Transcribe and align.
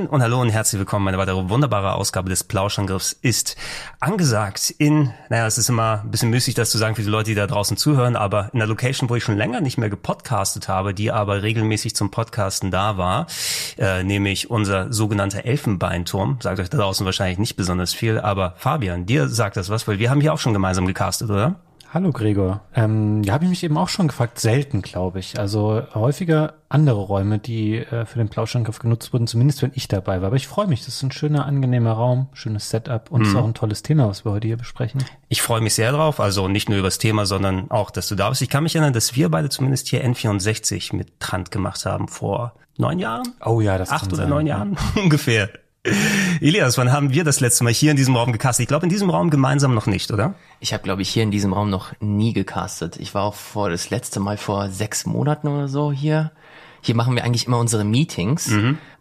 Moin 0.00 0.08
und 0.08 0.22
hallo 0.22 0.40
und 0.40 0.48
herzlich 0.48 0.78
willkommen. 0.78 1.08
Eine 1.08 1.18
weitere 1.18 1.50
wunderbare 1.50 1.94
Ausgabe 1.94 2.30
des 2.30 2.44
Plauschangriffs 2.44 3.12
ist 3.12 3.56
angesagt 3.98 4.70
in, 4.78 5.12
naja, 5.28 5.46
es 5.46 5.58
ist 5.58 5.68
immer 5.68 6.00
ein 6.02 6.10
bisschen 6.10 6.30
müßig, 6.30 6.54
das 6.54 6.70
zu 6.70 6.78
sagen 6.78 6.94
für 6.94 7.02
die 7.02 7.08
Leute, 7.08 7.30
die 7.30 7.34
da 7.34 7.46
draußen 7.46 7.76
zuhören, 7.76 8.16
aber 8.16 8.48
in 8.54 8.60
einer 8.60 8.66
Location, 8.66 9.10
wo 9.10 9.16
ich 9.16 9.24
schon 9.24 9.36
länger 9.36 9.60
nicht 9.60 9.76
mehr 9.76 9.90
gepodcastet 9.90 10.68
habe, 10.68 10.94
die 10.94 11.12
aber 11.12 11.42
regelmäßig 11.42 11.94
zum 11.94 12.10
Podcasten 12.10 12.70
da 12.70 12.96
war, 12.96 13.26
äh, 13.76 14.02
nämlich 14.02 14.48
unser 14.48 14.90
sogenannter 14.90 15.44
Elfenbeinturm. 15.44 16.38
Sagt 16.40 16.60
euch 16.60 16.70
da 16.70 16.78
draußen 16.78 17.04
wahrscheinlich 17.04 17.38
nicht 17.38 17.56
besonders 17.56 17.92
viel, 17.92 18.18
aber 18.18 18.54
Fabian, 18.56 19.04
dir 19.04 19.28
sagt 19.28 19.58
das 19.58 19.68
was, 19.68 19.86
weil 19.86 19.98
wir 19.98 20.08
haben 20.08 20.22
hier 20.22 20.32
auch 20.32 20.38
schon 20.38 20.54
gemeinsam 20.54 20.86
gecastet, 20.86 21.28
oder? 21.28 21.56
Hallo 21.92 22.12
Gregor. 22.12 22.60
Ähm, 22.72 23.24
ja, 23.24 23.32
habe 23.32 23.42
ich 23.44 23.50
mich 23.50 23.64
eben 23.64 23.76
auch 23.76 23.88
schon 23.88 24.06
gefragt. 24.06 24.38
Selten, 24.38 24.80
glaube 24.80 25.18
ich. 25.18 25.40
Also 25.40 25.82
häufiger 25.92 26.54
andere 26.68 27.00
Räume, 27.00 27.40
die 27.40 27.78
äh, 27.78 28.06
für 28.06 28.18
den 28.18 28.28
Plauschangriff 28.28 28.78
genutzt 28.78 29.12
wurden, 29.12 29.26
zumindest 29.26 29.60
wenn 29.62 29.72
ich 29.74 29.88
dabei 29.88 30.20
war. 30.20 30.28
Aber 30.28 30.36
ich 30.36 30.46
freue 30.46 30.68
mich. 30.68 30.84
Das 30.84 30.94
ist 30.94 31.02
ein 31.02 31.10
schöner, 31.10 31.46
angenehmer 31.46 31.90
Raum, 31.90 32.28
schönes 32.32 32.70
Setup 32.70 33.10
und 33.10 33.22
es 33.22 33.30
ist 33.30 33.34
auch 33.34 33.44
ein 33.44 33.54
tolles 33.54 33.82
Thema, 33.82 34.06
was 34.08 34.24
wir 34.24 34.30
heute 34.30 34.46
hier 34.46 34.56
besprechen. 34.56 35.02
Ich 35.28 35.42
freue 35.42 35.60
mich 35.60 35.74
sehr 35.74 35.90
drauf, 35.90 36.20
also 36.20 36.46
nicht 36.46 36.68
nur 36.68 36.78
über 36.78 36.86
das 36.86 36.98
Thema, 36.98 37.26
sondern 37.26 37.68
auch, 37.72 37.90
dass 37.90 38.06
du 38.06 38.14
da 38.14 38.28
bist. 38.28 38.40
Ich 38.40 38.48
kann 38.48 38.62
mich 38.62 38.76
erinnern, 38.76 38.92
dass 38.92 39.16
wir 39.16 39.28
beide 39.28 39.48
zumindest 39.48 39.88
hier 39.88 40.04
N64 40.04 40.94
mit 40.94 41.18
Trant 41.18 41.50
gemacht 41.50 41.84
haben 41.86 42.06
vor 42.06 42.54
neun 42.78 43.00
Jahren. 43.00 43.34
Oh 43.44 43.60
ja, 43.60 43.78
das 43.78 43.90
Acht 43.90 44.06
oder 44.06 44.16
sein. 44.18 44.28
neun 44.28 44.46
Jahren 44.46 44.76
ungefähr. 44.94 45.50
Elias, 46.40 46.76
wann 46.78 46.92
haben 46.92 47.12
wir 47.12 47.24
das 47.24 47.40
letzte 47.40 47.64
Mal 47.64 47.72
hier 47.72 47.90
in 47.90 47.96
diesem 47.96 48.16
Raum 48.16 48.32
gecastet? 48.32 48.64
Ich 48.64 48.68
glaube, 48.68 48.84
in 48.84 48.90
diesem 48.90 49.10
Raum 49.10 49.30
gemeinsam 49.30 49.74
noch 49.74 49.86
nicht, 49.86 50.10
oder? 50.10 50.34
Ich 50.60 50.72
habe, 50.72 50.82
glaube 50.82 51.02
ich, 51.02 51.08
hier 51.08 51.22
in 51.22 51.30
diesem 51.30 51.52
Raum 51.52 51.70
noch 51.70 51.92
nie 52.00 52.32
gecastet. 52.32 52.96
Ich 52.98 53.14
war 53.14 53.24
auch 53.24 53.34
vor 53.34 53.70
das 53.70 53.90
letzte 53.90 54.20
Mal 54.20 54.36
vor 54.36 54.68
sechs 54.68 55.06
Monaten 55.06 55.48
oder 55.48 55.68
so 55.68 55.90
hier. 55.92 56.32
Hier 56.82 56.94
machen 56.94 57.14
wir 57.14 57.24
eigentlich 57.24 57.46
immer 57.46 57.58
unsere 57.58 57.84
Meetings 57.84 58.48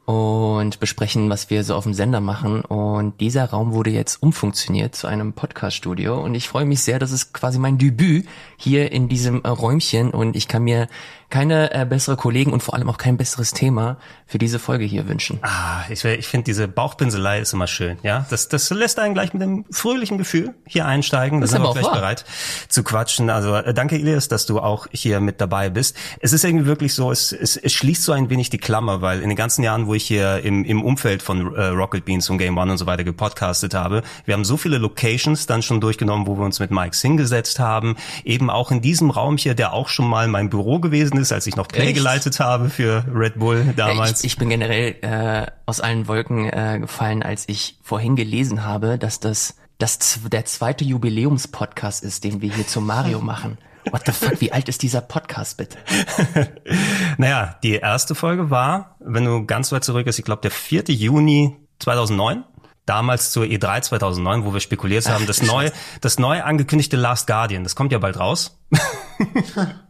und 0.05 0.79
besprechen, 0.79 1.29
was 1.29 1.49
wir 1.49 1.63
so 1.63 1.75
auf 1.75 1.83
dem 1.83 1.93
Sender 1.93 2.19
machen. 2.19 2.61
Und 2.61 3.21
dieser 3.21 3.45
Raum 3.45 3.73
wurde 3.73 3.91
jetzt 3.91 4.23
umfunktioniert 4.23 4.95
zu 4.95 5.07
einem 5.07 5.33
Podcast-Studio. 5.33 6.19
Und 6.19 6.33
ich 6.33 6.49
freue 6.49 6.65
mich 6.65 6.81
sehr, 6.81 6.97
das 6.97 7.11
ist 7.11 7.31
quasi 7.33 7.59
mein 7.59 7.77
Debüt 7.77 8.27
hier 8.57 8.91
in 8.91 9.07
diesem 9.07 9.45
Räumchen. 9.45 10.09
Und 10.11 10.35
ich 10.35 10.47
kann 10.47 10.63
mir 10.63 10.87
keine 11.29 11.73
äh, 11.73 11.85
bessere 11.85 12.15
Kollegen 12.15 12.51
und 12.53 12.63
vor 12.63 12.73
allem 12.73 12.89
auch 12.89 12.97
kein 12.97 13.17
besseres 13.17 13.51
Thema 13.51 13.97
für 14.25 14.37
diese 14.37 14.57
Folge 14.59 14.85
hier 14.85 15.07
wünschen. 15.07 15.39
Ah, 15.43 15.83
ich, 15.89 16.03
ich 16.03 16.27
finde 16.27 16.45
diese 16.45 16.67
Bauchpinselei 16.67 17.39
ist 17.39 17.53
immer 17.53 17.67
schön, 17.67 17.97
ja. 18.03 18.25
Das, 18.29 18.49
das 18.49 18.69
lässt 18.71 18.99
einen 18.99 19.13
gleich 19.13 19.33
mit 19.33 19.43
einem 19.43 19.65
fröhlichen 19.71 20.17
Gefühl 20.17 20.55
hier 20.65 20.85
einsteigen. 20.87 21.39
Da 21.39 21.45
Das 21.45 21.51
ist 21.51 21.55
sind 21.55 21.63
wir 21.63 21.73
gleich 21.73 21.85
wahr. 21.85 21.93
bereit 21.93 22.25
zu 22.67 22.83
quatschen. 22.83 23.29
Also 23.29 23.53
äh, 23.55 23.73
danke, 23.73 23.95
Elias, 23.95 24.27
dass 24.27 24.45
du 24.45 24.59
auch 24.59 24.87
hier 24.91 25.19
mit 25.19 25.39
dabei 25.39 25.69
bist. 25.69 25.95
Es 26.19 26.33
ist 26.33 26.43
irgendwie 26.43 26.65
wirklich 26.65 26.93
so, 26.95 27.11
es, 27.11 27.31
es, 27.31 27.57
es 27.57 27.73
schließt 27.73 28.03
so 28.03 28.11
ein 28.11 28.29
wenig 28.29 28.49
die 28.49 28.57
Klammer, 28.57 29.01
weil 29.01 29.21
in 29.21 29.29
den 29.29 29.35
ganzen 29.37 29.63
Jahren, 29.63 29.85
wo 29.85 29.93
ich 29.93 30.05
hier 30.05 30.43
im, 30.43 30.65
im 30.65 30.83
Umfeld 30.83 31.21
von 31.21 31.53
äh, 31.55 31.65
Rocket 31.67 32.05
Beans 32.05 32.29
und 32.29 32.39
Game 32.39 32.57
One 32.57 32.71
und 32.71 32.77
so 32.79 32.87
weiter 32.87 33.03
gepodcastet 33.03 33.73
habe, 33.75 34.01
wir 34.25 34.33
haben 34.33 34.45
so 34.45 34.57
viele 34.57 34.79
Locations 34.79 35.45
dann 35.45 35.61
schon 35.61 35.79
durchgenommen, 35.79 36.25
wo 36.25 36.37
wir 36.37 36.45
uns 36.45 36.59
mit 36.59 36.71
Mikes 36.71 37.01
hingesetzt 37.01 37.59
haben. 37.59 37.95
Eben 38.23 38.49
auch 38.49 38.71
in 38.71 38.81
diesem 38.81 39.11
Raum 39.11 39.37
hier, 39.37 39.53
der 39.53 39.73
auch 39.73 39.89
schon 39.89 40.07
mal 40.07 40.27
mein 40.27 40.49
Büro 40.49 40.79
gewesen 40.79 41.18
ist, 41.19 41.31
als 41.31 41.45
ich 41.47 41.55
noch 41.55 41.67
Play 41.67 41.87
Echt? 41.87 41.95
geleitet 41.95 42.39
habe 42.39 42.69
für 42.69 43.03
Red 43.13 43.37
Bull 43.39 43.73
damals. 43.75 44.19
ich, 44.23 44.33
ich 44.33 44.37
bin 44.37 44.49
generell 44.49 44.95
äh, 45.01 45.45
aus 45.65 45.79
allen 45.81 46.07
Wolken 46.07 46.45
äh, 46.49 46.79
gefallen, 46.81 47.21
als 47.23 47.43
ich 47.47 47.77
vorhin 47.83 48.15
gelesen 48.15 48.63
habe, 48.65 48.97
dass 48.97 49.19
das, 49.19 49.55
das 49.77 49.99
z- 49.99 50.31
der 50.33 50.45
zweite 50.45 50.83
Jubiläumspodcast 50.83 52.03
ist, 52.03 52.23
den 52.23 52.41
wir 52.41 52.53
hier 52.53 52.65
zu 52.67 52.81
Mario 52.81 53.19
machen. 53.21 53.57
What 53.91 54.01
the 54.05 54.11
fuck, 54.11 54.41
wie 54.41 54.51
alt 54.51 54.67
ist 54.69 54.81
dieser 54.81 55.01
Podcast 55.01 55.57
bitte? 55.57 55.77
Naja, 57.17 57.55
die 57.63 57.75
erste 57.75 58.15
Folge 58.15 58.49
war, 58.49 58.95
wenn 58.99 59.25
du 59.25 59.45
ganz 59.45 59.71
weit 59.71 59.83
zurück 59.83 60.07
ist, 60.07 60.19
ich 60.19 60.25
glaube 60.25 60.41
der 60.41 60.51
4. 60.51 60.83
Juni 60.87 61.57
2009. 61.79 62.43
Damals 62.85 63.31
zur 63.31 63.45
E 63.45 63.57
E3 63.57 63.81
2009, 63.83 64.45
wo 64.45 64.53
wir 64.53 64.59
spekuliert 64.61 65.07
haben, 65.09 65.27
das 65.27 65.43
neue, 65.43 65.71
das 66.01 66.17
neu 66.17 66.41
angekündigte 66.41 66.97
Last 66.97 67.27
Guardian, 67.27 67.63
das 67.63 67.75
kommt 67.75 67.91
ja 67.91 67.99
bald 67.99 68.19
raus. 68.19 68.59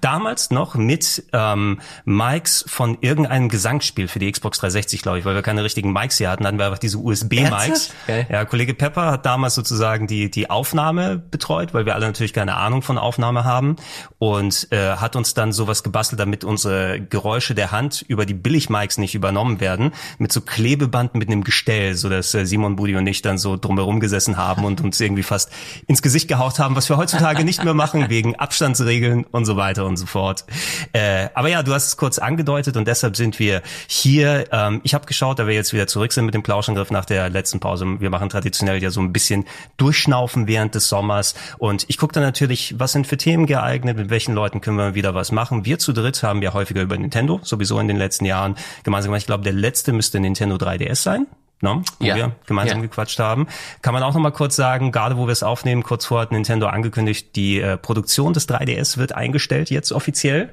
Damals 0.00 0.50
noch 0.50 0.74
mit 0.74 1.24
ähm, 1.32 1.80
Mics 2.04 2.64
von 2.66 2.98
irgendeinem 3.00 3.48
Gesangsspiel 3.48 4.08
für 4.08 4.18
die 4.18 4.30
Xbox 4.30 4.58
360, 4.58 5.02
glaube 5.02 5.20
ich, 5.20 5.24
weil 5.24 5.34
wir 5.34 5.42
keine 5.42 5.62
richtigen 5.62 5.92
Mics 5.92 6.18
hier 6.18 6.30
hatten, 6.30 6.46
hatten 6.46 6.58
wir 6.58 6.66
einfach 6.66 6.78
diese. 6.78 6.98
Ernsthaft? 6.98 7.94
Geil. 8.06 8.26
Ja, 8.30 8.44
Kollege 8.44 8.74
Pepper 8.74 9.12
hat 9.12 9.26
damals 9.26 9.54
sozusagen 9.54 10.06
die 10.06 10.30
die 10.30 10.50
Aufnahme 10.50 11.18
betreut, 11.18 11.72
weil 11.72 11.86
wir 11.86 11.94
alle 11.94 12.06
natürlich 12.06 12.32
keine 12.32 12.56
Ahnung 12.56 12.82
von 12.82 12.98
Aufnahme 12.98 13.44
haben 13.44 13.76
und 14.18 14.68
äh, 14.72 14.96
hat 14.96 15.16
uns 15.16 15.34
dann 15.34 15.52
sowas 15.52 15.82
gebastelt, 15.82 16.18
damit 16.18 16.44
unsere 16.44 17.00
Geräusche 17.00 17.54
der 17.54 17.70
Hand 17.70 18.04
über 18.08 18.26
die 18.26 18.34
Billig-Mics 18.34 18.98
nicht 18.98 19.14
übernommen 19.14 19.60
werden, 19.60 19.92
mit 20.18 20.32
so 20.32 20.40
Klebeband 20.40 21.14
mit 21.14 21.28
einem 21.28 21.44
Gestell, 21.44 21.94
so 21.94 22.08
dass 22.08 22.34
äh, 22.34 22.44
Simon 22.44 22.76
Budi 22.76 22.96
und 22.96 23.06
ich 23.06 23.22
dann 23.22 23.38
so 23.38 23.56
drumherum 23.56 24.00
gesessen 24.00 24.36
haben 24.36 24.64
und 24.64 24.80
uns 24.80 25.00
irgendwie 25.00 25.22
fast 25.22 25.50
ins 25.86 26.02
Gesicht 26.02 26.26
gehaut 26.26 26.58
haben, 26.58 26.74
was 26.74 26.88
wir 26.88 26.96
heutzutage 26.96 27.44
nicht 27.44 27.62
mehr 27.62 27.74
machen 27.74 28.08
wegen 28.08 28.34
Abstandsregeln 28.34 29.24
und 29.24 29.43
so 29.44 29.56
weiter 29.56 29.84
und 29.84 29.96
so 29.96 30.06
fort. 30.06 30.44
Äh, 30.92 31.28
aber 31.34 31.48
ja, 31.48 31.62
du 31.62 31.72
hast 31.72 31.86
es 31.86 31.96
kurz 31.96 32.18
angedeutet 32.18 32.76
und 32.76 32.86
deshalb 32.86 33.16
sind 33.16 33.38
wir 33.38 33.62
hier. 33.86 34.46
Ähm, 34.52 34.80
ich 34.84 34.94
habe 34.94 35.06
geschaut, 35.06 35.38
da 35.38 35.46
wir 35.46 35.54
jetzt 35.54 35.72
wieder 35.72 35.86
zurück 35.86 36.12
sind 36.12 36.24
mit 36.24 36.34
dem 36.34 36.42
Plauschangriff 36.42 36.90
nach 36.90 37.04
der 37.04 37.30
letzten 37.30 37.60
Pause. 37.60 38.00
Wir 38.00 38.10
machen 38.10 38.28
traditionell 38.28 38.82
ja 38.82 38.90
so 38.90 39.00
ein 39.00 39.12
bisschen 39.12 39.44
Durchschnaufen 39.76 40.46
während 40.46 40.74
des 40.74 40.88
Sommers 40.88 41.34
und 41.58 41.84
ich 41.88 41.98
gucke 41.98 42.12
dann 42.12 42.22
natürlich, 42.22 42.74
was 42.78 42.92
sind 42.92 43.06
für 43.06 43.16
Themen 43.16 43.46
geeignet, 43.46 43.96
mit 43.96 44.10
welchen 44.10 44.34
Leuten 44.34 44.60
können 44.60 44.76
wir 44.76 44.94
wieder 44.94 45.14
was 45.14 45.32
machen. 45.32 45.64
Wir 45.64 45.78
zu 45.78 45.92
dritt 45.92 46.22
haben 46.22 46.42
ja 46.42 46.52
häufiger 46.52 46.82
über 46.82 46.96
Nintendo, 46.96 47.40
sowieso 47.42 47.78
in 47.78 47.88
den 47.88 47.96
letzten 47.96 48.24
Jahren 48.24 48.56
gemeinsam 48.82 49.10
gemacht. 49.10 49.22
Ich 49.22 49.26
glaube, 49.26 49.44
der 49.44 49.52
letzte 49.52 49.92
müsste 49.92 50.20
Nintendo 50.20 50.56
3DS 50.56 50.96
sein. 50.96 51.26
Ne, 51.64 51.82
wo 51.98 52.04
Ja. 52.04 52.14
wir 52.14 52.32
gemeinsam 52.46 52.78
Ja. 52.78 52.82
gequatscht 52.82 53.18
haben. 53.18 53.48
Kann 53.80 53.94
man 53.94 54.02
auch 54.02 54.12
noch 54.12 54.20
mal 54.20 54.30
kurz 54.32 54.54
sagen, 54.54 54.92
gerade 54.92 55.16
wo 55.16 55.26
wir 55.26 55.32
es 55.32 55.42
aufnehmen, 55.42 55.82
kurz 55.82 56.04
vor 56.04 56.20
hat 56.20 56.30
Nintendo 56.30 56.66
angekündigt, 56.66 57.34
die 57.36 57.58
äh, 57.58 57.78
Produktion 57.78 58.34
des 58.34 58.46
3DS 58.46 58.98
wird 58.98 59.14
eingestellt 59.14 59.70
jetzt 59.70 59.90
offiziell. 59.90 60.52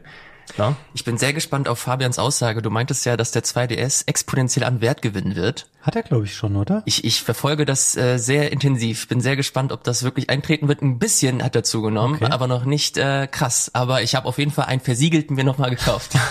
Ja. 0.57 0.75
Ich 0.93 1.03
bin 1.05 1.17
sehr 1.17 1.33
gespannt 1.33 1.67
auf 1.67 1.79
Fabians 1.79 2.17
Aussage. 2.17 2.61
Du 2.61 2.69
meintest 2.69 3.05
ja, 3.05 3.15
dass 3.15 3.31
der 3.31 3.43
2DS 3.43 4.03
exponentiell 4.07 4.65
an 4.65 4.81
Wert 4.81 5.01
gewinnen 5.01 5.35
wird. 5.35 5.67
Hat 5.81 5.95
er, 5.95 6.03
glaube 6.03 6.25
ich, 6.25 6.35
schon, 6.35 6.55
oder? 6.55 6.81
Ich, 6.85 7.03
ich 7.05 7.21
verfolge 7.21 7.63
das 7.65 7.95
äh, 7.95 8.17
sehr 8.17 8.51
intensiv. 8.51 9.07
Bin 9.07 9.21
sehr 9.21 9.35
gespannt, 9.35 9.71
ob 9.71 9.83
das 9.83 10.03
wirklich 10.03 10.29
eintreten 10.29 10.67
wird. 10.67 10.81
Ein 10.81 10.97
bisschen 10.99 11.43
hat 11.43 11.55
er 11.55 11.63
zugenommen, 11.63 12.15
Okay. 12.21 12.31
aber 12.31 12.47
noch 12.47 12.65
nicht 12.65 12.97
äh, 12.97 13.27
krass. 13.27 13.71
Aber 13.73 14.01
ich 14.01 14.15
habe 14.15 14.27
auf 14.27 14.37
jeden 14.39 14.51
Fall 14.51 14.65
einen 14.65 14.81
versiegelten 14.81 15.35
mir 15.35 15.43
nochmal 15.43 15.69
gekauft. 15.69 16.11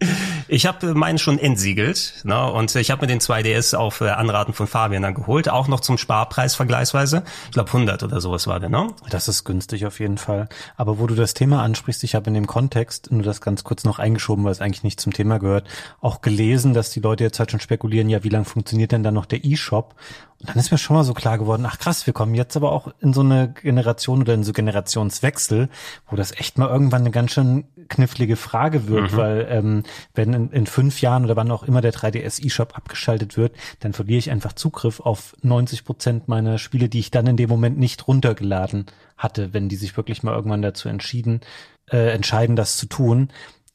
Ich 0.52 0.66
habe 0.66 0.94
meinen 0.94 1.18
schon 1.18 1.38
entsiegelt 1.38 2.22
ne? 2.24 2.50
und 2.50 2.74
ich 2.74 2.90
habe 2.90 3.02
mir 3.02 3.06
den 3.06 3.20
2DS 3.20 3.76
auf 3.76 4.00
äh, 4.00 4.08
Anraten 4.08 4.52
von 4.52 4.66
Fabian 4.66 5.02
dann 5.02 5.14
geholt, 5.14 5.48
auch 5.48 5.68
noch 5.68 5.78
zum 5.78 5.96
Sparpreis 5.96 6.56
vergleichsweise. 6.56 7.22
Ich 7.46 7.52
glaube 7.52 7.68
100 7.68 8.02
oder 8.02 8.20
sowas 8.20 8.48
war 8.48 8.58
der, 8.58 8.68
ne? 8.68 8.88
Das 9.10 9.28
ist 9.28 9.44
günstig 9.44 9.86
auf 9.86 10.00
jeden 10.00 10.18
Fall. 10.18 10.48
Aber 10.76 10.98
wo 10.98 11.06
du 11.06 11.14
das 11.14 11.34
Thema 11.34 11.62
ansprichst, 11.62 12.02
ich 12.02 12.16
habe 12.16 12.26
in 12.26 12.34
dem 12.34 12.48
Kontext, 12.48 13.12
nur 13.12 13.22
das 13.22 13.40
ganz 13.40 13.62
kurz 13.62 13.84
noch 13.84 14.00
eingeschoben, 14.00 14.44
weil 14.44 14.50
es 14.50 14.60
eigentlich 14.60 14.82
nicht 14.82 15.00
zum 15.00 15.12
Thema 15.12 15.38
gehört, 15.38 15.68
auch 16.00 16.20
gelesen, 16.20 16.74
dass 16.74 16.90
die 16.90 17.00
Leute 17.00 17.22
jetzt 17.22 17.38
halt 17.38 17.52
schon 17.52 17.60
spekulieren, 17.60 18.08
ja, 18.08 18.24
wie 18.24 18.28
lange 18.28 18.44
funktioniert 18.44 18.90
denn 18.90 19.04
dann 19.04 19.14
noch 19.14 19.26
der 19.26 19.44
E-Shop? 19.44 19.94
Dann 20.42 20.56
ist 20.56 20.70
mir 20.70 20.78
schon 20.78 20.96
mal 20.96 21.04
so 21.04 21.12
klar 21.12 21.36
geworden, 21.36 21.66
ach 21.66 21.78
krass, 21.78 22.06
wir 22.06 22.14
kommen 22.14 22.34
jetzt 22.34 22.56
aber 22.56 22.72
auch 22.72 22.88
in 23.00 23.12
so 23.12 23.20
eine 23.20 23.52
Generation 23.52 24.22
oder 24.22 24.32
in 24.32 24.42
so 24.42 24.54
Generationswechsel, 24.54 25.68
wo 26.08 26.16
das 26.16 26.32
echt 26.32 26.56
mal 26.56 26.68
irgendwann 26.68 27.02
eine 27.02 27.10
ganz 27.10 27.32
schön 27.32 27.64
knifflige 27.88 28.36
Frage 28.36 28.88
wird, 28.88 29.14
weil 29.16 29.46
ähm, 29.50 29.82
wenn 30.14 30.32
in, 30.32 30.50
in 30.50 30.66
fünf 30.66 31.02
Jahren 31.02 31.24
oder 31.24 31.36
wann 31.36 31.50
auch 31.50 31.62
immer 31.62 31.82
der 31.82 31.92
3DS 31.92 32.42
eShop 32.44 32.76
abgeschaltet 32.76 33.36
wird, 33.36 33.54
dann 33.80 33.92
verliere 33.92 34.18
ich 34.18 34.30
einfach 34.30 34.54
Zugriff 34.54 35.00
auf 35.00 35.36
90 35.42 35.84
Prozent 35.84 36.28
meiner 36.28 36.56
Spiele, 36.56 36.88
die 36.88 37.00
ich 37.00 37.10
dann 37.10 37.26
in 37.26 37.36
dem 37.36 37.50
Moment 37.50 37.78
nicht 37.78 38.08
runtergeladen 38.08 38.86
hatte, 39.18 39.52
wenn 39.52 39.68
die 39.68 39.76
sich 39.76 39.96
wirklich 39.98 40.22
mal 40.22 40.34
irgendwann 40.34 40.62
dazu 40.62 40.88
entschieden, 40.88 41.42
äh, 41.90 42.12
entscheiden, 42.12 42.56
das 42.56 42.78
zu 42.78 42.86
tun 42.86 43.28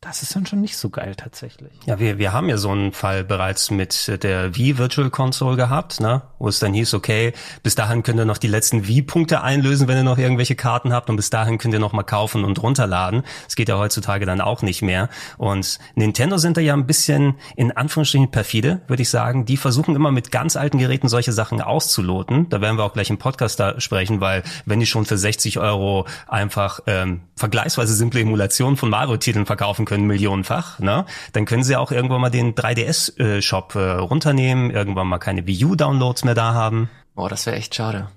Das 0.05 0.21
ist 0.21 0.35
dann 0.35 0.45
schon 0.45 0.61
nicht 0.61 0.77
so 0.77 0.89
geil 0.91 1.15
tatsächlich. 1.15 1.71
Ja, 1.87 1.99
wir, 1.99 2.19
wir 2.19 2.31
haben 2.31 2.47
ja 2.47 2.57
so 2.57 2.69
einen 2.69 2.91
Fall 2.91 3.23
bereits 3.23 3.71
mit 3.71 4.21
der 4.21 4.55
Wii 4.55 4.77
Virtual 4.77 5.09
Console 5.09 5.57
gehabt, 5.57 5.99
ne? 5.99 6.21
wo 6.37 6.49
es 6.49 6.59
dann 6.59 6.75
hieß, 6.75 6.93
okay, 6.93 7.33
bis 7.63 7.73
dahin 7.73 8.03
könnt 8.03 8.19
ihr 8.19 8.25
noch 8.25 8.37
die 8.37 8.47
letzten 8.47 8.87
Wii-Punkte 8.87 9.41
einlösen, 9.41 9.87
wenn 9.87 9.97
ihr 9.97 10.03
noch 10.03 10.19
irgendwelche 10.19 10.55
Karten 10.55 10.93
habt 10.93 11.09
und 11.09 11.15
bis 11.15 11.31
dahin 11.31 11.57
könnt 11.57 11.73
ihr 11.73 11.79
noch 11.79 11.91
mal 11.91 12.03
kaufen 12.03 12.43
und 12.43 12.61
runterladen. 12.61 13.23
Das 13.45 13.55
geht 13.55 13.67
ja 13.67 13.79
heutzutage 13.79 14.27
dann 14.27 14.41
auch 14.41 14.61
nicht 14.61 14.83
mehr. 14.83 15.09
Und 15.39 15.79
Nintendo 15.95 16.37
sind 16.37 16.57
da 16.57 16.61
ja 16.61 16.73
ein 16.73 16.85
bisschen 16.85 17.33
in 17.55 17.71
Anführungsstrichen 17.71 18.29
perfide, 18.29 18.81
würde 18.87 19.01
ich 19.01 19.09
sagen. 19.09 19.45
Die 19.45 19.57
versuchen 19.57 19.95
immer 19.95 20.11
mit 20.11 20.31
ganz 20.31 20.55
alten 20.55 20.77
Geräten 20.77 21.07
solche 21.07 21.31
Sachen 21.31 21.61
auszuloten. 21.61 22.47
Da 22.49 22.61
werden 22.61 22.77
wir 22.77 22.83
auch 22.83 22.93
gleich 22.93 23.09
im 23.09 23.17
Podcast 23.17 23.59
da 23.59 23.79
sprechen, 23.81 24.21
weil 24.21 24.43
wenn 24.65 24.79
die 24.79 24.85
schon 24.85 25.05
für 25.05 25.17
60 25.17 25.57
Euro 25.57 26.05
einfach 26.27 26.81
ähm, 26.85 27.21
vergleichsweise 27.35 27.95
simple 27.95 28.21
Emulationen 28.21 28.77
von 28.77 28.91
Mario-Titeln 28.91 29.47
verkaufen 29.47 29.85
können, 29.85 29.94
können 29.95 30.07
millionenfach, 30.07 30.79
ne? 30.79 31.05
Dann 31.31 31.45
können 31.45 31.63
sie 31.63 31.77
auch 31.77 31.91
irgendwann 31.91 32.19
mal 32.19 32.29
den 32.29 32.53
3DS-Shop 32.53 33.75
äh, 33.75 33.79
äh, 33.79 33.91
runternehmen, 33.93 34.71
irgendwann 34.71 35.07
mal 35.07 35.19
keine 35.19 35.47
Wii 35.47 35.65
U-Downloads 35.65 36.25
mehr 36.25 36.35
da 36.35 36.53
haben. 36.53 36.89
Boah, 37.15 37.29
das 37.29 37.45
wäre 37.45 37.55
echt 37.55 37.73
schade. 37.75 38.09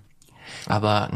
Aber, 0.67 1.09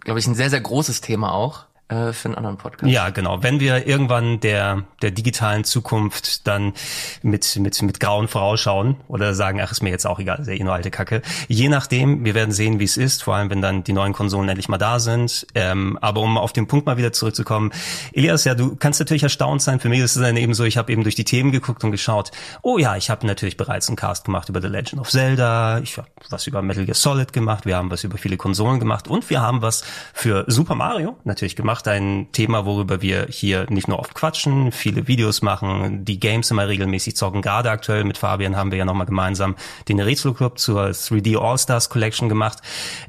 glaube 0.00 0.18
ich, 0.18 0.26
ein 0.26 0.34
sehr, 0.34 0.50
sehr 0.50 0.60
großes 0.60 1.02
Thema 1.02 1.32
auch 1.32 1.66
äh, 1.88 2.12
für 2.12 2.28
einen 2.28 2.34
anderen 2.36 2.58
Podcast. 2.58 2.92
Ja, 2.92 3.08
genau. 3.10 3.42
Wenn 3.42 3.60
wir 3.60 3.86
irgendwann 3.86 4.40
der, 4.40 4.84
der 5.00 5.10
digitalen 5.10 5.64
Zukunft 5.64 6.46
dann 6.46 6.74
mit, 7.22 7.56
mit, 7.56 7.80
mit 7.80 8.00
Grauen 8.00 8.28
vorausschauen 8.28 8.96
oder 9.08 9.34
sagen, 9.34 9.60
ach, 9.62 9.72
ist 9.72 9.82
mir 9.82 9.90
jetzt 9.90 10.06
auch 10.06 10.18
egal, 10.18 10.40
ist 10.40 10.48
ja 10.48 10.54
eh 10.54 10.62
nur 10.62 10.74
alte 10.74 10.90
Kacke. 10.90 11.22
Je 11.48 11.68
nachdem, 11.68 12.24
wir 12.24 12.34
werden 12.34 12.52
sehen, 12.52 12.78
wie 12.78 12.84
es 12.84 12.98
ist, 12.98 13.22
vor 13.22 13.36
allem 13.36 13.48
wenn 13.48 13.62
dann 13.62 13.84
die 13.84 13.94
neuen 13.94 14.12
Konsolen 14.12 14.48
endlich 14.48 14.68
mal 14.68 14.78
da 14.78 14.98
sind. 14.98 15.46
Ähm, 15.54 15.98
aber 16.02 16.20
um 16.20 16.36
auf 16.36 16.52
den 16.52 16.66
Punkt 16.66 16.84
mal 16.84 16.98
wieder 16.98 17.12
zurückzukommen, 17.12 17.72
Elias, 18.12 18.44
ja, 18.44 18.54
du 18.54 18.76
kannst 18.76 19.00
natürlich 19.00 19.22
erstaunt 19.22 19.62
sein. 19.62 19.80
Für 19.80 19.88
mich 19.88 20.00
ist 20.00 20.16
es 20.16 20.22
dann 20.22 20.36
eben 20.36 20.52
so, 20.52 20.64
ich 20.64 20.76
habe 20.76 20.92
eben 20.92 21.04
durch 21.04 21.14
die 21.14 21.24
Themen 21.24 21.52
geguckt 21.52 21.84
und 21.84 21.90
geschaut, 21.90 22.32
oh 22.62 22.76
ja, 22.76 22.96
ich 22.96 23.08
habe 23.08 23.26
natürlich 23.26 23.56
bereits 23.56 23.88
einen 23.88 23.96
Cast 23.96 24.26
gemacht 24.26 24.50
über 24.50 24.60
The 24.60 24.68
Legend 24.68 25.00
of 25.00 25.08
Zelda, 25.08 25.80
ich 25.80 25.96
habe 25.96 26.08
was 26.28 26.46
über 26.46 26.60
Metal 26.60 26.84
Gear 26.84 26.94
Solid 26.94 27.32
gemacht, 27.32 27.64
wir 27.64 27.76
haben 27.76 27.90
was 27.90 28.04
über 28.04 28.18
viele 28.18 28.36
Konsolen 28.36 28.78
gemacht 28.78 29.08
und 29.08 29.30
wir 29.30 29.40
haben 29.40 29.62
was 29.62 29.84
für 30.12 30.44
Super 30.48 30.74
Mario 30.74 31.16
natürlich 31.24 31.56
gemacht 31.56 31.77
gemacht, 31.78 31.88
ein 31.88 32.28
Thema, 32.32 32.66
worüber 32.66 33.02
wir 33.02 33.26
hier 33.28 33.66
nicht 33.70 33.88
nur 33.88 33.98
oft 33.98 34.14
quatschen, 34.14 34.72
viele 34.72 35.06
Videos 35.06 35.42
machen, 35.42 36.04
die 36.04 36.18
Games 36.18 36.50
immer 36.50 36.66
regelmäßig 36.68 37.16
zocken. 37.16 37.42
Gerade 37.42 37.70
aktuell 37.70 38.04
mit 38.04 38.18
Fabian 38.18 38.56
haben 38.56 38.70
wir 38.70 38.78
ja 38.78 38.84
nochmal 38.84 39.06
gemeinsam 39.06 39.54
den 39.88 40.00
Retro 40.00 40.32
Club 40.32 40.58
zur 40.58 40.86
3D 40.86 41.38
All-Stars 41.38 41.88
Collection 41.88 42.28
gemacht. 42.28 42.58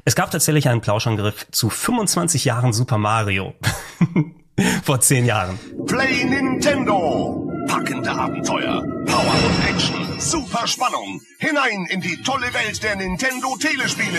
Es 0.04 0.14
gab 0.14 0.30
tatsächlich 0.30 0.68
einen 0.68 0.80
Plauschangriff 0.80 1.46
zu 1.50 1.70
25 1.70 2.44
Jahren 2.44 2.72
Super 2.72 2.98
Mario. 2.98 3.54
Vor 4.84 5.00
zehn 5.00 5.24
Jahren. 5.24 5.58
Play 5.86 6.24
Nintendo! 6.24 7.46
Packende 7.66 8.10
Abenteuer, 8.10 8.82
Power 9.06 9.34
und 9.46 9.68
Action, 9.68 10.18
super 10.18 10.66
Spannung, 10.66 11.20
hinein 11.38 11.86
in 11.90 12.00
die 12.00 12.20
tolle 12.22 12.52
Welt 12.52 12.82
der 12.82 12.96
Nintendo 12.96 13.56
Telespiele. 13.60 14.18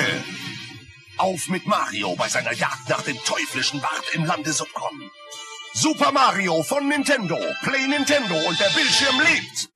Auf 1.22 1.50
mit 1.50 1.68
Mario 1.68 2.16
bei 2.16 2.28
seiner 2.28 2.52
Jagd 2.52 2.90
nach 2.90 3.04
dem 3.04 3.16
teuflischen 3.24 3.80
Bart 3.80 4.06
im 4.14 4.26
Lande 4.26 4.52
Subcon. 4.52 5.12
Super 5.72 6.12
Mario 6.12 6.64
von 6.64 6.88
Nintendo. 6.88 7.38
Play 7.62 7.88
Nintendo 7.88 8.34
und 8.34 8.60
der 8.60 8.72
Bildschirm 8.74 9.20
lebt. 9.20 9.70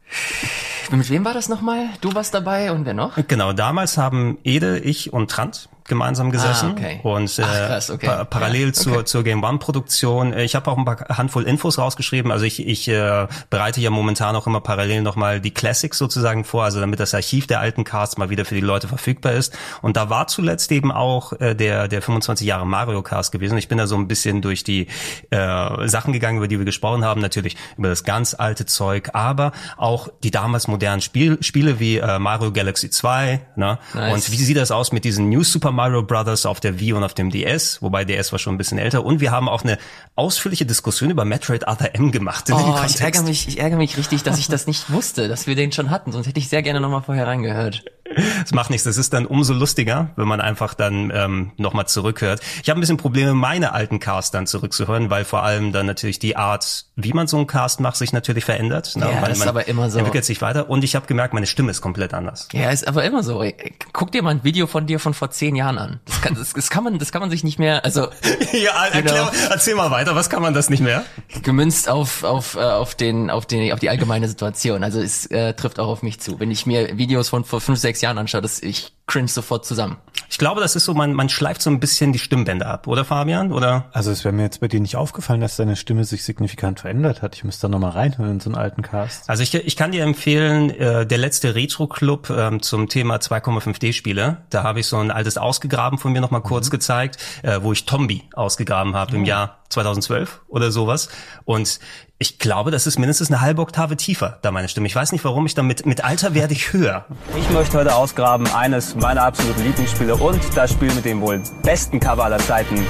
Mit 0.89 1.07
wem 1.07 1.23
war 1.23 1.35
das 1.35 1.47
nochmal? 1.47 1.89
Du 2.01 2.15
warst 2.15 2.33
dabei 2.33 2.71
und 2.71 2.85
wer 2.87 2.95
noch? 2.95 3.19
Genau, 3.27 3.53
damals 3.53 3.95
haben 3.95 4.39
Ede, 4.43 4.79
ich 4.79 5.13
und 5.13 5.29
Trant 5.29 5.69
gemeinsam 5.87 6.31
gesessen 6.31 6.69
ah, 6.69 6.71
okay. 6.71 6.99
und 7.03 7.37
äh, 7.37 7.43
Ach, 7.43 7.67
krass, 7.67 7.91
okay. 7.91 8.07
pa 8.07 8.23
parallel 8.25 8.61
ja, 8.61 8.67
okay. 8.69 8.73
zur 8.73 9.05
zur 9.05 9.23
Game 9.23 9.43
One 9.43 9.59
Produktion. 9.59 10.33
Äh, 10.33 10.43
ich 10.43 10.55
habe 10.55 10.71
auch 10.71 10.77
ein 10.77 10.85
paar 10.85 10.97
Handvoll 11.09 11.43
Infos 11.43 11.77
rausgeschrieben. 11.77 12.31
Also 12.31 12.45
ich 12.45 12.65
ich 12.65 12.87
äh, 12.87 13.27
bereite 13.51 13.81
ja 13.81 13.91
momentan 13.91 14.35
auch 14.35 14.47
immer 14.47 14.61
parallel 14.61 15.03
nochmal 15.03 15.39
die 15.39 15.51
Classics 15.51 15.99
sozusagen 15.99 16.43
vor, 16.43 16.63
also 16.63 16.79
damit 16.79 16.99
das 16.99 17.13
Archiv 17.13 17.45
der 17.45 17.59
alten 17.59 17.83
Casts 17.83 18.17
mal 18.17 18.31
wieder 18.31 18.45
für 18.45 18.55
die 18.55 18.61
Leute 18.61 18.87
verfügbar 18.87 19.33
ist. 19.33 19.55
Und 19.83 19.95
da 19.95 20.09
war 20.09 20.25
zuletzt 20.25 20.71
eben 20.71 20.91
auch 20.91 21.33
äh, 21.33 21.53
der 21.53 21.87
der 21.87 22.01
25 22.01 22.47
Jahre 22.47 22.65
Mario 22.65 23.03
Cast 23.03 23.31
gewesen. 23.31 23.57
Ich 23.59 23.67
bin 23.67 23.77
da 23.77 23.85
so 23.85 23.95
ein 23.95 24.07
bisschen 24.07 24.41
durch 24.41 24.63
die 24.63 24.87
äh, 25.29 25.87
Sachen 25.87 26.13
gegangen, 26.13 26.37
über 26.37 26.47
die 26.47 26.57
wir 26.57 26.65
gesprochen 26.65 27.05
haben, 27.05 27.21
natürlich 27.21 27.57
über 27.77 27.89
das 27.89 28.03
ganz 28.03 28.33
alte 28.33 28.65
Zeug, 28.65 29.11
aber 29.13 29.51
auch 29.77 30.09
die 30.23 30.31
damals 30.31 30.67
modernen 30.67 31.01
Spiel, 31.01 31.37
Spiele 31.41 31.79
wie 31.79 31.97
äh, 31.97 32.17
Mario 32.17 32.51
Galaxy 32.51 32.89
2. 32.89 33.41
Ne? 33.55 33.77
Nice. 33.93 34.13
Und 34.13 34.31
wie 34.31 34.37
sieht 34.37 34.57
das 34.57 34.71
aus 34.71 34.91
mit 34.91 35.05
diesen 35.05 35.29
New 35.29 35.43
Super 35.43 35.74
Mario 35.75 36.03
Brothers 36.03 36.45
auf 36.45 36.59
der 36.59 36.79
Wii 36.79 36.93
und 36.93 37.03
auf 37.03 37.13
dem 37.13 37.29
DS, 37.29 37.81
wobei 37.81 38.05
DS 38.05 38.31
war 38.31 38.39
schon 38.39 38.55
ein 38.55 38.57
bisschen 38.57 38.77
älter. 38.77 39.05
Und 39.05 39.19
wir 39.19 39.31
haben 39.31 39.49
auch 39.49 39.63
eine 39.63 39.77
ausführliche 40.15 40.65
Diskussion 40.65 41.09
über 41.11 41.25
Metroid 41.25 41.67
Other 41.67 41.93
M 41.95 42.11
gemacht. 42.11 42.49
oh, 42.51 42.81
ich 42.85 42.99
ärgere 43.01 43.23
mich, 43.23 43.47
ich 43.47 43.59
ärgere 43.59 43.77
mich 43.77 43.97
richtig, 43.97 44.23
dass 44.23 44.39
ich 44.39 44.47
das 44.47 44.67
nicht 44.67 44.89
wusste, 44.91 45.27
dass 45.27 45.47
wir 45.47 45.55
den 45.55 45.71
schon 45.71 45.89
hatten. 45.89 46.11
Sonst 46.11 46.27
hätte 46.27 46.39
ich 46.39 46.49
sehr 46.49 46.63
gerne 46.63 46.79
nochmal 46.79 47.03
vorher 47.03 47.27
reingehört. 47.27 47.83
Das 48.13 48.53
macht 48.53 48.69
nichts. 48.69 48.83
Das 48.83 48.97
ist 48.97 49.13
dann 49.13 49.25
umso 49.25 49.53
lustiger, 49.53 50.09
wenn 50.15 50.27
man 50.27 50.39
einfach 50.39 50.73
dann 50.73 51.11
ähm, 51.13 51.51
nochmal 51.57 51.87
zurückhört. 51.87 52.39
Ich 52.61 52.69
habe 52.69 52.79
ein 52.79 52.81
bisschen 52.81 52.97
Probleme, 52.97 53.33
meine 53.33 53.73
alten 53.73 53.99
Casts 53.99 54.31
dann 54.31 54.45
zurückzuhören, 54.45 55.09
weil 55.09 55.25
vor 55.25 55.43
allem 55.43 55.71
dann 55.71 55.87
natürlich 55.87 56.19
die 56.19 56.35
Art, 56.35 56.85
wie 56.95 57.13
man 57.13 57.27
so 57.27 57.37
einen 57.37 57.47
Cast 57.47 57.79
macht, 57.79 57.97
sich 57.97 58.13
natürlich 58.13 58.45
verändert. 58.45 58.95
Ne? 58.95 59.05
Ja, 59.05 59.21
man, 59.21 59.29
das 59.29 59.39
ist 59.39 59.47
aber 59.47 59.67
immer 59.67 59.89
so. 59.89 59.97
Entwickelt 59.97 60.23
sich 60.23 60.41
weiter. 60.41 60.69
Und 60.69 60.83
ich 60.83 60.95
habe 60.95 61.07
gemerkt, 61.07 61.33
meine 61.33 61.47
Stimme 61.47 61.71
ist 61.71 61.81
komplett 61.81 62.13
anders. 62.13 62.47
Ja, 62.53 62.69
ist 62.69 62.87
aber 62.87 63.03
immer 63.03 63.23
so. 63.23 63.43
Guck 63.91 64.11
dir 64.11 64.21
mal 64.21 64.31
ein 64.31 64.43
Video 64.43 64.67
von 64.67 64.85
dir 64.85 64.99
von 64.99 65.13
vor 65.13 65.31
zehn 65.31 65.55
Jahren 65.55 65.77
an. 65.79 65.99
Das 66.05 66.21
kann, 66.21 66.35
das, 66.35 66.53
das 66.53 66.69
kann 66.69 66.83
man, 66.83 66.99
das 66.99 67.11
kann 67.11 67.21
man 67.21 67.31
sich 67.31 67.43
nicht 67.43 67.57
mehr. 67.57 67.83
Also 67.83 68.01
ja, 68.53 68.85
erklär, 68.85 69.31
erzähl 69.49 69.75
mal 69.75 69.89
weiter. 69.89 70.15
Was 70.15 70.29
kann 70.29 70.43
man 70.43 70.53
das 70.53 70.69
nicht 70.69 70.81
mehr? 70.81 71.03
Gemünzt 71.41 71.89
auf 71.89 72.23
auf 72.23 72.55
äh, 72.55 72.59
auf 72.59 72.93
den 72.93 73.31
auf 73.31 73.45
den 73.45 73.71
auf 73.73 73.79
die 73.79 73.89
allgemeine 73.89 74.27
Situation. 74.27 74.83
Also 74.83 75.01
es 75.01 75.25
äh, 75.27 75.53
trifft 75.53 75.79
auch 75.79 75.87
auf 75.87 76.03
mich 76.03 76.19
zu. 76.19 76.39
Wenn 76.39 76.51
ich 76.51 76.65
mir 76.65 76.97
Videos 76.97 77.29
von 77.29 77.43
vor 77.43 77.61
fünf 77.61 77.79
sechs 77.79 77.94
Jahren 78.01 78.17
anschaue, 78.17 78.41
das 78.41 78.61
ich 78.61 78.93
cringe 79.07 79.27
sofort 79.27 79.65
zusammen. 79.65 79.97
Ich 80.29 80.39
glaube, 80.39 80.59
das 80.59 80.75
ist 80.75 80.85
so, 80.85 80.93
man, 80.93 81.13
man 81.13 81.29
schleift 81.29 81.61
so 81.61 81.69
ein 81.69 81.79
bisschen 81.79 82.11
die 82.11 82.19
Stimmbänder 82.19 82.67
ab, 82.67 82.87
oder 82.87 83.05
Fabian? 83.05 83.51
Oder? 83.51 83.85
Also 83.93 84.11
es 84.11 84.25
wäre 84.25 84.33
mir 84.33 84.43
jetzt 84.43 84.59
bei 84.59 84.67
dir 84.67 84.79
nicht 84.79 84.95
aufgefallen, 84.95 85.39
dass 85.41 85.55
deine 85.55 85.75
Stimme 85.75 86.03
sich 86.03 86.23
signifikant 86.23 86.79
verändert 86.79 87.21
hat. 87.21 87.35
Ich 87.35 87.43
müsste 87.43 87.63
da 87.63 87.69
nochmal 87.69 87.91
reinhören 87.91 88.31
in 88.31 88.39
so 88.39 88.49
einen 88.49 88.57
alten 88.57 88.81
Cast. 88.81 89.29
Also 89.29 89.43
ich, 89.43 89.53
ich 89.53 89.75
kann 89.75 89.91
dir 89.91 90.03
empfehlen, 90.03 90.71
äh, 90.71 91.05
der 91.05 91.17
letzte 91.17 91.53
Retro-Club 91.53 92.29
ähm, 92.31 92.61
zum 92.61 92.89
Thema 92.89 93.17
2,5D-Spiele. 93.17 94.37
Da 94.49 94.63
habe 94.63 94.79
ich 94.79 94.87
so 94.87 94.97
ein 94.97 95.11
altes 95.11 95.37
Ausgegraben 95.37 95.99
von 95.99 96.11
mir 96.11 96.21
nochmal 96.21 96.41
kurz 96.41 96.67
mhm. 96.67 96.71
gezeigt, 96.71 97.17
äh, 97.43 97.59
wo 97.61 97.71
ich 97.71 97.85
Tombi 97.85 98.23
ausgegraben 98.33 98.95
habe 98.95 99.11
mhm. 99.11 99.19
im 99.19 99.25
Jahr 99.25 99.59
2012 99.69 100.41
oder 100.47 100.71
sowas. 100.71 101.09
Und 101.43 101.79
ich 102.17 102.39
glaube, 102.39 102.71
das 102.71 102.87
ist 102.87 102.97
mindestens 102.97 103.29
eine 103.29 103.41
halbe 103.41 103.61
Oktave 103.61 103.97
tiefer, 103.97 104.39
da 104.41 104.51
meine 104.51 104.69
Stimme. 104.69 104.87
Ich 104.87 104.95
weiß 104.95 105.11
nicht, 105.11 105.25
warum 105.25 105.45
ich 105.45 105.53
damit 105.53 105.85
mit 105.85 106.05
Alter 106.05 106.33
werde 106.33 106.53
ich 106.53 106.71
höher. 106.71 107.05
Ich 107.37 107.49
möchte 107.49 107.77
heute 107.77 107.93
ausgraben 107.93 108.47
eines 108.47 108.95
meiner 108.95 109.23
absoluten 109.23 109.63
Lieblingsspiele 109.63 110.15
und 110.15 110.39
das 110.55 110.71
Spiel 110.71 110.93
mit 110.93 111.03
dem 111.03 111.19
wohl 111.19 111.43
besten 111.61 111.99
Cover 111.99 112.23
aller 112.23 112.37
Zeiten, 112.37 112.85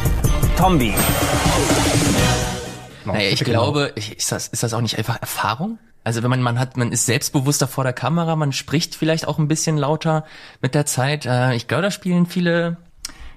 Tombi. 0.58 0.94
Naja, 3.06 3.30
ich 3.30 3.44
glaube, 3.44 3.94
ist 3.96 4.32
das, 4.32 4.48
ist 4.48 4.62
das 4.62 4.74
auch 4.76 4.82
nicht 4.82 4.98
einfach 4.98 5.20
Erfahrung? 5.20 5.80
Also 6.04 6.22
wenn 6.22 6.30
man, 6.30 6.44
man 6.44 6.60
hat, 6.60 6.78
man 6.78 6.92
ist 6.92 7.08
selbstbewusster 7.08 7.68
vor 7.68 7.84
der 7.84 7.94
Kamera, 7.94 8.36
man 8.36 8.52
spricht 8.52 8.94
vielleicht 8.94 9.28
auch 9.28 9.40
ein 9.40 9.48
bisschen 9.48 9.76
lauter 9.76 10.24
mit 10.62 10.76
der 10.76 10.86
Zeit. 10.86 11.26
Äh, 11.26 11.56
ich 11.56 11.68
glaube, 11.68 11.82
da 11.82 11.90
spielen 11.90 12.28
viele 12.28 12.78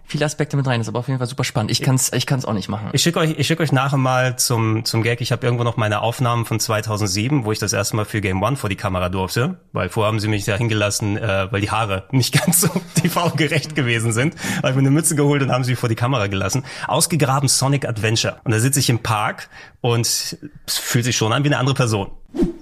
viele 0.08 0.24
Aspekte 0.24 0.56
mit 0.56 0.66
rein. 0.66 0.80
Das 0.80 0.86
ist 0.86 0.88
aber 0.88 1.00
auf 1.00 1.08
jeden 1.08 1.18
Fall 1.18 1.26
super 1.26 1.44
spannend. 1.44 1.70
Ich 1.70 1.82
kann's, 1.82 2.10
ich 2.12 2.26
kann's 2.26 2.44
auch 2.44 2.54
nicht 2.54 2.68
machen. 2.68 2.88
Ich 2.92 3.02
schicke 3.02 3.20
euch, 3.20 3.34
ich 3.38 3.46
schicke 3.46 3.62
euch 3.62 3.72
nachher 3.72 3.98
mal 3.98 4.36
zum 4.36 4.84
zum 4.84 5.02
Gag. 5.02 5.20
Ich 5.20 5.30
habe 5.30 5.46
irgendwo 5.46 5.64
noch 5.64 5.76
meine 5.76 6.00
Aufnahmen 6.00 6.46
von 6.46 6.58
2007, 6.58 7.44
wo 7.44 7.52
ich 7.52 7.58
das 7.58 7.72
erste 7.72 7.94
Mal 7.94 8.06
für 8.06 8.20
Game 8.20 8.42
One 8.42 8.56
vor 8.56 8.70
die 8.70 8.76
Kamera 8.76 9.10
durfte, 9.10 9.60
weil 9.72 9.90
vorher 9.90 10.08
haben 10.08 10.18
sie 10.18 10.28
mich 10.28 10.44
da 10.46 10.56
hingelassen, 10.56 11.18
äh, 11.18 11.52
weil 11.52 11.60
die 11.60 11.70
Haare 11.70 12.08
nicht 12.10 12.32
ganz 12.32 12.62
so 12.62 12.68
TV-gerecht 12.94 13.74
gewesen 13.74 14.12
sind. 14.12 14.34
Habe 14.56 14.70
ich 14.70 14.74
mir 14.74 14.80
eine 14.80 14.90
Mütze 14.90 15.14
geholt 15.14 15.42
und 15.42 15.52
haben 15.52 15.64
sie 15.64 15.76
vor 15.76 15.88
die 15.88 15.94
Kamera 15.94 16.26
gelassen. 16.26 16.64
Ausgegraben 16.86 17.48
Sonic 17.48 17.86
Adventure. 17.86 18.40
Und 18.44 18.52
da 18.52 18.58
sitze 18.58 18.80
ich 18.80 18.88
im 18.88 19.00
Park 19.00 19.50
und 19.80 20.06
es 20.06 20.38
fühlt 20.66 21.04
sich 21.04 21.16
schon 21.16 21.32
an 21.32 21.44
wie 21.44 21.48
eine 21.48 21.58
andere 21.58 21.74
Person. 21.74 22.10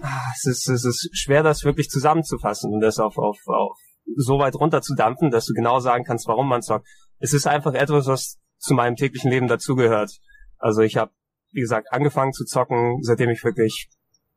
Ah, 0.02 0.20
es 0.34 0.44
ist, 0.46 0.68
es 0.68 0.84
ist 0.84 1.10
schwer, 1.12 1.42
das 1.42 1.64
wirklich 1.64 1.88
zusammenzufassen 1.88 2.72
und 2.72 2.80
das 2.80 2.98
auf, 2.98 3.18
auf, 3.18 3.38
auf 3.46 3.78
so 4.16 4.38
weit 4.38 4.54
runterzudampfen, 4.54 5.30
dass 5.30 5.46
du 5.46 5.52
genau 5.52 5.80
sagen 5.80 6.04
kannst, 6.04 6.28
warum 6.28 6.48
man 6.48 6.62
zockt 6.62 6.86
es 7.18 7.32
ist 7.32 7.46
einfach 7.46 7.74
etwas, 7.74 8.06
was 8.06 8.38
zu 8.58 8.74
meinem 8.74 8.96
täglichen 8.96 9.30
Leben 9.30 9.48
dazugehört. 9.48 10.18
Also 10.58 10.82
ich 10.82 10.96
habe, 10.96 11.12
wie 11.52 11.60
gesagt, 11.60 11.92
angefangen 11.92 12.32
zu 12.32 12.44
zocken, 12.44 13.02
seitdem 13.02 13.30
ich 13.30 13.44
wirklich 13.44 13.88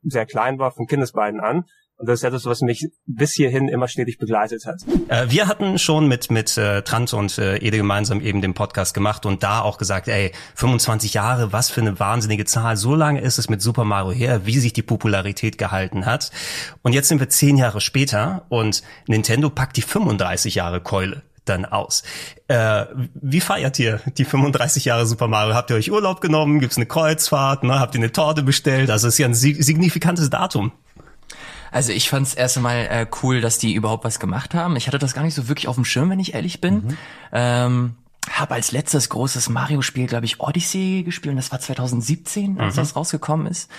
sehr 0.04 0.26
klein 0.26 0.60
war, 0.60 0.72
von 0.72 0.88
Kindesbeinen 0.88 1.40
an. 1.40 1.66
Und 1.98 2.08
das 2.08 2.20
ist 2.20 2.24
etwas, 2.24 2.46
was 2.46 2.62
mich 2.62 2.88
bis 3.08 3.34
hierhin 3.34 3.68
immer 3.68 3.90
stetig 3.90 4.20
begleitet 4.20 4.66
hat. 4.66 4.78
Äh, 5.10 5.30
wir 5.32 5.48
hatten 5.48 5.78
schon 5.78 6.08
mit 6.08 6.32
mit 6.32 6.58
äh, 6.58 6.82
Trant 6.82 7.14
und 7.14 7.38
äh, 7.38 7.58
Ede 7.58 7.76
gemeinsam 7.76 8.22
eben 8.22 8.42
den 8.42 8.54
Podcast 8.54 8.94
gemacht 8.94 9.26
und 9.26 9.44
da 9.44 9.60
auch 9.62 9.78
gesagt, 9.78 10.08
ey, 10.08 10.32
25 10.56 11.14
Jahre, 11.14 11.52
was 11.52 11.70
für 11.70 11.82
eine 11.82 12.00
wahnsinnige 12.00 12.46
Zahl. 12.46 12.78
So 12.78 12.96
lange 12.96 13.20
ist 13.20 13.38
es 13.38 13.50
mit 13.50 13.62
Super 13.62 13.84
Mario 13.84 14.14
her, 14.14 14.46
wie 14.46 14.60
sich 14.60 14.72
die 14.72 14.82
Popularität 14.82 15.58
gehalten 15.58 16.06
hat. 16.06 16.32
Und 16.84 16.94
jetzt 16.94 17.10
sind 17.10 17.20
wir 17.20 17.28
zehn 17.28 17.58
Jahre 17.58 17.82
später 17.82 18.46
und 18.48 18.82
Nintendo 19.08 19.50
packt 19.50 19.76
die 19.76 19.82
35 19.82 20.56
Jahre 20.56 20.80
Keule 20.80 21.22
dann 21.50 21.66
aus. 21.66 22.04
Äh, 22.48 22.86
wie 23.14 23.42
feiert 23.42 23.78
ihr 23.80 24.00
die 24.18 24.26
35 24.26 24.86
Jahre 24.86 25.06
Super 25.06 25.28
Mario? 25.28 25.56
Habt 25.56 25.70
ihr 25.70 25.76
euch 25.76 25.92
Urlaub 25.92 26.22
genommen? 26.22 26.60
Gibt's 26.60 26.78
eine 26.78 26.86
Kreuzfahrt? 26.86 27.64
Ne? 27.64 27.80
Habt 27.80 27.96
ihr 27.96 28.00
eine 28.00 28.12
Torte 28.12 28.44
bestellt? 28.44 28.90
Also 28.90 29.08
es 29.08 29.16
ist 29.16 29.18
ja 29.18 29.28
ein 29.28 29.34
signifikantes 29.34 30.30
Datum. 30.30 30.72
Also 31.72 31.92
ich 31.92 32.10
fand 32.10 32.28
es 32.28 32.34
erst 32.34 32.58
einmal 32.58 32.88
äh, 32.90 33.06
cool, 33.22 33.42
dass 33.42 33.58
die 33.58 33.74
überhaupt 33.74 34.04
was 34.04 34.20
gemacht 34.20 34.54
haben. 34.54 34.76
Ich 34.76 34.88
hatte 34.88 35.00
das 35.00 35.14
gar 35.14 35.24
nicht 35.24 35.36
so 35.36 35.48
wirklich 35.48 35.68
auf 35.68 35.76
dem 35.76 35.86
Schirm, 35.86 36.10
wenn 36.10 36.20
ich 36.20 36.34
ehrlich 36.34 36.62
bin. 36.62 36.76
Mhm. 36.76 36.98
Ähm, 37.32 37.96
habe 38.32 38.56
als 38.56 38.72
letztes 38.72 39.10
großes 39.10 39.50
Mario-Spiel, 39.50 40.08
glaube 40.08 40.26
ich, 40.26 40.40
Odyssey 40.40 41.04
gespielt 41.04 41.32
und 41.32 41.38
das 41.38 41.52
war 41.52 41.60
2017, 41.60 42.60
als 42.60 42.76
mhm. 42.76 42.80
das 42.80 42.96
rausgekommen 42.96 43.48
ist. 43.48 43.70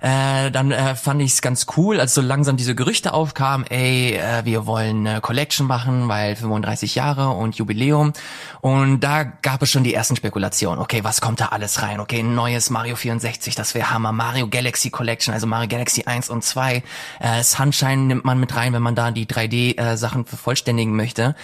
Äh, 0.00 0.50
dann 0.50 0.70
äh, 0.70 0.94
fand 0.94 1.20
ich 1.22 1.32
es 1.32 1.42
ganz 1.42 1.66
cool, 1.76 2.00
als 2.00 2.14
so 2.14 2.20
langsam 2.20 2.56
diese 2.56 2.74
Gerüchte 2.74 3.12
aufkamen, 3.12 3.66
ey, 3.66 4.14
äh, 4.14 4.44
wir 4.44 4.66
wollen 4.66 5.06
eine 5.06 5.20
Collection 5.20 5.66
machen, 5.66 6.08
weil 6.08 6.36
35 6.36 6.94
Jahre 6.94 7.30
und 7.30 7.56
Jubiläum. 7.56 8.12
Und 8.60 9.00
da 9.00 9.24
gab 9.24 9.62
es 9.62 9.70
schon 9.70 9.84
die 9.84 9.94
ersten 9.94 10.16
Spekulationen. 10.16 10.80
Okay, 10.80 11.02
was 11.02 11.20
kommt 11.20 11.40
da 11.40 11.46
alles 11.46 11.82
rein? 11.82 12.00
Okay, 12.00 12.20
ein 12.20 12.34
neues 12.34 12.70
Mario 12.70 12.96
64, 12.96 13.54
das 13.54 13.74
wäre 13.74 13.90
Hammer. 13.90 14.12
Mario 14.12 14.48
Galaxy 14.48 14.90
Collection, 14.90 15.34
also 15.34 15.46
Mario 15.46 15.68
Galaxy 15.68 16.04
1 16.04 16.30
und 16.30 16.44
2. 16.44 16.82
Äh, 17.20 17.42
Sunshine 17.42 18.04
nimmt 18.04 18.24
man 18.24 18.38
mit 18.38 18.54
rein, 18.54 18.72
wenn 18.72 18.82
man 18.82 18.94
da 18.94 19.10
die 19.10 19.26
3D-Sachen 19.26 20.24
äh, 20.24 20.28
vervollständigen 20.28 20.94
möchte. 20.94 21.34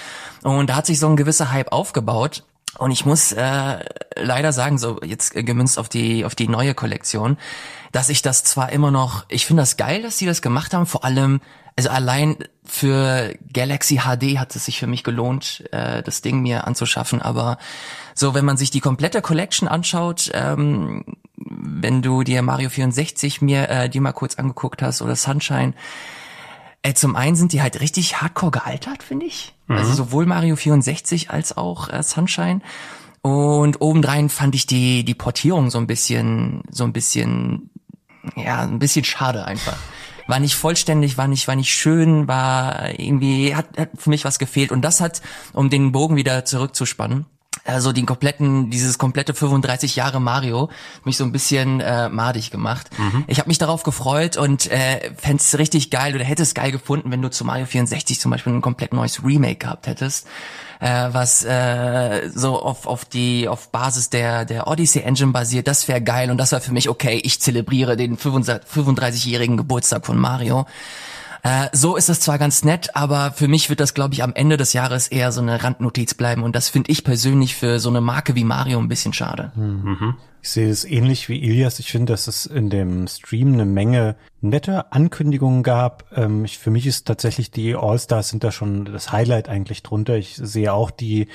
Und 0.42 0.70
da 0.70 0.76
hat 0.76 0.86
sich 0.86 0.98
so 0.98 1.08
ein 1.08 1.16
gewisser 1.16 1.50
Hype 1.50 1.72
aufgebaut. 1.72 2.44
Und 2.78 2.90
ich 2.90 3.06
muss 3.06 3.32
äh, 3.32 3.78
leider 4.16 4.52
sagen, 4.52 4.78
so 4.78 5.00
jetzt 5.02 5.32
gemünzt 5.34 5.78
auf 5.78 5.88
die 5.88 6.24
auf 6.24 6.34
die 6.34 6.48
neue 6.48 6.74
Kollektion, 6.74 7.38
dass 7.94 8.08
ich 8.08 8.22
das 8.22 8.42
zwar 8.42 8.72
immer 8.72 8.90
noch, 8.90 9.24
ich 9.28 9.46
finde 9.46 9.62
das 9.62 9.76
geil, 9.76 10.02
dass 10.02 10.18
sie 10.18 10.26
das 10.26 10.42
gemacht 10.42 10.74
haben, 10.74 10.84
vor 10.84 11.04
allem, 11.04 11.40
also 11.76 11.90
allein 11.90 12.36
für 12.64 13.32
Galaxy 13.52 13.98
HD 13.98 14.36
hat 14.36 14.56
es 14.56 14.64
sich 14.64 14.80
für 14.80 14.88
mich 14.88 15.04
gelohnt, 15.04 15.62
äh, 15.70 16.02
das 16.02 16.20
Ding 16.20 16.42
mir 16.42 16.66
anzuschaffen, 16.66 17.22
aber 17.22 17.56
so, 18.12 18.34
wenn 18.34 18.44
man 18.44 18.56
sich 18.56 18.72
die 18.72 18.80
komplette 18.80 19.22
Collection 19.22 19.68
anschaut, 19.68 20.28
ähm, 20.34 21.04
wenn 21.36 22.02
du 22.02 22.24
dir 22.24 22.42
Mario 22.42 22.68
64 22.68 23.40
mir 23.42 23.68
äh, 23.70 23.88
die 23.88 24.00
mal 24.00 24.12
kurz 24.12 24.34
angeguckt 24.34 24.82
hast 24.82 25.00
oder 25.00 25.14
Sunshine, 25.14 25.72
äh, 26.82 26.94
zum 26.94 27.14
einen 27.14 27.36
sind 27.36 27.52
die 27.52 27.62
halt 27.62 27.80
richtig 27.80 28.20
hardcore 28.20 28.50
gealtert, 28.50 29.04
finde 29.04 29.26
ich. 29.26 29.54
Mhm. 29.68 29.76
Also 29.76 29.92
sowohl 29.92 30.26
Mario 30.26 30.56
64 30.56 31.30
als 31.30 31.56
auch 31.56 31.88
äh, 31.90 32.02
Sunshine. 32.02 32.60
Und 33.22 33.80
obendrein 33.80 34.30
fand 34.30 34.56
ich 34.56 34.66
die, 34.66 35.04
die 35.04 35.14
Portierung 35.14 35.70
so 35.70 35.78
ein 35.78 35.86
bisschen, 35.86 36.62
so 36.70 36.82
ein 36.82 36.92
bisschen 36.92 37.70
ja, 38.36 38.62
ein 38.62 38.78
bisschen 38.78 39.04
schade 39.04 39.44
einfach. 39.44 39.76
War 40.26 40.40
nicht 40.40 40.54
vollständig, 40.54 41.18
war 41.18 41.28
nicht, 41.28 41.46
war 41.48 41.56
nicht 41.56 41.72
schön, 41.72 42.26
war 42.28 42.98
irgendwie, 42.98 43.54
hat, 43.54 43.66
hat 43.76 43.90
für 43.96 44.10
mich 44.10 44.24
was 44.24 44.38
gefehlt. 44.38 44.72
Und 44.72 44.82
das 44.82 45.00
hat, 45.00 45.20
um 45.52 45.68
den 45.68 45.92
Bogen 45.92 46.16
wieder 46.16 46.44
zurückzuspannen, 46.44 47.26
also 47.64 47.92
den 47.92 48.06
kompletten, 48.06 48.70
dieses 48.70 48.98
komplette 48.98 49.34
35 49.34 49.96
Jahre 49.96 50.20
Mario, 50.20 50.70
mich 51.04 51.16
so 51.16 51.24
ein 51.24 51.32
bisschen 51.32 51.80
äh, 51.80 52.08
madig 52.08 52.50
gemacht. 52.50 52.90
Mhm. 52.98 53.24
Ich 53.26 53.38
habe 53.38 53.48
mich 53.48 53.58
darauf 53.58 53.82
gefreut 53.82 54.36
und 54.36 54.70
äh, 54.70 55.12
fände 55.16 55.42
es 55.42 55.58
richtig 55.58 55.90
geil 55.90 56.14
oder 56.14 56.24
hätte 56.24 56.42
es 56.42 56.54
geil 56.54 56.72
gefunden, 56.72 57.10
wenn 57.10 57.22
du 57.22 57.30
zu 57.30 57.44
Mario 57.44 57.66
64 57.66 58.20
zum 58.20 58.30
Beispiel 58.30 58.52
ein 58.52 58.60
komplett 58.60 58.92
neues 58.92 59.24
Remake 59.24 59.56
gehabt 59.56 59.86
hättest 59.86 60.26
äh, 60.80 61.08
was 61.12 61.44
äh, 61.44 62.30
so 62.34 62.60
auf, 62.60 62.86
auf 62.86 63.04
die 63.04 63.48
auf 63.48 63.70
Basis 63.70 64.10
der 64.10 64.44
der 64.44 64.66
Odyssey 64.66 65.02
Engine 65.02 65.32
basiert. 65.32 65.66
Das 65.66 65.88
wäre 65.88 66.02
geil 66.02 66.30
und 66.30 66.38
das 66.38 66.52
war 66.52 66.60
für 66.60 66.72
mich 66.72 66.88
okay. 66.88 67.20
Ich 67.22 67.40
zelebriere 67.40 67.96
den 67.96 68.18
35-jährigen 68.18 69.56
Geburtstag 69.56 70.04
von 70.04 70.18
Mario. 70.18 70.66
Äh, 71.44 71.68
so 71.72 71.94
ist 71.96 72.08
das 72.08 72.20
zwar 72.20 72.38
ganz 72.38 72.64
nett, 72.64 72.96
aber 72.96 73.30
für 73.32 73.48
mich 73.48 73.68
wird 73.68 73.78
das, 73.78 73.92
glaube 73.92 74.14
ich, 74.14 74.22
am 74.22 74.34
Ende 74.34 74.56
des 74.56 74.72
Jahres 74.72 75.08
eher 75.08 75.30
so 75.30 75.42
eine 75.42 75.62
Randnotiz 75.62 76.14
bleiben 76.14 76.42
und 76.42 76.56
das 76.56 76.70
finde 76.70 76.90
ich 76.90 77.04
persönlich 77.04 77.54
für 77.54 77.78
so 77.78 77.90
eine 77.90 78.00
Marke 78.00 78.34
wie 78.34 78.44
Mario 78.44 78.78
ein 78.78 78.88
bisschen 78.88 79.12
schade. 79.12 79.52
Mhm. 79.54 80.16
Ich 80.40 80.50
sehe 80.50 80.70
es 80.70 80.84
ähnlich 80.84 81.28
wie 81.28 81.42
Ilias. 81.42 81.78
Ich 81.78 81.90
finde, 81.90 82.12
dass 82.12 82.28
es 82.28 82.46
in 82.46 82.70
dem 82.70 83.06
Stream 83.08 83.52
eine 83.52 83.66
Menge 83.66 84.16
nette 84.40 84.92
Ankündigungen 84.92 85.62
gab. 85.62 86.04
Ähm, 86.16 86.46
ich, 86.46 86.58
für 86.58 86.70
mich 86.70 86.86
ist 86.86 87.06
tatsächlich 87.06 87.50
die 87.50 87.74
All-Stars 87.74 88.30
sind 88.30 88.42
da 88.42 88.50
schon 88.50 88.86
das 88.86 89.12
Highlight 89.12 89.50
eigentlich 89.50 89.82
drunter. 89.82 90.16
Ich 90.16 90.36
sehe 90.36 90.72
auch 90.72 90.90
die 90.90 91.28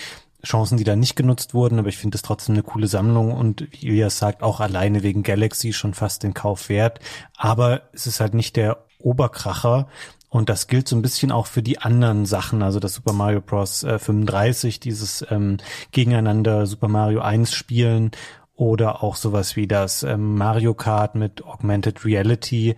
Chancen, 0.43 0.77
die 0.77 0.85
da 0.85 0.95
nicht 0.95 1.15
genutzt 1.15 1.53
wurden, 1.53 1.77
aber 1.77 1.89
ich 1.89 1.97
finde 1.97 2.15
es 2.15 2.21
trotzdem 2.23 2.55
eine 2.55 2.63
coole 2.63 2.87
Sammlung 2.87 3.31
und 3.31 3.67
wie 3.71 3.87
Ilias 3.87 4.17
sagt, 4.17 4.41
auch 4.41 4.59
alleine 4.59 5.03
wegen 5.03 5.21
Galaxy 5.21 5.73
schon 5.73 5.93
fast 5.93 6.23
den 6.23 6.33
Kauf 6.33 6.69
wert. 6.69 6.99
Aber 7.35 7.81
es 7.93 8.07
ist 8.07 8.19
halt 8.19 8.33
nicht 8.33 8.55
der 8.55 8.85
Oberkracher. 8.99 9.87
Und 10.29 10.49
das 10.49 10.67
gilt 10.67 10.87
so 10.87 10.95
ein 10.95 11.01
bisschen 11.01 11.31
auch 11.31 11.47
für 11.47 11.63
die 11.63 11.79
anderen 11.79 12.25
Sachen, 12.25 12.61
also 12.61 12.79
das 12.79 12.93
Super 12.93 13.13
Mario 13.13 13.41
Bros. 13.41 13.83
Äh, 13.83 13.97
35, 13.97 14.79
dieses 14.79 15.25
ähm, 15.29 15.57
gegeneinander 15.91 16.67
Super 16.67 16.87
Mario 16.87 17.21
1 17.21 17.51
spielen 17.51 18.11
oder 18.53 19.03
auch 19.03 19.15
sowas 19.15 19.55
wie 19.55 19.67
das 19.67 20.03
ähm, 20.03 20.35
Mario 20.35 20.75
Kart 20.75 21.15
mit 21.15 21.43
Augmented 21.43 22.05
Reality. 22.05 22.75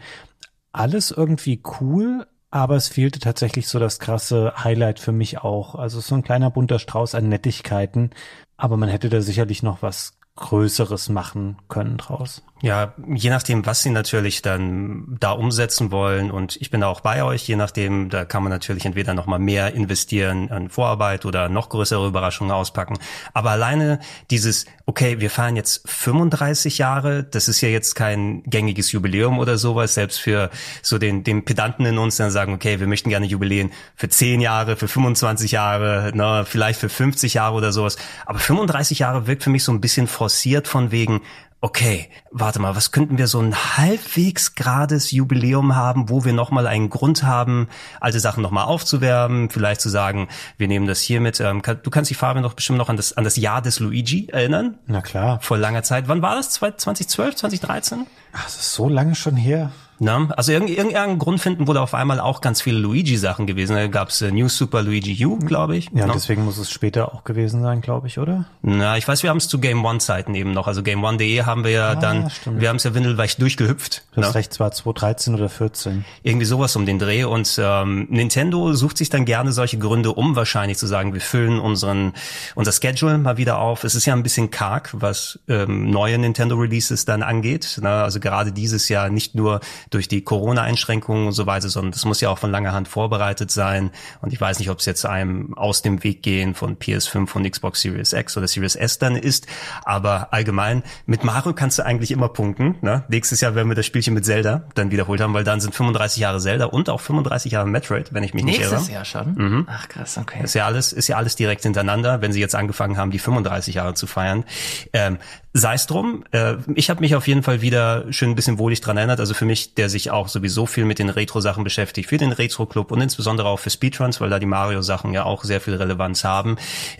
Alles 0.72 1.12
irgendwie 1.12 1.62
cool, 1.82 2.25
aber 2.51 2.75
es 2.75 2.88
fehlte 2.88 3.20
tatsächlich 3.20 3.68
so 3.68 3.80
das 3.80 4.00
krasse 4.00 4.54
Highlight 4.63 5.00
für 5.00 5.12
mich 5.12 5.40
auch. 5.40 5.75
Also 5.75 6.00
so 6.00 6.16
ein 6.16 6.24
kleiner 6.24 6.51
bunter 6.51 6.80
Strauß 6.80 7.16
an 7.16 7.28
Nettigkeiten, 7.28 8.12
aber 8.56 8.78
man 8.78 8.88
hätte 8.88 9.10
da 9.10 9.22
sicherlich 9.22 9.62
noch 9.62 9.82
was 9.82 10.20
Größeres 10.36 11.10
machen 11.10 11.58
können 11.68 11.98
draus. 11.98 12.44
Ja, 12.62 12.94
je 13.08 13.32
nachdem, 13.32 13.65
was 13.65 13.82
sie 13.82 13.89
natürlich 13.89 14.44
dann 14.44 15.18
da 15.20 15.32
umsetzen 15.32 15.89
wollen 15.89 16.30
und 16.30 16.58
ich 16.58 16.70
bin 16.70 16.82
da 16.82 16.88
auch 16.88 17.01
bei 17.01 17.24
euch, 17.24 17.48
je 17.48 17.56
nachdem, 17.56 18.10
da 18.10 18.24
kann 18.24 18.44
man 18.44 18.51
natürlich 18.51 18.86
entweder 18.86 19.15
nochmal 19.15 19.39
mehr 19.39 19.74
investieren 19.74 20.51
an 20.51 20.70
Vorarbeit 20.70 21.25
oder 21.25 21.50
noch 21.50 21.70
größere 21.70 22.08
Überraschungen 22.08 22.51
auspacken. 22.51 23.00
Aber 23.34 23.50
alleine 23.50 24.00
dieses, 24.30 24.65
okay, 24.86 25.20
wir 25.20 25.32
fahren 25.32 25.56
jetzt 25.56 25.89
35 25.89 26.77
Jahre, 26.77 27.24
das 27.24 27.48
ist 27.48 27.62
ja 27.62 27.70
jetzt 27.70 27.96
kein 27.96 28.44
gängiges 28.44 28.91
Jubiläum 28.91 29.39
oder 29.39 29.58
sowas, 29.58 29.96
selbst 29.96 30.20
für 30.20 30.51
so 30.84 31.00
den, 31.00 31.24
den 31.24 31.44
Pedanten 31.46 31.86
in 31.86 31.98
uns, 31.98 32.18
dann 32.18 32.30
sagen, 32.30 32.53
okay, 32.53 32.80
wir 32.80 32.86
möchten 32.86 33.10
gerne 33.10 33.25
Jubiläen 33.25 33.72
für 33.96 34.08
10 34.08 34.39
Jahre, 34.39 34.75
für 34.75 34.88
25 34.88 35.51
Jahre, 35.51 36.12
ne, 36.13 36.44
vielleicht 36.46 36.80
für 36.80 36.89
50 36.89 37.34
Jahre 37.34 37.56
oder 37.56 37.72
sowas. 37.72 37.98
Aber 38.27 38.38
35 38.38 39.00
Jahre 39.00 39.25
wirkt 39.25 39.44
für 39.44 39.50
mich 39.50 39.63
so 39.63 39.72
ein 39.72 39.82
bisschen 39.82 40.06
forciert 40.06 40.68
von 40.68 40.91
wegen, 40.91 41.22
okay, 41.62 42.10
warte 42.32 42.60
mal, 42.60 42.75
was 42.75 42.91
könnten 42.91 43.20
wir 43.20 43.27
so 43.27 43.39
ein 43.39 43.56
halbwegs 43.56 44.56
gerades 44.56 45.12
Jubiläum 45.12 45.75
haben, 45.75 46.10
wo 46.10 46.25
wir 46.25 46.34
nochmal 46.34 46.65
einen 46.65 46.89
Grund 46.89 47.24
haben, 47.24 47.70
alte 48.00 48.20
Sachen 48.20 48.41
nochmal 48.41 48.65
aufzuwärmen, 48.65 49.50
vielleicht 49.51 49.80
zu 49.80 49.89
sagen, 49.89 50.27
wir 50.58 50.68
nehmen 50.68 50.88
das 50.88 51.01
hier 51.01 51.22
mit. 51.22 51.39
Ähm, 51.39 51.62
du 51.62 51.89
kannst 51.91 52.10
die 52.10 52.15
Farbe 52.15 52.41
noch 52.41 52.56
bestimmt 52.56 52.80
noch 52.80 52.89
an 52.89 52.98
das, 52.98 53.15
an 53.15 53.24
das 53.24 53.38
Jahr 53.38 53.62
des 53.62 53.80
Luigi 53.80 54.27
erinnern. 54.27 54.80
Na 54.88 55.01
klar. 55.01 55.39
Vor 55.41 55.58
langer 55.58 55.84
Zeit. 55.84 56.08
Wann 56.08 56.24
war 56.24 56.36
das? 56.36 56.50
2012, 56.50 57.36
2013? 57.36 58.08
Ach, 58.34 58.44
das 58.44 58.56
ist 58.56 58.74
so 58.74 58.89
lange 58.89 59.13
schon 59.13 59.36
her. 59.36 59.72
Ne? 60.01 60.29
Also 60.36 60.51
irgend, 60.51 60.72
irgendeinen 60.72 61.20
Grund 61.20 61.39
finden, 61.39 61.67
wurde 61.67 61.79
auf 61.79 61.93
einmal 61.93 62.20
auch 62.20 62.41
ganz 62.41 62.60
viele 62.60 62.79
Luigi-Sachen 62.79 63.46
gewesen. 63.46 63.75
Da 63.75 63.86
gab's 63.86 64.20
äh, 64.24 64.31
New 64.31 64.50
Super 64.50 64.81
Luigi 64.81 65.24
U, 65.24 65.38
glaube 65.38 65.77
ich. 65.77 65.91
Ja, 65.93 66.08
ne? 66.08 66.13
deswegen 66.15 66.43
muss 66.43 66.58
es 66.58 66.72
später 66.72 67.13
auch 67.13 67.24
gewesen 67.24 67.62
sein, 67.62 67.81
glaube 67.81 68.08
ich, 68.08 68.17
oder? 68.17 68.46
Na, 68.63 68.98
ich 68.98 69.08
weiß, 69.08 69.22
wir 69.22 69.29
haben 69.29 69.38
es 69.38 69.48
zu 69.48 69.60
Game 69.60 69.86
One-Zeiten 69.86 70.34
eben 70.34 70.53
noch. 70.53 70.65
Also 70.65 70.81
Game 70.81 71.03
One.de 71.03 71.43
haben 71.43 71.63
wir 71.63 71.70
ja 71.70 71.91
ah, 71.91 71.96
dann, 71.96 72.31
stimmt. 72.31 72.62
wir 72.62 72.70
haben 72.70 72.77
es 72.77 72.84
ja 72.84 72.96
windelweich 72.96 73.38
durchgehüpft. 73.38 74.03
Du 74.15 74.24
hast 74.24 74.29
ne? 74.29 74.36
recht, 74.36 74.53
zwar 74.53 74.72
2013 74.72 75.36
oder 75.36 75.50
14. 75.50 76.03
Irgendwie 76.24 76.48
sowas 76.48 76.75
um 76.75 76.88
den 76.88 76.98
Dreh. 76.98 77.24
Und 77.25 77.60
ähm, 77.62 78.08
Nintendo 78.10 78.74
sucht 78.74 78.98
sich 78.98 79.10
dann 79.12 79.25
gerne 79.25 79.51
solche 79.51 79.77
Gründe, 79.77 80.13
um 80.13 80.36
wahrscheinlich 80.36 80.79
zu 80.79 80.88
sagen, 80.88 81.13
wir 81.13 81.22
füllen 81.22 81.60
unseren 81.60 82.13
unser 82.55 82.72
Schedule 82.72 83.20
mal 83.20 83.38
wieder 83.38 83.60
auf. 83.60 83.84
Es 83.84 83.93
ist 83.93 84.08
ja 84.08 84.15
ein 84.15 84.24
bisschen 84.24 84.50
karg, 84.50 84.89
was 84.93 85.38
ähm, 85.48 85.91
neue 85.91 86.17
Nintendo-Releases 86.17 87.05
dann 87.05 87.22
angeht. 87.22 87.77
Ne? 87.84 87.89
Also 87.89 88.20
gerade 88.20 88.51
dieses 88.51 88.89
Jahr 88.89 89.12
nicht 89.12 89.36
nur 89.36 89.60
durch 89.91 90.07
die 90.07 90.24
Corona 90.24 90.63
Einschränkungen 90.63 91.27
und 91.27 91.33
so 91.33 91.45
weiter, 91.45 91.69
sondern 91.69 91.91
das 91.91 92.05
muss 92.05 92.21
ja 92.21 92.29
auch 92.29 92.39
von 92.39 92.50
langer 92.50 92.71
Hand 92.71 92.88
vorbereitet 92.88 93.51
sein. 93.51 93.91
Und 94.21 94.33
ich 94.33 94.41
weiß 94.41 94.60
nicht, 94.60 94.69
ob 94.69 94.79
es 94.79 94.86
jetzt 94.86 95.05
einem 95.05 95.53
aus 95.55 95.81
dem 95.81 96.03
Weg 96.03 96.24
gehen 96.24 96.55
von 96.55 96.77
PS5 96.77 97.31
und 97.36 97.50
Xbox 97.50 97.81
Series 97.81 98.13
X 98.13 98.38
oder 98.38 98.48
Series 98.48 98.75
S 98.75 98.98
dann 98.98 99.15
ist. 99.15 99.48
Aber 99.83 100.33
allgemein, 100.33 100.83
mit 101.05 101.24
Mario 101.24 101.53
kannst 101.53 101.77
du 101.77 101.86
eigentlich 101.86 102.12
immer 102.12 102.29
punkten. 102.29 102.77
Ne? 102.81 103.03
Nächstes 103.10 103.41
Jahr 103.41 103.53
werden 103.53 103.67
wir 103.67 103.75
das 103.75 103.86
Spielchen 103.86 104.13
mit 104.13 104.25
Zelda 104.25 104.63
dann 104.75 104.91
wiederholt 104.91 105.19
haben, 105.19 105.33
weil 105.33 105.43
dann 105.43 105.60
sind 105.60 105.75
35 105.75 106.21
Jahre 106.21 106.39
Zelda 106.39 106.65
und 106.65 106.89
auch 106.89 107.01
35 107.01 107.51
Jahre 107.51 107.67
Metroid, 107.67 108.13
wenn 108.13 108.24
ich 108.24 108.33
mich 108.33 108.45
Nächstes 108.45 108.71
nicht 108.71 108.89
irre. 108.89 109.03
Nächstes 109.03 109.13
Jahr 109.13 109.24
schon? 109.25 109.33
Mhm. 109.36 109.67
Ach 109.69 109.89
krass, 109.89 110.17
okay. 110.17 110.41
Ist 110.43 110.55
ja 110.55 110.65
alles, 110.65 110.93
ist 110.93 111.10
ja 111.10 111.17
alles 111.17 111.36
direkt 111.36 111.63
hintereinander, 111.63 112.21
wenn 112.21 112.31
sie 112.31 112.39
jetzt 112.39 112.55
angefangen 112.55 112.98
haben, 112.98 113.12
die 113.12 113.19
35 113.19 113.75
Jahre 113.75 113.93
zu 113.93 114.07
feiern. 114.07 114.45
Ähm, 114.93 115.17
Sei 115.53 115.74
es 115.74 115.86
drum. 115.86 116.24
Äh, 116.31 116.55
ich 116.75 116.89
habe 116.89 117.01
mich 117.01 117.13
auf 117.15 117.27
jeden 117.27 117.43
Fall 117.43 117.62
wieder 117.62 118.05
schön 118.12 118.29
ein 118.29 118.36
bisschen 118.36 118.58
wohlig 118.58 118.79
dran 118.79 118.96
erinnert. 118.96 119.20
Also 119.20 119.34
für 119.34 119.43
mich, 119.43 119.75
der 119.75 119.89
sich 119.89 120.10
auch 120.10 120.29
sowieso 120.29 120.65
viel 120.65 120.86
mit 120.86 120.98
den 120.98 121.10
Retro-Sachen 121.10 121.65
beschäftigt, 121.65 122.08
für 122.08 122.17
den 122.17 122.31
Retro-Club 122.31 122.89
und 122.91 123.01
insbesondere 123.01 123.50
auch 123.50 123.60
für 123.60 123.70
Speedruns, 123.70 124.22
weil 124.22 124.29
da 124.29 124.39
die 124.39 124.46
Mario-Sachen 124.46 125.13
ja 125.13 125.25
auch 125.25 125.43
sehr 125.43 125.60
viel 125.60 125.75
Relevanz 125.75 126.24
haben, 126.24 126.55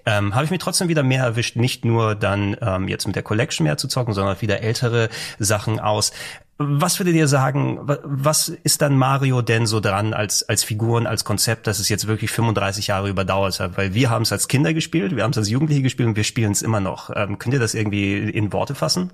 ähm, 0.06 0.36
habe 0.36 0.44
ich 0.44 0.52
mich 0.52 0.60
trotzdem 0.60 0.90
wieder 0.90 1.04
mehr 1.04 1.24
erwischt, 1.24 1.56
nicht 1.56 1.86
nur 1.86 2.16
dann 2.16 2.58
ähm, 2.62 2.90
jetzt 2.90 3.08
mit 3.08 3.16
der 3.16 3.24
Collection 3.24 3.64
mehr 3.64 3.78
zu 3.78 3.88
zocken, 3.88 4.14
sondern 4.14 4.42
wieder 4.42 4.62
ältere 4.62 5.08
Sachen 5.40 5.80
aus 5.80 6.12
was 6.68 7.00
würdet 7.00 7.16
ihr 7.16 7.28
sagen, 7.28 7.80
was 8.04 8.50
ist 8.50 8.82
dann 8.82 8.98
Mario 8.98 9.42
denn 9.42 9.66
so 9.66 9.80
dran 9.80 10.14
als, 10.14 10.48
als 10.48 10.64
Figuren, 10.64 11.08
als 11.08 11.24
Konzept, 11.24 11.68
dass 11.68 11.80
es 11.80 11.90
jetzt 11.90 12.08
wirklich 12.08 12.32
35 12.32 12.88
Jahre 12.88 13.10
überdauert 13.10 13.60
hat? 13.60 13.78
Weil 13.78 13.94
wir 13.94 14.10
haben 14.10 14.24
es 14.24 14.32
als 14.32 14.48
Kinder 14.48 14.74
gespielt, 14.74 15.16
wir 15.16 15.24
haben 15.24 15.32
es 15.32 15.38
als 15.38 15.50
Jugendliche 15.50 15.82
gespielt 15.82 16.10
und 16.10 16.16
wir 16.16 16.24
spielen 16.24 16.52
es 16.52 16.62
immer 16.62 16.80
noch. 16.80 17.10
Ähm, 17.16 17.38
könnt 17.38 17.54
ihr 17.54 17.60
das 17.60 17.74
irgendwie 17.74 18.18
in 18.18 18.54
Worte 18.54 18.76
fassen? 18.76 19.12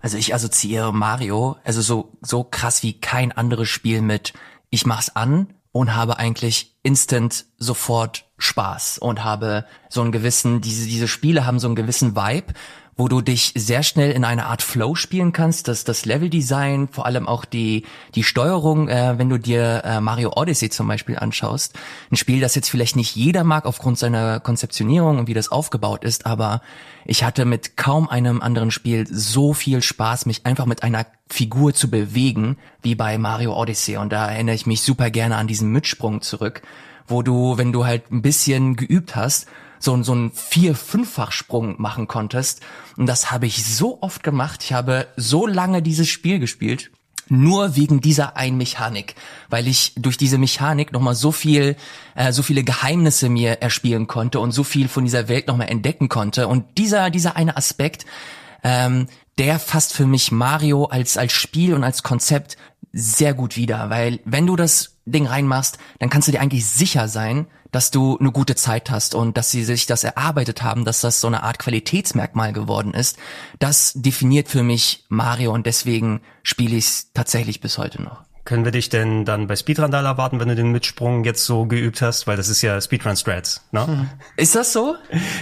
Also 0.00 0.16
ich 0.16 0.34
assoziiere 0.34 0.92
Mario, 0.92 1.56
also 1.64 1.80
so, 1.80 2.12
so 2.22 2.44
krass 2.44 2.82
wie 2.82 3.00
kein 3.00 3.32
anderes 3.32 3.68
Spiel 3.68 4.00
mit, 4.00 4.32
ich 4.70 4.86
mach's 4.86 5.10
an 5.10 5.54
und 5.72 5.94
habe 5.94 6.18
eigentlich 6.18 6.76
instant 6.82 7.46
sofort 7.56 8.28
Spaß 8.38 8.98
und 8.98 9.24
habe 9.24 9.64
so 9.88 10.00
einen 10.00 10.12
gewissen, 10.12 10.60
diese, 10.60 10.86
diese 10.86 11.08
Spiele 11.08 11.46
haben 11.46 11.58
so 11.58 11.68
einen 11.68 11.76
gewissen 11.76 12.14
Vibe 12.14 12.54
wo 12.98 13.06
du 13.06 13.20
dich 13.20 13.52
sehr 13.54 13.84
schnell 13.84 14.10
in 14.10 14.24
eine 14.24 14.46
Art 14.46 14.60
Flow 14.60 14.96
spielen 14.96 15.32
kannst. 15.32 15.68
Das, 15.68 15.84
das 15.84 16.04
Leveldesign, 16.04 16.88
vor 16.88 17.06
allem 17.06 17.28
auch 17.28 17.44
die, 17.44 17.84
die 18.16 18.24
Steuerung, 18.24 18.88
äh, 18.88 19.14
wenn 19.16 19.28
du 19.28 19.38
dir 19.38 19.82
äh, 19.84 20.00
Mario 20.00 20.32
Odyssey 20.34 20.68
zum 20.68 20.88
Beispiel 20.88 21.16
anschaust. 21.16 21.78
Ein 22.10 22.16
Spiel, 22.16 22.40
das 22.40 22.56
jetzt 22.56 22.68
vielleicht 22.68 22.96
nicht 22.96 23.14
jeder 23.14 23.44
mag 23.44 23.66
aufgrund 23.66 23.98
seiner 23.98 24.40
Konzeptionierung 24.40 25.18
und 25.18 25.28
wie 25.28 25.34
das 25.34 25.52
aufgebaut 25.52 26.02
ist, 26.02 26.26
aber 26.26 26.60
ich 27.04 27.22
hatte 27.22 27.44
mit 27.44 27.76
kaum 27.76 28.08
einem 28.08 28.42
anderen 28.42 28.72
Spiel 28.72 29.06
so 29.08 29.54
viel 29.54 29.80
Spaß, 29.80 30.26
mich 30.26 30.44
einfach 30.44 30.66
mit 30.66 30.82
einer 30.82 31.06
Figur 31.28 31.74
zu 31.74 31.88
bewegen, 31.88 32.58
wie 32.82 32.96
bei 32.96 33.16
Mario 33.16 33.56
Odyssey. 33.56 33.96
Und 33.96 34.12
da 34.12 34.28
erinnere 34.28 34.56
ich 34.56 34.66
mich 34.66 34.82
super 34.82 35.10
gerne 35.10 35.36
an 35.36 35.46
diesen 35.46 35.70
Mitsprung 35.70 36.20
zurück, 36.20 36.62
wo 37.06 37.22
du, 37.22 37.58
wenn 37.58 37.72
du 37.72 37.86
halt 37.86 38.10
ein 38.10 38.22
bisschen 38.22 38.74
geübt 38.74 39.14
hast, 39.14 39.46
so, 39.78 40.02
so 40.02 40.12
einen 40.12 40.32
vier-, 40.32 40.74
fünffach-Sprung 40.74 41.80
machen 41.80 42.08
konntest. 42.08 42.60
Und 42.96 43.06
das 43.06 43.30
habe 43.30 43.46
ich 43.46 43.64
so 43.64 43.98
oft 44.02 44.22
gemacht. 44.22 44.62
Ich 44.62 44.72
habe 44.72 45.08
so 45.16 45.46
lange 45.46 45.82
dieses 45.82 46.08
Spiel 46.08 46.38
gespielt. 46.38 46.90
Nur 47.30 47.76
wegen 47.76 48.00
dieser 48.00 48.38
einen 48.38 48.56
Mechanik, 48.56 49.14
weil 49.50 49.68
ich 49.68 49.92
durch 49.96 50.16
diese 50.16 50.38
Mechanik 50.38 50.92
nochmal 50.92 51.14
so 51.14 51.30
viel, 51.30 51.76
äh, 52.14 52.32
so 52.32 52.42
viele 52.42 52.64
Geheimnisse 52.64 53.28
mir 53.28 53.60
erspielen 53.60 54.06
konnte 54.06 54.40
und 54.40 54.52
so 54.52 54.64
viel 54.64 54.88
von 54.88 55.04
dieser 55.04 55.28
Welt 55.28 55.46
nochmal 55.46 55.68
entdecken 55.68 56.08
konnte. 56.08 56.48
Und 56.48 56.78
dieser, 56.78 57.10
dieser 57.10 57.36
eine 57.36 57.58
Aspekt, 57.58 58.06
ähm, 58.64 59.08
der 59.38 59.58
fasst 59.58 59.92
für 59.92 60.06
mich 60.06 60.32
Mario 60.32 60.86
als, 60.86 61.16
als 61.16 61.32
Spiel 61.32 61.74
und 61.74 61.84
als 61.84 62.02
Konzept 62.02 62.56
sehr 62.92 63.34
gut 63.34 63.56
wieder, 63.56 63.90
weil 63.90 64.20
wenn 64.24 64.46
du 64.46 64.56
das 64.56 64.96
Ding 65.06 65.26
reinmachst, 65.26 65.78
dann 65.98 66.10
kannst 66.10 66.28
du 66.28 66.32
dir 66.32 66.40
eigentlich 66.40 66.66
sicher 66.66 67.08
sein, 67.08 67.46
dass 67.70 67.90
du 67.90 68.16
eine 68.18 68.32
gute 68.32 68.56
Zeit 68.56 68.90
hast 68.90 69.14
und 69.14 69.36
dass 69.36 69.50
sie 69.50 69.62
sich 69.62 69.86
das 69.86 70.02
erarbeitet 70.02 70.62
haben, 70.62 70.84
dass 70.84 71.02
das 71.02 71.20
so 71.20 71.26
eine 71.26 71.42
Art 71.42 71.58
Qualitätsmerkmal 71.58 72.52
geworden 72.52 72.94
ist. 72.94 73.18
Das 73.58 73.92
definiert 73.94 74.48
für 74.48 74.62
mich 74.62 75.04
Mario 75.08 75.52
und 75.52 75.66
deswegen 75.66 76.22
spiele 76.42 76.76
ich 76.76 76.86
es 76.86 77.12
tatsächlich 77.12 77.60
bis 77.60 77.76
heute 77.76 78.02
noch. 78.02 78.27
Können 78.48 78.64
wir 78.64 78.72
dich 78.72 78.88
denn 78.88 79.26
dann 79.26 79.46
bei 79.46 79.56
Speedrandal 79.56 80.06
erwarten, 80.06 80.40
wenn 80.40 80.48
du 80.48 80.54
den 80.54 80.72
Mitsprung 80.72 81.22
jetzt 81.24 81.44
so 81.44 81.66
geübt 81.66 82.00
hast? 82.00 82.26
Weil 82.26 82.38
das 82.38 82.48
ist 82.48 82.62
ja 82.62 82.80
Speedrun-Strats, 82.80 83.62
ne? 83.72 83.86
Hm. 83.86 84.08
Ist 84.38 84.54
das 84.54 84.72
so? 84.72 84.96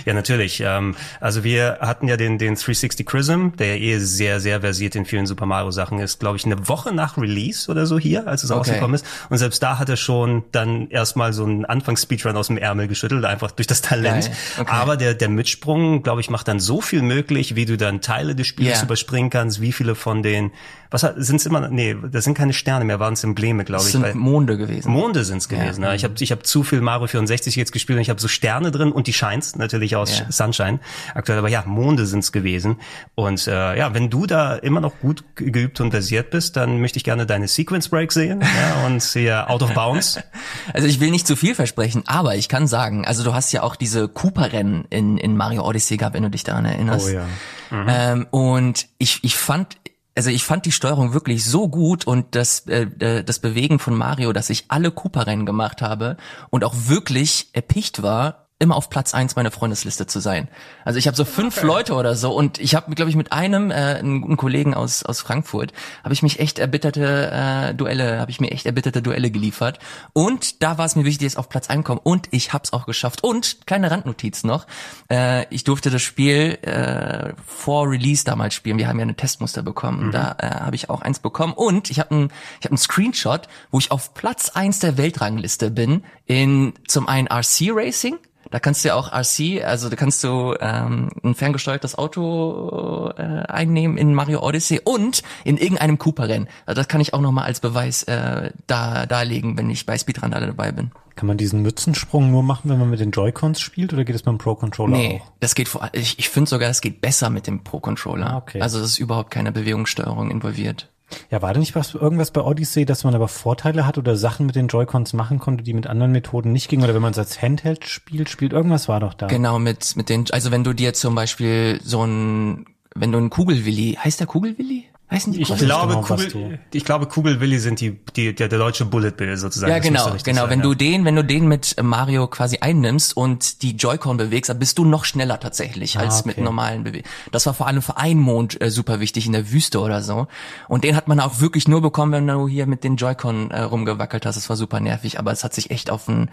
Ja, 0.05 0.13
natürlich. 0.13 0.61
Ähm, 0.61 0.97
also 1.21 1.45
wir 1.45 1.79
hatten 1.81 2.09
ja 2.09 2.17
den, 2.17 2.37
den 2.39 2.57
360 2.57 3.07
Chrism, 3.07 3.51
der 3.61 3.77
ja 3.77 3.95
eh 3.95 3.99
sehr, 3.99 4.41
sehr 4.41 4.63
versiert 4.63 4.97
in 4.97 5.05
vielen 5.05 5.27
Super 5.27 5.47
Mario-Sachen 5.47 6.01
ist, 6.01 6.19
glaube 6.19 6.37
ich, 6.37 6.47
eine 6.47 6.67
Woche 6.67 6.93
nach 6.93 7.17
Release 7.17 7.71
oder 7.71 7.87
so 7.87 7.97
hier, 7.97 8.27
als 8.27 8.43
es 8.43 8.51
okay. 8.51 8.59
rausgekommen 8.59 8.97
ist. 8.97 9.07
Und 9.31 9.39
selbst 9.39 9.63
da 9.63 9.79
hat 9.79 9.89
er 9.89 9.97
schon 9.97 10.43
dann 10.51 10.91
erstmal 10.91 11.33
so 11.33 11.45
einen 11.45 11.65
Anfangs-Speedrun 11.65 12.37
aus 12.37 12.49
dem 12.49 12.59
Ärmel 12.59 12.89
geschüttelt, 12.89 13.25
einfach 13.25 13.53
durch 13.53 13.69
das 13.69 13.83
Talent. 13.83 14.33
Okay. 14.59 14.69
Aber 14.69 14.97
der, 14.97 15.15
der 15.15 15.29
Mitsprung, 15.29 16.03
glaube 16.03 16.23
ich, 16.23 16.29
macht 16.29 16.49
dann 16.49 16.59
so 16.59 16.81
viel 16.81 17.03
möglich, 17.03 17.55
wie 17.55 17.67
du 17.67 17.77
dann 17.77 18.01
Teile 18.01 18.35
des 18.35 18.49
Spiels 18.49 18.79
yeah. 18.79 18.83
überspringen 18.83 19.31
kannst, 19.31 19.61
wie 19.61 19.71
viele 19.71 19.95
von 19.95 20.25
den 20.25 20.51
was 20.91 21.03
sind 21.17 21.37
es 21.37 21.47
immer, 21.47 21.69
nee, 21.69 21.97
das 22.11 22.25
sind 22.25 22.35
keine 22.35 22.53
Sterne 22.53 22.85
mehr, 22.85 23.01
waren 23.01 23.15
es 23.15 23.25
Embleme, 23.25 23.65
glaube 23.65 23.85
ich. 23.85 23.93
Das 23.93 24.01
sind 24.01 24.15
Monde 24.15 24.57
gewesen. 24.57 24.91
Monde 24.91 25.25
sind 25.25 25.39
es 25.39 25.49
gewesen. 25.49 25.83
Ja. 25.83 25.91
ja. 25.91 25.95
Ich 25.95 26.05
habe 26.05 26.15
ich 26.19 26.33
hab 26.33 26.47
zu 26.47 26.63
viel 26.63 26.81
Mario 26.81 27.07
64 27.07 27.57
jetzt 27.57 27.73
gespielt 27.73 27.97
und 27.97 28.03
ich 28.03 28.11
habe 28.11 28.21
so 28.21 28.29
Sterne 28.29 28.71
drin 28.71 28.93
und 28.93 29.07
die 29.07 29.13
Shines 29.13 29.57
natürlich 29.57 29.97
aus 29.97 30.19
ja. 30.19 30.31
Sunshine 30.31 30.81
aktuell, 31.15 31.39
aber 31.39 31.49
ja, 31.49 31.65
Monde 31.67 32.07
sind 32.07 32.21
es 32.21 32.33
gewesen. 32.33 32.77
Und 33.15 33.47
äh, 33.47 33.77
ja, 33.79 33.95
wenn 33.95 34.11
du 34.11 34.27
da 34.27 34.57
immer 34.57 34.81
noch 34.81 34.99
gut 35.01 35.25
geübt 35.35 35.81
und 35.81 35.91
versiert 35.91 36.31
bist, 36.31 36.57
dann 36.57 36.81
möchte 36.81 36.99
ich 36.99 37.05
gerne 37.05 37.27
deine 37.27 37.49
Sequence 37.49 37.89
Break 37.89 38.13
sehen 38.13 38.41
ja, 38.41 38.87
und 38.87 39.03
hier 39.03 39.51
Out 39.51 39.63
of 39.63 39.75
Bounds. 39.75 40.19
Also 40.73 40.89
ich 40.89 41.01
will 41.01 41.11
nicht 41.11 41.27
zu 41.27 41.37
viel 41.37 41.55
versprechen, 41.55 42.03
aber 42.07 42.37
ich 42.37 42.49
kann 42.49 42.67
sagen, 42.67 43.07
also 43.07 43.25
du 43.25 43.35
hast 43.35 43.53
ja 43.53 43.63
auch 43.63 43.77
diese 43.77 44.09
Cooper-Rennen 44.09 44.87
in, 44.91 45.17
in 45.17 45.37
Mario 45.37 45.67
Odyssey 45.67 45.97
gehabt, 45.97 46.15
wenn 46.15 46.23
du 46.23 46.31
dich 46.31 46.45
daran 46.45 46.65
erinnerst. 46.65 47.09
Oh 47.09 47.11
ja. 47.11 47.27
Mhm. 47.71 47.87
Ähm, 47.89 48.27
und 48.31 48.87
ich, 48.99 49.21
ich 49.23 49.37
fand 49.37 49.77
also 50.17 50.31
ich 50.31 50.45
fand 50.45 50.65
die 50.65 50.73
Steuerung 50.73 51.13
wirklich 51.13 51.45
so 51.45 51.69
gut 51.69 52.07
und 52.07 52.35
das, 52.35 52.67
äh, 52.67 52.87
äh, 52.99 53.23
das 53.23 53.39
Bewegen 53.39 53.79
von 53.79 53.95
Mario, 53.95 54.33
dass 54.33 54.51
ich 54.51 54.65
alle 54.69 54.91
Cooper-Rennen 54.91 55.47
gemacht 55.47 55.83
habe 55.83 56.17
und 56.51 56.65
auch 56.65 56.75
wirklich 56.87 57.51
erpicht 57.53 58.03
war, 58.03 58.46
immer 58.59 58.77
auf 58.77 58.89
Platz 58.89 59.13
eins 59.13 59.37
meiner 59.37 59.51
Freundesliste 59.51 60.07
zu 60.07 60.19
sein. 60.19 60.49
Also 60.85 60.99
ich 60.99 61.07
habe 61.07 61.17
so 61.17 61.27
fünf 61.27 61.59
okay. 61.59 61.67
Leute 61.67 61.95
oder 61.95 62.15
so 62.15 62.35
und 62.35 62.59
ich 62.59 62.75
habe, 62.75 62.95
glaube 62.95 63.11
ich, 63.11 63.17
mit 63.17 63.31
einem, 63.31 63.71
äh, 63.71 63.75
einen 63.75 64.23
guten 64.23 64.39
Kollegen 64.39 64.73
aus 64.73 65.03
aus 65.03 65.21
Frankfurt, 65.21 65.75
habe 66.03 66.15
ich 66.15 66.23
mich 66.23 66.41
echt 66.41 66.59
erbitterte 66.59 67.31
äh, 67.33 67.75
Duelle, 67.75 68.19
habe 68.19 68.31
ich 68.31 68.41
mir 68.41 68.51
echt 68.51 68.65
erbitterte 68.65 69.03
Duelle 69.03 69.31
geliefert. 69.31 69.79
Und 70.15 70.63
da 70.63 70.79
war 70.79 70.87
es 70.87 70.97
mir 70.97 71.05
wichtig, 71.05 71.29
dass 71.29 71.37
auf 71.37 71.51
Platz 71.51 71.69
einkomme. 71.69 72.01
Und 72.03 72.29
ich 72.31 72.55
habe 72.55 72.65
es 72.65 72.73
auch 72.73 72.87
geschafft. 72.87 73.23
Und 73.23 73.67
kleine 73.67 73.91
Randnotiz 73.91 74.43
noch: 74.43 74.67
äh, 75.11 75.47
Ich 75.55 75.65
durfte 75.65 75.91
das 75.91 76.01
Spiel 76.01 76.59
äh, 76.63 77.35
vor 77.45 77.91
Release 77.91 78.25
damals 78.25 78.55
spielen. 78.55 78.79
Wir 78.79 78.89
haben 78.89 78.99
ja 78.99 79.03
eine 79.03 79.17
Testmuster 79.17 79.63
bekommen. 79.63 80.07
Mhm. 80.07 80.13
Da 80.13 80.37
äh, 80.39 80.47
habe 80.49 80.77
ich 80.77 80.89
auch 80.89 81.03
eins 81.03 81.19
bekommen. 81.19 81.53
Und 81.53 81.91
ich 81.91 82.01
habe 82.01 82.15
ein, 82.15 82.25
ich 82.61 82.65
habe 82.65 82.71
einen 82.71 82.79
Screenshot, 82.79 83.49
wo 83.71 83.79
ich 83.79 83.91
auf 83.91 84.15
Platz 84.15 84.49
eins 84.49 84.79
der 84.79 84.97
Weltrangliste 84.97 85.71
bin 85.71 86.05
in 86.25 86.73
zum 86.89 87.07
einen 87.07 87.29
RC 87.29 87.71
Racing 87.73 88.19
da 88.57 88.61
kannst 88.61 88.83
du 88.83 88.89
ja 88.89 88.95
auch 88.95 89.13
RC, 89.13 89.63
also 89.67 89.91
da 89.91 89.97
kannst 89.97 90.25
du 90.25 90.55
ähm, 90.61 91.11
ein 91.23 91.35
ferngesteuertes 91.35 91.99
Auto 91.99 93.11
äh, 93.15 93.21
einnehmen 93.21 93.99
in 93.99 94.15
Mario 94.15 94.43
Odyssey 94.43 94.81
und 94.83 95.23
in 95.45 95.59
irgendeinem 95.59 95.99
Cooper-Rennen. 95.99 96.49
Also 96.65 96.81
das 96.81 96.89
kann 96.89 97.03
ich 97.03 97.13
auch 97.13 97.21
nochmal 97.21 97.45
als 97.45 97.61
Beweis 97.61 98.05
äh, 98.05 98.53
da 98.67 99.05
darlegen, 99.05 99.59
wenn 99.59 99.69
ich 99.69 99.85
bei 99.85 99.99
Speedrun 99.99 100.31
dabei 100.31 100.73
bin. 100.73 100.91
Kann 101.17 101.27
man 101.27 101.37
diesen 101.37 101.61
Mützensprung 101.61 102.31
nur 102.31 102.43
machen, 102.43 102.71
wenn 102.71 102.79
man 102.79 102.89
mit 102.89 103.01
den 103.01 103.11
Joy-Cons 103.11 103.61
spielt 103.61 103.93
oder 103.93 104.07
geht 104.07 104.17
es 104.17 104.25
mit 104.25 104.33
dem 104.33 104.39
Pro-Controller 104.39 104.97
nee, 104.97 105.21
auch? 105.23 105.33
das 105.41 105.55
geht 105.55 105.69
vor 105.69 105.91
ich, 105.93 106.19
ich 106.19 106.31
finde 106.31 106.49
sogar, 106.49 106.69
das 106.69 106.81
geht 106.81 107.03
besser 107.03 107.29
mit 107.29 107.47
dem 107.47 107.63
Pro-Controller. 107.63 108.31
Ah, 108.31 108.37
okay. 108.39 108.63
Also 108.63 108.79
es 108.79 108.93
ist 108.93 108.99
überhaupt 108.99 109.31
keine 109.31 109.53
Bewegungssteuerung 109.53 110.31
involviert. 110.31 110.89
Ja, 111.31 111.43
war 111.43 111.55
da 111.55 111.61
nicht 111.61 111.75
was, 111.75 111.95
irgendwas 111.95 112.31
bei 112.31 112.41
Odyssey, 112.41 112.85
dass 112.85 113.05
man 113.05 113.15
aber 113.15 113.29
Vorteile 113.29 113.87
hat 113.87 113.99
oder 113.99 114.17
Sachen 114.17 114.47
mit 114.47 114.57
den 114.57 114.69
Joy-Cons 114.69 115.13
machen 115.13 115.39
konnte, 115.39 115.63
die 115.63 115.73
mit 115.73 115.87
anderen 115.87 116.13
Methoden 116.13 116.53
nicht 116.53 116.69
gingen? 116.69 116.85
Oder 116.85 116.95
wenn 116.95 117.03
man 117.03 117.13
es 117.13 117.19
als 117.19 117.41
Handheld 117.41 117.87
spielt, 117.87 118.29
spielt 118.29 118.53
irgendwas 118.53 118.89
war 118.89 119.01
doch 119.01 119.15
da. 119.15 119.27
Genau, 119.27 119.59
mit, 119.59 119.97
mit 119.97 120.09
den, 120.09 120.27
also 120.31 120.51
wenn 120.51 120.65
du 120.65 120.73
dir 120.73 120.95
zum 120.95 121.15
Beispiel 121.15 121.81
so 121.83 122.05
ein, 122.05 122.67
wenn 122.95 123.13
du 123.13 123.19
ein 123.19 123.31
Kugelwilli, 123.31 123.99
heißt 124.03 124.21
der 124.21 124.27
Kugelwilli? 124.27 124.85
Heißen 125.09 125.33
die 125.33 125.43
ich 125.43 125.47
glaube, 125.47 125.95
genau, 125.95 126.03
Kugel, 126.03 126.59
ich 126.73 126.85
glaube, 126.85 127.07
Kugelwilli 127.07 127.61
sind 127.61 127.81
die, 127.81 127.97
die, 128.17 128.35
der, 128.35 128.49
der 128.49 128.59
deutsche 128.59 128.85
Bullet 128.85 129.13
Bill 129.13 129.37
sozusagen. 129.37 129.71
Ja, 129.71 129.79
genau, 129.79 130.11
genau. 130.25 130.41
Sein, 130.43 130.51
wenn 130.51 130.59
ja. 130.59 130.65
du 130.65 130.75
den, 130.75 131.05
wenn 131.05 131.15
du 131.15 131.23
den 131.23 131.47
mit 131.47 131.77
Mario 131.81 132.27
quasi 132.27 132.59
einnimmst 132.59 133.17
und 133.17 133.63
die 133.63 133.77
Joy-Con 133.77 134.17
bewegst, 134.17 134.49
dann 134.49 134.59
bist 134.59 134.79
du 134.79 134.85
noch 134.85 135.05
schneller 135.05 135.39
tatsächlich 135.39 135.97
ah, 135.97 136.01
als 136.01 136.21
okay. 136.21 136.31
mit 136.31 136.39
normalen 136.39 136.83
Bewegungen. 136.83 137.09
Das 137.31 137.47
war 137.47 137.55
vor 137.55 137.69
allem 137.69 137.83
für 137.83 137.97
einen 137.97 138.21
Mond 138.21 138.61
äh, 138.61 138.69
super 138.69 138.99
wichtig 138.99 139.27
in 139.27 139.33
der 139.33 139.53
Wüste 139.53 139.79
oder 139.79 140.03
so. 140.03 140.27
Und 140.67 140.83
den 140.83 140.97
hat 140.97 141.07
man 141.07 141.21
auch 141.21 141.41
wirklich 141.41 141.69
nur 141.69 141.83
bekommen, 141.83 142.11
wenn 142.11 142.27
du 142.27 142.49
hier 142.49 142.67
mit 142.67 142.83
den 142.83 142.97
Joy-Con 142.97 143.53
äh, 143.53 143.63
rumgewackelt 143.63 144.27
hast. 144.27 144.35
Das 144.35 144.49
war 144.49 144.57
super 144.57 144.81
nervig, 144.81 145.21
aber 145.21 145.31
es 145.31 145.45
hat 145.45 145.55
sich 145.55 145.71
echt 145.71 145.89
auf 145.89 146.09
ein 146.09 146.31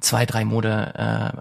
zwei, 0.00 0.26
drei 0.26 0.44
Mode 0.44 0.92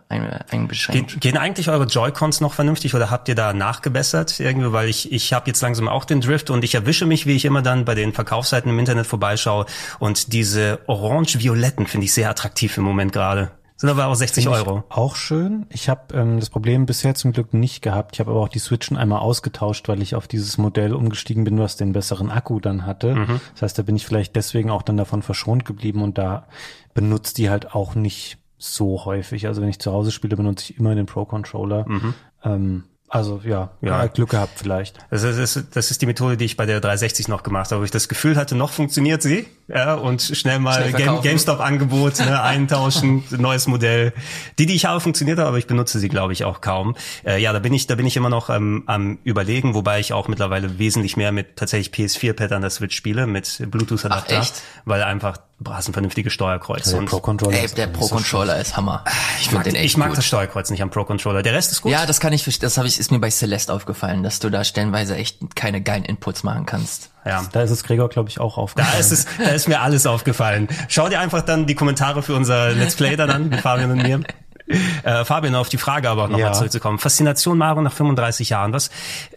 äh, 0.09 0.15
einbeschränkt. 0.49 1.11
Ge 1.11 1.19
gehen 1.19 1.37
eigentlich 1.37 1.69
eure 1.69 1.85
Joy-Cons 1.85 2.41
noch 2.41 2.53
vernünftig 2.53 2.95
oder 2.95 3.09
habt 3.09 3.27
ihr 3.29 3.35
da 3.35 3.53
nachgebessert 3.53 4.39
irgendwie? 4.39 4.71
Weil 4.71 4.89
ich, 4.89 5.11
ich 5.11 5.33
habe 5.33 5.47
jetzt 5.47 5.61
langsam 5.61 5.87
auch 5.87 6.05
den 6.05 6.21
Drift 6.21 6.49
und 6.49 6.63
ich 6.63 6.75
erwische 6.75 7.05
mich, 7.05 7.25
wie 7.25 7.35
ich 7.35 7.45
immer 7.45 7.61
dann 7.61 7.85
bei 7.85 7.95
den 7.95 8.13
Verkaufsseiten 8.13 8.69
im 8.69 8.79
Internet 8.79 9.07
vorbeischaue. 9.07 9.65
Und 9.99 10.33
diese 10.33 10.79
orange-violetten 10.87 11.87
finde 11.87 12.05
ich 12.05 12.13
sehr 12.13 12.29
attraktiv 12.29 12.77
im 12.77 12.83
Moment 12.83 13.11
gerade. 13.11 13.51
Sind 13.77 13.89
aber 13.89 14.07
auch 14.07 14.15
60 14.15 14.47
Euro. 14.47 14.85
Auch 14.87 15.17
schön. 15.17 15.65
Ich 15.69 15.89
habe 15.89 16.13
ähm, 16.13 16.39
das 16.39 16.49
Problem 16.49 16.85
bisher 16.85 17.13
zum 17.13 17.33
Glück 17.33 17.53
nicht 17.53 17.81
gehabt. 17.81 18.15
Ich 18.15 18.21
habe 18.21 18.31
aber 18.31 18.39
auch 18.39 18.47
die 18.47 18.59
Switchen 18.59 18.95
einmal 18.95 19.19
ausgetauscht, 19.19 19.89
weil 19.89 20.01
ich 20.01 20.15
auf 20.15 20.29
dieses 20.29 20.57
Modell 20.57 20.93
umgestiegen 20.93 21.43
bin, 21.43 21.59
was 21.59 21.75
den 21.75 21.91
besseren 21.91 22.31
Akku 22.31 22.61
dann 22.61 22.85
hatte. 22.85 23.15
Mhm. 23.15 23.41
Das 23.53 23.63
heißt, 23.63 23.77
da 23.77 23.83
bin 23.83 23.97
ich 23.97 24.05
vielleicht 24.05 24.35
deswegen 24.37 24.69
auch 24.69 24.81
dann 24.81 24.95
davon 24.95 25.21
verschont 25.21 25.65
geblieben 25.65 26.03
und 26.03 26.17
da 26.17 26.47
benutzt 26.93 27.37
die 27.37 27.49
halt 27.49 27.75
auch 27.75 27.95
nicht 27.95 28.37
so 28.57 29.05
häufig. 29.05 29.47
Also 29.47 29.61
wenn 29.61 29.69
ich 29.69 29.79
zu 29.79 29.91
Hause 29.91 30.11
spiele, 30.11 30.35
benutze 30.35 30.71
ich 30.71 30.79
immer 30.79 30.95
den 30.95 31.05
Pro 31.05 31.25
Controller. 31.25 31.85
Mhm. 31.87 32.13
Ähm, 32.43 32.83
Also 33.07 33.39
ja, 33.45 33.69
ja. 33.81 34.07
Glück 34.07 34.31
gehabt 34.31 34.53
vielleicht. 34.57 34.97
Also 35.11 35.27
das 35.27 35.55
ist, 35.55 35.75
das 35.75 35.91
ist 35.91 36.01
die 36.01 36.05
Methode, 36.07 36.37
die 36.37 36.45
ich 36.45 36.57
bei 36.57 36.65
der 36.65 36.81
360 36.81 37.27
noch 37.27 37.43
gemacht 37.43 37.71
habe, 37.71 37.81
wo 37.81 37.85
ich 37.85 37.91
das 37.91 38.09
Gefühl 38.09 38.35
hatte, 38.35 38.55
noch 38.55 38.71
funktioniert 38.71 39.21
sie. 39.21 39.45
Ja, 39.67 39.93
und 39.93 40.21
schnell 40.21 40.59
mal 40.59 40.73
schnell 40.73 40.93
Game, 40.93 41.21
GameStop-Angebot 41.21 42.19
ne, 42.19 42.41
eintauschen, 42.53 43.23
neues 43.31 43.67
Modell. 43.67 44.11
Die, 44.59 44.65
die 44.65 44.75
ich 44.75 44.85
habe, 44.85 44.99
funktioniert, 44.99 45.39
aber 45.39 45.57
ich 45.57 45.67
benutze 45.67 45.99
sie, 45.99 46.09
glaube 46.09 46.33
ich, 46.33 46.43
auch 46.43 46.61
kaum. 46.61 46.95
Äh, 47.25 47.41
ja, 47.41 47.53
da 47.53 47.59
bin 47.59 47.73
ich, 47.73 47.87
da 47.87 47.95
bin 47.95 48.05
ich 48.05 48.17
immer 48.17 48.29
noch 48.29 48.49
ähm, 48.49 48.83
am 48.87 49.17
überlegen, 49.23 49.75
wobei 49.75 49.99
ich 49.99 50.11
auch 50.11 50.27
mittlerweile 50.27 50.77
wesentlich 50.77 51.15
mehr 51.15 51.31
mit 51.31 51.55
tatsächlich 51.55 51.93
PS4-Pad 51.95 52.51
an 52.51 52.61
der 52.61 52.69
Switch 52.71 52.95
spiele, 52.95 53.27
mit 53.27 53.65
Bluetooth-Adapter, 53.71 54.45
weil 54.85 55.03
einfach 55.03 55.37
Du 55.57 55.73
hast 55.73 55.87
ein 55.87 55.93
vernünftiges 55.93 56.33
Steuerkreuz. 56.33 56.91
Ja, 56.91 56.99
der 56.99 57.05
Pro-Controller 57.05 57.57
Ey, 57.57 57.67
der 57.69 57.87
Pro-Controller 57.87 58.59
ist 58.59 58.75
Hammer. 58.75 59.05
Ich, 59.39 59.47
ich 59.47 59.51
mag, 59.53 59.63
den 59.63 59.75
echt 59.75 59.85
ich 59.85 59.97
mag 59.97 60.13
das 60.13 60.25
Steuerkreuz 60.25 60.69
nicht 60.69 60.81
am 60.81 60.89
Pro-Controller. 60.89 61.43
Der 61.43 61.53
Rest 61.53 61.71
ist 61.71 61.81
gut. 61.81 61.93
Ja, 61.93 62.05
das 62.05 62.19
kann 62.19 62.33
ich 62.33 62.43
verstehen. 62.43 62.65
Das 62.65 62.77
habe 62.77 62.89
ich, 62.89 62.99
ist 62.99 63.09
mir 63.09 63.19
bei 63.19 63.29
Celeste 63.29 63.71
aufgefallen, 63.71 64.21
dass 64.21 64.39
du 64.39 64.49
da 64.49 64.65
stellenweise 64.65 65.15
echt 65.15 65.55
keine 65.55 65.81
geilen 65.81 66.03
Inputs 66.03 66.43
machen 66.43 66.65
kannst. 66.65 67.11
Ja. 67.25 67.45
Da 67.53 67.61
ist 67.61 67.71
es 67.71 67.83
Gregor, 67.83 68.09
glaube 68.09 68.29
ich, 68.29 68.41
auch 68.41 68.57
aufgefallen. 68.57 68.93
Da 68.93 68.99
ist 68.99 69.11
es, 69.11 69.27
da 69.37 69.51
ist 69.51 69.69
mir 69.69 69.79
alles 69.79 70.05
aufgefallen. 70.05 70.67
Schau 70.89 71.07
dir 71.07 71.21
einfach 71.21 71.41
dann 71.41 71.65
die 71.65 71.75
Kommentare 71.75 72.21
für 72.21 72.35
unser 72.35 72.71
Let's 72.71 72.95
Play 72.95 73.15
dann 73.15 73.29
an, 73.29 73.49
mit 73.49 73.61
Fabian 73.61 73.91
und 73.91 74.03
mir. 74.03 74.19
Äh, 74.67 75.25
Fabian, 75.25 75.53
auf 75.55 75.69
die 75.69 75.77
Frage 75.77 76.09
aber 76.09 76.23
nochmal 76.23 76.39
ja. 76.39 76.53
zurückzukommen. 76.53 76.97
Faszination 76.97 77.57
Mario 77.57 77.83
nach 77.83 77.93
35 77.93 78.49
Jahren. 78.49 78.73
Was 78.73 78.89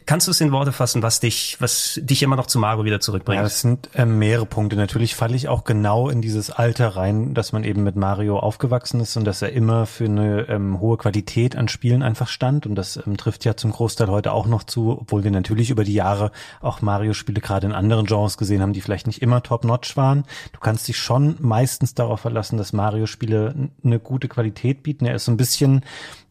kannst 0.06 0.26
du 0.26 0.30
es 0.30 0.40
in 0.40 0.52
Worte 0.52 0.72
fassen, 0.72 1.02
was 1.02 1.20
dich, 1.20 1.56
was 1.60 2.00
dich 2.02 2.22
immer 2.22 2.36
noch 2.36 2.46
zu 2.46 2.58
Mario 2.58 2.84
wieder 2.84 3.00
zurückbringt? 3.00 3.40
Ja, 3.40 3.46
es 3.46 3.60
sind 3.60 3.90
äh, 3.94 4.06
mehrere 4.06 4.46
Punkte. 4.46 4.76
Natürlich 4.76 5.14
falle 5.14 5.36
ich 5.36 5.48
auch 5.48 5.64
genau 5.64 6.08
in 6.08 6.22
dieses 6.22 6.50
Alter 6.50 6.96
rein, 6.96 7.34
dass 7.34 7.52
man 7.52 7.64
eben 7.64 7.84
mit 7.84 7.96
Mario 7.96 8.38
aufgewachsen 8.38 9.00
ist 9.00 9.16
und 9.18 9.26
dass 9.26 9.42
er 9.42 9.52
immer 9.52 9.84
für 9.84 10.06
eine 10.06 10.48
ähm, 10.48 10.80
hohe 10.80 10.96
Qualität 10.96 11.56
an 11.56 11.68
Spielen 11.68 12.02
einfach 12.02 12.28
stand. 12.28 12.64
Und 12.64 12.74
das 12.74 12.98
ähm, 13.06 13.18
trifft 13.18 13.44
ja 13.44 13.54
zum 13.54 13.72
Großteil 13.72 14.08
heute 14.08 14.32
auch 14.32 14.46
noch 14.46 14.62
zu, 14.62 14.98
obwohl 14.98 15.24
wir 15.24 15.30
natürlich 15.30 15.68
über 15.68 15.84
die 15.84 15.94
Jahre 15.94 16.32
auch 16.62 16.80
Mario-Spiele 16.80 17.42
gerade 17.42 17.66
in 17.66 17.74
anderen 17.74 18.06
Genres 18.06 18.38
gesehen 18.38 18.62
haben, 18.62 18.72
die 18.72 18.80
vielleicht 18.80 19.06
nicht 19.06 19.20
immer 19.20 19.42
top-notch 19.42 19.94
waren. 19.98 20.24
Du 20.52 20.60
kannst 20.60 20.88
dich 20.88 20.96
schon 20.96 21.36
meistens 21.40 21.92
darauf 21.92 22.20
verlassen, 22.20 22.56
dass 22.56 22.72
Mario-Spiele 22.72 23.68
eine 23.84 23.98
gute 23.98 24.28
Qualität 24.28 24.82
bieten. 24.82 25.04
Er 25.04 25.17
ist 25.18 25.26
so 25.26 25.32
ein 25.32 25.36
bisschen 25.36 25.82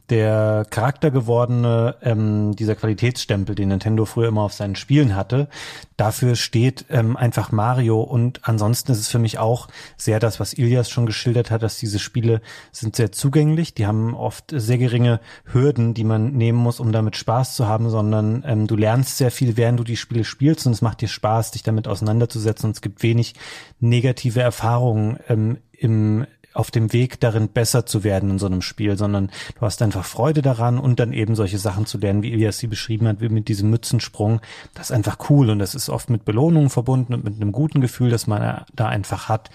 der 0.09 0.65
Charakter 0.69 1.11
gewordene, 1.11 1.95
ähm, 2.01 2.55
dieser 2.55 2.75
Qualitätsstempel, 2.75 3.55
den 3.55 3.69
Nintendo 3.69 4.05
früher 4.05 4.29
immer 4.29 4.43
auf 4.43 4.53
seinen 4.53 4.75
Spielen 4.75 5.15
hatte. 5.15 5.49
Dafür 5.97 6.35
steht 6.35 6.85
ähm, 6.89 7.17
einfach 7.17 7.51
Mario 7.51 8.01
und 8.01 8.47
ansonsten 8.47 8.93
ist 8.93 8.99
es 8.99 9.09
für 9.09 9.19
mich 9.19 9.37
auch 9.37 9.67
sehr 9.97 10.19
das, 10.19 10.39
was 10.39 10.53
Ilias 10.53 10.89
schon 10.89 11.05
geschildert 11.05 11.51
hat, 11.51 11.61
dass 11.61 11.77
diese 11.77 11.99
Spiele 11.99 12.41
sind 12.71 12.95
sehr 12.95 13.11
zugänglich, 13.11 13.73
die 13.73 13.85
haben 13.85 14.15
oft 14.15 14.53
sehr 14.55 14.77
geringe 14.77 15.19
Hürden, 15.51 15.93
die 15.93 16.05
man 16.05 16.31
nehmen 16.33 16.57
muss, 16.57 16.79
um 16.79 16.91
damit 16.91 17.17
Spaß 17.17 17.55
zu 17.55 17.67
haben, 17.67 17.89
sondern 17.89 18.43
ähm, 18.47 18.67
du 18.67 18.77
lernst 18.77 19.17
sehr 19.17 19.31
viel, 19.31 19.57
während 19.57 19.79
du 19.79 19.83
die 19.83 19.97
Spiele 19.97 20.23
spielst 20.23 20.65
und 20.67 20.71
es 20.71 20.81
macht 20.81 21.01
dir 21.01 21.09
Spaß, 21.09 21.51
dich 21.51 21.63
damit 21.63 21.87
auseinanderzusetzen 21.87 22.67
und 22.67 22.75
es 22.75 22.81
gibt 22.81 23.03
wenig 23.03 23.35
negative 23.79 24.41
Erfahrungen 24.41 25.19
ähm, 25.27 25.57
im 25.73 26.25
auf 26.57 26.71
dem 26.71 26.91
Weg 26.91 27.19
darin 27.19 27.49
besser 27.49 27.85
zu 27.85 28.03
werden 28.03 28.31
in 28.31 28.39
so 28.39 28.47
einem 28.47 28.61
Spiel, 28.61 28.97
sondern 28.97 29.29
du 29.55 29.61
hast 29.61 29.81
einfach 29.81 30.05
Freude 30.05 30.41
daran 30.41 30.79
und 30.79 30.99
dann 30.99 31.13
eben 31.13 31.35
solche 31.35 31.59
Sachen 31.59 31.85
zu 31.85 31.97
lernen, 31.99 32.23
wie 32.23 32.33
Elias 32.33 32.57
sie 32.57 32.67
beschrieben 32.67 33.07
hat, 33.07 33.21
wie 33.21 33.29
mit 33.29 33.47
diesem 33.47 33.69
Mützensprung. 33.69 34.41
Das 34.73 34.89
ist 34.89 34.95
einfach 34.95 35.29
cool 35.29 35.49
und 35.49 35.59
das 35.59 35.75
ist 35.75 35.89
oft 35.89 36.09
mit 36.09 36.25
Belohnungen 36.25 36.69
verbunden 36.69 37.13
und 37.13 37.23
mit 37.23 37.35
einem 37.35 37.51
guten 37.51 37.79
Gefühl, 37.79 38.09
das 38.09 38.27
man 38.27 38.65
da 38.73 38.87
einfach 38.87 39.29
hat. 39.29 39.49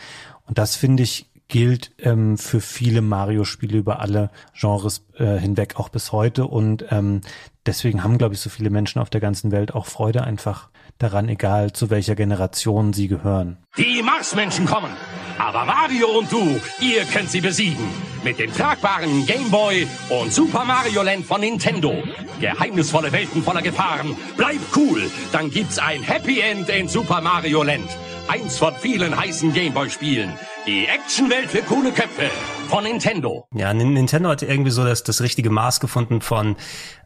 Und 0.47 0.59
das 0.59 0.77
finde 0.77 1.03
ich 1.03 1.29
gilt 1.49 1.93
ähm, 1.99 2.39
für 2.39 2.63
viele 2.63 3.03
Mario-Spiele 3.03 3.77
über 3.77 4.01
alle 4.01 4.31
Genres 4.59 5.05
äh, 5.19 5.37
hinweg 5.37 5.77
auch 5.77 5.91
bis 5.91 6.11
heute 6.11 6.47
und 6.47 6.87
ähm, 6.89 7.21
deswegen 7.67 8.03
haben, 8.03 8.17
glaube 8.17 8.35
ich, 8.35 8.41
so 8.41 8.49
viele 8.49 8.71
Menschen 8.71 9.03
auf 9.03 9.11
der 9.11 9.21
ganzen 9.21 9.53
Welt 9.53 9.75
auch 9.75 9.85
Freude 9.85 10.25
einfach 10.25 10.71
daran, 11.03 11.29
egal 11.29 11.73
zu 11.73 11.91
welcher 11.91 12.15
Generation 12.15 12.93
sie 12.93 13.09
gehören. 13.09 13.59
Die 13.77 14.03
Marsmenschen 14.03 14.67
kommen, 14.67 14.93
aber 15.39 15.65
Mario 15.65 16.19
und 16.19 16.31
du, 16.31 16.61
ihr 16.81 17.05
könnt 17.05 17.31
sie 17.31 17.41
besiegen. 17.41 17.85
Mit 18.25 18.39
dem 18.39 18.53
tragbaren 18.53 19.27
Game 19.27 19.51
Boy 19.51 19.89
und 20.09 20.33
Super 20.33 20.65
Mario 20.65 21.03
Land 21.03 21.27
von 21.27 21.41
Nintendo. 21.41 21.93
Geheimnisvolle 22.41 23.11
Welten 23.11 23.43
voller 23.43 23.63
Gefahren. 23.63 24.17
Bleib 24.37 24.61
cool, 24.77 25.11
dann 25.33 25.51
gibt's 25.51 25.79
ein 25.79 26.03
Happy 26.03 26.41
End 26.41 26.69
in 26.69 26.89
Super 26.89 27.21
Mario 27.21 27.65
Land. 27.65 27.89
Eins 28.29 28.59
von 28.59 28.75
vielen 28.75 29.19
heißen 29.19 29.53
Gameboy-Spielen. 29.53 30.33
Die 30.67 30.87
Actionwelt 30.87 31.51
für 31.51 31.63
coole 31.63 31.91
Köpfe 31.91 32.31
von 32.69 32.85
Nintendo. 32.85 33.47
Ja, 33.53 33.75
Nintendo 33.75 34.29
hat 34.31 34.43
irgendwie 34.43 34.71
so 34.71 34.85
das, 34.85 35.03
das 35.03 35.21
richtige 35.21 35.51
Maß 35.51 35.81
gefunden 35.81 36.21
von 36.21 36.57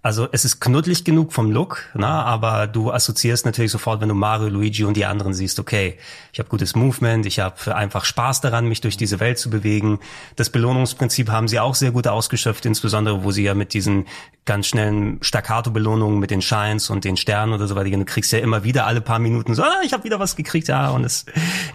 also 0.06 0.28
es 0.30 0.44
ist 0.44 0.60
knuddelig 0.60 1.04
genug 1.04 1.32
vom 1.32 1.50
Look, 1.50 1.82
na, 1.94 2.22
aber 2.22 2.68
du 2.68 2.92
assoziierst 2.92 3.44
natürlich 3.44 3.72
sofort, 3.72 4.00
wenn 4.00 4.08
du 4.08 4.14
Mario, 4.14 4.48
Luigi 4.48 4.84
und 4.84 4.96
die 4.96 5.04
anderen 5.04 5.34
siehst, 5.34 5.58
okay, 5.58 5.98
ich 6.32 6.38
habe 6.38 6.48
gutes 6.48 6.76
Movement, 6.76 7.26
ich 7.26 7.40
habe 7.40 7.74
einfach 7.74 8.04
Spaß 8.04 8.40
daran, 8.40 8.68
mich 8.68 8.80
durch 8.80 8.96
diese 8.96 9.18
Welt 9.18 9.36
zu 9.36 9.50
bewegen. 9.50 9.98
Das 10.36 10.50
Belohnungsprinzip 10.50 11.28
haben 11.28 11.48
sie 11.48 11.58
auch 11.58 11.74
sehr 11.74 11.90
gut 11.90 12.06
ausgeschöpft, 12.06 12.66
insbesondere 12.66 13.24
wo 13.24 13.32
sie 13.32 13.42
ja 13.42 13.54
mit 13.54 13.74
diesen 13.74 14.06
ganz 14.44 14.68
schnellen 14.68 15.18
Staccato-Belohnungen 15.22 16.20
mit 16.20 16.30
den 16.30 16.40
Shines 16.40 16.88
und 16.88 17.04
den 17.04 17.16
Sternen 17.16 17.52
oder 17.52 17.66
so 17.66 17.74
weiter, 17.74 17.90
du 17.90 18.04
kriegst 18.04 18.30
ja 18.30 18.38
immer 18.38 18.62
wieder 18.62 18.86
alle 18.86 19.00
paar 19.00 19.18
Minuten 19.18 19.56
so, 19.56 19.64
ah, 19.64 19.80
ich 19.84 19.92
habe 19.92 20.04
wieder 20.04 20.20
was 20.20 20.36
gekriegt, 20.36 20.68
ja, 20.68 20.88
und 20.90 21.02
das 21.06 21.24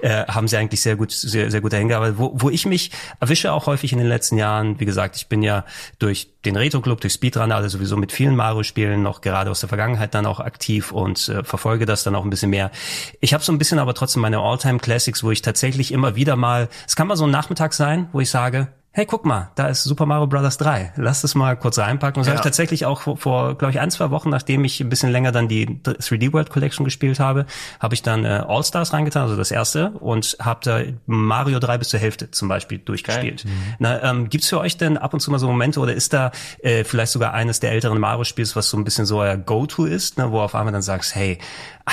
äh, 0.02 0.26
haben 0.26 0.48
sie 0.48 0.58
eigentlich 0.58 0.82
sehr 0.82 0.96
gut, 0.96 1.12
sehr, 1.12 1.50
sehr 1.50 1.62
gut 1.62 1.72
gearbeitet. 1.72 2.18
Wo, 2.18 2.32
wo 2.36 2.50
ich 2.50 2.66
mich 2.66 2.92
erwische 3.20 3.52
auch 3.54 3.66
häufig 3.66 3.92
in 3.94 3.98
den 3.98 4.08
letzten 4.08 4.38
Jahren, 4.38 4.80
wie 4.80 4.86
gesagt, 4.86 5.16
ich 5.16 5.28
bin 5.28 5.42
ja 5.42 5.66
durch 6.00 6.30
den 6.46 6.56
Retro-Club, 6.56 7.02
durch 7.02 7.14
Speedrunner, 7.14 7.56
also 7.56 7.70
sowieso 7.70 7.98
mit 7.98 8.12
vielen 8.12 8.36
Mario-Spielen 8.36 9.02
noch 9.02 9.22
gerade 9.22 9.50
aus 9.50 9.62
der 9.62 9.70
Vergangenheit 9.70 10.14
dann 10.14 10.26
auch 10.26 10.40
aktiv 10.40 10.92
und 10.92 11.30
äh, 11.30 11.44
verfolge 11.44 11.86
das 11.86 12.04
dann 12.04 12.16
auch 12.16 12.24
ein 12.24 12.30
bisschen 12.30 12.50
mehr. 12.50 12.72
Ich 13.20 13.34
habe 13.34 13.44
so 13.44 13.52
ein 13.52 13.58
bisschen 13.58 13.80
aber 13.80 13.94
trotzdem 13.94 14.22
meine 14.22 14.40
All-Time-Classics, 14.40 15.24
wo 15.24 15.32
ich 15.32 15.42
tatsächlich 15.42 15.92
immer 15.92 16.16
wieder 16.16 16.36
mal, 16.36 16.70
es 16.88 16.96
kann 16.96 17.08
mal 17.08 17.16
so 17.16 17.26
ein 17.26 17.32
Nachmittag 17.32 17.74
sein, 17.74 18.10
wo 18.12 18.20
ich 18.20 18.30
sage, 18.30 18.68
hey, 18.94 19.06
guck 19.06 19.26
mal, 19.26 19.52
da 19.56 19.68
ist 19.68 19.84
Super 19.86 20.06
Mario 20.06 20.28
Bros. 20.28 20.58
3. 20.58 20.94
Lass 20.98 21.22
das 21.22 21.34
mal 21.34 21.56
kurz 21.56 21.80
reinpacken. 21.80 22.20
Und 22.20 22.22
das 22.22 22.28
ja. 22.28 22.32
habe 22.34 22.40
ich 22.40 22.44
tatsächlich 22.44 22.86
auch 22.86 23.00
vor, 23.00 23.16
vor 23.16 23.58
glaube 23.58 23.72
ich, 23.72 23.80
ein, 23.80 23.90
zwei 23.90 24.12
Wochen, 24.12 24.30
nachdem 24.30 24.66
ich 24.66 24.82
ein 24.82 24.90
bisschen 24.90 25.12
länger 25.12 25.32
dann 25.32 25.48
die 25.48 25.66
3D 25.66 26.34
World 26.34 26.50
Collection 26.50 26.84
gespielt 26.84 27.18
habe, 27.18 27.46
habe 27.80 27.94
ich 27.94 28.02
dann 28.02 28.26
äh, 28.26 28.44
All 28.46 28.64
Stars 28.66 28.92
reingetan, 28.92 29.24
also 29.24 29.38
das 29.38 29.50
erste, 29.50 29.92
und 29.92 30.36
habe 30.42 30.60
da 30.64 30.82
Mario 31.06 31.60
3 31.60 31.78
bis 31.78 31.88
zur 31.88 32.02
Hälfte 32.02 32.32
zum 32.32 32.50
Beispiel 32.50 32.80
durchgespielt. 32.80 33.46
Mhm. 33.46 33.52
Na, 33.80 34.04
ähm, 34.04 34.28
gibt's 34.28 34.50
für 34.50 34.60
euch 34.60 34.76
denn 34.76 34.98
ab 34.98 35.14
und 35.14 35.22
zu 35.22 35.32
mal 35.32 35.40
so 35.40 35.48
Momente 35.48 35.80
oder 35.80 35.94
ist 35.94 36.12
da 36.12 36.32
äh, 36.62 36.84
vielleicht 36.84 37.14
sogar 37.14 37.34
eines 37.34 37.62
der 37.62 37.72
älteren 37.72 37.98
Mario-Spiels, 37.98 38.58
was 38.58 38.70
so 38.70 38.76
ein 38.76 38.84
bisschen 38.84 39.06
so 39.06 39.20
euer 39.20 39.38
Go-To 39.38 39.86
ist, 39.86 40.18
ne, 40.18 40.32
wo 40.32 40.42
auf 40.42 40.54
einmal 40.54 40.74
dann 40.74 40.82
sagst, 40.82 41.16
hey, 41.16 41.38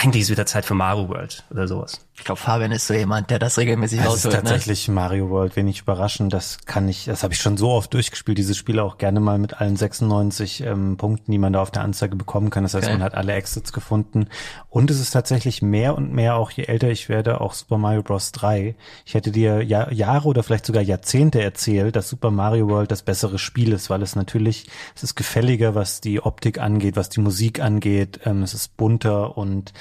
eigentlich 0.00 0.22
ist 0.22 0.30
wieder 0.30 0.46
Zeit 0.46 0.64
für 0.64 0.74
Mario 0.74 1.08
World 1.08 1.44
oder 1.50 1.66
sowas. 1.66 2.00
Ich 2.14 2.24
glaube, 2.24 2.40
Fabian 2.40 2.72
ist 2.72 2.86
so 2.86 2.94
jemand, 2.94 3.30
der 3.30 3.38
das 3.38 3.58
regelmäßig 3.58 4.00
rausholt. 4.00 4.14
Das 4.16 4.24
ist 4.24 4.32
ne? 4.32 4.42
tatsächlich 4.42 4.88
ne? 4.88 4.94
Mario 4.94 5.30
World, 5.30 5.54
wenig 5.54 5.80
überraschend. 5.80 6.32
Das 6.32 6.58
kann 6.66 6.88
ich, 6.88 7.04
das 7.04 7.22
habe 7.22 7.32
ich 7.32 7.40
schon 7.40 7.56
so 7.56 7.70
oft 7.70 7.94
durchgespielt, 7.94 8.38
dieses 8.38 8.56
Spiel 8.56 8.80
auch 8.80 8.98
gerne 8.98 9.20
mal 9.20 9.38
mit 9.38 9.60
allen 9.60 9.76
96 9.76 10.62
ähm, 10.62 10.96
Punkten, 10.96 11.30
die 11.30 11.38
man 11.38 11.52
da 11.52 11.62
auf 11.62 11.70
der 11.70 11.82
Anzeige 11.82 12.16
bekommen 12.16 12.50
kann. 12.50 12.64
Das 12.64 12.74
heißt, 12.74 12.86
okay. 12.86 12.94
man 12.94 13.04
hat 13.04 13.14
alle 13.14 13.34
Exits 13.34 13.72
gefunden. 13.72 14.28
Und 14.68 14.90
es 14.90 15.00
ist 15.00 15.12
tatsächlich 15.12 15.62
mehr 15.62 15.96
und 15.96 16.12
mehr, 16.12 16.36
auch 16.36 16.50
je 16.50 16.64
älter 16.64 16.90
ich 16.90 17.08
werde, 17.08 17.40
auch 17.40 17.54
Super 17.54 17.78
Mario 17.78 18.02
Bros. 18.02 18.32
3. 18.32 18.74
Ich 19.04 19.14
hätte 19.14 19.30
dir 19.30 19.62
ja, 19.62 19.90
Jahre 19.92 20.28
oder 20.28 20.42
vielleicht 20.42 20.66
sogar 20.66 20.82
Jahrzehnte 20.82 21.40
erzählt, 21.40 21.94
dass 21.94 22.08
Super 22.08 22.32
Mario 22.32 22.68
World 22.68 22.90
das 22.90 23.02
bessere 23.02 23.38
Spiel 23.38 23.72
ist, 23.72 23.90
weil 23.90 24.02
es 24.02 24.16
natürlich, 24.16 24.66
es 24.96 25.04
ist 25.04 25.14
gefälliger, 25.14 25.76
was 25.76 26.00
die 26.00 26.20
Optik 26.20 26.58
angeht, 26.58 26.96
was 26.96 27.08
die 27.08 27.20
Musik 27.20 27.60
angeht. 27.60 28.20
Ähm, 28.24 28.42
es 28.42 28.54
ist 28.54 28.76
bunter 28.76 29.38
und 29.38 29.72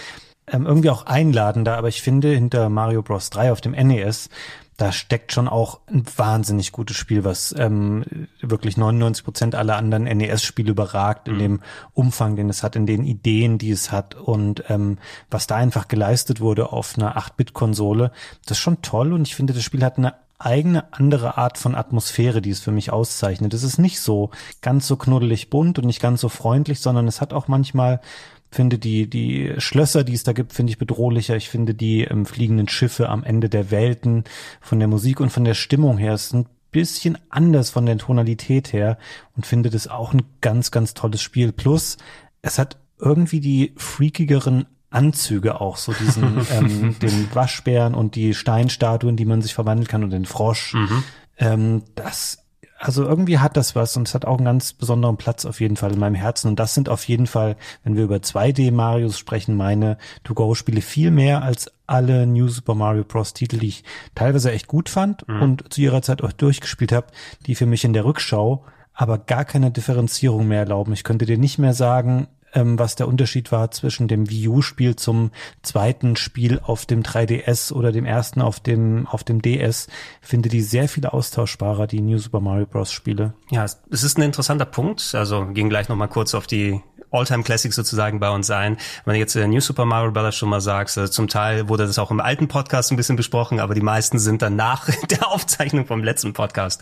ähm, 0.52 0.66
irgendwie 0.66 0.90
auch 0.90 1.06
einladender, 1.06 1.78
aber 1.78 1.90
ich 1.90 2.02
finde, 2.02 2.30
hinter 2.30 2.70
Mario 2.70 3.02
Bros. 3.02 3.30
3 3.30 3.52
auf 3.52 3.62
dem 3.62 3.74
NES, 3.74 4.30
da 4.78 4.92
steckt 4.92 5.34
schon 5.34 5.48
auch 5.48 5.80
ein 5.88 6.04
wahnsinnig 6.18 6.72
gutes 6.72 6.96
Spiel, 6.96 7.24
was 7.24 7.54
ähm, 7.58 8.06
wirklich 8.42 8.78
99 8.78 9.26
Prozent 9.26 9.56
aller 9.56 9.76
anderen 9.76 10.04
NES-Spiele 10.04 10.70
überragt, 10.70 11.28
in 11.28 11.36
mhm. 11.36 11.40
dem 11.40 11.60
Umfang, 11.94 12.36
den 12.36 12.50
es 12.50 12.62
hat, 12.62 12.76
in 12.76 12.86
den 12.86 13.04
Ideen, 13.04 13.58
die 13.58 13.72
es 13.72 13.92
hat 13.92 14.14
und 14.14 14.64
ähm, 14.70 15.00
was 15.32 15.48
da 15.48 15.56
einfach 15.56 15.88
geleistet 15.88 16.42
wurde 16.42 16.72
auf 16.72 16.96
einer 16.96 17.18
8-Bit-Konsole, 17.18 18.12
das 18.46 18.58
ist 18.58 18.62
schon 18.62 18.84
toll 18.84 19.14
und 19.14 19.28
ich 19.28 19.36
finde, 19.36 19.54
das 19.54 19.64
Spiel 19.64 19.84
hat 19.84 19.98
eine 19.98 20.14
eigene 20.40 20.94
andere 20.94 21.38
Art 21.38 21.58
von 21.58 21.74
Atmosphäre, 21.74 22.44
die 22.44 22.52
es 22.52 22.60
für 22.60 22.72
mich 22.72 22.92
auszeichnet. 22.92 23.56
Es 23.56 23.64
ist 23.64 23.80
nicht 23.80 24.00
so 24.00 24.30
ganz 24.62 24.86
so 24.86 24.96
knuddelig 24.96 25.50
bunt 25.50 25.80
und 25.80 25.86
nicht 25.86 26.00
ganz 26.00 26.22
so 26.22 26.30
freundlich, 26.30 26.80
sondern 26.80 27.08
es 27.08 27.22
hat 27.22 27.34
auch 27.34 27.48
manchmal 27.48 28.02
finde 28.50 28.78
die, 28.78 29.10
die 29.10 29.54
Schlösser, 29.58 30.04
die 30.04 30.14
es 30.14 30.24
da 30.24 30.34
gibt, 30.34 30.54
finde 30.54 30.72
ich 30.72 30.78
bedrohlicher. 30.78 31.36
Ich 31.36 31.50
finde 31.50 31.74
die 31.74 32.04
ähm, 32.04 32.26
fliegenden 32.26 32.70
Schiffe 32.70 33.10
am 33.10 33.24
Ende 33.24 33.50
der 33.50 33.72
Welten 33.72 34.24
von 34.62 34.80
der 34.80 34.88
Musik 34.88 35.20
und 35.20 35.32
von 35.32 35.44
der 35.44 35.54
Stimmung 35.54 35.98
her 35.98 36.14
ist 36.14 36.34
ein 36.34 36.48
bisschen 36.72 37.18
anders 37.30 37.70
von 37.70 37.86
der 37.86 37.98
Tonalität 37.98 38.74
her 38.74 38.98
und 39.36 39.46
finde 39.46 39.70
das 39.70 39.88
auch 39.88 40.14
ein 40.14 40.24
ganz, 40.42 40.72
ganz 40.72 40.94
tolles 40.94 41.22
Spiel. 41.22 41.52
Plus, 41.52 41.98
es 42.42 42.60
hat 42.60 42.78
irgendwie 43.00 43.40
die 43.40 43.74
freakigeren 43.78 44.66
Anzüge 44.90 45.60
auch, 45.60 45.78
so 45.78 45.94
diesen, 45.94 46.46
ähm, 46.52 46.96
den 47.00 47.34
Waschbären 47.34 47.94
und 47.94 48.16
die 48.16 48.34
Steinstatuen, 48.34 49.18
die 49.18 49.26
man 49.26 49.42
sich 49.42 49.54
verwandeln 49.54 49.88
kann 49.88 50.04
und 50.04 50.12
den 50.12 50.26
Frosch. 50.26 50.74
Mhm. 50.74 51.04
Ähm, 51.38 51.84
das 51.96 52.47
also 52.80 53.04
irgendwie 53.04 53.40
hat 53.40 53.58
das 53.58 53.76
was 53.76 53.98
und 53.98 54.08
es 54.08 54.14
hat 54.14 54.26
auch 54.26 54.38
einen 54.38 54.46
ganz 54.46 54.74
besonderen 54.74 55.18
Platz 55.18 55.46
auf 55.46 55.60
jeden 55.60 55.78
Fall 55.78 55.94
in 55.94 56.00
meinem 56.00 56.16
Herzen. 56.16 56.50
Und 56.50 56.60
das 56.60 56.74
sind 56.74 56.90
auf 56.90 57.08
jeden 57.08 57.28
Fall, 57.28 57.56
wenn 57.84 57.96
wir 57.96 58.04
über 58.04 58.18
2D-Marios 58.18 59.18
sprechen, 59.18 59.56
meine 59.56 59.98
To-Go-Spiele 60.24 60.82
viel 60.82 61.12
mehr 61.12 61.42
als 61.42 61.72
alle 61.88 62.28
New 62.28 62.48
Super 62.50 62.76
Mario 62.76 63.04
Bros. 63.04 63.34
Titel, 63.34 63.58
die 63.58 63.68
ich 63.68 63.84
teilweise 64.14 64.52
echt 64.52 64.68
gut 64.68 64.90
fand 64.90 65.28
mhm. 65.28 65.42
und 65.42 65.74
zu 65.74 65.82
ihrer 65.82 66.02
Zeit 66.02 66.22
auch 66.22 66.32
durchgespielt 66.32 66.92
habe, 66.92 67.08
die 67.46 67.56
für 67.56 67.66
mich 67.66 67.84
in 67.84 67.94
der 67.94 68.06
Rückschau 68.06 68.64
aber 68.94 69.20
gar 69.20 69.46
keine 69.46 69.70
Differenzierung 69.70 70.48
mehr 70.48 70.62
erlauben. 70.62 70.92
Ich 70.94 71.04
könnte 71.04 71.26
dir 71.26 71.38
nicht 71.38 71.60
mehr 71.60 71.74
sagen, 71.74 72.28
ähm, 72.58 72.80
was 72.80 72.96
der 72.96 73.08
Unterschied 73.08 73.52
war 73.52 73.72
zwischen 73.72 74.08
dem 74.08 74.30
Wii 74.30 74.48
U-Spiel 74.48 74.96
zum 74.96 75.32
zweiten 75.62 76.16
Spiel 76.16 76.60
auf 76.60 76.86
dem 76.86 77.04
3DS 77.04 77.72
oder 77.72 77.92
dem 77.92 78.06
ersten 78.06 78.42
auf 78.42 78.60
dem, 78.60 79.08
auf 79.08 79.24
dem 79.24 79.42
DS. 79.42 79.88
finde 80.22 80.50
die 80.50 80.62
sehr 80.62 80.90
viel 80.90 81.06
austauschbarer, 81.06 81.88
die 81.88 82.02
New 82.02 82.18
Super 82.18 82.40
Mario 82.40 82.66
Bros. 82.66 82.92
Spiele. 82.92 83.34
Ja, 83.52 83.64
es 83.64 84.04
ist 84.04 84.18
ein 84.18 84.24
interessanter 84.24 84.66
Punkt. 84.66 85.14
Also 85.14 85.46
gehen 85.48 85.70
gleich 85.70 85.88
nochmal 85.90 86.08
kurz 86.08 86.34
auf 86.34 86.48
die 86.48 86.82
Alltime 87.12 87.44
Classics 87.44 87.76
sozusagen 87.76 88.20
bei 88.20 88.30
uns 88.30 88.48
sein. 88.48 88.78
Wenn 89.06 89.14
du 89.14 89.20
jetzt 89.20 89.36
äh, 89.36 89.48
New 89.48 89.60
Super 89.60 89.86
Mario 89.86 90.12
Bros. 90.12 90.36
schon 90.36 90.50
mal 90.50 90.62
sagst, 90.62 90.98
äh, 90.98 91.10
zum 91.10 91.28
Teil 91.28 91.70
wurde 91.70 91.88
das 91.88 92.00
auch 92.00 92.12
im 92.12 92.20
alten 92.20 92.48
Podcast 92.48 92.92
ein 92.92 92.98
bisschen 92.98 93.16
besprochen, 93.16 93.60
aber 93.60 93.74
die 93.76 93.82
meisten 93.82 94.20
sind 94.20 94.42
dann 94.42 94.56
nach 94.56 94.90
der 95.10 95.30
Aufzeichnung 95.30 95.86
vom 95.86 96.04
letzten 96.04 96.34
Podcast 96.34 96.82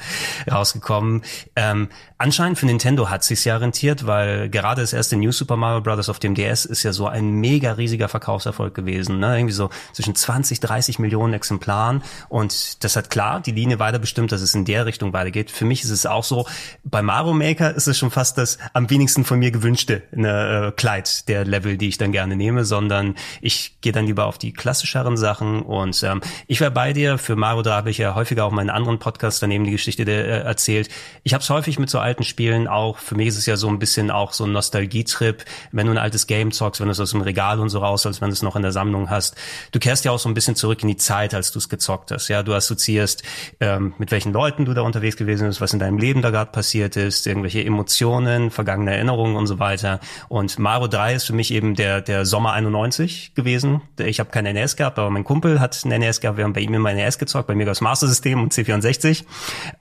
rausgekommen. 0.52 1.24
Ähm, 1.56 1.90
anscheinend 2.18 2.58
für 2.58 2.66
Nintendo 2.66 3.10
hat 3.10 3.24
sich's 3.24 3.44
ja 3.44 3.58
rentiert, 3.58 4.08
weil 4.08 4.50
gerade 4.50 4.82
das 4.82 4.94
erste 4.94 5.16
New 5.16 5.32
Super 5.32 5.58
Mario 5.58 5.82
Bros. 5.82 6.10
auf 6.10 6.20
dem 6.20 6.36
DS 6.36 6.66
ist 6.66 6.84
ja 6.84 6.94
so 6.94 7.08
ein 7.08 7.32
mega 7.32 7.74
riesiger 7.74 8.10
Verkaufserfolg 8.10 8.74
gewesen. 8.74 9.20
Ne? 9.20 9.38
Irgendwie 9.38 9.54
so 9.54 9.70
zwischen 9.94 10.16
20, 10.16 10.60
30 10.60 11.00
Millionen 11.00 11.34
Exemplaren 11.34 12.04
und 12.30 12.84
das 12.84 12.96
hat 12.96 13.10
klar 13.10 13.42
die 13.42 13.52
Linie 13.52 13.80
weiter 13.80 14.00
bestimmt, 14.00 14.32
dass 14.32 14.42
es 14.42 14.56
in 14.56 14.66
der 14.66 14.86
Richtung 14.86 15.14
weitergeht. 15.14 15.52
Für 15.52 15.66
mich 15.66 15.84
ist 15.84 15.92
es 15.92 16.06
auch 16.06 16.24
so, 16.24 16.48
bei 16.84 17.02
Mario 17.02 17.34
Maker 17.34 17.76
ist 17.76 17.88
es 17.88 17.98
schon 17.98 18.12
fast 18.12 18.38
das 18.38 18.58
am 18.74 18.90
wenigsten 18.90 19.24
von 19.24 19.40
mir 19.40 19.52
gewünschte 19.52 20.04
eine 20.18 20.68
äh, 20.68 20.72
Kleid 20.72 21.28
der 21.28 21.46
Level, 21.46 21.78
die 21.78 21.88
ich 21.88 21.98
dann 21.98 22.12
gerne 22.12 22.36
nehme, 22.36 22.66
sondern 22.66 23.16
ich 23.42 23.80
gehe 23.82 23.92
dann 23.92 24.06
lieber 24.06 24.26
auf 24.26 24.38
die 24.38 24.54
klassischeren 24.54 25.18
Sachen 25.18 25.62
und 25.62 26.02
ähm, 26.04 26.22
ich 26.48 26.60
wäre 26.60 26.72
bei 26.72 26.94
dir. 26.94 27.18
Für 27.18 27.36
Mario 27.36 27.62
da 27.62 27.76
habe 27.76 27.90
ich 27.90 27.98
ja 27.98 28.16
häufiger 28.16 28.46
auch 28.46 28.52
meinen 28.52 28.70
anderen 28.70 29.00
Podcast 29.00 29.42
daneben 29.42 29.64
die 29.64 29.72
Geschichte 29.72 30.06
der, 30.06 30.26
äh, 30.26 30.42
erzählt. 30.42 30.90
Ich 31.24 31.34
habe 31.34 31.42
es 31.42 31.50
häufig 31.50 31.80
mit 31.80 31.90
so 31.90 32.00
alten 32.00 32.24
Spielen 32.24 32.68
auch. 32.68 32.98
Für 32.98 33.16
mich 33.16 33.28
ist 33.28 33.38
es 33.38 33.46
ja 33.46 33.58
so 33.58 33.68
ein 33.68 33.80
bisschen 33.80 34.12
auch 34.12 34.34
so 34.34 34.46
ein 34.46 34.52
Nostalgietrip, 34.52 35.46
wenn 35.72 35.88
du 35.88 35.94
ein 35.94 35.98
altes 35.98 36.28
Game 36.28 36.52
zockst, 36.52 36.82
wenn 36.82 36.88
du 36.88 36.92
es 36.92 37.00
aus 37.00 37.12
dem 37.12 37.22
Regal 37.22 37.60
und 37.60 37.70
so 37.70 37.80
raus, 37.80 38.06
als 38.06 38.22
wenn 38.22 38.30
du 38.30 38.34
es 38.34 38.42
noch 38.42 38.56
in 38.56 38.62
der 38.62 38.72
Sammlung 38.72 39.10
hast. 39.10 39.36
Du 39.72 39.80
kehrst 39.80 40.06
ja 40.06 40.12
auch 40.12 40.20
so 40.20 40.30
ein 40.30 40.34
bisschen 40.34 40.56
zurück 40.56 40.82
in 40.82 40.88
die 40.88 40.98
Zeit, 40.98 41.34
als 41.34 41.52
du 41.52 41.60
es 41.60 41.70
gezockt 41.70 42.12
hast. 42.12 42.28
Ja, 42.28 42.44
du 42.44 42.54
assoziierst 42.54 43.24
ähm, 43.60 43.94
mit 43.98 44.12
welchen 44.12 44.34
Leuten 44.34 44.66
du 44.66 44.74
da 44.74 44.82
unterwegs 44.82 45.18
gewesen 45.18 45.48
bist, 45.48 45.62
was 45.62 45.74
in 45.74 45.80
deinem 45.80 45.98
Leben 45.98 46.22
da 46.22 46.30
gerade 46.30 46.52
passiert 46.52 46.96
ist, 46.96 47.28
irgendwelche 47.28 47.64
Emotionen, 47.64 48.52
vergangene 48.52 48.94
Erinnerungen 48.96 49.36
und 49.36 49.48
so 49.48 49.60
weiter. 49.60 50.00
Und 50.28 50.58
Mario 50.60 50.88
3 50.88 51.16
ist 51.16 51.26
für 51.26 51.34
mich 51.34 51.52
eben 51.52 51.76
der, 51.76 52.02
der 52.02 52.26
Sommer 52.26 52.54
91 52.54 53.34
gewesen. 53.36 53.82
Ich 53.98 54.20
habe 54.20 54.30
kein 54.30 54.46
NES 54.46 54.76
gehabt, 54.76 55.00
aber 55.00 55.10
mein 55.10 55.24
Kumpel 55.24 55.60
hat 55.60 55.84
ein 55.86 56.00
NES 56.00 56.22
gehabt. 56.22 56.38
Wir 56.38 56.44
haben 56.44 56.54
bei 56.54 56.62
ihm 56.62 56.74
immer 56.74 56.94
NES 56.94 57.18
gezockt, 57.18 57.48
bei 57.48 57.56
mir 57.56 57.66
das 57.66 57.82
Master 57.82 58.08
System 58.08 58.42
und 58.42 58.54
C64. 58.54 59.24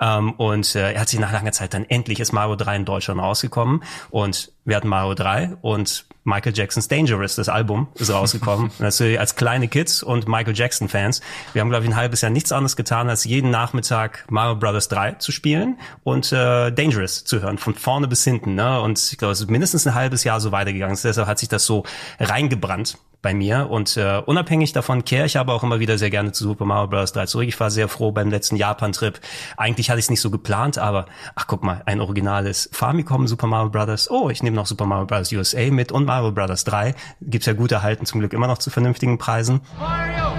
Ähm, 0.00 0.32
und 0.32 0.74
äh, 0.74 0.92
er 0.92 1.00
hat 1.00 1.08
sich 1.08 1.20
nach 1.20 1.32
langer 1.32 1.52
Zeit 1.52 1.74
dann 1.74 1.84
endlich 1.84 2.20
ist 2.20 2.32
Mario 2.32 2.56
3 2.56 2.76
in 2.76 2.84
Deutschland 2.84 3.20
rausgekommen. 3.20 3.82
Und 4.10 4.52
wir 4.64 4.76
hatten 4.76 4.88
Mario 4.88 5.14
3 5.14 5.56
und 5.60 6.06
Michael 6.24 6.54
Jackson's 6.54 6.88
Dangerous, 6.88 7.36
das 7.36 7.48
Album, 7.48 7.88
ist 7.94 8.10
rausgekommen. 8.10 8.70
also 8.78 9.04
als 9.04 9.36
kleine 9.36 9.68
Kids 9.68 10.02
und 10.02 10.26
Michael 10.26 10.56
Jackson 10.56 10.88
Fans. 10.88 11.20
Wir 11.52 11.60
haben, 11.60 11.68
glaube 11.68 11.84
ich, 11.84 11.90
ein 11.90 11.96
halbes 11.96 12.22
Jahr 12.22 12.30
nichts 12.30 12.50
anderes 12.50 12.76
getan, 12.76 13.08
als 13.08 13.24
jeden 13.24 13.50
Nachmittag 13.50 14.24
Mario 14.30 14.56
Brothers 14.56 14.88
3 14.88 15.12
zu 15.12 15.32
spielen 15.32 15.78
und 16.02 16.32
äh, 16.32 16.72
Dangerous 16.72 17.24
zu 17.24 17.42
hören, 17.42 17.58
von 17.58 17.74
vorne 17.74 18.08
bis 18.08 18.24
hinten. 18.24 18.54
Ne? 18.54 18.80
Und 18.80 18.98
ich 19.12 19.18
glaube, 19.18 19.32
es 19.32 19.40
ist 19.40 19.50
mindestens 19.50 19.86
ein 19.86 19.94
halbes 19.94 20.24
Jahr 20.24 20.40
so 20.40 20.50
weitergegangen. 20.50 20.98
Deshalb 21.02 21.28
hat 21.28 21.38
sich 21.38 21.48
das 21.48 21.66
so 21.66 21.84
reingebrannt 22.18 22.98
bei 23.24 23.34
mir. 23.34 23.68
Und 23.70 23.96
äh, 23.96 24.22
unabhängig 24.24 24.72
davon 24.72 25.04
kehre 25.04 25.26
ich 25.26 25.36
aber 25.36 25.54
auch 25.54 25.64
immer 25.64 25.80
wieder 25.80 25.98
sehr 25.98 26.10
gerne 26.10 26.30
zu 26.30 26.44
Super 26.44 26.66
Mario 26.66 26.86
Bros. 26.88 27.12
3 27.12 27.26
zurück. 27.26 27.48
Ich 27.48 27.58
war 27.58 27.72
sehr 27.72 27.88
froh 27.88 28.12
beim 28.12 28.30
letzten 28.30 28.54
Japan-Trip. 28.54 29.18
Eigentlich 29.56 29.90
hatte 29.90 29.98
ich 29.98 30.04
es 30.04 30.10
nicht 30.10 30.20
so 30.20 30.30
geplant, 30.30 30.78
aber 30.78 31.06
ach 31.34 31.48
guck 31.48 31.64
mal, 31.64 31.82
ein 31.86 32.00
originales 32.00 32.68
Famicom 32.72 33.26
Super 33.26 33.48
Mario 33.48 33.70
Bros. 33.70 34.08
Oh, 34.08 34.30
ich 34.30 34.44
nehme 34.44 34.54
noch 34.54 34.66
Super 34.66 34.86
Mario 34.86 35.06
Bros. 35.06 35.32
USA 35.32 35.70
mit 35.70 35.90
und 35.90 36.04
Mario 36.04 36.30
Bros. 36.30 36.62
3. 36.64 36.94
Gibt's 37.22 37.46
ja 37.46 37.54
gut 37.54 37.72
erhalten, 37.72 38.06
zum 38.06 38.20
Glück 38.20 38.34
immer 38.34 38.46
noch 38.46 38.58
zu 38.58 38.70
vernünftigen 38.70 39.18
Preisen. 39.18 39.62
Mario! 39.78 40.32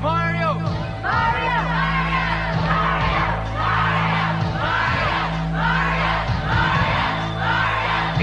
Mario! 0.00 0.54
Mario! 1.02 1.52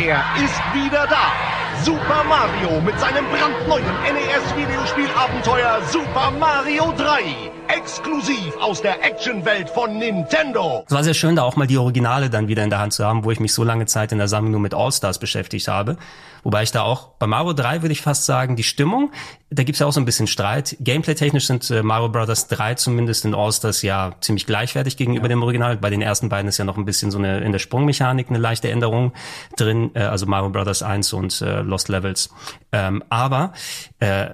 Er 0.02 0.24
ist 0.44 0.60
wieder 0.74 1.06
da! 1.06 1.59
Super 1.84 2.26
Mario 2.26 2.82
mit 2.82 3.00
seinem 3.00 3.26
brandneuen 3.26 3.86
NES-Videospiel-Abenteuer 4.04 5.82
Super 5.90 6.30
Mario 6.32 6.94
3. 6.98 7.22
Exklusiv 7.70 8.58
aus 8.60 8.82
der 8.82 9.02
Actionwelt 9.06 9.70
von 9.70 9.98
Nintendo. 9.98 10.84
Es 10.88 10.94
war 10.94 11.04
sehr 11.06 11.14
schön, 11.14 11.38
da 11.38 11.44
auch 11.44 11.56
mal 11.56 11.68
die 11.68 11.78
Originale 11.78 12.30
dann 12.30 12.50
wieder 12.50 12.66
in 12.66 12.70
der 12.70 12.80
Hand 12.80 12.92
zu 12.92 13.06
haben, 13.06 13.24
wo 13.24 13.32
ich 13.32 13.40
mich 13.40 13.54
so 13.54 13.64
lange 13.64 13.86
Zeit 13.86 14.12
in 14.12 14.18
der 14.18 14.28
Sammlung 14.28 14.52
nur 14.52 14.62
mit 14.62 14.74
All-Stars 14.74 15.20
beschäftigt 15.20 15.70
habe. 15.70 15.96
Wobei 16.44 16.64
ich 16.64 16.72
da 16.72 16.82
auch 16.82 17.10
bei 17.18 17.28
Mario 17.28 17.54
3 17.54 17.82
würde 17.82 17.94
ich 17.94 18.02
fast 18.02 18.26
sagen, 18.26 18.58
die 18.58 18.64
Stimmung, 18.64 19.12
da 19.52 19.64
gibt's 19.64 19.80
ja 19.80 19.88
auch 19.88 19.92
so 19.92 20.00
ein 20.00 20.06
bisschen 20.06 20.28
Streit. 20.28 20.78
Gameplay-technisch 20.80 21.48
sind 21.48 21.70
äh, 21.72 21.82
Mario 21.82 22.10
Brothers 22.10 22.48
3 22.48 22.76
zumindest 22.76 23.26
in 23.26 23.34
All-Stars 23.34 23.82
ja 23.82 24.14
ziemlich 24.22 24.46
gleichwertig 24.46 24.96
gegenüber 24.96 25.26
ja. 25.26 25.30
dem 25.30 25.42
Original. 25.42 25.78
Bei 25.78 25.90
den 25.90 26.02
ersten 26.02 26.30
beiden 26.30 26.48
ist 26.48 26.58
ja 26.58 26.66
noch 26.66 26.78
ein 26.78 26.86
bisschen 26.86 27.10
so 27.10 27.18
eine 27.18 27.40
in 27.40 27.52
der 27.52 27.60
Sprungmechanik 27.60 28.30
eine 28.30 28.38
leichte 28.38 28.70
Änderung 28.70 29.14
drin, 29.58 29.92
äh, 29.96 30.02
also 30.02 30.28
Mario 30.28 30.50
Brothers 30.50 30.84
1 30.84 31.14
und 31.14 31.42
äh, 31.42 31.62
Lost 31.62 31.90
Levels. 31.90 32.30
Ähm, 32.72 33.04
aber 33.10 33.54
äh, 34.00 34.30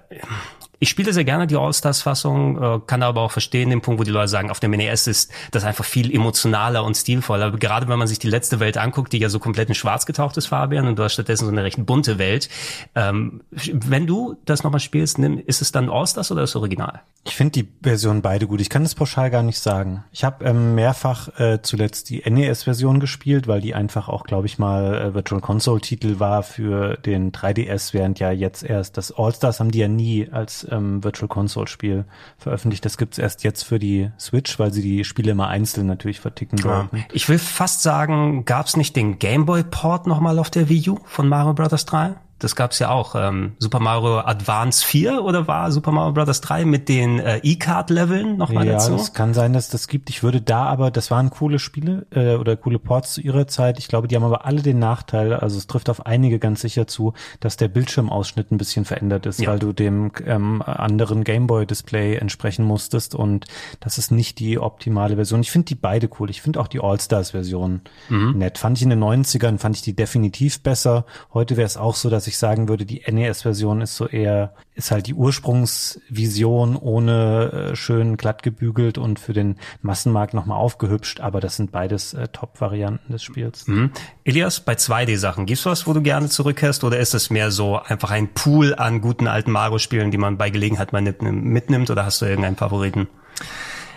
ich 0.79 0.89
spiele 0.89 1.13
sehr 1.13 1.23
gerne 1.23 1.47
die 1.47 1.55
All-Stars-Fassung, 1.55 2.61
äh, 2.61 2.79
kann 2.85 3.03
aber 3.03 3.21
auch 3.21 3.31
verstehen 3.31 3.69
den 3.69 3.81
Punkt, 3.81 3.99
wo 3.99 4.03
die 4.03 4.11
Leute 4.11 4.27
sagen, 4.27 4.51
auf 4.51 4.59
dem 4.59 4.71
NES 4.71 5.07
ist 5.07 5.31
das 5.51 5.63
einfach 5.63 5.85
viel 5.85 6.13
emotionaler 6.13 6.83
und 6.83 6.95
stilvoller. 6.95 7.51
Gerade 7.51 7.87
wenn 7.87 7.99
man 7.99 8.07
sich 8.07 8.19
die 8.19 8.29
letzte 8.29 8.59
Welt 8.59 8.77
anguckt, 8.77 9.13
die 9.13 9.19
ja 9.19 9.29
so 9.29 9.39
komplett 9.39 9.69
in 9.69 9.75
schwarz 9.75 10.05
getaucht 10.05 10.37
ist, 10.37 10.47
Fabian, 10.47 10.87
und 10.87 10.99
du 10.99 11.03
hast 11.03 11.13
stattdessen 11.13 11.45
so 11.45 11.51
eine 11.51 11.63
recht 11.63 11.85
bunte 11.85 12.17
Welt. 12.17 12.49
Ähm, 12.95 13.41
wenn 13.51 14.07
du 14.07 14.37
das 14.45 14.63
nochmal 14.63 14.79
spielst, 14.79 15.17
nimm, 15.17 15.37
ist 15.37 15.61
es 15.61 15.71
dann 15.71 15.89
All-Stars 15.89 16.31
oder 16.31 16.41
das 16.41 16.55
Original? 16.55 17.01
Ich 17.23 17.35
finde 17.35 17.63
die 17.63 17.67
Version 17.81 18.21
beide 18.21 18.45
gut. 18.45 18.61
Ich 18.61 18.69
kann 18.69 18.83
das 18.83 18.95
pauschal 18.95 19.31
gar 19.31 19.43
nicht 19.43 19.59
sagen. 19.59 20.03
Ich 20.11 20.23
habe 20.23 20.45
ähm, 20.45 20.75
mehrfach 20.75 21.39
äh, 21.39 21.61
zuletzt 21.61 22.09
die 22.09 22.21
NES-Version 22.29 22.99
gespielt, 22.99 23.47
weil 23.47 23.61
die 23.61 23.73
einfach 23.73 24.09
auch, 24.09 24.25
glaube 24.25 24.45
ich 24.47 24.59
mal, 24.59 24.93
äh, 24.95 25.13
Virtual 25.13 25.41
Console-Titel 25.41 26.19
war 26.19 26.43
für 26.43 26.97
den 26.97 27.31
3DS, 27.31 27.93
während 27.93 28.19
ja 28.19 28.31
jetzt 28.31 28.63
erst 28.63 28.97
das 28.97 29.11
All-Stars 29.11 29.59
haben 29.59 29.71
die 29.71 29.79
ja 29.79 29.87
nie 29.87 30.29
als 30.29 30.64
ähm, 30.71 31.03
Virtual 31.03 31.27
Console 31.27 31.67
Spiel 31.67 32.05
veröffentlicht. 32.37 32.85
Das 32.85 32.97
gibt's 32.97 33.17
erst 33.17 33.43
jetzt 33.43 33.63
für 33.63 33.79
die 33.79 34.11
Switch, 34.19 34.59
weil 34.59 34.73
sie 34.73 34.81
die 34.81 35.03
Spiele 35.03 35.31
immer 35.31 35.47
einzeln 35.47 35.87
natürlich 35.87 36.19
verticken 36.19 36.63
wollten. 36.63 36.97
Ja. 36.97 37.03
Ich 37.11 37.29
will 37.29 37.39
fast 37.39 37.81
sagen, 37.81 38.45
gab's 38.45 38.77
nicht 38.77 38.95
den 38.95 39.19
Gameboy 39.19 39.63
Port 39.63 40.07
nochmal 40.07 40.39
auf 40.39 40.49
der 40.49 40.69
Wii 40.69 40.89
U 40.89 40.99
von 41.05 41.27
Mario 41.27 41.53
Bros. 41.53 41.85
3? 41.85 42.15
Das 42.39 42.55
gab's 42.55 42.79
ja 42.79 42.89
auch. 42.89 43.15
Ähm, 43.15 43.53
Super 43.59 43.79
Mario 43.79 44.19
Advance 44.19 44.85
4 44.85 45.23
oder 45.23 45.47
war 45.47 45.71
Super 45.71 45.91
Mario 45.91 46.11
Bros. 46.11 46.41
3 46.41 46.65
mit 46.65 46.89
den 46.89 47.19
äh, 47.19 47.39
E-Card-Leveln 47.41 48.35
nochmal 48.35 48.67
ja, 48.67 48.73
dazu? 48.73 48.91
Ja, 48.91 48.97
es 48.97 49.13
kann 49.13 49.33
sein, 49.33 49.53
dass 49.53 49.69
das 49.69 49.87
gibt. 49.87 50.09
Ich 50.09 50.21
würde 50.21 50.41
da 50.41 50.65
aber, 50.65 50.91
das 50.91 51.11
waren 51.11 51.29
coole 51.29 51.59
Spiele 51.59 52.05
äh, 52.11 52.35
oder 52.35 52.57
coole 52.57 52.77
Ports 52.77 53.13
zu 53.13 53.21
ihrer 53.21 53.47
Zeit. 53.47 53.79
Ich 53.79 53.87
glaube, 53.87 54.09
die 54.09 54.17
haben 54.17 54.23
aber 54.25 54.45
alle 54.45 54.61
den 54.61 54.79
Nachteil, 54.79 55.33
also 55.33 55.57
es 55.57 55.67
trifft 55.67 55.89
auf 55.89 56.05
einige 56.05 56.37
ganz 56.37 56.59
sicher 56.59 56.87
zu, 56.87 57.13
dass 57.39 57.55
der 57.55 57.69
Bildschirmausschnitt 57.69 58.51
ein 58.51 58.57
bisschen 58.57 58.83
verändert 58.83 59.25
ist, 59.25 59.39
ja. 59.39 59.49
weil 59.49 59.59
du 59.59 59.71
dem 59.71 60.11
ähm, 60.25 60.61
anderen 60.61 61.23
Gameboy-Display 61.23 62.15
entsprechen 62.17 62.65
musstest 62.65 63.15
und 63.15 63.45
das 63.79 63.97
ist 63.97 64.11
nicht 64.11 64.39
die 64.39 64.59
optimale 64.59 65.15
Version. 65.15 65.39
Ich 65.39 65.51
finde 65.51 65.67
die 65.67 65.75
beide 65.75 66.09
cool. 66.19 66.29
Ich 66.29 66.41
finde 66.41 66.59
auch 66.59 66.67
die 66.67 66.81
All-Stars-Version 66.81 67.81
mhm. 68.09 68.37
nett. 68.37 68.57
Fand 68.57 68.77
ich 68.77 68.83
in 68.83 68.89
den 68.89 69.03
90ern, 69.03 69.57
fand 69.57 69.77
ich 69.77 69.81
die 69.81 69.95
definitiv 69.95 70.61
besser. 70.61 71.05
Heute 71.33 71.55
wäre 71.55 71.65
es 71.65 71.77
auch 71.77 71.95
so, 71.95 72.09
dass 72.09 72.24
dass 72.25 72.33
ich 72.33 72.39
sagen 72.39 72.67
würde, 72.67 72.87
die 72.87 73.03
NES-Version 73.07 73.81
ist 73.81 73.95
so 73.95 74.07
eher, 74.07 74.55
ist 74.73 74.89
halt 74.89 75.05
die 75.05 75.13
Ursprungsvision 75.13 76.75
ohne 76.75 77.69
äh, 77.73 77.75
schön 77.75 78.17
glatt 78.17 78.41
gebügelt 78.41 78.97
und 78.97 79.19
für 79.19 79.33
den 79.33 79.57
Massenmarkt 79.83 80.33
nochmal 80.33 80.57
aufgehübscht, 80.57 81.19
aber 81.19 81.39
das 81.39 81.55
sind 81.55 81.71
beides 81.71 82.15
äh, 82.15 82.27
Top-Varianten 82.29 83.13
des 83.13 83.21
Spiels. 83.21 83.67
Mhm. 83.67 83.91
Elias, 84.23 84.59
bei 84.59 84.73
2D-Sachen, 84.73 85.45
gibt's 85.45 85.67
was, 85.67 85.85
wo 85.85 85.93
du 85.93 86.01
gerne 86.01 86.27
zurückkehrst 86.27 86.83
oder 86.83 86.97
ist 86.97 87.13
es 87.13 87.29
mehr 87.29 87.51
so 87.51 87.77
einfach 87.77 88.09
ein 88.09 88.33
Pool 88.33 88.73
an 88.73 89.01
guten 89.01 89.27
alten 89.27 89.51
Mario-Spielen, 89.51 90.09
die 90.09 90.17
man 90.17 90.39
bei 90.39 90.49
Gelegenheit 90.49 90.93
mal 90.93 91.03
mitnimmt 91.03 91.91
oder 91.91 92.05
hast 92.05 92.23
du 92.23 92.25
irgendeinen 92.25 92.55
Favoriten? 92.55 93.07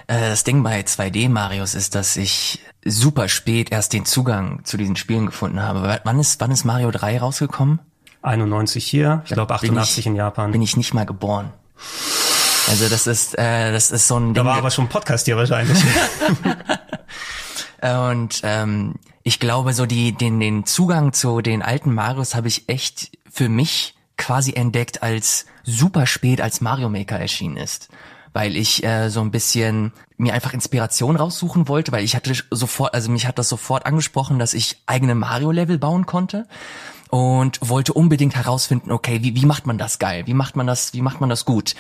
Äh, 0.07 0.29
das 0.29 0.45
Ding 0.45 0.63
bei 0.63 0.81
2D 0.81 1.31
Marios 1.31 1.75
ist, 1.75 1.95
dass 1.95 2.19
ich 2.19 2.61
super 2.85 3.31
spät 3.31 3.73
erst 3.73 3.95
den 3.95 4.05
Zugang 4.05 4.67
zu 4.67 4.77
diesen 4.77 4.97
Spielen 4.97 5.25
gefunden 5.25 5.63
habe. 5.63 5.99
Wann 6.05 6.21
ist, 6.21 6.43
wann 6.43 6.51
ist 6.51 6.67
Mario 6.67 6.91
3 6.91 7.21
rausgekommen? 7.21 7.81
91 8.23 8.85
hier, 8.85 9.23
ich 9.25 9.33
glaube 9.33 9.55
88 9.55 9.99
ich, 9.99 10.07
in 10.07 10.17
Japan. 10.17 10.53
Bin 10.53 10.63
ich 10.63 10.77
nicht 10.77 10.95
mal 10.95 11.07
geboren. 11.07 11.53
Also 12.69 12.89
das 12.89 13.07
ist, 13.07 13.39
äh, 13.39 13.73
das 13.73 13.91
ist 13.91 14.09
so 14.09 14.19
ein 14.19 14.35
Ding. 14.35 14.35
Da 14.35 14.45
war 14.45 14.57
aber 14.57 14.71
schon 14.71 14.87
ein 14.87 14.89
Podcast 14.89 15.27
hier 15.27 15.37
wahrscheinlich. 15.37 15.79
Und 17.83 18.41
ähm, 18.43 18.97
ich 19.23 19.41
glaube, 19.41 19.73
so 19.73 19.87
die, 19.87 20.13
den, 20.13 20.41
den 20.41 20.67
Zugang 20.67 21.13
zu 21.13 21.41
den 21.41 21.63
alten 21.63 21.95
Marios 21.95 22.35
habe 22.35 22.49
ich 22.49 22.69
echt 22.69 23.11
für 23.31 23.49
mich 23.49 23.95
quasi 24.17 24.53
entdeckt, 24.53 25.03
als 25.03 25.47
super 25.63 26.07
spät 26.07 26.41
als 26.41 26.61
Mario 26.61 26.89
Maker 26.89 27.19
erschienen 27.19 27.57
ist 27.57 27.89
weil 28.33 28.57
ich 28.57 28.85
äh, 28.85 29.09
so 29.09 29.21
ein 29.21 29.31
bisschen 29.31 29.93
mir 30.17 30.33
einfach 30.35 30.53
Inspiration 30.53 31.17
raussuchen 31.17 31.67
wollte, 31.67 31.91
weil 31.93 32.05
ich 32.05 32.15
hatte 32.15 32.33
sofort, 32.51 32.95
also 32.95 33.11
mich 33.11 33.27
hat 33.27 33.39
das 33.39 33.49
sofort 33.49 33.87
angesprochen, 33.87 34.39
dass 34.39 34.55
ich 34.55 34.83
eigene 34.87 35.15
Mario-Level 35.15 35.79
bauen 35.79 36.07
konnte 36.07 36.47
und 37.09 37.59
wollte 37.63 37.93
unbedingt 37.93 38.37
herausfinden, 38.37 38.93
okay, 38.93 39.23
wie, 39.23 39.35
wie 39.35 39.47
macht 39.47 39.67
man 39.67 39.79
das 39.79 39.99
geil? 39.99 40.27
Wie 40.27 40.35
macht 40.35 40.57
man 40.57 40.67
das, 40.67 40.93
wie 40.93 41.03
macht 41.03 41.21
man 41.21 41.31
das 41.31 41.45
gut? 41.45 41.75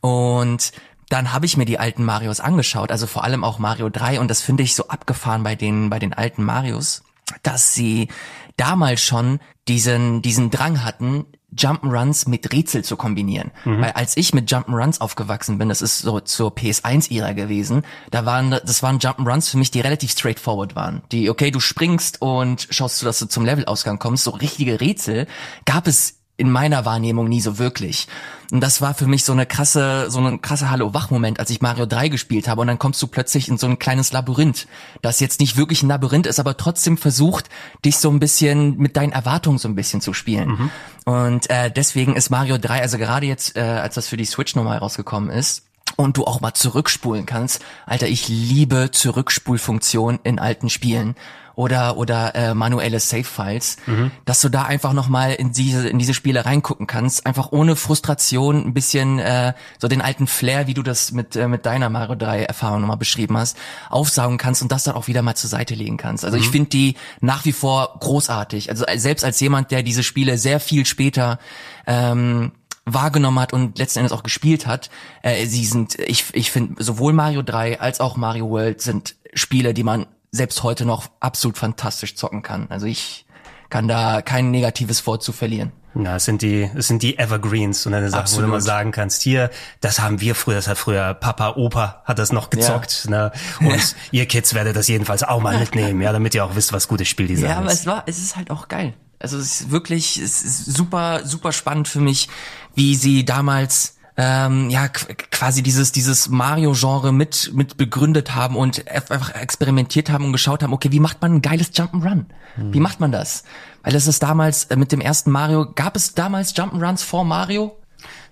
Und 0.00 0.72
dann 1.08 1.32
habe 1.32 1.46
ich 1.46 1.56
mir 1.56 1.66
die 1.66 1.78
alten 1.78 2.04
Marios 2.04 2.40
angeschaut, 2.40 2.90
also 2.90 3.06
vor 3.06 3.24
allem 3.24 3.44
auch 3.44 3.58
Mario 3.58 3.90
3 3.90 4.18
und 4.18 4.28
das 4.28 4.40
finde 4.40 4.62
ich 4.62 4.74
so 4.74 4.88
abgefahren 4.88 5.42
bei 5.42 5.54
den 5.54 5.90
bei 5.90 5.98
den 5.98 6.14
alten 6.14 6.42
Marios, 6.42 7.02
dass 7.42 7.74
sie 7.74 8.08
damals 8.56 9.02
schon 9.02 9.38
diesen 9.68 10.22
diesen 10.22 10.50
Drang 10.50 10.84
hatten, 10.84 11.26
Jump'n'Runs 11.56 12.28
mit 12.28 12.52
Rätsel 12.52 12.84
zu 12.84 12.96
kombinieren. 12.96 13.50
Mhm. 13.64 13.82
Weil 13.82 13.92
als 13.92 14.16
ich 14.16 14.34
mit 14.34 14.50
Jump'n'Runs 14.50 15.00
aufgewachsen 15.00 15.58
bin, 15.58 15.68
das 15.68 15.82
ist 15.82 15.98
so 16.00 16.20
zur 16.20 16.54
PS1-Ära 16.54 17.32
gewesen, 17.32 17.82
da 18.10 18.24
waren, 18.24 18.50
das 18.50 18.82
waren 18.82 18.98
Jump'n'Runs 18.98 19.50
für 19.50 19.58
mich, 19.58 19.70
die 19.70 19.80
relativ 19.80 20.12
straightforward 20.12 20.74
waren. 20.76 21.02
Die, 21.12 21.30
okay, 21.30 21.50
du 21.50 21.60
springst 21.60 22.22
und 22.22 22.66
schaust 22.70 23.00
du, 23.02 23.06
dass 23.06 23.18
du 23.18 23.26
zum 23.26 23.44
Levelausgang 23.44 23.98
kommst. 23.98 24.24
So 24.24 24.30
richtige 24.30 24.80
Rätsel 24.80 25.26
gab 25.64 25.86
es 25.86 26.21
in 26.42 26.50
meiner 26.50 26.84
Wahrnehmung 26.84 27.28
nie 27.28 27.40
so 27.40 27.60
wirklich. 27.60 28.08
Und 28.50 28.60
das 28.62 28.80
war 28.80 28.94
für 28.94 29.06
mich 29.06 29.22
so 29.22 29.32
eine 29.32 29.46
krasse, 29.46 30.10
so 30.10 30.18
ein 30.18 30.42
krasse 30.42 30.70
Hallo-Wach-Moment, 30.70 31.38
als 31.38 31.50
ich 31.50 31.60
Mario 31.60 31.86
3 31.86 32.08
gespielt 32.08 32.48
habe. 32.48 32.62
Und 32.62 32.66
dann 32.66 32.80
kommst 32.80 33.00
du 33.00 33.06
plötzlich 33.06 33.48
in 33.48 33.58
so 33.58 33.68
ein 33.68 33.78
kleines 33.78 34.10
Labyrinth, 34.10 34.66
das 35.02 35.20
jetzt 35.20 35.38
nicht 35.38 35.56
wirklich 35.56 35.84
ein 35.84 35.88
Labyrinth 35.88 36.26
ist, 36.26 36.40
aber 36.40 36.56
trotzdem 36.56 36.98
versucht, 36.98 37.48
dich 37.84 37.98
so 37.98 38.10
ein 38.10 38.18
bisschen 38.18 38.76
mit 38.76 38.96
deinen 38.96 39.12
Erwartungen 39.12 39.58
so 39.58 39.68
ein 39.68 39.76
bisschen 39.76 40.00
zu 40.00 40.14
spielen. 40.14 40.48
Mhm. 40.48 40.70
Und 41.04 41.48
äh, 41.48 41.70
deswegen 41.70 42.16
ist 42.16 42.30
Mario 42.30 42.58
3, 42.58 42.82
also 42.82 42.98
gerade 42.98 43.26
jetzt, 43.26 43.56
äh, 43.56 43.60
als 43.60 43.94
das 43.94 44.08
für 44.08 44.16
die 44.16 44.24
Switch 44.24 44.56
nochmal 44.56 44.78
rausgekommen 44.78 45.30
ist, 45.30 45.62
und 45.96 46.16
du 46.16 46.24
auch 46.24 46.40
mal 46.40 46.54
zurückspulen 46.54 47.26
kannst. 47.26 47.60
Alter, 47.86 48.08
ich 48.08 48.26
liebe 48.26 48.90
Zurückspulfunktion 48.90 50.20
in 50.24 50.38
alten 50.38 50.70
Spielen 50.70 51.16
oder 51.54 51.96
oder 51.96 52.34
äh, 52.34 52.54
manuelle 52.54 53.00
Save 53.00 53.24
Files, 53.24 53.76
mhm. 53.86 54.10
dass 54.24 54.40
du 54.40 54.48
da 54.48 54.64
einfach 54.64 54.92
noch 54.92 55.08
mal 55.08 55.32
in 55.32 55.52
diese 55.52 55.88
in 55.88 55.98
diese 55.98 56.14
Spiele 56.14 56.44
reingucken 56.44 56.86
kannst, 56.86 57.26
einfach 57.26 57.52
ohne 57.52 57.76
Frustration 57.76 58.66
ein 58.66 58.74
bisschen 58.74 59.18
äh, 59.18 59.54
so 59.78 59.88
den 59.88 60.00
alten 60.00 60.26
Flair, 60.26 60.66
wie 60.66 60.74
du 60.74 60.82
das 60.82 61.12
mit 61.12 61.36
äh, 61.36 61.48
mit 61.48 61.66
deiner 61.66 61.90
Mario 61.90 62.14
3 62.14 62.44
Erfahrung 62.44 62.80
nochmal 62.80 62.96
beschrieben 62.96 63.36
hast, 63.36 63.56
aufsaugen 63.90 64.38
kannst 64.38 64.62
und 64.62 64.72
das 64.72 64.84
dann 64.84 64.94
auch 64.94 65.08
wieder 65.08 65.22
mal 65.22 65.34
zur 65.34 65.50
Seite 65.50 65.74
legen 65.74 65.96
kannst. 65.96 66.24
Also 66.24 66.36
mhm. 66.36 66.42
ich 66.42 66.50
finde 66.50 66.70
die 66.70 66.96
nach 67.20 67.44
wie 67.44 67.52
vor 67.52 67.96
großartig. 68.00 68.70
Also 68.70 68.84
selbst 68.96 69.24
als 69.24 69.40
jemand, 69.40 69.70
der 69.70 69.82
diese 69.82 70.02
Spiele 70.02 70.38
sehr 70.38 70.60
viel 70.60 70.86
später 70.86 71.38
ähm, 71.86 72.52
wahrgenommen 72.84 73.38
hat 73.38 73.52
und 73.52 73.78
letzten 73.78 74.00
Endes 74.00 74.12
auch 74.12 74.22
gespielt 74.22 74.66
hat. 74.66 74.90
Äh, 75.22 75.46
sie 75.46 75.64
sind, 75.64 75.98
ich, 75.98 76.24
ich 76.32 76.50
finde, 76.50 76.82
sowohl 76.82 77.12
Mario 77.12 77.42
3 77.42 77.80
als 77.80 78.00
auch 78.00 78.16
Mario 78.16 78.50
World 78.50 78.80
sind 78.80 79.16
Spiele, 79.34 79.74
die 79.74 79.84
man 79.84 80.06
selbst 80.32 80.62
heute 80.62 80.84
noch 80.84 81.10
absolut 81.20 81.58
fantastisch 81.58 82.16
zocken 82.16 82.42
kann. 82.42 82.66
Also 82.70 82.86
ich 82.86 83.26
kann 83.68 83.86
da 83.86 84.22
kein 84.22 84.50
negatives 84.50 85.06
Wort 85.06 85.22
zu 85.22 85.32
verlieren. 85.32 85.72
Na, 85.94 86.16
es 86.16 86.24
sind 86.24 86.40
die, 86.40 86.70
es 86.74 86.88
sind 86.88 87.02
die 87.02 87.18
Evergreens 87.18 87.84
und 87.84 87.92
eine 87.92 88.08
Sache, 88.08 88.22
Absolut. 88.22 88.44
wo 88.44 88.46
du 88.46 88.52
mal 88.52 88.60
sagen 88.62 88.92
kannst, 88.92 89.20
hier, 89.20 89.50
das 89.82 90.00
haben 90.00 90.22
wir 90.22 90.34
früher, 90.34 90.54
das 90.54 90.66
hat 90.66 90.78
früher 90.78 91.12
Papa, 91.12 91.50
Opa 91.56 92.02
hat 92.06 92.18
das 92.18 92.32
noch 92.32 92.48
gezockt, 92.48 93.04
ja. 93.04 93.10
ne? 93.10 93.32
Und 93.60 93.94
ihr 94.10 94.24
Kids 94.24 94.54
werdet 94.54 94.74
das 94.74 94.88
jedenfalls 94.88 95.22
auch 95.22 95.42
mal 95.42 95.58
mitnehmen, 95.58 96.00
ja, 96.00 96.12
damit 96.12 96.34
ihr 96.34 96.46
auch 96.46 96.54
wisst, 96.54 96.72
was 96.72 96.88
gutes 96.88 97.08
Spieldesign 97.08 97.44
ist. 97.44 97.50
Ja, 97.50 97.58
aber 97.58 97.70
es 97.70 97.86
war, 97.86 98.04
es 98.06 98.18
ist 98.18 98.36
halt 98.36 98.50
auch 98.50 98.68
geil. 98.68 98.94
Also 99.18 99.36
es 99.36 99.60
ist 99.60 99.70
wirklich, 99.70 100.16
es 100.16 100.42
ist 100.42 100.64
super, 100.64 101.20
super 101.24 101.52
spannend 101.52 101.88
für 101.88 102.00
mich, 102.00 102.28
wie 102.74 102.94
sie 102.94 103.26
damals 103.26 103.98
ähm, 104.16 104.68
ja 104.70 104.88
quasi 104.88 105.62
dieses 105.62 105.92
dieses 105.92 106.28
Mario-Genre 106.28 107.12
mit 107.12 107.52
mit 107.54 107.76
begründet 107.76 108.34
haben 108.34 108.56
und 108.56 108.86
einfach 108.88 109.34
experimentiert 109.34 110.10
haben 110.10 110.26
und 110.26 110.32
geschaut 110.32 110.62
haben, 110.62 110.72
okay, 110.72 110.92
wie 110.92 111.00
macht 111.00 111.22
man 111.22 111.36
ein 111.36 111.42
geiles 111.42 111.72
Jump'n'Run? 111.72 112.26
Wie 112.56 112.80
macht 112.80 113.00
man 113.00 113.12
das? 113.12 113.44
Weil 113.82 113.94
es 113.94 114.06
ist 114.06 114.22
damals 114.22 114.64
äh, 114.64 114.76
mit 114.76 114.92
dem 114.92 115.00
ersten 115.00 115.30
Mario, 115.30 115.72
gab 115.74 115.96
es 115.96 116.14
damals 116.14 116.54
Jump'n'Runs 116.54 117.02
vor 117.02 117.24
Mario? 117.24 117.76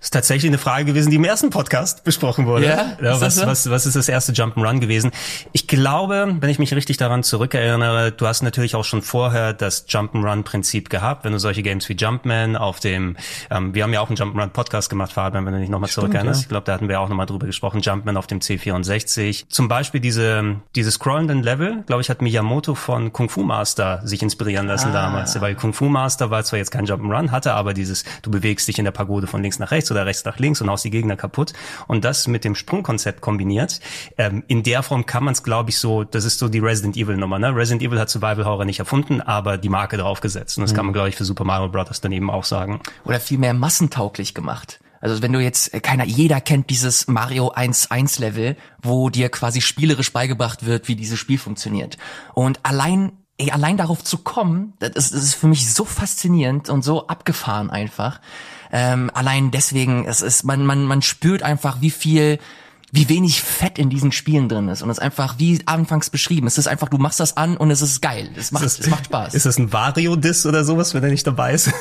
Ist 0.03 0.15
tatsächlich 0.15 0.49
eine 0.49 0.57
Frage 0.57 0.87
gewesen, 0.87 1.11
die 1.11 1.17
im 1.17 1.25
ersten 1.25 1.51
Podcast 1.51 2.05
besprochen 2.05 2.47
wurde. 2.47 2.65
Ja, 2.65 2.97
ja 3.03 3.21
was, 3.21 3.37
so? 3.37 3.47
was, 3.47 3.69
was 3.69 3.85
ist 3.85 3.97
das 3.97 4.09
erste 4.09 4.33
Jump'n'Run 4.33 4.81
gewesen? 4.81 5.11
Ich 5.53 5.67
glaube, 5.67 6.37
wenn 6.41 6.49
ich 6.49 6.59
mich 6.59 6.73
richtig 6.73 6.97
daran 6.97 7.23
zurückerinnere, 7.23 8.11
du 8.11 8.27
hast 8.27 8.41
natürlich 8.41 8.75
auch 8.75 8.85
schon 8.85 9.03
vorher 9.03 9.53
das 9.53 9.87
Jump'n'Run-Prinzip 9.89 10.89
gehabt, 10.89 11.25
wenn 11.25 11.33
du 11.33 11.39
solche 11.39 11.63
Games 11.63 11.87
wie 11.91 11.93
Jumpman 11.93 12.57
auf 12.57 12.81
dem, 12.81 13.19
ähm, 13.51 13.75
wir 13.75 13.83
haben 13.83 13.93
ja 13.93 14.01
auch 14.01 14.09
einen 14.09 14.17
Jump'n'Run-Podcast 14.17 14.89
gemacht, 14.89 15.13
Fabian, 15.13 15.45
wenn 15.45 15.53
du 15.53 15.61
dich 15.61 15.69
nochmal 15.69 15.91
zurückerinnerst. 15.91 16.41
Ja. 16.41 16.45
Ich 16.45 16.49
glaube, 16.49 16.65
da 16.65 16.73
hatten 16.73 16.89
wir 16.89 16.99
auch 16.99 17.11
nochmal 17.11 17.27
drüber 17.27 17.45
gesprochen, 17.45 17.83
Jumpman 17.83 18.17
auf 18.17 18.27
dem 18.27 18.39
C64. 18.39 19.51
Zum 19.51 19.69
Beispiel 19.69 20.01
diese, 20.01 20.57
diese 20.77 20.93
scrollenden 20.93 21.43
Level, 21.43 21.83
glaube 21.87 22.01
ich, 22.01 22.09
hat 22.09 22.23
Miyamoto 22.23 22.75
von 22.75 23.13
Kung 23.13 23.29
Fu 23.29 23.43
Master 23.43 24.01
sich 24.03 24.23
inspirieren 24.23 24.67
lassen 24.67 24.93
ah. 24.93 24.93
damals, 24.93 25.39
weil 25.43 25.57
Kung 25.57 25.75
Fu 25.75 25.91
Master 25.91 26.31
war 26.31 26.43
zwar 26.43 26.59
jetzt 26.59 26.71
kein 26.71 26.87
Jump'n'Run, 26.87 27.33
hatte 27.33 27.53
aber 27.53 27.75
dieses, 27.75 28.05
du 28.23 28.31
bewegst 28.31 28.67
dich 28.67 28.79
in 28.79 28.87
der 28.87 28.93
Pagode 28.93 29.27
von 29.27 29.43
links 29.43 29.59
nach 29.59 29.71
rechts 29.71 29.90
oder 29.91 30.07
rechts 30.07 30.25
nach 30.25 30.39
links 30.39 30.61
und 30.61 30.71
haust 30.71 30.85
die 30.85 30.91
Gegner 30.91 31.17
kaputt. 31.17 31.53
Und 31.87 32.05
das 32.05 32.27
mit 32.27 32.45
dem 32.45 32.55
Sprungkonzept 32.55 33.21
kombiniert. 33.21 33.81
Ähm, 34.19 34.45
in 34.49 34.63
der 34.63 34.83
Form 34.83 35.07
kann 35.07 35.25
man 35.25 35.33
es, 35.33 35.43
glaube 35.43 35.71
ich, 35.71 35.79
so, 35.79 36.05
das 36.05 36.25
ist 36.25 36.39
so 36.39 36.49
die 36.49 36.59
Resident 36.59 36.97
Evil 36.97 37.17
Nummer. 37.17 37.39
Ne? 37.39 37.55
Resident 37.55 37.83
Evil 37.83 37.99
hat 37.99 38.11
Survival 38.11 38.45
Horror 38.45 38.65
nicht 38.65 38.79
erfunden, 38.79 39.21
aber 39.21 39.59
die 39.59 39.69
Marke 39.69 39.97
draufgesetzt. 39.97 40.59
Und 40.59 40.63
das 40.63 40.73
mhm. 40.73 40.77
kann 40.77 40.87
man, 40.87 40.93
glaube 40.93 41.09
ich, 41.09 41.17
für 41.17 41.25
Super 41.25 41.45
Mario 41.45 41.69
Bros. 41.69 42.01
daneben 42.01 42.31
auch 42.31 42.45
sagen. 42.45 42.81
Oder 43.05 43.21
viel 43.21 43.39
mehr 43.39 43.55
massentauglich 43.55 44.35
gemacht. 44.35 44.81
Also 45.01 45.23
wenn 45.23 45.33
du 45.33 45.41
jetzt, 45.41 45.73
äh, 45.73 45.81
keiner, 45.81 46.05
jeder 46.05 46.41
kennt 46.41 46.69
dieses 46.71 47.09
Mario 47.09 47.53
1-1 47.53 48.21
Level, 48.21 48.57
wo 48.83 49.09
dir 49.09 49.31
quasi 49.31 49.61
spielerisch 49.61 50.13
beigebracht 50.13 50.67
wird, 50.67 50.89
wie 50.89 50.97
dieses 50.97 51.19
Spiel 51.19 51.39
funktioniert. 51.39 51.97
Und 52.35 52.61
allein 52.65 53.13
ey, 53.41 53.51
allein 53.51 53.77
darauf 53.77 54.05
zu 54.05 54.19
kommen, 54.19 54.75
das 54.79 54.91
ist, 54.91 55.15
das 55.15 55.23
ist 55.23 55.35
für 55.35 55.49
mich 55.49 55.73
so 55.73 55.85
faszinierend 55.85 56.69
und 56.69 56.83
so 56.83 57.07
abgefahren 57.07 57.71
einfach. 57.71 58.21
Ähm, 58.73 59.11
allein 59.15 59.51
deswegen, 59.51 60.07
es 60.07 60.21
ist, 60.23 60.45
man, 60.45 60.65
man, 60.65 60.85
man 60.85 61.03
spürt 61.03 61.43
einfach, 61.43 61.81
wie 61.81 61.91
viel, 61.91 62.39
wie 62.93 63.09
wenig 63.09 63.43
Fett 63.43 63.79
in 63.79 63.91
diesen 63.91 64.13
Spielen 64.13 64.49
drin 64.49 64.69
ist. 64.69 64.83
Und 64.83 64.91
es 64.91 64.99
ist 64.99 65.03
einfach, 65.03 65.37
wie 65.39 65.61
anfangs 65.67 66.11
beschrieben, 66.11 66.47
es 66.47 66.59
ist 66.59 66.69
einfach, 66.69 66.89
du 66.89 66.99
machst 66.99 67.21
das 67.21 67.37
an 67.37 67.57
und 67.57 67.71
es 67.71 67.83
ist 67.83 68.01
geil. 68.01 68.31
Es 68.37 68.53
macht, 68.53 68.65
es 68.65 68.87
macht 68.89 69.07
Spaß. 69.07 69.35
Ist 69.35 69.47
das 69.47 69.59
ein 69.59 69.73
Vario-Diss 69.73 70.47
oder 70.47 70.65
sowas, 70.65 70.95
wenn 70.95 71.03
er 71.03 71.11
nicht 71.11 71.27
dabei 71.27 71.53
ist? 71.55 71.73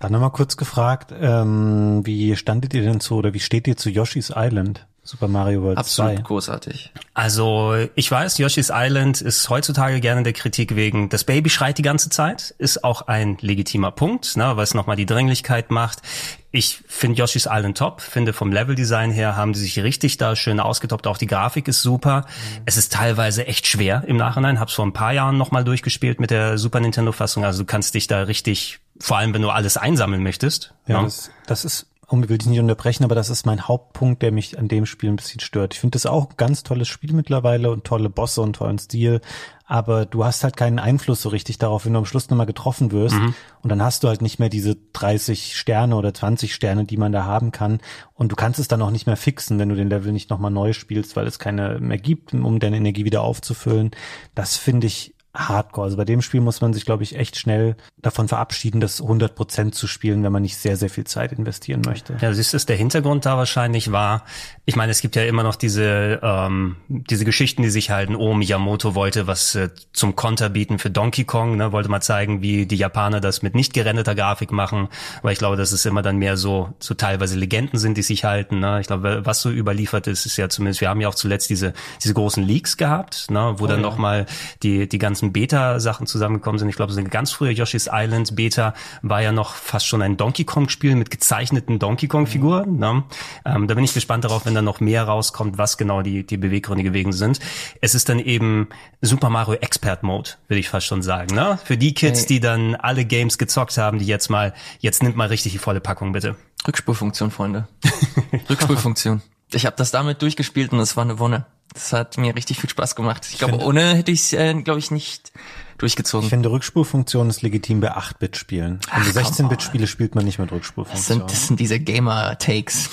Dann 0.00 0.12
nochmal 0.12 0.30
kurz 0.30 0.56
gefragt, 0.56 1.12
ähm, 1.18 2.02
wie 2.04 2.36
standet 2.36 2.74
ihr 2.74 2.82
denn 2.82 3.00
zu 3.00 3.16
oder 3.16 3.34
wie 3.34 3.40
steht 3.40 3.66
ihr 3.66 3.76
zu 3.76 3.90
Yoshi's 3.90 4.32
Island? 4.34 4.86
Super 5.08 5.26
Mario 5.26 5.62
World 5.62 5.78
Absolut 5.78 6.16
2. 6.16 6.22
großartig. 6.22 6.92
Also 7.14 7.74
ich 7.94 8.10
weiß, 8.10 8.36
Yoshi's 8.36 8.70
Island 8.70 9.22
ist 9.22 9.48
heutzutage 9.48 10.00
gerne 10.00 10.22
der 10.22 10.34
Kritik 10.34 10.76
wegen, 10.76 11.08
das 11.08 11.24
Baby 11.24 11.48
schreit 11.48 11.78
die 11.78 11.82
ganze 11.82 12.10
Zeit, 12.10 12.54
ist 12.58 12.84
auch 12.84 13.00
ein 13.06 13.38
legitimer 13.40 13.90
Punkt, 13.90 14.36
ne, 14.36 14.54
weil 14.58 14.64
es 14.64 14.74
nochmal 14.74 14.96
die 14.96 15.06
Dringlichkeit 15.06 15.70
macht. 15.70 16.02
Ich 16.50 16.82
finde 16.86 17.22
Yoshi's 17.22 17.48
Island 17.50 17.78
top, 17.78 18.02
finde 18.02 18.34
vom 18.34 18.52
Leveldesign 18.52 19.10
her 19.10 19.34
haben 19.34 19.54
die 19.54 19.60
sich 19.60 19.78
richtig 19.78 20.18
da 20.18 20.36
schön 20.36 20.60
ausgetoppt, 20.60 21.06
auch 21.06 21.16
die 21.16 21.26
Grafik 21.26 21.68
ist 21.68 21.80
super. 21.80 22.26
Mhm. 22.26 22.62
Es 22.66 22.76
ist 22.76 22.92
teilweise 22.92 23.46
echt 23.46 23.66
schwer 23.66 24.04
im 24.06 24.18
Nachhinein, 24.18 24.60
hab's 24.60 24.74
vor 24.74 24.84
ein 24.84 24.92
paar 24.92 25.14
Jahren 25.14 25.38
nochmal 25.38 25.64
durchgespielt 25.64 26.20
mit 26.20 26.30
der 26.30 26.58
Super 26.58 26.80
Nintendo 26.80 27.12
Fassung, 27.12 27.46
also 27.46 27.62
du 27.62 27.64
kannst 27.64 27.94
dich 27.94 28.08
da 28.08 28.24
richtig, 28.24 28.80
vor 29.00 29.16
allem 29.16 29.32
wenn 29.32 29.40
du 29.40 29.48
alles 29.48 29.78
einsammeln 29.78 30.22
möchtest. 30.22 30.74
Ja, 30.86 30.96
ja. 30.96 31.00
Ne? 31.00 31.06
Das, 31.06 31.30
das 31.46 31.64
ist 31.64 31.86
und 32.08 32.30
will 32.30 32.38
dich 32.38 32.48
nicht 32.48 32.58
unterbrechen, 32.58 33.04
aber 33.04 33.14
das 33.14 33.28
ist 33.28 33.44
mein 33.44 33.68
Hauptpunkt, 33.68 34.22
der 34.22 34.32
mich 34.32 34.58
an 34.58 34.66
dem 34.66 34.86
Spiel 34.86 35.10
ein 35.10 35.16
bisschen 35.16 35.40
stört. 35.40 35.74
Ich 35.74 35.80
finde 35.80 35.96
das 35.96 36.06
auch 36.06 36.30
ein 36.30 36.36
ganz 36.38 36.62
tolles 36.62 36.88
Spiel 36.88 37.12
mittlerweile 37.12 37.70
und 37.70 37.84
tolle 37.84 38.08
Bosse 38.08 38.40
und 38.40 38.54
tollen 38.54 38.78
Stil, 38.78 39.20
aber 39.66 40.06
du 40.06 40.24
hast 40.24 40.42
halt 40.42 40.56
keinen 40.56 40.78
Einfluss 40.78 41.20
so 41.20 41.28
richtig 41.28 41.58
darauf, 41.58 41.84
wenn 41.84 41.92
du 41.92 41.98
am 41.98 42.06
Schluss 42.06 42.30
nochmal 42.30 42.46
getroffen 42.46 42.92
wirst 42.92 43.16
mhm. 43.16 43.34
und 43.60 43.68
dann 43.68 43.82
hast 43.82 44.02
du 44.02 44.08
halt 44.08 44.22
nicht 44.22 44.38
mehr 44.38 44.48
diese 44.48 44.78
30 44.94 45.54
Sterne 45.54 45.96
oder 45.96 46.14
20 46.14 46.54
Sterne, 46.54 46.86
die 46.86 46.96
man 46.96 47.12
da 47.12 47.24
haben 47.24 47.52
kann 47.52 47.78
und 48.14 48.32
du 48.32 48.36
kannst 48.36 48.58
es 48.58 48.68
dann 48.68 48.80
auch 48.80 48.90
nicht 48.90 49.06
mehr 49.06 49.18
fixen, 49.18 49.58
wenn 49.58 49.68
du 49.68 49.74
den 49.74 49.90
Level 49.90 50.10
nicht 50.12 50.30
nochmal 50.30 50.50
neu 50.50 50.72
spielst, 50.72 51.14
weil 51.14 51.26
es 51.26 51.38
keine 51.38 51.78
mehr 51.78 51.98
gibt, 51.98 52.32
um 52.32 52.58
deine 52.58 52.78
Energie 52.78 53.04
wieder 53.04 53.20
aufzufüllen. 53.20 53.90
Das 54.34 54.56
finde 54.56 54.86
ich 54.86 55.14
hardcore. 55.38 55.84
Also 55.84 55.96
bei 55.96 56.04
dem 56.04 56.20
Spiel 56.20 56.40
muss 56.40 56.60
man 56.60 56.72
sich, 56.72 56.84
glaube 56.84 57.02
ich, 57.02 57.16
echt 57.16 57.38
schnell 57.38 57.76
davon 57.96 58.28
verabschieden, 58.28 58.80
das 58.80 59.00
100 59.00 59.34
Prozent 59.34 59.74
zu 59.74 59.86
spielen, 59.86 60.22
wenn 60.22 60.32
man 60.32 60.42
nicht 60.42 60.56
sehr, 60.56 60.76
sehr 60.76 60.90
viel 60.90 61.04
Zeit 61.04 61.32
investieren 61.32 61.82
möchte. 61.86 62.16
Ja, 62.20 62.32
siehst 62.32 62.54
du, 62.54 62.58
der 62.58 62.76
Hintergrund 62.76 63.24
da 63.24 63.36
wahrscheinlich 63.36 63.92
war, 63.92 64.24
ich 64.64 64.76
meine, 64.76 64.90
es 64.92 65.00
gibt 65.00 65.16
ja 65.16 65.24
immer 65.24 65.42
noch 65.42 65.56
diese, 65.56 66.20
ähm, 66.22 66.76
diese 66.88 67.24
Geschichten, 67.24 67.62
die 67.62 67.70
sich 67.70 67.90
halten, 67.90 68.16
oh, 68.16 68.34
Miyamoto 68.34 68.94
wollte 68.94 69.26
was 69.26 69.54
äh, 69.54 69.70
zum 69.92 70.16
Konter 70.16 70.48
bieten 70.48 70.78
für 70.78 70.90
Donkey 70.90 71.24
Kong, 71.24 71.56
ne, 71.56 71.72
wollte 71.72 71.88
mal 71.88 72.00
zeigen, 72.00 72.42
wie 72.42 72.66
die 72.66 72.76
Japaner 72.76 73.20
das 73.20 73.42
mit 73.42 73.54
nicht 73.54 73.72
gerenderter 73.72 74.14
Grafik 74.14 74.50
machen, 74.52 74.88
weil 75.22 75.32
ich 75.32 75.38
glaube, 75.38 75.56
dass 75.56 75.72
es 75.72 75.86
immer 75.86 76.02
dann 76.02 76.16
mehr 76.16 76.36
so, 76.36 76.74
so 76.80 76.94
teilweise 76.94 77.36
Legenden 77.36 77.78
sind, 77.78 77.96
die 77.96 78.02
sich 78.02 78.24
halten. 78.24 78.58
Ne? 78.58 78.80
Ich 78.80 78.88
glaube, 78.88 79.22
was 79.24 79.40
so 79.40 79.50
überliefert 79.50 80.06
ist, 80.06 80.26
ist 80.26 80.36
ja 80.36 80.48
zumindest, 80.48 80.80
wir 80.80 80.88
haben 80.88 81.00
ja 81.00 81.08
auch 81.08 81.14
zuletzt 81.14 81.50
diese, 81.50 81.72
diese 82.02 82.14
großen 82.14 82.42
Leaks 82.42 82.76
gehabt, 82.76 83.30
ne, 83.30 83.54
wo 83.58 83.64
oh, 83.64 83.66
dann 83.66 83.80
ja. 83.80 83.86
nochmal 83.86 84.26
die, 84.62 84.88
die 84.88 84.98
ganzen 84.98 85.27
Beta-Sachen 85.32 86.06
zusammengekommen 86.06 86.58
sind. 86.58 86.68
Ich 86.68 86.76
glaube, 86.76 86.92
so 86.92 87.00
eine 87.00 87.08
ganz 87.08 87.32
frühe 87.32 87.50
Yoshi's 87.50 87.88
Island 87.92 88.36
Beta 88.36 88.74
war 89.02 89.22
ja 89.22 89.32
noch 89.32 89.54
fast 89.54 89.86
schon 89.86 90.02
ein 90.02 90.16
Donkey 90.16 90.44
Kong-Spiel 90.44 90.94
mit 90.96 91.10
gezeichneten 91.10 91.78
Donkey 91.78 92.08
Kong-Figuren. 92.08 92.72
Mhm. 92.72 92.78
Ne? 92.78 93.04
Ähm, 93.44 93.68
da 93.68 93.74
bin 93.74 93.84
ich 93.84 93.94
gespannt 93.94 94.24
darauf, 94.24 94.46
wenn 94.46 94.54
dann 94.54 94.64
noch 94.64 94.80
mehr 94.80 95.04
rauskommt, 95.04 95.58
was 95.58 95.78
genau 95.78 96.02
die, 96.02 96.26
die 96.26 96.36
Beweggründe 96.36 96.84
gewesen 96.84 97.12
sind. 97.12 97.40
Es 97.80 97.94
ist 97.94 98.08
dann 98.08 98.18
eben 98.18 98.68
Super 99.00 99.30
Mario 99.30 99.54
Expert 99.54 100.02
Mode, 100.02 100.30
würde 100.48 100.60
ich 100.60 100.68
fast 100.68 100.86
schon 100.86 101.02
sagen. 101.02 101.34
Ne? 101.34 101.58
Für 101.64 101.76
die 101.76 101.94
Kids, 101.94 102.26
die 102.26 102.40
dann 102.40 102.74
alle 102.74 103.04
Games 103.04 103.38
gezockt 103.38 103.78
haben, 103.78 103.98
die 103.98 104.06
jetzt 104.06 104.28
mal, 104.30 104.54
jetzt 104.80 105.02
nimmt 105.02 105.16
mal 105.16 105.28
richtig 105.28 105.52
die 105.52 105.58
volle 105.58 105.80
Packung, 105.80 106.12
bitte. 106.12 106.36
Rückspulfunktion, 106.66 107.30
Freunde. 107.30 107.68
Rückspulfunktion. 108.50 109.22
Ich 109.52 109.64
habe 109.64 109.76
das 109.76 109.90
damit 109.90 110.20
durchgespielt 110.22 110.72
und 110.72 110.80
es 110.80 110.96
war 110.96 111.04
eine 111.04 111.18
Wonne. 111.18 111.46
Das 111.74 111.92
hat 111.92 112.18
mir 112.18 112.34
richtig 112.34 112.60
viel 112.60 112.70
Spaß 112.70 112.96
gemacht. 112.96 113.24
Ich, 113.26 113.34
ich 113.34 113.38
glaube, 113.38 113.58
ohne 113.58 113.94
hätte 113.94 114.10
ich 114.10 114.20
es, 114.20 114.32
äh, 114.32 114.54
glaube 114.62 114.78
ich, 114.78 114.90
nicht 114.90 115.32
durchgezogen. 115.78 116.24
Ich 116.26 116.30
finde, 116.30 116.50
Rückspulfunktion 116.50 117.28
ist 117.30 117.42
legitim 117.42 117.80
bei 117.80 117.96
8-Bit-Spielen. 117.96 118.80
Also 118.90 119.18
16-Bit-Spiele 119.18 119.86
spielt 119.86 120.14
man 120.14 120.24
nicht 120.24 120.38
mit 120.38 120.50
Rückspulfunktion. 120.50 121.18
Das 121.20 121.30
sind, 121.30 121.30
das 121.30 121.46
sind 121.46 121.60
diese 121.60 121.78
Gamer-Takes. 121.78 122.90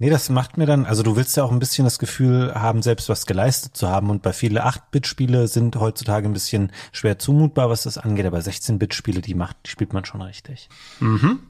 Nee, 0.00 0.10
das 0.10 0.28
macht 0.28 0.56
mir 0.56 0.66
dann, 0.66 0.86
also 0.86 1.02
du 1.02 1.16
willst 1.16 1.36
ja 1.36 1.42
auch 1.42 1.50
ein 1.50 1.58
bisschen 1.58 1.84
das 1.84 1.98
Gefühl 1.98 2.54
haben, 2.54 2.82
selbst 2.82 3.08
was 3.08 3.26
geleistet 3.26 3.76
zu 3.76 3.88
haben. 3.88 4.10
Und 4.10 4.22
bei 4.22 4.32
viele 4.32 4.64
8-Bit-Spiele 4.64 5.48
sind 5.48 5.74
heutzutage 5.74 6.28
ein 6.28 6.32
bisschen 6.32 6.70
schwer 6.92 7.18
zumutbar, 7.18 7.68
was 7.68 7.82
das 7.82 7.98
angeht. 7.98 8.24
Aber 8.24 8.38
16-Bit-Spiele, 8.38 9.20
die 9.20 9.34
macht, 9.34 9.56
die 9.66 9.70
spielt 9.70 9.92
man 9.92 10.04
schon 10.04 10.22
richtig. 10.22 10.68
Mhm. 11.00 11.40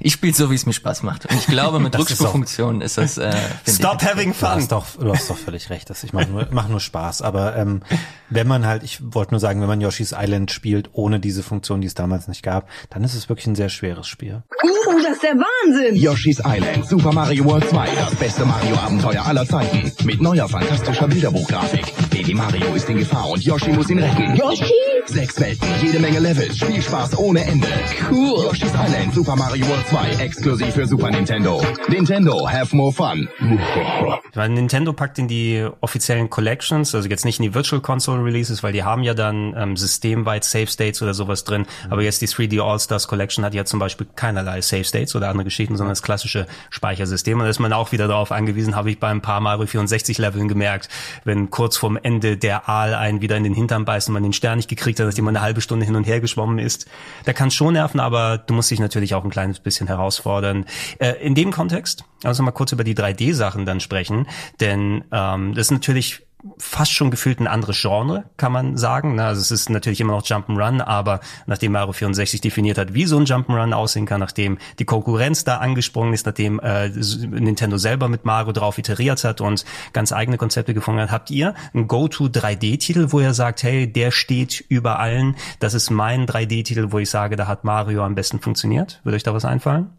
Ich 0.00 0.14
spiele 0.14 0.34
so, 0.34 0.50
wie 0.50 0.54
es 0.54 0.66
mir 0.66 0.72
Spaß 0.72 1.02
macht. 1.02 1.26
Und 1.26 1.36
ich 1.36 1.46
glaube, 1.46 1.80
mit 1.80 1.96
Rückspulfunktion 1.98 2.80
ist, 2.80 2.98
ist 2.98 3.18
das. 3.18 3.34
Äh, 3.34 3.36
Stop 3.68 4.02
ich, 4.02 4.08
having 4.08 4.34
fun. 4.34 4.48
Du 4.48 4.54
hast 4.56 4.72
doch, 4.72 4.86
du 4.98 5.12
hast 5.12 5.30
doch 5.30 5.36
völlig 5.36 5.70
recht. 5.70 5.90
Das 5.90 6.04
ich 6.04 6.12
mache 6.12 6.26
nur, 6.26 6.48
mach 6.50 6.68
nur 6.68 6.80
Spaß. 6.80 7.22
Aber 7.22 7.56
ähm, 7.56 7.82
wenn 8.30 8.46
man 8.46 8.66
halt, 8.66 8.82
ich 8.82 9.00
wollte 9.02 9.32
nur 9.32 9.40
sagen, 9.40 9.60
wenn 9.60 9.68
man 9.68 9.80
Yoshi's 9.80 10.14
Island 10.16 10.50
spielt 10.50 10.90
ohne 10.92 11.20
diese 11.20 11.42
Funktion, 11.42 11.80
die 11.80 11.86
es 11.86 11.94
damals 11.94 12.28
nicht 12.28 12.42
gab, 12.42 12.68
dann 12.90 13.04
ist 13.04 13.14
es 13.14 13.28
wirklich 13.28 13.46
ein 13.46 13.54
sehr 13.54 13.68
schweres 13.68 14.06
Spiel. 14.06 14.42
Uh, 14.62 15.02
das 15.02 15.14
ist 15.14 15.22
der 15.22 15.34
Wahnsinn! 15.34 15.96
Yoshi's 15.96 16.40
Island, 16.44 16.86
Super 16.86 17.12
Mario 17.12 17.44
World 17.44 17.68
2, 17.68 17.88
das 17.94 18.14
beste 18.16 18.44
Mario-Abenteuer 18.44 19.24
aller 19.24 19.46
Zeiten. 19.46 19.92
Mit 20.04 20.20
neuer 20.20 20.48
fantastischer 20.48 21.08
Bilderbuchgrafik. 21.08 21.92
Baby 22.14 22.32
Mario 22.32 22.72
ist 22.74 22.88
in 22.88 22.98
Gefahr 22.98 23.28
und 23.28 23.42
Yoshi 23.42 23.72
muss 23.72 23.90
ihn 23.90 23.98
retten. 23.98 24.36
Yoshi? 24.36 24.72
Sechs 25.06 25.38
Welten, 25.38 25.68
jede 25.82 25.98
Menge 25.98 26.20
Levels, 26.20 26.56
Spielspaß 26.56 27.18
ohne 27.18 27.44
Ende. 27.44 27.66
Cool. 28.10 28.44
Yoshi's 28.44 28.72
Island, 28.72 29.12
Super 29.12 29.36
Mario 29.36 29.66
World 29.66 29.86
2, 29.88 30.24
exklusiv 30.24 30.72
für 30.72 30.86
Super 30.86 31.10
Nintendo. 31.10 31.60
Nintendo, 31.88 32.48
have 32.48 32.74
more 32.74 32.92
fun. 32.92 33.28
Weil 34.32 34.48
Nintendo 34.48 34.92
packt 34.92 35.18
in 35.18 35.28
die 35.28 35.66
offiziellen 35.80 36.30
Collections, 36.30 36.94
also 36.94 37.08
jetzt 37.08 37.24
nicht 37.24 37.38
in 37.38 37.42
die 37.42 37.54
Virtual 37.54 37.82
Console 37.82 38.24
Releases, 38.24 38.62
weil 38.62 38.72
die 38.72 38.82
haben 38.82 39.02
ja 39.02 39.14
dann 39.14 39.54
ähm, 39.56 39.76
systemweit 39.76 40.44
Save 40.44 40.68
States 40.68 41.02
oder 41.02 41.14
sowas 41.14 41.44
drin. 41.44 41.66
Mhm. 41.86 41.92
Aber 41.92 42.02
jetzt 42.02 42.22
die 42.22 42.28
3D 42.28 42.60
All-Stars 42.60 43.06
Collection 43.06 43.44
hat 43.44 43.54
ja 43.54 43.64
zum 43.64 43.78
Beispiel 43.78 44.06
keinerlei 44.16 44.60
Save 44.62 44.84
States 44.84 45.14
oder 45.14 45.28
andere 45.28 45.44
Geschichten, 45.44 45.76
sondern 45.76 45.92
das 45.92 46.02
klassische 46.02 46.46
Speichersystem. 46.70 47.38
Und 47.38 47.44
da 47.44 47.50
ist 47.50 47.60
man 47.60 47.72
auch 47.72 47.92
wieder 47.92 48.08
darauf 48.08 48.32
angewiesen, 48.32 48.74
habe 48.74 48.90
ich 48.90 48.98
bei 48.98 49.08
ein 49.08 49.20
paar 49.20 49.40
Mario 49.40 49.66
64 49.66 50.18
Leveln 50.18 50.48
gemerkt, 50.48 50.88
wenn 51.24 51.50
kurz 51.50 51.76
vorm 51.76 51.98
Ende 52.04 52.36
der 52.36 52.68
Aal 52.68 52.94
einen 52.94 53.20
wieder 53.20 53.36
in 53.36 53.44
den 53.44 53.54
Hintern 53.54 53.84
beißt 53.84 54.08
und 54.08 54.14
man 54.14 54.22
den 54.22 54.32
Stern 54.32 54.56
nicht 54.58 54.68
gekriegt 54.68 55.00
hat, 55.00 55.06
dass 55.06 55.16
jemand 55.16 55.36
eine 55.36 55.44
halbe 55.44 55.60
Stunde 55.60 55.86
hin 55.86 55.96
und 55.96 56.04
her 56.04 56.20
geschwommen 56.20 56.58
ist. 56.58 56.86
Da 57.24 57.32
kann 57.32 57.50
schon 57.50 57.74
nerven, 57.74 57.98
aber 57.98 58.38
du 58.38 58.54
musst 58.54 58.70
dich 58.70 58.80
natürlich 58.80 59.14
auch 59.14 59.24
ein 59.24 59.30
kleines 59.30 59.58
bisschen 59.58 59.86
herausfordern. 59.86 60.66
Äh, 60.98 61.14
in 61.24 61.34
dem 61.34 61.50
Kontext, 61.50 62.04
also 62.22 62.42
mal 62.42 62.52
kurz 62.52 62.72
über 62.72 62.84
die 62.84 62.94
3D-Sachen 62.94 63.64
dann 63.64 63.80
sprechen, 63.80 64.28
denn 64.60 65.04
ähm, 65.10 65.54
das 65.54 65.66
ist 65.66 65.70
natürlich 65.70 66.26
fast 66.58 66.92
schon 66.92 67.10
gefühlt 67.10 67.40
ein 67.40 67.46
anderes 67.46 67.80
Genre, 67.80 68.24
kann 68.36 68.52
man 68.52 68.76
sagen. 68.76 69.18
Also 69.18 69.40
es 69.40 69.50
ist 69.50 69.70
natürlich 69.70 70.00
immer 70.00 70.12
noch 70.12 70.22
Jump'n'Run, 70.22 70.82
aber 70.82 71.20
nachdem 71.46 71.72
Mario 71.72 71.92
64 71.92 72.40
definiert 72.40 72.78
hat, 72.78 72.94
wie 72.94 73.06
so 73.06 73.16
ein 73.18 73.24
Jump'n'Run 73.24 73.72
aussehen 73.72 74.06
kann, 74.06 74.20
nachdem 74.20 74.58
die 74.78 74.84
Konkurrenz 74.84 75.44
da 75.44 75.58
angesprungen 75.58 76.12
ist, 76.12 76.26
nachdem 76.26 76.60
äh, 76.60 76.88
Nintendo 76.88 77.78
selber 77.78 78.08
mit 78.08 78.24
Mario 78.24 78.52
drauf 78.52 78.78
iteriert 78.78 79.24
hat 79.24 79.40
und 79.40 79.64
ganz 79.92 80.12
eigene 80.12 80.36
Konzepte 80.36 80.74
gefunden 80.74 81.00
hat, 81.00 81.10
habt 81.10 81.30
ihr 81.30 81.54
einen 81.72 81.88
Go-To 81.88 82.26
3D-Titel, 82.26 83.06
wo 83.10 83.20
ihr 83.20 83.34
sagt, 83.34 83.62
hey, 83.62 83.90
der 83.90 84.10
steht 84.10 84.64
über 84.68 84.98
allen, 84.98 85.36
das 85.60 85.74
ist 85.74 85.90
mein 85.90 86.26
3D-Titel, 86.26 86.88
wo 86.90 86.98
ich 86.98 87.10
sage, 87.10 87.36
da 87.36 87.46
hat 87.46 87.64
Mario 87.64 88.04
am 88.04 88.14
besten 88.14 88.40
funktioniert? 88.40 89.00
Würde 89.04 89.16
euch 89.16 89.22
da 89.22 89.32
was 89.34 89.44
einfallen? 89.44 89.90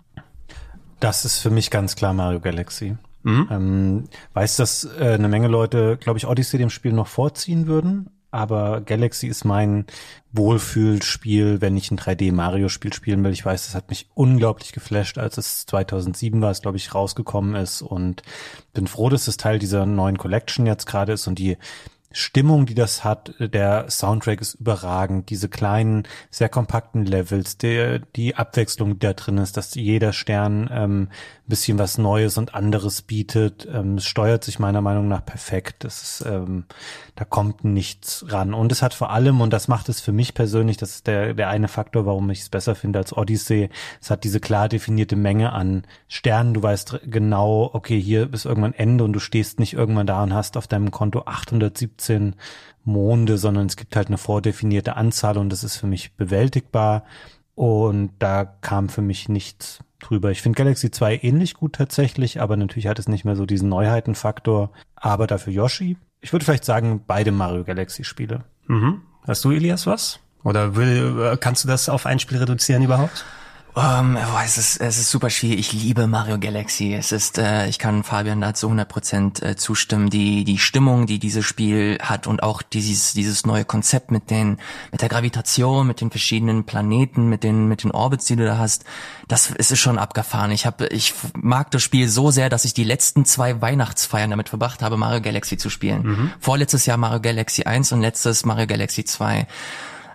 Das 0.99 1.25
ist 1.25 1.39
für 1.39 1.49
mich 1.49 1.71
ganz 1.71 1.95
klar 1.95 2.13
Mario 2.13 2.39
Galaxy. 2.39 2.97
Mhm. 3.25 3.47
Ähm, 3.49 4.03
weiß, 4.33 4.55
dass 4.57 4.87
äh, 4.99 5.15
eine 5.15 5.27
Menge 5.27 5.47
Leute, 5.47 5.97
glaube 5.97 6.19
ich, 6.19 6.27
Odyssey 6.27 6.59
dem 6.59 6.69
Spiel 6.69 6.93
noch 6.93 7.07
vorziehen 7.07 7.65
würden, 7.65 8.11
aber 8.29 8.81
Galaxy 8.81 9.25
ist 9.25 9.45
mein 9.45 9.85
Wohlfühlspiel, 10.31 11.59
wenn 11.59 11.75
ich 11.75 11.89
ein 11.89 11.97
3D-Mario-Spiel 11.97 12.93
spielen 12.93 13.23
will. 13.23 13.31
Ich 13.31 13.43
weiß, 13.43 13.65
das 13.65 13.73
hat 13.73 13.89
mich 13.89 14.09
unglaublich 14.13 14.73
geflasht, 14.73 15.17
als 15.17 15.39
es 15.39 15.65
2007 15.65 16.39
war, 16.39 16.51
es 16.51 16.61
glaube 16.61 16.77
ich 16.77 16.93
rausgekommen 16.93 17.55
ist 17.55 17.81
und 17.81 18.21
bin 18.73 18.85
froh, 18.85 19.09
dass 19.09 19.27
es 19.27 19.37
Teil 19.37 19.57
dieser 19.57 19.87
neuen 19.87 20.19
Collection 20.19 20.67
jetzt 20.67 20.85
gerade 20.85 21.13
ist 21.13 21.25
und 21.25 21.39
die 21.39 21.57
Stimmung, 22.15 22.65
die 22.65 22.75
das 22.75 23.03
hat, 23.03 23.33
der 23.39 23.89
Soundtrack 23.89 24.39
ist 24.39 24.53
überragend, 24.53 25.29
diese 25.29 25.49
kleinen, 25.49 26.03
sehr 26.31 26.47
kompakten 26.47 27.05
Levels, 27.05 27.57
der, 27.57 27.99
die 27.99 28.35
Abwechslung, 28.35 28.93
die 28.93 28.99
da 28.99 29.11
drin 29.11 29.37
ist, 29.37 29.57
dass 29.57 29.75
jeder 29.75 30.13
Stern 30.13 30.69
ähm, 30.71 31.09
bisschen 31.47 31.77
was 31.77 31.97
Neues 31.97 32.37
und 32.37 32.55
anderes 32.55 33.01
bietet. 33.01 33.67
Ähm, 33.71 33.95
es 33.97 34.05
steuert 34.05 34.43
sich 34.43 34.59
meiner 34.59 34.81
Meinung 34.81 35.07
nach 35.07 35.25
perfekt. 35.25 35.83
Das 35.83 36.01
ist, 36.01 36.25
ähm, 36.27 36.65
da 37.15 37.25
kommt 37.25 37.63
nichts 37.63 38.25
ran. 38.29 38.53
Und 38.53 38.71
es 38.71 38.81
hat 38.81 38.93
vor 38.93 39.11
allem, 39.11 39.41
und 39.41 39.53
das 39.53 39.67
macht 39.67 39.89
es 39.89 40.01
für 40.01 40.11
mich 40.11 40.33
persönlich, 40.33 40.77
das 40.77 40.95
ist 40.95 41.07
der, 41.07 41.33
der 41.33 41.49
eine 41.49 41.67
Faktor, 41.67 42.05
warum 42.05 42.29
ich 42.29 42.41
es 42.41 42.49
besser 42.49 42.75
finde 42.75 42.99
als 42.99 43.15
Odyssey, 43.15 43.69
es 44.01 44.09
hat 44.09 44.23
diese 44.23 44.39
klar 44.39 44.69
definierte 44.69 45.15
Menge 45.15 45.53
an 45.53 45.83
Sternen. 46.07 46.53
Du 46.53 46.63
weißt 46.63 47.01
genau, 47.05 47.69
okay, 47.73 47.99
hier 47.99 48.33
ist 48.33 48.45
irgendwann 48.45 48.73
Ende 48.73 49.03
und 49.03 49.13
du 49.13 49.19
stehst 49.19 49.59
nicht 49.59 49.73
irgendwann 49.73 50.07
da 50.07 50.23
und 50.23 50.33
hast 50.33 50.57
auf 50.57 50.67
deinem 50.67 50.91
Konto 50.91 51.23
817 51.25 52.35
Monde, 52.83 53.37
sondern 53.37 53.65
es 53.67 53.77
gibt 53.77 53.95
halt 53.95 54.07
eine 54.07 54.17
vordefinierte 54.17 54.95
Anzahl 54.95 55.37
und 55.37 55.49
das 55.49 55.63
ist 55.63 55.77
für 55.77 55.87
mich 55.87 56.13
bewältigbar. 56.15 57.03
Und 57.55 58.11
da 58.19 58.43
kam 58.43 58.89
für 58.89 59.01
mich 59.01 59.29
nichts 59.29 59.79
drüber. 59.99 60.31
Ich 60.31 60.41
finde 60.41 60.57
Galaxy 60.57 60.91
2 60.91 61.19
ähnlich 61.23 61.53
gut 61.53 61.73
tatsächlich, 61.73 62.41
aber 62.41 62.57
natürlich 62.57 62.87
hat 62.87 62.99
es 62.99 63.07
nicht 63.07 63.25
mehr 63.25 63.35
so 63.35 63.45
diesen 63.45 63.69
Neuheitenfaktor. 63.69 64.71
Aber 64.95 65.27
dafür 65.27 65.53
Yoshi. 65.53 65.97
Ich 66.21 66.33
würde 66.33 66.45
vielleicht 66.45 66.65
sagen, 66.65 67.03
beide 67.05 67.31
Mario 67.31 67.63
Galaxy 67.63 68.03
Spiele. 68.03 68.45
Mhm. 68.67 69.01
Hast 69.27 69.43
du, 69.43 69.51
Elias, 69.51 69.87
was? 69.87 70.19
Oder 70.43 70.75
will, 70.75 71.19
äh, 71.19 71.37
kannst 71.37 71.63
du 71.63 71.67
das 71.67 71.89
auf 71.89 72.05
ein 72.05 72.19
Spiel 72.19 72.37
reduzieren 72.37 72.83
überhaupt? 72.83 73.25
Um, 73.75 74.15
oh, 74.15 74.39
es 74.41 74.57
ist 74.57 74.77
es 74.77 74.97
ist 74.97 75.11
super 75.11 75.29
schwierig. 75.29 75.59
Ich 75.59 75.73
liebe 75.73 76.07
Mario 76.07 76.39
Galaxy. 76.39 76.93
Es 76.93 77.11
ist, 77.11 77.37
äh, 77.37 77.67
ich 77.67 77.77
kann 77.77 78.05
Fabian 78.05 78.39
da 78.39 78.53
zu 78.53 78.67
100 78.67 78.87
Prozent 78.87 79.43
äh, 79.43 79.57
zustimmen. 79.57 80.09
Die 80.09 80.45
die 80.45 80.59
Stimmung, 80.59 81.07
die 81.07 81.19
dieses 81.19 81.43
Spiel 81.43 81.97
hat 82.01 82.25
und 82.25 82.41
auch 82.41 82.61
dieses 82.61 83.11
dieses 83.11 83.45
neue 83.45 83.65
Konzept 83.65 84.11
mit 84.11 84.29
den 84.29 84.59
mit 84.93 85.01
der 85.01 85.09
Gravitation, 85.09 85.87
mit 85.87 85.99
den 85.99 86.09
verschiedenen 86.09 86.63
Planeten, 86.63 87.27
mit 87.27 87.43
den 87.43 87.67
mit 87.67 87.83
den 87.83 87.91
Orbits, 87.91 88.23
die 88.27 88.37
du 88.37 88.45
da 88.45 88.57
hast, 88.57 88.85
das 89.27 89.49
ist 89.49 89.77
schon 89.77 89.97
abgefahren. 89.97 90.51
Ich 90.51 90.65
habe 90.65 90.87
ich 90.87 91.13
mag 91.33 91.69
das 91.71 91.83
Spiel 91.83 92.07
so 92.07 92.31
sehr, 92.31 92.47
dass 92.47 92.63
ich 92.63 92.73
die 92.73 92.85
letzten 92.85 93.25
zwei 93.25 93.59
Weihnachtsfeiern 93.59 94.29
damit 94.29 94.47
verbracht 94.47 94.83
habe, 94.83 94.95
Mario 94.95 95.19
Galaxy 95.19 95.57
zu 95.57 95.69
spielen. 95.69 96.03
Mhm. 96.03 96.31
Vorletztes 96.39 96.85
Jahr 96.85 96.95
Mario 96.95 97.19
Galaxy 97.19 97.63
1 97.63 97.91
und 97.91 97.99
letztes 97.99 98.45
Mario 98.45 98.67
Galaxy 98.67 99.03
2. 99.03 99.47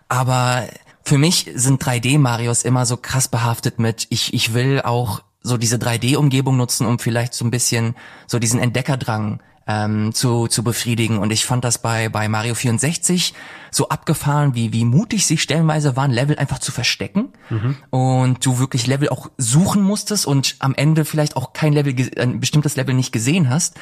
Aber 0.09 0.65
für 1.11 1.19
mich 1.19 1.51
sind 1.57 1.83
3D-Marios 1.83 2.63
immer 2.63 2.87
so 2.87 2.97
krass 2.97 3.27
behaftet 3.27 3.81
mit, 3.81 4.07
ich, 4.11 4.33
ich 4.33 4.55
will 4.55 4.81
auch 4.81 5.25
so 5.43 5.57
diese 5.57 5.75
3D-Umgebung 5.75 6.57
nutzen, 6.57 6.87
um 6.87 7.01
vielleicht 7.01 7.35
so 7.35 7.45
ein 7.45 7.51
bisschen 7.51 7.97
so 8.29 8.39
diesen 8.39 8.61
Entdeckerdrang 8.61 9.41
ähm, 9.67 10.15
zu, 10.15 10.47
zu 10.47 10.63
befriedigen. 10.63 11.19
Und 11.19 11.33
ich 11.33 11.45
fand 11.45 11.65
das 11.65 11.79
bei, 11.79 12.09
bei 12.09 12.29
Mario 12.29 12.55
64 12.55 13.35
so 13.73 13.89
abgefahren, 13.89 14.55
wie, 14.55 14.73
wie 14.73 14.85
mutig 14.85 15.27
sie 15.27 15.37
stellenweise 15.37 15.97
waren, 15.97 16.13
Level 16.13 16.39
einfach 16.39 16.61
zu 16.61 16.71
verstecken. 16.71 17.31
Mhm. 17.49 17.77
Und 17.91 18.47
du 18.47 18.61
wirklich 18.61 18.87
Level 18.87 19.09
auch 19.09 19.33
suchen 19.37 19.83
musstest 19.83 20.27
und 20.27 20.55
am 20.61 20.77
Ende 20.77 21.05
vielleicht 21.05 21.35
auch 21.35 21.55
kein 21.55 21.73
Level, 21.73 21.93
ein 22.21 22.39
bestimmtes 22.39 22.77
Level 22.77 22.95
nicht 22.95 23.11
gesehen 23.11 23.51
hast. 23.51 23.75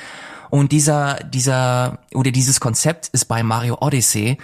Und 0.49 0.73
dieser, 0.73 1.17
dieser, 1.25 1.99
oder 2.15 2.31
dieses 2.31 2.59
Konzept 2.59 3.09
ist 3.09 3.27
bei 3.27 3.43
Mario 3.43 3.77
Odyssey 3.83 4.39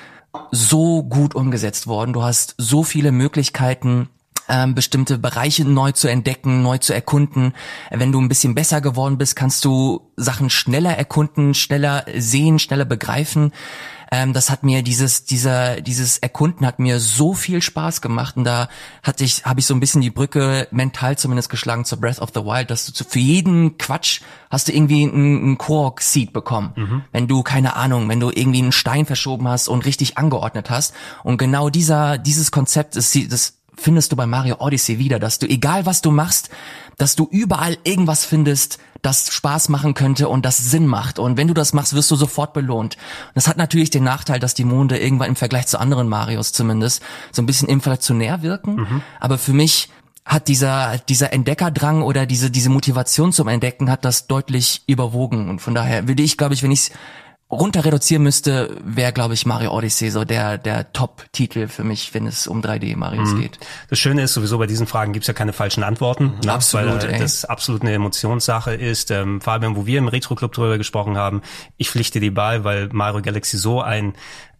so 0.50 1.02
gut 1.02 1.34
umgesetzt 1.34 1.86
worden. 1.86 2.12
Du 2.12 2.22
hast 2.22 2.54
so 2.58 2.82
viele 2.82 3.12
Möglichkeiten, 3.12 4.08
ähm, 4.48 4.74
bestimmte 4.74 5.18
Bereiche 5.18 5.64
neu 5.64 5.92
zu 5.92 6.08
entdecken, 6.08 6.62
neu 6.62 6.78
zu 6.78 6.92
erkunden. 6.92 7.54
Wenn 7.90 8.12
du 8.12 8.20
ein 8.20 8.28
bisschen 8.28 8.54
besser 8.54 8.80
geworden 8.80 9.18
bist, 9.18 9.36
kannst 9.36 9.64
du 9.64 10.12
Sachen 10.16 10.50
schneller 10.50 10.96
erkunden, 10.96 11.54
schneller 11.54 12.04
sehen, 12.16 12.58
schneller 12.58 12.84
begreifen. 12.84 13.52
Ähm, 14.14 14.32
das 14.32 14.48
hat 14.48 14.62
mir 14.62 14.82
dieses 14.84 15.24
dieser 15.24 15.80
dieses 15.80 16.18
Erkunden 16.18 16.64
hat 16.64 16.78
mir 16.78 17.00
so 17.00 17.34
viel 17.34 17.60
Spaß 17.60 18.00
gemacht 18.00 18.36
und 18.36 18.44
da 18.44 18.68
hatte 19.02 19.24
ich 19.24 19.44
habe 19.44 19.58
ich 19.58 19.66
so 19.66 19.74
ein 19.74 19.80
bisschen 19.80 20.02
die 20.02 20.10
Brücke 20.10 20.68
mental 20.70 21.18
zumindest 21.18 21.48
geschlagen 21.48 21.84
zur 21.84 21.98
Breath 21.98 22.20
of 22.20 22.30
the 22.32 22.42
Wild, 22.42 22.70
dass 22.70 22.86
du 22.86 22.92
zu, 22.92 23.04
für 23.04 23.18
jeden 23.18 23.76
Quatsch 23.76 24.20
hast 24.50 24.68
du 24.68 24.72
irgendwie 24.72 25.02
einen, 25.02 25.38
einen 25.38 25.58
Kork 25.58 26.00
Seed 26.00 26.32
bekommen. 26.32 27.04
Wenn 27.10 27.26
du 27.26 27.42
keine 27.42 27.74
Ahnung, 27.74 28.08
wenn 28.08 28.20
du 28.20 28.30
irgendwie 28.30 28.62
einen 28.62 28.70
Stein 28.70 29.04
verschoben 29.04 29.48
hast 29.48 29.66
und 29.66 29.84
richtig 29.84 30.16
angeordnet 30.16 30.70
hast 30.70 30.94
und 31.24 31.36
genau 31.36 31.68
dieser 31.68 32.16
dieses 32.16 32.52
Konzept 32.52 32.94
ist 32.94 33.16
das 33.32 33.54
findest 33.76 34.12
du 34.12 34.16
bei 34.16 34.26
Mario 34.26 34.56
Odyssey 34.58 34.98
wieder, 34.98 35.18
dass 35.18 35.38
du 35.38 35.46
egal 35.46 35.86
was 35.86 36.02
du 36.02 36.10
machst, 36.10 36.50
dass 36.96 37.16
du 37.16 37.28
überall 37.30 37.76
irgendwas 37.84 38.24
findest, 38.24 38.78
das 39.02 39.32
Spaß 39.32 39.68
machen 39.68 39.94
könnte 39.94 40.28
und 40.28 40.46
das 40.46 40.56
Sinn 40.56 40.86
macht. 40.86 41.18
Und 41.18 41.36
wenn 41.36 41.48
du 41.48 41.54
das 41.54 41.74
machst, 41.74 41.94
wirst 41.94 42.10
du 42.10 42.16
sofort 42.16 42.54
belohnt. 42.54 42.96
Das 43.34 43.48
hat 43.48 43.58
natürlich 43.58 43.90
den 43.90 44.04
Nachteil, 44.04 44.40
dass 44.40 44.54
die 44.54 44.64
Monde 44.64 44.98
irgendwann 44.98 45.28
im 45.28 45.36
Vergleich 45.36 45.66
zu 45.66 45.78
anderen 45.78 46.08
Marios 46.08 46.52
zumindest 46.52 47.02
so 47.30 47.42
ein 47.42 47.46
bisschen 47.46 47.68
inflationär 47.68 48.42
wirken. 48.42 49.02
Aber 49.20 49.36
für 49.36 49.52
mich 49.52 49.90
hat 50.24 50.48
dieser, 50.48 50.96
dieser 50.98 51.34
Entdeckerdrang 51.34 52.02
oder 52.02 52.24
diese, 52.24 52.50
diese 52.50 52.70
Motivation 52.70 53.32
zum 53.32 53.48
Entdecken 53.48 53.90
hat 53.90 54.06
das 54.06 54.26
deutlich 54.26 54.82
überwogen. 54.86 55.50
Und 55.50 55.60
von 55.60 55.74
daher 55.74 56.08
würde 56.08 56.22
ich, 56.22 56.38
glaube 56.38 56.54
ich, 56.54 56.62
wenn 56.62 56.72
ich 56.72 56.80
es 56.80 56.90
runter 57.54 57.84
reduzieren 57.84 58.22
müsste, 58.22 58.76
wäre, 58.84 59.12
glaube 59.12 59.34
ich, 59.34 59.46
Mario 59.46 59.72
Odyssey 59.72 60.10
so 60.10 60.24
der, 60.24 60.58
der 60.58 60.92
Top-Titel 60.92 61.68
für 61.68 61.84
mich, 61.84 62.12
wenn 62.14 62.26
es 62.26 62.46
um 62.46 62.60
3D-Marios 62.60 63.36
geht. 63.36 63.58
Das 63.90 63.98
Schöne 63.98 64.22
ist 64.22 64.34
sowieso, 64.34 64.58
bei 64.58 64.66
diesen 64.66 64.86
Fragen 64.86 65.12
gibt's 65.12 65.28
ja 65.28 65.34
keine 65.34 65.52
falschen 65.52 65.82
Antworten, 65.82 66.34
ne? 66.44 66.52
Absolut, 66.52 67.02
weil 67.02 67.14
äh, 67.14 67.18
das 67.18 67.44
absolut 67.44 67.82
eine 67.82 67.92
Emotionssache 67.92 68.74
ist. 68.74 69.10
Ähm, 69.10 69.40
Fabian, 69.40 69.76
wo 69.76 69.86
wir 69.86 69.98
im 69.98 70.08
Retro-Club 70.08 70.52
drüber 70.52 70.78
gesprochen 70.78 71.16
haben, 71.16 71.42
ich 71.76 71.90
pflichte 71.90 72.20
dir 72.20 72.34
bei, 72.34 72.64
weil 72.64 72.88
Mario 72.92 73.22
Galaxy 73.22 73.56
so 73.56 73.80
ein 73.80 74.14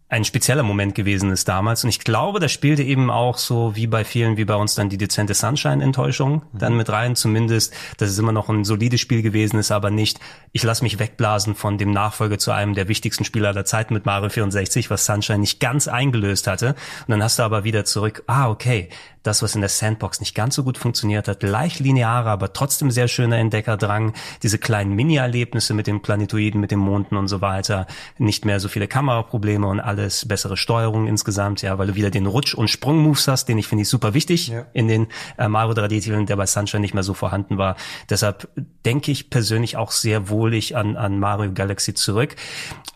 ein 0.08 0.24
spezieller 0.24 0.62
Moment 0.62 0.94
gewesen 0.94 1.30
ist 1.30 1.48
damals. 1.48 1.82
Und 1.82 1.90
ich 1.90 2.00
glaube, 2.00 2.38
da 2.38 2.48
spielte 2.48 2.82
eben 2.82 3.10
auch 3.10 3.38
so 3.38 3.74
wie 3.74 3.86
bei 3.86 4.04
vielen, 4.04 4.36
wie 4.36 4.44
bei 4.44 4.54
uns 4.54 4.74
dann 4.74 4.90
die 4.90 4.98
dezente 4.98 5.34
Sunshine-Enttäuschung 5.34 6.42
dann 6.52 6.76
mit 6.76 6.90
rein. 6.90 7.16
Zumindest, 7.16 7.74
dass 7.96 8.10
es 8.10 8.18
immer 8.18 8.32
noch 8.32 8.48
ein 8.48 8.64
solides 8.64 9.00
Spiel 9.00 9.22
gewesen 9.22 9.58
ist, 9.58 9.72
aber 9.72 9.90
nicht, 9.90 10.20
ich 10.52 10.62
lasse 10.62 10.84
mich 10.84 10.98
wegblasen 10.98 11.54
von 11.54 11.78
dem 11.78 11.90
Nachfolger 11.90 12.38
zu 12.38 12.52
einem 12.52 12.74
der 12.74 12.88
wichtigsten 12.88 13.24
Spieler 13.24 13.48
aller 13.48 13.64
Zeiten 13.64 13.94
mit 13.94 14.04
Mario 14.04 14.28
64, 14.28 14.90
was 14.90 15.06
Sunshine 15.06 15.38
nicht 15.38 15.58
ganz 15.58 15.88
eingelöst 15.88 16.46
hatte. 16.46 16.76
Und 17.06 17.08
dann 17.08 17.22
hast 17.22 17.38
du 17.38 17.42
aber 17.42 17.64
wieder 17.64 17.84
zurück, 17.84 18.22
ah, 18.26 18.50
okay, 18.50 18.90
das, 19.24 19.42
was 19.42 19.54
in 19.54 19.62
der 19.62 19.70
Sandbox 19.70 20.20
nicht 20.20 20.34
ganz 20.34 20.54
so 20.54 20.62
gut 20.62 20.78
funktioniert 20.78 21.28
hat, 21.28 21.42
leicht 21.42 21.80
linearer, 21.80 22.30
aber 22.30 22.52
trotzdem 22.52 22.90
sehr 22.90 23.08
schöner 23.08 23.38
Entdeckerdrang, 23.38 24.12
diese 24.42 24.58
kleinen 24.58 24.92
Mini-Erlebnisse 24.92 25.72
mit 25.72 25.86
den 25.86 26.02
Planetoiden, 26.02 26.60
mit 26.60 26.70
den 26.70 26.78
Monden 26.78 27.16
und 27.16 27.28
so 27.28 27.40
weiter, 27.40 27.86
nicht 28.18 28.44
mehr 28.44 28.60
so 28.60 28.68
viele 28.68 28.86
Kameraprobleme 28.86 29.66
und 29.66 29.80
alles, 29.80 29.93
bessere 29.94 30.56
Steuerung 30.56 31.06
insgesamt, 31.06 31.62
ja, 31.62 31.78
weil 31.78 31.88
du 31.88 31.94
wieder 31.94 32.10
den 32.10 32.26
Rutsch- 32.26 32.54
und 32.54 32.68
Sprung-Moves 32.68 33.28
hast, 33.28 33.48
den 33.48 33.58
ich 33.58 33.66
finde 33.66 33.82
ich 33.82 33.88
super 33.88 34.14
wichtig 34.14 34.52
in 34.72 34.88
den 34.88 35.06
äh, 35.38 35.48
Mario 35.48 35.74
3D-Titeln, 35.74 36.26
der 36.26 36.36
bei 36.36 36.46
Sunshine 36.46 36.80
nicht 36.80 36.94
mehr 36.94 37.02
so 37.02 37.14
vorhanden 37.14 37.58
war. 37.58 37.76
Deshalb 38.10 38.48
denke 38.84 39.10
ich 39.10 39.30
persönlich 39.30 39.76
auch 39.76 39.90
sehr 39.90 40.28
wohlig 40.28 40.76
an, 40.76 40.96
an 40.96 41.18
Mario 41.18 41.52
Galaxy 41.52 41.94
zurück. 41.94 42.36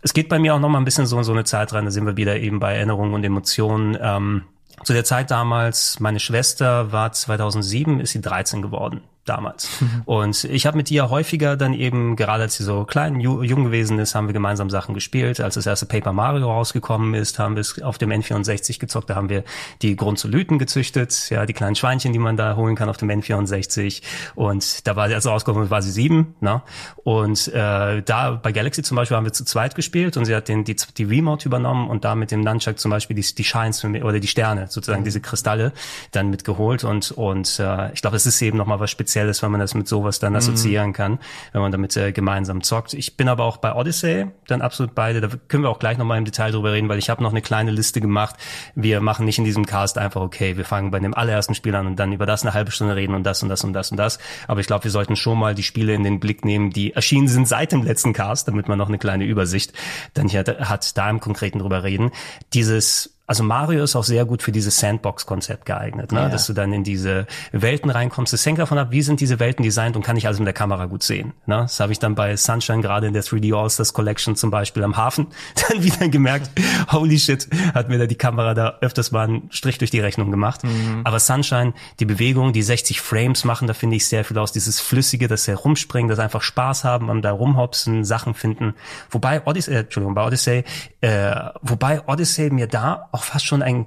Es 0.02 0.12
geht 0.12 0.28
bei 0.28 0.38
mir 0.38 0.54
auch 0.54 0.60
noch 0.60 0.68
mal 0.68 0.78
ein 0.78 0.84
bisschen 0.84 1.06
so 1.06 1.18
in 1.18 1.24
so 1.24 1.32
eine 1.32 1.44
Zeit 1.44 1.72
rein, 1.72 1.84
da 1.84 1.90
sind 1.90 2.06
wir 2.06 2.16
wieder 2.16 2.38
eben 2.38 2.60
bei 2.60 2.74
Erinnerungen 2.74 3.14
und 3.14 3.24
Emotionen. 3.24 3.96
Ähm, 4.00 4.42
zu 4.84 4.92
der 4.92 5.04
Zeit 5.04 5.30
damals, 5.30 5.98
meine 5.98 6.20
Schwester 6.20 6.92
war 6.92 7.12
2007, 7.12 8.00
ist 8.00 8.12
sie 8.12 8.20
13 8.20 8.62
geworden 8.62 9.02
damals. 9.28 9.68
Und 10.04 10.44
ich 10.44 10.66
habe 10.66 10.76
mit 10.76 10.90
ihr 10.90 11.10
häufiger 11.10 11.56
dann 11.56 11.74
eben, 11.74 12.16
gerade 12.16 12.44
als 12.44 12.56
sie 12.56 12.64
so 12.64 12.84
klein, 12.84 13.20
ju 13.20 13.42
jung 13.42 13.64
gewesen 13.64 13.98
ist, 13.98 14.14
haben 14.14 14.26
wir 14.26 14.32
gemeinsam 14.32 14.70
Sachen 14.70 14.94
gespielt. 14.94 15.40
Als 15.40 15.54
das 15.54 15.66
erste 15.66 15.86
Paper 15.86 16.12
Mario 16.12 16.50
rausgekommen 16.50 17.14
ist, 17.14 17.38
haben 17.38 17.56
wir 17.56 17.60
es 17.60 17.80
auf 17.82 17.98
dem 17.98 18.10
N64 18.10 18.78
gezockt. 18.78 19.10
Da 19.10 19.14
haben 19.14 19.28
wir 19.28 19.44
die 19.82 19.96
Grunzolyten 19.96 20.58
gezüchtet, 20.58 21.30
ja, 21.30 21.46
die 21.46 21.52
kleinen 21.52 21.74
Schweinchen, 21.74 22.12
die 22.12 22.18
man 22.18 22.36
da 22.36 22.56
holen 22.56 22.76
kann 22.76 22.88
auf 22.88 22.96
dem 22.96 23.10
N64. 23.10 24.02
Und 24.34 24.86
da 24.86 24.96
war 24.96 25.08
sie, 25.08 25.14
als 25.14 25.26
rausgekommen 25.26 25.64
ist, 25.64 25.70
war 25.70 25.82
sie 25.82 25.90
sieben. 25.90 26.34
Ne? 26.40 26.62
Und 27.04 27.48
äh, 27.48 28.02
da 28.02 28.30
bei 28.42 28.52
Galaxy 28.52 28.82
zum 28.82 28.96
Beispiel 28.96 29.16
haben 29.16 29.24
wir 29.24 29.32
zu 29.32 29.44
zweit 29.44 29.74
gespielt 29.74 30.16
und 30.16 30.24
sie 30.24 30.34
hat 30.34 30.48
den, 30.48 30.64
die, 30.64 30.76
die 30.96 31.04
Remote 31.04 31.46
übernommen 31.46 31.88
und 31.88 32.04
da 32.04 32.14
mit 32.14 32.30
dem 32.30 32.40
Nunchuck 32.40 32.78
zum 32.78 32.90
Beispiel 32.90 33.16
die, 33.16 33.34
die 33.34 33.44
Shines 33.44 33.80
für 33.80 33.88
mich, 33.88 34.04
oder 34.04 34.20
die 34.20 34.26
Sterne, 34.26 34.66
sozusagen 34.68 35.04
diese 35.04 35.20
Kristalle, 35.20 35.72
dann 36.12 36.30
mitgeholt. 36.30 36.84
Und, 36.84 37.10
und 37.12 37.58
äh, 37.58 37.92
ich 37.92 38.00
glaube, 38.00 38.16
es 38.16 38.26
ist 38.26 38.40
eben 38.42 38.58
nochmal 38.58 38.80
was 38.80 38.90
Spezielles, 38.90 39.17
wenn 39.42 39.50
man 39.50 39.60
das 39.60 39.74
mit 39.74 39.88
sowas 39.88 40.18
dann 40.18 40.36
assoziieren 40.36 40.92
kann, 40.92 41.18
wenn 41.52 41.60
man 41.60 41.72
damit 41.72 41.96
äh, 41.96 42.12
gemeinsam 42.12 42.62
zockt. 42.62 42.94
Ich 42.94 43.16
bin 43.16 43.28
aber 43.28 43.44
auch 43.44 43.58
bei 43.58 43.74
Odyssey 43.74 44.26
dann 44.46 44.62
absolut 44.62 44.94
beide. 44.94 45.20
Da 45.20 45.28
können 45.48 45.62
wir 45.62 45.70
auch 45.70 45.78
gleich 45.78 45.98
nochmal 45.98 46.18
im 46.18 46.24
Detail 46.24 46.52
drüber 46.52 46.72
reden, 46.72 46.88
weil 46.88 46.98
ich 46.98 47.10
habe 47.10 47.22
noch 47.22 47.30
eine 47.30 47.42
kleine 47.42 47.70
Liste 47.70 48.00
gemacht. 48.00 48.36
Wir 48.74 49.00
machen 49.00 49.24
nicht 49.24 49.38
in 49.38 49.44
diesem 49.44 49.66
Cast 49.66 49.98
einfach, 49.98 50.20
okay, 50.20 50.56
wir 50.56 50.64
fangen 50.64 50.90
bei 50.90 51.00
dem 51.00 51.14
allerersten 51.14 51.54
Spiel 51.54 51.74
an 51.74 51.86
und 51.86 51.96
dann 51.96 52.12
über 52.12 52.26
das 52.26 52.42
eine 52.42 52.54
halbe 52.54 52.70
Stunde 52.70 52.96
reden 52.96 53.14
und 53.14 53.24
das 53.24 53.42
und 53.42 53.48
das 53.48 53.64
und 53.64 53.72
das 53.72 53.90
und 53.90 53.96
das. 53.96 54.18
Aber 54.46 54.60
ich 54.60 54.66
glaube, 54.66 54.84
wir 54.84 54.90
sollten 54.90 55.16
schon 55.16 55.38
mal 55.38 55.54
die 55.54 55.62
Spiele 55.62 55.94
in 55.94 56.04
den 56.04 56.20
Blick 56.20 56.44
nehmen, 56.44 56.70
die 56.70 56.92
erschienen 56.94 57.28
sind 57.28 57.48
seit 57.48 57.72
dem 57.72 57.82
letzten 57.82 58.12
Cast, 58.12 58.48
damit 58.48 58.68
man 58.68 58.78
noch 58.78 58.88
eine 58.88 58.98
kleine 58.98 59.24
Übersicht 59.24 59.72
dann 60.14 60.28
hier 60.28 60.44
hat 60.44 60.96
da 60.96 61.10
im 61.10 61.20
Konkreten 61.20 61.58
drüber 61.58 61.82
reden. 61.82 62.10
Dieses 62.54 63.17
also 63.28 63.44
Mario 63.44 63.84
ist 63.84 63.94
auch 63.94 64.04
sehr 64.04 64.24
gut 64.24 64.42
für 64.42 64.52
dieses 64.52 64.78
Sandbox-Konzept 64.78 65.66
geeignet, 65.66 66.12
ne? 66.12 66.20
Ja. 66.20 66.28
dass 66.30 66.46
du 66.46 66.54
dann 66.54 66.72
in 66.72 66.82
diese 66.82 67.26
Welten 67.52 67.90
reinkommst. 67.90 68.32
Es 68.32 68.44
hängt 68.46 68.58
davon 68.58 68.78
ab, 68.78 68.88
wie 68.90 69.02
sind 69.02 69.20
diese 69.20 69.38
Welten 69.38 69.62
designt 69.62 69.96
und 69.96 70.02
kann 70.02 70.16
ich 70.16 70.26
alles 70.26 70.38
mit 70.38 70.46
der 70.46 70.54
Kamera 70.54 70.86
gut 70.86 71.02
sehen. 71.02 71.34
Ne? 71.44 71.58
Das 71.58 71.78
habe 71.78 71.92
ich 71.92 71.98
dann 71.98 72.14
bei 72.14 72.34
Sunshine 72.36 72.80
gerade 72.80 73.06
in 73.06 73.12
der 73.12 73.22
3D 73.22 73.54
All-Stars 73.54 73.92
Collection 73.92 74.34
zum 74.34 74.50
Beispiel 74.50 74.82
am 74.82 74.96
Hafen 74.96 75.26
dann 75.68 75.82
wieder 75.82 76.08
gemerkt. 76.08 76.50
Holy 76.90 77.18
shit, 77.18 77.48
hat 77.74 77.90
mir 77.90 77.98
da 77.98 78.06
die 78.06 78.14
Kamera 78.14 78.54
da 78.54 78.78
öfters 78.80 79.10
mal 79.12 79.28
einen 79.28 79.52
Strich 79.52 79.76
durch 79.76 79.90
die 79.90 80.00
Rechnung 80.00 80.30
gemacht. 80.30 80.62
Aber 81.04 81.20
Sunshine, 81.20 81.74
die 82.00 82.06
Bewegung, 82.06 82.54
die 82.54 82.62
60 82.62 83.02
Frames 83.02 83.44
machen, 83.44 83.68
da 83.68 83.74
finde 83.74 83.96
ich 83.96 84.08
sehr 84.08 84.24
viel 84.24 84.38
aus. 84.38 84.52
Dieses 84.52 84.80
Flüssige, 84.80 85.28
das 85.28 85.46
Herumspringen, 85.46 86.08
das 86.08 86.18
einfach 86.18 86.40
Spaß 86.40 86.84
haben 86.84 87.10
am 87.10 87.20
da 87.20 87.32
rumhopsen, 87.32 88.04
Sachen 88.04 88.32
finden. 88.32 88.74
Wobei 89.10 89.46
Odyssey, 89.46 89.74
äh, 89.74 89.78
Entschuldigung, 89.80 90.14
bei 90.14 90.26
Odyssey, 90.26 90.64
äh, 91.02 91.34
wobei 91.60 92.00
Odyssey 92.06 92.48
mir 92.48 92.68
da 92.68 93.10
auch 93.18 93.24
fast 93.24 93.44
schon 93.44 93.62
ein 93.62 93.86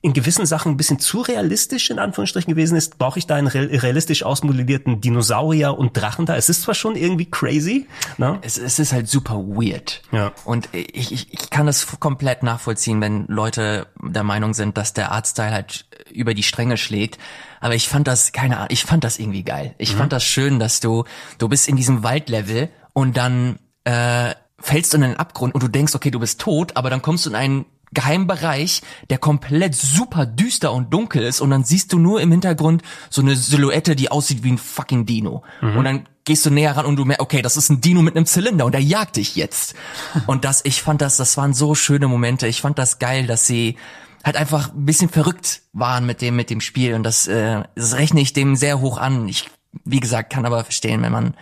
in 0.00 0.12
gewissen 0.12 0.44
Sachen 0.44 0.72
ein 0.72 0.76
bisschen 0.76 0.98
zu 0.98 1.20
realistisch 1.20 1.88
in 1.90 2.00
Anführungsstrichen 2.00 2.52
gewesen 2.52 2.76
ist, 2.76 2.98
brauche 2.98 3.20
ich 3.20 3.28
da 3.28 3.36
einen 3.36 3.46
real- 3.46 3.68
realistisch 3.68 4.24
ausmodellierten 4.24 5.00
Dinosaurier 5.00 5.78
und 5.78 5.96
Drachen 5.96 6.26
da. 6.26 6.34
Es 6.34 6.48
ist 6.48 6.62
zwar 6.62 6.74
schon 6.74 6.96
irgendwie 6.96 7.30
crazy, 7.30 7.86
ne? 8.18 8.40
Es, 8.42 8.58
es 8.58 8.80
ist 8.80 8.92
halt 8.92 9.08
super 9.08 9.36
weird. 9.36 10.02
Ja. 10.10 10.32
Und 10.44 10.68
ich, 10.72 11.12
ich, 11.12 11.32
ich 11.32 11.50
kann 11.50 11.66
das 11.66 11.86
komplett 12.00 12.42
nachvollziehen, 12.42 13.00
wenn 13.00 13.26
Leute 13.28 13.86
der 14.02 14.24
Meinung 14.24 14.52
sind, 14.52 14.76
dass 14.76 14.94
der 14.94 15.12
Artstyle 15.12 15.52
halt 15.52 15.86
über 16.10 16.34
die 16.34 16.42
Stränge 16.42 16.76
schlägt. 16.76 17.18
Aber 17.60 17.76
ich 17.76 17.88
fand 17.88 18.08
das, 18.08 18.32
keine 18.32 18.56
Ahnung, 18.56 18.68
ich 18.72 18.84
fand 18.84 19.04
das 19.04 19.20
irgendwie 19.20 19.44
geil. 19.44 19.76
Ich 19.78 19.94
fand 19.94 20.12
das 20.12 20.24
schön, 20.24 20.58
dass 20.58 20.80
du, 20.80 21.04
du 21.38 21.48
bist 21.48 21.68
in 21.68 21.76
diesem 21.76 22.02
Waldlevel 22.02 22.68
und 22.94 23.16
dann 23.16 23.60
äh, 23.84 24.34
fällst 24.58 24.92
du 24.92 24.96
in 24.96 25.04
einen 25.04 25.16
Abgrund 25.16 25.54
und 25.54 25.62
du 25.62 25.68
denkst, 25.68 25.94
okay, 25.94 26.10
du 26.10 26.18
bist 26.18 26.40
tot, 26.40 26.76
aber 26.76 26.90
dann 26.90 27.00
kommst 27.00 27.26
du 27.26 27.30
in 27.30 27.36
einen 27.36 27.64
geheimen 27.92 28.26
Bereich, 28.26 28.82
der 29.10 29.18
komplett 29.18 29.74
super 29.74 30.26
düster 30.26 30.72
und 30.72 30.92
dunkel 30.92 31.22
ist 31.22 31.40
und 31.40 31.50
dann 31.50 31.64
siehst 31.64 31.92
du 31.92 31.98
nur 31.98 32.20
im 32.20 32.30
Hintergrund 32.30 32.82
so 33.10 33.22
eine 33.22 33.36
Silhouette, 33.36 33.96
die 33.96 34.10
aussieht 34.10 34.42
wie 34.42 34.52
ein 34.52 34.58
fucking 34.58 35.06
Dino. 35.06 35.42
Und 35.60 35.84
dann 35.84 36.08
gehst 36.24 36.46
du 36.46 36.50
näher 36.50 36.76
ran 36.76 36.86
und 36.86 36.96
du 36.96 37.04
merkst, 37.04 37.20
okay, 37.20 37.42
das 37.42 37.56
ist 37.56 37.68
ein 37.68 37.80
Dino 37.80 38.02
mit 38.02 38.16
einem 38.16 38.26
Zylinder 38.26 38.64
und 38.64 38.72
der 38.72 38.82
jagt 38.82 39.16
dich 39.16 39.36
jetzt. 39.36 39.74
Und 40.26 40.44
das, 40.44 40.64
ich 40.64 40.82
fand 40.82 41.02
das, 41.02 41.16
das 41.16 41.36
waren 41.36 41.52
so 41.52 41.74
schöne 41.74 42.06
Momente. 42.06 42.46
Ich 42.46 42.60
fand 42.60 42.78
das 42.78 42.98
geil, 42.98 43.26
dass 43.26 43.46
sie 43.46 43.76
halt 44.24 44.36
einfach 44.36 44.72
ein 44.72 44.86
bisschen 44.86 45.08
verrückt 45.08 45.62
waren 45.72 46.06
mit 46.06 46.20
dem, 46.20 46.36
mit 46.36 46.50
dem 46.50 46.60
Spiel 46.60 46.94
und 46.94 47.02
das, 47.02 47.26
äh, 47.26 47.62
das 47.74 47.96
rechne 47.96 48.20
ich 48.20 48.32
dem 48.32 48.56
sehr 48.56 48.80
hoch 48.80 48.98
an. 48.98 49.28
Ich, 49.28 49.50
wie 49.84 50.00
gesagt, 50.00 50.32
kann 50.32 50.46
aber 50.46 50.62
verstehen, 50.64 51.02
wenn 51.02 51.12
man 51.12 51.34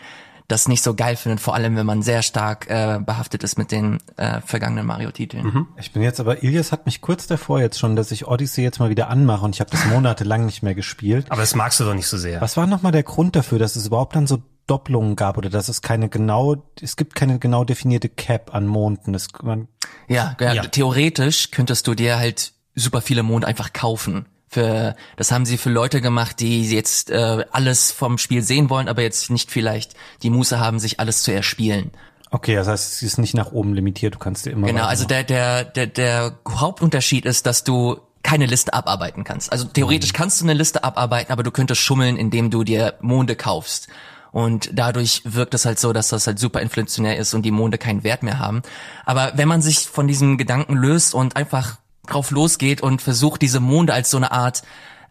das 0.51 0.69
nicht 0.69 0.83
so 0.83 0.95
geil 0.95 1.17
findet, 1.17 1.41
vor 1.41 1.55
allem 1.55 1.77
wenn 1.77 1.87
man 1.87 2.03
sehr 2.03 2.23
stark 2.23 2.69
äh, 2.69 2.99
behaftet 3.05 3.45
ist 3.45 3.57
mit 3.59 3.71
den 3.73 3.99
äh, 4.17 4.41
vergangenen 4.41 4.87
Mario-Titeln. 4.87 5.67
Ich 5.79 5.93
bin 5.93 6.03
jetzt 6.03 6.21
aber, 6.21 6.43
Ilias 6.43 6.73
hat 6.73 6.87
mich 6.87 7.01
kurz 7.01 7.27
davor 7.27 7.61
jetzt 7.61 7.79
schon, 7.79 7.97
dass 7.97 8.11
ich 8.11 8.27
Odyssey 8.27 8.63
jetzt 8.63 8.79
mal 8.81 8.91
wieder 8.91 9.09
anmache 9.09 9.45
und 9.45 9.55
ich 9.55 9.61
habe 9.61 9.71
das 9.71 9.85
monatelang 9.87 10.47
nicht 10.47 10.63
mehr 10.63 10.75
gespielt. 10.75 11.27
Aber 11.31 11.41
das 11.41 11.55
magst 11.55 11.79
du 11.81 11.85
doch 11.85 11.95
nicht 11.95 12.07
so 12.09 12.19
sehr. 12.19 12.41
Was 12.41 12.57
war 12.57 12.67
nochmal 12.67 12.93
der 12.93 13.03
Grund 13.03 13.37
dafür, 13.37 13.59
dass 13.59 13.77
es 13.77 13.87
überhaupt 13.87 14.17
dann 14.17 14.27
so 14.27 14.43
Doppelungen 14.67 15.17
gab 15.17 15.37
oder 15.37 15.51
dass 15.51 15.69
es 15.69 15.83
keine 15.83 16.09
genau, 16.09 16.57
es 16.81 16.97
gibt 16.97 17.15
keine 17.17 17.39
genau 17.39 17.65
definierte 17.65 18.09
Cap 18.09 18.55
an 18.55 18.67
Monden. 18.67 19.13
Das, 19.13 19.29
man, 19.43 19.69
Ja, 20.09 20.37
ja, 20.41 20.53
Ja. 20.55 20.63
theoretisch 20.67 21.51
könntest 21.51 21.87
du 21.87 21.95
dir 21.95 22.19
halt 22.19 22.53
super 22.77 23.01
viele 23.01 23.23
Mond 23.23 23.45
einfach 23.45 23.73
kaufen. 23.73 24.27
Für, 24.53 24.97
das 25.17 25.31
haben 25.31 25.47
sie 25.47 25.59
für 25.59 25.71
Leute 25.71 26.01
gemacht, 26.01 26.41
die 26.41 26.69
jetzt 26.69 27.09
äh, 27.09 27.45
alles 27.53 27.93
vom 27.93 28.19
Spiel 28.19 28.43
sehen 28.43 28.69
wollen, 28.69 28.89
aber 28.89 29.03
jetzt 29.03 29.31
nicht 29.31 29.49
vielleicht 29.49 29.95
die 30.25 30.31
Muße 30.31 30.59
haben, 30.59 30.81
sich 30.81 30.99
alles 30.99 31.23
zu 31.23 31.33
erspielen. 31.33 31.93
Okay, 32.33 32.57
das 32.57 32.67
heißt, 32.67 32.95
es 32.95 33.03
ist 33.03 33.19
nicht 33.19 33.35
nach 33.35 33.53
oben 33.53 33.75
limitiert, 33.75 34.17
du 34.17 34.19
kannst 34.19 34.47
dir 34.47 34.51
immer 34.51 34.67
Genau, 34.67 34.87
also 34.87 35.05
der, 35.05 35.23
der, 35.23 35.65
der, 35.65 35.87
der 35.87 36.39
Hauptunterschied 36.49 37.27
ist, 37.27 37.47
dass 37.47 37.63
du 37.63 38.01
keine 38.25 38.47
Liste 38.47 38.75
abarbeiten 38.75 39.23
kannst. 39.23 39.53
Also 39.53 39.67
theoretisch 39.67 40.13
kannst 40.13 40.41
du 40.41 40.45
eine 40.45 40.55
Liste 40.55 40.83
abarbeiten, 40.83 41.33
aber 41.33 41.45
du 41.45 41.53
könntest 41.53 41.81
schummeln, 41.81 42.17
indem 42.17 42.51
du 42.51 42.65
dir 42.65 42.95
Monde 43.01 43.37
kaufst. 43.37 43.87
Und 44.33 44.71
dadurch 44.73 45.23
wirkt 45.25 45.55
es 45.55 45.65
halt 45.65 45.81
so, 45.81 45.93
dass 45.93 46.09
das 46.09 46.27
halt 46.27 46.39
super 46.39 46.61
inflationär 46.61 47.17
ist 47.19 47.35
und 47.35 47.43
die 47.43 47.51
Monde 47.51 47.79
keinen 47.79 48.05
Wert 48.05 48.23
mehr 48.23 48.39
haben. 48.39 48.63
Aber 49.05 49.33
wenn 49.35 49.49
man 49.49 49.61
sich 49.61 49.89
von 49.89 50.07
diesem 50.07 50.39
Gedanken 50.39 50.75
löst 50.75 51.15
und 51.15 51.35
einfach 51.35 51.80
drauf 52.07 52.31
losgeht 52.31 52.83
und 52.83 53.03
versucht, 53.03 53.43
diese 53.43 53.61
Monde 53.61 53.93
als 53.93 54.11
so 54.11 54.17
eine 54.17 54.33
Art 54.33 54.63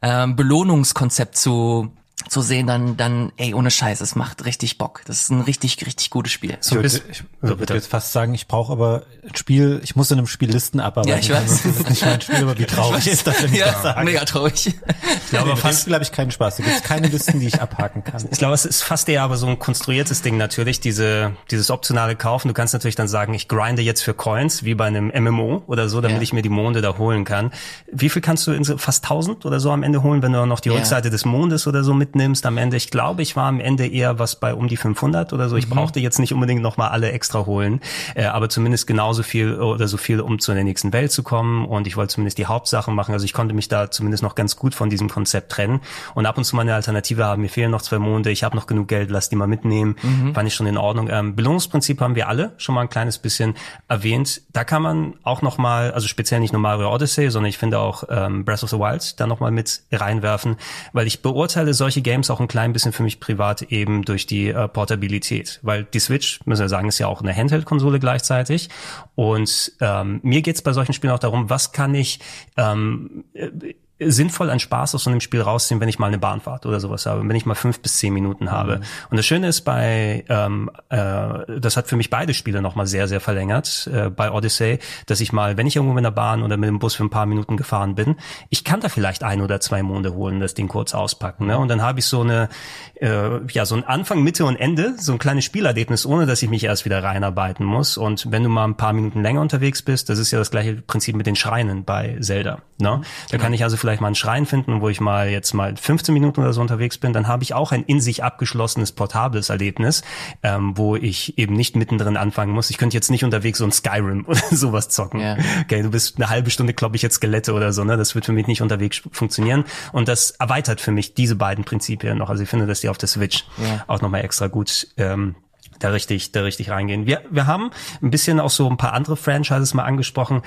ähm, 0.02 0.36
Belohnungskonzept 0.36 1.38
zu 1.38 1.92
zu 2.30 2.42
sehen, 2.42 2.68
dann, 2.68 2.96
dann, 2.96 3.32
ey, 3.38 3.54
ohne 3.54 3.72
Scheiß, 3.72 4.02
es 4.02 4.16
macht 4.16 4.46
richtig 4.46 4.78
Bock. 4.78 5.02
Das 5.06 5.22
ist 5.22 5.32
ein 5.32 5.42
richtig, 5.42 5.84
richtig 5.86 6.10
gutes 6.12 6.32
Spiel. 6.32 6.58
Ich 6.62 6.70
würde, 6.72 6.84
bist- 6.84 7.04
ich 7.10 7.24
so, 7.42 7.60
würde 7.60 7.74
jetzt 7.74 7.88
fast 7.90 8.12
sagen, 8.14 8.34
ich 8.36 8.48
brauche 8.48 8.72
aber 8.72 9.04
ein 9.28 9.36
Spiel, 9.36 9.82
ich 9.84 9.96
muss 9.96 10.12
in 10.12 10.20
einem 10.20 10.28
Spiel 10.28 10.50
Listen 10.52 10.80
abarbeiten. 10.80 11.10
Ja, 11.10 11.18
ich 11.18 11.30
weiß. 11.32 11.64
Das 11.64 11.66
ist 11.66 11.90
nicht 11.90 12.06
mein 12.06 12.22
Spiel, 12.22 12.36
aber 12.38 12.58
wie 12.58 12.66
traurig 12.68 13.08
ist 13.08 13.26
das, 13.26 13.42
wenn 13.44 13.54
ich 13.54 13.60
das 13.60 13.72
Ja, 13.74 13.82
sage. 13.82 14.06
mega 14.06 14.24
traurig. 14.26 14.68
Ich 14.68 15.30
glaube, 15.30 15.54
mit 15.54 15.64
dem 15.64 15.74
Spiel 15.74 15.94
habe 15.94 16.04
ich 16.04 16.12
keinen 16.12 16.32
Spaß. 16.32 16.58
Da 16.58 16.64
gibt 16.64 16.76
es 16.78 16.84
keine 16.84 17.08
Listen, 17.08 17.40
die 17.40 17.48
ich 17.48 17.60
abhaken 17.62 18.04
kann. 18.04 18.24
Ich 18.32 18.38
glaube, 18.38 18.54
es 18.54 18.66
ist 18.66 18.84
fast 18.84 19.10
eher 19.10 19.24
aber 19.24 19.36
so 19.38 19.48
ein 19.48 19.58
konstruiertes 19.60 20.22
Ding 20.22 20.38
natürlich, 20.38 20.80
diese, 20.80 21.32
dieses 21.50 21.72
optionale 21.72 22.16
Kaufen. 22.16 22.48
Du 22.48 22.54
kannst 22.54 22.74
natürlich 22.74 22.96
dann 22.96 23.08
sagen, 23.08 23.34
ich 23.34 23.48
grinde 23.48 23.82
jetzt 23.82 24.02
für 24.04 24.14
Coins, 24.14 24.64
wie 24.64 24.76
bei 24.76 24.86
einem 24.86 25.08
MMO 25.08 25.64
oder 25.68 25.90
so, 25.90 26.00
damit 26.02 26.18
Ja. 26.18 26.22
ich 26.24 26.34
mir 26.34 26.42
die 26.44 26.50
Monde 26.50 26.82
da 26.82 26.98
holen 26.98 27.26
kann. 27.26 27.52
Wie 27.92 28.10
viel 28.10 28.22
kannst 28.22 28.46
du 28.48 28.52
in 28.52 28.64
so 28.64 28.78
fast 28.78 29.04
1000 29.06 29.46
oder 29.46 29.60
so 29.60 29.72
am 29.72 29.82
Ende 29.84 30.04
holen, 30.04 30.22
wenn 30.22 30.34
du 30.34 30.46
noch 30.46 30.60
die 30.60 30.70
Ja. 30.70 30.76
Rückseite 30.76 31.10
des 31.10 31.26
Mondes 31.26 31.66
oder 31.66 31.84
so 31.84 31.94
mitnimmst 32.20 32.46
am 32.46 32.58
Ende? 32.58 32.76
Ich 32.76 32.92
glaube, 32.92 33.22
ich 33.22 33.38
war 33.38 33.46
am 33.46 33.62
Ende 33.62 33.88
eher 33.88 34.20
was 34.20 34.36
bei 34.36 34.54
um 34.54 34.68
die 34.68 34.76
500 34.76 35.32
oder 35.32 35.48
so. 35.48 35.56
Ich 35.56 35.70
brauchte 35.70 36.02
jetzt 36.02 36.20
nicht 36.20 36.34
unbedingt 36.34 36.62
noch 36.62 36.76
mal 36.76 36.90
alle 36.90 37.14
extra 37.14 37.46
holen, 37.46 37.80
äh, 38.14 38.26
aber 38.26 38.50
zumindest 38.50 38.88
genauso 38.88 39.24
viel 39.24 39.56
oder 39.56 39.88
so 39.88 39.96
viel, 39.96 40.20
um 40.20 40.40
zu 40.40 40.54
der 40.54 40.66
nächsten 40.66 40.92
Welt 40.92 41.14
zu 41.14 41.24
kommen. 41.24 41.66
Und 41.66 41.88
ich 41.88 41.96
wollte 41.96 42.14
zumindest 42.16 42.38
die 42.38 42.46
Hauptsachen 42.46 42.94
machen. 42.94 43.14
Also 43.14 43.24
ich 43.24 43.32
konnte 43.32 43.56
mich 43.56 43.70
da 43.70 43.90
zumindest 43.90 44.22
noch 44.22 44.36
ganz 44.36 44.58
gut 44.58 44.76
von 44.76 44.90
diesem 44.90 45.10
Konzept 45.10 45.52
trennen. 45.52 45.80
Und 46.14 46.26
ab 46.26 46.38
und 46.38 46.44
zu 46.44 46.58
mal 46.58 46.64
eine 46.64 46.76
Alternative 46.76 47.24
haben. 47.24 47.42
Mir 47.42 47.50
fehlen 47.50 47.72
noch 47.72 47.82
zwei 47.82 48.00
Monde. 48.00 48.32
Ich 48.32 48.44
habe 48.44 48.56
noch 48.58 48.68
genug 48.68 48.90
Geld. 48.90 49.10
Lass 49.10 49.30
die 49.30 49.38
mal 49.38 49.48
mitnehmen. 49.48 49.96
Fand 50.34 50.48
ich 50.48 50.54
schon 50.54 50.68
in 50.68 50.78
Ordnung. 50.78 51.10
Ähm, 51.10 51.36
Belohnungsprinzip 51.36 52.02
haben 52.02 52.16
wir 52.16 52.28
alle 52.28 52.52
schon 52.58 52.76
mal 52.76 52.82
ein 52.82 52.90
kleines 52.90 53.18
bisschen 53.18 53.56
erwähnt. 53.88 54.42
Da 54.52 54.66
kann 54.66 54.82
man 54.82 55.14
auch 55.24 55.42
noch 55.42 55.58
mal, 55.58 55.92
also 55.92 56.08
speziell 56.08 56.42
nicht 56.42 56.52
nur 56.52 56.62
Mario 56.62 56.94
Odyssey, 56.94 57.30
sondern 57.30 57.50
ich 57.50 57.58
finde 57.58 57.80
auch 57.80 58.04
ähm, 58.10 58.44
Breath 58.44 58.64
of 58.64 58.70
the 58.70 58.78
Wild 58.78 59.20
da 59.20 59.28
noch 59.28 59.40
mal 59.40 59.52
mit 59.52 59.84
reinwerfen, 59.92 60.58
weil 60.92 61.08
ich 61.08 61.22
beurteile 61.22 61.74
solche 61.74 62.02
Games 62.10 62.32
auch 62.32 62.40
ein 62.40 62.48
klein 62.48 62.74
bisschen 62.74 62.92
für 62.92 63.04
mich 63.04 63.20
privat 63.20 63.62
eben 63.62 64.04
durch 64.04 64.26
die 64.26 64.48
äh, 64.48 64.68
Portabilität, 64.68 65.60
weil 65.62 65.84
die 65.84 66.00
Switch, 66.00 66.40
müssen 66.46 66.62
wir 66.62 66.70
sagen, 66.70 66.88
ist 66.88 66.98
ja 66.98 67.06
auch 67.06 67.22
eine 67.22 67.36
Handheld-Konsole 67.36 68.00
gleichzeitig. 68.00 68.70
Und 69.14 69.74
ähm, 69.80 70.20
mir 70.24 70.42
geht's 70.42 70.64
bei 70.64 70.74
solchen 70.74 70.94
Spielen 70.94 71.14
auch 71.14 71.20
darum, 71.20 71.52
was 71.52 71.72
kann 71.72 71.94
ich 71.94 72.20
ähm, 72.58 73.26
äh, 73.34 73.52
sinnvoll 74.00 74.50
an 74.50 74.60
Spaß 74.60 74.96
aus 74.96 75.04
so 75.04 75.10
einem 75.10 75.20
Spiel 75.20 75.42
rausziehen, 75.42 75.82
wenn 75.82 75.90
ich 75.90 76.00
mal 76.00 76.08
eine 76.08 76.18
Bahnfahrt 76.18 76.66
oder 76.66 76.80
sowas 76.80 77.06
habe, 77.06 77.28
wenn 77.28 77.36
ich 77.36 77.46
mal 77.46 77.56
fünf 77.56 77.82
bis 77.82 77.98
zehn 77.98 78.14
Minuten 78.14 78.52
habe. 78.52 78.82
Und 79.10 79.18
das 79.18 79.26
Schöne 79.26 79.48
ist 79.48 79.62
bei, 79.62 80.24
ähm, 80.30 80.70
äh, 80.90 81.60
das 81.60 81.76
hat 81.76 81.88
für 81.88 81.98
mich 81.98 82.10
beide 82.10 82.34
Spiele 82.34 82.62
nochmal 82.62 82.88
sehr, 82.88 83.08
sehr 83.08 83.20
verlängert, 83.20 83.90
äh, 83.94 84.10
bei 84.10 84.32
Odyssey, 84.32 84.80
dass 85.06 85.20
ich 85.20 85.34
mal, 85.34 85.58
wenn 85.58 85.68
ich 85.68 85.76
irgendwo 85.76 85.94
mit 85.94 86.06
einer 86.06 86.12
Bahn 86.12 86.44
oder 86.44 86.56
mit 86.58 86.70
dem 86.70 86.80
Bus 86.80 86.96
für 86.96 87.04
ein 87.04 87.10
paar 87.10 87.26
Minuten 87.26 87.58
gefahren 87.58 87.96
bin, 87.96 88.16
ich 88.50 88.64
kann 88.64 88.80
da 88.80 88.90
vielleicht 88.90 89.24
ein 89.24 89.42
oder 89.42 89.60
zwei 89.60 89.84
Monde 89.84 90.14
holen, 90.14 90.40
das 90.40 90.54
Ding 90.54 90.68
kurz 90.70 90.94
auspacken. 90.94 91.48
Ne? 91.48 91.58
Und 91.58 91.68
dann 91.68 91.82
habe 91.82 92.00
ich 92.00 92.06
so 92.06 92.22
eine, 92.22 92.50
äh, 92.96 93.46
ja, 93.52 93.66
so 93.66 93.76
ein 93.76 93.84
Anfang, 93.84 94.24
Mitte 94.24 94.46
und 94.46 94.56
Ende, 94.56 94.96
so 94.98 95.12
ein 95.12 95.20
kleines 95.20 95.44
Spielerlebnis, 95.44 96.06
ohne 96.06 96.26
dass 96.26 96.42
ich 96.42 96.50
mich 96.50 96.64
erst 96.64 96.86
wieder 96.86 97.04
reinarbeiten 97.04 97.66
muss. 97.66 97.98
Und 97.98 98.32
wenn 98.32 98.44
du 98.44 98.50
mal 98.50 98.66
ein 98.66 98.78
paar 98.78 98.94
Minuten 98.94 99.22
länger 99.22 99.42
unterwegs 99.42 99.82
bist, 99.82 100.10
das 100.10 100.20
ist 100.20 100.32
ja 100.32 100.40
das 100.40 100.52
gleiche 100.52 100.76
Prinzip 100.76 101.16
mit 101.16 101.28
den 101.28 101.36
Schreinen 101.36 101.84
bei 101.84 102.18
Zelda. 102.22 102.60
Ne? 102.80 103.02
Da 103.30 103.38
kann 103.38 103.54
ich 103.54 103.64
also 103.64 103.76
vielleicht 103.76 103.89
mal 104.00 104.08
einen 104.08 104.16
Schrein 104.16 104.46
finden, 104.46 104.82
wo 104.82 104.90
ich 104.90 105.02
mal 105.02 105.30
jetzt 105.30 105.54
mal 105.54 105.76
15 105.76 106.14
Minuten 106.14 106.42
oder 106.42 106.54
so 106.54 106.62
unterwegs 106.62 106.98
bin, 106.98 107.14
dann 107.14 107.28
habe 107.28 107.44
ich 107.44 107.54
auch 107.54 107.72
ein 107.72 107.84
in 107.84 108.00
sich 108.00 108.24
abgeschlossenes, 108.24 108.92
portables 108.92 109.50
Erlebnis, 109.50 110.04
ähm, 110.44 110.78
wo 110.78 110.96
ich 110.96 111.38
eben 111.38 111.56
nicht 111.56 111.76
mittendrin 111.76 112.18
anfangen 112.18 112.54
muss. 112.54 112.70
Ich 112.70 112.78
könnte 112.78 112.96
jetzt 112.96 113.10
nicht 113.10 113.24
unterwegs 113.24 113.58
so 113.60 113.66
ein 113.66 113.72
Skyrim 113.72 114.26
oder 114.28 114.40
sowas 114.52 114.90
zocken. 114.90 115.20
Ja. 115.20 115.38
Okay, 115.64 115.82
du 115.82 115.90
bist 115.90 116.18
eine 116.18 116.30
halbe 116.30 116.52
Stunde, 116.52 116.74
glaube 116.74 116.96
ich, 116.96 117.02
jetzt 117.02 117.16
Skelette 117.16 117.54
oder 117.54 117.74
so, 117.74 117.84
ne? 117.84 117.98
Das 117.98 118.16
wird 118.16 118.26
für 118.26 118.34
mich 118.34 118.48
nicht 118.48 118.62
unterwegs 118.62 119.02
funktionieren. 119.12 119.64
Und 119.92 120.08
das 120.08 120.32
erweitert 120.32 120.80
für 120.82 120.92
mich 120.92 121.14
diese 121.16 121.36
beiden 121.36 121.64
Prinzipien 121.66 122.18
noch. 122.18 122.30
Also 122.30 122.44
ich 122.44 122.50
finde, 122.50 122.68
dass 122.68 122.82
die 122.82 122.90
auf 122.90 122.98
der 122.98 123.10
Switch 123.10 123.46
Ja. 123.58 123.84
auch 123.88 124.02
nochmal 124.02 124.24
extra 124.24 124.48
gut 124.48 124.88
ähm, 124.98 125.36
da 125.80 125.90
richtig, 125.90 126.32
da 126.34 126.42
richtig 126.42 126.70
reingehen. 126.70 127.06
Wir, 127.06 127.22
wir 127.32 127.48
haben 127.48 127.72
ein 128.02 128.12
bisschen 128.12 128.40
auch 128.40 128.50
so 128.50 128.70
ein 128.70 128.78
paar 128.78 128.94
andere 128.94 129.16
Franchises 129.16 129.74
mal 129.74 129.84
angesprochen. 129.84 130.42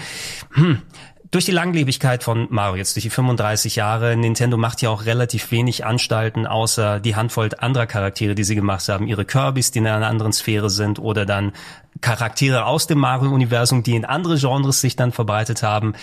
Hm. 0.52 0.82
Durch 1.32 1.46
die 1.46 1.50
Langlebigkeit 1.50 2.22
von 2.22 2.46
Mario, 2.50 2.76
jetzt 2.76 2.94
durch 2.94 3.04
die 3.04 3.10
35 3.10 3.76
Jahre, 3.76 4.18
Nintendo 4.18 4.58
macht 4.58 4.82
ja 4.82 4.90
auch 4.90 5.06
relativ 5.06 5.50
wenig 5.50 5.82
Anstalten, 5.82 6.46
außer 6.46 7.00
die 7.00 7.16
Handvoll 7.16 7.48
anderer 7.56 7.86
Charaktere, 7.86 8.34
die 8.34 8.44
sie 8.44 8.54
gemacht 8.54 8.86
haben. 8.90 9.06
Ihre 9.06 9.24
Kirbys, 9.24 9.70
die 9.70 9.78
in 9.78 9.86
einer 9.86 10.08
anderen 10.08 10.34
Sphäre 10.34 10.68
sind, 10.68 10.98
oder 10.98 11.24
dann 11.24 11.52
Charaktere 12.02 12.66
aus 12.66 12.86
dem 12.86 12.98
Mario-Universum, 12.98 13.82
die 13.82 13.96
in 13.96 14.04
andere 14.04 14.38
Genres 14.38 14.82
sich 14.82 14.94
dann 14.94 15.10
verbreitet 15.10 15.62
haben 15.62 15.94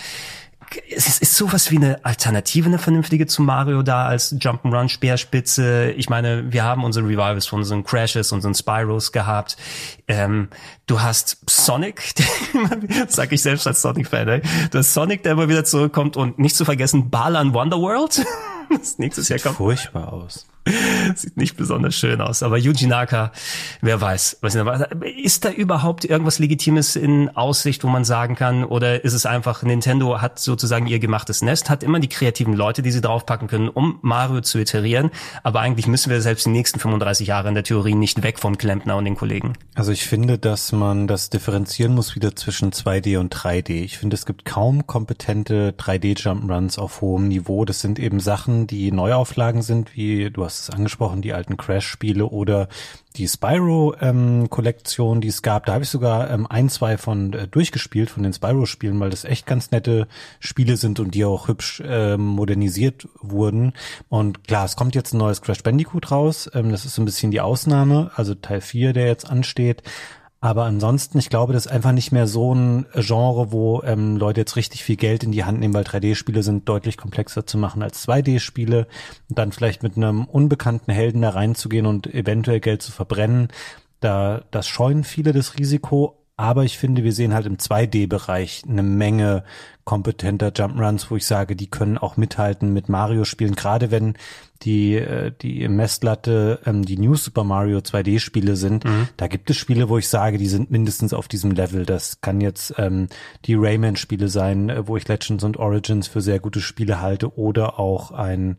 es 0.88 1.08
ist, 1.08 1.22
ist 1.22 1.34
sowas 1.34 1.70
wie 1.70 1.76
eine 1.76 2.04
Alternative, 2.04 2.66
eine 2.66 2.78
vernünftige 2.78 3.26
zu 3.26 3.42
Mario 3.42 3.82
da 3.82 4.06
als 4.06 4.32
Jump'n'Run 4.34 4.88
Speerspitze. 4.88 5.90
Ich 5.92 6.08
meine, 6.08 6.52
wir 6.52 6.64
haben 6.64 6.84
unsere 6.84 7.06
Revivals 7.06 7.46
von 7.46 7.60
unseren 7.60 7.84
Crashes, 7.84 8.32
unseren 8.32 8.54
Spyros 8.54 9.12
gehabt. 9.12 9.56
Ähm, 10.08 10.48
du 10.86 11.00
hast 11.00 11.38
Sonic, 11.48 12.14
sag 13.08 13.32
ich 13.32 13.42
selbst 13.42 13.66
als 13.66 13.82
Sonic-Fan, 13.82 14.28
ey. 14.28 14.42
du 14.70 14.78
hast 14.78 14.94
Sonic, 14.94 15.22
der 15.22 15.32
immer 15.32 15.48
wieder 15.48 15.64
zurückkommt 15.64 16.16
und 16.16 16.38
nicht 16.38 16.56
zu 16.56 16.64
vergessen 16.64 17.10
Balan 17.10 17.54
Wonderworld, 17.54 18.24
das 18.70 18.98
nächstes 18.98 19.28
Jahr 19.28 19.38
kommt. 19.38 19.56
Furchtbar 19.56 20.12
aus. 20.12 20.49
Sieht 21.14 21.36
nicht 21.36 21.56
besonders 21.56 21.94
schön 21.94 22.20
aus. 22.20 22.42
Aber 22.42 22.58
Yuji 22.58 22.86
Naka, 22.86 23.32
wer 23.80 24.00
weiß. 24.00 24.38
Was 24.42 24.56
ist 25.22 25.44
da 25.44 25.50
überhaupt 25.50 26.04
irgendwas 26.04 26.38
Legitimes 26.38 26.96
in 26.96 27.34
Aussicht, 27.34 27.82
wo 27.82 27.88
man 27.88 28.04
sagen 28.04 28.34
kann? 28.34 28.64
Oder 28.64 29.04
ist 29.04 29.14
es 29.14 29.26
einfach, 29.26 29.62
Nintendo 29.62 30.20
hat 30.20 30.38
sozusagen 30.38 30.86
ihr 30.86 30.98
gemachtes 30.98 31.42
Nest, 31.42 31.70
hat 31.70 31.82
immer 31.82 31.98
die 31.98 32.08
kreativen 32.08 32.54
Leute, 32.54 32.82
die 32.82 32.90
sie 32.90 33.00
draufpacken 33.00 33.48
können, 33.48 33.68
um 33.68 33.98
Mario 34.02 34.40
zu 34.42 34.58
iterieren. 34.58 35.10
Aber 35.42 35.60
eigentlich 35.60 35.86
müssen 35.86 36.10
wir 36.10 36.20
selbst 36.20 36.46
die 36.46 36.50
nächsten 36.50 36.78
35 36.78 37.26
Jahre 37.26 37.48
in 37.48 37.54
der 37.54 37.64
Theorie 37.64 37.94
nicht 37.94 38.22
weg 38.22 38.38
vom 38.38 38.58
Klempner 38.58 38.96
und 38.96 39.04
den 39.04 39.16
Kollegen. 39.16 39.54
Also 39.74 39.92
ich 39.92 40.04
finde, 40.04 40.38
dass 40.38 40.72
man 40.72 41.06
das 41.06 41.30
differenzieren 41.30 41.94
muss 41.94 42.14
wieder 42.14 42.36
zwischen 42.36 42.72
2D 42.72 43.18
und 43.18 43.34
3D. 43.34 43.82
Ich 43.82 43.98
finde, 43.98 44.14
es 44.14 44.26
gibt 44.26 44.44
kaum 44.44 44.86
kompetente 44.86 45.74
3D-Jump'n'Runs 45.78 46.78
auf 46.78 47.00
hohem 47.00 47.28
Niveau. 47.28 47.64
Das 47.64 47.80
sind 47.80 47.98
eben 47.98 48.20
Sachen, 48.20 48.66
die 48.66 48.92
Neuauflagen 48.92 49.62
sind, 49.62 49.96
wie 49.96 50.30
du 50.30 50.44
hast 50.44 50.49
es 50.58 50.70
angesprochen, 50.70 51.22
die 51.22 51.32
alten 51.32 51.56
Crash-Spiele 51.56 52.26
oder 52.26 52.68
die 53.16 53.28
Spyro-Kollektion, 53.28 55.16
ähm, 55.16 55.20
die 55.20 55.28
es 55.28 55.42
gab. 55.42 55.66
Da 55.66 55.74
habe 55.74 55.84
ich 55.84 55.90
sogar 55.90 56.30
ähm, 56.30 56.46
ein, 56.48 56.68
zwei 56.68 56.98
von 56.98 57.32
äh, 57.32 57.46
durchgespielt, 57.46 58.10
von 58.10 58.22
den 58.22 58.32
Spyro-Spielen, 58.32 58.98
weil 59.00 59.10
das 59.10 59.24
echt 59.24 59.46
ganz 59.46 59.70
nette 59.70 60.08
Spiele 60.38 60.76
sind 60.76 61.00
und 61.00 61.14
die 61.14 61.24
auch 61.24 61.48
hübsch 61.48 61.82
ähm, 61.86 62.24
modernisiert 62.24 63.08
wurden. 63.20 63.72
Und 64.08 64.46
klar, 64.46 64.64
es 64.64 64.76
kommt 64.76 64.94
jetzt 64.94 65.12
ein 65.12 65.18
neues 65.18 65.42
Crash 65.42 65.62
Bandicoot 65.62 66.10
raus. 66.10 66.50
Ähm, 66.54 66.70
das 66.70 66.84
ist 66.84 66.94
so 66.94 67.02
ein 67.02 67.06
bisschen 67.06 67.30
die 67.30 67.40
Ausnahme, 67.40 68.10
also 68.16 68.34
Teil 68.34 68.60
4, 68.60 68.92
der 68.92 69.06
jetzt 69.06 69.28
ansteht. 69.28 69.82
Aber 70.42 70.64
ansonsten, 70.64 71.18
ich 71.18 71.28
glaube, 71.28 71.52
das 71.52 71.66
ist 71.66 71.72
einfach 71.72 71.92
nicht 71.92 72.12
mehr 72.12 72.26
so 72.26 72.54
ein 72.54 72.86
Genre, 72.94 73.52
wo 73.52 73.82
ähm, 73.82 74.16
Leute 74.16 74.40
jetzt 74.40 74.56
richtig 74.56 74.82
viel 74.82 74.96
Geld 74.96 75.22
in 75.22 75.32
die 75.32 75.44
Hand 75.44 75.60
nehmen, 75.60 75.74
weil 75.74 75.84
3D-Spiele 75.84 76.42
sind 76.42 76.66
deutlich 76.66 76.96
komplexer 76.96 77.46
zu 77.46 77.58
machen 77.58 77.82
als 77.82 78.08
2D-Spiele. 78.08 78.86
Und 79.28 79.38
dann 79.38 79.52
vielleicht 79.52 79.82
mit 79.82 79.98
einem 79.98 80.24
unbekannten 80.24 80.92
Helden 80.92 81.20
da 81.20 81.30
reinzugehen 81.30 81.84
und 81.84 82.06
eventuell 82.06 82.60
Geld 82.60 82.80
zu 82.80 82.90
verbrennen, 82.90 83.48
da 84.00 84.42
das 84.50 84.66
scheuen 84.66 85.04
viele 85.04 85.34
das 85.34 85.58
Risiko. 85.58 86.16
Aber 86.38 86.64
ich 86.64 86.78
finde, 86.78 87.04
wir 87.04 87.12
sehen 87.12 87.34
halt 87.34 87.44
im 87.44 87.58
2D-Bereich 87.58 88.62
eine 88.66 88.82
Menge 88.82 89.44
kompetenter 89.90 90.52
Jump'n'Runs, 90.52 91.10
wo 91.10 91.16
ich 91.16 91.26
sage, 91.26 91.56
die 91.56 91.66
können 91.66 91.98
auch 91.98 92.16
mithalten 92.16 92.72
mit 92.72 92.88
Mario-Spielen, 92.88 93.56
gerade 93.56 93.90
wenn 93.90 94.14
die 94.62 94.94
äh, 94.94 95.32
die 95.42 95.66
Messlatte 95.66 96.60
ähm, 96.64 96.84
die 96.84 96.96
New 96.96 97.16
Super 97.16 97.42
Mario 97.42 97.78
2D 97.78 98.20
Spiele 98.20 98.54
sind. 98.54 98.84
Mhm. 98.84 99.08
Da 99.16 99.26
gibt 99.26 99.50
es 99.50 99.56
Spiele, 99.56 99.88
wo 99.88 99.98
ich 99.98 100.08
sage, 100.08 100.38
die 100.38 100.46
sind 100.46 100.70
mindestens 100.70 101.12
auf 101.12 101.26
diesem 101.26 101.50
Level. 101.50 101.86
Das 101.86 102.20
kann 102.20 102.40
jetzt 102.40 102.72
ähm, 102.78 103.08
die 103.46 103.56
Rayman 103.56 103.96
Spiele 103.96 104.28
sein, 104.28 104.70
äh, 104.70 104.86
wo 104.86 104.96
ich 104.96 105.08
Legends 105.08 105.42
und 105.42 105.56
Origins 105.56 106.06
für 106.06 106.20
sehr 106.20 106.38
gute 106.38 106.60
Spiele 106.60 107.00
halte 107.00 107.36
oder 107.36 107.80
auch 107.80 108.12
ein 108.12 108.58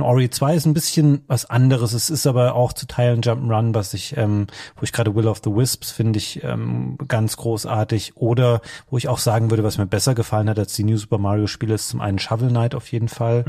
ein 0.00 0.02
Ori 0.02 0.30
2 0.30 0.54
ist 0.54 0.66
ein 0.66 0.74
bisschen 0.74 1.22
was 1.26 1.48
anderes. 1.48 1.92
Es 1.92 2.10
ist 2.10 2.26
aber 2.26 2.54
auch 2.54 2.72
zu 2.72 2.86
Teilen 2.86 3.22
Jump'n'Run, 3.22 3.74
was 3.74 3.94
ich, 3.94 4.16
ähm, 4.16 4.46
wo 4.76 4.82
ich 4.82 4.92
gerade 4.92 5.14
Will 5.14 5.28
of 5.28 5.40
the 5.44 5.50
Wisps 5.50 5.90
finde 5.90 6.18
ich 6.18 6.42
ähm, 6.42 6.98
ganz 7.06 7.36
großartig. 7.36 8.16
Oder 8.16 8.60
wo 8.90 8.98
ich 8.98 9.08
auch 9.08 9.18
sagen 9.18 9.50
würde, 9.50 9.64
was 9.64 9.78
mir 9.78 9.86
besser 9.86 10.14
gefallen 10.14 10.48
hat 10.48 10.58
als 10.58 10.74
die 10.74 10.84
New 10.84 10.96
Super 10.96 11.18
Mario 11.18 11.46
Spiele, 11.46 11.74
ist 11.74 11.88
zum 11.88 12.00
einen 12.00 12.18
Shovel 12.18 12.48
Knight 12.48 12.74
auf 12.74 12.90
jeden 12.90 13.08
Fall 13.08 13.44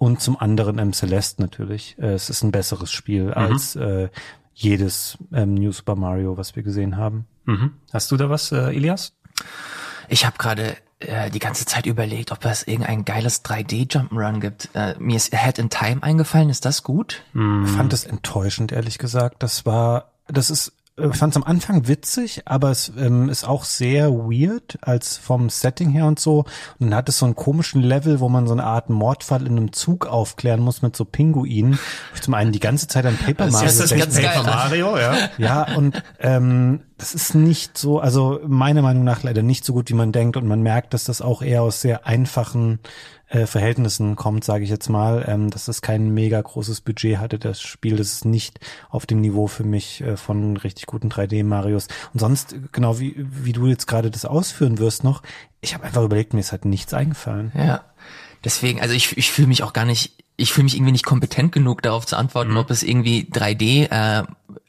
und 0.00 0.22
zum 0.22 0.40
anderen 0.40 0.78
ähm, 0.78 0.94
Celeste 0.94 1.42
natürlich. 1.42 1.96
Äh, 1.98 2.14
es 2.14 2.30
ist 2.30 2.42
ein 2.42 2.52
besseres 2.52 2.90
Spiel 2.90 3.32
als 3.32 3.76
äh, 3.76 4.08
jedes 4.54 5.18
ähm, 5.32 5.54
New 5.54 5.72
Super 5.72 5.94
Mario, 5.94 6.38
was 6.38 6.56
wir 6.56 6.62
gesehen 6.62 6.96
haben. 6.96 7.26
Mhm. 7.44 7.72
Hast 7.92 8.10
du 8.10 8.16
da 8.16 8.30
was, 8.30 8.50
äh, 8.50 8.74
Elias? 8.74 9.12
Ich 10.10 10.26
habe 10.26 10.36
gerade 10.38 10.76
äh, 10.98 11.30
die 11.30 11.38
ganze 11.38 11.64
Zeit 11.64 11.86
überlegt, 11.86 12.32
ob 12.32 12.44
es 12.44 12.66
irgendein 12.66 13.04
geiles 13.04 13.44
3D-Jump'n'Run 13.44 14.40
gibt. 14.40 14.68
Äh, 14.74 14.96
mir 14.98 15.16
ist 15.16 15.32
Ahead 15.32 15.58
in 15.58 15.70
Time 15.70 16.02
eingefallen. 16.02 16.50
Ist 16.50 16.64
das 16.64 16.82
gut? 16.82 17.22
Ich 17.64 17.70
fand 17.70 17.92
das 17.92 18.04
enttäuschend, 18.04 18.72
ehrlich 18.72 18.98
gesagt. 18.98 19.42
Das 19.42 19.64
war, 19.64 20.10
das 20.26 20.50
ist, 20.50 20.72
fand 21.12 21.32
es 21.32 21.36
am 21.36 21.44
Anfang 21.44 21.88
witzig, 21.88 22.42
aber 22.44 22.70
es 22.70 22.92
ähm, 22.98 23.28
ist 23.28 23.46
auch 23.46 23.64
sehr 23.64 24.10
weird 24.10 24.78
als 24.82 25.16
vom 25.16 25.50
Setting 25.50 25.90
her 25.90 26.06
und 26.06 26.18
so. 26.18 26.44
Und 26.78 26.90
dann 26.90 26.94
hat 26.94 27.08
es 27.08 27.18
so 27.18 27.26
einen 27.26 27.36
komischen 27.36 27.82
Level, 27.82 28.20
wo 28.20 28.28
man 28.28 28.46
so 28.46 28.52
eine 28.52 28.64
Art 28.64 28.90
Mordfall 28.90 29.46
in 29.46 29.56
einem 29.56 29.72
Zug 29.72 30.06
aufklären 30.06 30.60
muss 30.60 30.82
mit 30.82 30.96
so 30.96 31.04
Pinguinen. 31.04 31.78
Ich 32.14 32.22
zum 32.22 32.34
einen 32.34 32.52
die 32.52 32.60
ganze 32.60 32.88
Zeit 32.88 33.06
an 33.06 33.16
Paper 33.16 33.46
Das 33.46 33.52
Mario 33.52 33.68
ist 33.68 33.80
das 33.80 33.90
ganz 33.90 34.20
geil. 34.20 34.42
Mario, 34.44 34.98
ja. 34.98 35.16
Ja, 35.38 35.76
und 35.76 36.02
ähm, 36.18 36.80
das 36.98 37.14
ist 37.14 37.34
nicht 37.34 37.78
so, 37.78 37.98
also 37.98 38.40
meiner 38.46 38.82
Meinung 38.82 39.04
nach 39.04 39.22
leider 39.22 39.42
nicht 39.42 39.64
so 39.64 39.72
gut, 39.72 39.88
wie 39.90 39.94
man 39.94 40.12
denkt. 40.12 40.36
Und 40.36 40.46
man 40.46 40.62
merkt, 40.62 40.94
dass 40.94 41.04
das 41.04 41.22
auch 41.22 41.42
eher 41.42 41.62
aus 41.62 41.80
sehr 41.80 42.06
einfachen 42.06 42.80
äh, 43.30 43.46
Verhältnissen 43.46 44.16
kommt, 44.16 44.44
sage 44.44 44.64
ich 44.64 44.70
jetzt 44.70 44.88
mal, 44.88 45.24
ähm, 45.28 45.50
dass 45.50 45.68
es 45.68 45.82
kein 45.82 46.10
mega 46.10 46.40
großes 46.40 46.80
Budget 46.80 47.18
hatte, 47.18 47.38
das 47.38 47.60
Spiel. 47.60 47.96
Das 47.96 48.12
ist 48.12 48.24
nicht 48.24 48.58
auf 48.90 49.06
dem 49.06 49.20
Niveau 49.20 49.46
für 49.46 49.64
mich 49.64 50.00
äh, 50.02 50.16
von 50.16 50.56
richtig 50.56 50.86
guten 50.86 51.08
3D-Marios. 51.08 51.86
Und 52.12 52.20
sonst, 52.20 52.54
genau 52.72 52.98
wie, 52.98 53.14
wie 53.16 53.52
du 53.52 53.66
jetzt 53.66 53.86
gerade 53.86 54.10
das 54.10 54.24
ausführen 54.24 54.78
wirst 54.78 55.04
noch, 55.04 55.22
ich 55.60 55.74
habe 55.74 55.84
einfach 55.84 56.02
überlegt, 56.02 56.34
mir 56.34 56.40
ist 56.40 56.52
halt 56.52 56.64
nichts 56.64 56.92
eingefallen. 56.92 57.52
Ja. 57.54 57.84
Deswegen, 58.44 58.80
also 58.80 58.94
ich, 58.94 59.16
ich 59.16 59.30
fühle 59.30 59.48
mich 59.48 59.62
auch 59.62 59.72
gar 59.72 59.84
nicht, 59.84 60.24
ich 60.36 60.52
fühle 60.52 60.64
mich 60.64 60.74
irgendwie 60.74 60.92
nicht 60.92 61.04
kompetent 61.04 61.52
genug 61.52 61.82
darauf 61.82 62.06
zu 62.06 62.16
Mhm. 62.16 62.20
antworten, 62.20 62.56
ob 62.56 62.70
es 62.70 62.82
irgendwie 62.82 63.28
3D, 63.30 63.90
äh, 63.90 64.24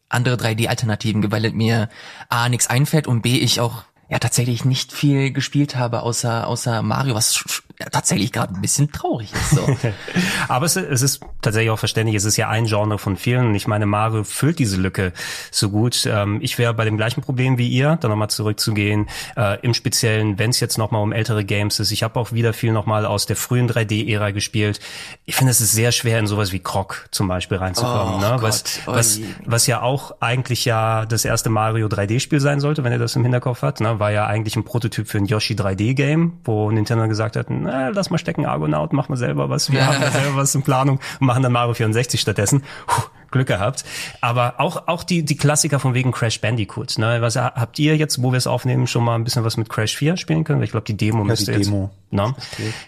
andere 0.09 0.35
3D-Alternativen 0.35 1.21
gibt, 1.21 1.31
weil 1.33 1.49
mir 1.51 1.89
A 2.29 2.49
nichts 2.49 2.67
einfällt 2.67 3.07
und 3.07 3.21
B 3.21 3.37
ich 3.37 3.59
auch 3.59 3.83
ja 4.09 4.19
tatsächlich 4.19 4.65
nicht 4.65 4.91
viel 4.91 5.31
gespielt 5.31 5.77
habe 5.77 6.03
außer 6.03 6.45
außer 6.45 6.81
Mario, 6.81 7.15
was 7.15 7.63
ja, 7.81 7.89
tatsächlich 7.89 8.31
gerade 8.31 8.53
ein 8.53 8.61
bisschen 8.61 8.91
traurig 8.91 9.33
ist. 9.33 9.51
So. 9.51 9.77
Aber 10.47 10.67
es, 10.67 10.75
es 10.75 11.01
ist 11.01 11.21
tatsächlich 11.41 11.71
auch 11.71 11.79
verständlich, 11.79 12.15
es 12.15 12.25
ist 12.25 12.37
ja 12.37 12.47
ein 12.47 12.65
Genre 12.65 12.99
von 12.99 13.17
vielen. 13.17 13.47
Und 13.47 13.55
ich 13.55 13.67
meine, 13.67 13.87
Mario 13.87 14.23
füllt 14.23 14.59
diese 14.59 14.77
Lücke 14.77 15.13
so 15.49 15.71
gut. 15.71 16.05
Ähm, 16.05 16.37
ich 16.41 16.59
wäre 16.59 16.75
bei 16.75 16.85
dem 16.85 16.95
gleichen 16.97 17.21
Problem 17.21 17.57
wie 17.57 17.67
ihr, 17.67 17.97
da 17.99 18.07
nochmal 18.07 18.29
zurückzugehen. 18.29 19.09
Äh, 19.35 19.59
Im 19.61 19.73
Speziellen, 19.73 20.37
wenn 20.37 20.51
es 20.51 20.59
jetzt 20.59 20.77
nochmal 20.77 21.01
um 21.01 21.11
ältere 21.11 21.43
Games 21.43 21.79
ist. 21.79 21.91
Ich 21.91 22.03
habe 22.03 22.19
auch 22.19 22.31
wieder 22.31 22.53
viel 22.53 22.71
nochmal 22.71 23.07
aus 23.07 23.25
der 23.25 23.35
frühen 23.35 23.67
3D-Ära 23.67 24.29
gespielt. 24.29 24.79
Ich 25.25 25.35
finde, 25.35 25.49
es 25.49 25.59
ist 25.59 25.71
sehr 25.71 25.91
schwer, 25.91 26.19
in 26.19 26.27
sowas 26.27 26.51
wie 26.51 26.59
Croc 26.59 27.07
zum 27.09 27.27
Beispiel 27.27 27.57
reinzukommen. 27.57 28.15
Oh 28.15 28.19
ne? 28.19 28.29
Gott, 28.33 28.43
was, 28.43 28.63
was, 28.85 29.19
was 29.43 29.65
ja 29.65 29.81
auch 29.81 30.17
eigentlich 30.19 30.65
ja 30.65 31.07
das 31.07 31.25
erste 31.25 31.49
Mario 31.49 31.87
3D-Spiel 31.87 32.39
sein 32.39 32.59
sollte, 32.59 32.83
wenn 32.83 32.91
ihr 32.91 32.99
das 32.99 33.15
im 33.15 33.23
Hinterkopf 33.23 33.63
hat. 33.63 33.79
Ne? 33.79 33.99
War 33.99 34.11
ja 34.11 34.27
eigentlich 34.27 34.55
ein 34.55 34.65
Prototyp 34.65 35.07
für 35.07 35.17
ein 35.17 35.25
Yoshi 35.25 35.55
3D-Game, 35.55 36.33
wo 36.43 36.69
Nintendo 36.69 37.07
gesagt 37.07 37.35
hat, 37.35 37.47
na, 37.49 37.70
lass 37.71 38.09
mal 38.09 38.17
stecken, 38.17 38.45
Argonaut, 38.45 38.93
mach 38.93 39.09
mal 39.09 39.17
selber 39.17 39.49
was. 39.49 39.71
Wir 39.71 39.85
haben 39.85 40.01
ja 40.01 40.11
selber 40.11 40.35
was 40.35 40.53
in 40.55 40.63
Planung 40.63 40.99
und 41.19 41.27
machen 41.27 41.43
dann 41.43 41.51
Mario 41.51 41.73
64 41.73 42.19
stattdessen. 42.19 42.63
Puh, 42.87 43.03
Glück 43.31 43.47
gehabt. 43.47 43.83
Aber 44.19 44.55
auch, 44.59 44.87
auch 44.87 45.03
die, 45.03 45.23
die 45.23 45.37
Klassiker 45.37 45.79
von 45.79 45.93
wegen 45.93 46.11
Crash 46.11 46.41
Bandicoot. 46.41 46.97
Ne? 46.97 47.21
Was 47.21 47.37
habt 47.37 47.79
ihr 47.79 47.95
jetzt, 47.95 48.21
wo 48.21 48.31
wir 48.31 48.37
es 48.37 48.45
aufnehmen, 48.45 48.87
schon 48.87 49.03
mal 49.03 49.15
ein 49.15 49.23
bisschen 49.23 49.43
was 49.43 49.57
mit 49.57 49.69
Crash 49.69 49.95
4 49.95 50.17
spielen 50.17 50.43
können? 50.43 50.61
Ich 50.61 50.71
glaube, 50.71 50.85
die 50.85 50.97
Demo 50.97 51.23
müsste 51.23 51.51
die 51.53 51.59
jetzt. 51.59 51.67
Demo. 51.67 51.89
Ne? 52.11 52.35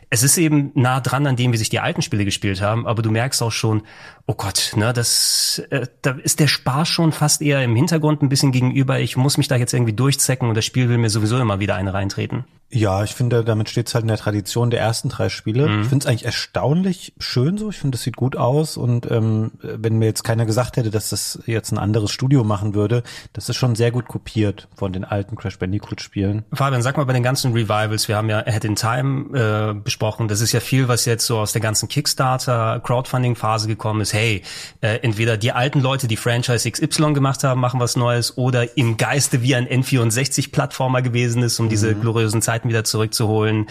Es 0.09 0.21
ist 0.21 0.38
eben 0.38 0.71
nah 0.75 0.99
dran 0.99 1.25
an 1.25 1.38
dem, 1.38 1.53
wie 1.53 1.57
sich 1.57 1.69
die 1.69 1.79
alten 1.79 2.01
Spiele 2.01 2.25
gespielt 2.25 2.61
haben, 2.61 2.86
aber 2.86 3.01
du 3.01 3.09
merkst 3.09 3.41
auch 3.41 3.51
schon, 3.51 3.84
oh 4.26 4.36
Gott, 4.36 4.74
ne, 4.76 4.93
das, 4.93 5.61
äh, 5.69 5.88
da 6.01 6.11
ist 6.11 6.39
der 6.39 6.47
Spaß 6.47 6.88
schon 6.88 7.11
fast 7.11 7.41
eher 7.41 7.63
im 7.63 7.76
Hintergrund 7.76 8.21
ein 8.21 8.30
bisschen 8.30 8.51
gegenüber. 8.51 8.99
Ich 8.99 9.17
muss 9.17 9.38
mich 9.38 9.47
da 9.47 9.55
jetzt 9.55 9.74
irgendwie 9.74 9.93
durchzecken 9.93 10.47
und 10.47 10.55
das 10.55 10.65
Spiel 10.65 10.89
will 10.89 10.97
mir 10.97 11.09
sowieso 11.09 11.39
immer 11.39 11.59
wieder 11.59 11.76
eine 11.76 11.93
reintreten. 11.93 12.45
Ja, 12.76 13.03
ich 13.03 13.13
finde, 13.13 13.43
damit 13.43 13.69
steht 13.69 13.88
es 13.88 13.93
halt 13.93 14.01
in 14.01 14.07
der 14.07 14.17
Tradition 14.17 14.71
der 14.71 14.80
ersten 14.80 15.07
drei 15.07 15.30
Spiele. 15.30 15.82
Ich 15.82 15.88
finde 15.88 16.03
es 16.03 16.05
eigentlich 16.07 16.26
erstaunlich 16.26 17.13
schön 17.19 17.59
so. 17.59 17.69
Ich 17.69 17.78
finde, 17.78 17.97
das 17.97 18.01
sieht 18.01 18.15
gut 18.15 18.36
aus. 18.36 18.78
Und 18.78 19.09
ähm, 19.11 19.51
wenn 19.61 19.99
mir 19.99 20.07
jetzt 20.07 20.24
keiner 20.24 20.47
gesagt 20.47 20.78
hätte, 20.78 20.89
dass 20.89 21.09
das 21.09 21.38
jetzt 21.45 21.71
ein 21.71 21.78
anderes 21.78 22.09
Studio 22.09 22.43
machen 22.43 22.74
würde, 22.74 23.03
das 23.32 23.47
ist 23.47 23.57
schon 23.57 23.76
sehr 23.76 23.91
gut 23.91 24.07
kopiert 24.07 24.69
von 24.76 24.91
den 24.91 25.05
alten 25.05 25.36
Crash 25.36 25.59
Bandicoot-Spielen. 25.59 26.45
Fabian, 26.51 26.82
sag 26.82 26.97
mal 26.97 27.05
bei 27.05 27.13
den 27.13 27.21
ganzen 27.21 27.53
Revivals, 27.53 28.07
wir 28.07 28.17
haben 28.17 28.30
ja 28.30 28.39
Ahead 28.39 28.65
in 28.65 28.76
Time 28.76 29.38
äh, 29.38 29.74
besprochen, 29.76 30.28
das 30.28 30.41
ist 30.41 30.51
ja 30.51 30.59
viel, 30.59 30.88
was 30.88 31.05
jetzt 31.05 31.28
so 31.28 31.38
aus 31.38 31.51
der 31.51 31.61
ganzen 31.61 31.88
Kickstarter-Crowdfunding-Phase 31.89 33.67
gekommen 33.67 34.01
ist. 34.01 34.12
Hey, 34.14 34.43
äh, 34.82 34.99
entweder 35.01 35.38
die 35.38 35.51
alten 35.51 35.82
Leute, 35.82 36.07
die 36.07 36.18
Franchise 36.18 36.70
XY 36.70 37.14
gemacht 37.14 37.43
haben, 37.43 37.59
machen 37.59 37.80
was 37.80 37.95
Neues 37.95 38.38
oder 38.38 38.78
im 38.78 38.97
Geiste 38.97 39.41
wie 39.41 39.55
ein 39.55 39.68
N64-Plattformer 39.68 41.01
gewesen 41.01 41.41
ist, 41.41 41.59
um 41.59 41.68
diese 41.68 41.95
gloriösen 41.95 42.43
Zeiten 42.43 42.70
wieder 42.70 42.84
zurückzuholen. 42.84 43.68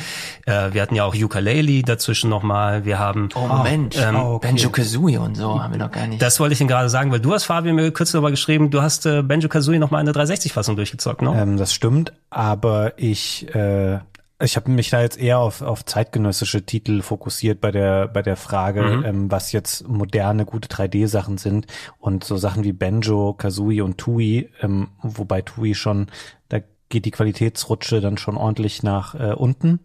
Äh, 0.47 0.73
wir 0.73 0.83
hatten 0.83 0.97
ja 0.97 1.05
auch 1.05 1.15
Ukulele 1.15 1.83
dazwischen 1.83 2.29
nochmal. 2.29 2.85
Wir 2.85 2.99
haben 2.99 3.29
Oh 3.37 3.47
Moment, 3.47 3.97
ähm, 3.97 4.17
oh, 4.17 4.35
okay. 4.35 4.49
Banjo 4.49 4.71
Kazooie 4.71 5.19
und 5.21 5.37
so 5.37 5.63
haben 5.63 5.73
wir 5.73 5.79
noch 5.79 5.93
gar 5.93 6.09
nicht. 6.09 6.21
das 6.21 6.41
wollte 6.41 6.55
ich 6.55 6.61
Ihnen 6.61 6.69
gerade 6.69 6.89
sagen, 6.89 7.13
weil 7.13 7.21
du 7.21 7.33
hast 7.33 7.45
Fabian 7.45 7.77
mir 7.77 7.93
kurz 7.93 8.11
darüber 8.11 8.31
geschrieben, 8.31 8.71
du 8.71 8.83
hast 8.83 9.07
äh, 9.07 9.23
Banjo 9.23 9.49
Kazooie 9.49 9.79
noch 9.79 9.93
mal 9.93 10.01
in 10.01 10.07
der 10.07 10.15
360-Fassung 10.15 10.75
durchgezockt, 10.75 11.23
ne? 11.23 11.41
Ähm, 11.41 11.57
das 11.57 11.73
stimmt, 11.73 12.13
aber 12.31 12.95
ich 12.97 13.47
äh, 13.55 14.01
ich 14.43 14.57
habe 14.57 14.71
mich 14.71 14.91
da 14.91 15.01
jetzt 15.01 15.19
eher 15.19 15.39
auf, 15.39 15.63
auf 15.63 15.85
zeitgenössische 15.85 16.65
Titel 16.65 17.03
fokussiert 17.03 17.61
bei 17.61 17.71
der 17.71 18.09
bei 18.09 18.23
der 18.23 18.37
Frage, 18.37 19.03
ähm, 19.05 19.31
was 19.31 19.53
jetzt 19.53 19.89
moderne 19.89 20.45
gute 20.45 20.69
3D-Sachen 20.69 21.39
sind 21.39 21.67
und 21.99 22.25
so 22.25 22.37
Sachen 22.37 22.65
wie 22.65 22.73
Banjo, 22.73 23.35
Kazooie 23.35 23.83
und 23.83 23.99
Tui, 23.99 24.51
ähm, 24.61 24.89
wobei 25.03 25.43
Tui 25.43 25.75
schon 25.75 26.09
da 26.49 26.59
geht 26.89 27.05
die 27.05 27.11
Qualitätsrutsche 27.11 28.01
dann 28.01 28.19
schon 28.19 28.37
ordentlich 28.37 28.83
nach 28.83 29.15
äh, 29.15 29.33
unten. 29.33 29.81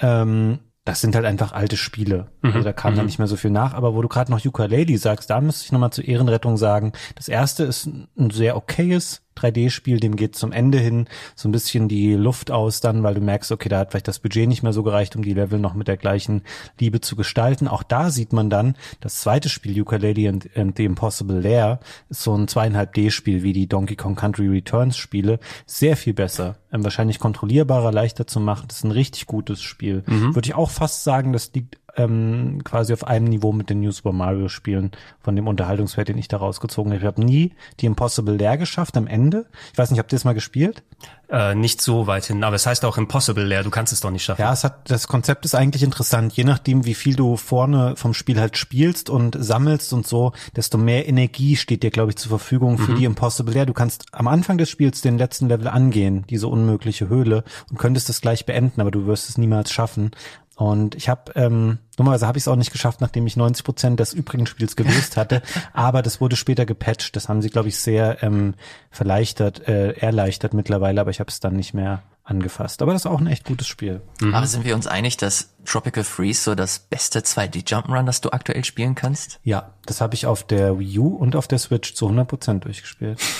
Ähm, 0.00 0.60
das 0.88 1.02
sind 1.02 1.14
halt 1.14 1.26
einfach 1.26 1.52
alte 1.52 1.76
Spiele. 1.76 2.28
Also 2.40 2.62
da 2.62 2.72
kam 2.72 2.96
dann 2.96 3.04
nicht 3.04 3.18
mehr 3.18 3.28
so 3.28 3.36
viel 3.36 3.50
nach. 3.50 3.74
Aber 3.74 3.94
wo 3.94 4.00
du 4.00 4.08
gerade 4.08 4.30
noch 4.30 4.42
Ukulele 4.42 4.96
sagst, 4.96 5.28
da 5.28 5.38
müsste 5.38 5.66
ich 5.66 5.72
nochmal 5.72 5.92
zur 5.92 6.04
Ehrenrettung 6.04 6.56
sagen, 6.56 6.92
das 7.14 7.28
erste 7.28 7.64
ist 7.64 7.84
ein 7.86 8.30
sehr 8.30 8.56
okayes 8.56 9.20
3D-Spiel, 9.38 10.00
dem 10.00 10.16
geht 10.16 10.36
zum 10.36 10.52
Ende 10.52 10.78
hin 10.78 11.06
so 11.34 11.48
ein 11.48 11.52
bisschen 11.52 11.88
die 11.88 12.14
Luft 12.14 12.50
aus 12.50 12.80
dann, 12.80 13.02
weil 13.02 13.14
du 13.14 13.20
merkst, 13.20 13.52
okay, 13.52 13.68
da 13.68 13.78
hat 13.78 13.90
vielleicht 13.90 14.08
das 14.08 14.18
Budget 14.18 14.48
nicht 14.48 14.62
mehr 14.62 14.72
so 14.72 14.82
gereicht, 14.82 15.16
um 15.16 15.22
die 15.22 15.34
Level 15.34 15.58
noch 15.58 15.74
mit 15.74 15.88
der 15.88 15.96
gleichen 15.96 16.42
Liebe 16.78 17.00
zu 17.00 17.16
gestalten. 17.16 17.68
Auch 17.68 17.82
da 17.82 18.10
sieht 18.10 18.32
man 18.32 18.50
dann, 18.50 18.74
das 19.00 19.20
zweite 19.20 19.48
Spiel, 19.48 19.80
Ukulele 19.80 20.28
and, 20.28 20.48
and 20.56 20.76
the 20.76 20.84
Impossible 20.84 21.40
Lair, 21.40 21.80
ist 22.08 22.22
so 22.22 22.34
ein 22.34 22.48
zweieinhalb 22.48 22.94
D-Spiel 22.94 23.42
wie 23.42 23.52
die 23.52 23.68
Donkey 23.68 23.96
Kong 23.96 24.14
Country 24.14 24.48
Returns 24.48 24.96
Spiele, 24.96 25.38
sehr 25.66 25.96
viel 25.96 26.14
besser. 26.14 26.56
Ähm, 26.72 26.84
wahrscheinlich 26.84 27.18
kontrollierbarer, 27.18 27.92
leichter 27.92 28.26
zu 28.26 28.40
machen. 28.40 28.66
Das 28.68 28.78
ist 28.78 28.84
ein 28.84 28.90
richtig 28.90 29.26
gutes 29.26 29.62
Spiel. 29.62 30.02
Würde 30.06 30.46
ich 30.46 30.54
auch 30.54 30.70
fast 30.70 31.04
sagen, 31.04 31.32
das 31.32 31.52
liegt 31.54 31.78
ähm, 31.96 32.62
quasi 32.64 32.92
auf 32.92 33.06
einem 33.06 33.26
Niveau 33.26 33.52
mit 33.52 33.70
den 33.70 33.80
New 33.80 33.90
Super 33.90 34.12
Mario 34.12 34.48
Spielen 34.48 34.92
von 35.20 35.34
dem 35.36 35.48
Unterhaltungswert, 35.48 36.08
den 36.08 36.18
ich 36.18 36.28
da 36.28 36.36
rausgezogen 36.36 36.92
habe. 36.92 37.00
Ich 37.00 37.06
habe 37.06 37.24
nie 37.24 37.52
die 37.80 37.86
Impossible 37.86 38.36
Lair 38.36 38.56
geschafft 38.56 38.96
am 38.96 39.06
Ende. 39.06 39.46
Ich 39.72 39.78
weiß 39.78 39.90
nicht, 39.90 39.98
habt 39.98 40.12
ihr 40.12 40.16
das 40.16 40.24
mal 40.24 40.34
gespielt? 40.34 40.82
Äh, 41.30 41.54
nicht 41.54 41.82
so 41.82 42.06
weit 42.06 42.24
hin, 42.24 42.42
aber 42.42 42.56
es 42.56 42.66
heißt 42.66 42.86
auch 42.86 42.96
Impossible 42.96 43.44
Lair, 43.44 43.62
du 43.62 43.68
kannst 43.68 43.92
es 43.92 44.00
doch 44.00 44.10
nicht 44.10 44.24
schaffen. 44.24 44.40
Ja, 44.40 44.52
es 44.52 44.64
hat, 44.64 44.90
das 44.90 45.08
Konzept 45.08 45.44
ist 45.44 45.54
eigentlich 45.54 45.82
interessant. 45.82 46.32
Je 46.32 46.44
nachdem, 46.44 46.86
wie 46.86 46.94
viel 46.94 47.16
du 47.16 47.36
vorne 47.36 47.96
vom 47.96 48.14
Spiel 48.14 48.40
halt 48.40 48.56
spielst 48.56 49.10
und 49.10 49.36
sammelst 49.38 49.92
und 49.92 50.06
so, 50.06 50.32
desto 50.56 50.78
mehr 50.78 51.06
Energie 51.06 51.56
steht 51.56 51.82
dir, 51.82 51.90
glaube 51.90 52.12
ich, 52.12 52.16
zur 52.16 52.30
Verfügung 52.30 52.78
für 52.78 52.94
die 52.94 53.04
Impossible 53.04 53.52
Lair. 53.52 53.66
Du 53.66 53.74
kannst 53.74 54.06
am 54.12 54.26
Anfang 54.26 54.56
des 54.56 54.70
Spiels 54.70 55.02
den 55.02 55.18
letzten 55.18 55.48
Level 55.48 55.68
angehen, 55.68 56.24
diese 56.30 56.48
unmögliche 56.48 57.10
Höhle, 57.10 57.44
und 57.70 57.78
könntest 57.78 58.08
es 58.08 58.22
gleich 58.22 58.46
beenden, 58.46 58.80
aber 58.80 58.90
du 58.90 59.06
wirst 59.06 59.28
es 59.28 59.36
niemals 59.36 59.70
schaffen. 59.70 60.12
Und 60.58 60.96
ich 60.96 61.08
habe, 61.08 61.30
ähm, 61.36 61.78
dummerweise 61.96 62.26
habe 62.26 62.36
ich 62.36 62.42
es 62.42 62.48
auch 62.48 62.56
nicht 62.56 62.72
geschafft, 62.72 63.00
nachdem 63.00 63.28
ich 63.28 63.36
90 63.36 63.64
Prozent 63.64 64.00
des 64.00 64.12
übrigen 64.12 64.44
Spiels 64.44 64.74
gelöst 64.74 65.16
hatte. 65.16 65.40
aber 65.72 66.02
das 66.02 66.20
wurde 66.20 66.34
später 66.34 66.66
gepatcht. 66.66 67.14
Das 67.14 67.28
haben 67.28 67.42
sie, 67.42 67.48
glaube 67.48 67.68
ich, 67.68 67.78
sehr 67.78 68.24
ähm, 68.24 68.54
verleichtert, 68.90 69.68
äh, 69.68 69.92
erleichtert 69.92 70.54
mittlerweile, 70.54 71.00
aber 71.00 71.12
ich 71.12 71.20
habe 71.20 71.30
es 71.30 71.38
dann 71.38 71.54
nicht 71.54 71.74
mehr 71.74 72.02
angefasst. 72.28 72.82
Aber 72.82 72.92
das 72.92 73.02
ist 73.02 73.06
auch 73.06 73.20
ein 73.20 73.26
echt 73.26 73.44
gutes 73.44 73.66
Spiel. 73.66 74.00
Aber 74.32 74.46
sind 74.46 74.64
wir 74.64 74.74
uns 74.74 74.86
einig, 74.86 75.16
dass 75.16 75.54
Tropical 75.64 76.04
Freeze 76.04 76.42
so 76.42 76.54
das 76.54 76.78
beste 76.78 77.20
2D 77.20 77.66
Jump'n'Run, 77.66 78.04
das 78.04 78.20
du 78.20 78.30
aktuell 78.30 78.64
spielen 78.64 78.94
kannst? 78.94 79.40
Ja, 79.42 79.74
das 79.86 80.00
habe 80.00 80.14
ich 80.14 80.26
auf 80.26 80.42
der 80.46 80.78
Wii 80.78 80.98
U 80.98 81.08
und 81.08 81.36
auf 81.36 81.48
der 81.48 81.58
Switch 81.58 81.94
zu 81.94 82.06
100 82.06 82.28
Prozent 82.28 82.64
durchgespielt. 82.64 83.20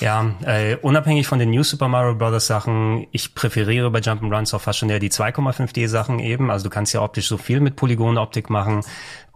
Ja, 0.00 0.34
äh, 0.44 0.76
unabhängig 0.76 1.26
von 1.26 1.38
den 1.38 1.48
New 1.48 1.62
Super 1.62 1.88
Mario 1.88 2.14
Bros. 2.14 2.46
Sachen, 2.46 3.06
ich 3.10 3.34
präferiere 3.34 3.90
bei 3.90 4.00
Jump'n'Runs 4.00 4.54
auch 4.54 4.60
fast 4.60 4.80
schon 4.80 4.90
eher 4.90 4.98
die 4.98 5.10
2,5D 5.10 5.88
Sachen 5.88 6.18
eben. 6.18 6.50
Also 6.50 6.64
du 6.64 6.70
kannst 6.70 6.92
ja 6.92 7.00
optisch 7.00 7.26
so 7.26 7.38
viel 7.38 7.60
mit 7.60 7.76
Polygonoptik 7.76 8.50
machen. 8.50 8.82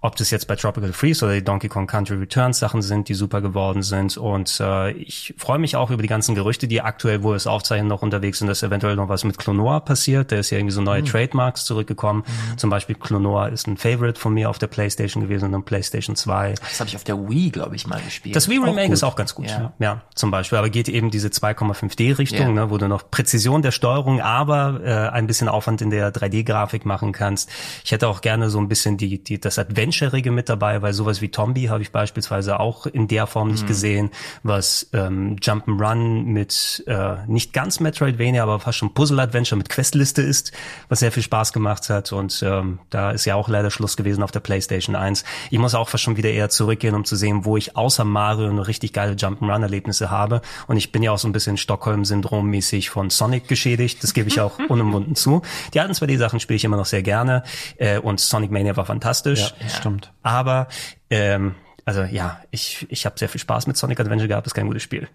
Ob 0.03 0.14
das 0.16 0.30
jetzt 0.30 0.46
bei 0.46 0.55
Tropical 0.57 0.92
Freeze 0.92 1.24
oder 1.24 1.34
die 1.34 1.42
Donkey 1.44 1.68
Kong 1.68 1.86
Country 1.88 2.16
Returns 2.16 2.59
Sachen 2.61 2.82
sind, 2.82 3.09
die 3.09 3.14
super 3.14 3.40
geworden 3.40 3.82
sind. 3.82 4.16
Und 4.16 4.61
äh, 4.61 4.92
ich 4.92 5.34
freue 5.38 5.59
mich 5.59 5.74
auch 5.76 5.90
über 5.90 6.03
die 6.03 6.09
ganzen 6.09 6.34
Gerüchte, 6.36 6.68
die 6.68 6.82
aktuell, 6.82 7.22
wo 7.22 7.34
es 7.34 7.46
aufzeichnen, 7.46 7.88
noch 7.88 8.03
unterwegs 8.03 8.38
sind, 8.38 8.46
dass 8.48 8.62
eventuell 8.62 8.94
noch 8.96 9.09
was 9.09 9.24
mit 9.24 9.38
Clonoa 9.38 9.80
passiert. 9.80 10.30
Der 10.30 10.40
ist 10.40 10.50
ja 10.50 10.59
irgendwie 10.59 10.74
so 10.74 10.82
neue 10.82 11.03
Trademarks 11.03 11.64
zurückgekommen. 11.64 12.22
Plattformen. 12.22 12.59
Zum 12.59 12.70
Beispiel 12.70 12.94
Clonor 12.96 13.48
ist 13.48 13.66
ein 13.66 13.76
Favorite 13.76 14.18
von 14.20 14.34
mir 14.34 14.50
auf 14.50 14.59
der 14.59 14.66
Playstation 14.66 15.22
gewesen 15.22 15.46
und 15.46 15.53
dann 15.53 15.64
Playstation 15.64 16.16
2. 16.16 16.55
Das 16.55 16.80
habe 16.80 16.88
ich 16.88 16.96
auf 16.96 17.05
der 17.05 17.16
Wii, 17.28 17.50
glaube 17.50 17.76
ich, 17.76 17.86
mal 17.86 18.00
gespielt. 18.00 18.36
Das 18.36 18.48
Wii 18.48 18.59
Remake 18.59 18.86
gut. 18.88 18.94
ist 18.94 19.05
auch 19.05 19.16
ganz 19.16 19.34
gut. 19.34 19.48
Ja. 19.50 19.72
Ja. 19.78 20.03
zum 20.14 20.30
Beispiel. 20.30 20.59
Aber 20.59 20.68
geht 20.70 20.88
eben 20.88 21.11
diese 21.11 21.28
2,5D 21.28 22.18
Richtung, 22.18 22.48
Ja. 22.57 22.64
ne, 22.66 22.70
wo 22.70 22.78
du 22.78 22.88
noch 22.88 23.11
Präzision 23.11 23.62
der 23.62 23.70
Steuerung, 23.70 24.20
aber 24.20 24.80
äh, 24.84 25.09
ein 25.11 25.26
bisschen 25.26 25.48
Aufwand 25.48 25.80
in 25.82 25.90
der 25.90 26.12
3D-Grafik 26.12 26.84
machen 26.84 27.12
kannst. 27.12 27.48
Ich 27.84 27.92
hätte 27.92 28.09
auch 28.09 28.20
gerne 28.20 28.50
so 28.50 28.59
ein 28.59 28.68
bisschen 28.68 28.96
die, 28.96 29.22
die 29.22 29.40
das 29.40 29.59
Adventurige 29.93 30.30
mit 30.30 30.49
dabei, 30.49 30.80
weil 30.82 30.93
sowas 30.95 31.20
wie 31.20 31.28
Tombi 31.28 31.64
habe 31.64 31.82
ich 31.82 31.93
beispielsweise 31.93 32.59
auch 32.61 32.86
in 32.86 33.09
der 33.09 33.26
Form 33.26 33.49
Mhm. 33.49 33.53
nicht 33.55 33.66
gesehen, 33.66 34.11
was 34.43 34.88
ähm, 34.95 35.36
Jump'n'Run 35.36 36.22
mit 36.24 36.82
äh, 36.86 37.16
nicht 37.26 37.53
ganz 37.53 37.78
Metroidvania, 37.80 38.43
aber 38.43 38.59
fast 38.61 38.78
schon 38.78 38.95
Puzzle-Adventure 38.95 39.57
mit 39.59 39.68
Questliste 39.68 40.22
ist, 40.22 40.53
was 40.88 41.01
sehr 41.01 41.12
viel 41.12 41.22
Spaß 41.22 41.53
gemacht 41.53 41.90
hat. 41.90 42.12
Und 42.12 42.43
ähm, 42.47 42.78
da 42.90 43.11
ist 43.11 43.24
ja 43.26 43.34
auch 43.34 43.49
leider 43.49 43.70
Schluss 43.70 43.97
gewesen 43.97 44.22
auf 44.22 44.30
der 44.30 44.40
PlayStation 44.40 44.97
1. 44.97 45.24
Ich 45.51 45.59
muss 45.59 45.74
auch 45.74 45.88
fast 45.90 46.05
schon 46.05 46.16
wieder 46.16 46.30
eher 46.30 46.49
zurückgehen, 46.49 46.95
um 46.95 47.05
zu 47.05 47.16
sehen, 47.16 47.45
wo 47.45 47.57
ich 47.57 47.76
außer 47.76 48.05
Mario 48.05 48.51
noch 48.53 48.68
richtig 48.68 48.93
geile 48.95 49.12
Jump'n'Run-Erlebnisse 49.14 50.11
habe. 50.11 50.40
Und 50.68 50.76
ich 50.78 50.90
bin 50.93 51.03
ja 51.03 51.12
auch 51.12 51.18
so 51.18 51.28
ein 51.28 51.32
bisschen 51.32 51.57
Stockholm-Syndrom-mäßig 51.59 52.88
von 52.90 53.11
Sonic 53.11 53.49
geschädigt. 53.49 54.03
Das 54.03 54.14
gebe 54.14 54.28
ich 54.28 54.40
auch 54.40 54.59
unumwunden 54.68 55.14
zu. 55.16 55.43
Die 55.74 55.80
alten 55.80 55.93
2D-Sachen 55.93 56.40
spiele 56.40 56.57
ich 56.57 56.64
immer 56.64 56.76
noch 56.76 56.86
sehr 56.86 57.03
gerne. 57.03 57.43
Äh, 57.76 57.99
und 57.99 58.20
Sonic 58.20 58.51
Mania 58.51 58.76
war 58.76 58.86
fantastisch. 58.86 59.53
Ja, 59.61 59.66
stimmt. 59.83 60.12
Aber 60.22 60.68
ähm, 61.11 61.55
also 61.85 62.03
ja, 62.03 62.41
ich, 62.51 62.87
ich 62.91 63.07
habe 63.07 63.18
sehr 63.18 63.28
viel 63.28 63.41
Spaß 63.41 63.66
mit 63.66 63.76
Sonic 63.76 64.01
Adventure 64.01 64.28
gehabt, 64.28 64.47
ist 64.47 64.55
kein 64.55 64.66
gutes 64.66 64.83
Spiel. 64.83 65.09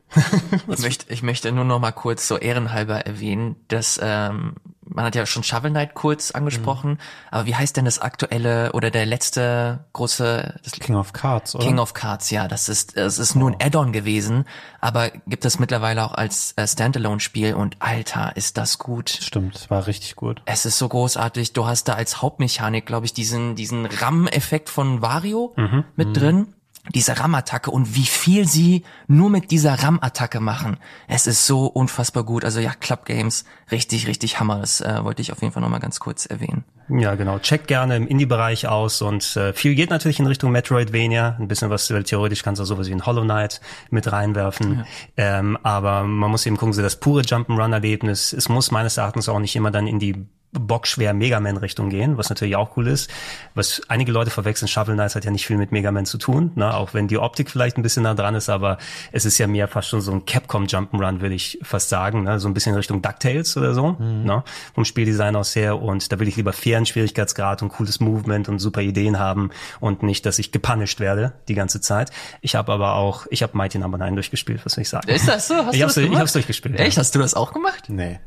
Ich 0.70 0.80
möchte, 0.80 1.12
ich 1.12 1.24
möchte 1.24 1.52
nur 1.52 1.64
noch 1.64 1.80
mal 1.80 1.92
kurz 1.92 2.28
so 2.28 2.38
ehrenhalber 2.38 3.06
erwähnen, 3.06 3.56
dass 3.70 4.00
ähm, 4.04 4.56
man 4.90 5.06
hat 5.06 5.16
ja 5.16 5.26
schon 5.26 5.44
Shovel 5.44 5.72
Knight 5.72 5.94
kurz 5.94 6.32
angesprochen, 6.32 6.92
Mhm. 6.92 6.98
aber 7.32 7.46
wie 7.46 7.56
heißt 7.56 7.76
denn 7.78 7.86
das 7.86 8.00
aktuelle 8.00 8.72
oder 8.74 8.90
der 8.92 9.06
letzte 9.06 9.86
große 9.94 10.60
King 10.80 10.96
of 10.96 11.14
Cards, 11.14 11.56
oder? 11.56 11.64
King 11.66 11.80
of 11.80 11.94
Cards? 11.94 12.30
Ja, 12.32 12.48
das 12.48 12.70
ist 12.70 12.98
das 12.98 13.20
ist 13.20 13.36
nur 13.36 13.50
ein 13.52 13.58
Add-on 13.62 13.92
gewesen, 13.92 14.46
aber 14.82 15.10
gibt 15.28 15.46
es 15.46 15.60
mittlerweile 15.60 16.04
auch 16.06 16.14
als 16.14 16.54
äh, 16.58 16.68
Standalone-Spiel 16.68 17.54
und 17.56 17.78
Alter, 17.80 18.32
ist 18.36 18.58
das 18.58 18.78
gut. 18.78 19.10
Stimmt, 19.10 19.56
das 19.56 19.70
war 19.70 19.88
richtig 19.88 20.16
gut. 20.16 20.42
Es 20.46 20.66
ist 20.66 20.78
so 20.78 20.88
großartig. 20.90 21.54
Du 21.54 21.66
hast 21.66 21.86
da 21.88 21.94
als 21.94 22.22
Hauptmechanik, 22.22 22.86
glaube 22.86 23.06
ich, 23.06 23.14
diesen, 23.14 23.56
diesen 23.56 23.86
RAM-Effekt 23.86 24.70
von 24.70 25.02
Wario 25.02 25.54
mit 25.96 26.16
drin. 26.16 26.54
Diese 26.94 27.20
RAM-Attacke 27.20 27.72
und 27.72 27.96
wie 27.96 28.06
viel 28.06 28.48
sie 28.48 28.84
nur 29.08 29.30
mit 29.30 29.52
dieser 29.52 29.74
RAM-Attacke 29.76 30.40
machen. 30.40 30.78
Es 31.08 31.28
ist 31.28 31.46
so 31.46 31.66
unfassbar 31.66 32.24
gut. 32.24 32.46
Also 32.46 32.60
ja, 32.60 32.74
Club 32.74 33.06
Games, 33.06 33.46
richtig, 33.72 34.08
richtig 34.08 34.40
Hammer. 34.40 34.60
Das 34.60 34.82
äh, 34.82 35.04
wollte 35.04 35.22
ich 35.22 35.32
auf 35.32 35.42
jeden 35.42 35.54
Fall 35.54 35.62
nochmal 35.62 35.80
ganz 35.80 36.00
kurz 36.00 36.26
erwähnen. 36.26 36.64
Ja, 36.90 37.16
genau. 37.16 37.38
Check 37.40 37.68
gerne 37.68 37.98
im 37.98 38.08
Indie-Bereich 38.08 38.68
aus 38.68 39.02
und 39.02 39.36
äh, 39.36 39.52
viel 39.52 39.76
geht 39.76 39.90
natürlich 39.90 40.20
in 40.20 40.28
Richtung 40.28 40.52
Metroidvania. 40.52 41.36
Ein 41.38 41.50
bisschen 41.50 41.70
was, 41.70 41.92
weil 41.92 42.04
theoretisch 42.04 42.44
kannst 42.44 42.62
du 42.62 42.66
sowas 42.66 42.88
wie 42.88 42.94
ein 42.94 43.06
Hollow 43.06 43.24
Knight 43.24 43.60
mit 43.90 44.10
reinwerfen. 44.10 44.86
Ähm, 45.18 45.58
aber 45.64 46.04
man 46.04 46.32
muss 46.32 46.46
eben 46.46 46.56
gucken, 46.56 46.72
so 46.72 46.82
das 46.82 47.00
pure 47.00 47.24
Jump'n'Run-Erlebnis, 47.24 48.32
es 48.32 48.48
muss 48.48 48.72
meines 48.72 48.96
Erachtens 48.98 49.28
auch 49.28 49.40
nicht 49.40 49.56
immer 49.56 49.72
dann 49.72 49.86
in 49.86 50.00
die 50.00 50.26
bockschwer 50.54 51.14
Mega 51.14 51.40
Man 51.40 51.58
Richtung 51.58 51.90
gehen, 51.90 52.18
was 52.18 52.30
natürlich 52.30 52.56
auch 52.56 52.78
cool 52.78 52.88
ist. 52.88 53.10
Was 53.54 53.82
einige 53.90 54.12
Leute 54.12 54.32
verwechseln, 54.32 54.68
Shovel 54.68 54.96
Knight 54.96 55.16
hat 55.16 55.26
ja 55.26 55.32
nicht 55.32 55.46
viel 55.46 55.58
mit 55.58 55.72
Mega 55.72 55.92
Man 55.92 56.06
zu 56.06 56.18
tun, 56.18 56.52
ne? 56.56 56.74
auch 56.74 56.94
wenn 56.94 57.08
die 57.08 57.18
Optik 57.18 57.50
vielleicht 57.52 57.78
ein 57.78 57.84
bisschen 57.84 58.04
nah 58.04 58.14
dran 58.14 58.34
ist, 58.36 58.50
aber 58.50 58.78
es 59.12 59.26
ist 59.26 59.38
ja 59.38 59.48
mehr 59.48 59.68
fast 59.68 59.90
schon 59.90 60.02
so 60.02 60.12
ein 60.12 60.26
Capcom 60.26 60.66
Jump'n'Run, 60.66 61.22
würde 61.22 61.36
ich 61.36 61.60
fast 61.64 61.90
sagen, 61.90 62.24
ne? 62.24 62.40
so 62.40 62.48
ein 62.48 62.54
bisschen 62.54 62.76
Richtung 62.76 63.02
DuckTales 63.02 63.58
oder 63.58 63.74
so, 63.74 63.92
ne? 64.00 64.44
vom 64.74 64.86
Spieldesign 64.86 65.36
aus 65.36 65.56
her 65.56 65.82
und 65.82 66.12
da 66.12 66.20
will 66.20 66.28
ich 66.28 66.38
lieber 66.38 66.54
fairen 66.54 66.86
Schwierigkeitsgrad 66.86 67.62
und 67.62 67.70
cooles 67.70 68.00
Movement 68.00 68.50
und 68.50 68.60
super 68.60 68.82
Ideen 68.82 69.20
haben 69.20 69.50
und 69.80 70.02
nicht, 70.04 70.26
dass 70.26 70.40
ich 70.40 70.52
gepunished 70.52 71.00
werde 71.00 71.34
die 71.48 71.56
ganze 71.56 71.82
Zeit. 71.82 72.12
Ich 72.42 72.56
habe 72.56 72.72
aber 72.72 72.94
auch, 72.94 73.28
ich 73.30 73.44
habe 73.44 73.58
Mighty 73.58 73.78
Number 73.80 73.98
9 73.98 74.16
durchgespielt, 74.16 74.66
was 74.66 74.74
soll 74.74 74.84
ich 74.84 74.90
sagen? 74.90 75.10
Ist 75.10 75.28
das 75.28 75.48
so? 75.48 75.56
Hast 75.56 75.74
ich 75.74 75.80
du 75.80 75.84
hab's, 75.84 75.96
das 75.96 76.04
ich 76.04 76.10
gemacht? 76.10 76.22
hab's 76.22 76.34
durchgespielt. 76.34 76.80
Echt? 76.80 76.96
Ja. 76.98 77.02
Hast 77.02 77.14
du 77.14 77.20
das 77.20 77.34
auch 77.34 77.54
gemacht? 77.54 77.86
Nee, 77.90 78.20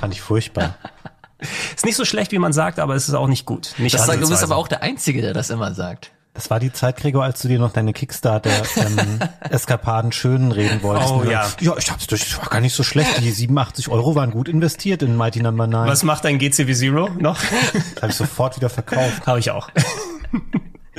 fand 0.00 0.14
ich 0.14 0.22
furchtbar. 0.22 0.76
Ist 1.74 1.84
nicht 1.84 1.96
so 1.96 2.04
schlecht, 2.04 2.30
wie 2.32 2.38
man 2.38 2.52
sagt, 2.52 2.78
aber 2.78 2.94
es 2.94 3.08
ist 3.08 3.14
auch 3.14 3.26
nicht 3.28 3.46
gut. 3.46 3.74
Nicht 3.78 3.94
Das, 3.94 4.06
du 4.06 4.28
bist 4.28 4.42
aber 4.42 4.56
auch 4.56 4.68
der 4.68 4.82
Einzige, 4.82 5.22
der 5.22 5.32
das 5.34 5.50
immer 5.50 5.74
sagt. 5.74 6.12
Das 6.34 6.50
war 6.50 6.60
die 6.60 6.72
Zeit, 6.72 6.98
Gregor, 6.98 7.24
als 7.24 7.42
du 7.42 7.48
dir 7.48 7.58
noch 7.58 7.72
deine 7.72 7.92
Kickstarter-Eskapaden 7.92 10.12
schön 10.16 10.52
reden 10.52 10.84
wolltest. 10.84 11.10
Oh, 11.10 11.24
ja. 11.24 11.44
Ja, 11.60 11.76
ich 11.76 11.90
hab's 11.90 12.06
durch, 12.06 12.28
das 12.28 12.38
war 12.38 12.46
gar 12.48 12.60
nicht 12.60 12.74
so 12.74 12.84
schlecht. 12.84 13.20
Die 13.20 13.32
87 13.32 13.88
Euro 13.88 14.14
waren 14.14 14.30
gut 14.30 14.48
investiert 14.48 15.02
in 15.02 15.16
Mighty 15.16 15.42
Number 15.42 15.66
9. 15.66 15.88
Was 15.88 16.04
macht 16.04 16.24
dein 16.24 16.38
GCV 16.38 16.72
Zero 16.74 17.08
noch? 17.18 17.40
Habe 18.00 18.10
ich 18.10 18.14
sofort 18.14 18.54
wieder 18.56 18.70
verkauft. 18.70 19.22
habe 19.26 19.40
ich 19.40 19.50
auch. 19.50 19.68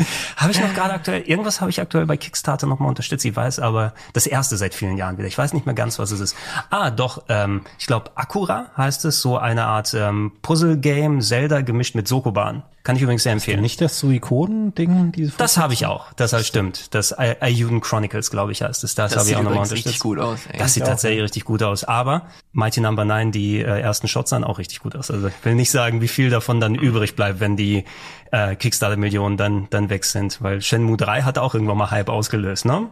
habe 0.38 0.52
ich 0.52 0.60
noch 0.60 0.74
gerade 0.74 0.94
aktuell, 0.94 1.22
irgendwas 1.22 1.62
habe 1.62 1.70
ich 1.70 1.80
aktuell 1.82 2.06
bei 2.06 2.18
Kickstarter 2.18 2.68
nochmal 2.68 2.90
unterstützt, 2.90 3.26
ich 3.26 3.36
weiß, 3.36 3.60
aber 3.60 3.94
das 4.14 4.28
erste 4.28 4.58
seit 4.58 4.74
vielen 4.74 4.98
Jahren 4.98 5.18
wieder. 5.18 5.28
Ich 5.28 5.38
weiß 5.38 5.54
nicht 5.54 5.66
mehr 5.66 5.76
ganz, 5.76 6.00
was 6.00 6.12
es 6.12 6.20
ist. 6.20 6.36
Ah, 6.70 6.92
doch, 6.92 7.24
ähm, 7.30 7.62
ich 7.78 7.88
glaube 7.88 8.12
Akura 8.16 8.68
heißt 8.78 9.06
es, 9.06 9.22
so 9.22 9.38
eine 9.38 9.66
Art 9.66 9.94
ähm, 9.94 10.32
Puzzle-Game, 10.42 11.22
Zelda 11.22 11.62
gemischt 11.62 11.96
mit 11.96 12.08
Sokoban. 12.08 12.64
Kann 12.84 12.96
ich 12.96 13.02
übrigens 13.02 13.24
sehr 13.24 13.34
empfehlen. 13.34 13.62
Nicht 13.62 13.82
das 13.82 14.00
Suikoden-Ding? 14.00 15.12
diese 15.12 15.38
Das 15.38 15.58
habe 15.58 15.74
ich 15.74 15.86
auch. 15.86 16.14
Das 16.14 16.34
heißt, 16.34 16.48
stimmt. 16.48 16.94
Das 16.96 17.12
Ayuden 17.12 17.82
Chronicles, 17.82 18.32
glaube 18.32 18.52
ich, 18.54 18.62
heißt 18.62 18.84
es. 18.84 18.96
Das, 18.96 19.12
Das 19.12 19.20
habe 19.20 19.24
ich 19.24 19.28
sieht 19.30 19.36
auch 19.38 19.44
nochmal 19.44 19.60
unterstützt. 19.64 19.86
richtig 19.88 20.00
gut 20.00 20.18
aus, 20.20 20.40
ey. 20.52 20.58
Das 20.58 20.74
sieht 20.74 20.86
tatsächlich 20.86 21.22
richtig 21.24 21.44
gut 21.46 21.62
aus. 21.62 21.84
Aber 21.84 22.28
Mighty 22.54 22.80
Number 22.82 23.04
9, 23.06 23.32
die 23.32 23.60
äh, 23.60 23.82
ersten 23.82 24.08
Shots 24.08 24.30
sahen 24.30 24.44
auch 24.44 24.58
richtig 24.60 24.80
gut 24.80 24.96
aus. 24.96 25.12
Also 25.12 25.28
ich 25.28 25.34
will 25.44 25.56
nicht 25.56 25.72
sagen, 25.72 26.02
wie 26.02 26.08
viel 26.08 26.30
davon 26.30 26.60
dann 26.62 26.74
übrig 26.76 27.16
bleibt, 27.16 27.40
wenn 27.42 27.58
die 27.58 27.84
äh, 28.32 28.56
Kickstarter-Millionen 28.56 29.36
dann, 29.38 29.68
dann 29.70 29.90
weg 29.90 30.06
sind. 30.06 30.42
Weil 30.42 30.62
Shenmue 30.62 30.98
3 30.98 31.24
hat 31.24 31.38
auch 31.38 31.54
irgendwann 31.54 31.78
mal 31.78 31.92
Hype 31.92 32.10
ausgelöst, 32.10 32.66
ne? 32.66 32.88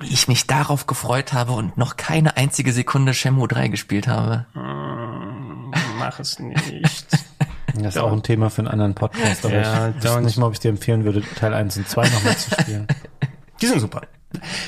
Wie 0.00 0.08
ich 0.12 0.28
mich 0.28 0.46
darauf 0.46 0.86
gefreut 0.86 1.32
habe 1.32 1.52
und 1.52 1.76
noch 1.76 1.96
keine 1.96 2.36
einzige 2.36 2.72
Sekunde 2.72 3.14
Shenmue 3.14 3.48
3 3.48 3.68
gespielt 3.68 4.08
habe. 4.08 4.46
Mach 5.98 6.18
es 6.18 6.38
nicht. 6.38 7.06
Das 7.74 7.96
ist 7.96 8.00
auch 8.00 8.12
ein 8.12 8.22
Thema 8.22 8.50
für 8.50 8.60
einen 8.60 8.68
anderen 8.68 8.94
Podcast, 8.94 9.44
aber 9.44 9.54
Ja, 9.54 9.88
ich 9.88 10.04
don't. 10.04 10.20
nicht 10.20 10.38
mal, 10.38 10.46
ob 10.46 10.52
ich 10.54 10.60
dir 10.60 10.68
empfehlen 10.70 11.04
würde, 11.04 11.22
Teil 11.38 11.54
1 11.54 11.76
und 11.76 11.88
2 11.88 12.08
nochmal 12.08 12.36
zu 12.36 12.50
spielen. 12.60 12.86
Die 13.60 13.66
sind 13.66 13.80
super. 13.80 14.02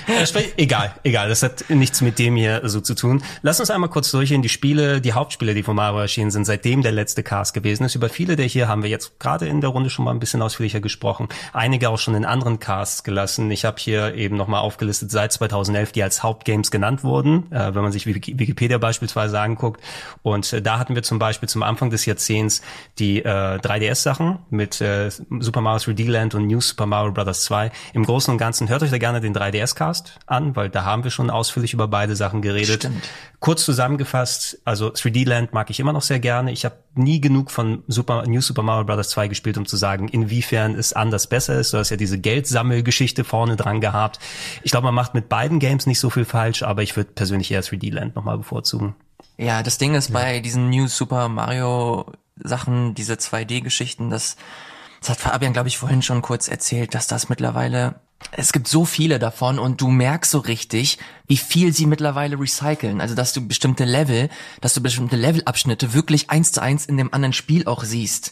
Äh, 0.08 0.26
egal, 0.56 0.94
egal, 1.04 1.28
das 1.28 1.42
hat 1.42 1.64
nichts 1.68 2.00
mit 2.00 2.18
dem 2.18 2.34
hier 2.36 2.60
so 2.68 2.80
zu 2.80 2.94
tun. 2.94 3.22
Lass 3.42 3.60
uns 3.60 3.70
einmal 3.70 3.90
kurz 3.90 4.10
durchgehen. 4.10 4.42
Die 4.42 4.48
Spiele, 4.48 5.00
die 5.00 5.12
Hauptspiele, 5.12 5.54
die 5.54 5.62
von 5.62 5.76
Mario 5.76 6.00
erschienen 6.00 6.30
sind, 6.30 6.44
seitdem 6.44 6.82
der 6.82 6.92
letzte 6.92 7.22
Cast 7.22 7.54
gewesen 7.54 7.84
ist. 7.84 7.94
Über 7.94 8.08
viele 8.08 8.36
der 8.36 8.46
hier 8.46 8.66
haben 8.68 8.82
wir 8.82 8.90
jetzt 8.90 9.20
gerade 9.20 9.46
in 9.46 9.60
der 9.60 9.70
Runde 9.70 9.88
schon 9.90 10.04
mal 10.04 10.10
ein 10.10 10.18
bisschen 10.18 10.42
ausführlicher 10.42 10.80
gesprochen. 10.80 11.28
Einige 11.52 11.90
auch 11.90 11.98
schon 11.98 12.14
in 12.14 12.24
anderen 12.24 12.58
Casts 12.58 13.04
gelassen. 13.04 13.50
Ich 13.50 13.64
habe 13.64 13.76
hier 13.78 14.14
eben 14.14 14.36
nochmal 14.36 14.60
aufgelistet 14.60 15.10
seit 15.10 15.32
2011, 15.32 15.92
die 15.92 16.02
als 16.02 16.22
Hauptgames 16.22 16.70
genannt 16.70 17.04
wurden, 17.04 17.50
äh, 17.52 17.74
wenn 17.74 17.82
man 17.82 17.92
sich 17.92 18.06
Wiki- 18.06 18.38
Wikipedia 18.38 18.78
beispielsweise 18.78 19.38
anguckt. 19.40 19.80
Und 20.22 20.52
äh, 20.52 20.60
da 20.60 20.78
hatten 20.78 20.94
wir 20.96 21.02
zum 21.04 21.18
Beispiel 21.18 21.48
zum 21.48 21.62
Anfang 21.62 21.90
des 21.90 22.04
Jahrzehnts 22.04 22.62
die 22.98 23.20
äh, 23.24 23.28
3DS-Sachen 23.58 24.38
mit 24.50 24.80
äh, 24.80 25.10
Super 25.38 25.60
Mario 25.60 25.92
3D 25.92 26.10
Land 26.10 26.34
und 26.34 26.46
New 26.48 26.60
Super 26.60 26.86
Mario 26.86 27.12
Bros. 27.12 27.44
2. 27.44 27.70
Im 27.92 28.04
Großen 28.04 28.32
und 28.32 28.38
Ganzen 28.38 28.68
hört 28.68 28.82
euch 28.82 28.90
da 28.90 28.98
gerne 28.98 29.20
den 29.20 29.34
3DS-Cast 29.52 30.18
an, 30.26 30.56
weil 30.56 30.68
da 30.70 30.84
haben 30.84 31.04
wir 31.04 31.10
schon 31.10 31.30
ausführlich 31.30 31.74
über 31.74 31.88
beide 31.88 32.16
Sachen 32.16 32.42
geredet. 32.42 32.82
Stimmt. 32.82 33.08
Kurz 33.40 33.64
zusammengefasst, 33.64 34.58
also 34.64 34.88
3D 34.88 35.26
Land 35.28 35.52
mag 35.52 35.70
ich 35.70 35.80
immer 35.80 35.92
noch 35.92 36.02
sehr 36.02 36.20
gerne. 36.20 36.52
Ich 36.52 36.64
habe 36.64 36.76
nie 36.94 37.20
genug 37.20 37.50
von 37.50 37.82
Super, 37.88 38.24
New 38.26 38.40
Super 38.40 38.62
Mario 38.62 38.84
Bros. 38.84 39.10
2 39.10 39.28
gespielt, 39.28 39.58
um 39.58 39.66
zu 39.66 39.76
sagen, 39.76 40.08
inwiefern 40.08 40.74
es 40.74 40.92
anders 40.92 41.26
besser 41.26 41.58
ist. 41.58 41.72
Du 41.72 41.78
hast 41.78 41.90
ja 41.90 41.96
diese 41.96 42.18
Geldsammelgeschichte 42.18 43.24
vorne 43.24 43.56
dran 43.56 43.80
gehabt. 43.80 44.18
Ich 44.62 44.70
glaube, 44.70 44.86
man 44.86 44.94
macht 44.94 45.14
mit 45.14 45.28
beiden 45.28 45.58
Games 45.58 45.86
nicht 45.86 46.00
so 46.00 46.10
viel 46.10 46.24
falsch, 46.24 46.62
aber 46.62 46.82
ich 46.82 46.96
würde 46.96 47.10
persönlich 47.12 47.50
eher 47.50 47.62
3D 47.62 47.92
Land 47.92 48.16
nochmal 48.16 48.38
bevorzugen. 48.38 48.94
Ja, 49.38 49.62
das 49.62 49.78
Ding 49.78 49.94
ist 49.94 50.12
bei 50.12 50.40
diesen 50.40 50.70
New 50.70 50.86
Super 50.86 51.28
Mario 51.28 52.06
Sachen, 52.36 52.94
diese 52.94 53.14
2D-Geschichten, 53.14 54.10
das, 54.10 54.36
das 55.02 55.10
hat 55.10 55.18
Fabian, 55.18 55.52
glaube 55.52 55.68
ich, 55.68 55.78
vorhin 55.78 56.00
schon 56.00 56.22
kurz 56.22 56.46
erzählt, 56.46 56.94
dass 56.94 57.08
das 57.08 57.28
mittlerweile, 57.28 57.96
es 58.30 58.52
gibt 58.52 58.68
so 58.68 58.84
viele 58.84 59.18
davon 59.18 59.58
und 59.58 59.80
du 59.80 59.88
merkst 59.88 60.30
so 60.30 60.38
richtig, 60.38 60.98
wie 61.26 61.36
viel 61.36 61.72
sie 61.72 61.86
mittlerweile 61.86 62.38
recyceln. 62.38 63.00
Also, 63.00 63.16
dass 63.16 63.32
du 63.32 63.46
bestimmte 63.46 63.84
Level, 63.84 64.28
dass 64.60 64.74
du 64.74 64.80
bestimmte 64.80 65.16
Levelabschnitte 65.16 65.92
wirklich 65.92 66.30
eins 66.30 66.52
zu 66.52 66.62
eins 66.62 66.86
in 66.86 66.96
dem 66.96 67.12
anderen 67.12 67.32
Spiel 67.32 67.66
auch 67.66 67.82
siehst. 67.82 68.30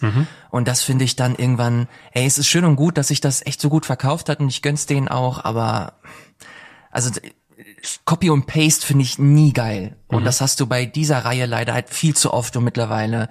Und 0.50 0.68
das 0.68 0.84
finde 0.84 1.04
ich 1.04 1.16
dann 1.16 1.34
irgendwann, 1.34 1.88
ey, 2.12 2.24
es 2.24 2.38
ist 2.38 2.46
schön 2.46 2.64
und 2.64 2.76
gut, 2.76 2.96
dass 2.96 3.08
sich 3.08 3.20
das 3.20 3.44
echt 3.44 3.60
so 3.60 3.68
gut 3.68 3.84
verkauft 3.84 4.28
hat 4.28 4.38
und 4.38 4.48
ich 4.48 4.62
gönn's 4.62 4.86
denen 4.86 5.08
auch, 5.08 5.44
aber, 5.44 5.94
also, 6.92 7.10
Copy 8.04 8.30
und 8.30 8.46
Paste 8.46 8.86
finde 8.86 9.04
ich 9.04 9.18
nie 9.18 9.52
geil. 9.52 9.96
Und 10.06 10.24
das 10.24 10.40
hast 10.40 10.60
du 10.60 10.66
bei 10.66 10.86
dieser 10.86 11.24
Reihe 11.24 11.46
leider 11.46 11.74
halt 11.74 11.88
viel 11.88 12.14
zu 12.14 12.32
oft 12.32 12.56
und 12.56 12.64
mittlerweile 12.64 13.28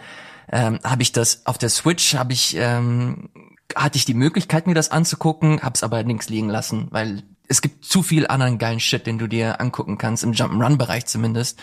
ähm, 0.52 0.80
habe 0.84 1.02
ich 1.02 1.12
das 1.12 1.46
auf 1.46 1.58
der 1.58 1.70
Switch 1.70 2.16
habe 2.16 2.34
ich 2.34 2.56
ähm, 2.58 3.30
hatte 3.76 3.98
ich 3.98 4.06
die 4.06 4.14
Möglichkeit 4.14 4.68
mir 4.68 4.74
das 4.74 4.90
anzugucken, 4.92 5.62
hab's 5.62 5.84
aber 5.84 6.02
links 6.04 6.30
liegen 6.30 6.50
lassen, 6.50 6.88
weil 6.92 7.24
es 7.48 7.62
gibt 7.62 7.86
zu 7.86 8.04
viel 8.04 8.28
anderen 8.28 8.58
geilen 8.58 8.80
Shit, 8.80 9.06
den 9.08 9.18
du 9.18 9.28
dir 9.28 9.60
angucken 9.60 9.98
kannst 9.98 10.24
im 10.24 10.34
Jump'n'Run 10.34 10.78
Bereich 10.78 11.06
zumindest. 11.06 11.60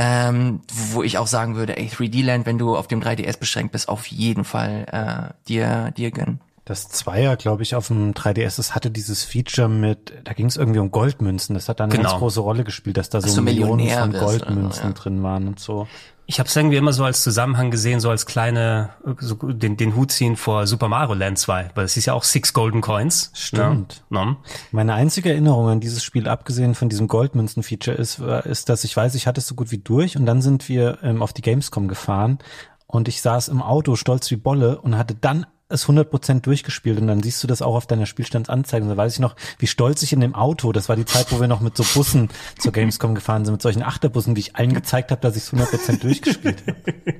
Ähm, 0.00 0.60
wo 0.92 1.02
ich 1.02 1.18
auch 1.18 1.26
sagen 1.26 1.56
würde, 1.56 1.76
ey, 1.76 1.88
3D 1.88 2.24
Land, 2.24 2.46
wenn 2.46 2.56
du 2.56 2.76
auf 2.76 2.86
dem 2.86 3.02
3DS 3.02 3.36
beschränkt 3.36 3.72
bist, 3.72 3.88
auf 3.88 4.06
jeden 4.06 4.44
Fall 4.44 4.86
äh, 4.92 5.34
dir, 5.48 5.90
dir 5.90 6.12
gönnen. 6.12 6.40
Das 6.64 6.88
Zweier, 6.88 7.34
glaube 7.36 7.64
ich, 7.64 7.74
auf 7.74 7.88
dem 7.88 8.12
3DS, 8.14 8.58
das 8.58 8.76
hatte 8.76 8.92
dieses 8.92 9.24
Feature 9.24 9.68
mit, 9.68 10.12
da 10.22 10.34
ging 10.34 10.46
es 10.46 10.56
irgendwie 10.56 10.78
um 10.78 10.92
Goldmünzen. 10.92 11.54
Das 11.54 11.68
hat 11.68 11.80
da 11.80 11.84
eine 11.84 11.92
Genau. 11.92 12.10
ganz 12.10 12.18
große 12.20 12.38
Rolle 12.38 12.62
gespielt, 12.62 12.96
dass 12.96 13.08
da 13.08 13.20
so, 13.20 13.34
du 13.34 13.42
Millionen 13.42 13.88
von 13.88 14.12
so, 14.12 14.18
Goldmünzen 14.20 14.84
ja. 14.84 14.92
drin 14.92 15.22
waren 15.24 15.48
und 15.48 15.58
so. 15.58 15.88
Ich 16.30 16.38
habe 16.38 16.46
es 16.46 16.54
irgendwie 16.54 16.76
immer 16.76 16.92
so 16.92 17.04
als 17.04 17.22
Zusammenhang 17.22 17.70
gesehen, 17.70 18.00
so 18.00 18.10
als 18.10 18.26
kleine, 18.26 18.90
so 19.18 19.34
den, 19.34 19.78
den 19.78 19.96
Hut 19.96 20.12
ziehen 20.12 20.36
vor 20.36 20.66
Super 20.66 20.88
Mario 20.88 21.14
Land 21.14 21.38
2, 21.38 21.70
weil 21.74 21.86
es 21.86 21.96
ist 21.96 22.04
ja 22.04 22.12
auch 22.12 22.22
Six 22.22 22.52
Golden 22.52 22.82
Coins. 22.82 23.30
Stimmt. 23.32 24.04
Ne? 24.10 24.26
Ne? 24.26 24.36
Meine 24.70 24.92
einzige 24.92 25.30
Erinnerung 25.30 25.68
an 25.68 25.80
dieses 25.80 26.04
Spiel, 26.04 26.28
abgesehen 26.28 26.74
von 26.74 26.90
diesem 26.90 27.08
Goldmünzen-Feature, 27.08 27.96
ist, 27.96 28.18
ist, 28.18 28.68
dass 28.68 28.84
ich 28.84 28.94
weiß, 28.94 29.14
ich 29.14 29.26
hatte 29.26 29.40
es 29.40 29.46
so 29.46 29.54
gut 29.54 29.70
wie 29.70 29.78
durch 29.78 30.18
und 30.18 30.26
dann 30.26 30.42
sind 30.42 30.68
wir 30.68 30.98
ähm, 31.02 31.22
auf 31.22 31.32
die 31.32 31.40
Gamescom 31.40 31.88
gefahren 31.88 32.40
und 32.86 33.08
ich 33.08 33.22
saß 33.22 33.48
im 33.48 33.62
Auto 33.62 33.96
stolz 33.96 34.30
wie 34.30 34.36
Bolle 34.36 34.82
und 34.82 34.98
hatte 34.98 35.14
dann 35.14 35.46
es 35.68 35.86
100% 35.86 36.40
durchgespielt 36.40 36.98
und 36.98 37.08
dann 37.08 37.22
siehst 37.22 37.42
du 37.42 37.46
das 37.46 37.62
auch 37.62 37.74
auf 37.74 37.86
deiner 37.86 38.06
Spielstandsanzeige. 38.06 38.84
Und 38.84 38.90
da 38.90 38.96
weiß 38.96 39.14
ich 39.14 39.20
noch, 39.20 39.36
wie 39.58 39.66
stolz 39.66 40.02
ich 40.02 40.12
in 40.12 40.20
dem 40.20 40.34
Auto, 40.34 40.72
das 40.72 40.88
war 40.88 40.96
die 40.96 41.04
Zeit, 41.04 41.30
wo 41.30 41.40
wir 41.40 41.48
noch 41.48 41.60
mit 41.60 41.76
so 41.76 41.84
Bussen 41.94 42.30
zur 42.58 42.72
Gamescom 42.72 43.14
gefahren 43.14 43.44
sind, 43.44 43.52
mit 43.52 43.62
solchen 43.62 43.82
Achterbussen, 43.82 44.36
wie 44.36 44.40
ich 44.40 44.56
allen 44.56 44.72
gezeigt 44.72 45.10
habe, 45.10 45.20
dass 45.20 45.36
ich 45.36 45.42
es 45.42 45.52
100% 45.52 46.00
durchgespielt 46.00 46.62
habe. 46.66 47.14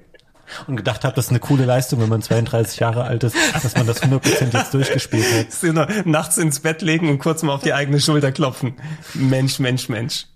Und 0.66 0.76
gedacht 0.76 1.04
habe, 1.04 1.14
das 1.14 1.26
ist 1.26 1.30
eine 1.30 1.40
coole 1.40 1.66
Leistung, 1.66 2.00
wenn 2.00 2.08
man 2.08 2.22
32 2.22 2.80
Jahre 2.80 3.04
alt 3.04 3.22
ist, 3.22 3.36
dass 3.62 3.76
man 3.76 3.86
das 3.86 4.02
100% 4.02 4.56
jetzt 4.56 4.72
durchgespielt 4.72 5.26
hat. 5.30 5.74
Noch 5.74 6.04
nachts 6.06 6.38
ins 6.38 6.60
Bett 6.60 6.80
legen 6.80 7.10
und 7.10 7.18
kurz 7.18 7.42
mal 7.42 7.52
auf 7.52 7.62
die 7.62 7.74
eigene 7.74 8.00
Schulter 8.00 8.32
klopfen. 8.32 8.74
Mensch, 9.12 9.58
Mensch, 9.58 9.90
Mensch. 9.90 10.26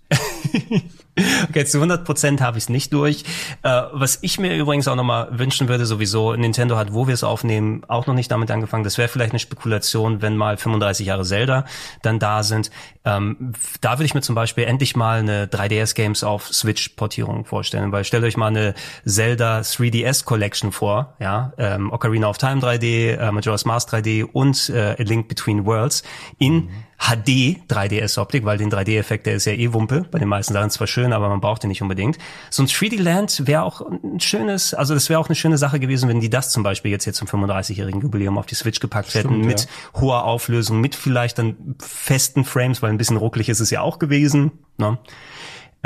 Okay, 1.49 1.65
zu 1.65 1.77
100 1.77 2.05
Prozent 2.05 2.41
habe 2.41 2.57
ich 2.57 2.63
es 2.63 2.69
nicht 2.69 2.91
durch. 2.91 3.23
Äh, 3.61 3.83
was 3.91 4.19
ich 4.21 4.39
mir 4.39 4.55
übrigens 4.57 4.87
auch 4.87 4.95
nochmal 4.95 5.27
wünschen 5.31 5.67
würde, 5.67 5.85
sowieso, 5.85 6.35
Nintendo 6.35 6.75
hat, 6.75 6.93
wo 6.93 7.07
wir 7.07 7.13
es 7.13 7.23
aufnehmen, 7.23 7.83
auch 7.87 8.07
noch 8.07 8.15
nicht 8.15 8.31
damit 8.31 8.49
angefangen. 8.49 8.83
Das 8.83 8.97
wäre 8.97 9.07
vielleicht 9.07 9.31
eine 9.31 9.39
Spekulation, 9.39 10.21
wenn 10.23 10.35
mal 10.35 10.57
35 10.57 11.05
Jahre 11.05 11.23
Zelda 11.23 11.65
dann 12.01 12.17
da 12.17 12.41
sind. 12.41 12.71
Ähm, 13.05 13.53
da 13.81 13.93
würde 13.93 14.05
ich 14.05 14.15
mir 14.15 14.21
zum 14.21 14.33
Beispiel 14.33 14.63
endlich 14.63 14.95
mal 14.95 15.19
eine 15.19 15.45
3DS-Games 15.45 16.23
auf 16.23 16.47
Switch-Portierung 16.51 17.45
vorstellen, 17.45 17.91
weil 17.91 18.05
stellt 18.05 18.23
euch 18.23 18.37
mal 18.37 18.47
eine 18.47 18.73
Zelda 19.05 19.59
3DS 19.59 20.25
Collection 20.25 20.71
vor, 20.71 21.15
ja, 21.19 21.53
ähm, 21.57 21.91
Ocarina 21.91 22.27
of 22.27 22.37
Time 22.37 22.59
3D, 22.59 23.17
äh, 23.17 23.31
Majora's 23.31 23.65
Mask 23.65 23.89
3D 23.93 24.23
und 24.23 24.69
äh, 24.69 24.95
A 24.97 25.03
Link 25.03 25.27
Between 25.27 25.65
Worlds 25.65 26.03
in 26.39 26.69
HD 27.03 27.59
3DS-Optik, 27.67 28.45
weil 28.45 28.57
den 28.57 28.71
3D-Effekt, 28.71 29.25
der 29.25 29.35
ist 29.35 29.45
ja 29.45 29.51
eh 29.51 29.73
Wumpe. 29.73 30.05
Bei 30.09 30.19
den 30.19 30.29
meisten 30.29 30.53
Sachen 30.53 30.69
zwar 30.69 30.87
schön, 30.87 31.02
aber 31.11 31.27
man 31.27 31.41
braucht 31.41 31.63
den 31.63 31.69
nicht 31.69 31.81
unbedingt. 31.81 32.17
So 32.49 32.63
ein 32.63 32.67
3D-Land 32.67 33.47
wäre 33.47 33.63
auch 33.63 33.81
ein 33.81 34.19
schönes, 34.19 34.73
also 34.73 34.93
das 34.93 35.09
wäre 35.09 35.19
auch 35.19 35.27
eine 35.27 35.35
schöne 35.35 35.57
Sache 35.57 35.79
gewesen, 35.79 36.07
wenn 36.07 36.19
die 36.19 36.29
das 36.29 36.51
zum 36.51 36.63
Beispiel 36.63 36.91
jetzt 36.91 37.03
hier 37.03 37.13
zum 37.13 37.27
35-jährigen 37.27 38.01
Jubiläum 38.01 38.37
auf 38.37 38.45
die 38.45 38.55
Switch 38.55 38.79
gepackt 38.79 39.13
hätten, 39.13 39.29
Stimmt, 39.29 39.45
mit 39.45 39.67
hoher 39.95 40.23
Auflösung, 40.23 40.79
mit 40.79 40.95
vielleicht 40.95 41.39
dann 41.39 41.75
festen 41.79 42.45
Frames, 42.45 42.81
weil 42.81 42.91
ein 42.91 42.97
bisschen 42.97 43.17
ruckelig 43.17 43.49
ist 43.49 43.59
es 43.59 43.71
ja 43.71 43.81
auch 43.81 43.99
gewesen. 43.99 44.51
Ne? 44.77 44.97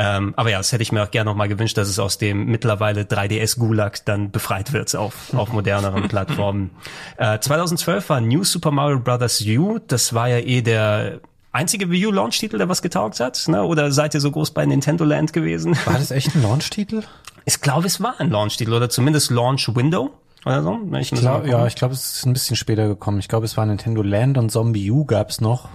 Ähm, 0.00 0.32
aber 0.36 0.50
ja, 0.50 0.58
das 0.58 0.70
hätte 0.70 0.82
ich 0.82 0.92
mir 0.92 1.02
auch 1.02 1.10
gerne 1.10 1.28
noch 1.30 1.36
mal 1.36 1.48
gewünscht, 1.48 1.76
dass 1.76 1.88
es 1.88 1.98
aus 1.98 2.18
dem 2.18 2.46
mittlerweile 2.46 3.02
3DS-Gulag 3.02 4.04
dann 4.04 4.30
befreit 4.30 4.72
wird 4.72 4.94
auf, 4.94 5.34
auf 5.34 5.52
moderneren 5.52 6.06
Plattformen. 6.08 6.70
Äh, 7.16 7.40
2012 7.40 8.08
war 8.08 8.20
New 8.20 8.44
Super 8.44 8.70
Mario 8.70 9.00
Bros. 9.00 9.44
U. 9.44 9.80
Das 9.84 10.14
war 10.14 10.28
ja 10.28 10.38
eh 10.38 10.62
der 10.62 11.20
einzige 11.52 11.90
Wii 11.90 12.06
U 12.06 12.10
Launch-Titel, 12.10 12.58
der 12.58 12.68
was 12.68 12.82
getaugt 12.82 13.20
hat. 13.20 13.46
Ne? 13.48 13.62
Oder 13.62 13.92
seid 13.92 14.14
ihr 14.14 14.20
so 14.20 14.30
groß 14.30 14.52
bei 14.52 14.66
Nintendo 14.66 15.04
Land 15.04 15.32
gewesen? 15.32 15.76
War 15.84 15.94
das 15.94 16.10
echt 16.12 16.34
ein 16.34 16.42
Launch-Titel? 16.42 17.02
Ich 17.44 17.60
glaube, 17.60 17.86
es 17.86 18.00
war 18.00 18.20
ein 18.20 18.30
Launch-Titel 18.30 18.72
oder 18.74 18.90
zumindest 18.90 19.30
Launch-Window 19.30 20.10
oder 20.44 20.62
so. 20.62 20.78
Ich 20.98 21.12
Ich 21.12 21.20
glaub, 21.20 21.46
ja, 21.46 21.66
ich 21.66 21.74
glaube, 21.74 21.94
es 21.94 22.16
ist 22.18 22.26
ein 22.26 22.32
bisschen 22.32 22.56
später 22.56 22.86
gekommen. 22.86 23.18
Ich 23.18 23.28
glaube, 23.28 23.44
es 23.44 23.56
war 23.56 23.66
Nintendo 23.66 24.02
Land 24.02 24.38
und 24.38 24.50
Zombie 24.50 24.90
U 24.90 25.04
gab's 25.04 25.40
noch. 25.40 25.68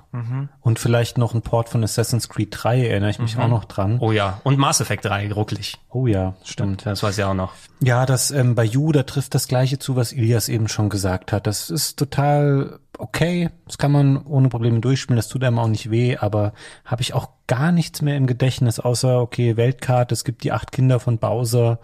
Und 0.62 0.80
vielleicht 0.80 1.18
noch 1.18 1.34
ein 1.34 1.42
Port 1.42 1.70
von 1.70 1.84
Assassin's 1.84 2.30
Creed 2.30 2.50
3, 2.52 2.88
erinnere 2.88 3.10
ich 3.10 3.20
mich 3.20 3.38
auch 3.38 3.48
noch 3.48 3.66
dran. 3.66 3.98
Oh 4.00 4.12
ja, 4.12 4.40
und 4.44 4.58
Mass 4.58 4.80
Effect 4.80 5.06
3, 5.06 5.34
ruckelig. 5.34 5.78
Oh 5.90 6.08
ja, 6.08 6.36
stimmt. 6.44 6.86
Das 6.86 7.04
weiß 7.04 7.18
ich 7.18 7.24
auch 7.24 7.34
noch. 7.34 7.54
Ja, 7.82 8.06
das 8.06 8.32
ähm, 8.32 8.56
bei 8.56 8.64
You, 8.64 8.92
da 8.92 9.04
trifft 9.04 9.36
das 9.36 9.48
Gleiche 9.48 9.80
zu, 9.80 9.96
was 9.96 10.14
Ilias 10.14 10.48
eben 10.48 10.68
schon 10.68 10.90
gesagt 10.90 11.32
hat. 11.32 11.46
Das 11.46 11.70
ist 11.70 11.98
total 11.98 12.80
okay. 12.98 13.50
Das 13.66 13.78
kann 13.78 13.92
man 13.92 14.24
ohne 14.26 14.50
Probleme 14.50 14.80
durchspielen. 14.80 15.18
Das 15.18 15.28
tut 15.28 15.44
einem 15.44 15.60
auch 15.60 15.68
nicht 15.68 15.92
weh, 15.92 16.18
aber 16.18 16.54
habe 16.86 17.02
ich 17.02 17.14
auch 17.14 17.30
gar 17.48 17.72
nichts 17.72 18.02
mehr 18.02 18.18
im 18.18 18.28
Gedächtnis, 18.28 18.80
außer, 18.80 19.22
okay, 19.22 19.58
Weltkarte, 19.58 20.14
es 20.14 20.24
gibt 20.24 20.44
die 20.44 20.52
acht 20.52 20.72
Kinder 20.72 21.00
von 21.00 21.18
Bowser 21.18 21.80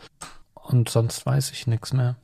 und 0.53 0.89
sonst 0.89 1.26
weiß 1.26 1.51
ich 1.51 1.68
nichts 1.68 1.93
mehr. 1.93 2.16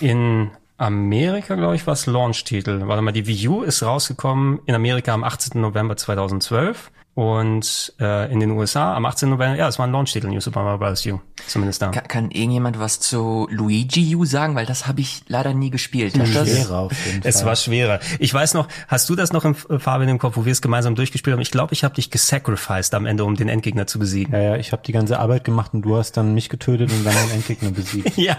In 0.00 0.50
Amerika, 0.76 1.54
glaube 1.54 1.76
ich, 1.76 1.86
war 1.86 1.94
es 1.94 2.06
Launch-Titel. 2.06 2.82
Warte 2.86 3.02
mal, 3.02 3.12
die 3.12 3.26
Wii 3.26 3.48
U 3.48 3.62
ist 3.62 3.82
rausgekommen 3.82 4.60
in 4.66 4.74
Amerika 4.74 5.14
am 5.14 5.24
18. 5.24 5.60
November 5.60 5.96
2012 5.96 6.90
und 7.14 7.92
äh, 8.00 8.32
in 8.32 8.40
den 8.40 8.50
USA 8.50 8.94
am 8.94 9.06
18. 9.06 9.30
November, 9.30 9.56
ja, 9.56 9.68
es 9.68 9.78
war 9.78 9.86
ein 9.86 9.92
Launch-Titel, 9.92 10.26
New 10.26 10.40
Super 10.40 10.64
Mario 10.64 10.78
Bros. 10.78 11.06
U, 11.06 11.20
zumindest 11.46 11.80
da. 11.80 11.90
Kann, 11.90 12.08
kann 12.08 12.30
irgendjemand 12.32 12.80
was 12.80 12.98
zu 12.98 13.46
Luigi 13.50 14.16
U 14.16 14.24
sagen? 14.24 14.56
Weil 14.56 14.66
das 14.66 14.88
habe 14.88 15.00
ich 15.00 15.22
leider 15.28 15.54
nie 15.54 15.70
gespielt. 15.70 16.18
Hat 16.18 16.34
das, 16.34 16.48
Schwerer 16.48 16.78
auf 16.78 17.06
jeden 17.06 17.22
Fall. 17.22 17.30
Es 17.30 17.44
war 17.44 17.54
schwerer. 17.54 18.00
Ich 18.18 18.34
weiß 18.34 18.54
noch, 18.54 18.66
hast 18.88 19.08
du 19.08 19.14
das 19.14 19.32
noch 19.32 19.44
im 19.44 19.54
äh, 19.68 19.78
Fabian 19.78 20.08
im 20.08 20.18
Kopf, 20.18 20.36
wo 20.36 20.44
wir 20.44 20.52
es 20.52 20.60
gemeinsam 20.60 20.96
durchgespielt 20.96 21.34
haben? 21.34 21.40
Ich 21.40 21.52
glaube, 21.52 21.72
ich 21.72 21.84
habe 21.84 21.94
dich 21.94 22.10
gesacrificed 22.10 22.94
am 22.94 23.06
Ende, 23.06 23.24
um 23.24 23.36
den 23.36 23.48
Endgegner 23.48 23.86
zu 23.86 24.00
besiegen. 24.00 24.34
Ja, 24.34 24.40
ja, 24.40 24.56
ich 24.56 24.72
habe 24.72 24.82
die 24.84 24.92
ganze 24.92 25.20
Arbeit 25.20 25.44
gemacht 25.44 25.72
und 25.72 25.82
du 25.82 25.96
hast 25.96 26.16
dann 26.16 26.34
mich 26.34 26.48
getötet 26.48 26.90
und 26.90 27.04
dann 27.04 27.14
den 27.14 27.36
Endgegner 27.36 27.70
besiegt. 27.70 28.12
Ja, 28.24 28.38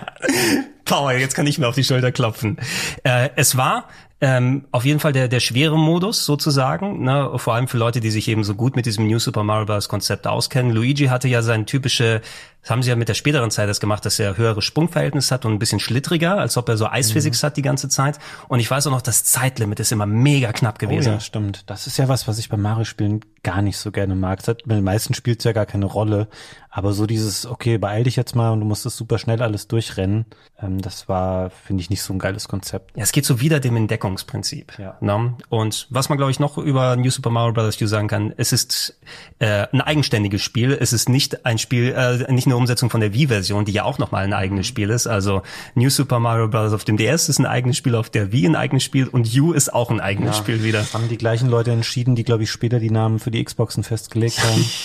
Power, 0.85 1.13
jetzt 1.13 1.35
kann 1.35 1.45
ich 1.47 1.57
mir 1.57 1.67
auf 1.67 1.75
die 1.75 1.83
Schulter 1.83 2.11
klopfen. 2.11 2.57
Äh, 3.03 3.29
es 3.35 3.57
war 3.57 3.87
ähm, 4.21 4.65
auf 4.71 4.85
jeden 4.85 5.01
Fall 5.01 5.11
der, 5.11 5.27
der 5.27 5.41
schwere 5.41 5.77
Modus 5.77 6.25
sozusagen, 6.25 7.03
ne? 7.03 7.31
vor 7.35 7.53
allem 7.53 7.67
für 7.67 7.77
Leute, 7.77 7.99
die 7.99 8.11
sich 8.11 8.29
eben 8.29 8.45
so 8.45 8.55
gut 8.55 8.75
mit 8.77 8.85
diesem 8.85 9.07
New 9.07 9.19
Super 9.19 9.43
Mario 9.43 9.65
Bros. 9.65 9.89
Konzept 9.89 10.25
auskennen. 10.25 10.71
Luigi 10.71 11.07
hatte 11.07 11.27
ja 11.27 11.41
sein 11.41 11.65
typische, 11.65 12.21
das 12.61 12.71
haben 12.71 12.81
sie 12.81 12.89
ja 12.89 12.95
mit 12.95 13.09
der 13.09 13.13
späteren 13.13 13.51
Zeit 13.51 13.67
das 13.67 13.81
gemacht, 13.81 14.05
dass 14.05 14.17
er 14.17 14.37
höhere 14.37 14.61
Sprungverhältnis 14.61 15.31
hat 15.31 15.43
und 15.43 15.51
ein 15.51 15.59
bisschen 15.59 15.81
schlittriger, 15.81 16.37
als 16.37 16.55
ob 16.55 16.69
er 16.69 16.77
so 16.77 16.87
Eisphysik 16.87 17.35
hat 17.43 17.57
die 17.57 17.61
ganze 17.61 17.89
Zeit. 17.89 18.17
Und 18.47 18.61
ich 18.61 18.71
weiß 18.71 18.87
auch 18.87 18.91
noch, 18.91 19.01
das 19.01 19.25
Zeitlimit 19.25 19.81
ist 19.81 19.91
immer 19.91 20.05
mega 20.05 20.53
knapp 20.53 20.75
Oh 20.77 20.87
gewesen. 20.87 21.13
ja, 21.13 21.19
stimmt. 21.19 21.69
Das 21.69 21.85
ist 21.85 21.97
ja 21.97 22.07
was, 22.07 22.25
was 22.25 22.39
ich 22.39 22.47
bei 22.47 22.57
Mario-Spielen 22.57 23.19
gar 23.43 23.61
nicht 23.61 23.77
so 23.77 23.91
gerne 23.91 24.15
mag. 24.15 24.39
Es 24.39 24.47
hat, 24.47 24.63
bei 24.65 24.75
den 24.75 24.83
meisten 24.85 25.13
spielt 25.13 25.39
es 25.39 25.43
ja 25.43 25.51
gar 25.51 25.65
keine 25.65 25.85
Rolle. 25.85 26.29
Aber 26.77 26.91
so 26.91 27.05
dieses, 27.05 27.45
okay, 27.45 27.77
beeil 27.77 28.03
dich 28.03 28.17
jetzt 28.17 28.35
mal 28.35 28.51
und 28.51 28.59
du 28.59 28.65
musst 28.65 28.85
es 28.85 28.97
super 28.97 29.17
schnell 29.17 29.41
alles 29.41 29.69
durchrennen, 29.69 30.25
ähm, 30.61 30.81
das 30.81 31.07
war, 31.07 31.49
finde 31.49 31.79
ich, 31.79 31.89
nicht 31.89 32.01
so 32.01 32.11
ein 32.11 32.19
geiles 32.19 32.49
Konzept. 32.49 32.97
Ja, 32.97 33.03
es 33.03 33.13
geht 33.13 33.23
so 33.23 33.39
wieder 33.39 33.61
dem 33.61 33.77
Entdeckungsprinzip. 33.77 34.77
Ja. 34.77 34.97
Ne? 34.99 35.35
Und 35.47 35.87
was 35.89 36.09
man, 36.09 36.17
glaube 36.17 36.31
ich, 36.31 36.39
noch 36.41 36.57
über 36.57 36.97
New 36.97 37.09
Super 37.09 37.29
Mario 37.29 37.53
Bros. 37.53 37.81
U 37.81 37.87
sagen 37.87 38.09
kann, 38.09 38.33
es 38.35 38.51
ist 38.51 38.99
äh, 39.39 39.67
ein 39.71 39.79
eigenständiges 39.79 40.41
Spiel. 40.41 40.77
Es 40.77 40.91
ist 40.91 41.07
nicht 41.07 41.45
ein 41.45 41.59
Spiel, 41.59 41.93
äh, 41.95 42.29
nicht 42.33 42.45
eine 42.45 42.57
Umsetzung 42.57 42.89
von 42.89 42.99
der 42.99 43.13
Wii-Version, 43.13 43.63
die 43.63 43.71
ja 43.71 43.85
auch 43.85 43.97
nochmal 43.97 44.25
ein 44.25 44.33
eigenes 44.33 44.67
Spiel 44.67 44.89
ist. 44.89 45.07
Also 45.07 45.43
New 45.75 45.89
Super 45.89 46.19
Mario 46.19 46.49
Bros. 46.49 46.73
auf 46.73 46.83
dem 46.83 46.97
DS 46.97 47.29
ist 47.29 47.39
ein 47.39 47.45
eigenes 47.45 47.77
Spiel, 47.77 47.95
auf 47.95 48.09
der 48.09 48.33
Wii 48.33 48.47
ein 48.47 48.57
eigenes 48.57 48.83
Spiel 48.83 49.07
und 49.07 49.33
U 49.37 49.53
ist 49.53 49.73
auch 49.73 49.91
ein 49.91 50.01
eigenes 50.01 50.35
Spiel 50.35 50.61
wieder. 50.61 50.85
Haben 50.91 51.07
die 51.07 51.17
gleichen 51.17 51.47
Leute 51.47 51.71
entschieden, 51.71 52.15
die, 52.15 52.25
glaube 52.25 52.43
ich, 52.43 52.51
später 52.51 52.81
die 52.81 52.91
Namen 52.91 53.19
für 53.19 53.31
die 53.31 53.41
Xboxen 53.41 53.85
festgelegt 53.85 54.43
haben. 54.43 54.65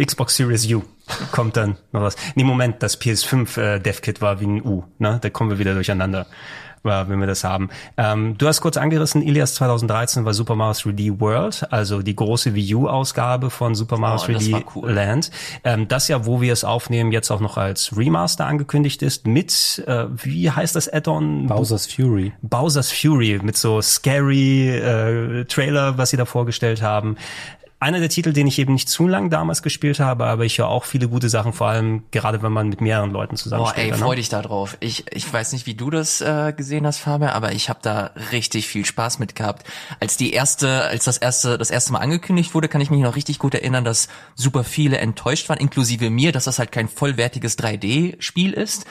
Xbox 0.00 0.36
Series 0.36 0.70
U 0.72 0.82
kommt 1.30 1.56
dann 1.56 1.76
noch 1.92 2.02
was. 2.02 2.16
Nee, 2.34 2.44
Moment, 2.44 2.82
das 2.82 3.00
PS5 3.00 3.60
äh, 3.60 3.80
DevKit 3.80 4.20
war 4.20 4.40
wie 4.40 4.46
ein 4.46 4.62
U, 4.64 4.84
ne? 4.98 5.18
Da 5.20 5.30
kommen 5.30 5.50
wir 5.50 5.58
wieder 5.58 5.74
durcheinander, 5.74 6.26
äh, 6.84 7.04
wenn 7.08 7.18
wir 7.18 7.26
das 7.26 7.44
haben. 7.44 7.70
Ähm, 7.96 8.36
du 8.38 8.46
hast 8.46 8.60
kurz 8.60 8.76
angerissen, 8.76 9.22
Ilias 9.22 9.54
2013 9.54 10.24
war 10.24 10.34
Super 10.34 10.54
Mario 10.54 10.72
3D 10.72 11.20
World, 11.20 11.72
also 11.72 12.02
die 12.02 12.14
große 12.14 12.54
Wii 12.54 12.74
U-Ausgabe 12.74 13.50
von 13.50 13.74
Super 13.74 13.98
Mario 13.98 14.22
Oh, 14.28 14.32
das 14.32 14.44
3D 14.44 14.52
war 14.52 14.62
cool. 14.76 14.90
Land. 14.90 15.30
Ähm, 15.64 15.88
das 15.88 16.08
ja, 16.08 16.24
wo 16.24 16.40
wir 16.40 16.52
es 16.52 16.64
aufnehmen, 16.64 17.12
jetzt 17.12 17.30
auch 17.30 17.40
noch 17.40 17.56
als 17.56 17.96
Remaster 17.96 18.46
angekündigt 18.46 19.02
ist, 19.02 19.26
mit, 19.26 19.82
äh, 19.86 20.06
wie 20.14 20.50
heißt 20.50 20.76
das 20.76 20.88
Add-on? 20.92 21.46
Bowser's 21.46 21.86
Fury. 21.86 22.32
Bowser's 22.42 22.92
Fury 22.92 23.40
mit 23.42 23.56
so 23.56 23.82
scary 23.82 24.70
äh, 24.70 25.44
Trailer, 25.46 25.98
was 25.98 26.10
sie 26.10 26.16
da 26.16 26.24
vorgestellt 26.24 26.82
haben. 26.82 27.16
Einer 27.82 27.98
der 27.98 28.10
Titel, 28.10 28.32
den 28.32 28.46
ich 28.46 28.60
eben 28.60 28.74
nicht 28.74 28.88
zu 28.88 29.08
lang 29.08 29.28
damals 29.28 29.60
gespielt 29.60 29.98
habe, 29.98 30.26
aber 30.26 30.44
ich 30.44 30.58
höre 30.58 30.68
auch 30.68 30.84
viele 30.84 31.08
gute 31.08 31.28
Sachen, 31.28 31.52
vor 31.52 31.66
allem 31.66 32.04
gerade 32.12 32.40
wenn 32.40 32.52
man 32.52 32.68
mit 32.68 32.80
mehreren 32.80 33.10
Leuten 33.10 33.36
zusammen 33.36 33.64
Boah, 33.64 33.76
ey, 33.76 33.92
freu 33.92 34.10
ne? 34.10 34.16
dich 34.16 34.28
da 34.28 34.40
drauf. 34.40 34.76
Ich, 34.78 35.04
ich 35.12 35.32
weiß 35.32 35.52
nicht, 35.52 35.66
wie 35.66 35.74
du 35.74 35.90
das 35.90 36.20
äh, 36.20 36.52
gesehen 36.56 36.86
hast, 36.86 36.98
Fabian, 36.98 37.30
aber 37.30 37.50
ich 37.50 37.68
habe 37.68 37.80
da 37.82 38.12
richtig 38.30 38.68
viel 38.68 38.84
Spaß 38.84 39.18
mit 39.18 39.34
gehabt. 39.34 39.66
Als 39.98 40.16
die 40.16 40.32
erste, 40.32 40.84
als 40.84 41.06
das 41.06 41.18
erste, 41.18 41.58
das 41.58 41.72
erste 41.72 41.92
Mal 41.92 41.98
angekündigt 41.98 42.54
wurde, 42.54 42.68
kann 42.68 42.80
ich 42.80 42.92
mich 42.92 43.00
noch 43.00 43.16
richtig 43.16 43.40
gut 43.40 43.52
erinnern, 43.52 43.82
dass 43.82 44.06
super 44.36 44.62
viele 44.62 44.98
enttäuscht 44.98 45.48
waren, 45.48 45.58
inklusive 45.58 46.08
mir, 46.08 46.30
dass 46.30 46.44
das 46.44 46.60
halt 46.60 46.70
kein 46.70 46.86
vollwertiges 46.86 47.58
3D-Spiel 47.58 48.52
ist. 48.52 48.86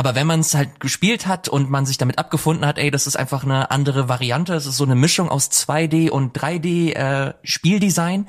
Aber 0.00 0.14
wenn 0.14 0.26
man 0.26 0.40
es 0.40 0.54
halt 0.54 0.80
gespielt 0.80 1.26
hat 1.26 1.46
und 1.50 1.68
man 1.68 1.84
sich 1.84 1.98
damit 1.98 2.16
abgefunden 2.16 2.64
hat, 2.64 2.78
ey, 2.78 2.90
das 2.90 3.06
ist 3.06 3.16
einfach 3.16 3.44
eine 3.44 3.70
andere 3.70 4.08
Variante, 4.08 4.54
es 4.54 4.64
ist 4.64 4.78
so 4.78 4.84
eine 4.84 4.94
Mischung 4.94 5.28
aus 5.28 5.50
2D 5.50 6.08
und 6.08 6.34
3D 6.34 6.94
äh, 6.94 7.34
Spieldesign, 7.42 8.20
mhm. 8.20 8.26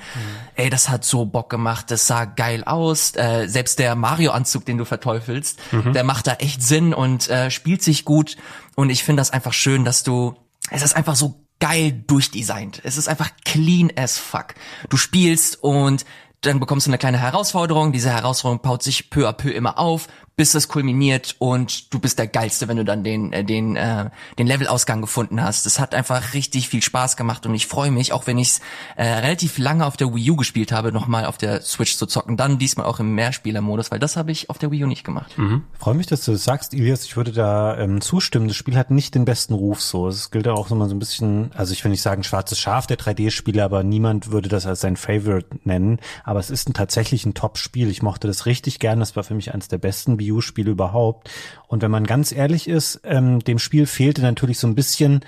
ey, 0.55 0.69
das 0.69 0.89
hat 0.89 1.05
so 1.05 1.23
Bock 1.23 1.49
gemacht, 1.49 1.89
das 1.89 2.07
sah 2.07 2.25
geil 2.25 2.65
aus. 2.65 3.15
Äh, 3.15 3.47
selbst 3.47 3.79
der 3.79 3.95
Mario-Anzug, 3.95 4.65
den 4.65 4.79
du 4.79 4.83
verteufelst, 4.83 5.59
mhm. 5.71 5.93
der 5.93 6.03
macht 6.03 6.27
da 6.27 6.33
echt 6.33 6.61
Sinn 6.61 6.93
und 6.93 7.29
äh, 7.29 7.49
spielt 7.49 7.81
sich 7.83 8.03
gut. 8.03 8.35
Und 8.75 8.89
ich 8.89 9.05
finde 9.05 9.21
das 9.21 9.31
einfach 9.31 9.53
schön, 9.53 9.85
dass 9.85 10.03
du, 10.03 10.35
es 10.71 10.81
ist 10.81 10.93
einfach 10.93 11.15
so 11.15 11.45
geil 11.61 12.03
durchdesignt. 12.05 12.81
Es 12.83 12.97
ist 12.97 13.07
einfach 13.07 13.29
clean 13.45 13.89
as 13.95 14.17
fuck. 14.17 14.55
Du 14.89 14.97
spielst 14.97 15.63
und 15.63 16.03
dann 16.41 16.59
bekommst 16.59 16.87
du 16.87 16.89
eine 16.89 16.97
kleine 16.97 17.19
Herausforderung. 17.19 17.91
Diese 17.91 18.09
Herausforderung 18.09 18.61
baut 18.61 18.83
sich 18.83 19.09
peu 19.09 19.29
à 19.29 19.33
peu 19.33 19.51
immer 19.51 19.77
auf, 19.77 20.07
bis 20.35 20.55
es 20.55 20.67
kulminiert 20.67 21.35
und 21.39 21.93
du 21.93 21.99
bist 21.99 22.17
der 22.17 22.27
geilste, 22.27 22.67
wenn 22.67 22.77
du 22.77 22.85
dann 22.85 23.03
den 23.03 23.33
äh, 23.33 23.43
den 23.43 23.75
äh, 23.75 24.09
den 24.37 24.47
Levelausgang 24.47 25.01
gefunden 25.01 25.41
hast. 25.43 25.65
Das 25.65 25.79
hat 25.79 25.93
einfach 25.93 26.33
richtig 26.33 26.69
viel 26.69 26.81
Spaß 26.81 27.17
gemacht 27.17 27.45
und 27.45 27.53
ich 27.53 27.67
freue 27.67 27.91
mich, 27.91 28.13
auch 28.13 28.27
wenn 28.27 28.37
ich 28.37 28.49
es 28.49 28.61
äh, 28.95 29.05
relativ 29.05 29.57
lange 29.57 29.85
auf 29.85 29.97
der 29.97 30.13
Wii 30.13 30.31
U 30.31 30.35
gespielt 30.35 30.71
habe, 30.71 30.91
nochmal 30.91 31.25
auf 31.25 31.37
der 31.37 31.61
Switch 31.61 31.97
zu 31.97 32.05
zocken. 32.05 32.37
Dann 32.37 32.57
diesmal 32.57 32.85
auch 32.85 32.99
im 32.99 33.13
Mehrspielermodus, 33.15 33.91
weil 33.91 33.99
das 33.99 34.17
habe 34.17 34.31
ich 34.31 34.49
auf 34.49 34.57
der 34.57 34.71
Wii 34.71 34.85
U 34.85 34.87
nicht 34.87 35.03
gemacht. 35.03 35.37
Mhm. 35.37 35.63
Freue 35.77 35.95
mich, 35.95 36.07
dass 36.07 36.25
du 36.25 36.31
das 36.31 36.43
sagst, 36.43 36.73
Ilias. 36.73 37.05
Ich 37.05 37.17
würde 37.17 37.31
da 37.31 37.77
ähm, 37.77 38.01
zustimmen. 38.01 38.47
Das 38.47 38.57
Spiel 38.57 38.77
hat 38.77 38.91
nicht 38.91 39.15
den 39.15 39.25
besten 39.25 39.53
Ruf 39.53 39.81
so. 39.81 40.07
Es 40.07 40.31
gilt 40.31 40.47
auch 40.47 40.71
immer 40.71 40.87
so 40.87 40.95
ein 40.95 40.99
bisschen, 40.99 41.51
also 41.55 41.73
ich 41.73 41.83
will 41.83 41.91
nicht 41.91 42.01
sagen 42.01 42.23
schwarzes 42.23 42.59
Schaf 42.59 42.87
der 42.87 42.97
3D-Spiele, 42.97 43.63
aber 43.63 43.83
niemand 43.83 44.31
würde 44.31 44.49
das 44.49 44.65
als 44.65 44.81
sein 44.81 44.95
Favorite 44.97 45.47
nennen. 45.63 45.99
Aber 46.23 46.39
es 46.39 46.49
ist 46.49 46.69
ein, 46.69 46.73
tatsächlich 46.73 47.25
ein 47.25 47.33
Top-Spiel. 47.33 47.89
Ich 47.89 48.01
mochte 48.01 48.27
das 48.27 48.45
richtig 48.45 48.79
gern. 48.79 48.99
Das 48.99 49.15
war 49.15 49.23
für 49.23 49.35
mich 49.35 49.53
eines 49.53 49.67
der 49.67 49.77
besten 49.77 50.17
Wii 50.21 50.31
U-Spiele 50.33 50.71
überhaupt. 50.71 51.29
Und 51.67 51.81
wenn 51.81 51.91
man 51.91 52.05
ganz 52.05 52.31
ehrlich 52.31 52.67
ist, 52.67 53.01
ähm, 53.03 53.39
dem 53.39 53.59
Spiel 53.59 53.85
fehlte 53.85 54.21
natürlich 54.21 54.59
so 54.59 54.67
ein 54.67 54.75
bisschen 54.75 55.25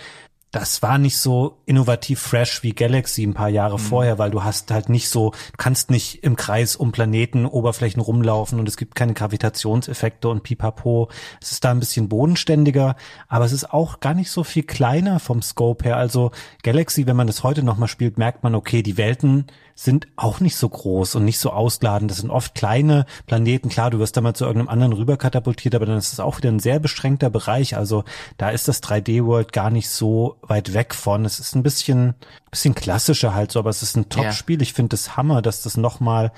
das 0.53 0.83
war 0.83 0.99
nicht 0.99 1.17
so 1.17 1.57
innovativ 1.65 2.19
fresh 2.19 2.61
wie 2.61 2.73
Galaxy 2.73 3.23
ein 3.23 3.33
paar 3.33 3.49
Jahre 3.49 3.79
mhm. 3.79 3.83
vorher, 3.83 4.19
weil 4.19 4.29
du 4.29 4.43
hast 4.43 4.69
halt 4.69 4.87
nicht 4.87 5.09
so, 5.09 5.33
kannst 5.57 5.89
nicht 5.89 6.23
im 6.23 6.35
Kreis 6.35 6.75
um 6.75 6.91
Planeten, 6.91 7.47
Oberflächen 7.47 7.99
rumlaufen 7.99 8.59
und 8.59 8.69
es 8.69 8.77
gibt 8.77 8.93
keine 8.93 9.15
Gravitationseffekte 9.15 10.29
und 10.29 10.43
pipapo. 10.43 11.09
Es 11.41 11.51
ist 11.51 11.65
da 11.65 11.71
ein 11.71 11.79
bisschen 11.79 12.07
bodenständiger, 12.07 12.95
aber 13.27 13.45
es 13.45 13.51
ist 13.51 13.73
auch 13.73 13.99
gar 13.99 14.13
nicht 14.13 14.29
so 14.29 14.43
viel 14.43 14.61
kleiner 14.61 15.19
vom 15.19 15.41
Scope 15.41 15.85
her. 15.85 15.97
Also 15.97 16.29
Galaxy, 16.61 17.07
wenn 17.07 17.15
man 17.15 17.27
das 17.27 17.41
heute 17.41 17.63
nochmal 17.63 17.89
spielt, 17.89 18.19
merkt 18.19 18.43
man, 18.43 18.53
okay, 18.53 18.83
die 18.83 18.97
Welten 18.97 19.47
sind 19.75 20.07
auch 20.15 20.39
nicht 20.39 20.55
so 20.55 20.69
groß 20.69 21.15
und 21.15 21.25
nicht 21.25 21.39
so 21.39 21.51
ausladend. 21.51 22.11
Das 22.11 22.19
sind 22.19 22.29
oft 22.29 22.55
kleine 22.55 23.05
Planeten. 23.25 23.69
Klar, 23.69 23.89
du 23.89 23.99
wirst 23.99 24.15
da 24.15 24.21
mal 24.21 24.35
zu 24.35 24.45
irgendeinem 24.45 24.69
anderen 24.69 24.93
rüber 24.93 25.17
katapultiert, 25.17 25.75
aber 25.75 25.85
dann 25.85 25.97
ist 25.97 26.13
es 26.13 26.19
auch 26.19 26.37
wieder 26.37 26.49
ein 26.49 26.59
sehr 26.59 26.79
beschränkter 26.79 27.29
Bereich. 27.29 27.75
Also 27.75 28.03
da 28.37 28.49
ist 28.49 28.67
das 28.67 28.83
3D-World 28.83 29.51
gar 29.51 29.69
nicht 29.69 29.89
so 29.89 30.37
weit 30.41 30.73
weg 30.73 30.93
von. 30.93 31.25
Es 31.25 31.39
ist 31.39 31.55
ein 31.55 31.63
bisschen, 31.63 32.15
bisschen 32.51 32.75
klassischer 32.75 33.33
halt 33.33 33.51
so, 33.51 33.59
aber 33.59 33.69
es 33.69 33.83
ist 33.83 33.97
ein 33.97 34.09
Top-Spiel. 34.09 34.57
Ja. 34.57 34.63
Ich 34.63 34.73
finde 34.73 34.95
es 34.95 35.05
das 35.05 35.17
Hammer, 35.17 35.41
dass 35.41 35.63
das 35.63 35.77
nochmal 35.77 36.31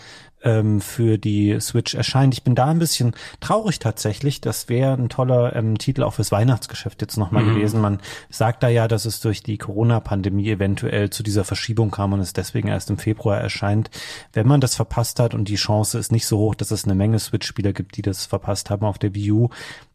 ähm, 0.44 0.82
für 0.82 1.18
die 1.18 1.60
Switch 1.60 1.96
erscheint. 1.96 2.34
Ich 2.34 2.44
bin 2.44 2.56
da 2.56 2.66
ein 2.66 2.80
bisschen 2.80 3.16
traurig 3.40 3.80
tatsächlich. 3.80 4.42
Das 4.42 4.70
wäre 4.70 4.94
ein 4.94 5.10
toller 5.10 5.56
ähm, 5.56 5.78
Titel 5.78 6.04
auch 6.04 6.14
fürs 6.14 6.32
Weihnachtsgeschäft 6.32 7.02
jetzt 7.02 7.18
nochmal 7.18 7.44
mhm. 7.44 7.56
gewesen. 7.56 7.82
Man 7.82 8.00
sagt 8.30 8.64
da 8.64 8.68
ja, 8.68 8.88
dass 8.88 9.06
es 9.06 9.20
durch 9.20 9.44
die 9.44 9.58
Corona-Pandemie 9.58 10.50
eventuell 10.50 11.10
zu 11.10 11.24
dieser 11.24 11.44
Verschiebung 11.44 11.92
kam 11.92 12.14
und 12.14 12.20
es 12.20 12.34
deswegen 12.34 12.68
erst 12.68 12.90
im 12.90 12.98
Februar 12.98 13.38
erscheint. 13.38 13.90
Wenn 14.34 14.48
man 14.48 14.62
das 14.62 14.76
verpasst 14.76 15.20
hat 15.20 15.34
und 15.34 15.50
die 15.50 15.56
Chance 15.56 15.98
ist 15.98 16.12
nicht 16.12 16.28
so 16.28 16.38
hoch, 16.38 16.56
dass 16.56 16.72
es 16.72 16.86
eine 16.86 16.96
Menge 16.96 17.20
Switch-Spieler 17.20 17.74
gibt, 17.74 17.98
die 17.98 18.02
das 18.02 18.26
verpasst 18.26 18.70
haben 18.70 18.86
auf 18.86 19.00
der 19.00 19.16
Wii 19.16 19.32
U, 19.32 19.50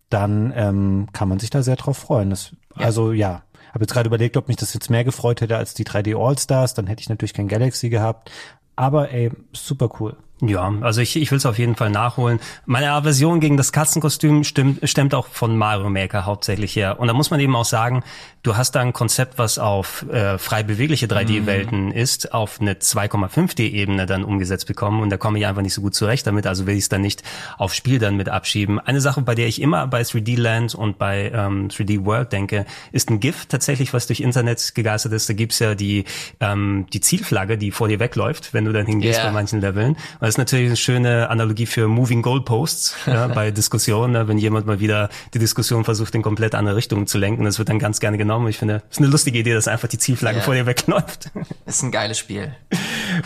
dann 0.09 0.53
ähm, 0.57 1.09
kann 1.13 1.29
man 1.29 1.39
sich 1.39 1.51
da 1.51 1.63
sehr 1.63 1.77
drauf 1.77 1.97
freuen. 1.97 2.31
Das, 2.31 2.57
ja. 2.77 2.87
Also 2.87 3.13
ja, 3.13 3.43
habe 3.73 3.85
jetzt 3.85 3.93
gerade 3.93 4.09
überlegt, 4.09 4.37
ob 4.37 4.49
mich 4.49 4.57
das 4.57 4.75
jetzt 4.75 4.91
mehr 4.91 5.05
gefreut 5.05 5.41
hätte 5.41 5.57
als 5.57 5.75
die 5.75 5.85
3D 5.85 6.19
All-Stars. 6.19 6.75
Dann 6.75 6.87
hätte 6.87 7.01
ich 7.01 7.09
natürlich 7.09 7.35
kein 7.35 7.49
Galaxy 7.49 7.89
gehabt. 7.89 8.31
Aber 8.77 9.13
ey, 9.13 9.31
super 9.53 9.91
cool. 10.01 10.17
Ja, 10.43 10.73
also 10.81 11.03
ich, 11.03 11.17
ich 11.17 11.31
will 11.31 11.39
es 11.39 11.45
auf 11.45 11.59
jeden 11.59 11.77
Fall 11.77 11.91
nachholen. 11.91 12.41
Meine 12.65 12.93
Aversion 12.93 13.41
gegen 13.41 13.59
das 13.59 13.73
Katzenkostüm 13.73 14.43
stimmt, 14.45 14.89
stemmt 14.89 15.15
auch 15.15 15.27
von 15.27 15.57
Mario 15.57 15.91
Maker 15.91 16.25
hauptsächlich 16.25 16.75
her. 16.77 16.99
Und 16.99 17.09
da 17.09 17.15
muss 17.15 17.31
man 17.31 17.41
eben 17.41 17.55
auch 17.55 17.67
sagen, 17.67 18.03
du 18.43 18.57
hast 18.57 18.73
da 18.73 18.81
ein 18.81 18.95
Konzept, 18.95 19.39
was 19.39 19.59
auf 19.59 20.07
äh, 20.11 20.39
frei 20.39 20.63
bewegliche 20.63 21.07
3D-Welten 21.07 21.87
mhm. 21.87 21.93
ist, 21.93 22.33
auf 22.33 22.61
eine 22.61 22.75
2,5D-Ebene 22.75 24.07
dann 24.07 24.25
umgesetzt 24.25 24.67
bekommen. 24.67 25.03
Und 25.03 25.11
da 25.11 25.19
komme 25.19 25.39
ich 25.39 25.47
einfach 25.47 25.61
nicht 25.61 25.75
so 25.75 25.83
gut 25.83 25.95
zurecht 25.95 26.27
damit, 26.27 26.47
also 26.47 26.67
will 26.67 26.75
ich 26.75 26.85
es 26.85 26.89
dann 26.89 27.03
nicht 27.03 27.23
auf 27.59 27.75
Spiel 27.75 27.99
dann 27.99 28.17
mit 28.17 28.31
abschieben. 28.31 28.79
Eine 28.79 29.03
Sache, 29.03 29.21
bei 29.21 29.35
der 29.35 29.47
ich 29.47 29.61
immer 29.61 29.87
bei 29.89 30.01
3D 30.01 30.41
Land 30.41 30.75
und 30.75 30.99
bei 30.99 31.31
ähm, 31.35 31.69
3D 31.69 32.07
World 32.07 32.33
denke, 32.33 32.65
ist 32.93 33.11
ein 33.11 33.21
GIF 33.21 33.45
tatsächlich, 33.47 33.93
was 33.93 34.07
durch 34.07 34.21
Internet 34.21 34.75
gegeistert 34.75 35.13
ist. 35.13 35.29
Da 35.29 35.35
gibt's 35.35 35.59
ja 35.59 35.75
die, 35.75 36.05
ähm, 36.41 36.87
die 36.93 37.01
Zielflagge, 37.01 37.59
die 37.59 37.71
vor 37.71 37.89
dir 37.89 38.01
wegläuft, 38.01 38.55
wenn 38.55 38.65
du 38.65 38.73
dann 38.73 38.87
hingehst 38.87 39.19
yeah. 39.19 39.29
bei 39.29 39.35
manchen 39.35 39.61
Leveln. 39.61 39.97
Und 40.21 40.30
das 40.31 40.35
ist 40.35 40.39
natürlich 40.39 40.67
eine 40.69 40.77
schöne 40.77 41.29
Analogie 41.29 41.67
für 41.67 41.89
Moving 41.89 42.23
Goalposts 42.23 42.95
ja, 43.05 43.27
bei 43.35 43.51
Diskussionen, 43.51 44.13
ne, 44.13 44.29
wenn 44.29 44.39
jemand 44.39 44.65
mal 44.65 44.79
wieder 44.79 45.09
die 45.35 45.41
Diskussion 45.41 45.83
versucht, 45.83 46.15
in 46.15 46.23
komplett 46.23 46.55
andere 46.55 46.77
Richtungen 46.77 47.09
zu 47.09 47.19
lenken. 47.19 47.43
Das 47.43 47.59
wird 47.59 47.69
dann 47.69 47.81
ganz 47.81 47.99
gerne 47.99 48.17
genommen. 48.17 48.47
Ich 48.47 48.57
finde, 48.57 48.77
es 48.89 48.99
ist 48.99 48.99
eine 48.99 49.09
lustige 49.09 49.41
Idee, 49.41 49.55
dass 49.55 49.67
einfach 49.67 49.89
die 49.89 49.99
Zielflagge 49.99 50.37
yeah. 50.37 50.45
vor 50.45 50.55
dir 50.55 50.67
wegläuft. 50.67 51.33
Ist 51.67 51.83
ein 51.83 51.91
geiles 51.91 52.17
Spiel. 52.17 52.55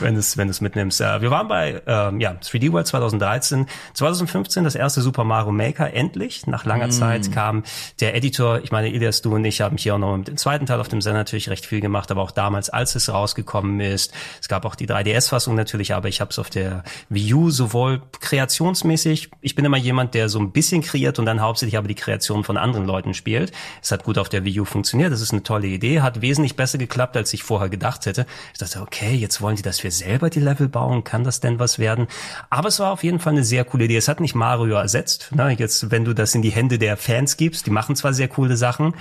wenn 0.01 0.15
du 0.15 0.21
es 0.21 0.39
wenn 0.39 0.49
du's 0.49 0.63
mitnimmst. 0.63 0.99
Ja, 0.99 1.21
wir 1.21 1.31
waren 1.31 1.47
bei 1.47 1.83
ähm, 1.87 2.21
ja, 2.21 2.33
3D 2.43 2.73
World 2.73 2.87
2013. 2.87 3.67
2015 3.93 4.65
das 4.65 4.75
erste 4.75 5.03
Super 5.03 5.25
Mario 5.25 5.53
Maker. 5.53 5.93
Endlich, 5.93 6.47
nach 6.47 6.65
langer 6.65 6.87
mm. 6.87 6.93
Zeit 6.93 7.33
kam 7.33 7.65
der 8.01 8.15
Editor. 8.15 8.61
Ich 8.63 8.73
meine, 8.73 8.89
Ilias, 8.89 9.21
du 9.21 9.35
und 9.35 9.45
ich 9.45 9.61
haben 9.61 9.77
hier 9.77 9.95
auch 9.95 9.99
noch 9.99 10.17
mit 10.17 10.29
dem 10.29 10.39
zweiten 10.39 10.65
Teil 10.65 10.81
auf 10.81 10.89
dem 10.89 11.03
Sender 11.03 11.19
natürlich 11.19 11.51
recht 11.51 11.67
viel 11.67 11.83
gemacht, 11.83 12.11
aber 12.11 12.23
auch 12.23 12.31
damals, 12.31 12.71
als 12.71 12.95
es 12.95 13.13
rausgekommen 13.13 13.81
ist. 13.81 14.15
Es 14.41 14.49
gab 14.49 14.65
auch 14.65 14.75
die 14.75 14.89
3DS-Fassung 14.89 15.55
natürlich, 15.55 15.93
aber 15.93 16.09
ich 16.09 16.23
habe 16.23 16.31
es 16.31 16.39
auf 16.39 16.49
der 16.49 16.83
Wii 17.09 17.35
U 17.35 17.51
sowohl 17.51 18.03
kreationsmäßig, 18.21 19.31
ich 19.41 19.55
bin 19.55 19.65
immer 19.65 19.77
jemand, 19.77 20.15
der 20.15 20.29
so 20.29 20.39
ein 20.39 20.53
bisschen 20.53 20.83
kreiert 20.83 21.19
und 21.19 21.27
dann 21.27 21.41
hauptsächlich 21.41 21.77
aber 21.77 21.89
die 21.89 21.95
Kreation 21.95 22.45
von 22.45 22.57
anderen 22.57 22.87
Leuten 22.87 23.15
spielt. 23.15 23.53
Es 23.83 23.91
hat 23.93 24.05
gut 24.05 24.19
auf 24.19 24.29
der 24.29 24.45
Wii 24.45 24.61
U 24.61 24.65
funktioniert, 24.65 25.13
das 25.13 25.21
ist 25.21 25.33
eine 25.33 25.43
tolle 25.43 25.67
Idee, 25.67 26.01
hat 26.01 26.21
wesentlich 26.21 26.57
besser 26.57 26.79
geklappt, 26.79 27.17
als 27.17 27.33
ich 27.33 27.43
vorher 27.43 27.69
gedacht 27.69 28.07
hätte. 28.07 28.27
Ich 28.53 28.59
dachte, 28.59 28.81
okay, 28.81 29.15
jetzt 29.15 29.41
wollen 29.41 29.57
die, 29.57 29.63
dass 29.63 29.83
wir 29.83 29.91
selber 29.91 30.31
die 30.31 30.41
Level 30.41 30.69
bauen, 30.69 31.05
kann 31.05 31.25
das 31.25 31.41
denn 31.41 31.59
was 31.59 31.79
werden? 31.79 32.07
Aber 32.51 32.69
es 32.69 32.81
war 32.81 32.93
auf 32.93 33.05
jeden 33.05 33.21
Fall 33.21 33.33
eine 33.33 33.45
sehr 33.45 33.65
coole 33.65 33.85
Idee. 33.85 33.97
Es 33.97 34.09
hat 34.09 34.21
nicht 34.21 34.35
Mario 34.35 34.77
ersetzt. 34.77 35.31
Ne? 35.35 35.55
Jetzt, 35.59 35.91
wenn 35.91 36.05
du 36.05 36.15
das 36.15 36.35
in 36.35 36.43
die 36.43 36.51
Hände 36.51 36.79
der 36.79 36.97
Fans 36.97 37.37
gibst, 37.37 37.67
die 37.67 37.71
machen 37.71 37.97
zwar 37.97 38.13
sehr 38.13 38.29
coole 38.29 38.57
Sachen, 38.57 38.95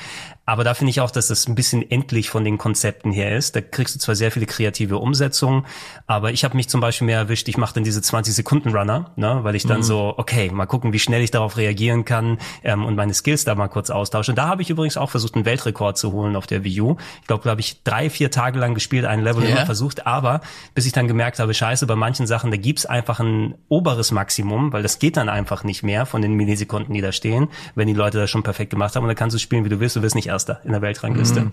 aber 0.45 0.63
da 0.63 0.73
finde 0.73 0.91
ich 0.91 0.99
auch, 0.99 1.11
dass 1.11 1.27
das 1.27 1.47
ein 1.47 1.55
bisschen 1.55 1.89
endlich 1.89 2.29
von 2.29 2.43
den 2.43 2.57
Konzepten 2.57 3.11
her 3.11 3.37
ist. 3.37 3.55
Da 3.55 3.61
kriegst 3.61 3.95
du 3.95 3.99
zwar 3.99 4.15
sehr 4.15 4.31
viele 4.31 4.45
kreative 4.45 4.97
Umsetzungen, 4.97 5.65
aber 6.05 6.31
ich 6.31 6.43
habe 6.43 6.57
mich 6.57 6.67
zum 6.67 6.81
Beispiel 6.81 7.05
mehr 7.05 7.17
erwischt, 7.17 7.47
ich 7.47 7.57
mache 7.57 7.75
dann 7.75 7.85
diese 7.85 8.01
20-Sekunden-Runner, 8.01 9.11
ne, 9.15 9.39
weil 9.43 9.55
ich 9.55 9.65
dann 9.65 9.77
mhm. 9.77 9.83
so, 9.83 10.13
okay, 10.17 10.49
mal 10.51 10.65
gucken, 10.65 10.91
wie 10.91 10.99
schnell 10.99 11.21
ich 11.21 11.31
darauf 11.31 11.55
reagieren 11.55 12.03
kann 12.03 12.39
ähm, 12.63 12.83
und 12.83 12.95
meine 12.95 13.13
Skills 13.13 13.45
da 13.45 13.55
mal 13.55 13.69
kurz 13.69 13.89
austausche. 13.89 14.31
Und 14.31 14.37
da 14.37 14.47
habe 14.47 14.61
ich 14.61 14.69
übrigens 14.69 14.97
auch 14.97 15.09
versucht, 15.09 15.35
einen 15.35 15.45
Weltrekord 15.45 15.97
zu 15.97 16.11
holen 16.11 16.35
auf 16.35 16.45
der 16.45 16.65
Wii 16.65 16.81
U. 16.81 16.97
Ich 17.21 17.27
glaube, 17.27 17.43
glaube 17.43 17.61
ich, 17.61 17.83
drei, 17.83 18.09
vier 18.09 18.29
Tage 18.29 18.59
lang 18.59 18.73
gespielt, 18.73 19.05
einen 19.05 19.23
Level 19.23 19.43
yeah. 19.43 19.53
immer 19.53 19.65
versucht, 19.65 20.05
aber 20.05 20.41
bis 20.75 20.85
ich 20.85 20.91
dann 20.91 21.07
gemerkt 21.07 21.39
habe, 21.39 21.53
scheiße, 21.53 21.87
bei 21.87 21.95
manchen 21.95 22.27
Sachen, 22.27 22.51
da 22.51 22.57
gibt's 22.57 22.85
einfach 22.85 23.21
ein 23.21 23.55
oberes 23.69 24.11
Maximum, 24.11 24.73
weil 24.73 24.83
das 24.83 24.99
geht 24.99 25.15
dann 25.15 25.29
einfach 25.29 25.63
nicht 25.63 25.83
mehr 25.83 26.05
von 26.05 26.21
den 26.21 26.33
Millisekunden, 26.33 26.93
die 26.93 27.01
da 27.01 27.13
stehen, 27.13 27.47
wenn 27.75 27.87
die 27.87 27.93
Leute 27.93 28.17
das 28.17 28.29
schon 28.29 28.43
perfekt 28.43 28.71
gemacht 28.71 28.95
haben. 28.95 29.03
Und 29.03 29.07
dann 29.07 29.15
kannst 29.15 29.33
du 29.35 29.39
spielen, 29.39 29.63
wie 29.63 29.69
du 29.69 29.79
willst, 29.79 29.95
du 29.95 30.01
wirst 30.01 30.15
nicht 30.15 30.32
Erster 30.33 30.61
in 30.63 30.71
der 30.71 30.81
Weltrangliste. 30.81 31.41
Mhm. 31.41 31.51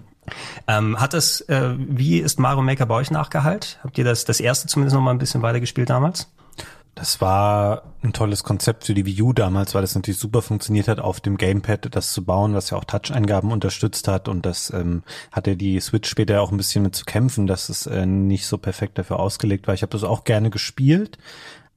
Ähm, 0.66 1.00
hat 1.00 1.12
das, 1.12 1.42
äh, 1.42 1.74
wie 1.76 2.18
ist 2.18 2.38
Mario 2.38 2.62
Maker 2.62 2.86
bei 2.86 2.94
euch 2.94 3.10
nachgehalt? 3.10 3.78
Habt 3.84 3.98
ihr 3.98 4.04
das, 4.04 4.24
das 4.24 4.40
erste 4.40 4.68
zumindest 4.68 4.94
noch 4.94 5.02
mal 5.02 5.10
ein 5.10 5.18
bisschen 5.18 5.42
weiter 5.42 5.60
gespielt 5.60 5.90
damals? 5.90 6.28
Das 6.94 7.20
war 7.20 7.82
ein 8.02 8.12
tolles 8.12 8.42
Konzept 8.42 8.84
für 8.84 8.94
die 8.94 9.06
Wii 9.06 9.22
U 9.22 9.32
damals, 9.32 9.74
weil 9.74 9.82
das 9.82 9.94
natürlich 9.94 10.18
super 10.18 10.42
funktioniert 10.42 10.88
hat, 10.88 10.98
auf 10.98 11.20
dem 11.20 11.36
Gamepad 11.36 11.94
das 11.94 12.12
zu 12.12 12.24
bauen, 12.24 12.54
was 12.54 12.70
ja 12.70 12.78
auch 12.78 12.84
Touch-Eingaben 12.84 13.52
unterstützt 13.52 14.08
hat 14.08 14.28
und 14.28 14.44
das 14.44 14.70
ähm, 14.70 15.02
hatte 15.30 15.56
die 15.56 15.78
Switch 15.80 16.10
später 16.10 16.42
auch 16.42 16.50
ein 16.50 16.56
bisschen 16.56 16.82
mit 16.82 16.94
zu 16.94 17.04
kämpfen, 17.04 17.46
dass 17.46 17.68
es 17.68 17.86
äh, 17.86 18.06
nicht 18.06 18.46
so 18.46 18.58
perfekt 18.58 18.98
dafür 18.98 19.20
ausgelegt 19.20 19.66
war. 19.66 19.74
Ich 19.74 19.82
habe 19.82 19.92
das 19.92 20.04
auch 20.04 20.24
gerne 20.24 20.50
gespielt, 20.50 21.18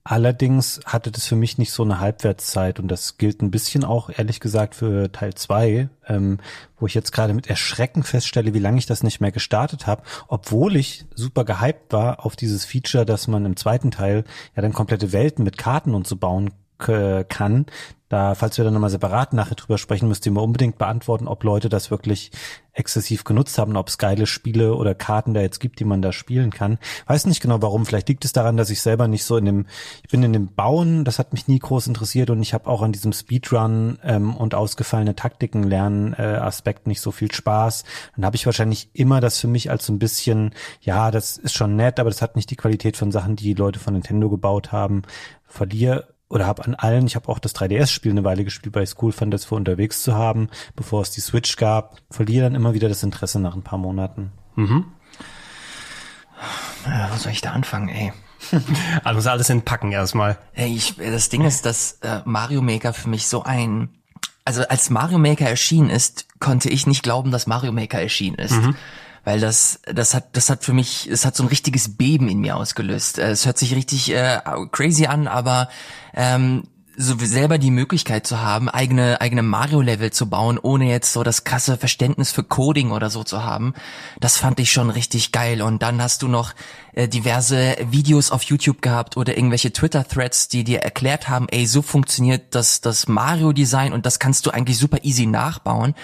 Allerdings 0.05 0.81
hatte 0.85 1.11
das 1.11 1.25
für 1.25 1.37
mich 1.37 1.57
nicht 1.57 1.71
so 1.71 1.81
eine 1.83 2.01
Halbwertszeit 2.01 2.77
und 2.77 2.89
das 2.89 3.17
gilt 3.17 3.41
ein 3.41 3.51
bisschen 3.51 3.85
auch, 3.85 4.09
ehrlich 4.09 4.41
gesagt, 4.41 4.75
für 4.75 5.09
Teil 5.13 5.33
zwei, 5.35 5.87
ähm, 6.07 6.39
wo 6.77 6.87
ich 6.87 6.93
jetzt 6.93 7.13
gerade 7.13 7.33
mit 7.33 7.47
Erschrecken 7.47 8.03
feststelle, 8.03 8.53
wie 8.53 8.59
lange 8.59 8.79
ich 8.79 8.85
das 8.85 9.01
nicht 9.01 9.21
mehr 9.21 9.31
gestartet 9.31 9.87
habe, 9.87 10.03
obwohl 10.27 10.75
ich 10.75 11.05
super 11.15 11.45
gehypt 11.45 11.93
war 11.93 12.25
auf 12.25 12.35
dieses 12.35 12.65
Feature, 12.65 13.05
dass 13.05 13.29
man 13.29 13.45
im 13.45 13.55
zweiten 13.55 13.91
Teil 13.91 14.25
ja 14.57 14.61
dann 14.61 14.73
komplette 14.73 15.13
Welten 15.13 15.45
mit 15.45 15.57
Karten 15.57 15.95
und 15.95 16.05
so 16.05 16.17
bauen 16.17 16.51
kann. 16.77 17.65
Da, 18.13 18.35
falls 18.35 18.59
wir 18.59 18.63
dann 18.63 18.75
nochmal 18.75 18.91
separat 18.91 19.33
nachher 19.33 19.55
drüber 19.55 19.79
sprechen, 19.79 20.07
müsst 20.07 20.23
ihr 20.27 20.31
mir 20.31 20.41
unbedingt 20.41 20.77
beantworten, 20.77 21.27
ob 21.27 21.43
Leute 21.43 21.67
das 21.67 21.89
wirklich 21.89 22.29
exzessiv 22.71 23.23
genutzt 23.23 23.57
haben, 23.57 23.75
ob 23.75 23.87
es 23.87 23.97
geile 23.97 24.27
Spiele 24.27 24.75
oder 24.75 24.93
Karten 24.93 25.33
da 25.33 25.41
jetzt 25.41 25.59
gibt, 25.59 25.79
die 25.79 25.83
man 25.83 26.03
da 26.03 26.11
spielen 26.11 26.51
kann. 26.51 26.77
Weiß 27.07 27.25
nicht 27.25 27.41
genau 27.41 27.63
warum. 27.63 27.87
Vielleicht 27.87 28.09
liegt 28.09 28.23
es 28.23 28.31
daran, 28.31 28.55
dass 28.55 28.69
ich 28.69 28.81
selber 28.81 29.07
nicht 29.07 29.23
so 29.23 29.35
in 29.35 29.45
dem, 29.45 29.65
ich 30.03 30.11
bin 30.11 30.21
in 30.21 30.31
dem 30.31 30.53
Bauen, 30.53 31.05
das 31.05 31.17
hat 31.17 31.33
mich 31.33 31.47
nie 31.47 31.57
groß 31.57 31.87
interessiert 31.87 32.29
und 32.29 32.39
ich 32.43 32.53
habe 32.53 32.69
auch 32.69 32.83
an 32.83 32.91
diesem 32.91 33.13
Speedrun 33.13 33.97
ähm, 34.03 34.35
und 34.35 34.53
ausgefallene 34.53 35.15
Taktiken 35.15 35.63
lernen 35.63 36.13
äh, 36.13 36.21
Aspekt 36.21 36.85
nicht 36.85 37.01
so 37.01 37.09
viel 37.09 37.31
Spaß. 37.31 37.83
Dann 38.15 38.25
habe 38.25 38.35
ich 38.35 38.45
wahrscheinlich 38.45 38.91
immer 38.93 39.21
das 39.21 39.39
für 39.39 39.47
mich 39.47 39.71
als 39.71 39.87
so 39.87 39.93
ein 39.93 39.97
bisschen, 39.97 40.53
ja, 40.81 41.09
das 41.09 41.37
ist 41.37 41.55
schon 41.55 41.75
nett, 41.75 41.99
aber 41.99 42.11
das 42.11 42.21
hat 42.21 42.35
nicht 42.35 42.51
die 42.51 42.57
Qualität 42.57 42.95
von 42.95 43.11
Sachen, 43.11 43.35
die 43.35 43.55
Leute 43.55 43.79
von 43.79 43.93
Nintendo 43.93 44.29
gebaut 44.29 44.71
haben. 44.71 45.01
Verliere 45.45 46.12
oder 46.33 46.47
habe 46.47 46.65
an 46.65 46.73
allen, 46.73 47.05
ich 47.05 47.15
habe 47.15 47.29
auch 47.29 47.37
das 47.37 47.53
3DS-Spiel 47.53 48.11
eine 48.11 48.23
Weile 48.23 48.43
gespielt, 48.43 48.73
weil 48.73 48.81
ich 48.81 48.89
es 48.89 48.95
cool 49.03 49.11
fand, 49.11 49.31
das 49.31 49.45
für 49.45 49.53
unterwegs 49.53 50.01
zu 50.01 50.15
haben, 50.15 50.49
bevor 50.75 51.03
es 51.03 51.11
die 51.11 51.21
Switch 51.21 51.57
gab, 51.57 52.01
verliere 52.09 52.45
dann 52.45 52.55
immer 52.55 52.73
wieder 52.73 52.89
das 52.89 53.03
Interesse 53.03 53.39
nach 53.39 53.53
ein 53.53 53.61
paar 53.61 53.77
Monaten. 53.77 54.31
Mhm. 54.55 54.85
Ja, 56.87 57.09
wo 57.13 57.17
soll 57.17 57.33
ich 57.33 57.41
da 57.41 57.51
anfangen, 57.51 57.89
ey? 57.89 58.13
Also 59.03 59.17
muss 59.17 59.27
alles 59.27 59.49
entpacken 59.51 59.91
erstmal. 59.91 60.39
Ey, 60.53 60.73
ich, 60.75 60.95
das 60.95 61.29
Ding 61.29 61.45
ist, 61.45 61.67
dass 61.67 61.99
äh, 62.01 62.21
Mario 62.25 62.63
Maker 62.63 62.93
für 62.93 63.09
mich 63.09 63.27
so 63.27 63.43
ein, 63.43 63.89
also 64.43 64.67
als 64.67 64.89
Mario 64.89 65.19
Maker 65.19 65.47
erschienen 65.47 65.91
ist, 65.91 66.25
konnte 66.39 66.67
ich 66.67 66.87
nicht 66.87 67.03
glauben, 67.03 67.29
dass 67.29 67.45
Mario 67.45 67.71
Maker 67.71 68.01
erschienen 68.01 68.37
ist. 68.37 68.55
Weil 69.23 69.39
das, 69.39 69.79
das 69.85 70.13
hat, 70.13 70.35
das 70.35 70.49
hat 70.49 70.63
für 70.63 70.73
mich, 70.73 71.07
es 71.09 71.25
hat 71.25 71.35
so 71.35 71.43
ein 71.43 71.49
richtiges 71.49 71.95
Beben 71.95 72.27
in 72.27 72.39
mir 72.39 72.57
ausgelöst. 72.57 73.19
Äh, 73.19 73.31
Es 73.31 73.45
hört 73.45 73.57
sich 73.57 73.75
richtig 73.75 74.11
äh, 74.11 74.39
crazy 74.71 75.05
an, 75.05 75.27
aber 75.27 75.69
ähm, 76.13 76.63
so 76.95 77.15
selber 77.17 77.57
die 77.57 77.71
Möglichkeit 77.71 78.27
zu 78.27 78.39
haben, 78.41 78.69
eigene 78.69 79.19
eigene 79.19 79.41
Mario-Level 79.41 80.11
zu 80.11 80.29
bauen, 80.29 80.59
ohne 80.61 80.89
jetzt 80.89 81.13
so 81.13 81.23
das 81.23 81.43
krasse 81.43 81.77
Verständnis 81.77 82.31
für 82.31 82.43
Coding 82.43 82.91
oder 82.91 83.09
so 83.09 83.23
zu 83.23 83.43
haben, 83.43 83.73
das 84.19 84.37
fand 84.37 84.59
ich 84.59 84.71
schon 84.71 84.89
richtig 84.89 85.31
geil. 85.31 85.61
Und 85.61 85.81
dann 85.81 86.01
hast 86.01 86.21
du 86.21 86.27
noch 86.27 86.53
äh, 86.93 87.07
diverse 87.07 87.77
Videos 87.89 88.29
auf 88.31 88.43
YouTube 88.43 88.81
gehabt 88.81 89.17
oder 89.17 89.35
irgendwelche 89.35 89.73
Twitter-Threads, 89.73 90.49
die 90.49 90.63
dir 90.63 90.81
erklärt 90.81 91.29
haben, 91.29 91.47
ey, 91.49 91.65
so 91.65 91.81
funktioniert 91.81 92.53
das 92.53 92.81
das 92.81 93.07
Mario-Design 93.07 93.93
und 93.93 94.05
das 94.05 94.19
kannst 94.19 94.45
du 94.45 94.51
eigentlich 94.51 94.77
super 94.77 94.99
easy 95.03 95.25
nachbauen. 95.25 95.95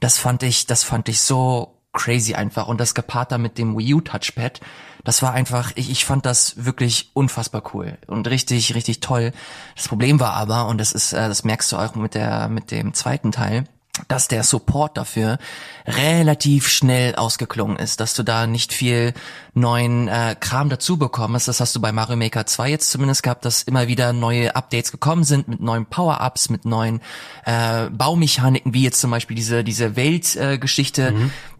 Das 0.00 0.18
fand 0.18 0.42
ich, 0.42 0.66
das 0.66 0.84
fand 0.84 1.08
ich 1.08 1.20
so 1.20 1.79
crazy 1.92 2.34
einfach 2.34 2.68
und 2.68 2.80
das 2.80 2.94
gepaart 2.94 3.32
da 3.32 3.38
mit 3.38 3.58
dem 3.58 3.76
Wii 3.76 3.94
U 3.94 4.00
Touchpad, 4.00 4.60
das 5.04 5.22
war 5.22 5.32
einfach, 5.32 5.72
ich, 5.74 5.90
ich 5.90 6.04
fand 6.04 6.26
das 6.26 6.64
wirklich 6.64 7.10
unfassbar 7.14 7.62
cool 7.74 7.98
und 8.06 8.28
richtig, 8.28 8.74
richtig 8.74 9.00
toll. 9.00 9.32
Das 9.74 9.88
Problem 9.88 10.20
war 10.20 10.34
aber, 10.34 10.66
und 10.66 10.78
das 10.78 10.92
ist, 10.92 11.12
äh, 11.12 11.28
das 11.28 11.44
merkst 11.44 11.72
du 11.72 11.76
auch 11.76 11.94
mit 11.94 12.14
der, 12.14 12.48
mit 12.48 12.70
dem 12.70 12.94
zweiten 12.94 13.32
Teil, 13.32 13.64
dass 14.08 14.28
der 14.28 14.44
Support 14.44 14.96
dafür 14.96 15.38
relativ 15.86 16.68
schnell 16.68 17.14
ausgeklungen 17.14 17.76
ist, 17.76 18.00
dass 18.00 18.14
du 18.14 18.22
da 18.22 18.46
nicht 18.46 18.72
viel 18.72 19.14
neuen 19.54 20.08
äh, 20.08 20.36
Kram 20.38 20.68
dazu 20.68 20.96
bekommst. 20.96 21.48
Das 21.48 21.60
hast 21.60 21.74
du 21.74 21.80
bei 21.80 21.92
Mario 21.92 22.16
Maker 22.16 22.46
2 22.46 22.70
jetzt 22.70 22.90
zumindest 22.90 23.22
gehabt, 23.22 23.44
dass 23.44 23.62
immer 23.62 23.88
wieder 23.88 24.12
neue 24.12 24.54
Updates 24.54 24.92
gekommen 24.92 25.24
sind 25.24 25.48
mit 25.48 25.60
neuen 25.60 25.86
Power-Ups, 25.86 26.50
mit 26.50 26.64
neuen 26.64 27.00
äh, 27.44 27.88
Baumechaniken, 27.90 28.74
wie 28.74 28.84
jetzt 28.84 29.00
zum 29.00 29.10
Beispiel 29.10 29.36
diese 29.36 29.64
diese 29.64 29.96
Weltgeschichte, 29.96 30.52
äh, 30.52 30.58
Geschichte, 30.58 31.14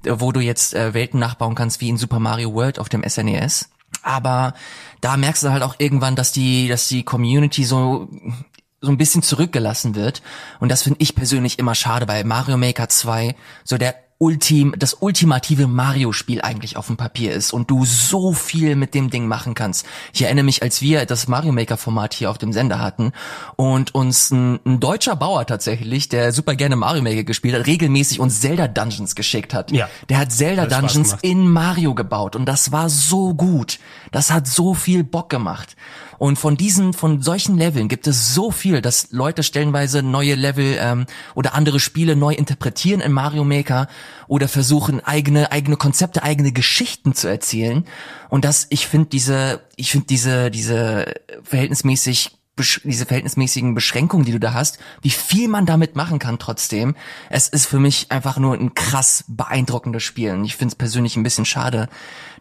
äh, 0.04 0.12
wo 0.20 0.32
du 0.32 0.40
jetzt 0.40 0.74
äh, 0.74 0.94
Welten 0.94 1.20
nachbauen 1.20 1.54
kannst, 1.54 1.80
wie 1.80 1.88
in 1.88 1.96
Super 1.96 2.18
Mario 2.18 2.54
World 2.54 2.78
auf 2.78 2.88
dem 2.88 3.02
SNES. 3.06 3.68
Aber 4.02 4.54
da 5.00 5.16
merkst 5.16 5.42
du 5.42 5.50
halt 5.50 5.62
auch 5.62 5.74
irgendwann, 5.78 6.16
dass 6.16 6.32
die, 6.32 6.68
dass 6.68 6.88
die 6.88 7.02
Community 7.02 7.64
so 7.64 8.08
so 8.80 8.90
ein 8.90 8.98
bisschen 8.98 9.22
zurückgelassen 9.22 9.94
wird. 9.94 10.22
Und 10.58 10.70
das 10.70 10.82
finde 10.82 11.00
ich 11.00 11.14
persönlich 11.14 11.58
immer 11.58 11.74
schade, 11.74 12.08
weil 12.08 12.24
Mario 12.24 12.56
Maker 12.56 12.88
2 12.88 13.34
so 13.64 13.76
der 13.76 13.94
Ultim, 14.22 14.74
das 14.76 14.98
ultimative 15.00 15.66
Mario-Spiel 15.66 16.42
eigentlich 16.42 16.76
auf 16.76 16.88
dem 16.88 16.98
Papier 16.98 17.32
ist 17.32 17.54
und 17.54 17.70
du 17.70 17.86
so 17.86 18.34
viel 18.34 18.76
mit 18.76 18.94
dem 18.94 19.08
Ding 19.08 19.26
machen 19.26 19.54
kannst. 19.54 19.86
Ich 20.12 20.20
erinnere 20.20 20.44
mich, 20.44 20.62
als 20.62 20.82
wir 20.82 21.06
das 21.06 21.26
Mario 21.26 21.52
Maker-Format 21.52 22.12
hier 22.12 22.30
auf 22.30 22.36
dem 22.36 22.52
Sender 22.52 22.80
hatten 22.80 23.12
und 23.56 23.94
uns 23.94 24.30
ein, 24.30 24.60
ein 24.66 24.78
deutscher 24.78 25.16
Bauer 25.16 25.46
tatsächlich, 25.46 26.10
der 26.10 26.32
super 26.32 26.54
gerne 26.54 26.76
Mario 26.76 27.00
Maker 27.00 27.24
gespielt 27.24 27.54
hat, 27.54 27.66
regelmäßig 27.66 28.20
uns 28.20 28.42
Zelda 28.42 28.68
Dungeons 28.68 29.14
geschickt 29.14 29.54
hat. 29.54 29.72
Ja. 29.72 29.88
Der 30.10 30.18
hat 30.18 30.32
Zelda 30.32 30.64
Hat 30.64 30.72
Dungeons 30.72 31.16
in 31.22 31.48
Mario 31.48 31.94
gebaut 31.94 32.36
und 32.36 32.44
das 32.44 32.72
war 32.72 32.90
so 32.90 33.32
gut. 33.32 33.78
Das 34.12 34.30
hat 34.30 34.46
so 34.46 34.74
viel 34.74 35.02
Bock 35.02 35.30
gemacht. 35.30 35.76
Und 36.20 36.38
von 36.38 36.58
diesen, 36.58 36.92
von 36.92 37.22
solchen 37.22 37.56
Leveln 37.56 37.88
gibt 37.88 38.06
es 38.06 38.34
so 38.34 38.50
viel, 38.50 38.82
dass 38.82 39.10
Leute 39.10 39.42
stellenweise 39.42 40.02
neue 40.02 40.34
Level 40.34 40.76
ähm, 40.78 41.06
oder 41.34 41.54
andere 41.54 41.80
Spiele 41.80 42.14
neu 42.14 42.34
interpretieren 42.34 43.00
in 43.00 43.10
Mario 43.10 43.42
Maker 43.42 43.88
oder 44.28 44.46
versuchen 44.46 45.00
eigene 45.00 45.50
eigene 45.50 45.78
Konzepte, 45.78 46.22
eigene 46.22 46.52
Geschichten 46.52 47.14
zu 47.14 47.26
erzählen. 47.26 47.86
Und 48.28 48.44
das, 48.44 48.66
ich 48.68 48.86
finde 48.86 49.08
diese, 49.08 49.62
ich 49.76 49.90
finde 49.92 50.08
diese 50.08 50.50
diese 50.50 51.14
verhältnismäßig 51.42 52.32
diese 52.84 53.06
verhältnismäßigen 53.06 53.74
Beschränkungen, 53.74 54.26
die 54.26 54.32
du 54.32 54.40
da 54.40 54.52
hast, 54.52 54.78
wie 55.00 55.08
viel 55.08 55.48
man 55.48 55.64
damit 55.64 55.96
machen 55.96 56.18
kann 56.18 56.38
trotzdem. 56.38 56.96
Es 57.30 57.48
ist 57.48 57.64
für 57.64 57.80
mich 57.80 58.12
einfach 58.12 58.36
nur 58.36 58.52
ein 58.52 58.74
krass 58.74 59.24
beeindruckendes 59.26 60.02
Spiel. 60.02 60.32
Und 60.32 60.44
ich 60.44 60.56
finde 60.56 60.72
es 60.72 60.76
persönlich 60.76 61.16
ein 61.16 61.22
bisschen 61.22 61.46
schade, 61.46 61.88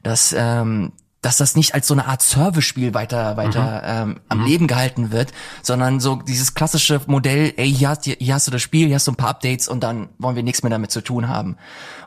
dass 0.03 0.35
ähm, 0.38 0.91
dass 1.22 1.38
das 1.38 1.56
nicht 1.56 1.74
als 1.74 1.88
so 1.88 1.94
eine 1.94 2.06
Art 2.06 2.22
Service-Spiel 2.22 2.94
weiter 2.94 3.36
weiter 3.36 3.84
ähm, 3.86 4.20
am 4.30 4.46
Leben 4.46 4.68
gehalten 4.68 5.12
wird, 5.12 5.34
sondern 5.62 6.00
so 6.00 6.16
dieses 6.16 6.54
klassische 6.54 7.02
Modell, 7.08 7.54
ey, 7.58 7.74
hier 7.74 7.90
hast, 7.90 8.06
hier 8.06 8.34
hast 8.34 8.48
du 8.48 8.52
das 8.52 8.62
Spiel, 8.62 8.88
hier 8.88 8.96
hast 8.96 9.08
du 9.08 9.12
ein 9.12 9.18
paar 9.18 9.30
Updates 9.30 9.68
und 9.68 9.84
dann 9.84 10.10
wollen 10.18 10.36
wir 10.36 10.44
nichts 10.44 10.64
mehr 10.64 10.70
damit 10.70 10.91
zu 10.91 11.02
tun 11.02 11.28
haben. 11.28 11.58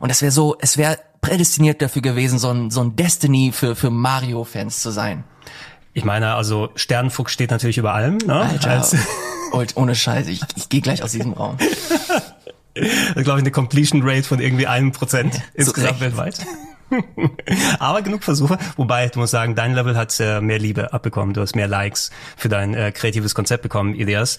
Und 0.01 0.11
es 0.11 0.23
wäre 0.23 0.33
so, 0.33 0.57
es 0.61 0.79
wäre 0.79 0.99
prädestiniert 1.21 1.83
dafür 1.83 2.03
gewesen, 2.03 2.39
so 2.39 2.51
ein, 2.51 2.71
so 2.71 2.81
ein 2.83 2.97
Destiny 2.97 3.53
für, 3.53 3.77
für 3.77 3.91
Mario-Fans 3.91 4.81
zu 4.81 4.91
sein. 4.91 5.25
Ich 5.95 6.05
meine, 6.05 6.35
also 6.35 6.71
Sternenfuchs 6.75 7.33
steht 7.33 7.51
natürlich 7.51 7.77
über 7.79 7.93
allem. 7.93 8.17
Ne? 8.17 8.35
Alter, 8.35 8.71
Als, 8.71 8.97
und 9.53 9.77
ohne 9.77 9.95
Scheiße, 9.95 10.31
ich, 10.31 10.41
ich 10.57 10.69
gehe 10.71 10.81
gleich 10.81 11.03
aus 11.03 11.13
diesem 11.13 11.35
Raum. 11.35 11.59
glaube 12.75 13.39
ich, 13.39 13.45
eine 13.45 13.51
Completion 13.51 14.03
Rate 14.03 14.23
von 14.23 14.41
irgendwie 14.41 14.67
einem 14.67 14.93
Prozent 14.93 15.43
insgesamt 15.55 15.93
Recht. 15.93 16.01
weltweit. 16.01 16.47
Aber 17.79 18.03
genug 18.03 18.25
Versuche. 18.25 18.59
Wobei, 18.77 19.09
du 19.09 19.19
musst 19.19 19.33
sagen, 19.33 19.55
dein 19.55 19.75
Level 19.75 19.97
hat 19.97 20.19
äh, 20.21 20.41
mehr 20.41 20.59
Liebe 20.59 20.93
abbekommen. 20.93 21.35
Du 21.35 21.41
hast 21.41 21.55
mehr 21.55 21.69
Likes 21.69 22.11
für 22.37 22.49
dein 22.49 22.75
äh, 22.75 22.93
kreatives 22.93 23.35
Konzept 23.35 23.63
bekommen, 23.63 23.95
Elias. 23.95 24.39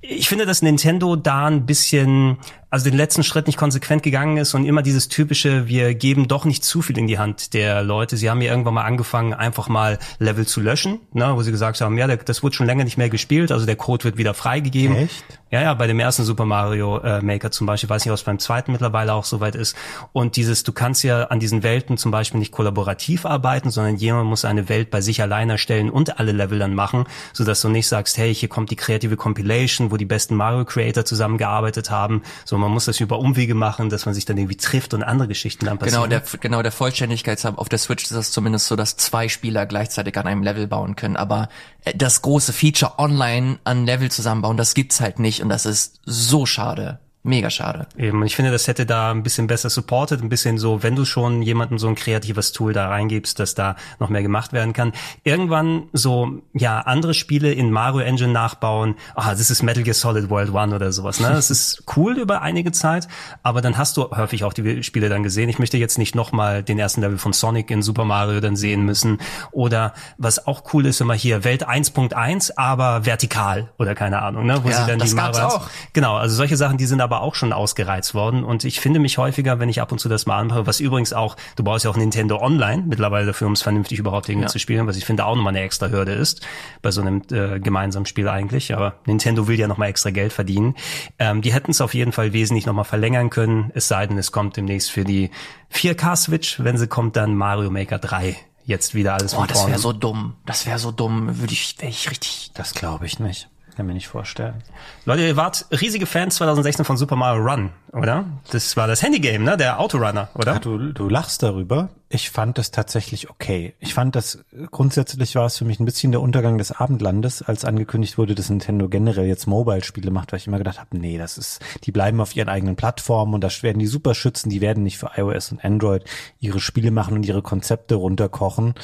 Ich 0.00 0.28
finde, 0.28 0.46
dass 0.46 0.62
Nintendo 0.62 1.16
da 1.16 1.46
ein 1.46 1.66
bisschen, 1.66 2.38
also 2.72 2.88
den 2.88 2.96
letzten 2.96 3.22
Schritt 3.22 3.48
nicht 3.48 3.58
konsequent 3.58 4.02
gegangen 4.02 4.38
ist 4.38 4.54
und 4.54 4.64
immer 4.64 4.80
dieses 4.80 5.08
typische, 5.08 5.68
wir 5.68 5.94
geben 5.94 6.26
doch 6.26 6.46
nicht 6.46 6.64
zu 6.64 6.80
viel 6.80 6.96
in 6.96 7.06
die 7.06 7.18
Hand 7.18 7.52
der 7.52 7.82
Leute. 7.82 8.16
Sie 8.16 8.30
haben 8.30 8.40
ja 8.40 8.50
irgendwann 8.50 8.72
mal 8.72 8.84
angefangen, 8.84 9.34
einfach 9.34 9.68
mal 9.68 9.98
Level 10.18 10.46
zu 10.46 10.62
löschen, 10.62 10.98
ne, 11.12 11.32
wo 11.36 11.42
sie 11.42 11.50
gesagt 11.50 11.82
haben, 11.82 11.98
ja, 11.98 12.06
das 12.06 12.42
wird 12.42 12.54
schon 12.54 12.64
länger 12.64 12.84
nicht 12.84 12.96
mehr 12.96 13.10
gespielt, 13.10 13.52
also 13.52 13.66
der 13.66 13.76
Code 13.76 14.04
wird 14.04 14.16
wieder 14.16 14.32
freigegeben. 14.32 14.96
Echt? 14.96 15.22
Ja, 15.50 15.60
ja, 15.60 15.74
bei 15.74 15.86
dem 15.86 16.00
ersten 16.00 16.24
Super 16.24 16.46
Mario 16.46 16.96
äh, 17.00 17.20
Maker 17.20 17.50
zum 17.50 17.66
Beispiel, 17.66 17.90
weiß 17.90 18.06
nicht, 18.06 18.10
ob 18.10 18.16
es 18.16 18.22
beim 18.22 18.38
zweiten 18.38 18.72
mittlerweile 18.72 19.12
auch 19.12 19.24
soweit 19.24 19.54
ist. 19.54 19.76
Und 20.14 20.36
dieses, 20.36 20.62
du 20.62 20.72
kannst 20.72 21.04
ja 21.04 21.24
an 21.24 21.40
diesen 21.40 21.62
Welten 21.62 21.98
zum 21.98 22.10
Beispiel 22.10 22.40
nicht 22.40 22.52
kollaborativ 22.52 23.26
arbeiten, 23.26 23.70
sondern 23.70 23.96
jemand 23.96 24.30
muss 24.30 24.46
eine 24.46 24.70
Welt 24.70 24.90
bei 24.90 25.02
sich 25.02 25.20
allein 25.20 25.50
erstellen 25.50 25.90
und 25.90 26.18
alle 26.18 26.32
Level 26.32 26.58
dann 26.58 26.74
machen, 26.74 27.04
sodass 27.34 27.60
du 27.60 27.68
nicht 27.68 27.86
sagst, 27.86 28.16
hey, 28.16 28.34
hier 28.34 28.48
kommt 28.48 28.70
die 28.70 28.76
kreative 28.76 29.18
Compilation, 29.18 29.90
wo 29.90 29.98
die 29.98 30.06
besten 30.06 30.36
Mario 30.36 30.64
Creator 30.64 31.04
zusammengearbeitet 31.04 31.90
haben. 31.90 32.22
So, 32.46 32.56
man 32.62 32.70
muss 32.70 32.86
das 32.86 33.00
über 33.00 33.18
Umwege 33.18 33.54
machen, 33.54 33.90
dass 33.90 34.06
man 34.06 34.14
sich 34.14 34.24
dann 34.24 34.38
irgendwie 34.38 34.56
trifft 34.56 34.94
und 34.94 35.02
andere 35.02 35.28
Geschichten 35.28 35.66
dann 35.66 35.78
passieren. 35.78 36.08
Genau, 36.08 36.20
der, 36.22 36.38
genau, 36.40 36.62
der 36.62 36.72
Vollständigkeit 36.72 37.44
auf 37.44 37.68
der 37.68 37.78
Switch 37.78 38.04
ist 38.04 38.12
es 38.12 38.32
zumindest 38.32 38.66
so, 38.66 38.76
dass 38.76 38.96
zwei 38.96 39.28
Spieler 39.28 39.66
gleichzeitig 39.66 40.16
an 40.16 40.26
einem 40.26 40.42
Level 40.42 40.66
bauen 40.66 40.96
können. 40.96 41.16
Aber 41.16 41.48
äh, 41.84 41.94
das 41.94 42.22
große 42.22 42.52
Feature 42.52 42.98
online 42.98 43.58
an 43.64 43.84
Level 43.84 44.10
zusammenbauen, 44.10 44.56
das 44.56 44.74
gibt's 44.74 45.00
halt 45.00 45.18
nicht 45.18 45.42
und 45.42 45.48
das 45.48 45.66
ist 45.66 46.00
so 46.04 46.46
schade. 46.46 47.00
Mega 47.24 47.50
schade. 47.50 47.86
Eben, 47.96 48.20
und 48.20 48.26
ich 48.26 48.34
finde, 48.34 48.50
das 48.50 48.66
hätte 48.66 48.84
da 48.84 49.12
ein 49.12 49.22
bisschen 49.22 49.46
besser 49.46 49.70
supported, 49.70 50.20
ein 50.22 50.28
bisschen 50.28 50.58
so, 50.58 50.82
wenn 50.82 50.96
du 50.96 51.04
schon 51.04 51.40
jemandem 51.40 51.78
so 51.78 51.86
ein 51.86 51.94
kreatives 51.94 52.50
Tool 52.50 52.72
da 52.72 52.88
reingibst, 52.88 53.38
dass 53.38 53.54
da 53.54 53.76
noch 54.00 54.08
mehr 54.08 54.22
gemacht 54.22 54.52
werden 54.52 54.72
kann. 54.72 54.92
Irgendwann 55.22 55.84
so, 55.92 56.42
ja, 56.52 56.80
andere 56.80 57.14
Spiele 57.14 57.52
in 57.52 57.70
Mario 57.70 58.00
Engine 58.00 58.32
nachbauen, 58.32 58.96
ah, 59.14 59.30
das 59.30 59.50
ist 59.50 59.62
Metal 59.62 59.84
Gear 59.84 59.94
Solid 59.94 60.30
World 60.30 60.52
One 60.52 60.74
oder 60.74 60.90
sowas, 60.90 61.20
ne? 61.20 61.28
Das 61.28 61.48
ist 61.52 61.84
cool 61.96 62.18
über 62.18 62.42
einige 62.42 62.72
Zeit, 62.72 63.06
aber 63.44 63.60
dann 63.60 63.78
hast 63.78 63.96
du 63.96 64.10
häufig 64.10 64.42
auch 64.42 64.52
die 64.52 64.82
Spiele 64.82 65.08
dann 65.08 65.22
gesehen. 65.22 65.48
Ich 65.48 65.60
möchte 65.60 65.76
jetzt 65.78 65.98
nicht 65.98 66.16
nochmal 66.16 66.64
den 66.64 66.80
ersten 66.80 67.02
Level 67.02 67.18
von 67.18 67.32
Sonic 67.32 67.70
in 67.70 67.82
Super 67.82 68.04
Mario 68.04 68.40
dann 68.40 68.56
sehen 68.56 68.82
müssen. 68.82 69.18
Oder 69.52 69.94
was 70.18 70.48
auch 70.48 70.74
cool 70.74 70.86
ist, 70.86 71.00
immer 71.00 71.14
hier, 71.14 71.44
Welt 71.44 71.68
1.1, 71.68 72.54
aber 72.56 73.06
vertikal 73.06 73.70
oder 73.78 73.94
keine 73.94 74.22
Ahnung, 74.22 74.44
ne? 74.46 74.58
Wo 74.64 74.68
Ja, 74.70 74.80
sie 74.80 74.86
dann 74.90 74.98
das 74.98 75.10
die 75.10 75.16
gab's 75.16 75.38
Marios- 75.38 75.54
auch. 75.54 75.70
Genau, 75.92 76.16
also 76.16 76.34
solche 76.34 76.56
Sachen, 76.56 76.78
die 76.78 76.86
sind 76.86 77.00
aber 77.00 77.11
aber 77.12 77.22
auch 77.22 77.34
schon 77.34 77.52
ausgereizt 77.52 78.14
worden 78.14 78.42
und 78.42 78.64
ich 78.64 78.80
finde 78.80 78.98
mich 78.98 79.18
häufiger, 79.18 79.58
wenn 79.58 79.68
ich 79.68 79.80
ab 79.82 79.92
und 79.92 79.98
zu 79.98 80.08
das 80.08 80.24
mal 80.24 80.38
anmache, 80.38 80.66
was 80.66 80.80
übrigens 80.80 81.12
auch, 81.12 81.36
du 81.56 81.62
brauchst 81.64 81.84
ja 81.84 81.90
auch 81.90 81.96
Nintendo 81.96 82.40
Online 82.40 82.84
mittlerweile 82.86 83.26
dafür, 83.26 83.46
um 83.48 83.52
es 83.52 83.60
vernünftig 83.62 83.98
überhaupt 83.98 84.28
irgendwie 84.28 84.44
Ja. 84.46 84.50
zu 84.50 84.58
spielen, 84.58 84.86
was 84.86 84.96
ich 84.96 85.04
finde 85.04 85.26
auch 85.26 85.36
nochmal 85.36 85.50
eine 85.54 85.60
extra 85.60 85.88
Hürde 85.88 86.12
ist, 86.12 86.40
bei 86.80 86.90
so 86.90 87.02
einem 87.02 87.22
äh, 87.30 87.60
gemeinsamen 87.60 88.06
Spiel 88.06 88.28
eigentlich, 88.28 88.74
aber 88.74 88.94
Nintendo 89.06 89.46
will 89.46 89.58
ja 89.58 89.68
nochmal 89.68 89.88
extra 89.88 90.10
Geld 90.10 90.32
verdienen. 90.32 90.74
Ähm, 91.18 91.42
die 91.42 91.52
hätten 91.52 91.70
es 91.72 91.80
auf 91.82 91.92
jeden 91.94 92.12
Fall 92.12 92.32
wesentlich 92.32 92.64
nochmal 92.66 92.84
verlängern 92.86 93.28
können, 93.30 93.70
es 93.74 93.88
sei 93.88 94.06
denn, 94.06 94.16
es 94.16 94.32
kommt 94.32 94.56
demnächst 94.56 94.90
für 94.90 95.04
die 95.04 95.30
4K-Switch, 95.72 96.62
wenn 96.64 96.76
sie 96.78 96.86
kommt, 96.86 97.16
dann 97.16 97.34
Mario 97.34 97.70
Maker 97.70 97.98
3. 97.98 98.36
Jetzt 98.64 98.94
wieder 98.94 99.14
alles 99.14 99.34
Oh, 99.34 99.44
das 99.46 99.66
wäre 99.66 99.78
so 99.78 99.92
dumm. 99.92 100.34
Das 100.46 100.66
wäre 100.66 100.78
so 100.78 100.92
dumm. 100.92 101.40
Würde 101.40 101.52
ich, 101.52 101.74
wäre 101.80 101.90
ich 101.90 102.08
richtig. 102.10 102.52
Das 102.54 102.74
glaube 102.74 103.06
ich 103.06 103.18
nicht. 103.18 103.48
Kann 103.76 103.86
mir 103.86 103.94
nicht 103.94 104.08
vorstellen. 104.08 104.62
Leute, 105.06 105.22
ihr 105.22 105.36
wart 105.36 105.66
riesige 105.70 106.04
Fans 106.04 106.36
2016 106.36 106.84
von 106.84 106.98
Super 106.98 107.16
Mario 107.16 107.42
Run, 107.42 107.70
oder? 107.92 108.26
Das 108.50 108.76
war 108.76 108.86
das 108.86 109.02
Handygame, 109.02 109.44
ne? 109.44 109.56
Der 109.56 109.80
Autorunner, 109.80 110.28
oder? 110.34 110.54
Ja, 110.54 110.58
du, 110.58 110.92
du 110.92 111.08
lachst 111.08 111.42
darüber. 111.42 111.88
Ich 112.10 112.28
fand 112.28 112.58
das 112.58 112.70
tatsächlich 112.70 113.30
okay. 113.30 113.74
Ich 113.80 113.94
fand 113.94 114.14
das, 114.14 114.44
grundsätzlich 114.70 115.34
war 115.36 115.46
es 115.46 115.56
für 115.56 115.64
mich 115.64 115.80
ein 115.80 115.86
bisschen 115.86 116.12
der 116.12 116.20
Untergang 116.20 116.58
des 116.58 116.70
Abendlandes, 116.70 117.40
als 117.40 117.64
angekündigt 117.64 118.18
wurde, 118.18 118.34
dass 118.34 118.50
Nintendo 118.50 118.90
generell 118.90 119.24
jetzt 119.24 119.46
Mobile-Spiele 119.46 120.10
macht, 120.10 120.32
weil 120.32 120.38
ich 120.38 120.46
immer 120.46 120.58
gedacht 120.58 120.78
habe, 120.78 120.98
nee, 120.98 121.16
das 121.16 121.38
ist, 121.38 121.60
die 121.84 121.92
bleiben 121.92 122.20
auf 122.20 122.36
ihren 122.36 122.50
eigenen 122.50 122.76
Plattformen 122.76 123.32
und 123.32 123.42
das 123.42 123.62
werden 123.62 123.78
die 123.78 123.86
super 123.86 124.14
schützen, 124.14 124.50
die 124.50 124.60
werden 124.60 124.82
nicht 124.82 124.98
für 124.98 125.12
iOS 125.16 125.52
und 125.52 125.64
Android 125.64 126.04
ihre 126.40 126.60
Spiele 126.60 126.90
machen 126.90 127.14
und 127.14 127.24
ihre 127.24 127.40
Konzepte 127.40 127.94
runterkochen. 127.94 128.74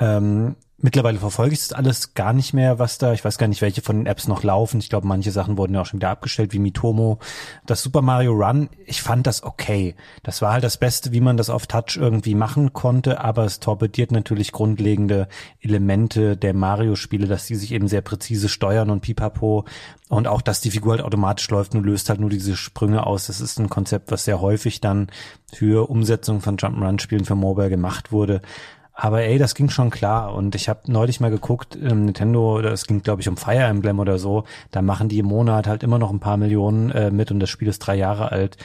Ähm, 0.00 0.56
mittlerweile 0.84 1.18
verfolge 1.18 1.54
ich 1.54 1.60
das 1.60 1.72
alles 1.72 2.12
gar 2.12 2.34
nicht 2.34 2.52
mehr, 2.52 2.78
was 2.78 2.98
da, 2.98 3.14
ich 3.14 3.24
weiß 3.24 3.38
gar 3.38 3.48
nicht, 3.48 3.62
welche 3.62 3.80
von 3.80 3.96
den 3.96 4.06
Apps 4.06 4.28
noch 4.28 4.42
laufen. 4.42 4.80
Ich 4.80 4.90
glaube, 4.90 5.06
manche 5.06 5.30
Sachen 5.30 5.56
wurden 5.56 5.72
ja 5.72 5.80
auch 5.80 5.86
schon 5.86 5.98
wieder 5.98 6.10
abgestellt, 6.10 6.52
wie 6.52 6.58
Mitomo. 6.58 7.20
Das 7.64 7.82
Super 7.82 8.02
Mario 8.02 8.32
Run, 8.32 8.68
ich 8.84 9.00
fand 9.00 9.26
das 9.26 9.44
okay. 9.44 9.94
Das 10.22 10.42
war 10.42 10.52
halt 10.52 10.62
das 10.62 10.76
Beste, 10.76 11.12
wie 11.12 11.22
man 11.22 11.38
das 11.38 11.48
auf 11.48 11.66
Touch 11.66 11.96
irgendwie 11.96 12.34
machen 12.34 12.74
konnte, 12.74 13.24
aber 13.24 13.46
es 13.46 13.60
torpediert 13.60 14.12
natürlich 14.12 14.52
grundlegende 14.52 15.26
Elemente 15.62 16.36
der 16.36 16.52
Mario-Spiele, 16.52 17.28
dass 17.28 17.46
die 17.46 17.54
sich 17.54 17.72
eben 17.72 17.88
sehr 17.88 18.02
präzise 18.02 18.50
steuern 18.50 18.90
und 18.90 19.00
pipapo 19.00 19.64
und 20.10 20.28
auch, 20.28 20.42
dass 20.42 20.60
die 20.60 20.70
Figur 20.70 20.92
halt 20.92 21.02
automatisch 21.02 21.48
läuft 21.48 21.74
und 21.74 21.86
löst 21.86 22.10
halt 22.10 22.20
nur 22.20 22.28
diese 22.28 22.56
Sprünge 22.56 23.06
aus. 23.06 23.28
Das 23.28 23.40
ist 23.40 23.58
ein 23.58 23.70
Konzept, 23.70 24.12
was 24.12 24.26
sehr 24.26 24.42
häufig 24.42 24.82
dann 24.82 25.08
für 25.50 25.88
Umsetzung 25.88 26.42
von 26.42 26.58
Jump'n'Run-Spielen 26.58 27.24
für 27.24 27.36
Mobile 27.36 27.70
gemacht 27.70 28.12
wurde. 28.12 28.42
Aber 28.94 29.22
ey, 29.22 29.38
das 29.38 29.56
ging 29.56 29.68
schon 29.70 29.90
klar. 29.90 30.34
Und 30.34 30.54
ich 30.54 30.68
habe 30.68 30.80
neulich 30.86 31.20
mal 31.20 31.30
geguckt, 31.30 31.76
ähm, 31.76 32.04
Nintendo, 32.06 32.62
das 32.62 32.86
ging 32.86 33.02
glaube 33.02 33.20
ich 33.20 33.28
um 33.28 33.36
Fire 33.36 33.64
Emblem 33.64 33.98
oder 33.98 34.18
so, 34.18 34.44
da 34.70 34.82
machen 34.82 35.08
die 35.08 35.18
im 35.18 35.26
Monat 35.26 35.66
halt 35.66 35.82
immer 35.82 35.98
noch 35.98 36.12
ein 36.12 36.20
paar 36.20 36.36
Millionen 36.36 36.90
äh, 36.92 37.10
mit 37.10 37.30
und 37.30 37.40
das 37.40 37.50
Spiel 37.50 37.68
ist 37.68 37.80
drei 37.80 37.96
Jahre 37.96 38.30
alt. 38.30 38.56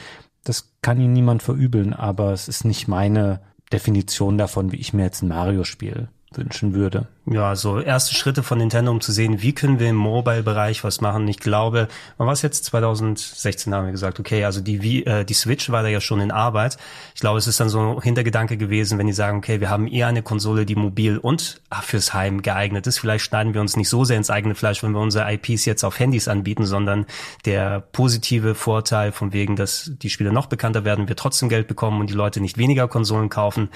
Das 0.44 0.72
kann 0.82 1.00
ihnen 1.00 1.12
niemand 1.12 1.42
verübeln, 1.42 1.92
aber 1.92 2.32
es 2.32 2.48
ist 2.48 2.64
nicht 2.64 2.88
meine 2.88 3.40
Definition 3.72 4.38
davon, 4.38 4.72
wie 4.72 4.76
ich 4.76 4.92
mir 4.92 5.02
jetzt 5.02 5.22
ein 5.22 5.28
Mario-Spiel 5.28 6.08
wünschen 6.32 6.74
würde. 6.74 7.08
Ja, 7.32 7.54
so 7.54 7.78
erste 7.78 8.12
Schritte 8.16 8.42
von 8.42 8.58
Nintendo, 8.58 8.90
um 8.90 9.00
zu 9.00 9.12
sehen, 9.12 9.40
wie 9.40 9.52
können 9.52 9.78
wir 9.78 9.88
im 9.88 9.94
Mobile-Bereich 9.94 10.82
was 10.82 11.00
machen. 11.00 11.28
Ich 11.28 11.38
glaube, 11.38 11.86
wann 12.16 12.26
war 12.26 12.32
es 12.32 12.42
jetzt? 12.42 12.64
2016 12.64 13.72
haben 13.72 13.84
wir 13.84 13.92
gesagt, 13.92 14.18
okay, 14.18 14.44
also 14.44 14.60
die, 14.60 14.80
Wii- 14.82 15.06
äh, 15.06 15.24
die 15.24 15.34
Switch 15.34 15.70
war 15.70 15.84
da 15.84 15.88
ja 15.88 16.00
schon 16.00 16.20
in 16.20 16.32
Arbeit. 16.32 16.76
Ich 17.14 17.20
glaube, 17.20 17.38
es 17.38 17.46
ist 17.46 17.60
dann 17.60 17.68
so 17.68 17.78
ein 17.98 18.02
Hintergedanke 18.02 18.56
gewesen, 18.56 18.98
wenn 18.98 19.06
die 19.06 19.12
sagen, 19.12 19.38
okay, 19.38 19.60
wir 19.60 19.70
haben 19.70 19.86
eher 19.86 20.08
eine 20.08 20.24
Konsole, 20.24 20.66
die 20.66 20.74
mobil 20.74 21.18
und 21.18 21.60
ach, 21.70 21.84
fürs 21.84 22.12
Heim 22.14 22.42
geeignet 22.42 22.88
ist. 22.88 22.98
Vielleicht 22.98 23.26
schneiden 23.26 23.54
wir 23.54 23.60
uns 23.60 23.76
nicht 23.76 23.88
so 23.88 24.04
sehr 24.04 24.16
ins 24.16 24.30
eigene 24.30 24.56
Fleisch, 24.56 24.82
wenn 24.82 24.90
wir 24.90 24.98
unsere 25.00 25.32
IPs 25.32 25.66
jetzt 25.66 25.84
auf 25.84 26.00
Handys 26.00 26.26
anbieten, 26.26 26.66
sondern 26.66 27.06
der 27.44 27.78
positive 27.78 28.56
Vorteil 28.56 29.12
von 29.12 29.32
wegen, 29.32 29.54
dass 29.54 29.92
die 30.02 30.10
Spiele 30.10 30.32
noch 30.32 30.46
bekannter 30.46 30.84
werden, 30.84 31.06
wir 31.06 31.14
trotzdem 31.14 31.48
Geld 31.48 31.68
bekommen 31.68 32.00
und 32.00 32.10
die 32.10 32.14
Leute 32.14 32.40
nicht 32.40 32.58
weniger 32.58 32.88
Konsolen 32.88 33.28
kaufen, 33.28 33.68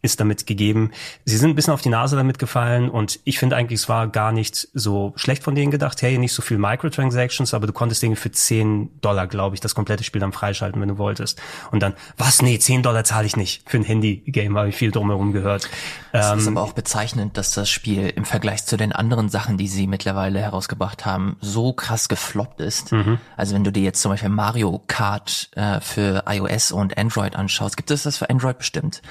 ist 0.00 0.18
damit 0.18 0.46
gegeben. 0.46 0.92
Sie 1.26 1.36
sind 1.36 1.50
ein 1.50 1.54
bisschen 1.56 1.74
auf 1.74 1.82
die 1.82 1.90
Nase 1.90 2.16
damit 2.16 2.38
gefallen 2.38 2.88
und 2.88 3.01
ich 3.24 3.38
finde 3.38 3.56
eigentlich, 3.56 3.80
es 3.80 3.88
war 3.88 4.08
gar 4.08 4.32
nicht 4.32 4.68
so 4.74 5.12
schlecht 5.16 5.42
von 5.42 5.54
denen 5.54 5.70
gedacht. 5.70 6.00
Hey, 6.02 6.18
nicht 6.18 6.32
so 6.32 6.42
viel 6.42 6.58
Microtransactions, 6.58 7.54
aber 7.54 7.66
du 7.66 7.72
konntest 7.72 8.02
irgendwie 8.02 8.20
für 8.20 8.30
10 8.30 9.00
Dollar, 9.00 9.26
glaube 9.26 9.54
ich, 9.54 9.60
das 9.60 9.74
komplette 9.74 10.04
Spiel 10.04 10.20
dann 10.20 10.32
freischalten, 10.32 10.80
wenn 10.80 10.88
du 10.88 10.98
wolltest. 10.98 11.40
Und 11.70 11.82
dann, 11.82 11.94
was? 12.16 12.42
Nee, 12.42 12.58
10 12.58 12.82
Dollar 12.82 13.04
zahle 13.04 13.26
ich 13.26 13.36
nicht. 13.36 13.68
Für 13.68 13.78
ein 13.78 13.84
Handy-Game 13.84 14.56
habe 14.56 14.68
ich 14.68 14.76
viel 14.76 14.90
drumherum 14.90 15.32
gehört. 15.32 15.68
Es 16.12 16.26
ist 16.32 16.46
Ähm, 16.46 16.56
aber 16.56 16.66
auch 16.66 16.72
bezeichnend, 16.72 17.36
dass 17.36 17.52
das 17.54 17.70
Spiel 17.70 18.08
im 18.08 18.24
Vergleich 18.24 18.64
zu 18.66 18.76
den 18.76 18.92
anderen 18.92 19.28
Sachen, 19.28 19.56
die 19.56 19.68
sie 19.68 19.86
mittlerweile 19.86 20.40
herausgebracht 20.40 21.06
haben, 21.06 21.36
so 21.40 21.72
krass 21.72 22.08
gefloppt 22.08 22.60
ist. 22.60 22.92
Also 23.36 23.54
wenn 23.54 23.64
du 23.64 23.72
dir 23.72 23.82
jetzt 23.82 24.02
zum 24.02 24.10
Beispiel 24.12 24.28
Mario 24.28 24.82
Kart 24.86 25.50
äh, 25.56 25.80
für 25.80 26.24
iOS 26.28 26.72
und 26.72 26.96
Android 26.98 27.36
anschaust, 27.36 27.76
gibt 27.76 27.90
es 27.90 28.02
das 28.04 28.18
für 28.18 28.28
Android 28.30 28.58
bestimmt? 28.58 29.02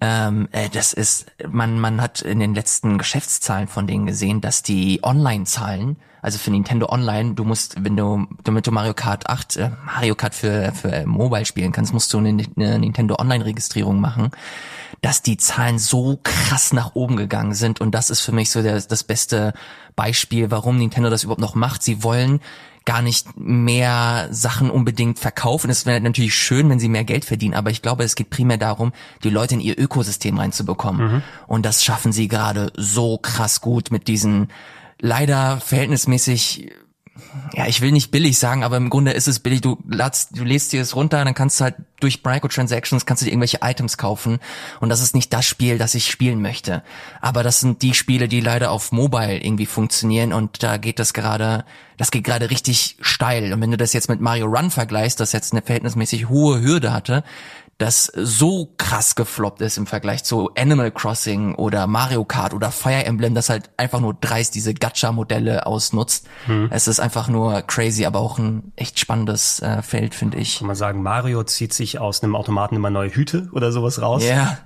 Ähm, 0.00 0.48
äh, 0.52 0.68
das 0.68 0.92
ist, 0.92 1.26
man, 1.48 1.80
man 1.80 2.00
hat 2.00 2.22
in 2.22 2.38
den 2.38 2.54
letzten 2.54 2.98
Geschäftszahlen 2.98 3.66
von 3.66 3.86
denen 3.86 4.06
gesehen, 4.06 4.40
dass 4.40 4.62
die 4.62 5.00
Online-Zahlen, 5.02 5.96
also 6.22 6.38
für 6.38 6.50
Nintendo 6.50 6.88
Online, 6.88 7.34
du 7.34 7.44
musst, 7.44 7.82
wenn 7.82 7.96
du, 7.96 8.26
damit 8.44 8.66
du 8.66 8.70
Mario 8.70 8.94
Kart 8.94 9.28
8, 9.28 9.56
äh, 9.56 9.70
Mario 9.84 10.14
Kart 10.14 10.34
für, 10.34 10.72
für 10.72 11.04
Mobile 11.06 11.44
spielen 11.44 11.72
kannst, 11.72 11.92
musst 11.92 12.12
du 12.12 12.18
eine, 12.18 12.44
eine 12.56 12.78
Nintendo 12.78 13.16
Online-Registrierung 13.18 14.00
machen, 14.00 14.30
dass 15.00 15.22
die 15.22 15.36
Zahlen 15.36 15.78
so 15.78 16.20
krass 16.22 16.72
nach 16.72 16.94
oben 16.94 17.16
gegangen 17.16 17.54
sind 17.54 17.80
und 17.80 17.92
das 17.92 18.10
ist 18.10 18.20
für 18.20 18.32
mich 18.32 18.50
so 18.50 18.62
der, 18.62 18.80
das 18.80 19.02
beste 19.02 19.52
Beispiel, 19.96 20.52
warum 20.52 20.78
Nintendo 20.78 21.10
das 21.10 21.24
überhaupt 21.24 21.40
noch 21.40 21.56
macht. 21.56 21.82
Sie 21.82 22.04
wollen 22.04 22.40
gar 22.88 23.02
nicht 23.02 23.38
mehr 23.38 24.28
Sachen 24.30 24.70
unbedingt 24.70 25.18
verkaufen. 25.18 25.68
Es 25.68 25.84
wäre 25.84 26.00
natürlich 26.00 26.34
schön, 26.34 26.70
wenn 26.70 26.78
sie 26.78 26.88
mehr 26.88 27.04
Geld 27.04 27.26
verdienen, 27.26 27.52
aber 27.52 27.70
ich 27.70 27.82
glaube, 27.82 28.02
es 28.02 28.14
geht 28.14 28.30
primär 28.30 28.56
darum, 28.56 28.92
die 29.24 29.28
Leute 29.28 29.56
in 29.56 29.60
ihr 29.60 29.78
Ökosystem 29.78 30.38
reinzubekommen. 30.38 31.22
Und 31.46 31.66
das 31.66 31.84
schaffen 31.84 32.12
sie 32.12 32.28
gerade 32.28 32.72
so 32.78 33.18
krass 33.18 33.60
gut 33.60 33.90
mit 33.90 34.08
diesen 34.08 34.48
leider 35.02 35.60
verhältnismäßig 35.60 36.72
ja, 37.54 37.66
ich 37.66 37.80
will 37.80 37.92
nicht 37.92 38.10
billig 38.10 38.38
sagen, 38.38 38.64
aber 38.64 38.76
im 38.76 38.90
Grunde 38.90 39.12
ist 39.12 39.28
es 39.28 39.40
billig. 39.40 39.60
Du 39.60 39.78
ladst, 39.88 40.38
du 40.38 40.44
lädst 40.44 40.72
dir 40.72 40.82
es 40.82 40.94
runter, 40.94 41.24
dann 41.24 41.34
kannst 41.34 41.60
du 41.60 41.64
halt 41.64 41.76
durch 42.00 42.22
Microtransactions 42.24 43.06
kannst 43.06 43.22
du 43.22 43.24
dir 43.24 43.32
irgendwelche 43.32 43.58
Items 43.62 43.98
kaufen. 43.98 44.38
Und 44.80 44.88
das 44.88 45.02
ist 45.02 45.14
nicht 45.14 45.32
das 45.32 45.46
Spiel, 45.46 45.78
das 45.78 45.94
ich 45.94 46.10
spielen 46.10 46.40
möchte. 46.40 46.82
Aber 47.20 47.42
das 47.42 47.60
sind 47.60 47.82
die 47.82 47.94
Spiele, 47.94 48.28
die 48.28 48.40
leider 48.40 48.70
auf 48.70 48.92
Mobile 48.92 49.42
irgendwie 49.42 49.66
funktionieren 49.66 50.32
und 50.32 50.62
da 50.62 50.76
geht 50.76 50.98
das 50.98 51.12
gerade, 51.12 51.64
das 51.96 52.10
geht 52.10 52.24
gerade 52.24 52.50
richtig 52.50 52.96
steil. 53.00 53.52
Und 53.52 53.60
wenn 53.60 53.70
du 53.70 53.76
das 53.76 53.92
jetzt 53.92 54.08
mit 54.08 54.20
Mario 54.20 54.46
Run 54.46 54.70
vergleichst, 54.70 55.18
das 55.18 55.32
jetzt 55.32 55.52
eine 55.52 55.62
verhältnismäßig 55.62 56.28
hohe 56.28 56.60
Hürde 56.60 56.92
hatte, 56.92 57.24
das 57.78 58.10
so 58.14 58.74
krass 58.76 59.14
gefloppt 59.14 59.60
ist 59.60 59.78
im 59.78 59.86
Vergleich 59.86 60.24
zu 60.24 60.50
Animal 60.56 60.90
Crossing 60.90 61.54
oder 61.54 61.86
Mario 61.86 62.24
Kart 62.24 62.52
oder 62.52 62.72
Fire 62.72 63.04
Emblem, 63.04 63.34
das 63.34 63.50
halt 63.50 63.70
einfach 63.76 64.00
nur 64.00 64.14
dreist 64.14 64.56
diese 64.56 64.74
Gacha-Modelle 64.74 65.64
ausnutzt. 65.64 66.26
Es 66.70 66.88
ist 66.88 66.98
einfach 66.98 67.28
nur 67.28 67.62
crazy, 67.62 68.04
aber 68.04 68.18
auch 68.18 68.38
ein 68.38 68.72
echt 68.74 68.98
spannendes 68.98 69.60
äh, 69.60 69.82
Feld, 69.82 70.14
finde 70.14 70.38
ich. 70.38 70.58
kann 70.58 70.66
man 70.66 70.76
sagen, 70.76 71.02
Mario 71.02 71.44
zieht 71.44 71.72
sich 71.72 72.00
aus 72.00 72.22
einem 72.22 72.34
Automaten 72.34 72.74
immer 72.74 72.90
neue 72.90 73.10
Hüte 73.10 73.48
oder 73.52 73.70
sowas 73.70 74.02
raus. 74.02 74.24
Ja, 74.24 74.58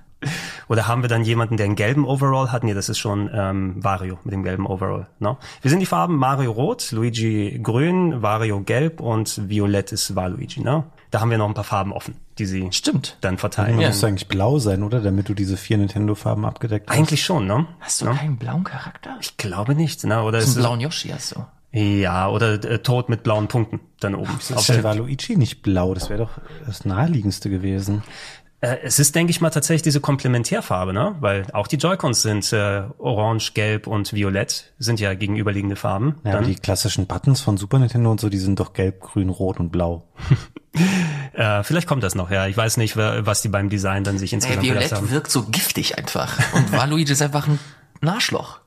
Oder 0.69 0.87
haben 0.87 1.03
wir 1.03 1.09
dann 1.09 1.25
jemanden, 1.25 1.57
der 1.57 1.67
einen 1.67 1.77
gelben 1.77 2.07
Overall 2.07 2.53
hat? 2.53 2.65
Nee, 2.65 2.75
das 2.75 2.89
ist 2.89 2.99
schon 2.99 3.31
ähm, 3.33 3.83
Wario 3.83 4.19
mit 4.25 4.33
dem 4.33 4.43
gelben 4.43 4.67
Overall. 4.67 5.09
No? 5.19 5.39
Wir 5.61 5.71
sind 5.71 5.81
die 5.81 5.87
Farben 5.87 6.17
Mario 6.17 6.53
Rot, 6.53 6.93
Luigi 6.93 7.59
Grün, 7.63 8.23
Wario 8.23 8.61
Gelb 8.61 9.01
und 9.01 9.49
Violett 9.49 9.93
ist 9.93 10.15
Waluigi. 10.15 10.61
Ne? 10.61 10.85
Da 11.13 11.21
haben 11.21 11.31
wir 11.31 11.37
noch 11.39 11.47
ein 11.47 11.55
paar 11.55 11.63
Farben 11.63 11.93
offen, 11.93 12.17
die 12.39 12.47
sie 12.47 12.69
stimmt. 12.73 13.19
dann 13.21 13.37
verteilen. 13.39 13.73
Man 13.77 13.83
Ja. 13.83 13.89
müsste 13.89 14.07
eigentlich 14.09 14.29
blau 14.29 14.59
sein, 14.59 14.83
oder? 14.83 15.01
Damit 15.01 15.29
du 15.29 15.35
diese 15.35 15.57
vier 15.59 15.77
Nintendo-Farben 15.79 16.45
abgedeckt 16.45 16.89
hast. 16.91 16.97
Eigentlich 16.97 17.23
schon, 17.23 17.47
ne? 17.47 17.67
Hast 17.81 18.01
du 18.01 18.07
Ja. 18.07 18.15
keinen 18.15 18.39
blauen 18.39 18.65
Charakter? 18.65 19.17
Ich 19.21 19.37
glaube 19.37 19.75
nicht, 19.75 20.03
ne? 20.05 20.23
Oder 20.23 20.39
Einen 20.39 20.47
ist 20.49 20.57
es, 20.57 20.63
blauen 20.63 20.81
Yoshi 20.81 21.11
hast 21.11 21.37
du. 21.37 21.79
ja, 21.79 22.29
oder 22.31 22.55
äh, 22.65 22.79
Tod 22.79 23.09
mit 23.11 23.23
blauen 23.23 23.47
Punkten 23.49 23.81
dann 24.01 24.15
oben. 24.15 24.31
Auf 24.31 24.51
Ist 24.51 24.69
der 24.71 24.83
Waluigi 24.85 25.37
nicht 25.37 25.63
blau? 25.63 25.93
Das 25.95 26.09
wäre 26.09 26.19
doch 26.21 26.31
das 26.67 26.85
naheliegendste 26.87 27.51
gewesen. 27.51 28.03
Äh, 28.63 28.79
es 28.85 28.99
ist, 28.99 29.15
denke 29.15 29.31
ich 29.33 29.41
mal, 29.41 29.51
tatsächlich 29.51 29.83
diese 29.83 30.01
Komplementärfarbe, 30.01 30.93
ne? 30.93 31.17
Weil 31.21 31.47
auch 31.53 31.67
die 31.67 31.77
Joy-Cons 31.77 32.23
sind 32.23 32.51
äh, 32.53 32.85
orange, 32.99 33.53
gelb 33.55 33.87
und 33.87 34.13
violett, 34.15 34.73
sind 34.79 35.01
ja 35.01 35.13
gegenüberliegende 35.15 35.77
Farben. 35.77 36.21
Ja, 36.25 36.41
die 36.41 36.55
klassischen 36.55 37.07
Buttons 37.07 37.41
von 37.41 37.57
Super 37.57 37.79
Nintendo 37.81 38.11
und 38.11 38.21
so, 38.21 38.29
die 38.31 38.39
sind 38.39 38.59
doch 38.61 38.73
gelb, 38.73 39.01
grün, 39.01 39.29
rot 39.29 39.59
und 39.61 39.71
blau. 39.71 40.07
äh, 41.35 41.63
vielleicht 41.65 41.87
kommt 41.89 42.03
das 42.03 42.15
noch, 42.15 42.31
ja. 42.31 42.47
Ich 42.47 42.57
weiß 42.57 42.77
nicht, 42.77 42.97
wa- 42.97 43.21
was 43.27 43.43
die 43.43 43.49
beim 43.49 43.69
Design 43.69 44.05
dann 44.05 44.17
sich 44.19 44.33
Ey, 44.33 44.37
insgesamt 44.37 44.63
gedacht 44.63 44.77
Violett 44.79 44.93
haben. 44.93 45.11
wirkt 45.11 45.31
so 45.31 45.43
giftig 45.45 45.99
einfach. 45.99 46.39
Und 46.55 46.73
Waluigi 46.73 47.13
ist 47.13 47.21
einfach 47.23 47.47
ein 47.49 47.59
Arschloch. 48.09 48.61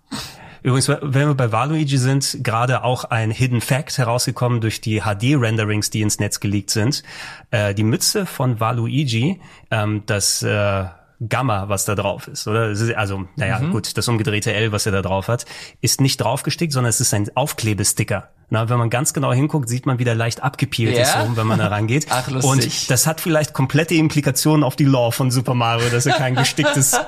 Übrigens, 0.66 0.90
wenn 0.90 1.28
wir 1.28 1.36
bei 1.36 1.52
Waluigi 1.52 2.00
sind, 2.00 2.40
gerade 2.42 2.84
auch 2.84 3.04
ein 3.04 3.30
Hidden 3.30 3.62
Fact 3.62 4.00
herausgekommen 4.00 4.62
durch 4.62 4.82
die 4.82 5.02
HD-Renderings, 5.02 5.92
die 5.92 6.02
ins 6.02 6.18
Netz 6.18 6.40
geleakt 6.40 6.72
sind. 6.72 7.04
Äh, 7.52 7.76
die 7.76 7.84
Mütze 7.84 8.26
von 8.26 8.60
Waluigi, 8.60 9.40
ähm, 9.70 10.02
das 10.08 10.42
äh, 10.42 10.86
Gamma, 11.30 11.70
was 11.70 11.86
da 11.86 11.94
drauf 11.94 12.28
ist, 12.28 12.48
oder? 12.48 12.74
Also, 12.96 13.28
naja, 13.36 13.60
gut, 13.60 13.96
das 13.96 14.08
umgedrehte 14.08 14.54
L, 14.54 14.72
was 14.72 14.88
er 14.88 14.92
da 14.92 15.04
drauf 15.04 15.28
hat, 15.28 15.46
ist 15.82 16.02
nicht 16.02 16.18
draufgestickt, 16.18 16.74
sondern 16.74 16.90
es 16.90 17.00
ist 17.00 17.14
ein 17.14 17.30
Aufklebesticker. 17.36 18.30
Na, 18.50 18.70
wenn 18.70 18.78
man 18.78 18.90
ganz 18.90 19.14
genau 19.14 19.34
hinguckt, 19.34 19.68
sieht 19.70 19.86
man, 19.86 19.98
wie 20.00 20.04
der 20.04 20.16
leicht 20.16 20.44
abgepielt 20.44 20.98
ist, 20.98 21.14
Ja? 21.16 21.24
oben, 21.24 21.36
wenn 21.38 21.48
man 21.48 21.60
da 21.60 21.68
rangeht. 21.68 22.08
Ach, 22.10 22.30
lustig. 22.30 22.52
Und 22.52 22.90
das 22.92 23.08
hat 23.08 23.22
vielleicht 23.22 23.54
komplette 23.54 23.96
Implikationen 23.96 24.64
auf 24.64 24.76
die 24.76 24.86
Lore 24.86 25.12
von 25.12 25.32
Super 25.32 25.54
Mario, 25.56 25.90
dass 25.90 26.06
er 26.06 26.14
kein 26.14 26.36
gesticktes, 26.36 27.00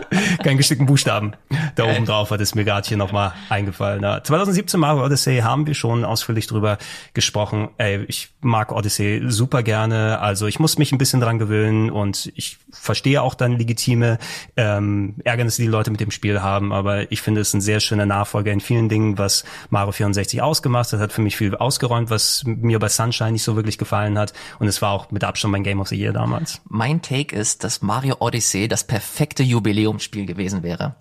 keinen 0.43 0.57
gestickten 0.57 0.85
Buchstaben 0.87 1.33
da 1.75 1.83
oben 1.85 2.05
drauf 2.05 2.31
hat, 2.31 2.41
ist 2.41 2.55
mir 2.55 2.65
gerade 2.65 2.87
hier 2.87 2.97
nochmal 2.97 3.33
eingefallen. 3.49 4.01
Ja. 4.01 4.23
2017 4.23 4.79
Mario 4.79 5.05
Odyssey 5.05 5.39
haben 5.39 5.67
wir 5.67 5.73
schon 5.75 6.03
ausführlich 6.05 6.47
drüber 6.47 6.77
gesprochen. 7.13 7.69
Ey, 7.77 8.03
ich 8.07 8.29
mag 8.41 8.71
Odyssey 8.71 9.21
super 9.27 9.61
gerne. 9.63 10.19
Also 10.19 10.47
ich 10.47 10.59
muss 10.59 10.77
mich 10.77 10.91
ein 10.91 10.97
bisschen 10.97 11.19
dran 11.21 11.37
gewöhnen 11.39 11.91
und 11.91 12.31
ich 12.35 12.57
verstehe 12.71 13.21
auch 13.21 13.35
dann 13.35 13.57
legitime 13.57 14.17
ähm, 14.55 15.15
Ärgernisse, 15.23 15.61
die 15.61 15.67
Leute 15.67 15.91
mit 15.91 15.99
dem 15.99 16.11
Spiel 16.11 16.41
haben. 16.41 16.71
Aber 16.73 17.11
ich 17.11 17.21
finde 17.21 17.41
es 17.41 17.53
ein 17.53 17.61
sehr 17.61 17.79
schöner 17.79 18.05
Nachfolger 18.05 18.51
in 18.51 18.59
vielen 18.61 18.89
Dingen, 18.89 19.17
was 19.17 19.43
Mario 19.69 19.91
64 19.91 20.41
ausgemacht 20.41 20.91
hat. 20.93 20.99
Hat 20.99 21.11
für 21.13 21.21
mich 21.21 21.26
viel 21.35 21.55
ausgeräumt, 21.55 22.09
was 22.09 22.43
mir 22.45 22.79
bei 22.79 22.89
Sunshine 22.89 23.33
nicht 23.33 23.43
so 23.43 23.55
wirklich 23.55 23.77
gefallen 23.77 24.17
hat. 24.17 24.33
Und 24.59 24.67
es 24.67 24.81
war 24.81 24.91
auch 24.91 25.11
mit 25.11 25.23
Abstand 25.23 25.51
mein 25.51 25.63
Game 25.63 25.79
of 25.79 25.89
the 25.89 25.95
Year 25.95 26.13
damals. 26.13 26.61
Mein 26.69 27.01
Take 27.01 27.35
ist, 27.35 27.63
dass 27.63 27.81
Mario 27.81 28.15
Odyssey 28.19 28.67
das 28.67 28.85
perfekte 28.85 29.43
Jubiläumsspiel 29.43 30.25
gewesen 30.25 30.63
wäre. 30.63 30.95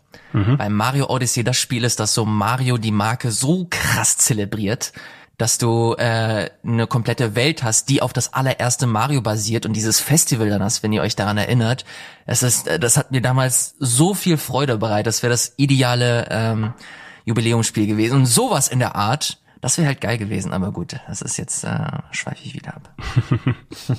Bei 0.57 0.69
Mario 0.69 1.09
Odyssey 1.09 1.45
das 1.45 1.57
Spiel 1.57 1.85
ist, 1.85 2.01
das 2.01 2.15
so 2.15 2.25
Mario 2.25 2.79
die 2.79 2.91
Marke 2.91 3.31
so 3.31 3.67
krass 3.71 4.19
zelebriert, 4.19 4.93
dass 5.39 5.59
du 5.59 5.95
äh, 5.99 6.51
eine 6.65 6.87
komplette 6.87 7.35
Welt 7.35 7.63
hast, 7.63 7.89
die 7.91 8.01
auf 8.01 8.13
das 8.13 8.33
allererste 8.33 8.87
Mario 8.87 9.21
basiert 9.21 9.67
und 9.67 9.75
dieses 9.75 10.01
Festival 10.01 10.49
dann 10.49 10.63
hast, 10.63 10.83
wenn 10.83 10.93
ihr 10.93 11.03
euch 11.03 11.15
daran 11.15 11.37
erinnert. 11.37 11.85
Es 12.25 12.43
ist, 12.43 12.67
äh, 12.67 12.79
das 12.79 12.97
hat 12.97 13.11
mir 13.11 13.21
damals 13.21 13.77
so 13.79 14.15
viel 14.15 14.39
Freude 14.39 14.79
bereitet. 14.79 15.09
Das 15.09 15.23
wäre 15.23 15.31
das 15.31 15.53
ideale 15.57 16.27
ähm, 16.31 16.73
Jubiläumsspiel 17.27 17.87
gewesen. 17.87 18.15
Und 18.15 18.27
sowas 18.27 18.69
in 18.69 18.79
der 18.79 18.97
Art, 18.97 19.39
das 19.67 19.79
wäre 19.79 19.89
halt 19.89 20.01
geil 20.01 20.17
gewesen. 20.17 20.53
Aber 20.53 20.71
gut, 20.71 20.95
das 21.09 21.23
ist 21.23 21.39
jetzt 21.39 21.65
äh, 21.65 21.89
schweife 22.13 22.39
ich 22.45 22.55
wieder 22.55 22.77
ab. 22.77 22.95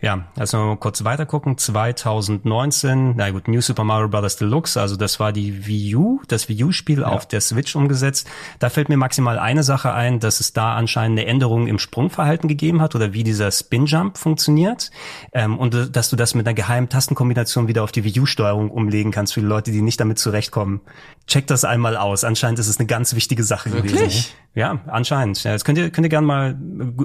Ja, 0.00 0.26
also 0.36 0.58
mal 0.58 0.76
kurz 0.76 1.04
weiter 1.04 1.24
gucken. 1.24 1.56
2019, 1.56 3.14
na 3.16 3.30
gut, 3.30 3.48
New 3.48 3.62
Super 3.62 3.84
Mario 3.84 4.08
Bros. 4.08 4.36
Deluxe, 4.36 4.78
also 4.78 4.96
das 4.96 5.18
war 5.18 5.32
die 5.32 5.66
Wii 5.66 5.96
U, 5.96 6.20
das 6.28 6.48
Wii 6.50 6.64
U-Spiel 6.64 7.04
auf 7.04 7.26
der 7.26 7.40
Switch 7.40 7.74
umgesetzt. 7.74 8.28
Da 8.58 8.68
fällt 8.68 8.90
mir 8.90 8.98
maximal 8.98 9.38
eine 9.38 9.62
Sache 9.62 9.94
ein, 9.94 10.20
dass 10.20 10.40
es 10.40 10.52
da 10.52 10.74
anscheinend 10.74 11.18
eine 11.18 11.28
Änderung 11.28 11.68
im 11.68 11.78
Sprungverhalten 11.78 12.48
gegeben 12.48 12.82
hat 12.82 12.94
oder 12.94 13.14
wie 13.14 13.24
dieser 13.24 13.50
Spin-Jump 13.50 14.18
funktioniert. 14.18 14.90
Ähm, 15.32 15.58
und 15.58 15.96
dass 15.96 16.10
du 16.10 16.16
das 16.16 16.34
mit 16.34 16.46
einer 16.46 16.54
geheimen 16.54 16.90
Tastenkombination 16.90 17.68
wieder 17.68 17.82
auf 17.82 17.92
die 17.92 18.04
Wii 18.04 18.20
U-Steuerung 18.20 18.70
umlegen 18.70 19.10
kannst 19.10 19.32
für 19.32 19.40
die 19.40 19.46
Leute, 19.46 19.72
die 19.72 19.80
nicht 19.80 20.00
damit 20.00 20.18
zurechtkommen. 20.18 20.82
Check 21.26 21.46
das 21.46 21.64
einmal 21.64 21.96
aus. 21.96 22.22
Anscheinend 22.24 22.58
ist 22.58 22.68
es 22.68 22.78
eine 22.78 22.86
ganz 22.86 23.14
wichtige 23.14 23.42
Sache 23.44 23.70
gewesen. 23.70 23.94
Wirklich? 23.96 24.34
Ja, 24.56 24.78
anscheinend. 24.86 25.42
Ja, 25.42 25.50
jetzt 25.50 25.64
könnt 25.64 25.78
ihr, 25.78 25.90
könnt 25.90 26.04
ihr 26.04 26.08
gerne 26.10 26.26
mal 26.26 26.50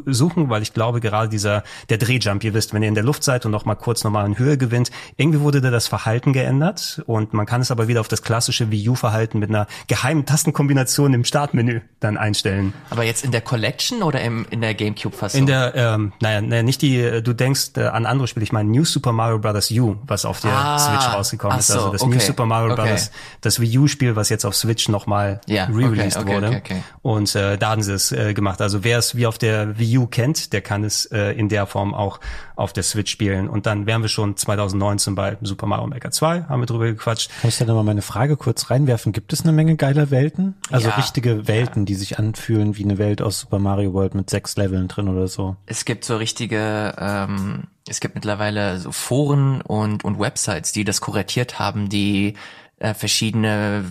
äh, 0.06 0.12
suchen, 0.14 0.50
weil 0.50 0.62
ich 0.62 0.74
glaube, 0.74 1.00
gerade 1.00 1.30
dieser, 1.30 1.64
der 1.90 1.98
Drehjump, 1.98 2.44
ihr 2.44 2.54
wisst, 2.54 2.74
wenn 2.76 2.84
ihr 2.84 2.90
in 2.90 2.94
der 2.96 3.04
Luft 3.04 3.24
seid 3.24 3.44
und 3.46 3.52
noch 3.52 3.66
mal 3.66 3.74
kurz 3.76 4.04
nochmal 4.04 4.26
in 4.28 4.38
Höhe 4.38 4.58
gewinnt, 4.58 4.92
irgendwie 5.18 5.40
wurde 5.40 5.60
da 5.62 5.72
das 5.72 5.88
Verhalten 5.88 6.32
geändert 6.34 7.02
und 7.08 7.34
man 7.34 7.48
kann 7.48 7.62
es 7.62 7.72
aber 7.72 7.88
wieder 7.88 8.02
auf 8.02 8.08
das 8.08 8.22
klassische 8.22 8.70
Wii 8.70 8.90
U-Verhalten 8.90 9.40
mit 9.40 9.50
einer 9.50 9.66
geheimen 9.88 10.26
Tastenkombination 10.28 11.14
im 11.16 11.24
Startmenü 11.24 11.82
dann 12.00 12.18
einstellen. 12.18 12.74
Aber 12.92 13.04
jetzt 13.04 13.24
in 13.26 13.32
der 13.32 13.42
Collection 13.42 14.04
oder 14.04 14.22
im, 14.22 14.46
in 14.52 14.62
der 14.62 14.76
Gamecube-Fassung? 14.76 15.40
In 15.40 15.46
der, 15.48 15.74
ähm, 15.76 16.14
naja, 16.20 16.42
naja, 16.42 16.62
nicht 16.62 16.82
die, 16.84 16.98
äh, 17.00 17.22
du 17.24 17.34
denkst 17.34 17.72
äh, 17.78 17.86
an 17.86 18.06
andere 18.06 18.28
Spiele, 18.28 18.44
ich 18.44 18.52
meine 18.52 18.70
New 18.70 18.86
Super 18.86 19.12
Mario 19.12 19.40
Bros. 19.40 19.72
U, 19.72 19.96
was 20.06 20.24
auf 20.26 20.42
der 20.42 20.52
Ah, 20.52 20.78
Switch 20.78 21.16
rausgekommen 21.16 21.58
ist. 21.58 21.68
so, 21.68 21.74
Also 21.80 21.92
das 21.94 22.02
okay, 22.04 22.14
New 22.14 22.20
Super 22.20 22.46
Mario 22.46 22.74
okay. 22.74 22.90
Bros., 22.90 23.12
das 23.42 23.60
Wii 23.60 23.78
U-Spiel, 23.80 24.09
was 24.16 24.30
jetzt 24.30 24.46
auf 24.46 24.56
Switch 24.56 24.90
nochmal 24.90 25.42
Ja, 25.48 25.64
okay, 25.70 25.74
re-released 25.86 26.18
okay, 26.18 26.28
wurde. 26.36 26.48
okay, 26.48 26.58
okay. 26.58 26.84
Und 27.02 27.34
äh, 27.36 27.58
da 27.58 27.70
haben 27.72 27.84
sie 27.84 27.94
es 27.94 28.12
äh, 28.12 28.34
gemacht. 28.34 28.62
Also 28.62 28.84
wer 28.84 28.98
es 29.00 29.16
wie 29.16 29.26
auf 29.28 29.38
der 29.38 29.78
Wii 29.80 29.98
U 30.00 30.08
kennt, 30.08 30.54
der 30.54 30.62
kann 30.62 30.84
es 30.84 31.06
äh, 31.08 31.32
in 31.34 31.50
der 31.50 31.66
Form 31.66 31.94
auch 31.94 32.20
auf 32.56 32.74
der 32.74 32.84
Switch 32.84 33.12
spielen. 33.12 33.48
Und 33.48 33.66
dann 33.66 33.86
wären 33.86 34.02
wir 34.02 34.10
schon 34.10 34.36
2019 34.36 35.16
bei 35.16 35.38
Super 35.42 35.66
Mario 35.68 35.88
Maker 35.88 36.12
2, 36.12 36.44
haben 36.44 36.62
wir 36.62 36.66
drüber 36.66 36.86
gequatscht. 36.86 37.32
Kann 37.42 37.50
ich 37.50 37.58
da 37.58 37.66
nochmal 37.66 37.84
meine 37.86 38.02
Frage 38.02 38.36
kurz 38.38 38.70
reinwerfen? 38.70 39.12
Gibt 39.14 39.32
es 39.34 39.42
eine 39.44 39.52
Menge 39.54 39.76
geiler 39.76 40.12
Welten? 40.12 40.56
Also 40.70 40.90
Ja. 40.90 40.96
richtige 40.96 41.48
Welten, 41.48 41.86
die 41.86 41.96
sich 41.96 42.20
anfühlen 42.20 42.78
wie 42.78 42.84
eine 42.84 42.98
Welt 42.98 43.22
aus 43.22 43.40
Super 43.40 43.60
Mario 43.60 43.94
World 43.94 44.16
mit 44.16 44.30
sechs 44.30 44.58
Leveln 44.58 44.88
drin 44.88 45.08
oder 45.08 45.28
so. 45.28 45.56
Es 45.66 45.86
gibt 45.86 46.04
so 46.06 46.18
richtige, 46.18 46.94
ähm, 47.00 47.64
es 47.88 48.00
gibt 48.00 48.16
mittlerweile 48.16 48.78
so 48.80 48.92
Foren 48.92 49.62
und, 49.62 50.04
und 50.04 50.20
Websites, 50.20 50.72
die 50.72 50.84
das 50.84 51.02
kuratiert 51.02 51.60
haben, 51.60 51.90
die 51.90 52.36
äh, 52.80 52.94
verschiedene 52.94 53.86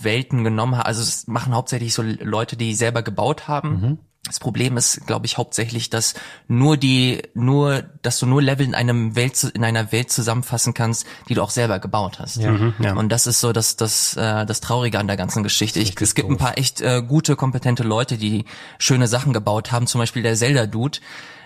Welten 0.00 0.44
genommen 0.44 0.76
haben. 0.76 0.86
Also 0.86 1.02
es 1.02 1.26
machen 1.26 1.54
hauptsächlich 1.54 1.94
so 1.94 2.02
Leute, 2.02 2.56
die 2.56 2.74
selber 2.74 3.02
gebaut 3.02 3.48
haben. 3.48 3.98
Das 4.28 4.40
Problem 4.40 4.76
ist, 4.76 5.06
glaube 5.06 5.26
ich, 5.26 5.38
hauptsächlich, 5.38 5.88
dass 5.90 6.14
nur 6.48 6.76
die, 6.76 7.22
nur, 7.34 7.84
dass 8.02 8.18
du 8.18 8.26
nur 8.26 8.42
Level 8.42 8.66
in 8.66 8.74
einem 8.74 9.16
Welt, 9.16 9.42
in 9.42 9.64
einer 9.64 9.90
Welt 9.90 10.10
zusammenfassen 10.10 10.74
kannst, 10.74 11.06
die 11.28 11.34
du 11.34 11.42
auch 11.42 11.50
selber 11.50 11.78
gebaut 11.78 12.18
hast. 12.18 12.36
Mhm, 12.36 12.74
ja. 12.78 12.94
Und 12.94 13.08
das 13.08 13.26
ist 13.26 13.40
so 13.40 13.52
das, 13.52 13.76
das, 13.76 14.16
äh, 14.16 14.44
das 14.44 14.60
Traurige 14.60 14.98
an 14.98 15.06
der 15.06 15.16
ganzen 15.16 15.42
Geschichte. 15.42 15.80
Ich, 15.80 15.98
es 15.98 16.14
gibt 16.14 16.28
ein 16.28 16.36
paar 16.36 16.58
echt 16.58 16.82
äh, 16.82 17.02
gute, 17.02 17.36
kompetente 17.36 17.84
Leute, 17.84 18.18
die 18.18 18.44
schöne 18.78 19.08
Sachen 19.08 19.32
gebaut 19.32 19.72
haben, 19.72 19.86
zum 19.86 20.00
Beispiel 20.00 20.22
der 20.22 20.34
Zelda-Dude. 20.34 20.98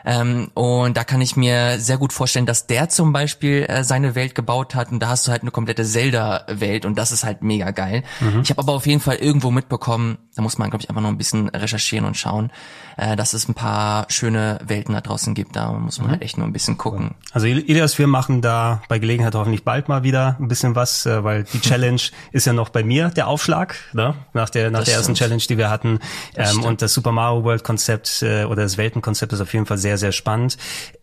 Ähm, 0.04 0.50
und 0.54 0.96
da 0.96 1.04
kann 1.04 1.20
ich 1.20 1.36
mir 1.36 1.78
sehr 1.78 1.98
gut 1.98 2.12
vorstellen, 2.12 2.46
dass 2.46 2.66
der 2.66 2.88
zum 2.88 3.12
Beispiel 3.12 3.66
äh, 3.68 3.84
seine 3.84 4.14
Welt 4.14 4.34
gebaut 4.34 4.74
hat 4.74 4.90
und 4.90 5.00
da 5.00 5.08
hast 5.08 5.26
du 5.26 5.30
halt 5.30 5.42
eine 5.42 5.50
komplette 5.50 5.84
Zelda-Welt 5.84 6.84
und 6.84 6.98
das 6.98 7.12
ist 7.12 7.24
halt 7.24 7.42
mega 7.42 7.70
geil. 7.70 8.02
Ich 8.42 8.50
habe 8.50 8.60
aber 8.60 8.72
auf 8.72 8.86
jeden 8.86 9.00
Fall 9.00 9.16
irgendwo 9.16 9.50
mitbekommen, 9.50 10.18
da 10.34 10.42
muss 10.42 10.58
man, 10.58 10.70
glaube 10.70 10.82
ich, 10.82 10.90
einfach 10.90 11.02
noch 11.02 11.08
ein 11.10 11.18
bisschen 11.18 11.48
recherchieren 11.48 12.06
und 12.06 12.16
schauen, 12.16 12.50
äh, 12.96 13.16
dass 13.16 13.32
es 13.32 13.48
ein 13.48 13.54
paar 13.54 14.06
schöne 14.08 14.58
Welten 14.66 14.94
da 14.94 15.00
draußen 15.00 15.34
gibt. 15.34 15.56
Da 15.56 15.72
muss 15.72 16.00
man 16.00 16.10
halt 16.10 16.22
echt 16.22 16.38
nur 16.38 16.46
ein 16.46 16.52
bisschen 16.52 16.78
gucken. 16.78 17.14
Also 17.32 17.46
Ilias, 17.46 17.98
wir 17.98 18.06
machen 18.06 18.42
da 18.42 18.82
bei 18.88 18.98
Gelegenheit 18.98 19.34
hoffentlich 19.34 19.64
bald 19.64 19.88
mal 19.88 20.02
wieder 20.02 20.36
ein 20.40 20.48
bisschen 20.48 20.74
was, 20.74 21.06
äh, 21.06 21.24
weil 21.24 21.44
die 21.44 21.60
Challenge 21.62 22.00
ist 22.32 22.46
ja 22.46 22.52
noch 22.52 22.68
bei 22.68 22.82
mir, 22.82 23.08
der 23.10 23.28
Aufschlag, 23.28 23.76
ne? 23.92 24.14
nach 24.32 24.50
der 24.50 24.70
nach 24.70 24.80
Das 24.80 24.86
der 24.88 24.96
ersten 24.96 25.16
stimmt. 25.16 25.18
Challenge, 25.18 25.42
die 25.48 25.58
wir 25.58 25.70
hatten. 25.70 25.98
Ähm, 26.36 26.46
stimmt. 26.46 26.64
und 26.64 26.82
das 26.82 26.92
Super 26.94 27.12
Mario 27.12 27.44
World 27.44 27.64
Konzept 27.64 28.22
äh, 28.22 28.44
oder 28.44 28.62
das 28.62 28.76
Weltenkonzept 28.76 29.32
ist 29.32 29.40
auf 29.40 29.52
jeden 29.52 29.66
Fall 29.66 29.78
sehr, 29.78 29.98
sehr 29.98 30.12
spannend. 30.12 30.56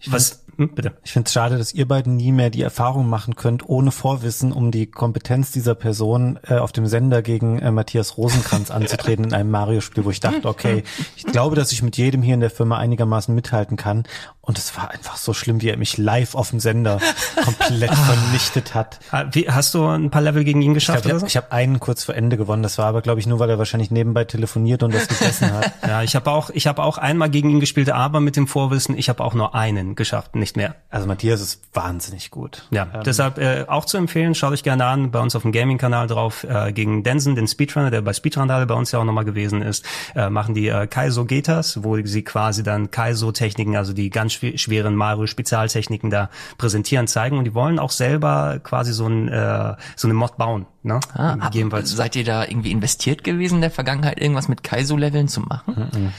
Was, 0.08 0.44
hm, 0.60 0.76
bitte. 0.76 0.94
Ich 1.06 1.14
finde 1.14 1.28
es 1.28 1.34
schade, 1.34 1.58
dass 1.58 1.74
ihr 1.74 1.88
beiden 1.88 2.18
nie 2.18 2.34
mehr 2.34 2.50
die 2.50 2.62
Erfahrung 2.62 3.08
machen 3.08 3.36
könnt, 3.36 3.68
ohne 3.70 3.92
Vorwissen, 3.92 4.52
um 4.52 4.72
die 4.72 4.88
Kompetenz 4.88 5.52
dieser 5.52 5.74
Person 5.74 6.38
äh, 6.48 6.56
auf 6.56 6.74
dem 6.74 6.86
Sender 6.86 7.22
gegen 7.22 7.60
äh, 7.60 7.72
Matthias 7.72 8.18
Rosenkranz 8.18 8.70
anzutreten 8.70 9.26
in 9.26 9.34
einem 9.34 9.52
Mario-Spiel, 9.52 10.04
wo 10.04 10.12
ich 10.12 10.20
dachte, 10.20 10.48
okay, 10.48 10.84
ich 11.16 11.24
glaube, 11.24 11.56
dass 11.56 11.72
ich 11.72 11.79
mit 11.82 11.98
jedem 11.98 12.22
hier 12.22 12.34
in 12.34 12.40
der 12.40 12.50
Firma 12.50 12.78
einigermaßen 12.78 13.34
mithalten 13.34 13.78
kann. 13.78 14.04
Und 14.50 14.58
es 14.58 14.76
war 14.76 14.90
einfach 14.90 15.18
so 15.18 15.36
schlimm, 15.36 15.62
wie 15.62 15.70
er 15.70 15.78
mich 15.78 16.00
live 16.00 16.34
auf 16.34 16.50
dem 16.50 16.60
Sender 16.60 17.00
komplett 17.46 17.94
vernichtet 17.94 18.74
hat. 18.74 19.00
Ah, 19.12 19.26
Wie, 19.32 19.48
hast 19.48 19.76
du 19.76 19.86
ein 19.86 20.10
paar 20.10 20.24
Level 20.24 20.44
gegen 20.44 20.64
ihn 20.64 20.72
Ich 20.72 20.78
geschafft 20.78 21.04
glaube, 21.04 21.18
oder 21.18 21.20
so? 21.20 21.28
ich 21.28 21.38
habe 21.38 21.52
einen 21.52 21.80
kurz 21.80 22.04
vor 22.04 22.16
Ende 22.16 22.36
gewonnen. 22.36 22.64
Das 22.64 22.80
war 22.80 22.88
aber, 22.88 23.04
glaube 23.04 23.20
ich, 23.20 23.28
nur, 23.28 23.38
weil 23.38 23.52
er 23.52 23.60
wahrscheinlich 23.60 23.92
nebenbei 23.92 24.24
telefoniert 24.24 24.82
und 24.82 24.92
das 24.92 25.08
gegessen 25.08 25.54
hat. 25.54 25.72
Ja, 25.88 26.04
ich 26.04 26.16
habe 26.16 26.30
auch, 26.32 26.50
ich 26.52 26.68
habe 26.68 26.84
auch 26.84 26.98
einmal 26.98 27.30
gegen 27.30 27.50
ihn 27.50 27.60
gespielt, 27.60 27.90
aber 27.90 28.20
mit 28.20 28.36
dem 28.36 28.48
Vorwissen, 28.48 28.98
ich 28.98 29.10
habe 29.10 29.24
auch 29.24 29.34
nur 29.34 29.56
einen 29.56 29.96
geschafft, 29.96 30.36
nicht 30.36 30.56
mehr. 30.58 30.76
Also 30.90 31.08
Matthias 31.08 31.42
ist 31.42 31.62
wahnsinnig 31.74 32.32
gut. 32.32 32.68
Ja, 32.70 32.86
deshalb 32.86 33.38
äh, 33.38 33.66
auch 33.68 33.86
zu 33.86 33.98
empfehlen, 33.98 34.36
schaut 34.36 34.52
euch 34.52 34.62
gerne 34.64 34.86
an, 34.86 35.10
bei 35.12 35.20
uns 35.20 35.36
auf 35.36 35.44
dem 35.44 35.52
Gaming-Kanal 35.52 36.08
drauf, 36.08 36.44
äh, 36.44 36.74
gegen 36.74 37.04
Densen, 37.04 37.36
den 37.36 37.48
Speedrunner, 37.48 37.92
der 37.92 38.02
bei 38.02 38.14
Speedrandale 38.14 38.66
bei 38.66 38.76
uns 38.76 38.92
ja 38.92 39.00
auch 39.00 39.04
nochmal 39.04 39.26
gewesen 39.26 39.62
ist, 39.62 39.86
äh, 40.16 40.30
machen 40.30 40.54
die 40.54 40.68
äh, 40.68 40.86
Kaizo 40.88 41.26
Getas, 41.26 41.84
wo 41.84 41.98
sie 42.04 42.24
quasi 42.24 42.62
dann 42.62 42.92
Kaizo-Techniken, 42.92 43.76
also 43.76 43.94
die 43.94 44.10
ganz 44.10 44.39
schweren 44.56 44.96
Mario-Spezialtechniken 44.96 46.10
da 46.10 46.30
präsentieren, 46.58 47.08
zeigen 47.08 47.38
und 47.38 47.46
die 47.46 47.54
wollen 47.54 47.80
auch 47.80 47.92
selber 47.92 48.60
quasi 48.64 48.94
so, 48.94 49.08
ein, 49.08 49.28
äh, 49.30 49.76
so 49.96 50.08
eine 50.08 50.14
Mod 50.14 50.38
bauen. 50.38 50.66
Ne? 50.82 51.00
Ah, 51.14 51.36
Gegebenenfalls. 51.36 51.92
seid 51.92 52.16
ihr 52.16 52.24
da 52.24 52.46
irgendwie 52.46 52.72
investiert 52.72 53.26
gewesen 53.26 53.56
in 53.56 53.62
der 53.62 53.72
Vergangenheit, 53.72 54.18
irgendwas 54.20 54.48
mit 54.48 54.64
Kaizo-Leveln 54.64 55.28
zu 55.28 55.42
machen? 55.42 56.14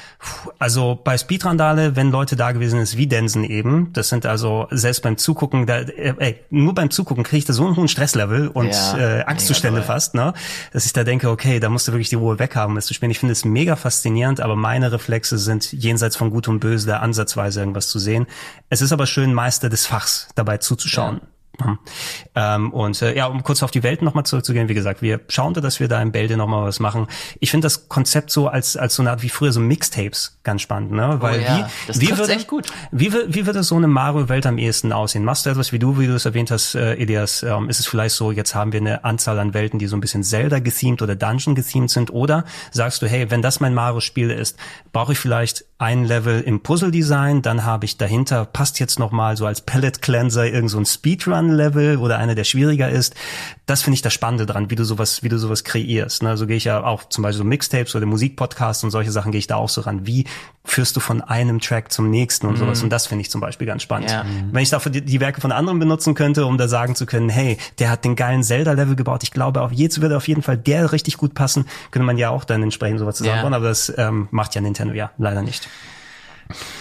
Also 0.59 1.01
bei 1.03 1.17
Speedrandale, 1.17 1.97
wenn 1.97 2.11
Leute 2.11 2.37
da 2.37 2.53
gewesen 2.53 2.79
ist, 2.79 2.99
wie 2.99 3.07
Densen 3.07 3.45
eben, 3.45 3.91
das 3.95 4.11
sind 4.11 4.27
also 4.27 4.67
selbst 4.71 5.03
beim 5.03 5.17
Zugucken, 5.17 5.65
da, 5.65 5.79
äh, 5.79 6.15
ey, 6.19 6.41
nur 6.51 6.75
beim 6.75 6.91
Zugucken 6.91 7.25
kriege 7.25 7.39
ich 7.39 7.45
da 7.47 7.55
so 7.55 7.67
einen 7.67 7.77
hohen 7.77 7.89
Stresslevel 7.89 8.49
und 8.49 8.69
Ja, 8.69 8.99
äh, 8.99 9.23
Angstzustände 9.25 9.83
fast, 9.83 10.15
ne, 10.15 10.35
dass 10.75 10.85
ich 10.85 10.93
da 10.93 11.05
denke, 11.05 11.31
okay, 11.31 11.59
da 11.59 11.71
musst 11.71 11.89
du 11.89 11.93
wirklich 11.93 12.11
die 12.11 12.17
Ruhe 12.17 12.39
weghaben, 12.39 12.75
das 12.75 12.85
zu 12.85 12.93
spielen. 12.93 13.11
Ich 13.11 13.19
finde 13.19 13.33
es 13.33 13.47
mega 13.47 13.77
faszinierend, 13.77 14.41
aber 14.41 14.57
meine 14.57 14.93
Reflexe 14.93 15.39
sind 15.39 15.73
jenseits 15.73 16.17
von 16.17 16.31
Gut 16.31 16.49
und 16.49 16.61
Böse, 16.61 16.87
da 16.87 16.99
ansatzweise 16.99 17.61
irgendwas 17.61 17.89
zu 17.89 17.99
sehen. 17.99 18.27
Es 18.69 18.83
ist 18.83 18.93
aber 18.93 19.07
schön, 19.07 19.33
Meister 19.33 19.71
des 19.71 19.87
Fachs 19.87 20.29
dabei 20.35 20.59
zuzuschauen. 20.59 21.15
Mhm. 21.17 21.21
Ähm, 22.35 22.73
und 22.73 23.01
äh, 23.03 23.17
ja, 23.17 23.27
um 23.27 23.43
kurz 23.43 23.63
auf 23.63 23.71
die 23.71 23.83
Welt 23.83 24.03
nochmal 24.03 24.25
zurückzugehen, 24.25 24.69
wie 24.69 24.75
gesagt, 24.75 25.03
wir 25.03 25.21
schauen 25.29 25.55
da, 25.55 25.61
dass 25.61 25.81
wir 25.81 25.89
da 25.89 26.01
in 26.01 26.13
Bälde 26.13 26.37
nochmal 26.37 26.65
was 26.65 26.81
machen. 26.81 27.07
Ich 27.39 27.51
finde 27.51 27.67
das 27.67 27.89
Konzept 27.89 28.31
so 28.31 28.49
als, 28.49 28.77
als 28.77 28.95
so 28.95 29.03
eine 29.03 29.11
Art 29.11 29.23
wie 29.23 29.29
früher 29.29 29.53
so 29.53 29.61
Mixtapes 29.61 30.40
ganz 30.43 30.63
spannend, 30.63 30.93
ne? 30.93 31.17
Weil 31.21 31.41
Oh 31.41 31.43
ja, 31.43 31.57
wie, 31.59 31.87
das 31.87 32.01
wie 32.01 32.17
würde, 32.17 32.33
echt 32.33 32.49
gut. 32.49 32.67
Wie, 32.91 33.13
wie 33.13 33.47
würde 33.47 33.63
so 33.63 33.77
eine 33.77 33.89
Mario-Welt 33.89 34.47
am 34.47 34.57
ehesten 34.59 34.93
aussehen? 34.93 35.25
Machst 35.25 35.45
du 35.45 35.51
etwas 35.51 35.73
wie 35.73 35.79
du, 35.79 35.99
wie 35.99 36.07
du 36.07 36.15
es 36.15 36.25
erwähnt 36.25 36.51
hast, 36.51 36.75
äh, 36.75 36.95
Elias? 36.95 37.43
Ähm, 37.43 37.69
ist 37.69 37.81
es 37.81 37.87
vielleicht 37.87 38.15
so, 38.15 38.33
jetzt 38.33 38.55
haben 38.55 38.73
wir 38.73 38.81
eine 38.81 39.05
Anzahl 39.05 39.39
an 39.39 39.53
Welten, 39.53 39.79
die 39.79 39.87
so 39.87 39.97
ein 39.97 40.01
bisschen 40.01 40.25
Zelda-gethemed 40.25 41.03
oder 41.03 41.15
Dungeon-gethemed 41.15 41.91
sind? 41.91 42.11
Oder 42.11 42.45
sagst 42.71 43.03
du, 43.03 43.07
hey, 43.07 43.31
wenn 43.31 43.43
das 43.43 43.61
mein 43.61 43.75
Mario-Spiel 43.75 44.31
ist, 44.31 44.57
brauche 44.93 45.13
ich 45.13 45.19
vielleicht 45.19 45.65
ein 45.81 46.05
Level 46.05 46.43
im 46.43 46.61
Puzzle-Design, 46.61 47.41
dann 47.41 47.65
habe 47.65 47.87
ich 47.87 47.97
dahinter, 47.97 48.45
passt 48.45 48.81
jetzt 48.81 48.99
noch 48.99 49.13
mal 49.13 49.39
so 49.39 49.47
als 49.47 49.63
Palette-Cleanser 49.63 50.47
irgend 50.47 50.71
so 50.71 50.79
ein 50.79 50.85
Speedrun-Level 50.85 51.97
oder 51.97 52.19
einer, 52.19 52.35
der 52.35 52.45
schwieriger 52.45 52.91
ist. 52.91 53.15
Das 53.65 53.83
finde 53.83 53.95
ich 53.95 54.03
das 54.03 54.13
Spannende 54.13 54.45
dran, 54.45 54.71
wie 54.71 54.75
du 54.75 54.85
sowas, 54.85 55.23
wie 55.23 55.31
du 55.31 55.39
sowas 55.39 55.65
kreierst. 55.65 56.23
Ne? 56.23 56.37
So 56.37 56.47
gehe 56.47 56.57
ich 56.57 56.65
ja 56.65 56.85
auch 56.85 57.09
zum 57.09 57.23
Beispiel 57.23 57.39
so 57.39 57.45
Mixtapes 57.45 57.95
oder 57.95 58.05
Musikpodcasts 58.05 58.85
und 58.85 58.91
solche 58.91 59.11
Sachen 59.11 59.33
gehe 59.33 59.39
ich 59.39 59.47
da 59.47 59.57
auch 59.57 59.71
so 59.71 59.81
ran. 59.81 60.07
Wie 60.07 60.27
führst 60.65 60.95
du 60.95 61.01
von 61.01 61.23
einem 61.23 61.61
Track 61.61 61.91
zum 61.91 62.11
nächsten 62.11 62.47
und 62.47 62.57
sowas? 62.57 62.83
Und 62.83 62.91
das 62.91 63.07
finde 63.07 63.23
ich 63.23 63.31
zum 63.31 63.41
Beispiel 63.41 63.67
ganz 63.67 63.83
spannend. 63.83 64.11
Ja. 64.11 64.25
Wenn 64.53 64.63
ich 64.63 64.71
dafür 64.71 64.93
die, 64.93 65.01
die 65.01 65.21
Werke 65.21 65.41
von 65.41 65.53
anderen 65.53 65.79
benutzen 65.79 66.15
könnte, 66.15 66.47
um 66.47 66.59
da 66.59 66.69
sagen 66.69 66.95
zu 66.95 67.07
können, 67.07 67.29
hey, 67.29 67.59
der 67.79 67.91
hat 67.91 68.05
den 68.05 68.15
geilen 68.15 68.43
Zelda-Level 68.43 68.95
gebaut. 68.95 69.23
Ich 69.23 69.31
glaube, 69.31 69.63
auf 69.63 69.73
jetzt 69.73 70.01
würde 70.01 70.17
auf 70.17 70.29
jeden 70.29 70.43
Fall 70.43 70.57
der 70.57 70.93
richtig 70.93 71.17
gut 71.17 71.35
passen. 71.35 71.67
Könnte 71.91 72.07
man 72.07 72.19
ja 72.19 72.31
auch 72.31 72.45
dann 72.45 72.63
entsprechend 72.63 73.01
sowas 73.01 73.17
zusammenbauen. 73.17 73.53
Ja. 73.53 73.57
Aber 73.57 73.69
das 73.69 73.93
ähm, 73.97 74.29
macht 74.31 74.55
ja 74.55 74.61
Nintendo 74.61 74.95
ja 74.95 75.11
leider 75.19 75.43
nicht. 75.43 75.69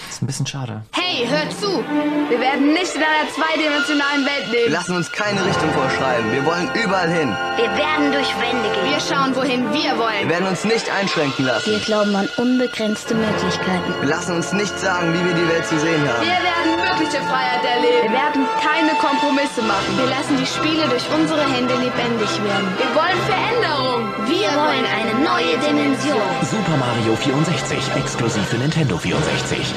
ist 0.09 0.21
ein 0.21 0.27
bisschen 0.27 0.45
schade. 0.45 0.83
Hey, 0.91 1.08
hört 1.27 1.51
zu! 1.59 1.83
Wir 2.29 2.39
werden 2.39 2.73
nicht 2.73 2.93
in 2.95 3.01
einer 3.01 3.27
zweidimensionalen 3.33 4.25
Welt 4.25 4.45
Wir 4.51 4.59
leben. 4.61 4.73
lassen 4.73 4.95
uns 4.95 5.11
keine 5.11 5.43
Richtung 5.45 5.71
vorschreiben. 5.73 6.31
Wir 6.31 6.45
wollen 6.45 6.69
überall 6.83 7.09
hin. 7.09 7.35
Wir 7.57 7.69
werden 7.75 8.11
durch 8.11 8.29
Wände 8.39 8.69
gehen. 8.69 8.85
Wir 8.93 8.99
schauen, 9.01 9.35
wohin 9.35 9.73
wir 9.73 9.79
Wir 9.89 9.97
wollen. 9.97 10.29
werden 10.29 10.47
uns 10.47 10.63
nicht 10.65 10.85
einschränken 10.93 11.45
lassen. 11.45 11.71
Wir 11.71 11.79
glauben 11.79 12.15
an 12.15 12.29
unbegrenzte 12.37 13.15
Möglichkeiten. 13.15 13.89
Wir 14.01 14.09
lassen 14.09 14.35
uns 14.35 14.53
nicht 14.53 14.77
sagen, 14.79 15.13
wie 15.13 15.25
wir 15.25 15.33
die 15.33 15.47
Welt 15.49 15.65
zu 15.65 15.79
sehen 15.79 16.03
haben. 16.07 16.21
Wir 16.21 16.39
werden 16.45 16.71
wirkliche 16.77 17.21
Freiheit 17.27 17.63
erleben. 17.65 18.03
Wir 18.03 18.11
werden 18.13 18.45
keine 18.61 18.93
Kompromisse 18.99 19.61
machen. 19.63 19.97
Wir 19.97 20.05
lassen 20.09 20.37
die 20.37 20.45
Spiele 20.45 20.87
durch 20.87 21.03
unsere 21.15 21.41
Hände 21.49 21.73
lebendig 21.73 22.29
werden. 22.43 22.67
Wir 22.77 22.91
wollen 22.93 23.19
Veränderung. 23.25 24.01
Wir 24.29 24.49
wollen 24.53 24.85
eine 24.85 25.13
neue 25.25 25.57
Dimension. 25.57 26.21
Super 26.45 26.77
Mario 26.77 27.15
64, 27.15 27.77
exklusiv 27.97 28.45
für 28.47 28.57
Nintendo 28.57 28.97
64. 28.97 29.73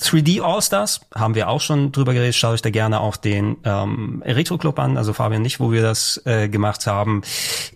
3D 0.00 0.40
All-Stars 0.42 1.00
haben 1.14 1.34
wir 1.34 1.48
auch 1.48 1.60
schon 1.60 1.92
drüber 1.92 2.14
geredet. 2.14 2.34
Schaut 2.34 2.54
euch 2.54 2.62
da 2.62 2.70
gerne 2.70 3.00
auch 3.00 3.16
den 3.16 3.56
ähm, 3.64 4.22
Retro 4.24 4.58
Club 4.58 4.78
an, 4.78 4.96
also 4.96 5.12
Fabian 5.12 5.42
nicht, 5.42 5.60
wo 5.60 5.72
wir 5.72 5.82
das 5.82 6.22
äh, 6.24 6.48
gemacht 6.48 6.86
haben. 6.86 7.22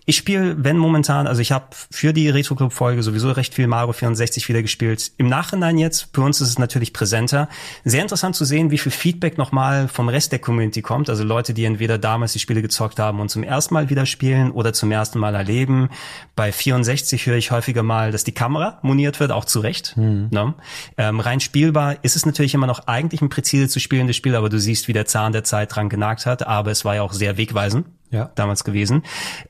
Ich 0.05 0.17
spiele, 0.17 0.55
wenn 0.63 0.77
momentan, 0.77 1.27
also 1.27 1.41
ich 1.41 1.51
habe 1.51 1.65
für 1.91 2.13
die 2.13 2.29
Retro 2.29 2.55
Club 2.55 2.73
Folge 2.73 3.03
sowieso 3.03 3.31
recht 3.31 3.53
viel 3.53 3.67
Mario 3.67 3.93
64 3.93 4.47
wieder 4.47 4.61
gespielt. 4.61 5.11
Im 5.17 5.27
Nachhinein 5.27 5.77
jetzt, 5.77 6.09
für 6.13 6.21
uns 6.21 6.39
ist 6.41 6.49
es 6.49 6.59
natürlich 6.59 6.93
präsenter. 6.93 7.49
Sehr 7.83 8.01
interessant 8.01 8.35
zu 8.35 8.45
sehen, 8.45 8.71
wie 8.71 8.77
viel 8.77 8.91
Feedback 8.91 9.37
nochmal 9.37 9.87
vom 9.87 10.09
Rest 10.09 10.31
der 10.31 10.39
Community 10.39 10.81
kommt. 10.81 11.09
Also 11.09 11.23
Leute, 11.23 11.53
die 11.53 11.65
entweder 11.65 11.97
damals 11.97 12.33
die 12.33 12.39
Spiele 12.39 12.61
gezockt 12.61 12.99
haben 12.99 13.19
und 13.19 13.29
zum 13.29 13.43
ersten 13.43 13.73
Mal 13.73 13.89
wieder 13.89 14.05
spielen 14.05 14.51
oder 14.51 14.73
zum 14.73 14.91
ersten 14.91 15.19
Mal 15.19 15.35
erleben. 15.35 15.89
Bei 16.35 16.51
64 16.51 17.25
höre 17.25 17.37
ich 17.37 17.51
häufiger 17.51 17.83
mal, 17.83 18.11
dass 18.11 18.23
die 18.23 18.31
Kamera 18.31 18.79
moniert 18.81 19.19
wird, 19.19 19.31
auch 19.31 19.45
zu 19.45 19.59
Recht. 19.59 19.93
Ne? 20.31 20.53
Ähm, 20.97 21.19
rein 21.19 21.39
spielbar 21.39 21.97
ist 22.01 22.12
es 22.15 22.25
natürlich 22.25 22.53
immer 22.53 22.67
noch 22.67 22.87
eigentlich 22.87 23.21
ein 23.21 23.29
präzise 23.29 23.67
zu 23.67 23.79
spielendes 23.79 24.15
Spiel, 24.15 24.35
aber 24.35 24.49
du 24.49 24.59
siehst, 24.59 24.87
wie 24.87 24.93
der 24.93 25.05
Zahn 25.05 25.33
der 25.33 25.43
Zeit 25.43 25.75
dran 25.75 25.89
genagt 25.89 26.25
hat. 26.25 26.45
Aber 26.45 26.71
es 26.71 26.85
war 26.85 26.95
ja 26.95 27.01
auch 27.01 27.13
sehr 27.13 27.37
wegweisend. 27.37 27.87
Ja. 28.13 28.29
Damals 28.35 28.63
gewesen. 28.63 29.01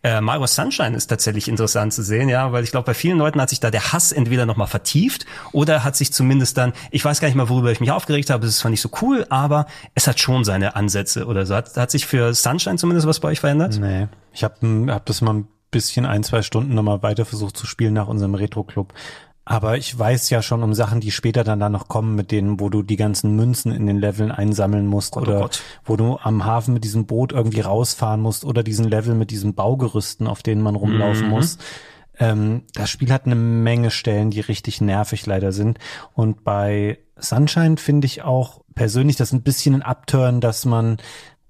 Äh, 0.04 0.22
Mario 0.22 0.48
Sunshine 0.48 0.96
ist 0.96 1.08
tatsächlich 1.08 1.50
interessant 1.50 1.92
zu 1.92 2.02
sehen, 2.02 2.30
ja, 2.30 2.54
weil 2.54 2.64
ich 2.64 2.72
glaube, 2.72 2.86
bei 2.86 2.94
vielen 2.94 3.18
Leuten 3.18 3.42
hat 3.42 3.50
sich 3.50 3.60
da 3.60 3.70
der 3.70 3.92
Hass 3.92 4.14
entweder 4.14 4.46
nochmal 4.46 4.68
vertieft 4.68 5.26
oder 5.52 5.84
hat 5.84 5.98
sich 5.98 6.14
zumindest 6.14 6.58
dann, 6.58 6.72
ich 6.90 7.04
weiß 7.04 7.20
gar 7.20 7.28
nicht 7.28 7.36
mal, 7.36 7.50
worüber 7.50 7.74
ich 7.74 7.82
mich 7.82 7.92
aufgeregt 7.92 8.30
habe, 8.30 8.46
es 8.46 8.54
ist 8.54 8.60
zwar 8.60 8.72
nicht 8.72 8.80
so 8.80 8.90
cool, 9.02 9.26
aber 9.30 9.66
es 9.96 10.08
hat 10.08 10.22
schon 10.22 10.46
seine 10.46 10.78
Ansätze 10.78 11.26
oder 11.26 11.46
so. 11.46 11.56
Hat, 11.56 11.76
hat 11.76 11.92
sich 11.92 12.06
für 12.06 12.34
Sunshine 12.34 12.78
zumindest 12.78 13.06
was 13.06 13.20
bei 13.20 13.28
euch 13.28 13.42
verändert? 13.42 13.80
Nee. 13.82 14.08
Ich 14.32 14.46
habe 14.46 14.56
hab 14.88 15.06
das 15.08 15.20
mal 15.20 15.34
ein 15.34 15.48
bisschen 15.70 16.06
ein, 16.06 16.24
zwei 16.24 16.42
Stunden 16.42 16.74
nochmal 16.74 17.04
weiter 17.04 17.26
versucht 17.26 17.58
zu 17.58 17.66
spielen 17.66 17.94
nach 17.94 18.08
unserem 18.08 18.36
Retro-Club. 18.36 18.94
Aber 19.46 19.78
ich 19.78 19.98
weiß 19.98 20.30
ja 20.30 20.42
schon 20.42 20.64
um 20.64 20.74
Sachen, 20.74 21.02
die 21.02 21.12
später 21.12 21.44
dann 21.44 21.60
da 21.60 21.68
noch 21.68 21.90
kommen, 21.90 22.16
mit 22.16 22.32
denen, 22.32 22.62
wo 22.62 22.70
du 22.70 22.82
die 22.82 22.96
ganzen 22.96 23.36
Münzen 23.36 23.74
in 23.74 23.86
den 23.86 24.00
Leveln 24.00 24.32
einsammeln 24.32 24.86
musst 24.86 25.14
Gott, 25.14 25.28
oh 25.28 25.32
oder 25.32 25.40
Gott. 25.42 25.62
wo 25.84 25.98
du 25.98 26.18
am 26.22 26.46
Hafen 26.46 26.74
mit 26.74 26.86
diesem 26.86 27.06
Boot 27.06 27.34
irgendwie 27.34 27.60
rausfahren 27.60 28.22
musst 28.22 28.46
oder 28.46 28.64
diesen 28.64 28.88
Level 28.88 29.16
mit 29.16 29.32
diesen 29.32 29.54
Baugerüsten, 29.54 30.28
auf 30.28 30.44
denen 30.44 30.62
man 30.62 30.76
rumlaufen 30.76 31.28
muss. 31.30 31.58
Ähm, 32.20 32.64
das 32.74 32.90
Spiel 32.90 33.12
hat 33.12 33.26
eine 33.26 33.36
Menge 33.36 33.92
Stellen, 33.92 34.30
die 34.30 34.40
richtig 34.40 34.80
nervig 34.80 35.26
leider 35.26 35.52
sind. 35.52 35.78
Und 36.14 36.44
bei 36.44 37.00
Sunshine 37.18 37.78
finde 37.78 38.06
ich 38.06 38.22
auch 38.22 38.62
persönlich 38.76 39.18
das 39.18 39.34
ein 39.34 39.44
bisschen 39.44 39.76
ein 39.76 39.82
Upturn, 39.82 40.40
dass 40.40 40.66
man 40.66 40.98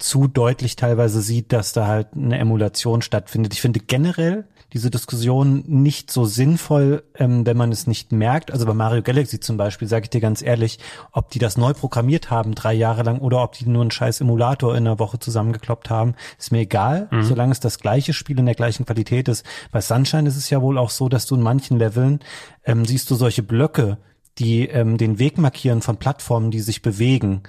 zu 0.04 0.28
deutlich 0.28 0.76
teilweise 0.76 1.22
sieht, 1.22 1.54
dass 1.54 1.72
da 1.72 1.88
halt 1.88 2.10
eine 2.14 2.38
Emulation 2.38 3.02
stattfindet. 3.02 3.54
Ich 3.54 3.62
finde 3.62 3.80
generell 3.80 4.44
diese 4.74 4.92
Diskussion 4.92 5.64
nicht 5.66 6.12
so 6.12 6.26
sinnvoll, 6.26 7.04
ähm, 7.16 7.46
wenn 7.46 7.56
man 7.56 7.72
es 7.72 7.88
nicht 7.88 8.12
merkt. 8.12 8.52
Also 8.52 8.66
bei 8.66 8.74
Mario 8.74 9.02
Galaxy 9.02 9.40
zum 9.40 9.56
Beispiel, 9.56 9.88
sage 9.88 10.04
ich 10.04 10.10
dir 10.10 10.20
ganz 10.20 10.42
ehrlich, 10.42 10.80
ob 11.14 11.30
die 11.30 11.40
das 11.40 11.58
neu 11.58 11.74
programmiert 11.74 12.30
haben, 12.30 12.54
drei 12.54 12.74
Jahre 12.74 13.04
lang, 13.04 13.20
oder 13.20 13.44
ob 13.44 13.54
die 13.54 13.66
nur 13.66 13.82
einen 13.82 13.92
scheiß 13.92 14.20
Emulator 14.20 14.76
in 14.76 14.86
einer 14.86 15.00
Woche 15.00 15.20
zusammengekloppt 15.20 15.90
haben, 15.90 16.16
ist 16.38 16.52
mir 16.52 16.62
egal, 16.62 17.08
solange 17.22 17.52
es 17.52 17.60
das 17.60 17.80
gleiche 17.80 18.14
Spiel 18.14 18.40
in 18.40 18.46
der 18.46 18.56
gleichen 18.56 18.86
Qualität 18.86 19.28
ist. 19.30 19.46
Bei 19.72 19.80
Sunshine 19.80 20.28
ist 20.28 20.36
es 20.36 20.50
ja 20.50 20.62
wohl 20.62 20.78
auch 20.78 20.90
so, 20.90 21.08
dass 21.08 21.28
du 21.28 21.36
in 21.36 21.42
manchen 21.42 21.78
Leveln 21.78 22.20
ähm, 22.66 22.84
siehst 22.84 23.10
du 23.12 23.16
solche 23.16 23.44
Blöcke, 23.44 24.00
die 24.40 24.68
ähm, 24.68 24.98
den 24.98 25.20
Weg 25.20 25.38
markieren 25.38 25.82
von 25.82 25.98
Plattformen, 25.98 26.50
die 26.50 26.60
sich 26.60 26.82
bewegen, 26.82 27.44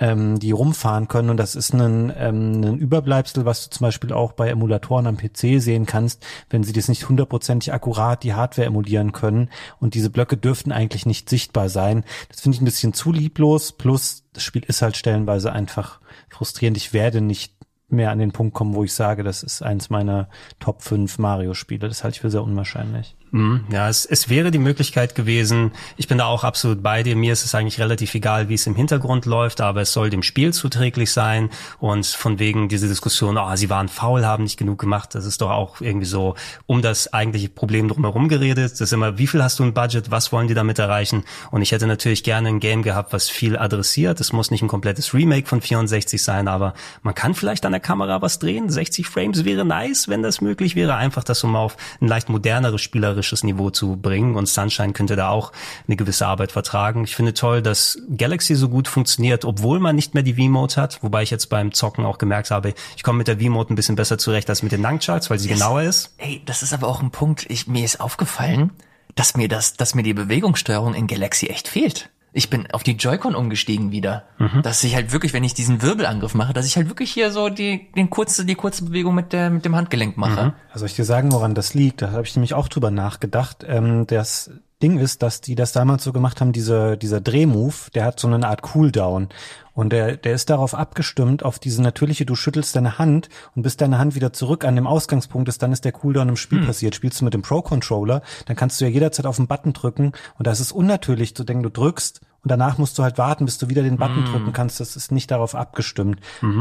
ähm, 0.00 0.38
die 0.38 0.52
rumfahren 0.52 1.08
können. 1.08 1.28
Und 1.28 1.36
das 1.36 1.54
ist 1.54 1.74
ein, 1.74 2.12
ähm, 2.16 2.62
ein 2.62 2.78
Überbleibsel, 2.78 3.44
was 3.44 3.64
du 3.64 3.76
zum 3.76 3.84
Beispiel 3.84 4.12
auch 4.12 4.32
bei 4.32 4.48
Emulatoren 4.48 5.06
am 5.06 5.18
PC 5.18 5.60
sehen 5.60 5.84
kannst, 5.84 6.24
wenn 6.48 6.64
sie 6.64 6.72
das 6.72 6.88
nicht 6.88 7.08
hundertprozentig 7.08 7.72
akkurat 7.72 8.22
die 8.22 8.34
Hardware 8.34 8.66
emulieren 8.66 9.12
können. 9.12 9.50
Und 9.78 9.94
diese 9.94 10.10
Blöcke 10.10 10.38
dürften 10.38 10.72
eigentlich 10.72 11.04
nicht 11.04 11.28
sichtbar 11.28 11.68
sein. 11.68 12.04
Das 12.30 12.40
finde 12.40 12.56
ich 12.56 12.62
ein 12.62 12.66
bisschen 12.66 12.94
zu 12.94 13.12
lieblos. 13.12 13.72
Plus, 13.72 14.24
das 14.32 14.42
Spiel 14.42 14.64
ist 14.66 14.80
halt 14.80 14.96
stellenweise 14.96 15.52
einfach 15.52 16.00
frustrierend. 16.30 16.78
Ich 16.78 16.94
werde 16.94 17.20
nicht 17.20 17.54
mehr 17.88 18.10
an 18.10 18.18
den 18.18 18.32
Punkt 18.32 18.54
kommen, 18.54 18.74
wo 18.74 18.84
ich 18.84 18.94
sage, 18.94 19.22
das 19.22 19.42
ist 19.42 19.62
eins 19.62 19.90
meiner 19.90 20.30
Top 20.60 20.82
5 20.82 21.18
Mario-Spiele. 21.18 21.88
Das 21.88 22.04
halte 22.04 22.16
ich 22.16 22.20
für 22.22 22.30
sehr 22.30 22.42
unwahrscheinlich. 22.42 23.16
Mhm, 23.34 23.64
Ja, 23.70 23.88
es, 23.88 24.04
es 24.04 24.28
wäre 24.28 24.50
die 24.50 24.58
Möglichkeit 24.58 25.14
gewesen, 25.14 25.72
ich 25.96 26.06
bin 26.06 26.18
da 26.18 26.26
auch 26.26 26.44
absolut 26.44 26.82
bei 26.82 27.02
dir, 27.02 27.16
mir 27.16 27.32
ist 27.32 27.46
es 27.46 27.54
eigentlich 27.54 27.80
relativ 27.80 28.14
egal, 28.14 28.50
wie 28.50 28.54
es 28.54 28.66
im 28.66 28.74
Hintergrund 28.74 29.24
läuft, 29.24 29.62
aber 29.62 29.80
es 29.80 29.94
soll 29.94 30.10
dem 30.10 30.22
Spiel 30.22 30.52
zuträglich 30.52 31.10
sein 31.12 31.48
und 31.78 32.04
von 32.04 32.38
wegen 32.38 32.68
diese 32.68 32.88
Diskussion, 32.88 33.38
oh, 33.38 33.56
sie 33.56 33.70
waren 33.70 33.88
faul, 33.88 34.26
haben 34.26 34.42
nicht 34.42 34.58
genug 34.58 34.78
gemacht, 34.78 35.14
das 35.14 35.24
ist 35.24 35.40
doch 35.40 35.48
auch 35.48 35.80
irgendwie 35.80 36.04
so 36.04 36.34
um 36.66 36.82
das 36.82 37.14
eigentliche 37.14 37.48
Problem 37.48 37.88
drumherum 37.88 38.28
geredet. 38.28 38.72
Das 38.72 38.82
ist 38.82 38.92
immer, 38.92 39.16
wie 39.16 39.26
viel 39.26 39.42
hast 39.42 39.58
du 39.58 39.62
ein 39.64 39.72
Budget, 39.72 40.10
was 40.10 40.30
wollen 40.30 40.48
die 40.48 40.54
damit 40.54 40.78
erreichen? 40.78 41.24
Und 41.50 41.62
ich 41.62 41.72
hätte 41.72 41.86
natürlich 41.86 42.24
gerne 42.24 42.50
ein 42.50 42.60
Game 42.60 42.82
gehabt, 42.82 43.14
was 43.14 43.30
viel 43.30 43.56
adressiert. 43.56 44.20
Es 44.20 44.34
muss 44.34 44.50
nicht 44.50 44.60
ein 44.60 44.68
komplettes 44.68 45.14
Remake 45.14 45.48
von 45.48 45.62
64 45.62 46.22
sein, 46.22 46.48
aber 46.48 46.74
man 47.02 47.14
kann 47.14 47.34
vielleicht 47.34 47.64
an 47.64 47.72
der 47.72 47.80
Kamera 47.80 48.20
was 48.20 48.38
drehen. 48.38 48.68
60 48.68 49.06
Frames 49.06 49.46
wäre 49.46 49.64
nice, 49.64 50.08
wenn 50.08 50.22
das 50.22 50.42
möglich 50.42 50.76
wäre. 50.76 50.96
Einfach 50.96 51.24
das, 51.24 51.42
um 51.44 51.56
auf 51.56 51.78
ein 52.02 52.08
leicht 52.08 52.28
moderneres 52.28 52.82
spielerisches 52.82 53.21
Niveau 53.44 53.70
zu 53.70 53.96
bringen. 53.96 54.34
Und 54.36 54.46
Sunshine 54.46 54.92
könnte 54.92 55.16
da 55.16 55.28
auch 55.30 55.52
eine 55.86 55.96
gewisse 55.96 56.26
Arbeit 56.26 56.52
vertragen. 56.52 57.04
Ich 57.04 57.14
finde 57.16 57.34
toll, 57.34 57.62
dass 57.62 57.98
Galaxy 58.16 58.54
so 58.54 58.68
gut 58.68 58.88
funktioniert, 58.88 59.44
obwohl 59.44 59.78
man 59.78 59.96
nicht 59.96 60.14
mehr 60.14 60.22
die 60.22 60.34
V-Mode 60.34 60.76
hat. 60.76 61.02
Wobei 61.02 61.22
ich 61.22 61.30
jetzt 61.30 61.46
beim 61.48 61.72
Zocken 61.72 62.04
auch 62.04 62.18
gemerkt 62.18 62.50
habe, 62.50 62.74
ich 62.96 63.02
komme 63.02 63.18
mit 63.18 63.28
der 63.28 63.38
V-Mode 63.38 63.72
ein 63.72 63.76
bisschen 63.76 63.96
besser 63.96 64.18
zurecht 64.18 64.48
als 64.50 64.62
mit 64.62 64.72
den 64.72 64.80
Nunchucks, 64.82 65.30
weil 65.30 65.38
sie 65.38 65.48
Yes. 65.48 65.58
genauer 65.58 65.82
ist. 65.82 66.14
Ey, 66.18 66.42
das 66.46 66.62
ist 66.62 66.72
aber 66.72 66.88
auch 66.88 67.02
ein 67.02 67.10
Punkt, 67.10 67.46
ich, 67.48 67.66
mir 67.66 67.84
ist 67.84 68.00
aufgefallen, 68.00 68.70
dass 69.14 69.36
mir 69.36 69.48
das, 69.48 69.74
dass 69.74 69.94
mir 69.94 70.02
die 70.02 70.14
Bewegungssteuerung 70.14 70.94
in 70.94 71.06
Galaxy 71.06 71.46
echt 71.46 71.68
fehlt. 71.68 72.08
Ich 72.34 72.48
bin 72.48 72.70
auf 72.72 72.82
die 72.82 72.92
Joy-Con 72.92 73.34
umgestiegen 73.34 73.92
wieder. 73.92 74.24
Dass 74.62 74.82
ich 74.84 74.94
halt 74.94 75.12
wirklich, 75.12 75.32
wenn 75.34 75.44
ich 75.44 75.54
diesen 75.54 75.82
Wirbelangriff 75.82 76.34
mache, 76.34 76.52
dass 76.52 76.66
ich 76.66 76.76
halt 76.76 76.88
wirklich 76.88 77.12
hier 77.12 77.30
so 77.30 77.48
die, 77.50 77.92
den 77.94 78.08
kurze, 78.08 78.44
die 78.46 78.54
kurze 78.54 78.84
Bewegung 78.86 79.14
mit 79.14 79.32
der, 79.32 79.50
mit 79.50 79.64
dem 79.64 79.76
Handgelenk 79.76 80.16
mache. 80.16 80.54
Also 80.68 80.80
soll 80.80 80.86
ich 80.86 80.96
dir 80.96 81.04
sagen, 81.04 81.30
woran 81.32 81.54
das 81.54 81.74
liegt? 81.74 82.00
Da 82.02 82.12
habe 82.12 82.24
ich 82.24 82.34
nämlich 82.34 82.54
auch 82.54 82.68
drüber 82.68 82.90
nachgedacht. 82.90 83.64
Ähm, 83.68 84.06
das 84.06 84.50
Ding 84.82 84.98
ist, 84.98 85.22
dass 85.22 85.40
die 85.40 85.54
das 85.54 85.72
damals 85.72 86.02
so 86.04 86.12
gemacht 86.12 86.40
haben, 86.40 86.52
diese, 86.52 86.96
dieser 86.98 87.20
Drehmove, 87.20 87.90
der 87.94 88.04
hat 88.04 88.18
so 88.18 88.28
eine 88.28 88.46
Art 88.46 88.62
Cooldown. 88.62 89.28
Und 89.74 89.92
der, 89.92 90.16
der 90.16 90.34
ist 90.34 90.50
darauf 90.50 90.74
abgestimmt, 90.74 91.44
auf 91.44 91.58
diese 91.58 91.80
natürliche, 91.82 92.26
du 92.26 92.34
schüttelst 92.34 92.76
deine 92.76 92.98
Hand 92.98 93.28
und 93.54 93.62
bis 93.62 93.76
deine 93.76 93.98
Hand 93.98 94.14
wieder 94.14 94.32
zurück 94.32 94.64
an 94.64 94.76
dem 94.76 94.86
Ausgangspunkt 94.86 95.48
ist, 95.48 95.62
dann 95.62 95.72
ist 95.72 95.84
der 95.84 95.92
Cooldown 95.92 96.28
im 96.28 96.36
Spiel 96.36 96.66
passiert. 96.66 96.94
Spielst 96.94 97.20
du 97.20 97.24
mit 97.24 97.32
dem 97.32 97.42
Pro-Controller, 97.42 98.22
dann 98.46 98.56
kannst 98.56 98.80
du 98.80 98.84
ja 98.84 98.90
jederzeit 98.90 99.24
auf 99.24 99.36
den 99.36 99.46
Button 99.46 99.72
drücken 99.72 100.12
und 100.38 100.46
da 100.46 100.50
ist 100.50 100.60
es 100.60 100.72
unnatürlich 100.72 101.34
zu 101.34 101.44
denken, 101.44 101.62
du 101.62 101.70
drückst 101.70 102.20
und 102.44 102.50
danach 102.50 102.76
musst 102.78 102.98
du 102.98 103.02
halt 103.04 103.18
warten, 103.18 103.44
bis 103.44 103.58
du 103.58 103.68
wieder 103.68 103.82
den 103.82 103.98
Button 103.98 104.24
drücken 104.24 104.52
kannst. 104.52 104.80
Das 104.80 104.96
ist 104.96 105.12
nicht 105.12 105.30
darauf 105.30 105.54
abgestimmt. 105.54 106.18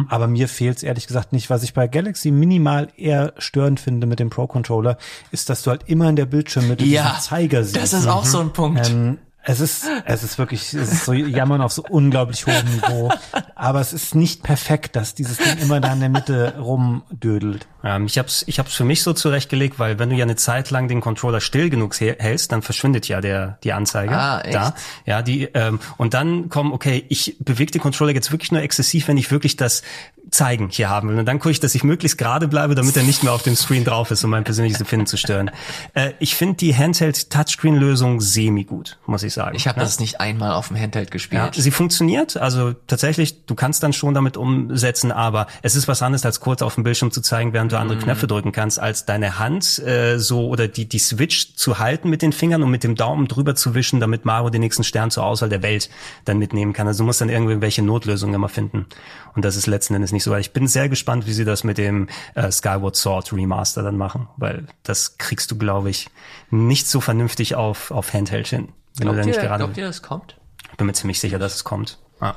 Aber 0.10 0.28
mir 0.28 0.48
fehlt's 0.48 0.84
ehrlich 0.84 1.08
gesagt 1.08 1.34
nicht. 1.34 1.50
Was 1.50 1.64
ich 1.64 1.74
bei 1.74 1.88
Galaxy 1.88 2.30
minimal 2.30 2.90
eher 2.98 3.34
störend 3.40 3.80
finde 3.80 4.06
mit 4.06 4.20
dem 4.20 4.30
Pro-Controller, 4.30 4.98
ist, 5.32 5.50
dass 5.50 5.64
du 5.64 5.72
halt 5.72 5.84
immer 5.88 6.08
in 6.10 6.16
der 6.16 6.26
Bildschirmmitte 6.28 6.86
Ja, 6.86 7.10
diesen 7.10 7.22
Zeiger 7.22 7.64
siehst. 7.64 7.76
das 7.78 7.94
ist 7.94 8.08
auch 8.08 8.26
so 8.26 8.40
ein 8.40 8.54
Punkt. 8.54 8.90
Ähm, 8.92 9.18
Es 9.44 9.60
ist, 9.60 9.86
es 10.06 10.24
ist 10.24 10.38
wirklich, 10.38 10.74
es 10.74 10.92
ist 10.92 11.06
so 11.06 11.14
Jammern 11.14 11.62
auf 11.62 11.74
so 11.74 11.84
unglaublich 11.90 12.46
hohem 12.46 12.66
Niveau. 12.76 13.12
Aber 13.56 13.82
es 13.82 13.92
ist 13.92 14.14
nicht 14.14 14.44
perfekt, 14.44 14.96
dass 14.96 15.16
dieses 15.16 15.38
Ding 15.38 15.58
immer 15.62 15.80
da 15.82 15.94
in 15.94 16.00
der 16.00 16.10
Mitte 16.10 16.54
rumdödelt. 16.60 17.68
Ähm, 17.84 18.06
ich 18.06 18.20
hab's, 18.20 18.44
ich 18.46 18.60
hab's 18.60 18.76
für 18.76 18.84
mich 18.84 19.02
so 19.02 19.14
zurechtgelegt, 19.14 19.80
weil 19.80 19.98
wenn 19.98 20.10
du 20.12 20.16
ja 20.16 20.26
eine 20.26 20.36
Zeit 20.36 20.70
lang 20.70 20.88
den 20.88 21.02
Controller 21.02 21.42
still 21.42 21.72
genug 21.72 22.00
hältst, 22.00 22.52
dann 22.52 22.62
verschwindet 22.62 23.08
ja 23.08 23.20
der 23.22 23.58
die 23.64 23.74
Anzeige 23.74 24.16
Ah, 24.16 24.42
echt? 24.42 24.54
da. 24.54 24.76
Ja, 25.08 25.22
die 25.24 25.46
ähm, 25.56 25.80
und 25.98 26.14
dann 26.14 26.50
kommen, 26.50 26.72
okay, 26.72 27.04
ich 27.10 27.38
bewege 27.40 27.72
den 27.72 27.82
Controller 27.82 28.14
jetzt 28.14 28.32
wirklich 28.32 28.52
nur 28.52 28.62
exzessiv, 28.62 29.08
wenn 29.08 29.18
ich 29.18 29.32
wirklich 29.32 29.56
das 29.56 29.82
zeigen 30.30 30.70
hier 30.70 30.88
haben 30.90 31.10
will. 31.10 31.18
Und 31.20 31.26
dann 31.26 31.40
gucke 31.40 31.52
ich, 31.52 31.60
dass 31.60 31.74
ich 31.76 31.84
möglichst 31.84 32.18
gerade 32.18 32.48
bleibe, 32.48 32.76
damit 32.76 32.96
er 32.96 33.04
nicht 33.04 33.24
mehr 33.24 33.34
auf 33.34 33.42
dem 33.44 33.56
Screen 33.56 33.84
drauf 33.84 34.12
ist, 34.12 34.24
um 34.24 34.30
mein 34.30 34.44
persönliches 34.44 34.80
Empfinden 34.80 35.08
zu 35.08 35.18
stören. 35.18 35.50
Äh, 35.96 36.12
ich 36.20 36.36
finde 36.36 36.56
die 36.58 36.76
Handheld-Touchscreen-Lösung 36.76 38.22
semi 38.22 38.64
gut, 38.64 38.98
muss 39.08 39.24
ich 39.24 39.31
sagen. 39.34 39.56
Ich 39.56 39.68
habe 39.68 39.80
ja. 39.80 39.84
das 39.84 40.00
nicht 40.00 40.20
einmal 40.20 40.52
auf 40.52 40.68
dem 40.70 40.78
Handheld 40.78 41.10
Ja, 41.10 41.12
gespielt. 41.12 41.56
sie 41.56 41.72
funktioniert, 41.72 42.38
also 42.38 42.74
tatsächlich, 42.88 43.46
du 43.46 43.56
kannst 43.56 43.84
dann 43.84 43.94
schon 43.94 44.14
damit 44.14 44.38
umsetzen, 44.38 45.12
aber 45.12 45.48
es 45.62 45.76
ist 45.76 45.88
was 45.88 46.02
anderes, 46.02 46.26
als 46.26 46.40
kurz 46.40 46.62
auf 46.62 46.76
dem 46.76 46.84
Bildschirm 46.84 47.12
zu 47.12 47.22
zeigen, 47.22 47.54
während 47.54 47.72
du 47.72 47.80
andere 47.80 47.98
Knöpfe 47.98 48.28
drücken 48.28 48.52
kannst, 48.52 48.80
als 48.80 49.06
deine 49.06 49.40
Hand 49.40 49.80
äh, 49.80 50.18
so 50.18 50.48
oder 50.48 50.68
die, 50.68 50.88
die 50.88 51.00
Switch 51.00 51.56
zu 51.56 51.80
halten 51.80 52.10
mit 52.10 52.22
den 52.22 52.34
Fingern 52.34 52.64
und 52.64 52.72
mit 52.72 52.84
dem 52.84 52.96
Daumen 52.96 53.28
drüber 53.28 53.56
zu 53.56 53.76
wischen, 53.76 54.00
damit 54.00 54.26
Mario 54.26 54.50
den 54.50 54.62
nächsten 54.62 54.84
Stern 54.84 55.12
zur 55.12 55.24
Auswahl 55.24 55.50
der 55.50 55.64
Welt 55.64 55.90
dann 56.26 56.38
mitnehmen 56.38 56.74
kann. 56.74 56.88
Also 56.88 57.04
du 57.04 57.06
musst 57.06 57.22
dann 57.22 57.30
irgendwelche 57.30 57.82
Notlösungen 57.82 58.36
immer 58.36 58.50
finden. 58.50 58.86
Und 59.34 59.46
das 59.46 59.56
ist 59.56 59.68
letzten 59.68 59.96
Endes 59.96 60.12
nicht 60.12 60.24
so. 60.24 60.36
Ich 60.36 60.54
bin 60.54 60.68
sehr 60.68 60.90
gespannt, 60.90 61.28
wie 61.28 61.34
sie 61.34 61.46
das 61.46 61.64
mit 61.64 61.78
dem 61.78 62.08
äh, 62.36 62.52
Skyward 62.52 62.96
Sword 62.96 63.32
Remaster 63.34 63.84
dann 63.84 63.98
machen, 63.98 64.28
weil 64.38 64.66
das 64.84 65.18
kriegst 65.18 65.52
du, 65.52 65.58
glaube 65.58 65.90
ich, 65.90 66.10
nicht 66.50 66.88
so 66.88 67.02
vernünftig 67.02 67.56
auf, 67.56 67.92
auf 67.92 68.14
Handheld 68.14 68.48
hin. 68.48 68.70
Wenn 68.98 69.08
Glaubt 69.14 69.26
ihr, 69.26 69.34
gerade 69.34 69.64
glaubt 69.64 69.78
ihr, 69.78 69.86
das 69.86 70.02
kommt? 70.02 70.38
bin 70.82 70.88
mir 70.88 70.94
ziemlich 70.94 71.20
sicher, 71.20 71.38
dass 71.38 71.56
es 71.56 71.64
kommt. 71.64 72.00
Ja. 72.22 72.36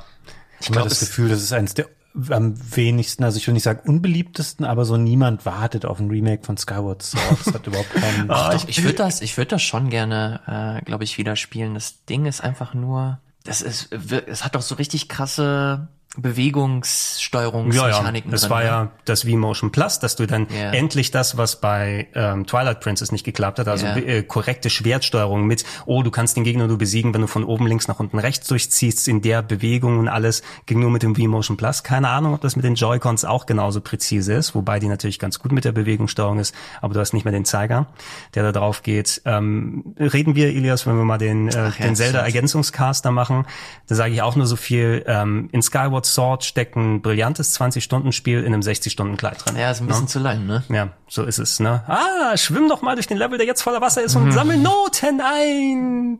Ich 0.61 0.69
habe 0.69 0.87
das 0.87 0.99
Gefühl, 0.99 1.29
das 1.29 1.41
ist 1.41 1.51
eines 1.51 1.73
der 1.73 1.87
am 2.29 2.55
wenigsten, 2.75 3.25
also 3.25 3.37
ich 3.37 3.45
will 3.45 3.53
nicht 3.53 3.63
sagen 3.63 3.81
unbeliebtesten, 3.89 4.65
aber 4.65 4.85
so 4.85 4.95
niemand 4.95 5.45
wartet 5.45 5.83
auf 5.83 5.99
ein 5.99 6.09
Remake 6.09 6.45
von 6.45 6.55
Skyward 6.55 7.01
Sword. 7.01 7.39
Das 7.43 7.53
hat 7.53 7.67
überhaupt 7.67 7.93
keinen. 7.93 8.31
Ah, 8.31 8.53
Doch, 8.53 8.67
ich 8.69 8.83
würde 8.83 8.95
das, 8.95 9.21
ich 9.21 9.35
würde 9.35 9.49
das 9.49 9.63
schon 9.63 9.89
gerne, 9.89 10.79
äh, 10.79 10.85
glaube 10.85 11.03
ich, 11.03 11.17
wieder 11.17 11.35
spielen. 11.35 11.73
Das 11.73 12.05
Ding 12.05 12.25
ist 12.25 12.41
einfach 12.41 12.73
nur, 12.73 13.19
das 13.43 13.61
ist, 13.61 13.91
es 13.91 14.45
hat 14.45 14.55
doch 14.55 14.61
so 14.61 14.75
richtig 14.75 15.09
krasse 15.09 15.89
Ja, 16.17 16.29
ja. 16.29 16.31
Bewegungssteuerungsmechaniken 16.31 18.31
Das 18.31 18.41
drin. 18.41 18.49
war 18.49 18.59
ne? 18.59 18.65
ja 18.65 18.91
das 19.05 19.23
V-Motion 19.23 19.71
Plus, 19.71 19.99
dass 19.99 20.15
du 20.15 20.25
dann 20.25 20.47
Ja. 20.49 20.71
endlich 20.71 21.11
das, 21.11 21.37
was 21.37 21.59
bei 21.59 22.07
ähm, 22.15 22.45
Twilight 22.45 22.79
Princess 22.81 23.11
nicht 23.11 23.23
geklappt 23.23 23.59
hat, 23.59 23.67
also 23.67 23.85
Ja. 23.85 23.95
äh, 23.97 24.23
korrekte 24.23 24.69
Schwertsteuerung 24.69 25.45
mit, 25.45 25.63
oh, 25.85 26.03
du 26.03 26.11
kannst 26.11 26.37
den 26.37 26.43
Gegner 26.43 26.67
nur 26.67 26.77
besiegen, 26.77 27.13
wenn 27.13 27.21
du 27.21 27.27
von 27.27 27.43
oben 27.43 27.67
links 27.67 27.87
nach 27.87 27.99
unten 27.99 28.19
rechts 28.19 28.47
durchziehst, 28.47 29.07
in 29.07 29.21
der 29.21 29.41
Bewegung 29.41 29.99
und 29.99 30.07
alles, 30.07 30.41
ging 30.65 30.79
nur 30.79 30.89
mit 30.91 31.03
dem 31.03 31.15
V-Motion 31.15 31.57
Plus. 31.57 31.83
Keine 31.83 32.09
Ahnung, 32.09 32.33
ob 32.33 32.41
das 32.41 32.55
mit 32.55 32.65
den 32.65 32.75
Joy-Cons 32.75 33.25
auch 33.25 33.45
genauso 33.45 33.81
präzise 33.81 34.33
ist, 34.33 34.55
wobei 34.55 34.79
die 34.79 34.87
natürlich 34.87 35.19
ganz 35.19 35.39
gut 35.39 35.51
mit 35.51 35.65
der 35.65 35.71
Bewegungssteuerung 35.71 36.39
ist, 36.39 36.55
aber 36.81 36.93
du 36.93 36.99
hast 36.99 37.13
nicht 37.13 37.25
mehr 37.25 37.31
den 37.33 37.45
Zeiger, 37.45 37.87
der 38.33 38.43
da 38.43 38.51
drauf 38.51 38.83
geht. 38.83 39.21
Ähm, 39.25 39.95
reden 39.99 40.35
wir, 40.35 40.47
Elias, 40.47 40.85
wenn 40.87 40.97
wir 40.97 41.05
mal 41.05 41.17
den, 41.17 41.47
äh, 41.49 41.53
ja, 41.53 41.63
den 41.65 41.71
stimmt. 41.73 41.97
Zelda-Ergänzungscast 41.97 43.05
da 43.05 43.11
machen, 43.11 43.45
da 43.87 43.95
sage 43.95 44.13
ich 44.13 44.21
auch 44.21 44.35
nur 44.35 44.47
so 44.47 44.55
viel, 44.55 45.03
ähm, 45.07 45.49
in 45.51 45.61
Skyward 45.61 46.04
Sword 46.05 46.43
steckt 46.43 46.75
ein 46.75 47.01
brillantes 47.01 47.59
20-Stunden-Spiel 47.59 48.39
in 48.43 48.53
einem 48.53 48.61
60-Stunden-Kleid 48.61 49.45
drin. 49.45 49.57
Ja, 49.57 49.71
ist 49.71 49.81
ein 49.81 49.87
bisschen 49.87 50.07
zu 50.07 50.19
lang, 50.19 50.45
ne? 50.45 50.63
Ja, 50.69 50.89
so 51.07 51.23
ist 51.23 51.39
es, 51.39 51.59
ne? 51.59 51.83
Ah, 51.87 52.37
schwimm 52.37 52.69
doch 52.69 52.81
mal 52.81 52.95
durch 52.95 53.07
den 53.07 53.17
Level, 53.17 53.37
der 53.37 53.47
jetzt 53.47 53.61
voller 53.61 53.81
Wasser 53.81 54.03
ist 54.03 54.15
und 54.15 54.31
sammel 54.31 54.57
Noten 54.57 55.21
ein. 55.21 56.19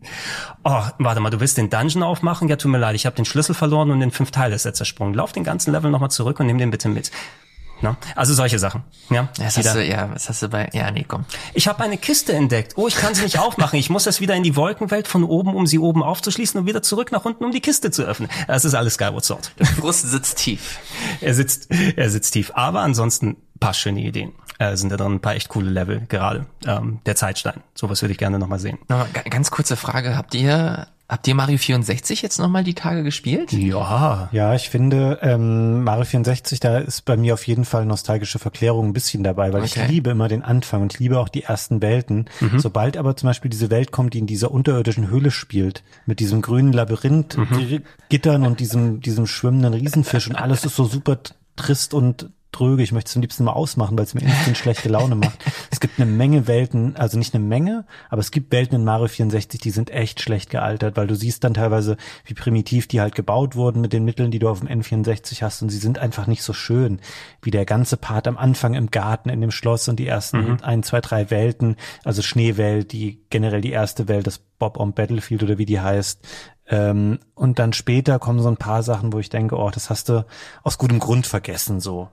Oh, 0.64 0.82
warte 1.00 1.20
mal, 1.20 1.30
du 1.30 1.40
willst 1.40 1.58
den 1.58 1.70
Dungeon 1.70 2.04
aufmachen? 2.04 2.48
Ja, 2.48 2.56
tut 2.56 2.72
mir 2.72 2.78
leid, 2.78 2.96
ich 2.96 3.06
habe 3.06 3.16
den 3.16 3.26
Schlüssel 3.26 3.56
verloren 3.56 3.92
und 3.92 4.00
den 4.00 4.12
fünf 4.12 4.32
Teile 4.32 4.56
ist 4.56 4.66
er 4.66 4.74
zersprungen. 4.74 5.14
Lauf 5.14 5.32
den 5.32 5.44
ganzen 5.44 5.72
Level 5.72 5.92
nochmal 5.92 6.12
zurück 6.12 6.40
und 6.40 6.48
nimm 6.48 6.58
den 6.58 6.72
bitte 6.72 6.90
mit. 6.90 7.12
Ne? 7.82 7.98
Also 8.16 8.34
solche 8.34 8.58
Sachen. 8.58 8.84
Ja, 9.10 9.30
Wieder- 9.36 9.46
hast 9.46 9.76
du, 9.76 9.84
ja, 9.86 10.10
was 10.14 10.30
hast 10.30 10.42
du 10.42 10.48
bei, 10.50 10.70
ja, 10.74 10.90
nee, 10.92 11.06
komm. 11.08 11.26
ich 11.54 11.68
habe 11.68 11.84
eine 11.84 11.98
Kiste 11.98 12.34
entdeckt. 12.34 12.74
Oh, 12.78 12.88
ich 12.88 12.96
kann 12.96 13.14
sie 13.14 13.24
nicht 13.24 13.38
aufmachen. 13.40 13.78
Ich 13.78 13.90
muss 13.90 14.06
das 14.06 14.22
wieder 14.22 14.34
in 14.36 14.44
die 14.44 14.56
Wolkenwelt 14.56 15.08
von 15.08 15.24
oben, 15.24 15.54
um 15.56 15.68
sie 15.68 15.78
oben 15.80 16.02
aufzuschließen 16.02 16.60
und 16.60 16.66
wieder 16.68 16.82
zurück 16.82 17.12
nach 17.12 17.26
unten, 17.26 17.44
um 17.44 17.52
die 17.52 17.60
Kiste 17.62 17.92
zu 17.92 18.04
öffnen. 18.04 18.30
Das 18.48 18.64
ist 18.66 18.74
alles 18.74 18.94
Skyward 18.96 19.26
Sword. 19.26 19.52
Brust 19.78 20.10
sitzt 20.10 20.38
tief. 20.38 20.80
Er 21.22 21.34
sitzt, 21.34 21.68
er 21.72 22.10
sitzt 22.10 22.34
tief. 22.34 22.52
Aber 22.56 22.80
ansonsten 22.82 23.38
paar 23.60 23.74
schöne 23.74 24.02
Ideen. 24.02 24.34
Äh, 24.58 24.78
sind 24.78 24.90
da 24.90 24.96
drin 24.98 25.16
ein 25.16 25.20
paar 25.20 25.36
echt 25.36 25.50
coole 25.50 25.70
Level 25.70 26.06
gerade. 26.08 26.46
Ähm, 26.66 27.00
der 27.06 27.16
Zeitstein. 27.18 27.62
Sowas 27.74 28.02
würde 28.02 28.14
ich 28.14 28.18
gerne 28.18 28.40
nochmal 28.40 28.60
sehen. 28.60 28.78
Nochmal, 28.88 29.08
ga- 29.12 29.30
ganz 29.30 29.52
kurze 29.52 29.76
Frage, 29.76 30.16
habt 30.16 30.34
ihr, 30.34 30.88
habt 31.08 31.28
ihr 31.28 31.36
Mario 31.36 31.58
64 31.58 32.22
jetzt 32.22 32.40
nochmal 32.40 32.64
die 32.64 32.74
Tage 32.74 33.04
gespielt? 33.04 33.52
Ja. 33.54 34.30
Ja, 34.32 34.56
ich 34.56 34.70
finde, 34.70 35.20
ähm, 35.22 35.84
Mario 35.84 36.06
64, 36.06 36.60
da 36.60 36.80
ist 36.80 37.06
bei 37.06 37.16
mir 37.18 37.34
auf 37.36 37.46
jeden 37.48 37.66
Fall 37.66 37.86
nostalgische 37.86 38.40
Verklärung 38.40 38.88
ein 38.88 38.94
bisschen 38.94 39.24
dabei, 39.24 39.54
weil 39.54 39.64
Okay. 39.64 39.84
ich 39.86 39.88
liebe 39.90 40.10
immer 40.10 40.28
den 40.28 40.42
Anfang 40.42 40.82
und 40.82 40.94
ich 40.94 41.00
liebe 41.00 41.20
auch 41.20 41.30
die 41.30 41.44
ersten 41.44 41.82
Welten. 41.82 42.26
Sobald 42.58 42.98
aber 42.98 43.16
zum 43.16 43.28
Beispiel 43.28 43.50
diese 43.52 43.70
Welt 43.70 43.92
kommt, 43.92 44.14
die 44.14 44.20
in 44.20 44.28
dieser 44.28 44.52
unterirdischen 44.52 45.10
Höhle 45.10 45.32
spielt, 45.32 45.84
mit 46.06 46.20
diesem 46.20 46.42
grünen 46.42 46.74
Labyrinth, 46.74 47.38
die 47.58 47.82
Gittern 48.10 48.46
und 48.46 48.60
diesem, 48.60 49.02
diesem 49.02 49.28
schwimmenden 49.28 49.74
Riesenfisch 49.74 50.28
und 50.28 50.36
alles 50.36 50.66
ist 50.66 50.76
so 50.76 50.86
super 50.86 51.18
trist 51.56 51.94
und 51.94 52.30
tröge. 52.56 52.84
Ich 52.84 52.92
möchte 52.92 53.10
es 53.10 53.16
am 53.16 53.22
liebsten 53.22 53.44
mal 53.44 53.54
ausmachen, 53.54 53.98
weil 53.98 54.06
es 54.06 54.14
mir 54.14 54.22
instant 54.22 54.58
schlechte 54.58 54.90
Laune 54.90 55.16
macht. 55.16 55.38
Es 55.72 55.80
gibt 55.82 56.00
eine 56.00 56.10
Menge 56.10 56.48
Welten, 56.48 56.96
also 56.96 57.18
nicht 57.18 57.36
eine 57.36 57.44
Menge, 57.44 57.86
aber 58.10 58.22
es 58.22 58.32
gibt 58.32 58.52
Welten 58.54 58.78
in 58.78 58.86
Mario 58.86 59.08
64, 59.08 59.60
die 59.60 59.72
sind 59.72 59.92
echt 59.92 60.22
schlecht 60.22 60.50
gealtert, 60.50 60.96
weil 60.96 61.08
du 61.08 61.16
siehst 61.16 61.44
dann 61.44 61.54
teilweise, 61.54 61.98
wie 62.24 62.34
primitiv 62.34 62.88
die 62.88 63.02
halt 63.02 63.14
gebaut 63.14 63.56
wurden 63.56 63.82
mit 63.82 63.92
den 63.92 64.06
Mitteln, 64.06 64.32
die 64.32 64.40
du 64.40 64.48
auf 64.48 64.62
dem 64.62 64.70
N64 64.70 65.42
hast 65.42 65.62
und 65.62 65.70
sie 65.70 65.78
sind 65.78 66.00
einfach 66.00 66.28
nicht 66.28 66.44
so 66.44 66.54
schön, 66.54 67.00
wie 67.42 67.52
der 67.52 67.66
ganze 67.66 67.98
Part 67.98 68.28
am 68.28 68.38
Anfang 68.38 68.74
im 68.74 68.90
Garten, 68.90 69.30
in 69.30 69.42
dem 69.42 69.52
Schloss 69.52 69.90
und 69.90 69.98
die 69.98 70.08
ersten 70.08 70.62
ein, 70.62 70.84
zwei, 70.84 71.02
drei 71.02 71.30
Welten, 71.30 71.76
also 72.06 72.22
Schneewelt, 72.22 72.94
die 72.94 73.22
generell 73.30 73.62
die 73.62 73.72
erste 73.72 74.08
Welt, 74.08 74.28
das 74.28 74.38
Bob 74.38 74.80
on 74.80 74.94
Battlefield 74.94 75.44
oder 75.44 75.58
wie 75.58 75.66
die 75.66 75.82
heißt, 75.82 76.26
ähm, 76.68 77.20
und 77.36 77.60
dann 77.60 77.74
später 77.74 78.18
kommen 78.20 78.40
so 78.40 78.48
ein 78.48 78.58
paar 78.58 78.82
Sachen, 78.82 79.14
wo 79.14 79.20
ich 79.20 79.30
denke, 79.30 79.58
oh, 79.58 79.70
das 79.70 79.90
hast 79.90 80.10
du 80.10 80.26
aus 80.64 80.78
gutem 80.78 81.00
Grund 81.00 81.28
vergessen, 81.28 81.80
so. 81.80 82.10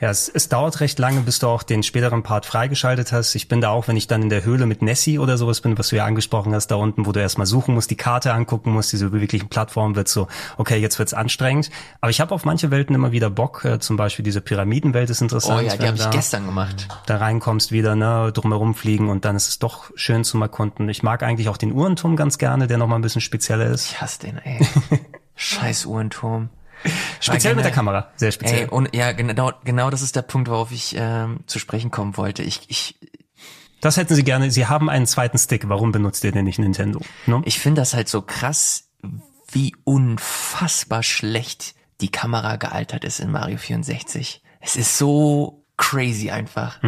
Ja, 0.00 0.10
es, 0.10 0.28
es 0.28 0.48
dauert 0.48 0.80
recht 0.80 0.98
lange, 0.98 1.20
bis 1.20 1.38
du 1.38 1.48
auch 1.48 1.62
den 1.62 1.82
späteren 1.82 2.22
Part 2.22 2.46
freigeschaltet 2.46 3.12
hast. 3.12 3.34
Ich 3.34 3.48
bin 3.48 3.60
da 3.60 3.70
auch, 3.70 3.88
wenn 3.88 3.96
ich 3.96 4.06
dann 4.06 4.22
in 4.22 4.28
der 4.28 4.44
Höhle 4.44 4.66
mit 4.66 4.82
Nessie 4.82 5.18
oder 5.18 5.36
sowas 5.36 5.60
bin, 5.60 5.78
was 5.78 5.88
du 5.88 5.96
ja 5.96 6.04
angesprochen 6.04 6.54
hast, 6.54 6.68
da 6.68 6.76
unten, 6.76 7.06
wo 7.06 7.12
du 7.12 7.20
erstmal 7.20 7.46
suchen 7.46 7.74
musst, 7.74 7.90
die 7.90 7.96
Karte 7.96 8.32
angucken 8.32 8.72
musst, 8.72 8.92
diese 8.92 9.10
beweglichen 9.10 9.48
Plattformen, 9.48 9.96
wird 9.96 10.08
so, 10.08 10.28
okay, 10.58 10.76
jetzt 10.78 10.98
wird's 10.98 11.14
anstrengend. 11.14 11.70
Aber 12.00 12.10
ich 12.10 12.20
habe 12.20 12.34
auf 12.34 12.44
manche 12.44 12.70
Welten 12.70 12.94
immer 12.94 13.12
wieder 13.12 13.30
Bock. 13.30 13.64
Äh, 13.64 13.78
zum 13.80 13.96
Beispiel 13.96 14.22
diese 14.24 14.40
Pyramidenwelt 14.40 15.10
ist 15.10 15.20
Oh 15.20 15.24
interessant. 15.24 15.62
ja, 15.62 15.76
die 15.76 15.86
habe 15.86 15.96
ich 15.96 16.10
gestern 16.10 16.46
gemacht. 16.46 16.88
da 17.06 17.16
reinkommst 17.16 17.72
wieder, 17.72 17.96
ne, 17.96 18.30
drumherum 18.32 18.74
fliegen 18.74 19.08
und 19.08 19.24
dann 19.24 19.36
ist 19.36 19.48
es 19.48 19.58
doch 19.58 19.90
schön 19.96 20.24
zum 20.24 20.42
Erkunden. 20.42 20.88
Ich 20.88 21.02
mag 21.02 21.22
eigentlich 21.22 21.48
auch 21.48 21.56
den 21.56 21.72
Uhrenturm 21.72 22.16
ganz 22.16 22.38
gerne, 22.38 22.66
der 22.66 22.78
nochmal 22.78 22.98
ein 22.98 23.02
bisschen 23.02 23.20
spezieller 23.20 23.66
ist. 23.66 23.86
Ich 23.92 24.00
hasse 24.00 24.20
den, 24.20 24.38
ey. 24.38 24.66
Scheiß 25.36 25.86
Uhrenturm. 25.86 26.48
Speziell 27.20 27.54
mit 27.54 27.64
der 27.64 27.70
generell- 27.70 27.72
Kamera, 27.72 28.08
sehr 28.16 28.32
speziell. 28.32 28.62
Ey, 28.64 28.68
und 28.68 28.94
ja, 28.94 29.12
genau, 29.12 29.52
genau 29.64 29.90
das 29.90 30.02
ist 30.02 30.16
der 30.16 30.22
Punkt, 30.22 30.48
worauf 30.48 30.70
ich 30.72 30.94
ähm, 30.98 31.40
zu 31.46 31.58
sprechen 31.58 31.90
kommen 31.90 32.16
wollte. 32.16 32.42
Ich, 32.42 32.62
ich, 32.68 32.96
Das 33.80 33.96
hätten 33.96 34.14
sie 34.14 34.24
gerne. 34.24 34.50
Sie 34.50 34.66
haben 34.66 34.88
einen 34.90 35.06
zweiten 35.06 35.38
Stick. 35.38 35.68
Warum 35.68 35.92
benutzt 35.92 36.24
ihr 36.24 36.32
denn 36.32 36.44
nicht 36.44 36.58
Nintendo? 36.58 37.00
Ne? 37.26 37.42
ich 37.44 37.58
finde 37.58 37.80
das 37.80 37.94
halt 37.94 38.08
so 38.08 38.22
krass, 38.22 38.88
wie 39.50 39.74
unfassbar 39.84 41.02
schlecht 41.02 41.74
die 42.00 42.10
Kamera 42.10 42.56
gealtert 42.56 43.04
ist 43.04 43.20
in 43.20 43.30
Mario 43.30 43.56
64. 43.56 44.42
Es 44.60 44.76
ist 44.76 44.98
so 44.98 45.64
crazy 45.76 46.30
einfach. 46.30 46.80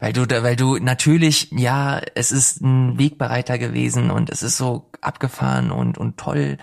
Weil 0.00 0.12
du 0.12 0.26
weil 0.28 0.56
du 0.56 0.76
natürlich, 0.78 1.48
ja, 1.52 2.00
es 2.14 2.32
ist 2.32 2.60
ein 2.60 2.98
Wegbereiter 2.98 3.58
gewesen 3.58 4.10
und 4.10 4.30
es 4.30 4.42
ist 4.42 4.56
so 4.56 4.90
abgefahren 5.00 5.70
und, 5.70 5.96
und 5.98 6.16
toll. 6.18 6.58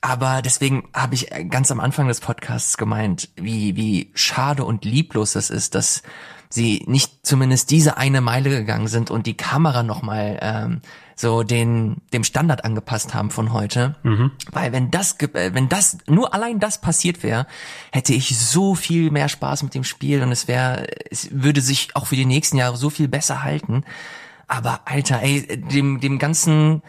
Aber 0.00 0.42
deswegen 0.42 0.88
habe 0.94 1.14
ich 1.14 1.30
ganz 1.50 1.70
am 1.70 1.80
Anfang 1.80 2.08
des 2.08 2.20
Podcasts 2.20 2.76
gemeint, 2.76 3.28
wie, 3.36 3.76
wie 3.76 4.10
schade 4.14 4.64
und 4.64 4.84
lieblos 4.84 5.34
es 5.34 5.50
ist, 5.50 5.74
dass 5.74 6.02
sie 6.50 6.84
nicht 6.86 7.26
zumindest 7.26 7.70
diese 7.70 7.96
eine 7.96 8.20
Meile 8.20 8.50
gegangen 8.50 8.88
sind 8.88 9.10
und 9.10 9.26
die 9.26 9.36
Kamera 9.36 9.82
nochmal 9.82 10.38
ähm, 10.40 10.80
so 11.14 11.42
den 11.42 11.96
dem 12.12 12.24
Standard 12.24 12.64
angepasst 12.64 13.12
haben 13.12 13.30
von 13.30 13.52
heute. 13.52 13.96
Weil 14.52 14.72
wenn 14.72 14.90
das 14.90 15.20
äh, 15.20 15.50
wenn 15.52 15.68
das 15.68 15.98
nur 16.06 16.32
allein 16.32 16.60
das 16.60 16.80
passiert 16.80 17.22
wäre, 17.22 17.46
hätte 17.92 18.14
ich 18.14 18.38
so 18.38 18.74
viel 18.74 19.10
mehr 19.10 19.28
Spaß 19.28 19.62
mit 19.62 19.74
dem 19.74 19.84
Spiel 19.84 20.22
und 20.22 20.32
es 20.32 20.48
wäre 20.48 20.86
es 21.10 21.28
würde 21.32 21.60
sich 21.60 21.94
auch 21.94 22.06
für 22.06 22.16
die 22.16 22.24
nächsten 22.24 22.56
Jahre 22.56 22.76
so 22.76 22.88
viel 22.88 23.08
besser 23.08 23.42
halten. 23.42 23.84
Aber 24.46 24.80
Alter, 24.86 25.20
ey, 25.22 25.60
dem 25.60 26.00
dem 26.00 26.18
ganzen 26.18 26.82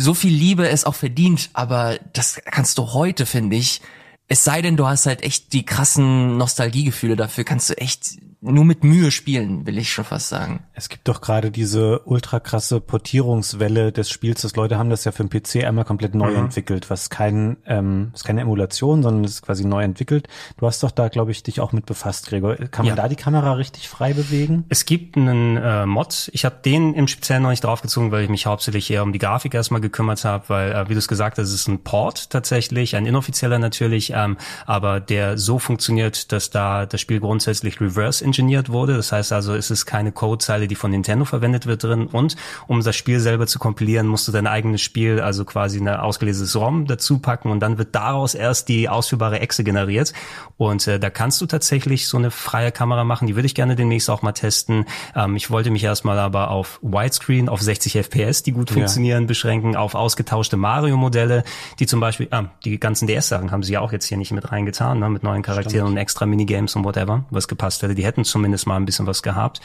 so 0.00 0.14
viel 0.14 0.32
Liebe 0.32 0.68
es 0.68 0.84
auch 0.84 0.94
verdient, 0.94 1.50
aber 1.54 1.98
das 2.12 2.40
kannst 2.44 2.78
du 2.78 2.92
heute, 2.92 3.26
finde 3.26 3.56
ich. 3.56 3.80
Es 4.28 4.44
sei 4.44 4.62
denn, 4.62 4.76
du 4.76 4.86
hast 4.86 5.06
halt 5.06 5.22
echt 5.22 5.52
die 5.52 5.64
krassen 5.64 6.36
Nostalgiegefühle 6.36 7.16
dafür, 7.16 7.42
kannst 7.42 7.68
du 7.68 7.76
echt 7.76 8.16
nur 8.40 8.64
mit 8.64 8.84
Mühe 8.84 9.10
spielen, 9.10 9.66
will 9.66 9.78
ich 9.78 9.92
schon 9.92 10.04
fast 10.04 10.28
sagen. 10.28 10.60
Es 10.72 10.88
gibt 10.88 11.08
doch 11.08 11.20
gerade 11.20 11.50
diese 11.50 12.00
ultra 12.04 12.38
krasse 12.38 12.80
Portierungswelle 13.22 13.90
des 13.90 14.10
Spiels. 14.10 14.42
Das 14.42 14.54
Leute 14.54 14.78
haben 14.78 14.90
das 14.90 15.04
ja 15.04 15.10
für 15.12 15.24
den 15.24 15.28
PC 15.30 15.64
einmal 15.66 15.84
komplett 15.84 16.14
neu 16.14 16.30
Mhm. 16.30 16.36
entwickelt, 16.44 16.88
was 16.88 17.10
kein, 17.10 17.56
ähm, 17.66 18.12
ist 18.14 18.24
keine 18.24 18.42
Emulation, 18.42 19.02
sondern 19.02 19.24
es 19.24 19.32
ist 19.32 19.42
quasi 19.42 19.64
neu 19.64 19.82
entwickelt. 19.82 20.28
Du 20.56 20.66
hast 20.66 20.82
doch 20.84 20.92
da, 20.92 21.08
glaube 21.08 21.32
ich, 21.32 21.42
dich 21.42 21.60
auch 21.60 21.72
mit 21.72 21.84
befasst, 21.86 22.28
Gregor. 22.28 22.54
Kann 22.56 22.86
man 22.86 22.96
Ja. 22.96 23.02
da 23.02 23.08
die 23.08 23.16
Kamera 23.16 23.54
richtig 23.54 23.88
frei 23.88 24.12
bewegen? 24.12 24.64
Es 24.68 24.84
gibt 24.86 25.16
einen 25.16 25.56
äh, 25.56 25.84
Mod. 25.86 26.30
Ich 26.32 26.44
habe 26.44 26.56
den 26.64 26.94
im 26.94 27.08
Speziellen 27.08 27.42
noch 27.42 27.50
nicht 27.50 27.64
draufgezogen, 27.64 28.12
weil 28.12 28.22
ich 28.22 28.30
mich 28.30 28.46
hauptsächlich 28.46 28.88
eher 28.90 29.02
um 29.02 29.12
die 29.12 29.18
Grafik 29.18 29.52
erstmal 29.54 29.80
gekümmert 29.80 30.24
habe, 30.24 30.44
weil, 30.48 30.70
äh, 30.72 30.88
wie 30.88 30.92
du 30.92 30.98
es 30.98 31.08
gesagt 31.08 31.38
hast, 31.38 31.48
es 31.48 31.54
ist 31.54 31.68
ein 31.68 31.82
Port 31.82 32.30
tatsächlich, 32.30 32.94
ein 32.94 33.04
inoffizieller 33.06 33.58
natürlich, 33.58 34.12
ähm, 34.14 34.36
aber 34.64 35.00
der 35.00 35.38
so 35.38 35.58
funktioniert, 35.58 36.30
dass 36.30 36.50
da 36.50 36.86
das 36.86 37.00
Spiel 37.00 37.18
grundsätzlich 37.18 37.80
reverse 37.80 38.27
engineert 38.28 38.70
wurde. 38.70 38.94
Das 38.96 39.12
heißt 39.12 39.32
also, 39.32 39.54
es 39.54 39.70
ist 39.70 39.84
keine 39.86 40.12
Codezeile, 40.12 40.68
die 40.68 40.74
von 40.74 40.90
Nintendo 40.90 41.24
verwendet 41.24 41.66
wird 41.66 41.82
drin. 41.84 42.06
Und 42.06 42.36
um 42.66 42.82
das 42.82 42.96
Spiel 42.96 43.20
selber 43.20 43.46
zu 43.46 43.58
kompilieren, 43.58 44.06
musst 44.06 44.28
du 44.28 44.32
dein 44.32 44.46
eigenes 44.46 44.80
Spiel, 44.82 45.20
also 45.20 45.44
quasi 45.44 45.78
eine 45.80 46.02
ausgelesenes 46.02 46.54
ROM 46.56 46.86
dazu 46.86 47.18
packen 47.18 47.50
und 47.50 47.60
dann 47.60 47.78
wird 47.78 47.94
daraus 47.94 48.34
erst 48.34 48.68
die 48.68 48.88
ausführbare 48.88 49.40
Exe 49.40 49.64
generiert. 49.64 50.12
Und 50.56 50.86
äh, 50.86 50.98
da 51.00 51.10
kannst 51.10 51.40
du 51.40 51.46
tatsächlich 51.46 52.08
so 52.08 52.16
eine 52.16 52.30
freie 52.30 52.72
Kamera 52.72 53.04
machen. 53.04 53.26
Die 53.26 53.34
würde 53.36 53.46
ich 53.46 53.54
gerne 53.54 53.76
demnächst 53.76 54.10
auch 54.10 54.22
mal 54.22 54.32
testen. 54.32 54.84
Ähm, 55.14 55.36
ich 55.36 55.50
wollte 55.50 55.70
mich 55.70 55.84
erstmal 55.84 56.18
aber 56.18 56.50
auf 56.50 56.78
Widescreen, 56.82 57.48
auf 57.48 57.60
60 57.62 57.94
FPS, 57.96 58.42
die 58.42 58.52
gut 58.52 58.70
Ja. 58.70 58.74
funktionieren, 58.74 59.26
beschränken, 59.26 59.76
auf 59.76 59.94
ausgetauschte 59.94 60.56
Mario-Modelle, 60.56 61.44
die 61.78 61.86
zum 61.86 62.00
Beispiel, 62.00 62.28
ah, 62.30 62.44
die 62.64 62.78
ganzen 62.78 63.06
DS-Sachen 63.06 63.50
haben 63.50 63.62
sie 63.62 63.72
ja 63.74 63.80
auch 63.80 63.92
jetzt 63.92 64.06
hier 64.06 64.16
nicht 64.18 64.32
mit 64.32 64.50
reingetan, 64.52 64.98
ne, 64.98 65.08
mit 65.08 65.22
neuen 65.22 65.42
Charakteren 65.42 65.88
und 65.88 65.96
extra 65.96 66.26
Minigames 66.26 66.76
und 66.76 66.84
whatever, 66.84 67.24
was 67.30 67.48
gepasst 67.48 67.82
hätte. 67.82 67.94
Die 67.94 68.04
hätten 68.04 68.17
zumindest 68.24 68.66
mal 68.66 68.76
ein 68.76 68.84
bisschen 68.84 69.06
was 69.06 69.22
gehabt. 69.22 69.60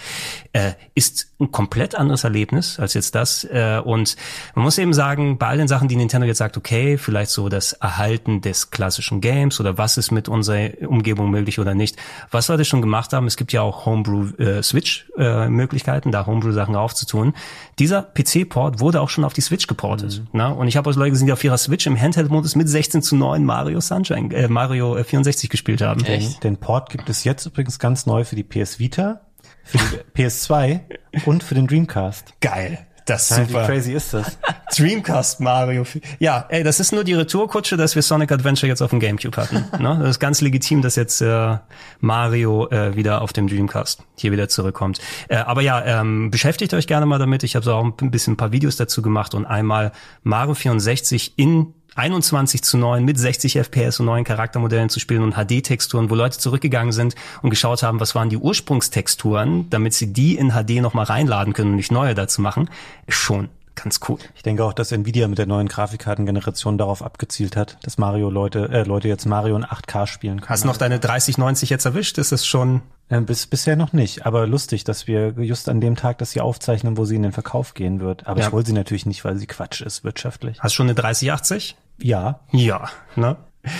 Äh, 0.53 0.73
ist 0.95 1.33
ein 1.39 1.51
komplett 1.51 1.95
anderes 1.95 2.23
Erlebnis 2.23 2.79
als 2.79 2.93
jetzt 2.93 3.15
das. 3.15 3.43
Äh, 3.43 3.81
und 3.83 4.15
man 4.55 4.63
muss 4.63 4.77
eben 4.77 4.93
sagen, 4.93 5.37
bei 5.37 5.47
all 5.47 5.57
den 5.57 5.67
Sachen, 5.67 5.87
die 5.87 5.95
Nintendo 5.95 6.27
jetzt 6.27 6.37
sagt, 6.37 6.57
okay, 6.57 6.97
vielleicht 6.97 7.31
so 7.31 7.49
das 7.49 7.73
Erhalten 7.73 8.41
des 8.41 8.71
klassischen 8.71 9.21
Games 9.21 9.59
oder 9.59 9.77
was 9.77 9.97
ist 9.97 10.11
mit 10.11 10.29
unserer 10.29 10.69
Umgebung 10.87 11.29
möglich 11.29 11.59
oder 11.59 11.75
nicht. 11.75 11.97
Was 12.31 12.49
wir 12.49 12.57
das 12.57 12.67
schon 12.67 12.81
gemacht 12.81 13.13
haben, 13.13 13.27
es 13.27 13.37
gibt 13.37 13.51
ja 13.53 13.61
auch 13.61 13.85
Homebrew 13.85 14.29
äh, 14.37 14.59
äh, 14.59 16.11
da 16.11 16.25
Homebrew 16.25 16.51
Sachen 16.51 16.75
aufzutun. 16.75 17.33
Dieser 17.79 18.01
PC-Port 18.01 18.79
wurde 18.79 19.01
auch 19.01 19.09
schon 19.09 19.23
auf 19.23 19.33
die 19.33 19.41
Switch 19.41 19.67
geportet. 19.67 20.23
Ne? 20.31 20.53
Und 20.53 20.67
ich 20.67 20.77
habe 20.77 20.89
auch 20.89 20.95
Leute 20.95 21.11
gesehen, 21.11 21.27
die 21.27 21.33
auf 21.33 21.43
ihrer 21.43 21.57
Switch 21.57 21.85
im 21.87 21.99
Handheld-Modus 21.99 22.55
mit 22.55 22.69
16 22.69 23.01
zu 23.01 23.15
9 23.15 23.43
Mario 23.43 23.79
Sunshine, 23.81 24.33
äh, 24.33 24.47
Mario 24.47 24.95
äh, 24.95 25.03
64 25.03 25.49
gespielt 25.49 25.81
haben. 25.81 26.03
Den, 26.03 26.35
den 26.43 26.57
Port 26.57 26.89
gibt 26.89 27.09
es 27.09 27.23
jetzt 27.23 27.45
übrigens 27.45 27.79
ganz 27.79 28.05
neu 28.05 28.23
für 28.23 28.35
die 28.35 28.42
PS 28.43 28.79
Vita, 28.79 29.21
für 29.63 29.77
die 29.77 30.23
PS2 30.23 30.81
und 31.25 31.43
für 31.43 31.55
den 31.55 31.67
Dreamcast. 31.67 32.33
Geil. 32.41 32.85
Das 33.05 33.31
ist 33.31 33.37
Wie 33.37 33.45
super. 33.45 33.65
crazy 33.65 33.93
ist 33.93 34.13
das? 34.13 34.37
Dreamcast 34.77 35.41
Mario. 35.41 35.85
Ja, 36.19 36.45
ey, 36.49 36.63
das 36.63 36.79
ist 36.79 36.93
nur 36.93 37.03
die 37.03 37.13
Retourkutsche, 37.13 37.75
dass 37.75 37.95
wir 37.95 38.01
Sonic 38.01 38.31
Adventure 38.31 38.67
jetzt 38.67 38.81
auf 38.81 38.91
dem 38.91 38.99
Gamecube 38.99 39.35
hatten. 39.35 39.65
ne? 39.83 39.97
Das 39.99 40.11
ist 40.11 40.19
ganz 40.19 40.41
legitim, 40.41 40.81
dass 40.81 40.95
jetzt 40.95 41.21
äh, 41.21 41.57
Mario 41.99 42.69
äh, 42.69 42.95
wieder 42.95 43.21
auf 43.21 43.33
dem 43.33 43.47
Dreamcast 43.47 44.03
hier 44.17 44.31
wieder 44.31 44.47
zurückkommt. 44.47 44.99
Äh, 45.27 45.37
aber 45.37 45.61
ja, 45.61 45.83
ähm, 45.83 46.31
beschäftigt 46.31 46.73
euch 46.73 46.87
gerne 46.87 47.05
mal 47.05 47.19
damit. 47.19 47.43
Ich 47.43 47.55
habe 47.55 47.65
so 47.65 47.73
auch 47.73 47.83
ein 47.83 48.11
bisschen 48.11 48.33
ein 48.33 48.37
paar 48.37 48.51
Videos 48.51 48.77
dazu 48.77 49.01
gemacht 49.01 49.33
und 49.35 49.45
einmal 49.45 49.91
Mario 50.23 50.53
64 50.53 51.33
in 51.37 51.73
21 51.95 52.63
zu 52.63 52.77
9 52.77 53.03
mit 53.03 53.17
60 53.19 53.57
FPS 53.57 53.99
und 53.99 54.07
neuen 54.07 54.23
Charaktermodellen 54.23 54.89
zu 54.89 54.99
spielen 54.99 55.23
und 55.23 55.33
HD-Texturen, 55.35 56.09
wo 56.09 56.15
Leute 56.15 56.37
zurückgegangen 56.39 56.91
sind 56.91 57.15
und 57.41 57.49
geschaut 57.49 57.83
haben, 57.83 57.99
was 57.99 58.15
waren 58.15 58.29
die 58.29 58.37
Ursprungstexturen, 58.37 59.69
damit 59.69 59.93
sie 59.93 60.13
die 60.13 60.35
in 60.37 60.51
HD 60.51 60.81
nochmal 60.81 61.05
reinladen 61.05 61.53
können 61.53 61.71
und 61.71 61.75
nicht 61.77 61.91
neue 61.91 62.15
dazu 62.15 62.41
machen, 62.41 62.69
ist 63.07 63.15
schon 63.17 63.49
ganz 63.75 63.99
cool. 64.07 64.19
Ich 64.35 64.43
denke 64.43 64.63
auch, 64.63 64.73
dass 64.73 64.91
Nvidia 64.91 65.27
mit 65.27 65.39
der 65.39 65.47
neuen 65.47 65.67
Grafikkartengeneration 65.67 66.77
darauf 66.77 67.01
abgezielt 67.01 67.55
hat, 67.55 67.77
dass 67.81 67.97
Mario 67.97 68.29
Leute, 68.29 68.69
äh, 68.71 68.83
Leute 68.83 69.07
jetzt 69.07 69.25
Mario 69.25 69.55
in 69.55 69.65
8K 69.65 70.05
spielen 70.05 70.41
können. 70.41 70.49
Hast 70.49 70.63
du 70.63 70.67
noch 70.67 70.77
deine 70.77 70.99
3090 70.99 71.69
jetzt 71.71 71.85
erwischt? 71.85 72.17
Ist 72.19 72.31
es 72.31 72.45
schon 72.45 72.81
Äh, 73.09 73.19
bis, 73.21 73.47
bisher 73.47 73.75
noch 73.75 73.91
nicht, 73.91 74.25
aber 74.25 74.47
lustig, 74.47 74.83
dass 74.85 75.07
wir 75.07 75.33
just 75.37 75.67
an 75.69 75.81
dem 75.81 75.95
Tag, 75.97 76.19
dass 76.19 76.31
sie 76.31 76.39
aufzeichnen, 76.39 76.95
wo 76.97 77.03
sie 77.05 77.15
in 77.15 77.23
den 77.23 77.31
Verkauf 77.33 77.73
gehen 77.73 77.99
wird. 77.99 78.25
Aber 78.27 78.39
Ja. 78.39 78.47
ich 78.47 78.53
hole 78.53 78.65
sie 78.65 78.71
natürlich 78.73 79.05
nicht, 79.05 79.25
weil 79.25 79.35
sie 79.37 79.45
Quatsch 79.47 79.81
ist 79.81 80.03
wirtschaftlich. 80.05 80.57
Hast 80.61 80.73
du 80.73 80.75
schon 80.77 80.85
eine 80.87 80.95
3080? 80.95 81.75
Ja, 82.01 82.39
Ja, 82.51 82.89
ne? 83.15 83.37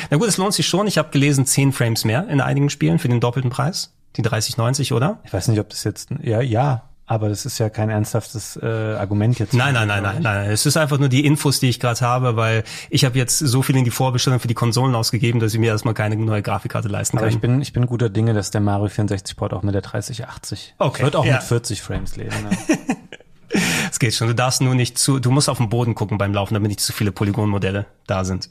Na 0.09 0.17
gut, 0.17 0.27
es 0.29 0.37
lohnt 0.37 0.53
sich 0.53 0.65
schon. 0.65 0.87
Ich 0.87 0.97
habe 0.97 1.09
gelesen, 1.09 1.45
10 1.45 1.73
Frames 1.73 2.05
mehr 2.05 2.27
in 2.29 2.39
einigen 2.39 2.69
Spielen 2.69 2.99
für 2.99 3.09
den 3.09 3.19
doppelten 3.19 3.51
Preis. 3.51 3.93
Die 4.15 4.21
3090, 4.21 4.93
oder? 4.93 5.19
ich 5.25 5.33
weiß 5.33 5.47
nicht, 5.47 5.59
ob 5.59 5.69
das 5.69 5.83
jetzt, 5.83 6.09
ja, 6.21 6.39
ja, 6.39 6.83
aber 7.05 7.27
das 7.29 7.45
ist 7.45 7.57
ja 7.57 7.69
kein 7.69 7.89
ernsthaftes 7.89 8.57
äh, 8.61 8.65
Argument 8.65 9.37
jetzt. 9.37 9.53
Nein, 9.53 9.73
nein, 9.73 9.87
nein, 9.87 10.03
nein, 10.03 10.21
nein. 10.21 10.49
Es 10.51 10.65
ist 10.65 10.77
einfach 10.77 10.99
nur 10.99 11.09
die 11.09 11.25
Infos, 11.25 11.59
die 11.59 11.67
ich 11.67 11.79
gerade 11.79 11.99
habe, 12.01 12.37
weil 12.37 12.63
ich 12.89 13.03
habe 13.03 13.17
jetzt 13.17 13.39
so 13.39 13.61
viel 13.61 13.75
in 13.75 13.83
die 13.83 13.91
Vorbestellung 13.91 14.39
für 14.39 14.47
die 14.47 14.53
Konsolen 14.53 14.95
ausgegeben, 14.95 15.39
dass 15.39 15.53
ich 15.53 15.59
mir 15.59 15.67
erstmal 15.67 15.95
keine 15.95 16.15
neue 16.15 16.41
Grafikkarte 16.41 16.87
leisten 16.87 17.17
Aber 17.17 17.25
kann. 17.27 17.35
ich 17.35 17.41
bin, 17.41 17.61
ich 17.61 17.73
bin 17.73 17.87
guter 17.87 18.09
Dinge, 18.09 18.33
dass 18.33 18.51
der 18.51 18.61
Mario 18.61 18.87
64 18.87 19.35
Port 19.35 19.51
auch 19.53 19.63
mit 19.63 19.75
der 19.75 19.81
3080 19.81 20.75
Okay, 20.77 21.03
wird 21.03 21.15
auch 21.15 21.25
ja. 21.25 21.33
mit 21.35 21.43
40 21.43 21.81
Frames 21.81 22.15
leben. 22.15 22.35
Ne? 22.43 22.77
Es 23.91 23.99
geht 23.99 24.13
schon. 24.13 24.27
Du 24.27 24.35
darfst 24.35 24.61
nur 24.61 24.75
nicht 24.75 24.97
zu, 24.97 25.19
du 25.19 25.31
musst 25.31 25.49
auf 25.49 25.57
den 25.57 25.69
Boden 25.69 25.95
gucken 25.95 26.17
beim 26.17 26.33
Laufen, 26.33 26.53
damit 26.53 26.69
nicht 26.69 26.79
zu 26.79 26.93
viele 26.93 27.11
Polygonmodelle 27.11 27.85
da 28.07 28.25
sind. 28.25 28.49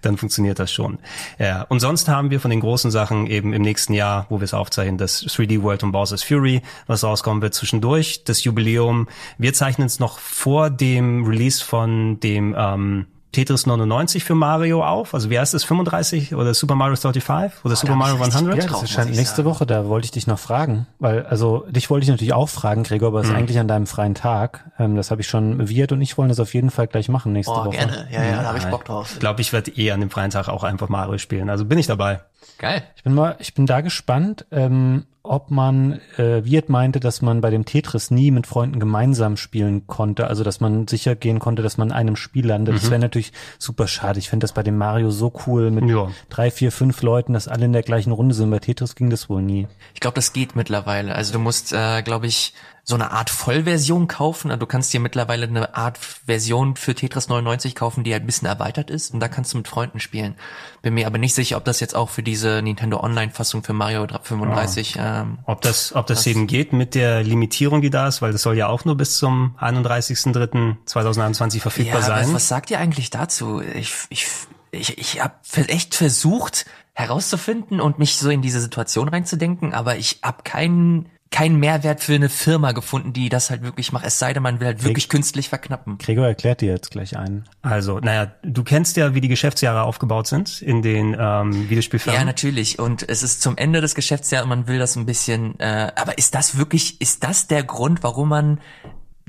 Dann 0.00 0.16
funktioniert 0.16 0.58
das 0.58 0.72
schon. 0.72 0.98
Ja. 1.38 1.62
Und 1.62 1.80
sonst 1.80 2.08
haben 2.08 2.30
wir 2.30 2.40
von 2.40 2.50
den 2.50 2.60
großen 2.60 2.90
Sachen 2.90 3.26
eben 3.26 3.52
im 3.52 3.62
nächsten 3.62 3.94
Jahr, 3.94 4.26
wo 4.28 4.40
wir 4.40 4.44
es 4.44 4.54
aufzeichnen, 4.54 4.98
das 4.98 5.24
3D 5.24 5.62
World 5.62 5.82
und 5.84 5.92
Bowser's 5.92 6.22
Fury, 6.22 6.62
was 6.86 7.04
rauskommen 7.04 7.42
wird 7.42 7.54
zwischendurch, 7.54 8.24
das 8.24 8.44
Jubiläum. 8.44 9.08
Wir 9.38 9.54
zeichnen 9.54 9.86
es 9.86 9.98
noch 9.98 10.18
vor 10.18 10.70
dem 10.70 11.24
Release 11.24 11.64
von 11.64 12.20
dem 12.20 12.54
ähm, 12.58 13.06
Tetris 13.32 13.66
99 13.66 14.22
für 14.24 14.34
Mario 14.34 14.84
auf. 14.84 15.14
Also 15.14 15.30
wie 15.30 15.38
heißt 15.38 15.54
es? 15.54 15.64
35 15.64 16.34
oder 16.34 16.52
Super 16.54 16.74
Mario 16.74 16.96
35 16.96 17.64
oder 17.64 17.74
Super 17.76 17.86
da 17.88 17.92
hab 17.94 17.98
Mario 17.98 18.14
ich 18.16 18.20
richtig 18.22 18.34
100? 18.36 18.56
Ja, 18.58 18.66
das 18.70 18.82
erscheint 18.82 19.10
nächste 19.16 19.36
sagen. 19.36 19.48
Woche, 19.48 19.66
da 19.66 19.86
wollte 19.88 20.04
ich 20.04 20.10
dich 20.10 20.26
noch 20.26 20.38
fragen, 20.38 20.86
weil, 20.98 21.24
also, 21.26 21.64
dich 21.70 21.88
wollte 21.90 22.04
ich 22.04 22.10
natürlich 22.10 22.32
auch 22.34 22.48
fragen, 22.48 22.82
Gregor, 22.84 23.08
aber 23.08 23.20
es 23.20 23.26
Mhm. 23.26 23.32
ist 23.32 23.38
eigentlich 23.38 23.58
an 23.58 23.68
deinem 23.68 23.86
freien 23.86 24.14
Tag. 24.14 24.70
Ähm, 24.78 24.96
das 24.96 25.10
habe 25.10 25.20
ich 25.22 25.28
schon 25.28 25.68
Wirt 25.68 25.92
und 25.92 26.00
ich 26.02 26.16
wollen 26.18 26.28
das 26.28 26.40
auf 26.40 26.52
jeden 26.54 26.70
Fall 26.70 26.86
gleich 26.86 27.08
machen 27.08 27.32
nächste 27.32 27.52
Oh, 27.54 27.64
Woche. 27.64 27.76
gerne. 27.76 28.06
Ja, 28.12 28.22
ja, 28.22 28.42
da 28.42 28.48
habe 28.48 28.58
ich 28.58 28.64
Bock 28.66 28.84
drauf. 28.84 29.10
Ich 29.14 29.20
glaube, 29.20 29.40
ich 29.40 29.52
werde 29.52 29.70
eh 29.72 29.90
an 29.92 30.00
dem 30.00 30.10
freien 30.10 30.30
Tag 30.30 30.48
auch 30.48 30.62
einfach 30.62 30.88
Mario 30.88 31.16
spielen. 31.18 31.48
Also 31.50 31.64
bin 31.64 31.78
ich 31.78 31.86
dabei. 31.86 32.20
Geil. 32.58 32.82
Ich 32.96 33.02
bin 33.02 33.14
mal, 33.14 33.36
ich 33.38 33.54
bin 33.54 33.66
da 33.66 33.80
gespannt, 33.80 34.44
ähm, 34.50 35.06
ob 35.24 35.50
man, 35.50 36.00
äh, 36.16 36.44
Wirt 36.44 36.68
meinte, 36.68 36.98
dass 36.98 37.22
man 37.22 37.40
bei 37.40 37.50
dem 37.50 37.64
Tetris 37.64 38.10
nie 38.10 38.30
mit 38.30 38.46
Freunden 38.46 38.80
gemeinsam 38.80 39.36
spielen 39.36 39.86
konnte, 39.86 40.26
also 40.26 40.42
dass 40.42 40.60
man 40.60 40.88
sicher 40.88 41.14
gehen 41.14 41.38
konnte, 41.38 41.62
dass 41.62 41.78
man 41.78 41.88
in 41.88 41.94
einem 41.94 42.16
Spiel 42.16 42.46
landet. 42.46 42.74
Mhm. 42.74 42.78
Das 42.80 42.90
wäre 42.90 43.00
natürlich 43.00 43.32
super 43.58 43.86
schade. 43.86 44.18
Ich 44.18 44.28
finde 44.28 44.44
das 44.44 44.52
bei 44.52 44.62
dem 44.62 44.76
Mario 44.76 45.10
so 45.10 45.32
cool 45.46 45.70
mit 45.70 45.88
Ja. 45.88 46.08
drei, 46.28 46.50
vier, 46.50 46.72
fünf 46.72 47.02
Leuten, 47.02 47.34
dass 47.34 47.46
alle 47.46 47.66
in 47.66 47.72
der 47.72 47.82
gleichen 47.82 48.12
Runde 48.12 48.34
sind. 48.34 48.50
Bei 48.50 48.58
Tetris 48.58 48.94
ging 48.96 49.10
das 49.10 49.28
wohl 49.28 49.42
nie. 49.42 49.68
Ich 49.94 50.00
glaube, 50.00 50.16
das 50.16 50.32
geht 50.32 50.56
mittlerweile. 50.56 51.14
Also 51.14 51.32
du 51.32 51.38
musst, 51.38 51.72
äh, 51.72 52.02
glaube 52.02 52.26
ich, 52.26 52.52
so 52.84 52.96
eine 52.96 53.12
Art 53.12 53.30
Vollversion 53.30 54.08
kaufen. 54.08 54.50
Also 54.50 54.62
Du 54.62 54.66
kannst 54.66 54.92
dir 54.92 55.00
mittlerweile 55.00 55.46
eine 55.46 55.74
Art 55.74 55.98
Version 55.98 56.76
für 56.76 56.94
Tetris 56.94 57.28
99 57.28 57.74
kaufen, 57.74 58.04
die 58.04 58.12
halt 58.12 58.22
ein 58.22 58.26
bisschen 58.26 58.46
erweitert 58.46 58.90
ist 58.90 59.12
und 59.12 59.20
da 59.20 59.28
kannst 59.28 59.52
du 59.52 59.56
mit 59.56 59.66
Freunden 59.66 60.00
spielen. 60.00 60.36
Bin 60.82 60.94
mir 60.94 61.06
aber 61.06 61.18
nicht 61.18 61.34
sicher, 61.34 61.56
ob 61.56 61.64
das 61.64 61.80
jetzt 61.80 61.96
auch 61.96 62.10
für 62.10 62.22
diese 62.22 62.62
Nintendo 62.62 63.00
Online-Fassung 63.00 63.62
für 63.62 63.72
Mario 63.72 64.06
35 64.06 64.96
ähm, 64.98 65.38
Ob 65.46 65.62
das, 65.62 65.94
ob 65.94 66.06
das, 66.06 66.26
eben 66.26 66.46
geht 66.46 66.72
mit 66.72 66.94
der 66.94 67.22
Limitierung, 67.22 67.82
die 67.82 67.90
da 67.90 68.08
ist, 68.08 68.22
weil 68.22 68.32
das 68.32 68.42
soll 68.42 68.56
ja 68.56 68.68
auch 68.68 68.84
nur 68.84 68.96
bis 68.96 69.16
zum 69.16 69.56
31.03.2021 69.60 71.60
verfügbar 71.60 72.00
ja, 72.00 72.06
sein. 72.06 72.26
Was, 72.26 72.34
was 72.34 72.48
sagt 72.48 72.70
ihr 72.70 72.78
eigentlich 72.78 73.10
dazu? 73.10 73.60
Ich, 73.60 73.92
ich, 74.10 74.26
ich, 74.70 74.98
ich 74.98 75.20
habe 75.20 75.34
echt 75.68 75.94
versucht 75.94 76.66
herauszufinden 76.94 77.80
und 77.80 77.98
mich 77.98 78.16
so 78.16 78.30
in 78.30 78.42
diese 78.42 78.60
Situation 78.60 79.08
reinzudenken, 79.08 79.72
aber 79.72 79.96
ich 79.96 80.20
habe 80.22 80.42
keinen 80.44 81.08
keinen 81.32 81.58
Mehrwert 81.58 82.00
für 82.02 82.14
eine 82.14 82.28
Firma 82.28 82.70
gefunden, 82.72 83.12
die 83.12 83.28
das 83.28 83.50
halt 83.50 83.62
wirklich 83.62 83.90
macht. 83.90 84.06
Es 84.06 84.18
sei 84.20 84.32
denn, 84.32 84.42
man 84.42 84.60
will 84.60 84.68
halt 84.68 84.84
wirklich 84.84 85.08
künstlich 85.08 85.48
verknappen. 85.48 85.98
Gregor 85.98 86.26
erklärt 86.26 86.60
dir 86.60 86.70
jetzt 86.70 86.92
gleich 86.92 87.16
einen. 87.16 87.44
Also, 87.62 87.98
naja, 87.98 88.30
du 88.42 88.62
kennst 88.62 88.96
ja, 88.96 89.14
wie 89.14 89.20
die 89.20 89.28
Geschäftsjahre 89.28 89.82
aufgebaut 89.82 90.28
sind 90.28 90.62
in 90.62 90.82
den 90.82 91.16
ähm, 91.18 91.68
Videospielfirmen. 91.68 92.20
Ja, 92.20 92.24
natürlich. 92.24 92.78
Und 92.78 93.08
es 93.08 93.22
ist 93.24 93.42
zum 93.42 93.56
Ende 93.56 93.80
des 93.80 93.94
Geschäftsjahres 93.94 94.44
und 94.44 94.50
man 94.50 94.68
will 94.68 94.78
das 94.78 94.94
ein 94.94 95.06
bisschen. 95.06 95.58
Äh, 95.58 95.90
aber 95.96 96.18
ist 96.18 96.34
das 96.34 96.58
wirklich, 96.58 97.00
ist 97.00 97.24
das 97.24 97.48
der 97.48 97.64
Grund, 97.64 98.02
warum 98.02 98.28
man 98.28 98.60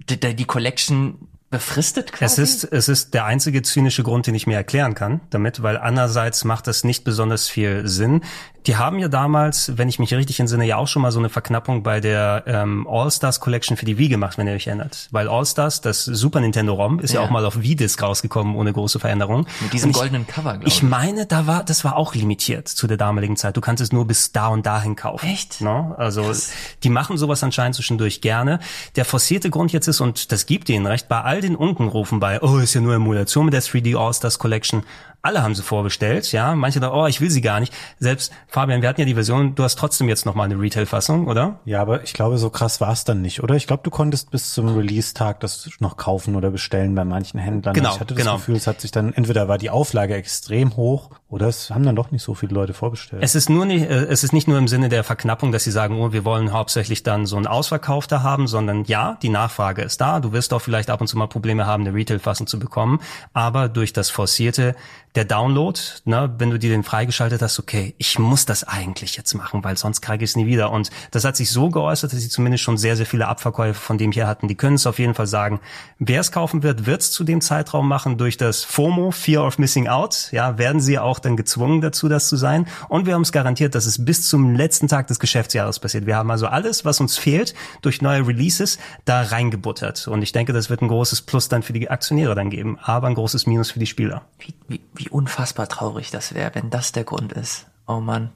die, 0.09 0.19
die 0.19 0.45
Collection 0.45 1.29
befristet 1.53 2.11
quasi? 2.11 2.41
Es 2.41 2.63
ist, 2.63 2.63
es 2.65 2.89
ist 2.89 3.13
der 3.13 3.25
einzige 3.25 3.61
zynische 3.61 4.03
Grund, 4.03 4.27
den 4.27 4.35
ich 4.35 4.47
mir 4.47 4.55
erklären 4.55 4.95
kann 4.95 5.21
damit, 5.29 5.63
weil 5.63 5.77
andererseits 5.77 6.43
macht 6.43 6.67
das 6.67 6.83
nicht 6.83 7.03
besonders 7.05 7.47
viel 7.47 7.87
Sinn. 7.87 8.21
Die 8.65 8.77
haben 8.77 8.97
ja 8.97 9.09
damals, 9.09 9.77
wenn 9.77 9.89
ich 9.89 9.99
mich 9.99 10.13
richtig 10.13 10.39
entsinne, 10.39 10.65
ja 10.65 10.77
auch 10.77 10.87
schon 10.87 11.01
mal 11.01 11.11
so 11.11 11.19
eine 11.19 11.27
Verknappung 11.27 11.83
bei 11.83 11.99
der 11.99 12.43
ähm, 12.47 12.87
All-Stars 12.89 13.41
Collection 13.41 13.75
für 13.75 13.83
die 13.85 13.97
Wii 13.97 14.07
gemacht, 14.07 14.37
wenn 14.37 14.47
ihr 14.47 14.53
euch 14.53 14.67
erinnert. 14.67 15.09
Weil 15.11 15.27
All-Stars, 15.27 15.81
das 15.81 16.05
Super 16.05 16.39
Nintendo 16.39 16.73
ROM, 16.73 16.99
ist 16.99 17.11
ja, 17.13 17.19
Ja. 17.19 17.25
auch 17.27 17.29
mal 17.29 17.45
auf 17.45 17.61
Wii-Disc 17.61 18.01
rausgekommen, 18.01 18.55
ohne 18.55 18.71
große 18.71 18.99
Veränderung. 18.99 19.47
Mit 19.59 19.73
diesem 19.73 19.91
ich, 19.91 19.97
goldenen 19.97 20.25
Cover, 20.25 20.53
glaube 20.53 20.67
Ich 20.69 20.81
meine, 20.81 21.25
da 21.25 21.45
war, 21.45 21.65
das 21.65 21.83
war 21.83 21.97
auch 21.97 22.15
limitiert 22.15 22.69
zu 22.69 22.87
der 22.87 22.95
damaligen 22.95 23.35
Zeit. 23.35 23.57
Du 23.57 23.61
kannst 23.61 23.83
es 23.83 23.91
nur 23.91 24.07
bis 24.07 24.31
da 24.31 24.47
und 24.47 24.65
dahin 24.65 24.95
kaufen. 24.95 25.27
Echt? 25.27 25.59
No? 25.59 25.93
Also 25.97 26.31
die 26.83 26.89
machen 26.89 27.17
sowas 27.17 27.43
anscheinend 27.43 27.75
zwischendurch 27.75 28.21
gerne. 28.21 28.59
Der 28.95 29.03
forcierte 29.03 29.49
Grund 29.49 29.73
jetzt 29.73 29.87
ist, 29.87 29.99
und 29.99 30.31
das 30.31 30.45
gibt 30.45 30.69
ihnen 30.69 30.87
recht, 30.87 31.09
bei 31.09 31.19
all 31.19 31.41
den 31.43 31.55
Unkenrufen 31.55 32.19
bei, 32.19 32.41
oh, 32.41 32.57
ist 32.57 32.73
ja 32.73 32.81
nur 32.81 32.95
Emulation 32.95 33.45
mit 33.45 33.53
der 33.53 33.61
3D 33.61 33.97
All-Stars 33.97 34.39
Collection. 34.39 34.83
Alle 35.21 35.41
haben 35.41 35.55
sie 35.55 35.61
vorbestellt, 35.61 36.31
ja. 36.33 36.53
Manche 36.53 36.81
da, 36.81 36.93
oh, 36.93 37.07
ich 37.07 37.21
will 37.21 37.29
sie 37.29 37.39
gar 37.39 37.61
nicht. 37.61 37.73
Selbst, 37.97 38.33
Fabian, 38.47 38.81
wir 38.81 38.89
hatten 38.89 38.99
ja 38.99 39.05
die 39.05 39.13
Version, 39.13 39.55
du 39.55 39.63
hast 39.63 39.79
trotzdem 39.79 40.09
jetzt 40.09 40.25
noch 40.25 40.35
mal 40.35 40.43
eine 40.43 40.59
Retail-Fassung, 40.59 41.27
oder? 41.27 41.59
Ja, 41.63 41.81
aber 41.81 42.03
ich 42.03 42.13
glaube, 42.13 42.37
so 42.37 42.49
krass 42.49 42.81
war 42.81 42.91
es 42.91 43.05
dann 43.05 43.21
nicht, 43.21 43.41
oder? 43.41 43.55
Ich 43.55 43.65
glaube, 43.65 43.83
du 43.83 43.89
konntest 43.89 44.31
bis 44.31 44.53
zum 44.53 44.75
Release-Tag 44.75 45.39
das 45.39 45.69
noch 45.79 45.95
kaufen 45.95 46.35
oder 46.35 46.51
bestellen 46.51 46.93
bei 46.93 47.05
manchen 47.05 47.39
Händlern. 47.39 47.73
Genau, 47.73 47.93
ich 47.93 47.99
hatte 48.01 48.15
das 48.15 48.21
genau. 48.21 48.35
Gefühl, 48.35 48.57
es 48.57 48.67
hat 48.67 48.81
sich 48.81 48.91
dann, 48.91 49.13
entweder 49.13 49.47
war 49.47 49.57
die 49.57 49.69
Auflage 49.69 50.13
extrem 50.13 50.75
hoch 50.75 51.11
oder 51.29 51.47
es 51.47 51.69
haben 51.69 51.83
dann 51.83 51.95
doch 51.95 52.11
nicht 52.11 52.21
so 52.21 52.33
viele 52.33 52.53
Leute 52.53 52.73
vorbestellt. 52.73 53.23
Es 53.23 53.33
ist 53.33 53.49
nur 53.49 53.65
nicht, 53.65 53.89
äh, 53.89 54.03
es 54.05 54.23
ist 54.23 54.33
nicht 54.33 54.47
nur 54.47 54.57
im 54.57 54.67
Sinne 54.67 54.89
der 54.89 55.05
Verknappung, 55.05 55.51
dass 55.51 55.63
sie 55.63 55.71
sagen, 55.71 55.99
oh, 56.01 56.11
wir 56.11 56.25
wollen 56.25 56.51
hauptsächlich 56.51 57.01
dann 57.01 57.25
so 57.25 57.37
einen 57.37 57.47
Ausverkauf 57.47 58.07
da 58.07 58.23
haben, 58.23 58.47
sondern 58.47 58.83
ja, 58.85 59.17
die 59.21 59.29
Nachfrage 59.29 59.83
ist 59.83 60.01
da. 60.01 60.19
Du 60.19 60.33
wirst 60.33 60.53
auch 60.53 60.59
vielleicht 60.59 60.89
ab 60.89 60.99
und 60.99 61.07
zu 61.07 61.17
mal 61.17 61.27
Probleme 61.33 61.65
haben, 61.65 61.85
eine 61.85 61.93
Retail-Fassung 61.93 62.47
zu 62.47 62.59
bekommen. 62.59 62.99
Aber 63.33 63.67
durch 63.67 63.91
das 63.91 64.09
forcierte, 64.09 64.75
der 65.15 65.25
Download, 65.25 65.79
ne, 66.05 66.33
wenn 66.39 66.49
du 66.49 66.57
dir 66.57 66.71
den 66.71 66.83
freigeschaltet 66.83 67.41
hast, 67.41 67.59
okay, 67.59 67.93
ich 67.97 68.17
muss 68.17 68.45
das 68.45 68.63
eigentlich 68.63 69.15
jetzt 69.15 69.33
machen, 69.35 69.63
weil 69.63 69.77
sonst 69.77 70.01
kriege 70.01 70.23
ich 70.23 70.31
es 70.31 70.35
nie 70.35 70.47
wieder. 70.47 70.71
Und 70.71 70.89
das 71.11 71.23
hat 71.23 71.37
sich 71.37 71.51
so 71.51 71.69
geäußert, 71.69 72.11
dass 72.11 72.19
sie 72.19 72.29
zumindest 72.29 72.63
schon 72.63 72.77
sehr, 72.77 72.95
sehr 72.95 73.05
viele 73.05 73.27
Abverkäufe 73.27 73.79
von 73.79 73.99
dem 73.99 74.11
hier 74.11 74.25
hatten. 74.25 74.47
Die 74.47 74.55
können 74.55 74.75
es 74.75 74.87
auf 74.87 74.97
jeden 74.97 75.13
Fall 75.13 75.27
sagen. 75.27 75.59
Wer 75.99 76.21
es 76.21 76.31
kaufen 76.31 76.63
wird, 76.63 76.87
wird 76.87 77.01
es 77.01 77.11
zu 77.11 77.23
dem 77.23 77.41
Zeitraum 77.41 77.87
machen 77.87 78.17
durch 78.17 78.37
das 78.37 78.63
FOMO, 78.63 79.11
Fear 79.11 79.45
of 79.45 79.59
Missing 79.59 79.87
Out. 79.87 80.29
Ja, 80.31 80.57
werden 80.57 80.81
sie 80.81 80.97
auch 80.97 81.19
dann 81.19 81.37
gezwungen 81.37 81.81
dazu, 81.81 82.09
das 82.09 82.27
zu 82.27 82.35
sein. 82.35 82.67
Und 82.89 83.05
wir 83.05 83.13
haben 83.13 83.21
es 83.21 83.31
garantiert, 83.31 83.75
dass 83.75 83.85
es 83.85 84.03
bis 84.03 84.27
zum 84.27 84.55
letzten 84.55 84.87
Tag 84.87 85.07
des 85.07 85.19
Geschäftsjahres 85.19 85.79
passiert. 85.79 86.07
Wir 86.07 86.15
haben 86.15 86.31
also 86.31 86.47
alles, 86.47 86.85
was 86.85 86.99
uns 86.99 87.17
fehlt, 87.17 87.53
durch 87.83 88.01
neue 88.01 88.25
Releases 88.25 88.79
da 89.05 89.21
reingebuttert. 89.21 90.07
Und 90.07 90.23
ich 90.23 90.31
denke, 90.31 90.53
das 90.53 90.71
wird 90.71 90.81
ein 90.81 90.87
großes 90.87 91.12
Plus 91.21 91.49
dann 91.49 91.63
für 91.63 91.73
die 91.73 91.89
Aktionäre 91.89 92.35
dann 92.35 92.49
geben, 92.49 92.77
aber 92.81 93.07
ein 93.07 93.15
großes 93.15 93.45
Minus 93.47 93.71
für 93.71 93.79
die 93.79 93.85
Spieler. 93.85 94.23
Wie, 94.39 94.53
wie, 94.67 94.81
wie 94.93 95.09
unfassbar 95.09 95.67
traurig 95.67 96.11
das 96.11 96.33
wäre, 96.33 96.55
wenn 96.55 96.69
das 96.69 96.91
der 96.91 97.03
Grund 97.03 97.33
ist. 97.33 97.67
Oh 97.87 97.99
Mann. 97.99 98.31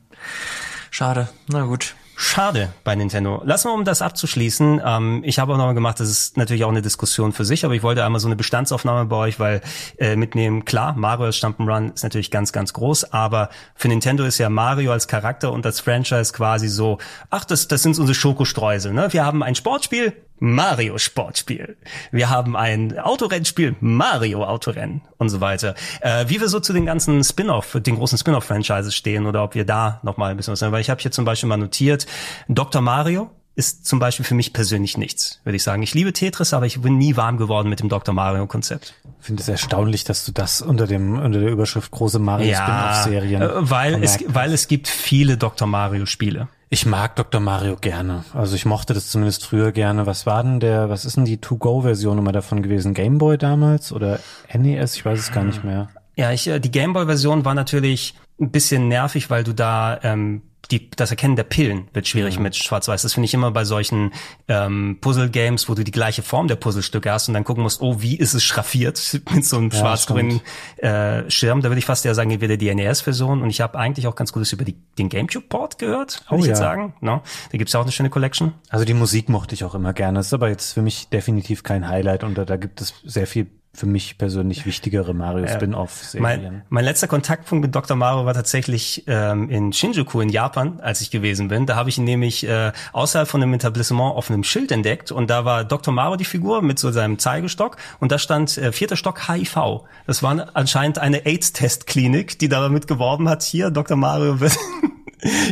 Schade. 0.91 1.30
Na 1.48 1.64
gut. 1.66 1.95
Schade 2.20 2.74
bei 2.84 2.95
Nintendo. 2.95 3.44
Lassen 3.45 3.70
wir, 3.70 3.76
um 3.76 3.86
das 3.86 4.02
abzuschließen. 4.02 4.82
Ähm, 4.84 5.22
ich 5.24 5.38
habe 5.38 5.54
auch 5.54 5.58
noch 5.58 5.66
mal 5.66 5.74
gemacht, 5.74 5.99
das 5.99 6.10
ist 6.10 6.36
natürlich 6.36 6.64
auch 6.64 6.70
eine 6.70 6.82
Diskussion 6.82 7.32
für 7.32 7.45
sich, 7.45 7.64
aber 7.64 7.76
ich 7.76 7.84
wollte 7.84 8.04
einmal 8.04 8.20
so 8.20 8.28
eine 8.28 8.36
Bestandsaufnahme 8.36 9.06
bei 9.06 9.16
euch, 9.18 9.40
weil 9.40 9.62
äh, 9.99 10.16
mitnehmen, 10.16 10.66
klar, 10.66 10.95
Mario 10.98 11.26
als 11.26 11.38
Jump'n'Run 11.38 11.94
ist 11.94 12.02
natürlich 12.02 12.32
ganz, 12.32 12.52
ganz 12.52 12.74
groß, 12.74 13.14
aber 13.14 13.49
für 13.76 13.88
Nintendo 13.88 14.24
ist 14.24 14.40
ja 14.40 14.49
Mario 14.49 14.94
als 14.94 15.08
Charakter 15.08 15.52
und 15.52 15.64
als 15.68 15.80
Franchise 15.80 16.34
quasi 16.34 16.70
so, 16.70 16.98
ach, 17.30 17.45
das, 17.45 17.68
das 17.68 17.84
sind 17.84 17.99
unsere 17.99 18.16
Schokostreusel. 18.16 18.94
Ne? 18.94 19.14
Wir 19.14 19.24
haben 19.24 19.44
ein 19.44 19.54
Sportspiel, 19.54 20.14
Mario 20.39 20.97
Sportspiel. 20.97 21.77
Wir 22.11 22.30
haben 22.30 22.55
ein 22.55 22.97
Autorennspiel, 22.99 23.76
Mario 23.80 24.43
Autorennen 24.43 25.01
und 25.18 25.30
so 25.30 25.41
weiter. 25.41 25.76
Äh, 26.01 26.26
wie 26.27 26.39
wir 26.39 26.47
so 26.47 26.59
zu 26.59 26.73
den 26.73 26.85
ganzen 26.85 27.23
Spin-off, 27.23 27.77
den 27.81 27.95
großen 27.95 28.18
Spin-off-Franchises 28.18 28.95
stehen 28.95 29.26
oder 29.26 29.43
ob 29.43 29.55
wir 29.55 29.65
da 29.65 29.99
noch 30.03 30.18
mal 30.18 30.31
ein 30.31 30.38
bisschen 30.38 30.51
was 30.51 30.59
sagen. 30.59 30.72
Weil 30.73 30.81
ich 30.81 30.89
habe 30.89 31.01
hier 31.01 31.11
zum 31.11 31.26
Beispiel 31.26 31.49
mal 31.49 31.57
notiert, 31.57 32.05
Dr. 32.47 32.81
Mario 32.81 33.31
ist 33.57 33.88
zum 33.88 33.97
Beispiel 33.97 34.23
für 34.23 34.35
mich 34.35 34.53
persönlich 34.53 34.97
nichts, 34.99 35.41
würde 35.43 35.55
ich 35.55 35.64
sagen. 35.64 35.81
Ich 35.81 35.95
liebe 35.95 36.14
Tetris, 36.14 36.53
aber 36.53 36.68
ich 36.68 36.80
bin 36.80 36.99
nie 36.99 37.18
warm 37.18 37.38
geworden 37.38 37.69
mit 37.69 37.80
dem 37.80 37.89
Dr. 37.89 38.14
Mario-Konzept. 38.14 38.93
Ich 39.19 39.26
finde 39.26 39.41
es 39.41 39.49
erstaunlich, 39.49 40.03
dass 40.03 40.26
du 40.26 40.31
das 40.31 40.61
unter 40.61 40.85
dem 40.85 41.18
unter 41.18 41.39
der 41.39 41.49
Überschrift 41.49 41.89
große 41.89 42.19
Mario 42.19 42.53
Spin-off-Serien 42.53 43.41
äh, 43.41 43.49
weil 43.69 44.03
es, 44.03 44.19
weil 44.27 44.53
es 44.53 44.68
gibt 44.68 44.88
viele 44.88 45.38
Dr. 45.38 45.68
Mario-Spiele. 45.68 46.49
Ich 46.69 46.85
mag 46.85 47.15
Dr. 47.15 47.39
Mario 47.39 47.77
gerne. 47.77 48.26
Also 48.34 48.56
ich 48.56 48.65
mochte 48.65 48.94
das 48.94 49.07
zumindest 49.07 49.45
früher 49.45 49.72
gerne. 49.72 50.06
Was 50.06 50.26
war 50.26 50.44
denn 50.44 50.60
der, 50.60 50.89
was 50.89 51.06
ist 51.06 51.15
denn 51.15 51.23
die 51.23 51.38
To-Go-Version 51.38 52.18
immer 52.18 52.34
davon 52.34 52.61
gewesen? 52.61 52.94
Game 52.94 53.19
Boy 53.19 53.38
damals 53.38 53.94
oder 53.94 54.19
NES? 54.53 54.95
Ich 54.95 55.06
weiß 55.06 55.18
es 55.18 55.31
gar 55.31 55.45
nicht 55.45 55.64
mehr. 55.64 55.88
Ja, 56.18 56.31
ich, 56.31 56.48
äh, 56.48 56.60
die 56.60 56.72
Gameboy-Version 56.72 57.45
war 57.45 57.53
natürlich 57.53 58.15
ein 58.39 58.51
bisschen 58.51 58.88
nervig, 58.88 59.30
weil 59.30 59.43
du 59.43 59.53
da 59.53 59.99
ähm, 60.03 60.43
die, 60.72 60.89
das 60.91 61.11
Erkennen 61.11 61.35
der 61.35 61.43
Pillen 61.43 61.88
wird 61.93 62.07
schwierig 62.07 62.39
mit 62.39 62.55
Schwarz-Weiß. 62.55 63.01
Das 63.01 63.14
finde 63.14 63.26
ich 63.26 63.34
immer 63.34 63.51
bei 63.51 63.64
solchen 63.64 64.11
ähm, 64.47 64.97
Puzzle-Games, 64.99 65.69
wo 65.69 65.76
du 65.76 65.84
die 65.84 65.91
gleiche 65.91 66.23
Form 66.23 66.47
der 66.47 66.57
Puzzlestücke 66.57 67.09
hast 67.11 67.27
und 67.30 67.35
dann 67.35 67.43
gucken 67.45 67.64
musst, 67.64 67.81
oh, 67.81 68.01
wie 68.01 68.18
ist 68.18 68.34
es 68.34 68.43
schraffiert 68.43 69.22
mit 69.34 69.45
so 69.45 69.57
einem 69.57 69.69
Ja, 69.69 69.77
schwarz-grünen 69.77 70.41
äh, 70.77 71.30
Schirm. 71.30 71.61
Da 71.61 71.69
würde 71.69 71.80
ich 71.80 71.85
fast 71.85 72.03
ja 72.05 72.14
sagen, 72.14 72.30
wieder 72.41 72.57
die 72.57 72.73
NES-Version. 72.73 73.41
Und 73.41 73.49
ich 73.49 73.61
habe 73.61 73.80
eigentlich 73.80 74.07
auch 74.07 74.15
ganz 74.15 74.34
Gutes 74.34 74.51
über 74.51 74.65
die, 74.65 74.76
den 74.97 75.07
GameCube-Port 75.09 75.80
gehört, 75.80 76.23
würde 76.27 76.35
Oh, 76.35 76.39
ich 76.39 76.47
jetzt 76.47 76.59
ja. 76.59 76.65
sagen. 76.65 76.93
No? 76.99 77.22
Da 77.51 77.57
gibt's 77.57 77.73
ja 77.73 77.80
auch 77.80 77.85
eine 77.85 77.91
schöne 77.93 78.09
Collection. 78.09 78.53
Also 78.69 78.84
die 78.84 78.93
Musik 78.93 79.30
mochte 79.30 79.55
ich 79.55 79.64
auch 79.64 79.73
immer 79.76 79.93
gerne. 79.93 80.19
Das 80.19 80.27
ist 80.27 80.34
aber 80.34 80.49
jetzt 80.49 80.73
für 80.73 80.81
mich 80.81 81.07
definitiv 81.09 81.64
kein 81.64 81.88
Highlight 81.88 82.23
und 82.26 82.38
da, 82.38 82.43
da 82.43 82.57
gibt 82.57 82.81
es 82.81 82.93
sehr 83.05 83.27
viel 83.27 83.47
für 83.78 83.86
mich 83.86 84.18
persönlich 84.18 84.66
wichtigere 84.66 85.14
Mario 85.14 85.48
Spin-off-Serien. 85.54 86.24
Mein, 86.24 86.62
mein 86.70 86.84
letzter 86.84 87.08
Kontaktpunkt 87.08 87.64
mit 87.64 87.76
Dr. 87.76 87.95
Mario 87.95 88.26
war 88.26 88.34
tatsächlich 88.34 89.04
ähm, 89.06 89.52
in 89.52 89.72
Shinjuku 89.72 90.20
in 90.20 90.30
Japan, 90.30 90.80
als 90.80 91.02
ich 91.02 91.12
gewesen 91.12 91.48
bin. 91.48 91.68
Da 91.68 91.76
habe 91.76 91.90
ich 91.90 91.99
ihn 91.99 92.04
nämlich 92.04 92.48
äh, 92.48 92.72
außerhalb 92.91 93.28
von 93.28 93.44
einem 93.44 93.54
Etablissement 93.54 94.16
auf 94.16 94.32
einem 94.32 94.44
Schild 94.44 94.72
entdeckt 94.72 95.12
und 95.12 95.30
da 95.30 95.45
war 95.45 95.64
Dr. 95.64 95.94
Mario 95.94 96.16
die 96.16 96.26
Figur 96.26 96.64
mit 96.64 96.80
so 96.80 96.91
seinem 96.91 97.20
Zeigestock 97.20 97.78
und 97.99 98.12
da 98.12 98.18
stand 98.18 98.58
äh, 98.58 98.72
vierter 98.72 98.95
Stock 98.95 99.28
HIV. 99.28 99.82
Das 100.08 100.24
war 100.24 100.48
anscheinend 100.56 100.98
eine 100.98 101.28
AIDS-Testklinik, 101.28 102.40
die 102.40 102.49
damit 102.49 102.88
geworben 102.88 103.30
hat, 103.30 103.44
hier 103.44 103.70
Dr. 103.70 103.95
Mario 103.95 104.40
wird... 104.40 104.58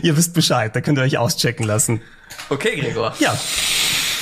Ihr 0.03 0.15
wisst 0.15 0.35
Bescheid, 0.35 0.75
da 0.75 0.81
könnt 0.81 0.99
ihr 0.99 1.03
euch 1.03 1.17
auschecken 1.17 1.65
lassen. 1.65 2.01
Okay, 2.49 2.79
Gregor. 2.79 3.13
Ja, 3.19 3.35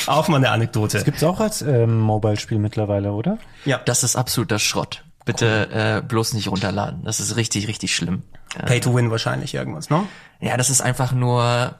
auch 0.07 0.27
mal 0.27 0.37
eine 0.37 0.49
Anekdote. 0.51 1.03
Gibt's 1.03 1.23
auch 1.23 1.39
als 1.39 1.61
ähm, 1.61 1.99
Mobile-Spiel 1.99 2.59
mittlerweile, 2.59 3.11
oder? 3.13 3.37
Ja, 3.65 3.79
Das 3.85 4.03
ist 4.03 4.15
absoluter 4.15 4.59
Schrott. 4.59 5.03
Bitte 5.25 5.69
äh, 5.71 6.01
bloß 6.05 6.33
nicht 6.33 6.49
runterladen. 6.49 7.03
Das 7.05 7.19
ist 7.19 7.35
richtig, 7.37 7.67
richtig 7.67 7.95
schlimm. 7.95 8.23
Pay 8.65 8.81
to 8.81 8.93
Win 8.93 9.09
wahrscheinlich 9.09 9.53
irgendwas, 9.53 9.89
ne? 9.89 10.03
Ja, 10.41 10.57
das 10.57 10.69
ist 10.69 10.81
einfach 10.81 11.11
nur 11.13 11.75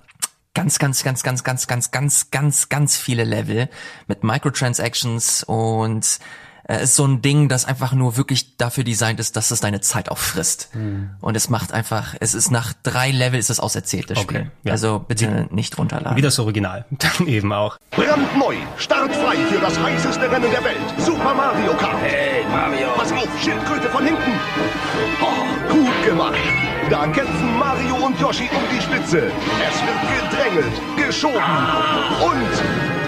ganz, 0.54 0.80
ganz, 0.80 1.04
ganz, 1.04 1.24
ganz, 1.24 1.44
ganz, 1.44 1.68
ganz, 1.68 1.91
ganz, 1.91 2.32
ganz, 2.32 2.70
ganz 2.70 2.98
viele 2.98 3.24
Level 3.24 3.70
mit 4.08 4.24
Microtransactions 4.24 5.44
und 5.44 6.20
äh, 6.68 6.84
ist 6.84 6.95
so 6.95 7.06
ein 7.06 7.22
Ding, 7.22 7.49
das 7.49 7.65
einfach 7.65 7.94
nur 7.94 8.18
wirklich 8.18 8.57
dafür 8.57 8.84
designt 8.84 9.19
ist, 9.19 9.35
dass 9.35 9.52
es 9.52 9.60
deine 9.60 9.81
Zeit 9.81 10.10
auch 10.10 10.18
frisst. 10.18 10.69
Und 11.22 11.35
es 11.35 11.49
macht 11.49 11.73
einfach, 11.73 12.15
es 12.19 12.34
ist 12.34 12.52
nach 12.52 12.73
drei 12.84 13.11
Level 13.11 13.40
ist 13.40 13.49
es 13.49 13.60
auserzählt, 13.60 14.10
das 14.10 14.18
Okay, 14.19 14.35
Spiel. 14.40 14.52
ja. 14.64 14.72
Also 14.72 14.99
bitte 14.99 15.48
nicht 15.52 15.77
runterladen. 15.77 16.18
Wie 16.18 16.22
das 16.22 16.40
Original. 16.40 16.85
Dann 16.91 17.27
eben 17.27 17.52
auch. 17.53 17.77
Brandneu, 17.91 18.56
startfrei 18.77 19.35
für 19.52 19.60
das 19.60 19.77
heißeste 19.80 20.31
Rennen 20.31 20.52
der 20.52 20.64
Welt. 20.64 20.77
Super 20.98 21.34
Mario 21.34 21.73
Kart. 21.73 21.98
Hey, 22.02 22.44
Mario. 22.49 22.88
Pass 22.95 23.11
auf, 23.11 23.27
Schildkröte 23.41 23.90
von 23.90 24.06
hinten. 24.06 24.31
Oh, 25.22 25.72
gut 25.73 26.06
gemacht. 26.06 26.38
Da 26.90 27.07
kämpfen 27.07 27.57
Mario 27.57 27.95
und 28.06 28.19
Yoshi 28.19 28.49
um 28.53 28.61
die 28.76 28.81
Spitze. 28.81 29.27
Es 29.27 29.81
wird 29.81 30.31
gedrängelt, 30.31 30.81
geschoben. 31.07 31.38
Und 32.22 33.02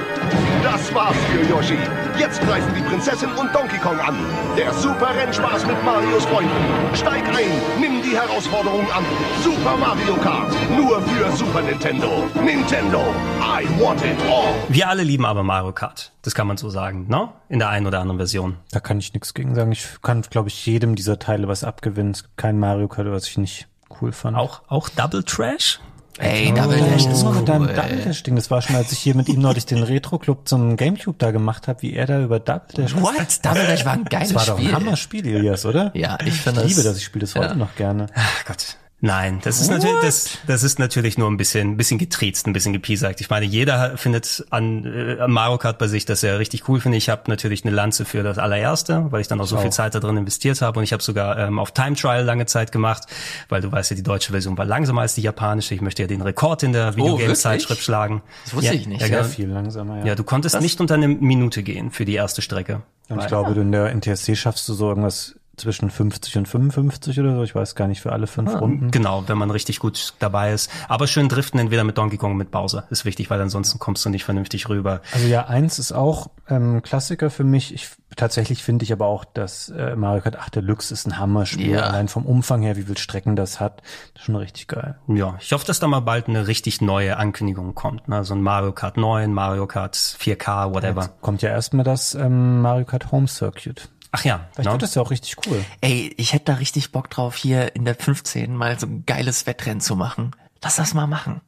das 0.66 0.94
war's 0.96 1.16
für 1.32 1.48
Yoshi. 1.48 1.78
Jetzt 2.18 2.42
greifen 2.42 2.74
die 2.76 2.82
Prinzessin 2.82 3.30
und 3.34 3.54
Donkey 3.54 3.78
Kong 3.78 4.00
an. 4.00 4.16
Der 4.58 4.74
super 4.74 5.16
Rennspaß 5.16 5.66
mit 5.68 5.84
Marios 5.86 6.26
Freunden. 6.26 6.52
Steig 6.96 7.24
ein, 7.30 7.52
nimm 7.80 8.02
die 8.02 8.18
Herausforderung 8.18 8.92
an. 8.92 9.06
Super 9.44 9.78
Mario 9.78 10.16
Kart. 10.16 10.52
Nur 10.76 11.02
für 11.02 11.32
Super 11.38 11.62
Nintendo. 11.62 12.24
Nintendo. 12.44 13.00
I 13.40 13.64
want 13.80 14.02
it 14.02 14.18
all. 14.28 14.56
Wir 14.68 14.90
alle 14.90 15.04
lieben 15.04 15.26
aber 15.26 15.44
Mario 15.44 15.72
Kart. 15.72 16.12
Das 16.24 16.34
kann 16.34 16.48
man 16.48 16.58
so 16.58 16.70
sagen, 16.72 17.06
ne? 17.10 17.30
In 17.48 17.60
der 17.60 17.70
einen 17.70 17.86
oder 17.86 18.00
anderen 18.00 18.18
Version. 18.18 18.58
Da 18.72 18.80
kann 18.80 18.98
ich 18.98 19.14
nichts 19.14 19.36
gegen 19.36 19.54
sagen. 19.54 19.72
Ich 19.72 20.02
kann, 20.02 20.24
glaube 20.24 20.50
ich, 20.50 20.66
jedem 20.66 20.96
dieser 20.96 21.20
Teile 21.20 21.48
was 21.48 21.64
abgewinnen. 21.64 22.14
Es 22.14 22.24
gibt 22.24 22.38
kein 22.38 22.58
Mario 22.58 22.88
Kart, 22.88 23.12
was 23.12 23.28
ich 23.28 23.38
nicht 23.38 23.68
cool 24.02 24.12
fand. 24.12 24.36
Auch, 24.36 24.64
auch 24.68 24.90
Double 24.90 25.24
Trash? 25.24 25.80
Ey, 26.18 26.54
Double 26.54 26.78
Dash 26.78 27.06
ist 27.08 27.24
Oh, 27.26 27.28
cool. 27.30 27.44
dein 27.46 27.68
Double 27.68 27.98
Dash 28.06 28.24
Ding, 28.24 28.36
das 28.38 28.50
war 28.50 28.62
schon, 28.62 28.76
als 28.78 28.92
ich 28.94 29.00
hier 29.00 29.16
mit 29.16 29.28
ihm 29.28 29.42
neulich 29.42 29.66
den 29.66 29.84
Retro 29.84 30.18
Club 30.18 30.48
zum 30.48 30.78
Gamecube 30.78 31.18
da 31.18 31.32
gemacht 31.32 31.68
habe, 31.68 31.82
wie 31.82 31.94
er 31.94 32.06
da 32.06 32.22
über 32.22 32.40
Double 32.40 32.62
Dash. 32.76 32.96
What? 32.96 33.44
Double 33.46 33.66
Dash 33.68 33.84
war 33.86 33.94
ein 33.94 34.06
geiles 34.06 34.30
Das 34.30 34.36
war 34.38 34.46
doch 34.56 34.58
Spiel. 34.62 34.70
ein 34.74 34.76
Hammerspiel, 34.76 35.28
Elias, 35.28 35.66
oder? 35.66 35.92
Ja, 35.94 36.18
ich 36.26 36.34
finde 36.40 36.62
Ich 36.62 36.68
liebe 36.70 36.84
das- 36.84 36.92
das, 36.94 36.98
ich 37.00 37.04
spiele 37.04 37.26
das 37.26 37.36
heute 37.36 37.48
ja. 37.50 37.56
noch 37.56 37.76
gerne. 37.76 38.06
Ach 38.16 38.46
Gott. 38.46 38.78
Nein, 39.06 39.40
das 39.44 39.62
ist 39.62 39.70
natürlich 39.70 40.02
das, 40.02 40.38
das 40.48 40.64
ist 40.64 40.80
natürlich 40.80 41.16
nur 41.20 41.30
ein 41.30 41.38
bisschen 41.38 41.74
ein 41.74 41.78
bisschen 41.78 42.00
getriezt, 42.00 42.48
ein 42.48 42.54
bisschen 42.54 42.74
gepiesackt. 42.74 43.22
Ich 43.22 43.30
meine, 43.30 43.46
jeder 43.46 44.00
findet 44.00 44.44
an, 44.50 44.84
äh, 44.84 45.28
Mario 45.28 45.60
Kart 45.60 45.78
bei 45.78 45.88
sich, 45.88 46.06
dass 46.06 46.24
er 46.24 46.40
richtig 46.40 46.68
cool 46.68 46.80
finde. 46.80 46.98
Ich 46.98 47.08
habe 47.10 47.22
natürlich 47.28 47.64
eine 47.64 47.76
Lanze 47.76 48.04
für 48.04 48.24
das 48.24 48.40
allererste, 48.40 49.06
weil 49.12 49.22
ich 49.22 49.28
dann 49.28 49.40
auch 49.40 49.46
so 49.46 49.58
auch. 49.58 49.62
viel 49.62 49.72
Zeit 49.72 49.94
da 49.94 50.00
drin 50.00 50.18
investiert 50.18 50.60
habe 50.64 50.80
und 50.80 50.84
ich 50.84 50.92
habe 50.92 51.04
sogar 51.04 51.38
ähm, 51.38 51.60
auf 51.60 51.72
Time 51.72 51.96
Trial 51.96 52.24
lange 52.24 52.48
Zeit 52.48 52.72
gemacht, 52.72 53.04
weil 53.48 53.62
du 53.62 53.72
weißt 53.72 53.92
ja, 53.92 53.96
die 53.96 54.02
deutsche 54.02 54.32
Version 54.32 54.58
war 54.58 54.66
langsamer 54.66 55.02
als 55.02 55.14
die 55.14 55.22
japanische. 55.22 55.76
Ich 55.76 55.82
möchte 55.82 56.02
ja 56.02 56.08
den 56.08 56.24
Rekord 56.24 56.64
in 56.64 56.74
der 56.74 56.96
Videogame-Zeitschrift 56.96 57.70
wirklich? 57.70 57.86
schlagen. 57.86 58.24
Das 58.46 58.56
wusste 58.56 58.74
ja, 58.74 58.74
ich 58.74 58.88
nicht. 58.88 59.02
Ja, 59.02 59.08
Sehr 59.08 59.18
genau. 59.20 59.30
viel 59.30 59.50
langsamer, 59.50 60.00
ja. 60.00 60.06
ja, 60.06 60.16
du 60.16 60.24
konntest 60.24 60.60
nicht 60.62 60.82
unter 60.82 60.96
eine 60.96 61.08
Minute 61.08 61.62
gehen 61.62 61.92
für 61.92 62.06
die 62.06 62.16
erste 62.16 62.42
Strecke. 62.42 62.82
Und 63.08 63.20
ich 63.20 63.28
glaube, 63.28 63.54
du 63.54 63.62
in 63.62 63.72
der 63.72 63.94
NTSC 63.94 64.36
schaffst 64.36 64.68
du 64.68 64.74
so 64.74 64.90
irgendwas 64.90 65.36
zwischen 65.58 65.90
50 65.90 66.38
und 66.38 66.48
55 66.48 67.20
oder 67.20 67.36
so. 67.36 67.44
Ich 67.44 67.56
weiß 67.56 67.76
gar 67.76 67.88
nicht 67.88 68.02
für 68.02 68.12
alle 68.12 68.28
fünf 68.28 68.54
Runden. 68.60 68.92
Genau, 68.92 69.24
wenn 69.28 69.38
man 69.38 69.52
richtig 69.52 69.80
gut 69.80 70.14
dabei 70.20 70.54
ist. 70.54 70.70
Aber 70.88 71.08
schön 71.08 71.30
driften 71.30 71.60
entweder 71.60 71.84
mit 71.84 71.98
Donkey 71.98 72.18
Kong 72.18 72.32
oder 72.32 72.38
mit 72.38 72.52
Bowser. 72.52 72.86
Ist 72.90 73.06
wichtig, 73.06 73.30
weil 73.30 73.42
ansonsten 73.42 73.80
kommst 73.80 74.06
du 74.06 74.10
nicht 74.10 74.24
vernünftig 74.24 74.70
rüber. 74.70 75.02
Also 75.14 75.28
ja, 75.28 75.46
eins 75.46 75.80
ist 75.80 75.92
auch 75.92 76.30
ähm, 76.50 76.82
Klassiker 76.82 77.30
für 77.30 77.44
mich. 77.44 77.74
Ich, 77.74 77.90
tatsächlich 78.16 78.64
finde 78.64 78.84
ich 78.84 78.94
aber 78.94 79.08
auch, 79.08 79.26
dass 79.26 79.70
äh, 79.70 79.96
Mario 79.96 80.22
Kart 80.22 80.36
8 80.36 80.56
Deluxe 80.56 80.94
ist 80.94 81.08
ein 81.08 81.18
Hammerspiel. 81.18 81.72
Ja. 81.72 81.82
Allein 81.82 82.08
vom 82.08 82.26
Umfang 82.26 82.62
her, 82.62 82.76
wie 82.76 82.84
viel 82.84 82.98
Strecken 82.98 83.36
das 83.36 83.60
hat, 83.60 83.82
das 84.14 84.22
ist 84.22 84.26
schon 84.26 84.36
richtig 84.36 84.68
geil. 84.68 84.98
Ja, 85.08 85.36
ich 85.40 85.52
hoffe, 85.52 85.66
dass 85.66 85.80
da 85.80 85.88
mal 85.88 86.02
bald 86.02 86.28
eine 86.28 86.48
richtig 86.48 86.82
neue 86.82 87.18
Ankündigung 87.18 87.76
kommt. 87.76 88.08
Ne? 88.08 88.24
So 88.24 88.34
ein 88.34 88.42
Mario 88.42 88.72
Kart 88.72 88.98
9, 88.98 89.34
Mario 89.34 89.68
Kart 89.68 89.96
4K, 89.96 90.74
whatever. 90.74 91.02
Jetzt 91.02 91.22
kommt 91.22 91.42
ja 91.42 91.50
erstmal 91.50 91.86
das 91.86 92.16
ähm, 92.16 92.62
Mario 92.62 92.86
Kart 92.86 93.12
Home 93.12 93.28
Circuit. 93.28 93.90
Ach 94.18 94.24
ja, 94.24 94.48
Vielleicht 94.54 94.68
ne? 94.68 94.72
wird 94.72 94.82
das 94.82 94.96
ja 94.96 95.02
auch 95.02 95.12
richtig 95.12 95.36
cool. 95.46 95.66
Ey, 95.82 96.14
ich 96.16 96.32
hätte 96.32 96.46
da 96.46 96.54
richtig 96.54 96.94
Bock 96.94 97.10
drauf, 97.10 97.36
hier 97.36 97.76
in 97.76 97.84
der 97.84 97.96
15 97.96 98.56
mal 98.56 98.80
so 98.80 98.88
ein 98.88 99.04
geiles 99.06 99.46
Wettrennen 99.46 99.82
zu 99.82 99.98
machen. 99.98 100.32
Lass 100.64 100.78
das 100.78 100.94
mal 100.94 101.06
machen. 101.06 101.42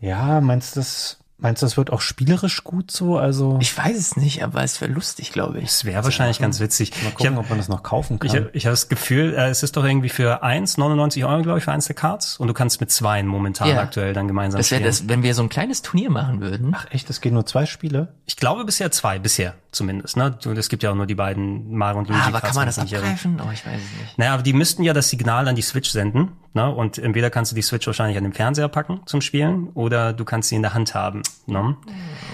Ja, 0.00 0.40
meinst 0.40 0.74
du 0.74 0.80
das, 0.80 1.20
meinst 1.38 1.62
du, 1.62 1.66
das 1.66 1.76
wird 1.76 1.90
auch 1.92 2.00
spielerisch 2.00 2.64
gut 2.64 2.90
so? 2.90 3.16
Also 3.18 3.58
Ich 3.60 3.76
weiß 3.76 3.96
es 3.96 4.16
nicht, 4.16 4.42
aber 4.44 4.62
es 4.62 4.80
wäre 4.80 4.90
lustig, 4.92 5.32
glaube 5.32 5.58
ich. 5.58 5.64
Es 5.70 5.84
wäre 5.84 6.04
wahrscheinlich 6.04 6.38
ganz 6.40 6.60
witzig. 6.60 6.90
mal 7.02 7.08
Ich 7.10 7.14
gucken, 7.14 7.34
hab- 7.36 7.44
ob 7.44 7.48
man 7.48 7.58
das 7.58 7.68
noch 7.68 7.82
kaufen 7.82 8.18
kann. 8.18 8.28
Ich, 8.28 8.36
hab- 8.36 8.54
ich 8.54 8.66
habe 8.66 8.72
das 8.72 8.88
Gefühl, 8.88 9.34
äh, 9.34 9.48
es 9.48 9.62
ist 9.62 9.76
doch 9.76 9.84
irgendwie 9.84 10.08
für 10.08 10.42
eins 10.42 10.76
99 10.76 11.24
Euro, 11.24 11.42
glaube 11.42 11.58
ich, 11.58 11.64
für 11.64 11.72
eins 11.72 11.86
der 11.86 11.96
Cards. 11.96 12.38
Und 12.38 12.48
du 12.48 12.54
kannst 12.54 12.80
mit 12.80 12.90
zwei 12.90 13.22
momentan 13.22 13.68
Ja. 13.68 13.80
aktuell 13.80 14.12
dann 14.12 14.26
gemeinsam 14.28 14.58
Das 14.58 14.70
wäre 14.70 14.80
spielen. 14.80 14.90
das, 14.90 15.08
wenn 15.08 15.22
wir 15.22 15.34
so 15.34 15.42
ein 15.42 15.48
kleines 15.48 15.82
Turnier 15.82 16.10
machen 16.10 16.40
würden. 16.40 16.74
Ach 16.76 16.86
echt, 16.90 17.08
es 17.10 17.20
gehen 17.20 17.34
nur 17.34 17.46
zwei 17.46 17.66
Spiele? 17.66 18.14
Ich 18.26 18.36
glaube 18.36 18.64
bisher 18.64 18.90
zwei, 18.90 19.18
bisher 19.18 19.54
zumindest. 19.72 20.16
Ne? 20.16 20.36
Du- 20.42 20.52
Es 20.52 20.68
gibt 20.68 20.82
ja 20.82 20.90
auch 20.90 20.94
nur 20.96 21.06
die 21.06 21.14
beiden 21.14 21.72
Mario 21.76 21.98
und 22.00 22.08
Luigi 22.08 22.22
Ah, 22.24 22.28
aber 22.28 22.40
Cards, 22.40 22.46
kann 22.56 22.56
man 22.56 22.66
das 22.66 22.78
irre. 22.78 23.02
abgreifen? 23.02 23.40
Oh, 23.40 23.50
ich 23.52 23.64
weiß 23.64 23.74
es 23.80 24.00
nicht. 24.00 24.18
Naja, 24.18 24.34
aber 24.34 24.42
die 24.42 24.52
müssten 24.52 24.82
ja 24.82 24.92
das 24.92 25.08
Signal 25.08 25.46
an 25.46 25.54
die 25.54 25.62
Switch 25.62 25.90
senden. 25.90 26.32
Ne? 26.54 26.68
Und 26.74 26.98
entweder 26.98 27.30
kannst 27.30 27.52
du 27.52 27.54
die 27.56 27.62
Switch 27.62 27.86
wahrscheinlich 27.86 28.16
an 28.18 28.24
den 28.24 28.32
Fernseher 28.32 28.68
packen 28.68 29.00
zum 29.06 29.20
Spielen 29.20 29.68
oder 29.74 30.12
du 30.12 30.24
kannst 30.24 30.48
sie 30.48 30.56
in 30.56 30.62
der 30.62 30.74
Hand 30.74 30.94
haben. 30.94 31.22
Ne? 31.46 31.76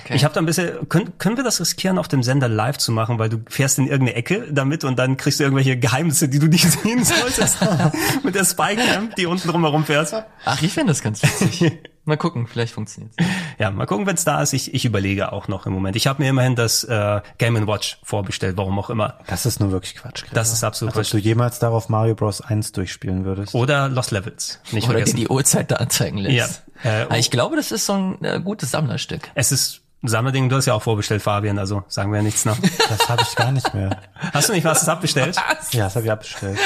Okay. 0.03 0.17
Ich 0.17 0.25
habe 0.25 0.35
da 0.35 0.41
ein 0.41 0.47
bisschen, 0.47 0.89
können, 0.89 1.17
können 1.19 1.37
wir 1.37 1.45
das 1.45 1.61
riskieren, 1.61 1.99
auf 1.99 2.09
dem 2.09 2.23
Sender 2.25 2.49
live 2.49 2.79
zu 2.79 2.91
machen, 2.91 3.19
weil 3.19 3.29
du 3.29 3.39
fährst 3.49 3.79
in 3.79 3.87
irgendeine 3.87 4.17
Ecke 4.17 4.47
damit 4.51 4.83
und 4.83 4.99
dann 4.99 5.17
kriegst 5.17 5.39
du 5.39 5.45
irgendwelche 5.45 5.79
Geheimnisse, 5.79 6.29
die 6.29 6.41
du 6.41 6.47
nicht 6.47 6.69
sehen 6.83 7.05
solltest. 7.05 7.59
Mit 8.25 8.35
der 8.35 8.45
Spycam, 8.45 9.11
die 9.17 9.27
unten 9.27 9.49
drumherum 9.49 9.85
fährt. 9.85 10.13
Ach, 10.45 10.61
ich 10.63 10.73
finde 10.73 10.91
das 10.93 11.01
ganz 11.03 11.23
witzig. 11.23 11.73
mal 12.05 12.17
gucken, 12.17 12.47
vielleicht 12.49 12.75
funktioniert's. 12.75 13.17
Ja, 13.59 13.71
mal 13.71 13.87
gucken, 13.87 14.07
wenn 14.07 14.17
es 14.17 14.25
da 14.25 14.43
ist. 14.43 14.53
Ich, 14.53 14.75
ich 14.75 14.85
überlege 14.85 15.33
auch 15.33 15.47
noch 15.47 15.67
im 15.67 15.73
Moment. 15.73 15.95
Ich 15.95 16.07
habe 16.09 16.23
mir 16.23 16.29
immerhin 16.29 16.57
das 16.57 16.83
äh, 16.85 17.21
Game 17.39 17.55
Watch 17.69 17.99
vorbestellt, 18.03 18.57
warum 18.57 18.79
auch 18.81 18.91
immer. 18.91 19.21
Das 19.29 19.47
ist 19.47 19.61
nur 19.61 19.71
wirklich 19.71 19.95
Quatsch. 19.95 20.23
Gregor. 20.23 20.35
Das 20.35 20.53
ist 20.53 20.65
absolut 20.65 20.97
Als 20.97 21.07
ob 21.07 21.11
du 21.13 21.17
richtig. 21.19 21.29
jemals 21.29 21.61
darauf 21.61 21.89
Mario 21.89 22.15
Bros. 22.17 22.41
1 22.41 22.73
durchspielen 22.73 23.25
würdest. 23.25 23.55
Oder 23.55 23.89
Lost 23.89 24.11
Levels. 24.11 24.61
Nicht 24.73 24.89
Oder 24.89 24.99
dir 24.99 25.07
vergessen. 25.07 25.17
die 25.17 25.29
Uhrzeit 25.29 25.71
da 25.71 25.77
anzeigen 25.77 26.19
lässt. 26.19 26.35
Ja, 26.35 26.64
äh, 26.85 27.03
Aber 27.03 27.19
ich 27.19 27.31
glaube, 27.31 27.57
das 27.57 27.73
ist 27.73 27.87
so 27.87 27.95
ein 27.95 28.25
äh, 28.25 28.41
gutes 28.41 28.71
Sammlerstück. 28.71 29.31
Es 29.35 29.51
ist 29.51 29.81
ein 30.03 30.09
Sammlerding, 30.09 30.49
du 30.49 30.57
hast 30.57 30.67
ja 30.67 30.75
auch 30.75 30.83
vorbestellt, 30.83 31.23
Fabian, 31.23 31.59
also 31.59 31.83
sagen 31.89 32.13
wir 32.13 32.19
ja 32.19 32.23
nichts 32.23 32.45
noch. 32.45 32.59
Das 32.89 33.09
habe 33.09 33.23
ich 33.23 33.35
gar 33.35 33.51
nicht 33.51 33.73
mehr. 33.75 33.99
Hast 34.33 34.49
du 34.49 34.53
nicht 34.53 34.65
was 34.65 34.89
abbestellt? 34.89 35.37
Ja, 35.73 35.85
das 35.85 35.97
habe 35.97 36.05
ich 36.05 36.13
abbestellt. 36.13 36.59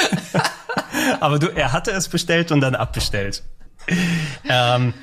Aber 1.19 1.39
du, 1.39 1.47
er 1.47 1.71
hatte 1.71 1.91
es 1.91 2.09
bestellt 2.09 2.51
und 2.51 2.61
dann 2.61 2.75
abbestellt. 2.75 3.43
Ähm, 4.47 4.93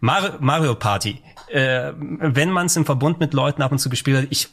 Mario, 0.00 0.32
Mario 0.40 0.74
Party. 0.74 1.22
Äh, 1.48 1.92
wenn 1.96 2.50
man 2.50 2.66
es 2.66 2.76
im 2.76 2.84
Verbund 2.84 3.20
mit 3.20 3.32
Leuten 3.32 3.62
ab 3.62 3.70
und 3.72 3.78
zu 3.78 3.88
gespielt 3.88 4.18
hat, 4.18 4.26
ich 4.30 4.48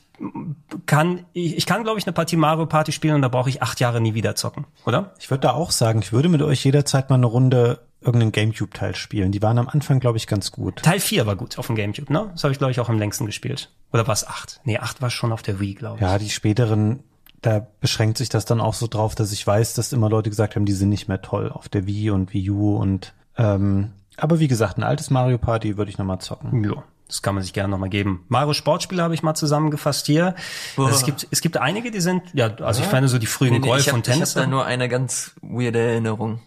kann, 0.85 1.25
ich, 1.33 1.57
ich 1.57 1.65
kann, 1.65 1.83
glaube 1.83 1.99
ich, 1.99 2.05
eine 2.05 2.13
Partie 2.13 2.35
Mario 2.37 2.65
Party 2.65 2.91
spielen 2.91 3.15
und 3.15 3.21
da 3.21 3.27
brauche 3.27 3.49
ich 3.49 3.61
acht 3.61 3.79
Jahre 3.79 4.01
nie 4.01 4.13
wieder 4.13 4.35
zocken, 4.35 4.65
oder? 4.85 5.13
Ich 5.19 5.29
würde 5.29 5.41
da 5.41 5.53
auch 5.53 5.71
sagen, 5.71 5.99
ich 6.01 6.13
würde 6.13 6.29
mit 6.29 6.41
euch 6.41 6.63
jederzeit 6.63 7.09
mal 7.09 7.15
eine 7.15 7.25
Runde 7.25 7.79
irgendeinen 8.01 8.31
Gamecube-Teil 8.31 8.95
spielen. 8.95 9.31
Die 9.31 9.41
waren 9.41 9.59
am 9.59 9.69
Anfang, 9.69 9.99
glaube 9.99 10.17
ich, 10.17 10.25
ganz 10.25 10.51
gut. 10.51 10.81
Teil 10.81 10.99
4 10.99 11.27
war 11.27 11.35
gut 11.35 11.59
auf 11.59 11.67
dem 11.67 11.75
Gamecube, 11.75 12.11
ne? 12.11 12.29
Das 12.33 12.43
habe 12.43 12.51
ich, 12.51 12.57
glaube 12.57 12.71
ich, 12.71 12.79
auch 12.79 12.89
am 12.89 12.97
längsten 12.97 13.27
gespielt. 13.27 13.69
Oder 13.93 14.07
war 14.07 14.13
es 14.13 14.27
acht? 14.27 14.59
Nee, 14.63 14.79
acht 14.79 15.01
war 15.01 15.11
schon 15.11 15.31
auf 15.31 15.43
der 15.43 15.59
Wii, 15.59 15.75
glaube 15.75 15.97
ich. 15.97 16.01
Ja, 16.01 16.17
die 16.17 16.29
späteren, 16.29 17.03
da 17.41 17.67
beschränkt 17.79 18.17
sich 18.17 18.29
das 18.29 18.45
dann 18.45 18.59
auch 18.59 18.73
so 18.73 18.87
drauf, 18.87 19.13
dass 19.13 19.31
ich 19.31 19.45
weiß, 19.45 19.75
dass 19.75 19.93
immer 19.93 20.09
Leute 20.09 20.31
gesagt 20.31 20.55
haben, 20.55 20.65
die 20.65 20.73
sind 20.73 20.89
nicht 20.89 21.07
mehr 21.07 21.21
toll 21.21 21.51
auf 21.51 21.69
der 21.69 21.85
Wii 21.85 22.09
und 22.09 22.33
Wii 22.33 22.49
U 22.49 22.75
und 22.75 23.13
ähm, 23.37 23.91
aber 24.17 24.39
wie 24.39 24.47
gesagt, 24.47 24.77
ein 24.77 24.83
altes 24.83 25.09
Mario 25.09 25.37
Party 25.37 25.77
würde 25.77 25.89
ich 25.89 25.97
nochmal 25.97 26.19
zocken. 26.19 26.63
Ja, 26.63 26.83
das 27.11 27.21
kann 27.21 27.35
man 27.35 27.43
sich 27.43 27.51
gerne 27.51 27.69
nochmal 27.69 27.89
geben. 27.89 28.23
Mario 28.29 28.53
Sportspiele 28.53 29.03
habe 29.03 29.13
ich 29.13 29.21
mal 29.21 29.35
zusammengefasst 29.35 30.05
hier. 30.05 30.33
Also 30.77 30.91
es 30.91 31.03
gibt 31.03 31.27
es 31.29 31.41
gibt 31.41 31.57
einige, 31.57 31.91
die 31.91 31.99
sind 31.99 32.23
ja, 32.33 32.55
also 32.55 32.81
ich 32.81 32.87
finde 32.87 33.09
so 33.09 33.17
die 33.17 33.27
frühen 33.27 33.61
Golf 33.61 33.81
ich 33.81 33.89
hab, 33.89 33.95
und 33.95 34.03
Tennis. 34.03 34.29
Ich 34.29 34.35
habe 34.37 34.45
da 34.45 34.49
nur 34.49 34.65
eine 34.65 34.87
ganz 34.87 35.35
weirde 35.41 35.79
Erinnerung. 35.79 36.41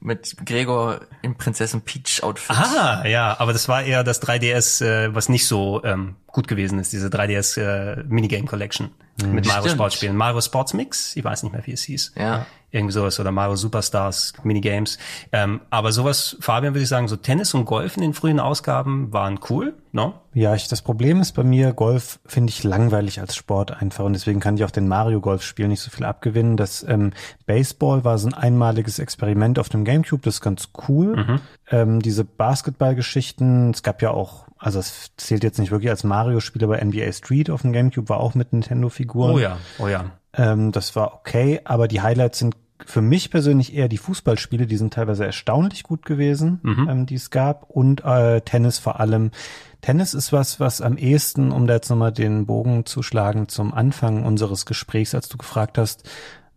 Mit 0.00 0.36
Gregor 0.44 1.02
im 1.20 1.36
Prinzessin 1.36 1.82
Peach 1.82 2.22
Outfit. 2.24 2.56
Ah, 2.56 3.06
ja, 3.06 3.38
aber 3.38 3.52
das 3.52 3.68
war 3.68 3.84
eher 3.84 4.02
das 4.02 4.20
3DS, 4.20 4.84
äh, 4.84 5.14
was 5.14 5.28
nicht 5.28 5.46
so 5.46 5.84
ähm, 5.84 6.16
gut 6.26 6.48
gewesen 6.48 6.80
ist, 6.80 6.92
diese 6.92 7.08
3DS 7.08 7.60
äh, 7.60 8.02
Minigame 8.08 8.46
Collection 8.46 8.90
mit 9.18 9.46
Mario 9.46 9.62
Stimmt. 9.62 9.74
Sportspielen. 9.74 10.16
Mario 10.16 10.40
Sports 10.40 10.74
Mix, 10.74 11.16
ich 11.16 11.24
weiß 11.24 11.42
nicht 11.42 11.52
mehr, 11.52 11.66
wie 11.66 11.72
es 11.72 11.82
hieß. 11.82 12.14
Ja. 12.16 12.46
Irgendwie 12.74 12.94
sowas 12.94 13.20
oder 13.20 13.32
Mario 13.32 13.54
Superstars 13.54 14.32
Minigames. 14.44 14.96
Ähm, 15.30 15.60
aber 15.68 15.92
sowas, 15.92 16.38
Fabian, 16.40 16.72
würde 16.72 16.84
ich 16.84 16.88
sagen, 16.88 17.06
so 17.06 17.16
Tennis 17.16 17.52
und 17.52 17.66
Golf 17.66 17.96
in 17.96 18.02
den 18.02 18.14
frühen 18.14 18.40
Ausgaben 18.40 19.12
waren 19.12 19.38
cool, 19.50 19.74
no? 19.92 20.14
Ja, 20.32 20.54
ich, 20.54 20.68
das 20.68 20.80
Problem 20.80 21.20
ist 21.20 21.32
bei 21.32 21.44
mir, 21.44 21.74
Golf 21.74 22.18
finde 22.24 22.48
ich 22.48 22.64
langweilig 22.64 23.20
als 23.20 23.36
Sport 23.36 23.72
einfach 23.82 24.06
und 24.06 24.14
deswegen 24.14 24.40
kann 24.40 24.56
ich 24.56 24.64
auch 24.64 24.70
den 24.70 24.88
Mario 24.88 25.20
Golf 25.20 25.42
Spiel 25.42 25.68
nicht 25.68 25.82
so 25.82 25.90
viel 25.90 26.06
abgewinnen. 26.06 26.56
Das 26.56 26.82
ähm, 26.88 27.12
Baseball 27.44 28.04
war 28.04 28.16
so 28.16 28.28
ein 28.28 28.34
einmaliges 28.34 28.98
Experiment 28.98 29.58
auf 29.58 29.68
dem 29.68 29.84
Gamecube, 29.84 30.22
das 30.22 30.36
ist 30.36 30.40
ganz 30.40 30.70
cool. 30.88 31.40
Ähm, 31.70 32.00
diese 32.00 32.24
Basketballgeschichten, 32.24 33.70
es 33.72 33.82
gab 33.82 34.00
ja 34.00 34.12
auch, 34.12 34.46
also 34.62 34.78
es 34.78 35.10
zählt 35.16 35.42
jetzt 35.42 35.58
nicht 35.58 35.72
wirklich 35.72 35.90
als 35.90 36.04
Mario-Spiel, 36.04 36.62
aber 36.62 36.82
NBA 36.82 37.10
Street 37.12 37.50
auf 37.50 37.62
dem 37.62 37.72
Gamecube 37.72 38.08
war 38.08 38.20
auch 38.20 38.36
mit 38.36 38.52
Nintendo-Figuren. 38.52 39.32
Oh 39.32 39.38
ja, 39.40 39.58
oh 39.80 39.88
ja. 39.88 40.12
Ähm, 40.34 40.70
das 40.70 40.94
war 40.94 41.14
okay, 41.14 41.60
aber 41.64 41.88
die 41.88 42.00
Highlights 42.00 42.38
sind 42.38 42.56
für 42.86 43.02
mich 43.02 43.30
persönlich 43.30 43.74
eher 43.74 43.88
die 43.88 43.98
Fußballspiele, 43.98 44.66
die 44.66 44.76
sind 44.76 44.94
teilweise 44.94 45.24
erstaunlich 45.24 45.82
gut 45.82 46.04
gewesen, 46.04 46.60
ähm, 46.88 47.06
die 47.06 47.16
es 47.16 47.30
gab 47.30 47.70
und 47.70 48.04
äh, 48.04 48.40
Tennis 48.40 48.78
vor 48.78 49.00
allem. 49.00 49.32
Tennis 49.80 50.14
ist 50.14 50.32
was, 50.32 50.60
was 50.60 50.80
am 50.80 50.96
ehesten, 50.96 51.50
um 51.50 51.66
da 51.66 51.74
jetzt 51.74 51.90
nochmal 51.90 52.12
den 52.12 52.46
Bogen 52.46 52.86
zu 52.86 53.02
schlagen 53.02 53.48
zum 53.48 53.74
Anfang 53.74 54.24
unseres 54.24 54.64
Gesprächs, 54.64 55.14
als 55.14 55.28
du 55.28 55.38
gefragt 55.38 55.76
hast, 55.76 56.08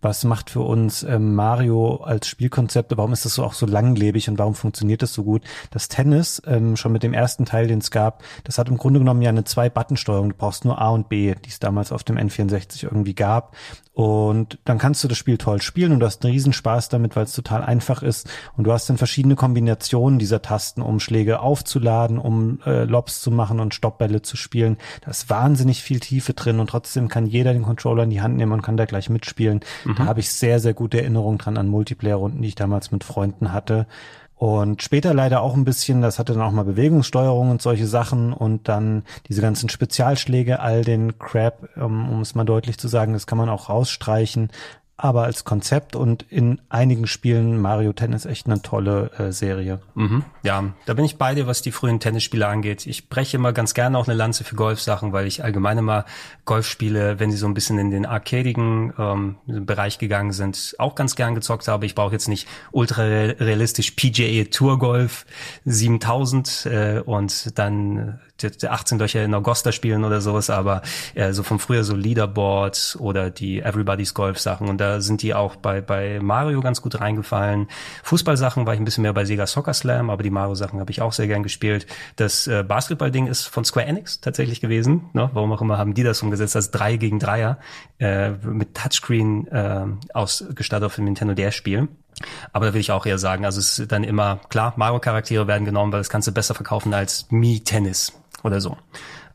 was 0.05 0.23
macht 0.23 0.51
für 0.51 0.61
uns 0.61 1.01
ähm, 1.01 1.33
Mario 1.33 1.95
als 1.95 2.27
Spielkonzept, 2.27 2.95
warum 2.95 3.11
ist 3.11 3.25
das 3.25 3.33
so 3.33 3.43
auch 3.43 3.53
so 3.53 3.65
langlebig 3.65 4.29
und 4.29 4.37
warum 4.37 4.53
funktioniert 4.53 5.01
das 5.01 5.13
so 5.13 5.23
gut? 5.23 5.41
Das 5.71 5.87
Tennis, 5.87 6.41
ähm, 6.45 6.77
schon 6.77 6.91
mit 6.91 7.01
dem 7.01 7.13
ersten 7.13 7.45
Teil, 7.45 7.65
den 7.65 7.79
es 7.79 7.89
gab, 7.89 8.23
das 8.43 8.59
hat 8.59 8.69
im 8.69 8.77
Grunde 8.77 8.99
genommen 8.99 9.23
ja 9.23 9.29
eine 9.29 9.45
Zwei-Button-Steuerung. 9.45 10.29
Du 10.29 10.35
brauchst 10.35 10.63
nur 10.63 10.79
A 10.79 10.89
und 10.89 11.09
B, 11.09 11.33
die 11.33 11.49
es 11.49 11.57
damals 11.57 11.91
auf 11.91 12.03
dem 12.03 12.17
N64 12.17 12.83
irgendwie 12.83 13.15
gab. 13.15 13.55
Und 13.95 14.59
dann 14.65 14.77
kannst 14.77 15.01
du 15.05 15.07
das 15.07 15.17
Spiel 15.17 15.37
toll 15.37 15.61
spielen 15.61 15.93
und 15.93 16.01
du 16.01 16.05
hast 16.05 16.23
einen 16.23 16.33
Riesenspaß 16.33 16.89
damit, 16.89 17.15
weil 17.15 17.23
es 17.23 17.31
total 17.31 17.63
einfach 17.63 18.03
ist. 18.03 18.29
Und 18.57 18.65
du 18.65 18.73
hast 18.73 18.89
dann 18.89 18.97
verschiedene 18.97 19.35
Kombinationen 19.35 20.19
dieser 20.19 20.41
Tasten, 20.41 20.81
um 20.81 20.99
Schläge 20.99 21.39
aufzuladen, 21.39 22.17
um 22.17 22.59
äh, 22.65 22.83
Lobs 22.83 23.21
zu 23.21 23.31
machen 23.31 23.61
und 23.61 23.73
Stoppbälle 23.73 24.21
zu 24.21 24.35
spielen. 24.35 24.77
Da 24.99 25.11
ist 25.11 25.29
wahnsinnig 25.29 25.81
viel 25.81 26.01
Tiefe 26.01 26.33
drin 26.33 26.59
und 26.59 26.69
trotzdem 26.69 27.07
kann 27.07 27.25
jeder 27.25 27.53
den 27.53 27.63
Controller 27.63 28.03
in 28.03 28.09
die 28.09 28.21
Hand 28.21 28.35
nehmen 28.35 28.51
und 28.51 28.61
kann 28.63 28.75
da 28.75 28.83
gleich 28.83 29.09
mitspielen. 29.09 29.61
Da 29.97 30.05
habe 30.05 30.19
ich 30.19 30.29
sehr, 30.29 30.59
sehr 30.59 30.73
gute 30.73 30.99
Erinnerungen 30.99 31.37
dran 31.37 31.57
an 31.57 31.67
Multiplayer-Runden, 31.67 32.41
die 32.41 32.49
ich 32.49 32.55
damals 32.55 32.91
mit 32.91 33.03
Freunden 33.03 33.51
hatte. 33.51 33.87
Und 34.35 34.83
später 34.83 35.13
leider 35.13 35.41
auch 35.41 35.55
ein 35.55 35.63
bisschen, 35.63 36.01
das 36.01 36.19
hatte 36.19 36.33
dann 36.33 36.41
auch 36.41 36.51
mal 36.51 36.65
Bewegungssteuerung 36.65 37.51
und 37.51 37.61
solche 37.61 37.87
Sachen 37.87 38.33
und 38.33 38.67
dann 38.67 39.03
diese 39.29 39.41
ganzen 39.41 39.69
Spezialschläge, 39.69 40.59
all 40.59 40.83
den 40.83 41.17
Crap, 41.17 41.69
um, 41.77 42.11
um 42.11 42.19
es 42.19 42.35
mal 42.35 42.43
deutlich 42.43 42.77
zu 42.77 42.89
sagen, 42.89 43.13
das 43.13 43.27
kann 43.27 43.37
man 43.37 43.47
auch 43.47 43.69
rausstreichen. 43.69 44.49
Aber 44.97 45.23
als 45.23 45.43
Konzept 45.43 45.95
und 45.95 46.23
in 46.29 46.61
einigen 46.69 47.05
Spielen 47.05 47.59
Mario 47.59 47.91
Tennis 47.91 48.25
echt 48.25 48.45
eine 48.45 48.61
tolle 48.61 49.11
äh, 49.17 49.31
Serie. 49.33 49.81
Mhm. 49.93 50.23
Ja, 50.43 50.63
da 50.85 50.93
bin 50.93 51.03
ich 51.03 51.17
bei 51.17 51.35
dir, 51.35 51.47
was 51.47 51.61
die 51.61 51.71
frühen 51.71 51.99
Tennisspiele 51.99 52.47
angeht. 52.47 52.87
Ich 52.87 53.09
breche 53.09 53.35
immer 53.35 53.51
ganz 53.51 53.73
gerne 53.73 53.97
auch 53.97 54.07
eine 54.07 54.15
Lanze 54.15 54.45
für 54.45 54.55
Golfsachen, 54.55 55.11
weil 55.11 55.27
ich 55.27 55.43
allgemein 55.43 55.77
immer 55.77 56.05
Golfspiele, 56.45 57.19
wenn 57.19 57.29
sie 57.29 57.37
so 57.37 57.45
ein 57.45 57.53
bisschen 57.53 57.77
in 57.77 57.91
den 57.91 58.05
arcadigen 58.05 58.93
ähm, 58.97 59.35
Bereich 59.45 59.99
gegangen 59.99 60.31
sind, 60.31 60.75
auch 60.79 60.95
ganz 60.95 61.15
gern 61.17 61.35
gezockt 61.35 61.67
habe. 61.67 61.85
Ich 61.85 61.95
brauche 61.95 62.13
jetzt 62.13 62.29
nicht 62.29 62.47
ultra 62.71 63.03
realistisch 63.03 63.91
PGA 63.91 64.45
Tour 64.45 64.79
Golf 64.79 65.25
7000 65.65 66.65
äh, 66.67 67.01
und 67.05 67.59
dann 67.59 68.19
18 68.43 68.99
Löcher 68.99 69.23
in 69.23 69.33
Augusta 69.33 69.71
spielen 69.71 70.03
oder 70.03 70.21
sowas, 70.21 70.49
aber 70.49 70.81
äh, 71.13 71.31
so 71.33 71.43
von 71.43 71.59
früher 71.59 71.83
so 71.83 71.95
Leaderboards 71.95 72.97
oder 72.99 73.29
die 73.29 73.61
Everybody's 73.61 74.13
Golf 74.13 74.39
Sachen 74.39 74.67
und 74.67 74.79
da 74.79 75.01
sind 75.01 75.21
die 75.21 75.33
auch 75.33 75.55
bei 75.55 75.81
bei 75.81 76.19
Mario 76.21 76.61
ganz 76.61 76.81
gut 76.81 76.99
reingefallen. 76.99 77.67
Fußballsachen 78.03 78.65
war 78.65 78.73
ich 78.73 78.79
ein 78.79 78.85
bisschen 78.85 79.03
mehr 79.03 79.13
bei 79.13 79.25
Sega 79.25 79.47
Soccer 79.47 79.73
Slam, 79.73 80.09
aber 80.09 80.23
die 80.23 80.29
Mario 80.29 80.55
Sachen 80.55 80.79
habe 80.79 80.91
ich 80.91 81.01
auch 81.01 81.13
sehr 81.13 81.27
gern 81.27 81.43
gespielt. 81.43 81.87
Das 82.15 82.47
äh, 82.47 82.63
Basketball 82.63 83.11
Ding 83.11 83.27
ist 83.27 83.45
von 83.45 83.65
Square 83.65 83.85
Enix 83.85 84.19
tatsächlich 84.21 84.61
gewesen, 84.61 85.09
ne? 85.13 85.29
Warum 85.33 85.51
auch 85.51 85.61
immer 85.61 85.77
haben 85.77 85.93
die 85.93 86.03
das 86.03 86.21
umgesetzt 86.21 86.55
als 86.55 86.71
3 86.71 86.97
gegen 86.97 87.19
Dreier 87.19 87.59
äh, 87.99 88.31
mit 88.31 88.75
Touchscreen 88.75 89.47
äh, 89.47 89.85
ausgestattet 90.13 90.85
auf 90.85 90.95
dem 90.95 91.05
Nintendo 91.05 91.33
DS 91.33 91.55
Spiel. 91.55 91.87
Aber 92.53 92.67
da 92.67 92.73
will 92.73 92.81
ich 92.81 92.91
auch 92.91 93.05
eher 93.05 93.17
sagen, 93.17 93.45
also 93.45 93.59
es 93.59 93.79
ist 93.79 93.91
dann 93.91 94.03
immer, 94.03 94.39
klar, 94.49 94.73
Mario-Charaktere 94.77 95.47
werden 95.47 95.65
genommen, 95.65 95.91
weil 95.91 95.99
das 95.99 96.09
kannst 96.09 96.27
du 96.27 96.31
besser 96.31 96.55
verkaufen 96.55 96.93
als 96.93 97.27
Mi-Tennis 97.29 98.13
oder 98.43 98.61
so 98.61 98.77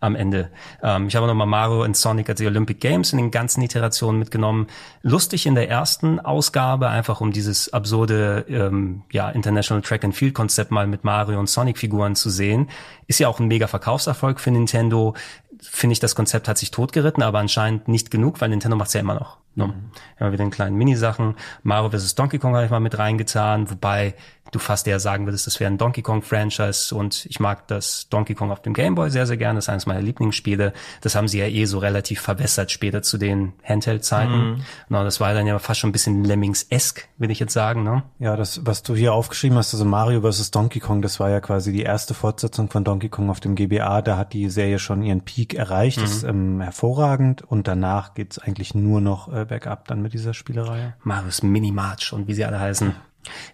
am 0.00 0.16
Ende. 0.16 0.50
Ähm, 0.82 1.08
ich 1.08 1.16
habe 1.16 1.26
nochmal 1.26 1.46
Mario 1.46 1.84
und 1.84 1.96
Sonic 1.96 2.28
als 2.28 2.38
die 2.38 2.46
Olympic 2.46 2.80
Games 2.80 3.12
in 3.12 3.18
den 3.18 3.30
ganzen 3.30 3.62
Iterationen 3.62 4.18
mitgenommen. 4.18 4.66
Lustig 5.02 5.46
in 5.46 5.54
der 5.54 5.68
ersten 5.68 6.18
Ausgabe, 6.18 6.88
einfach 6.88 7.20
um 7.20 7.32
dieses 7.32 7.72
absurde 7.72 8.46
ähm, 8.48 9.02
ja, 9.12 9.28
International 9.30 9.82
Track 9.82 10.04
and 10.04 10.14
Field 10.14 10.34
Konzept 10.34 10.70
mal 10.70 10.86
mit 10.86 11.04
Mario 11.04 11.38
und 11.38 11.48
Sonic 11.48 11.78
Figuren 11.78 12.16
zu 12.16 12.30
sehen. 12.30 12.70
Ist 13.06 13.20
ja 13.20 13.28
auch 13.28 13.40
ein 13.40 13.48
mega 13.48 13.66
Verkaufserfolg 13.66 14.40
für 14.40 14.50
Nintendo. 14.50 15.14
Finde 15.62 15.92
ich, 15.92 16.00
das 16.00 16.14
Konzept 16.14 16.48
hat 16.48 16.58
sich 16.58 16.70
totgeritten, 16.70 17.22
aber 17.22 17.38
anscheinend 17.38 17.88
nicht 17.88 18.10
genug, 18.10 18.40
weil 18.40 18.48
Nintendo 18.48 18.76
macht's 18.76 18.94
ja 18.94 19.00
immer 19.00 19.14
noch. 19.14 19.38
Mhm. 19.54 19.90
Immer 20.18 20.32
wieder 20.32 20.44
in 20.44 20.50
kleinen 20.50 20.76
Minisachen. 20.76 21.34
Mario 21.62 21.90
vs. 21.90 22.14
Donkey 22.14 22.38
Kong 22.38 22.54
habe 22.54 22.64
ich 22.64 22.70
mal 22.70 22.80
mit 22.80 22.98
reingetan, 22.98 23.70
wobei 23.70 24.14
du 24.50 24.58
fast 24.58 24.86
eher 24.86 25.00
sagen 25.00 25.26
würdest, 25.26 25.46
das 25.46 25.60
wäre 25.60 25.70
ein 25.70 25.78
Donkey 25.78 26.02
Kong 26.02 26.22
Franchise 26.22 26.94
und 26.94 27.26
ich 27.26 27.40
mag 27.40 27.66
das 27.68 28.08
Donkey 28.08 28.34
Kong 28.34 28.50
auf 28.50 28.62
dem 28.62 28.74
Game 28.74 28.94
Boy 28.94 29.10
sehr, 29.10 29.26
sehr 29.26 29.36
gerne. 29.36 29.58
Das 29.58 29.64
ist 29.64 29.68
eines 29.68 29.86
meiner 29.86 30.02
Lieblingsspiele. 30.02 30.72
Das 31.00 31.14
haben 31.14 31.28
sie 31.28 31.38
ja 31.38 31.46
eh 31.46 31.64
so 31.64 31.78
relativ 31.78 32.20
verwässert 32.20 32.70
später 32.70 33.02
zu 33.02 33.18
den 33.18 33.52
Handheld-Zeiten. 33.64 34.32
Mhm. 34.32 34.64
No, 34.88 35.04
das 35.04 35.20
war 35.20 35.34
dann 35.34 35.46
ja 35.46 35.58
fast 35.58 35.80
schon 35.80 35.90
ein 35.90 35.92
bisschen 35.92 36.24
Lemmings-esque, 36.24 37.08
will 37.18 37.30
ich 37.30 37.40
jetzt 37.40 37.52
sagen. 37.52 37.82
Ne? 37.82 38.02
Ja, 38.18 38.36
das, 38.36 38.64
was 38.66 38.82
du 38.82 38.94
hier 38.94 39.12
aufgeschrieben 39.12 39.56
hast, 39.58 39.72
also 39.74 39.84
Mario 39.84 40.20
vs. 40.20 40.50
Donkey 40.50 40.80
Kong, 40.80 41.02
das 41.02 41.20
war 41.20 41.30
ja 41.30 41.40
quasi 41.40 41.72
die 41.72 41.82
erste 41.82 42.14
Fortsetzung 42.14 42.70
von 42.70 42.84
Donkey 42.84 43.08
Kong 43.08 43.30
auf 43.30 43.40
dem 43.40 43.54
GBA. 43.54 44.02
Da 44.02 44.16
hat 44.16 44.32
die 44.32 44.50
Serie 44.50 44.78
schon 44.78 45.02
ihren 45.02 45.22
Peak 45.22 45.54
erreicht. 45.54 45.98
Mhm. 45.98 46.02
Das 46.02 46.12
ist 46.12 46.22
ähm, 46.24 46.60
hervorragend 46.60 47.42
und 47.42 47.68
danach 47.68 48.14
geht's 48.14 48.38
eigentlich 48.38 48.74
nur 48.74 49.00
noch 49.00 49.32
äh, 49.32 49.44
bergab 49.44 49.88
dann 49.88 50.02
mit 50.02 50.12
dieser 50.12 50.34
Spielereihe. 50.34 50.94
Marius 51.02 51.42
Mini-March 51.42 52.12
und 52.12 52.28
wie 52.28 52.34
sie 52.34 52.44
alle 52.44 52.60
heißen. 52.60 52.94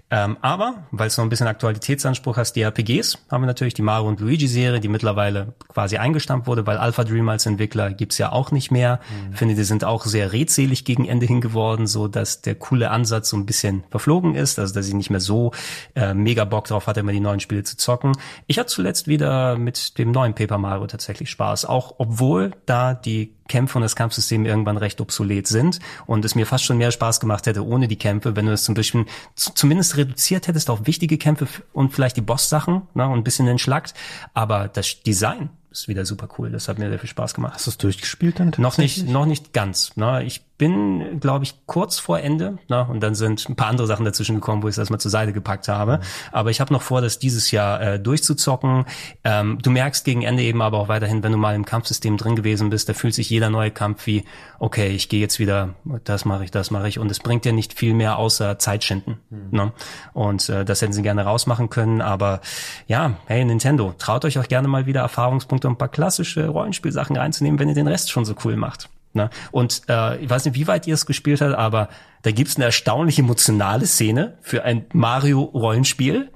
Ähm, 0.08 0.36
aber, 0.40 0.84
weil 0.92 1.08
es 1.08 1.16
noch 1.16 1.24
ein 1.24 1.28
bisschen 1.28 1.48
Aktualitätsanspruch 1.48 2.36
hast, 2.36 2.52
die 2.52 2.62
RPGs 2.62 3.18
haben 3.28 3.42
wir 3.42 3.46
natürlich 3.46 3.74
die 3.74 3.82
Mario 3.82 4.08
und 4.08 4.20
Luigi 4.20 4.46
Serie, 4.46 4.78
die 4.78 4.86
mittlerweile 4.86 5.54
quasi 5.66 5.96
eingestampft 5.96 6.46
wurde, 6.46 6.64
weil 6.64 6.76
Alpha 6.78 7.02
Dream 7.02 7.28
als 7.28 7.44
Entwickler 7.44 7.92
gibt's 7.92 8.16
ja 8.18 8.30
auch 8.30 8.52
nicht 8.52 8.70
mehr. 8.70 9.00
Mhm. 9.10 9.32
Ich 9.32 9.38
finde, 9.38 9.54
die 9.56 9.64
sind 9.64 9.82
auch 9.82 10.04
sehr 10.04 10.32
redselig 10.32 10.84
gegen 10.84 11.06
Ende 11.06 11.26
hin 11.26 11.40
geworden, 11.40 11.88
so 11.88 12.06
dass 12.06 12.40
der 12.40 12.54
coole 12.54 12.90
Ansatz 12.90 13.30
so 13.30 13.36
ein 13.36 13.46
bisschen 13.46 13.82
verflogen 13.90 14.36
ist, 14.36 14.60
also 14.60 14.72
dass 14.74 14.86
ich 14.86 14.94
nicht 14.94 15.10
mehr 15.10 15.20
so 15.20 15.50
äh, 15.96 16.14
mega 16.14 16.44
Bock 16.44 16.68
drauf 16.68 16.86
hatte, 16.86 17.00
immer 17.00 17.12
die 17.12 17.18
neuen 17.18 17.40
Spiele 17.40 17.64
zu 17.64 17.76
zocken. 17.76 18.12
Ich 18.46 18.60
hatte 18.60 18.68
zuletzt 18.68 19.08
wieder 19.08 19.58
mit 19.58 19.98
dem 19.98 20.12
neuen 20.12 20.34
Paper 20.34 20.58
Mario 20.58 20.86
tatsächlich 20.86 21.30
Spaß, 21.30 21.64
auch 21.64 21.96
obwohl 21.98 22.52
da 22.64 22.94
die 22.94 23.36
Kämpfe 23.48 23.78
und 23.78 23.82
das 23.82 23.96
Kampfsystem 23.96 24.44
irgendwann 24.44 24.76
recht 24.76 25.00
obsolet 25.00 25.46
sind 25.46 25.78
und 26.06 26.24
es 26.24 26.34
mir 26.34 26.46
fast 26.46 26.64
schon 26.64 26.78
mehr 26.78 26.90
Spaß 26.90 27.20
gemacht 27.20 27.46
hätte 27.46 27.64
ohne 27.64 27.88
die 27.88 27.96
Kämpfe, 27.96 28.36
wenn 28.36 28.46
du 28.46 28.52
es 28.52 28.64
zum 28.64 28.74
Beispiel 28.74 29.06
zumindest 29.34 29.95
reduziert 29.96 30.48
hättest 30.48 30.70
auf 30.70 30.86
wichtige 30.86 31.18
Kämpfe 31.18 31.46
und 31.72 31.92
vielleicht 31.92 32.16
die 32.16 32.22
Boss-Sachen 32.22 32.82
ne, 32.94 33.06
und 33.06 33.18
ein 33.18 33.24
bisschen 33.24 33.48
entschlackt. 33.48 33.94
Aber 34.34 34.68
das 34.68 35.02
Design 35.02 35.50
ist 35.70 35.88
wieder 35.88 36.04
super 36.04 36.28
cool. 36.38 36.50
Das 36.50 36.68
hat 36.68 36.78
mir 36.78 36.88
sehr 36.88 36.98
viel 36.98 37.08
Spaß 37.08 37.34
gemacht. 37.34 37.54
Hast 37.54 37.66
du 37.66 37.70
es 37.70 37.78
durchgespielt 37.78 38.40
dann? 38.40 38.52
Noch 38.58 38.78
nicht, 38.78 39.06
noch 39.08 39.26
nicht 39.26 39.52
ganz. 39.52 39.96
Ne? 39.96 40.24
Ich 40.24 40.42
bin, 40.58 41.20
glaube 41.20 41.44
ich, 41.44 41.54
kurz 41.66 41.98
vor 41.98 42.18
Ende. 42.18 42.58
Ne? 42.68 42.86
Und 42.88 43.00
dann 43.00 43.14
sind 43.14 43.48
ein 43.48 43.56
paar 43.56 43.68
andere 43.68 43.86
Sachen 43.86 44.04
dazwischen 44.04 44.36
gekommen, 44.36 44.62
wo 44.62 44.68
ich 44.68 44.76
das 44.76 44.90
mal 44.90 44.98
zur 44.98 45.10
Seite 45.10 45.32
gepackt 45.32 45.68
habe. 45.68 46.00
Aber 46.32 46.50
ich 46.50 46.60
habe 46.60 46.72
noch 46.72 46.82
vor, 46.82 47.00
das 47.00 47.18
dieses 47.18 47.50
Jahr 47.50 47.80
äh, 47.80 48.00
durchzuzocken. 48.00 48.86
Ähm, 49.24 49.58
du 49.62 49.70
merkst 49.70 50.04
gegen 50.04 50.22
Ende 50.22 50.42
eben 50.42 50.62
aber 50.62 50.78
auch 50.78 50.88
weiterhin, 50.88 51.22
wenn 51.22 51.32
du 51.32 51.38
mal 51.38 51.54
im 51.54 51.64
Kampfsystem 51.64 52.16
drin 52.16 52.36
gewesen 52.36 52.70
bist, 52.70 52.88
da 52.88 52.94
fühlt 52.94 53.14
sich 53.14 53.28
jeder 53.28 53.50
neue 53.50 53.70
Kampf 53.70 54.06
wie, 54.06 54.24
okay, 54.58 54.88
ich 54.88 55.08
gehe 55.08 55.20
jetzt 55.20 55.38
wieder, 55.38 55.74
das 56.04 56.24
mache 56.24 56.44
ich, 56.44 56.50
das 56.50 56.70
mache 56.70 56.88
ich. 56.88 56.98
Und 56.98 57.10
es 57.10 57.20
bringt 57.20 57.44
dir 57.44 57.52
nicht 57.52 57.74
viel 57.74 57.92
mehr 57.92 58.16
außer 58.18 58.58
Zeitschinden. 58.58 59.18
Mhm. 59.28 59.48
Ne? 59.50 59.72
Und 60.14 60.48
äh, 60.48 60.64
das 60.64 60.80
hätten 60.80 60.92
sie 60.92 61.02
gerne 61.02 61.24
rausmachen 61.24 61.68
können. 61.68 62.00
Aber 62.00 62.40
ja, 62.86 63.16
hey, 63.26 63.44
Nintendo, 63.44 63.94
traut 63.98 64.24
euch 64.24 64.38
auch 64.38 64.48
gerne 64.48 64.68
mal 64.68 64.86
wieder 64.86 65.00
Erfahrungspunkte 65.00 65.68
und 65.68 65.74
ein 65.74 65.78
paar 65.78 65.88
klassische 65.88 66.48
Rollenspielsachen 66.48 67.16
reinzunehmen, 67.16 67.58
wenn 67.58 67.68
ihr 67.68 67.74
den 67.74 67.88
Rest 67.88 68.10
schon 68.10 68.24
so 68.24 68.34
cool 68.44 68.56
macht. 68.56 68.88
Ne? 69.16 69.30
Und 69.50 69.82
äh, 69.88 70.18
ich 70.18 70.30
weiß 70.30 70.44
nicht, 70.44 70.54
wie 70.54 70.66
weit 70.66 70.86
ihr 70.86 70.94
es 70.94 71.06
gespielt 71.06 71.40
habt, 71.40 71.54
aber 71.54 71.88
da 72.22 72.30
gibt's 72.30 72.56
eine 72.56 72.66
erstaunlich 72.66 73.18
emotionale 73.18 73.86
Szene 73.86 74.38
für 74.40 74.64
ein 74.64 74.86
Mario-Rollenspiel, 74.92 76.30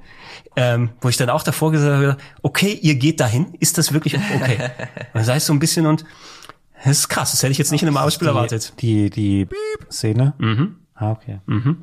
ähm, 0.56 0.90
wo 1.00 1.08
ich 1.08 1.16
dann 1.16 1.30
auch 1.30 1.42
davor 1.42 1.70
gesagt 1.70 1.94
habe, 1.94 2.16
okay, 2.42 2.72
ihr 2.72 2.96
geht 2.96 3.20
dahin, 3.20 3.54
ist 3.60 3.78
das 3.78 3.92
wirklich 3.92 4.16
okay? 4.16 4.70
und 5.14 5.24
sei 5.24 5.36
es 5.36 5.46
so 5.46 5.52
ein 5.52 5.58
bisschen 5.58 5.86
und 5.86 6.04
das 6.84 6.98
ist 6.98 7.08
krass, 7.08 7.32
das 7.32 7.42
hätte 7.42 7.52
ich 7.52 7.58
jetzt 7.58 7.72
nicht 7.72 7.82
in 7.82 7.88
einem 7.88 7.94
Mario-Spiel 7.94 8.28
erwartet. 8.28 8.72
Die, 8.80 9.10
die 9.10 9.46
Szene? 9.90 10.34
Mhm. 10.38 10.76
Ah, 10.94 11.10
okay. 11.12 11.40
Mhm. 11.46 11.82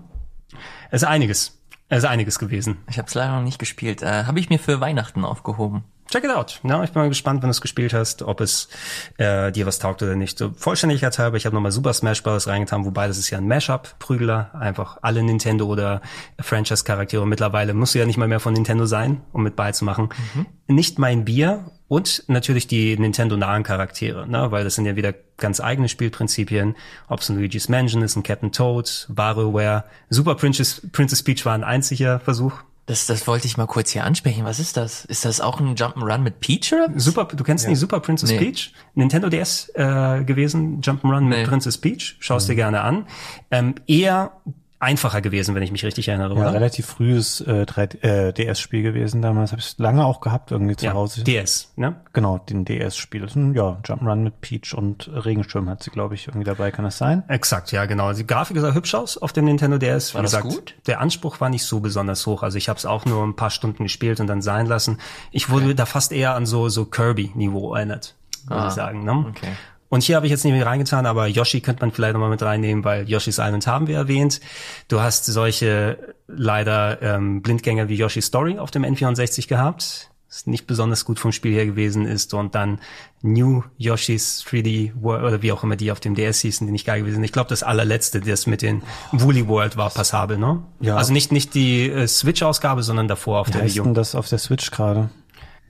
Es 0.90 1.04
ist 1.04 1.08
einiges. 1.08 1.60
Es 1.90 2.00
ist 2.00 2.06
einiges 2.06 2.40
gewesen. 2.40 2.80
Ich 2.90 2.98
habe 2.98 3.08
es 3.08 3.14
leider 3.14 3.36
noch 3.36 3.44
nicht 3.44 3.60
gespielt. 3.60 4.02
Äh, 4.02 4.24
habe 4.26 4.40
ich 4.40 4.50
mir 4.50 4.60
für 4.60 4.82
Weihnachten 4.82 5.24
aufgehoben. 5.24 5.84
Check 6.10 6.24
it 6.24 6.32
out. 6.32 6.62
Ja, 6.64 6.84
ich 6.84 6.92
bin 6.92 7.02
mal 7.02 7.10
gespannt, 7.10 7.42
wenn 7.42 7.50
du 7.50 7.52
es 7.52 7.60
gespielt 7.60 7.94
hast, 7.94 8.22
ob 8.22 8.40
es 8.40 8.70
äh, 9.18 9.52
dir 9.52 9.66
was 9.66 9.80
taugt 9.80 10.02
oder 10.02 10.16
nicht. 10.16 10.38
So 10.38 10.52
Vollständigkeitshalber, 10.56 11.36
ich 11.36 11.46
habe 11.46 11.54
nochmal 11.54 11.72
Super 11.72 11.94
Smash 11.94 12.24
Bros. 12.24 12.48
reingetan, 12.48 12.86
wobei 12.86 13.08
das 13.08 13.18
ist 13.18 13.30
ja 13.30 13.38
ein 13.38 13.48
Mashup-Prügler. 13.48 14.52
Einfach 14.54 14.98
alle 15.02 15.22
Nintendo 15.22 15.66
oder 15.66 16.02
Franchise-Charaktere. 16.40 17.28
Mittlerweile 17.28 17.74
musst 17.74 17.94
du 17.94 18.00
ja 18.00 18.06
nicht 18.06 18.18
mal 18.18 18.28
mehr 18.28 18.40
von 18.40 18.54
Nintendo 18.54 18.86
sein, 18.86 19.22
um 19.34 19.44
mit 19.44 19.56
beizumachen. 19.56 20.10
Mhm. 20.34 20.76
Nicht 20.76 20.98
mein 20.98 21.26
Bier 21.26 21.72
und 21.90 22.24
natürlich 22.28 22.68
die 22.68 22.98
Nintendo-nahen 22.98 23.64
Charaktere, 23.64 24.28
ne? 24.28 24.52
weil 24.52 24.64
das 24.64 24.76
sind 24.76 24.86
ja 24.86 24.96
wieder 24.96 25.14
ganz 25.38 25.60
eigene 25.60 25.90
Spielprinzipien. 25.90 26.76
Ob 27.08 27.20
es 27.20 27.30
ein 27.30 27.38
Luigi's 27.38 27.70
Mansion 27.70 28.02
ist, 28.02 28.16
ein 28.16 28.24
Captain 28.24 28.52
Toad, 28.52 29.08
WarioWare. 29.10 29.86
Super 30.10 30.36
Princess, 30.36 30.82
Princess 30.92 31.24
Peach 31.24 31.46
war 31.46 31.54
ein 31.54 31.64
einziger 31.64 32.20
Versuch. 32.20 32.54
Das, 32.88 33.06
das 33.06 33.28
wollte 33.28 33.48
ich 33.48 33.58
mal 33.58 33.68
kurz 33.68 33.92
hier 33.92 34.06
ansprechen. 34.06 34.46
Was 34.46 34.60
ist 34.60 34.78
das? 34.78 35.04
Ist 35.04 35.26
das 35.26 35.42
auch 35.42 35.60
ein 35.60 35.76
Jump'n'Run 35.76 36.20
mit 36.20 36.40
Peach 36.40 36.72
oder? 36.72 36.88
Super, 36.98 37.26
du 37.26 37.44
kennst 37.44 37.66
ja. 37.66 37.70
nicht 37.70 37.80
Super 37.80 38.00
Princess 38.00 38.32
nee. 38.32 38.38
Peach? 38.38 38.72
Nintendo 38.96 39.28
DS 39.28 39.70
äh, 39.76 40.24
gewesen, 40.24 40.80
Jump'n'Run 40.82 41.28
nee. 41.28 41.40
mit 41.40 41.48
Princess 41.48 41.78
Peach. 41.78 42.16
Schaust 42.20 42.48
mhm. 42.48 42.52
dir 42.52 42.56
gerne 42.56 42.82
an. 42.82 43.06
Ähm, 43.52 43.76
eher 43.88 44.32
einfacher 44.80 45.22
gewesen, 45.22 45.56
wenn 45.56 45.64
ich 45.64 45.72
mich 45.72 45.84
richtig 45.84 46.08
erinnere, 46.08 46.36
ja, 46.36 46.42
oder? 46.42 46.54
relativ 46.54 46.86
frühes 46.86 47.42
äh, 47.42 47.66
äh, 48.02 48.34
DS-Spiel 48.34 48.84
gewesen 48.84 49.22
damals. 49.22 49.52
Habe 49.52 49.60
ich 49.60 49.76
lange 49.78 50.06
auch 50.06 50.22
gehabt 50.22 50.52
irgendwie 50.52 50.76
zu 50.76 50.86
ja, 50.86 50.94
Hause. 50.94 51.24
DS, 51.24 51.72
ne? 51.76 51.96
Genau, 52.14 52.38
den 52.38 52.64
DS-Spiel. 52.64 53.26
Ja, 53.54 53.80
Jump'n'Run 53.84 54.18
mit 54.18 54.42
Peach 54.42 54.76
und 54.76 55.10
Regenschirm 55.12 55.68
hat 55.70 55.82
sie, 55.82 55.90
glaube 55.90 56.16
ich, 56.16 56.28
irgendwie 56.28 56.46
dabei. 56.46 56.72
Kann 56.72 56.86
das 56.86 56.98
sein? 56.98 57.24
Exakt, 57.28 57.72
ja, 57.72 57.86
genau. 57.86 58.14
Die 58.14 58.28
Grafik 58.28 58.58
sah 58.60 58.74
hübsch 58.74 58.94
aus 58.94 59.18
auf 59.18 59.34
dem 59.34 59.46
Nintendo 59.46 59.78
DS. 59.80 60.14
War 60.14 60.22
Wie 60.22 60.26
gesagt, 60.26 60.46
gut? 60.46 60.76
der 60.86 61.02
Anspruch 61.02 61.42
war 61.42 61.50
nicht 61.50 61.64
so 61.64 61.80
besonders 61.80 62.26
hoch. 62.28 62.44
Also 62.44 62.58
ich 62.58 62.70
habe 62.70 62.78
es 62.78 62.86
auch 62.86 63.06
nur 63.06 63.24
ein 63.24 63.36
paar 63.36 63.50
Stunden 63.50 63.84
gespielt 63.84 64.20
und 64.20 64.28
dann 64.28 64.42
sein 64.42 64.68
lassen. 64.68 65.00
Ich 65.32 65.50
wurde 65.50 65.66
okay. 65.66 65.76
da 65.76 65.86
fast 65.86 66.12
eher 66.12 66.36
an 66.36 66.46
so 66.46 66.70
so 66.70 66.86
Kirby-Niveau 66.86 67.74
erinnert, 67.74 68.16
würde 68.46 68.62
ah, 68.62 68.68
ich 68.68 68.74
sagen. 68.74 69.04
Ne? 69.04 69.26
Okay. 69.30 69.54
Und 69.90 70.04
hier 70.04 70.16
habe 70.16 70.26
ich 70.26 70.32
jetzt 70.32 70.44
nicht 70.44 70.54
mit 70.54 70.66
reingetan, 70.66 71.06
aber 71.06 71.28
Yoshi 71.28 71.62
könnte 71.62 71.82
man 71.82 71.92
vielleicht 71.92 72.14
nochmal 72.14 72.30
mit 72.30 72.42
reinnehmen, 72.42 72.84
weil 72.84 73.10
Yoshi's 73.10 73.38
Island 73.40 73.68
haben 73.68 73.88
wir 73.88 73.96
erwähnt. 73.96 74.42
Du 74.88 75.00
hast 75.00 75.26
solche 75.26 76.16
leider 76.28 77.02
ähm, 77.02 77.42
Blindgänger 77.42 77.88
wie 77.90 77.96
Yoshi's 77.96 78.26
Story 78.26 78.60
auf 78.60 78.72
dem 78.72 78.84
N64 78.84 79.48
gehabt, 79.48 80.12
das 80.28 80.46
nicht 80.46 80.68
besonders 80.68 81.06
gut 81.06 81.20
vom 81.20 81.32
Spiel 81.32 81.54
her 81.54 81.66
gewesen 81.66 82.06
ist 82.06 82.34
und 82.34 82.54
dann 82.54 82.80
New 83.22 83.64
Yoshi's 83.78 84.44
3D 84.46 84.92
World 85.02 85.24
oder 85.24 85.42
wie 85.42 85.54
auch 85.54 85.64
immer 85.64 85.78
die 85.78 85.92
auf 85.92 86.02
dem 86.02 86.16
DS 86.16 86.42
hießen, 86.42 86.68
die 86.68 86.74
nicht 86.74 86.86
geil 86.86 87.00
gewesen 87.00 87.16
sind. 87.16 87.24
Ich 87.24 87.32
glaube, 87.32 87.50
das 87.50 87.64
allerletzte, 87.64 88.20
das 88.20 88.46
mit 88.46 88.62
den 88.62 88.84
Woolly 89.14 89.48
World 89.48 89.78
war 89.78 89.90
passabel, 89.90 90.38
ne? 90.38 90.64
Ja. 90.82 90.98
Also 90.98 91.14
nicht 91.14 91.32
nicht 91.32 91.54
die 91.56 91.90
äh, 91.90 92.08
Switch-Ausgabe, 92.08 92.84
sondern 92.84 93.08
davor 93.08 93.40
auf 93.40 93.48
wie 93.48 93.54
der 93.54 93.64
Wii 93.66 93.80
U. 93.80 93.94
das 93.94 94.16
auf 94.16 94.28
der 94.28 94.40
Switch 94.40 94.70
gerade? 94.70 95.10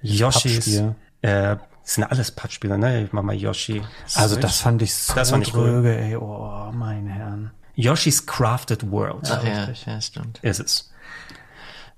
Yoshi's 0.01 0.81
äh, 1.21 1.57
das 1.87 1.93
sind 1.93 2.03
alles 2.03 2.31
Pappspiele, 2.31 2.77
ne? 2.77 3.05
Ich 3.05 3.13
mach 3.13 3.23
mal 3.23 3.33
Yoshi. 3.33 3.81
Also 4.13 4.35
das 4.35 4.59
fand 4.59 4.81
ich 4.81 4.93
so 4.93 5.13
das 5.13 5.29
fand 5.29 5.47
ich 5.47 5.53
dröge, 5.53 5.87
cool. 5.87 6.03
ey, 6.03 6.15
oh, 6.17 6.69
mein 6.73 7.07
Herrn. 7.07 7.51
Yoshi's 7.75 8.25
Crafted 8.25 8.91
World. 8.91 9.31
Ach 9.31 9.41
ja, 9.41 9.69
ja, 9.85 10.01
stimmt. 10.01 10.39
Ist 10.41 10.59
es. 10.59 10.91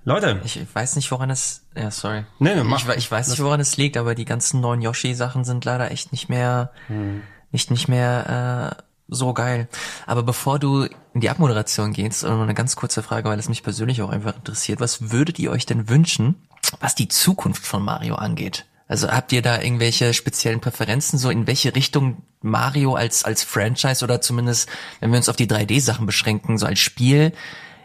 Leute. 0.06 0.42
Ich 0.44 0.64
weiß 0.76 0.96
nicht, 0.96 1.10
woran 1.10 1.32
es, 1.32 1.64
ja, 1.76 1.90
sorry. 1.90 2.24
Nee, 2.38 2.54
nee, 2.54 2.64
mach. 2.64 2.88
ich, 2.88 2.98
ich 2.98 3.12
weiß 3.12 3.30
nicht, 3.30 3.42
woran 3.42 3.60
es 3.60 3.78
liegt, 3.78 3.98
aber 3.98 4.14
die 4.14 4.26
ganzen 4.26 4.62
neuen 4.62 4.84
Yoshi-Sachen 4.84 5.44
sind 5.44 5.66
leider 5.66 5.90
echt 5.90 6.12
nicht 6.12 6.30
mehr, 6.30 6.72
Hm. 6.86 7.24
nicht, 7.52 7.72
nicht 7.72 7.88
mehr, 7.88 8.76
äh, 8.78 8.84
so 9.08 9.34
geil. 9.34 9.68
Aber 10.06 10.22
bevor 10.22 10.60
du 10.60 10.84
in 11.16 11.22
die 11.22 11.32
Abmoderation 11.32 11.94
gehst, 11.94 12.22
noch 12.24 12.40
eine 12.44 12.54
ganz 12.54 12.76
kurze 12.76 13.02
Frage, 13.02 13.28
weil 13.28 13.40
es 13.40 13.50
mich 13.50 13.64
persönlich 13.64 14.04
auch 14.04 14.12
einfach 14.12 14.36
interessiert. 14.36 14.80
Was 14.82 15.10
würdet 15.10 15.40
ihr 15.40 15.50
euch 15.50 15.66
denn 15.66 15.90
wünschen, 15.90 16.36
was 16.80 16.94
die 16.94 17.08
Zukunft 17.08 17.66
von 17.66 17.82
Mario 17.82 18.14
angeht? 18.14 18.66
Also 18.90 19.08
habt 19.08 19.32
ihr 19.32 19.44
da 19.44 19.62
irgendwelche 19.62 20.16
speziellen 20.16 20.60
Präferenzen, 20.60 21.20
so 21.20 21.30
in 21.30 21.46
welche 21.46 21.76
Richtung 21.76 22.24
Mario 22.42 22.96
als, 22.96 23.24
als 23.24 23.44
Franchise 23.44 24.04
oder 24.04 24.20
zumindest, 24.20 24.68
wenn 25.00 25.12
wir 25.12 25.18
uns 25.18 25.30
auf 25.30 25.36
die 25.36 25.48
3D-Sachen 25.48 26.08
beschränken, 26.08 26.58
so 26.58 26.66
als 26.66 26.80
Spiel 26.80 27.32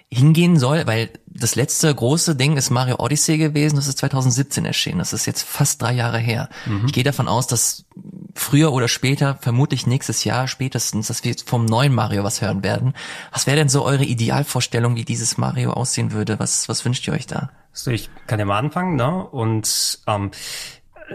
hingehen 0.09 0.59
soll? 0.59 0.87
Weil 0.87 1.11
das 1.27 1.57
letzte 1.57 1.95
große 1.95 2.37
Ding 2.37 2.57
ist 2.57 2.71
Mario 2.71 2.97
Odyssey 3.01 3.37
gewesen, 3.37 3.77
das 3.77 3.87
ist 3.87 3.99
2017 3.99 4.65
erschienen. 4.65 4.99
Das 4.99 5.13
ist 5.13 5.27
jetzt 5.27 5.43
fast 5.43 5.83
drei 5.83 5.93
Jahre 5.93 6.19
her. 6.19 6.49
Ich 6.87 6.95
gehe 6.95 7.05
davon 7.05 7.29
aus, 7.29 7.47
dass 7.47 7.85
früher 8.35 8.73
oder 8.73 8.89
später, 8.89 9.37
vermutlich 9.43 9.87
nächstes 9.87 10.25
Jahr 10.25 10.49
spätestens, 10.49 11.09
dass 11.09 11.23
wir 11.23 11.35
vom 11.45 11.67
neuen 11.67 11.93
Mario 11.93 12.25
was 12.25 12.41
hören 12.41 12.63
werden. 12.63 12.95
Was 13.31 13.47
wäre 13.47 13.59
denn 13.59 13.69
so 13.69 13.85
eure 13.85 14.05
Idealvorstellung, 14.05 14.97
wie 14.97 15.05
dieses 15.05 15.37
Mario 15.37 15.73
aussehen 15.73 16.13
würde? 16.13 16.39
Was, 16.39 16.67
was 16.71 16.83
wünscht 16.87 17.07
ihr 17.07 17.13
euch 17.13 17.27
da? 17.27 17.51
So, 17.73 17.91
ich 17.91 18.09
kann 18.27 18.39
ja 18.39 18.47
mal 18.47 18.59
anfangen, 18.59 18.97
ne? 18.97 19.27
Und 19.27 19.99
ähm, 20.07 20.31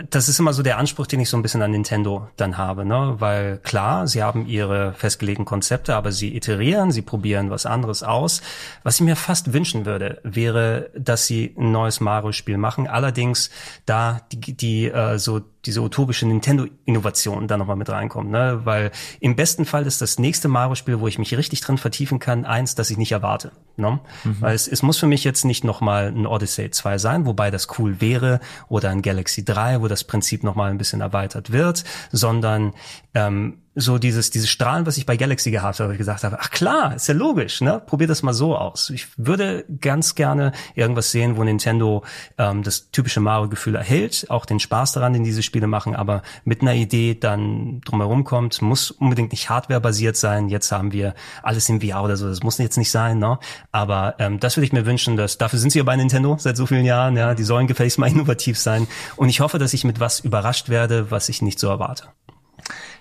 das 0.09 0.29
ist 0.29 0.39
immer 0.39 0.53
so 0.53 0.61
der 0.61 0.77
Anspruch, 0.77 1.07
den 1.07 1.19
ich 1.19 1.29
so 1.29 1.37
ein 1.37 1.41
bisschen 1.41 1.61
an 1.61 1.71
Nintendo 1.71 2.29
dann 2.37 2.57
habe, 2.57 2.85
ne? 2.85 3.15
Weil 3.19 3.57
klar, 3.57 4.07
sie 4.07 4.21
haben 4.21 4.45
ihre 4.45 4.93
festgelegten 4.93 5.45
Konzepte, 5.45 5.95
aber 5.95 6.11
sie 6.11 6.35
iterieren, 6.35 6.91
sie 6.91 7.01
probieren 7.01 7.49
was 7.49 7.65
anderes 7.65 8.03
aus. 8.03 8.41
Was 8.83 8.95
ich 8.95 9.01
mir 9.01 9.15
fast 9.15 9.51
wünschen 9.51 9.85
würde, 9.85 10.19
wäre, 10.23 10.91
dass 10.95 11.25
sie 11.25 11.55
ein 11.57 11.71
neues 11.71 12.01
Mario-Spiel 12.01 12.57
machen. 12.57 12.87
Allerdings 12.87 13.49
da 13.85 14.21
die, 14.31 14.55
die 14.55 14.85
äh, 14.89 15.17
so 15.17 15.41
diese 15.65 15.81
utopische 15.81 16.25
Nintendo-Innovation 16.25 17.47
da 17.47 17.57
nochmal 17.57 17.75
mit 17.75 17.89
reinkommt, 17.89 18.31
ne? 18.31 18.61
Weil 18.63 18.91
im 19.19 19.35
besten 19.35 19.65
Fall 19.65 19.85
ist 19.85 20.01
das 20.01 20.17
nächste 20.17 20.47
Mario-Spiel, 20.47 20.99
wo 20.99 21.07
ich 21.07 21.19
mich 21.19 21.35
richtig 21.35 21.61
drin 21.61 21.77
vertiefen 21.77 22.19
kann, 22.19 22.45
eins, 22.45 22.75
das 22.75 22.89
ich 22.89 22.97
nicht 22.97 23.11
erwarte, 23.11 23.51
ne? 23.75 23.99
Weil 24.39 24.55
es, 24.55 24.67
es 24.67 24.83
muss 24.83 24.97
für 24.97 25.07
mich 25.07 25.23
jetzt 25.23 25.43
nicht 25.43 25.63
nochmal 25.63 26.07
ein 26.07 26.25
Odyssey 26.25 26.71
2 26.71 26.97
sein, 26.97 27.25
wobei 27.25 27.51
das 27.51 27.67
cool 27.77 27.99
wäre, 27.99 28.39
oder 28.69 28.89
ein 28.89 29.01
Galaxy 29.01 29.43
3, 29.43 29.81
wo 29.81 29.87
das 29.87 30.03
Prinzip 30.03 30.43
nochmal 30.43 30.71
ein 30.71 30.77
bisschen 30.77 31.01
erweitert 31.01 31.51
wird, 31.51 31.83
sondern 32.11 32.73
ähm, 33.13 33.59
so 33.79 33.97
dieses, 33.97 34.29
dieses 34.29 34.49
Strahlen, 34.49 34.85
was 34.85 34.97
ich 34.97 35.05
bei 35.05 35.17
Galaxy 35.17 35.51
gehabt 35.51 35.79
habe, 35.79 35.93
ich 35.93 35.97
gesagt 35.97 36.23
habe, 36.23 36.37
ach 36.39 36.49
klar, 36.49 36.95
ist 36.95 37.07
ja 37.07 37.13
logisch, 37.13 37.61
ne? 37.61 37.81
Probier 37.85 38.07
das 38.07 38.23
mal 38.23 38.33
so 38.33 38.55
aus. 38.55 38.89
Ich 38.89 39.07
würde 39.17 39.65
ganz 39.79 40.15
gerne 40.15 40.51
irgendwas 40.75 41.11
sehen, 41.11 41.37
wo 41.37 41.43
Nintendo 41.43 42.03
ähm, 42.37 42.63
das 42.63 42.91
typische 42.91 43.19
Mario-Gefühl 43.19 43.75
erhält, 43.75 44.25
auch 44.29 44.45
den 44.45 44.59
Spaß 44.59 44.93
daran, 44.93 45.13
den 45.13 45.23
diese 45.23 45.43
Spiele 45.43 45.67
machen, 45.67 45.95
aber 45.95 46.21
mit 46.43 46.61
einer 46.61 46.73
Idee 46.73 47.15
dann 47.15 47.81
drumherum 47.81 48.23
kommt, 48.23 48.61
muss 48.61 48.91
unbedingt 48.91 49.31
nicht 49.31 49.49
Hardware-basiert 49.49 50.17
sein. 50.17 50.49
Jetzt 50.49 50.71
haben 50.71 50.91
wir 50.91 51.15
alles 51.43 51.69
im 51.69 51.81
VR 51.81 52.03
oder 52.03 52.17
so, 52.17 52.27
das 52.27 52.43
muss 52.43 52.57
jetzt 52.57 52.77
nicht 52.77 52.91
sein, 52.91 53.19
ne? 53.19 53.39
Aber 53.71 54.15
ähm, 54.19 54.39
das 54.39 54.57
würde 54.57 54.65
ich 54.65 54.73
mir 54.73 54.85
wünschen, 54.85 55.17
dass 55.17 55.37
dafür 55.37 55.59
sind 55.59 55.71
sie 55.71 55.79
ja 55.79 55.83
bei 55.83 55.95
Nintendo 55.95 56.37
seit 56.37 56.57
so 56.57 56.65
vielen 56.65 56.85
Jahren, 56.85 57.15
ja, 57.15 57.33
die 57.35 57.43
sollen 57.43 57.67
gefälligst 57.67 57.99
mal 57.99 58.09
innovativ 58.11 58.57
sein. 58.57 58.87
Und 59.15 59.29
ich 59.29 59.39
hoffe, 59.39 59.59
dass 59.59 59.73
ich 59.73 59.83
mit 59.83 59.99
was 59.99 60.19
überrascht 60.19 60.69
werde, 60.69 61.11
was 61.11 61.29
ich 61.29 61.41
nicht 61.41 61.59
so 61.59 61.69
erwarte. 61.69 62.05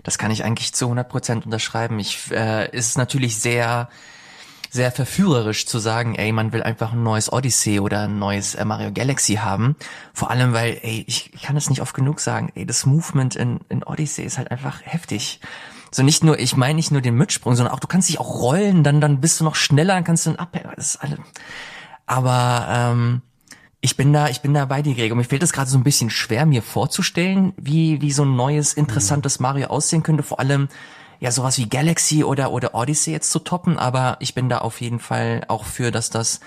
Das 0.09 0.17
kann 0.17 0.31
ich 0.31 0.43
eigentlich 0.43 0.73
zu 0.73 0.87
100 0.87 1.07
Prozent 1.07 1.45
unterschreiben. 1.45 1.99
Ich, 1.99 2.31
äh, 2.31 2.75
ist 2.75 2.97
natürlich 2.97 3.39
sehr, 3.39 3.91
sehr 4.71 4.91
verführerisch 4.91 5.67
zu 5.67 5.79
sagen, 5.79 6.15
ey, 6.15 6.33
man 6.33 6.51
will 6.55 6.63
einfach 6.63 6.95
ein 6.95 7.03
neues 7.03 7.31
Odyssey 7.31 7.79
oder 7.79 8.05
ein 8.05 8.19
neues 8.19 8.55
äh, 8.55 8.65
Mario 8.65 8.91
Galaxy 8.91 9.35
haben. 9.35 9.77
Vor 10.15 10.31
allem, 10.31 10.55
weil, 10.55 10.79
ey, 10.81 11.05
ich, 11.07 11.35
ich 11.35 11.43
kann 11.43 11.59
es 11.59 11.69
nicht 11.69 11.83
oft 11.83 11.93
genug 11.93 12.21
sagen, 12.21 12.51
ey, 12.55 12.65
das 12.65 12.87
Movement 12.87 13.37
in, 13.37 13.61
in 13.69 13.83
Odyssey 13.83 14.25
ist 14.25 14.39
halt 14.39 14.51
einfach 14.51 14.81
heftig. 14.83 15.41
So 15.91 16.03
nicht 16.03 16.25
nur, 16.25 16.39
ich 16.39 16.57
meine 16.57 16.77
nicht 16.77 16.91
nur 16.91 17.03
den 17.03 17.15
Mitsprung, 17.15 17.55
sondern 17.55 17.75
auch, 17.75 17.81
du 17.81 17.87
kannst 17.87 18.09
dich 18.09 18.19
auch 18.19 18.41
rollen, 18.41 18.85
dann, 18.85 19.03
dann 19.03 19.21
bist 19.21 19.41
du 19.41 19.45
noch 19.45 19.57
schneller, 19.57 19.93
dann 19.93 20.05
kannst 20.05 20.25
du 20.25 20.31
einen 20.31 20.39
ab, 20.39 20.59
das 20.75 20.95
ist 20.95 21.03
alle. 21.03 21.19
Aber, 22.07 22.67
ähm, 22.71 23.21
ich 23.81 23.97
bin 23.97 24.13
da, 24.13 24.29
ich 24.29 24.41
bin 24.41 24.55
da 24.55 24.65
bei 24.65 24.83
dir, 24.83 24.95
Gregor. 24.95 25.17
Mir 25.17 25.25
fällt 25.25 25.43
es 25.43 25.53
gerade 25.53 25.71
so 25.71 25.79
ein 25.79 25.85
bisschen 25.85 26.11
schwer, 26.11 26.47
mir 26.47 26.63
vorzustellen, 26.63 27.53
wie, 27.57 28.01
wie 28.01 28.11
so 28.11 28.25
ein 28.25 28.35
neues, 28.35 28.73
interessantes 28.73 29.39
Mario 29.39 29.69
aussehen 29.69 30.03
könnte. 30.03 30.25
Vor 30.25 30.41
allem, 30.41 30.69
ja, 31.21 31.31
sowas 31.31 31.59
wie 31.59 31.69
Galaxy 31.69 32.25
oder, 32.25 32.51
oder 32.51 32.75
Odyssey 32.75 33.13
jetzt 33.13 33.31
zu 33.31 33.39
toppen. 33.39 33.79
Aber 33.79 34.17
ich 34.21 34.35
bin 34.35 34.49
da 34.49 34.59
auf 34.59 34.81
jeden 34.81 34.99
Fall 34.99 35.45
auch 35.47 35.65
für, 35.65 35.93
dass 35.93 36.11
das 36.11 36.41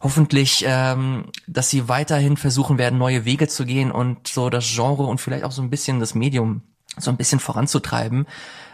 hoffentlich, 0.00 0.64
ähm, 0.66 1.24
dass 1.46 1.70
sie 1.70 1.88
weiterhin 1.88 2.36
versuchen 2.36 2.76
werden, 2.76 2.98
neue 2.98 3.24
Wege 3.24 3.48
zu 3.48 3.64
gehen 3.64 3.90
und 3.90 4.28
so 4.28 4.50
das 4.50 4.66
Genre 4.66 5.04
und 5.04 5.20
vielleicht 5.20 5.44
auch 5.44 5.52
so 5.52 5.62
ein 5.62 5.70
bisschen 5.70 6.00
das 6.00 6.14
Medium 6.14 6.62
so 6.98 7.10
ein 7.10 7.16
bisschen 7.16 7.40
voranzutreiben. 7.40 8.26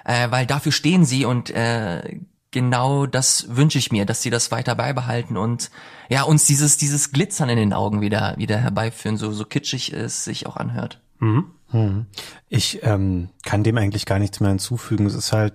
Äh, 0.05 0.31
weil 0.31 0.47
dafür 0.47 0.73
stehen 0.73 1.05
sie 1.05 1.25
und 1.25 1.51
äh, 1.51 2.19
genau 2.55 3.05
das 3.05 3.56
wünsche 3.56 3.78
ich 3.78 3.93
mir, 3.93 4.06
dass 4.06 4.22
sie 4.22 4.31
das 4.31 4.51
weiter 4.52 4.76
beibehalten 4.76 5.36
und 5.36 5.70
ja, 6.09 6.22
uns 6.22 6.47
dieses, 6.47 6.76
dieses 6.78 7.10
Glitzern 7.10 7.48
in 7.48 7.56
den 7.56 7.72
Augen 7.72 8.01
wieder, 8.01 8.35
wieder 8.39 8.56
herbeiführen, 8.56 9.16
so, 9.16 9.32
so 9.32 9.44
kitschig 9.44 9.93
es 9.93 10.24
sich 10.24 10.47
auch 10.47 10.56
anhört. 10.56 11.01
Hm. 11.18 12.06
Ich 12.48 12.85
ähm, 12.85 13.31
kann 13.44 13.64
dem 13.64 13.76
eigentlich 13.78 14.06
gar 14.06 14.20
nichts 14.20 14.39
mehr 14.39 14.51
hinzufügen. 14.51 15.06
Es 15.06 15.14
ist 15.14 15.32
halt 15.32 15.55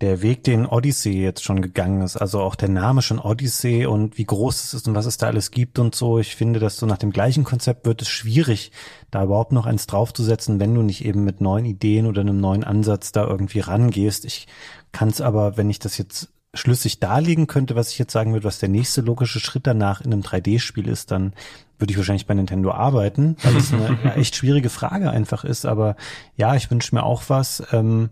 der 0.00 0.22
Weg, 0.22 0.44
den 0.44 0.64
Odyssey 0.64 1.20
jetzt 1.20 1.42
schon 1.42 1.60
gegangen 1.60 2.02
ist, 2.02 2.16
also 2.16 2.40
auch 2.40 2.54
der 2.54 2.68
Name 2.68 3.02
schon 3.02 3.18
Odyssey 3.18 3.86
und 3.86 4.16
wie 4.16 4.26
groß 4.26 4.62
es 4.62 4.74
ist 4.74 4.86
und 4.86 4.94
was 4.94 5.06
es 5.06 5.16
da 5.16 5.26
alles 5.26 5.50
gibt 5.50 5.80
und 5.80 5.96
so. 5.96 6.20
Ich 6.20 6.36
finde, 6.36 6.60
dass 6.60 6.76
so 6.76 6.86
nach 6.86 6.98
dem 6.98 7.10
gleichen 7.10 7.42
Konzept 7.42 7.86
wird 7.86 8.02
es 8.02 8.08
schwierig, 8.08 8.70
da 9.10 9.24
überhaupt 9.24 9.50
noch 9.50 9.66
eins 9.66 9.88
draufzusetzen, 9.88 10.60
wenn 10.60 10.74
du 10.74 10.82
nicht 10.82 11.04
eben 11.04 11.24
mit 11.24 11.40
neuen 11.40 11.64
Ideen 11.64 12.06
oder 12.06 12.20
einem 12.20 12.40
neuen 12.40 12.62
Ansatz 12.62 13.10
da 13.10 13.26
irgendwie 13.26 13.60
rangehst. 13.60 14.24
Ich 14.24 14.46
kann 14.92 15.08
es 15.08 15.20
aber, 15.20 15.56
wenn 15.56 15.70
ich 15.70 15.80
das 15.80 15.98
jetzt 15.98 16.28
schlüssig 16.54 17.00
darlegen 17.00 17.46
könnte, 17.46 17.76
was 17.76 17.90
ich 17.90 17.98
jetzt 17.98 18.12
sagen 18.12 18.32
würde, 18.32 18.44
was 18.44 18.58
der 18.58 18.68
nächste 18.68 19.02
logische 19.02 19.40
Schritt 19.40 19.66
danach 19.66 20.00
in 20.00 20.12
einem 20.12 20.22
3D-Spiel 20.22 20.88
ist, 20.88 21.10
dann 21.10 21.34
würde 21.78 21.90
ich 21.92 21.98
wahrscheinlich 21.98 22.26
bei 22.26 22.34
Nintendo 22.34 22.70
arbeiten, 22.72 23.36
weil 23.42 23.56
es 23.56 23.72
eine, 23.72 24.14
echt 24.16 24.36
schwierige 24.36 24.70
Frage 24.70 25.10
einfach 25.10 25.44
ist. 25.44 25.66
Aber 25.66 25.96
ja, 26.36 26.54
ich 26.54 26.70
wünsche 26.70 26.94
mir 26.94 27.02
auch 27.02 27.24
was. 27.28 27.62
Ähm, 27.72 28.10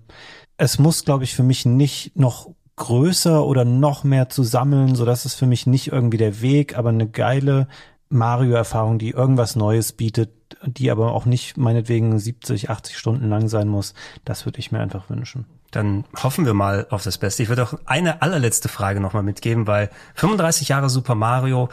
es 0.56 0.78
muss, 0.78 1.04
glaube 1.04 1.24
ich, 1.24 1.34
für 1.34 1.42
mich 1.42 1.64
nicht 1.64 2.16
noch 2.16 2.50
größer 2.76 3.44
oder 3.44 3.64
noch 3.64 4.04
mehr 4.04 4.28
zu 4.28 4.42
sammeln, 4.42 4.94
so 4.94 5.04
dass 5.04 5.24
es 5.24 5.34
für 5.34 5.46
mich 5.46 5.66
nicht 5.66 5.88
irgendwie 5.88 6.18
der 6.18 6.42
Weg, 6.42 6.76
aber 6.76 6.90
eine 6.90 7.08
geile 7.08 7.68
Mario-Erfahrung, 8.08 8.98
die 8.98 9.10
irgendwas 9.10 9.56
Neues 9.56 9.92
bietet, 9.92 10.30
die 10.64 10.90
aber 10.90 11.12
auch 11.12 11.24
nicht 11.24 11.56
meinetwegen 11.56 12.18
70, 12.18 12.70
80 12.70 12.98
Stunden 12.98 13.28
lang 13.28 13.48
sein 13.48 13.68
muss. 13.68 13.94
Das 14.24 14.44
würde 14.44 14.58
ich 14.58 14.72
mir 14.72 14.80
einfach 14.80 15.08
wünschen. 15.08 15.46
Dann 15.74 16.04
hoffen 16.22 16.46
wir 16.46 16.54
mal 16.54 16.86
auf 16.90 17.02
das 17.02 17.18
Beste. 17.18 17.42
Ich 17.42 17.48
würde 17.48 17.64
auch 17.64 17.74
eine 17.84 18.22
allerletzte 18.22 18.68
Frage 18.68 19.00
nochmal 19.00 19.22
mitgeben, 19.22 19.66
weil 19.66 19.90
35 20.14 20.68
Jahre 20.68 20.88
Super 20.88 21.14
Mario, 21.14 21.68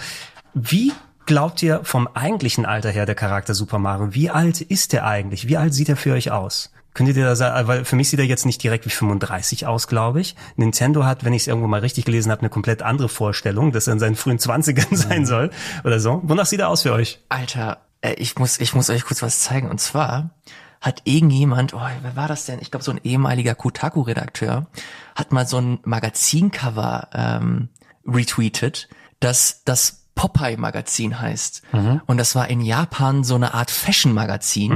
wie 0.53 0.91
glaubt 1.28 1.61
ihr 1.61 1.82
vom 1.84 2.07
eigentlichen 2.07 2.65
Alter 2.65 2.90
her 2.90 3.06
der 3.06 3.15
Charakter 3.15 3.53
Super 3.53 3.78
Mario? 3.78 4.14
Wie 4.14 4.30
alt 4.30 4.61
ist 4.61 4.94
der 4.94 5.06
eigentlich? 5.06 5.48
Wie 5.48 5.57
alt 5.57 5.73
sieht 5.73 5.90
er 5.90 5.98
für 5.98 6.14
euch 6.14 6.32
aus? 6.32 6.72
Könntet 6.94 7.15
ihr 7.15 7.26
da 7.26 7.36
sagen, 7.36 7.68
weil 7.68 7.86
für 7.86 7.95
mich 7.95 8.10
sieht 8.10 8.19
er 8.19 8.26
jetzt 8.26 8.45
nicht 8.45 8.61
direkt 8.61 8.86
wie 8.86 8.90
35 8.90 9.65
aus, 9.65 9.88
glaube 9.88 10.19
ich. 10.19 10.36
Nintendo 10.57 11.06
hat, 11.06 11.23
wenn 11.23 11.32
ich 11.32 11.44
es 11.44 11.48
irgendwo 11.48 11.68
mal 11.68 11.80
richtig 11.80 12.03
gelesen 12.03 12.32
habe, 12.32 12.41
eine 12.41 12.49
komplett 12.49 12.82
andere 12.82 13.07
Vorstellung, 13.07 13.72
dass 13.72 13.88
er 13.88 13.94
in 13.94 13.99
seinen 13.99 14.15
frühen 14.15 14.40
20ern 14.40 14.95
sein 14.95 15.26
soll 15.26 15.52
oder 15.86 15.99
so. 15.99 16.22
Wonach 16.23 16.48
sieht 16.48 16.60
er 16.60 16.68
aus 16.68 16.82
für 16.82 16.91
euch? 16.91 17.19
Alter, 17.30 17.78
äh, 18.02 18.14
ich 18.15 18.38
muss, 18.38 18.60
ich 18.60 18.73
muss 18.73 18.90
euch 18.90 19.06
kurz 19.06 19.22
was 19.22 19.40
zeigen. 19.40 19.69
Und 19.69 19.80
zwar 19.80 20.32
hat 20.81 21.03
irgendjemand, 21.05 21.73
oh, 21.73 21.79
wer 22.01 22.15
war 22.15 22.27
das 22.27 22.45
denn? 22.45 22.59
Ich 22.59 22.71
glaube, 22.71 22.83
so 22.83 22.91
ein 22.91 22.99
ehemaliger 23.03 23.53
Kotaku-Redakteur 23.55 24.65
hat 25.15 25.31
mal 25.31 25.47
so 25.47 25.59
ein 25.59 25.79
Magazincover 25.83 27.07
ähm, 27.13 27.69
retweetet, 28.05 28.89
das 29.19 29.63
das 29.63 30.07
Popeye-Magazin 30.15 31.21
heißt. 31.21 31.61
Und 32.07 32.17
das 32.17 32.35
war 32.35 32.49
in 32.49 32.61
Japan 32.61 33.23
so 33.23 33.35
eine 33.35 33.53
Art 33.53 33.71
Fashion-Magazin, 33.71 34.71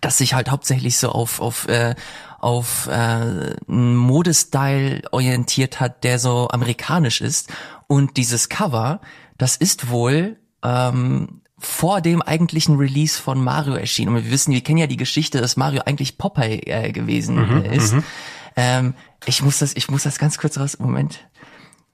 das 0.00 0.18
sich 0.18 0.34
halt 0.34 0.50
hauptsächlich 0.50 0.98
so 0.98 1.10
auf 1.10 1.40
auf 1.40 1.68
äh, 1.68 1.94
auf 2.40 2.86
äh, 2.88 2.90
einen 2.92 3.96
Modestyle 3.96 5.02
orientiert 5.10 5.80
hat, 5.80 6.04
der 6.04 6.18
so 6.18 6.48
amerikanisch 6.50 7.20
ist. 7.20 7.50
Und 7.86 8.16
dieses 8.16 8.48
Cover, 8.48 9.00
das 9.38 9.56
ist 9.56 9.88
wohl 9.88 10.36
ähm, 10.62 11.40
vor 11.58 12.00
dem 12.00 12.22
eigentlichen 12.22 12.76
Release 12.76 13.20
von 13.20 13.42
Mario 13.42 13.74
erschienen. 13.74 14.14
Und 14.14 14.24
wir 14.24 14.30
wissen, 14.30 14.52
wir 14.52 14.62
kennen 14.62 14.78
ja 14.78 14.86
die 14.86 14.96
Geschichte, 14.96 15.40
dass 15.40 15.56
Mario 15.56 15.82
eigentlich 15.84 16.18
Popeye 16.18 16.60
äh, 16.66 16.92
gewesen 16.92 17.64
äh, 17.64 17.76
ist. 17.76 17.94
Ähm, 18.56 18.94
ich 19.26 19.42
muss 19.42 19.58
das, 19.58 19.74
ich 19.74 19.90
muss 19.90 20.04
das 20.04 20.18
ganz 20.18 20.38
kurz 20.38 20.58
raus. 20.58 20.78
Moment. 20.78 21.28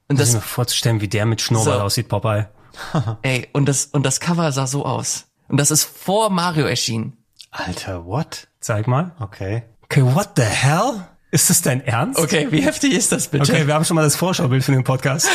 Und 0.07 0.19
Das 0.19 0.29
das, 0.29 0.35
mir 0.35 0.41
vorzustellen, 0.41 1.01
wie 1.01 1.07
der 1.07 1.25
mit 1.25 1.41
Schnurrbart 1.41 1.77
So. 1.79 1.83
aussieht, 1.83 2.07
Popeye. 2.09 2.47
ey, 3.23 3.47
und 3.53 3.65
das, 3.67 3.85
und 3.87 4.05
das 4.05 4.19
Cover 4.19 4.51
sah 4.51 4.67
so 4.67 4.85
aus. 4.85 5.25
Und 5.47 5.57
das 5.57 5.71
ist 5.71 5.83
vor 5.83 6.29
Mario 6.29 6.65
erschienen. 6.65 7.17
Alter, 7.51 8.05
what? 8.05 8.47
Zeig 8.59 8.87
mal. 8.87 9.15
Okay. 9.19 9.63
Okay, 9.83 10.03
what 10.03 10.31
the 10.35 10.43
hell? 10.43 11.07
Ist 11.35 11.49
das 11.49 11.61
dein 11.61 11.81
Ernst? 11.85 12.17
Okay, 12.17 12.47
wie 12.49 12.61
heftig 12.61 12.93
ist 12.93 13.11
das 13.11 13.27
bitte? 13.27 13.51
Okay, 13.51 13.67
wir 13.67 13.73
haben 13.73 13.83
schon 13.83 13.95
mal 13.95 14.03
das 14.03 14.15
Vorschaubild 14.15 14.63
für 14.63 14.71
den 14.71 14.85
Podcast. 14.85 15.27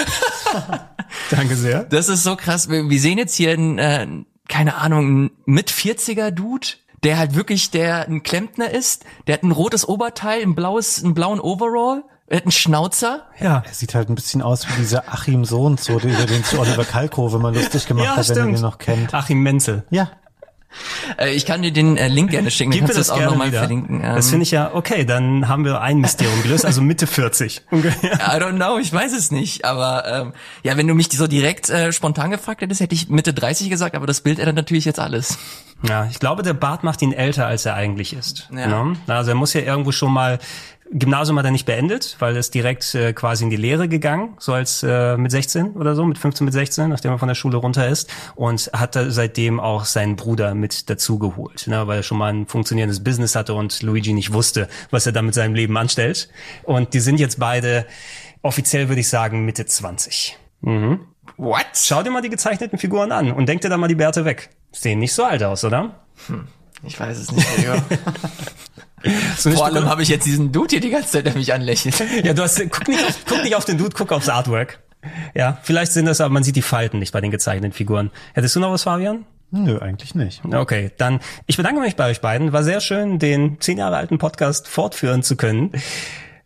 Danke 1.31 1.57
sehr. 1.57 1.85
Das 1.85 2.09
ist 2.09 2.23
so 2.23 2.37
krass. 2.37 2.71
Wir, 2.71 2.89
wir 2.89 2.99
sehen 2.99 3.19
jetzt 3.19 3.35
hier 3.35 3.51
einen, 3.53 3.79
äh, 3.79 4.07
keine 4.49 4.77
Ahnung, 4.77 5.05
einen 5.05 5.31
mit 5.45 5.71
40er 5.71 6.31
Dude, 6.31 6.69
der 7.05 7.19
halt 7.19 7.35
wirklich 7.35 7.71
der 7.71 8.09
ein 8.09 8.23
Klempner 8.23 8.71
ist. 8.71 9.05
Der 9.27 9.35
hat 9.35 9.43
ein 9.43 9.51
rotes 9.51 9.87
Oberteil, 9.87 10.41
ein 10.41 10.55
blaues, 10.55 11.05
einen 11.05 11.13
blauen 11.13 11.39
Overall. 11.39 12.03
Er 12.29 12.39
hat 12.39 12.45
einen 12.45 12.53
Schnauzer. 12.53 13.27
Ja. 13.39 13.63
Er 13.67 13.75
sieht 13.75 13.95
halt 13.95 14.09
ein 14.09 14.15
bisschen 14.15 14.41
aus 14.41 14.67
wie 14.71 14.73
dieser 14.79 15.13
Achim 15.13 15.45
Sohn, 15.45 15.77
so, 15.77 15.99
über 15.99 16.25
den 16.25 16.45
zu 16.45 16.59
Oliver 16.61 16.85
Kalkofe 16.87 17.39
mal 17.39 17.55
lustig 17.55 17.87
gemacht 17.87 18.07
Ja, 18.07 18.11
hat, 18.13 18.19
wenn 18.21 18.25
stimmt. 18.25 18.49
ihr 18.53 18.55
den 18.57 18.63
noch 18.63 18.79
kennt. 18.79 19.13
Achim 19.13 19.43
Menzel. 19.43 19.85
Ja, 19.91 20.13
ich 21.33 21.47
kann 21.47 21.63
dir 21.63 21.73
den 21.73 21.97
äh, 21.97 22.09
Link 22.09 22.31
gerne 22.31 22.51
schicken. 22.51 22.71
Gib 22.71 22.81
kannst 22.81 22.95
du 22.95 22.99
das 22.99 23.09
das 23.09 23.17
auch 23.17 23.23
nochmal 23.25 23.51
verlinken. 23.51 24.03
Ähm, 24.05 24.15
Das 24.15 24.31
finde 24.31 24.45
ich 24.45 24.51
ja, 24.51 24.71
okay, 24.75 25.05
dann 25.05 25.49
haben 25.49 25.65
wir 25.65 25.81
ein 25.81 25.99
Mysterium 25.99 26.43
gelöst, 26.43 26.65
also 26.65 26.81
Mitte 26.81 27.07
40. 27.07 27.63
ungefähr. 27.71 28.15
I 28.15 28.41
don't 28.41 28.57
know, 28.57 28.79
ich 28.79 28.93
weiß 28.93 29.13
es 29.13 29.31
nicht. 29.31 29.65
Aber 29.65 30.05
ähm, 30.07 30.33
ja, 30.63 30.77
wenn 30.77 30.87
du 30.87 30.95
mich 30.95 31.11
so 31.11 31.27
direkt 31.27 31.69
äh, 31.71 31.93
spontan 31.93 32.31
gefragt 32.31 32.63
hättest, 32.63 32.81
hätte 32.81 32.95
ich 32.95 33.09
Mitte 33.09 33.35
30 33.35 33.69
gesagt, 33.71 33.95
aber 33.97 34.07
das 34.07 34.21
Bild 34.21 34.39
ändert 34.39 34.57
natürlich 34.57 34.85
jetzt 34.85 35.01
alles. 35.01 35.39
Ja, 35.83 36.07
ich 36.11 36.19
glaube, 36.19 36.43
der 36.43 36.55
Bart 36.55 36.85
macht 36.85 37.01
ihn 37.03 37.13
älter, 37.13 37.47
als 37.47 37.65
er 37.67 37.75
eigentlich 37.75 38.13
ist. 38.13 38.49
Ja. 38.55 38.85
Ne? 38.85 38.97
Also 39.07 39.31
er 39.31 39.35
muss 39.35 39.55
ja 39.55 39.63
irgendwo 39.63 39.93
schon 39.93 40.13
mal 40.13 40.39
Gymnasium 40.93 41.39
hat 41.39 41.45
er 41.45 41.53
nicht 41.53 41.67
beendet, 41.67 42.17
weil 42.19 42.35
er 42.35 42.41
ist 42.41 42.53
direkt 42.53 42.95
äh, 42.97 43.13
quasi 43.13 43.45
in 43.45 43.51
die 43.51 43.57
Lehre 43.57 43.89
gegangen, 43.89 44.35
so 44.39 44.53
als 44.53 44.83
äh, 44.83 45.17
mit 45.17 45.31
16 45.31 45.73
oder 45.73 45.95
so, 45.95 46.05
mit 46.05 46.19
15, 46.19 46.45
mit 46.45 46.53
16, 46.53 46.89
nachdem 46.89 47.13
er 47.13 47.19
von 47.19 47.29
der 47.29 47.37
Schule 47.37 47.59
runter 47.59 47.87
ist 47.89 48.11
und 48.35 48.71
hat 48.73 48.97
da 48.97 49.11
seitdem 49.11 49.61
auch 49.61 49.85
seinen 49.85 50.17
Bruder 50.17 50.55
mit 50.55 50.91
dazugeholt, 50.91 51.69
ne, 51.69 51.87
weil 51.87 51.99
er 51.99 52.03
schon 52.03 52.19
mal 52.19 52.33
ein 52.33 52.47
funktionierendes 52.47 53.05
Business 53.05 53.37
hatte 53.37 53.55
und 53.55 53.83
Luigi 53.83 54.13
nicht 54.13 54.33
wusste, 54.33 54.69
was 54.91 55.07
er 55.07 55.13
da 55.13 55.23
mit 55.23 55.35
seinem 55.35 55.55
Leben 55.55 55.77
anstellt. 55.77 56.29
Und 56.65 56.93
die 56.93 57.01
sind 57.01 57.21
jetzt 57.21 57.39
beide 57.39 57.87
offiziell, 58.43 58.89
würde 58.89 59.01
ich 59.01 59.09
sagen, 59.09 59.45
Mitte 59.45 59.67
20. 59.67 60.39
Mhm. 60.63 61.01
What? 61.37 61.67
Schau 61.75 62.03
dir 62.03 62.11
mal 62.11 62.21
die 62.21 62.31
gezeichneten 62.31 62.79
Figuren 62.79 63.13
an 63.13 63.31
und 63.31 63.49
denk 63.49 63.61
dir 63.61 63.69
da 63.69 63.77
mal 63.77 63.89
die 63.89 63.95
Bärte 63.95 64.25
weg. 64.25 64.51
Sehen 64.73 64.99
nicht 64.99 65.13
so 65.13 65.25
alt 65.25 65.43
aus, 65.43 65.65
oder? 65.65 66.01
Ich 66.83 66.99
weiß 66.99 67.17
es 67.17 67.31
nicht, 67.31 67.47
Gregor. 67.57 67.77
So 69.37 69.51
Vor 69.51 69.67
allem 69.67 69.87
habe 69.87 70.03
ich 70.03 70.09
jetzt 70.09 70.27
diesen 70.27 70.53
Dude 70.53 70.69
hier 70.71 70.81
die 70.81 70.91
ganze 70.91 71.11
Zeit, 71.11 71.27
der 71.27 71.35
mich 71.35 71.53
anlächelt. 71.53 72.03
Ja, 72.25 72.35
du 72.35 72.43
hast, 72.43 72.59
guck 72.71 72.89
nicht, 72.89 73.05
auf, 73.05 73.19
guck 73.27 73.43
nicht 73.43 73.55
auf 73.55 73.65
den 73.65 73.79
Dude, 73.79 73.95
guck 73.97 74.13
aufs 74.13 74.29
Artwork. 74.29 74.81
Ja, 75.35 75.59
vielleicht 75.63 75.93
sind 75.93 76.05
das 76.05 76.21
aber, 76.21 76.33
man 76.33 76.45
sieht 76.45 76.57
die 76.57 76.63
Falten 76.63 76.99
nicht 76.99 77.13
bei 77.13 77.21
den 77.21 77.31
gezeichneten 77.31 77.73
Figuren. 77.73 78.11
Hättest 78.35 78.57
du 78.57 78.61
noch 78.61 78.71
was, 78.71 78.83
Fabian? 78.83 79.25
nö, 79.53 79.79
eigentlich 79.79 80.15
nicht. 80.15 80.43
Okay, 80.45 80.93
dann, 80.97 81.21
ich 81.47 81.57
bedanke 81.57 81.81
mich 81.81 81.97
bei 81.97 82.09
euch 82.09 82.21
beiden. 82.21 82.53
War 82.53 82.63
sehr 82.63 82.81
schön, 82.81 83.19
den 83.19 83.61
zehn 83.61 83.79
Jahre 83.79 83.97
alten 83.97 84.19
Podcast 84.19 84.69
fortführen 84.69 85.23
zu 85.23 85.37
können. 85.37 85.73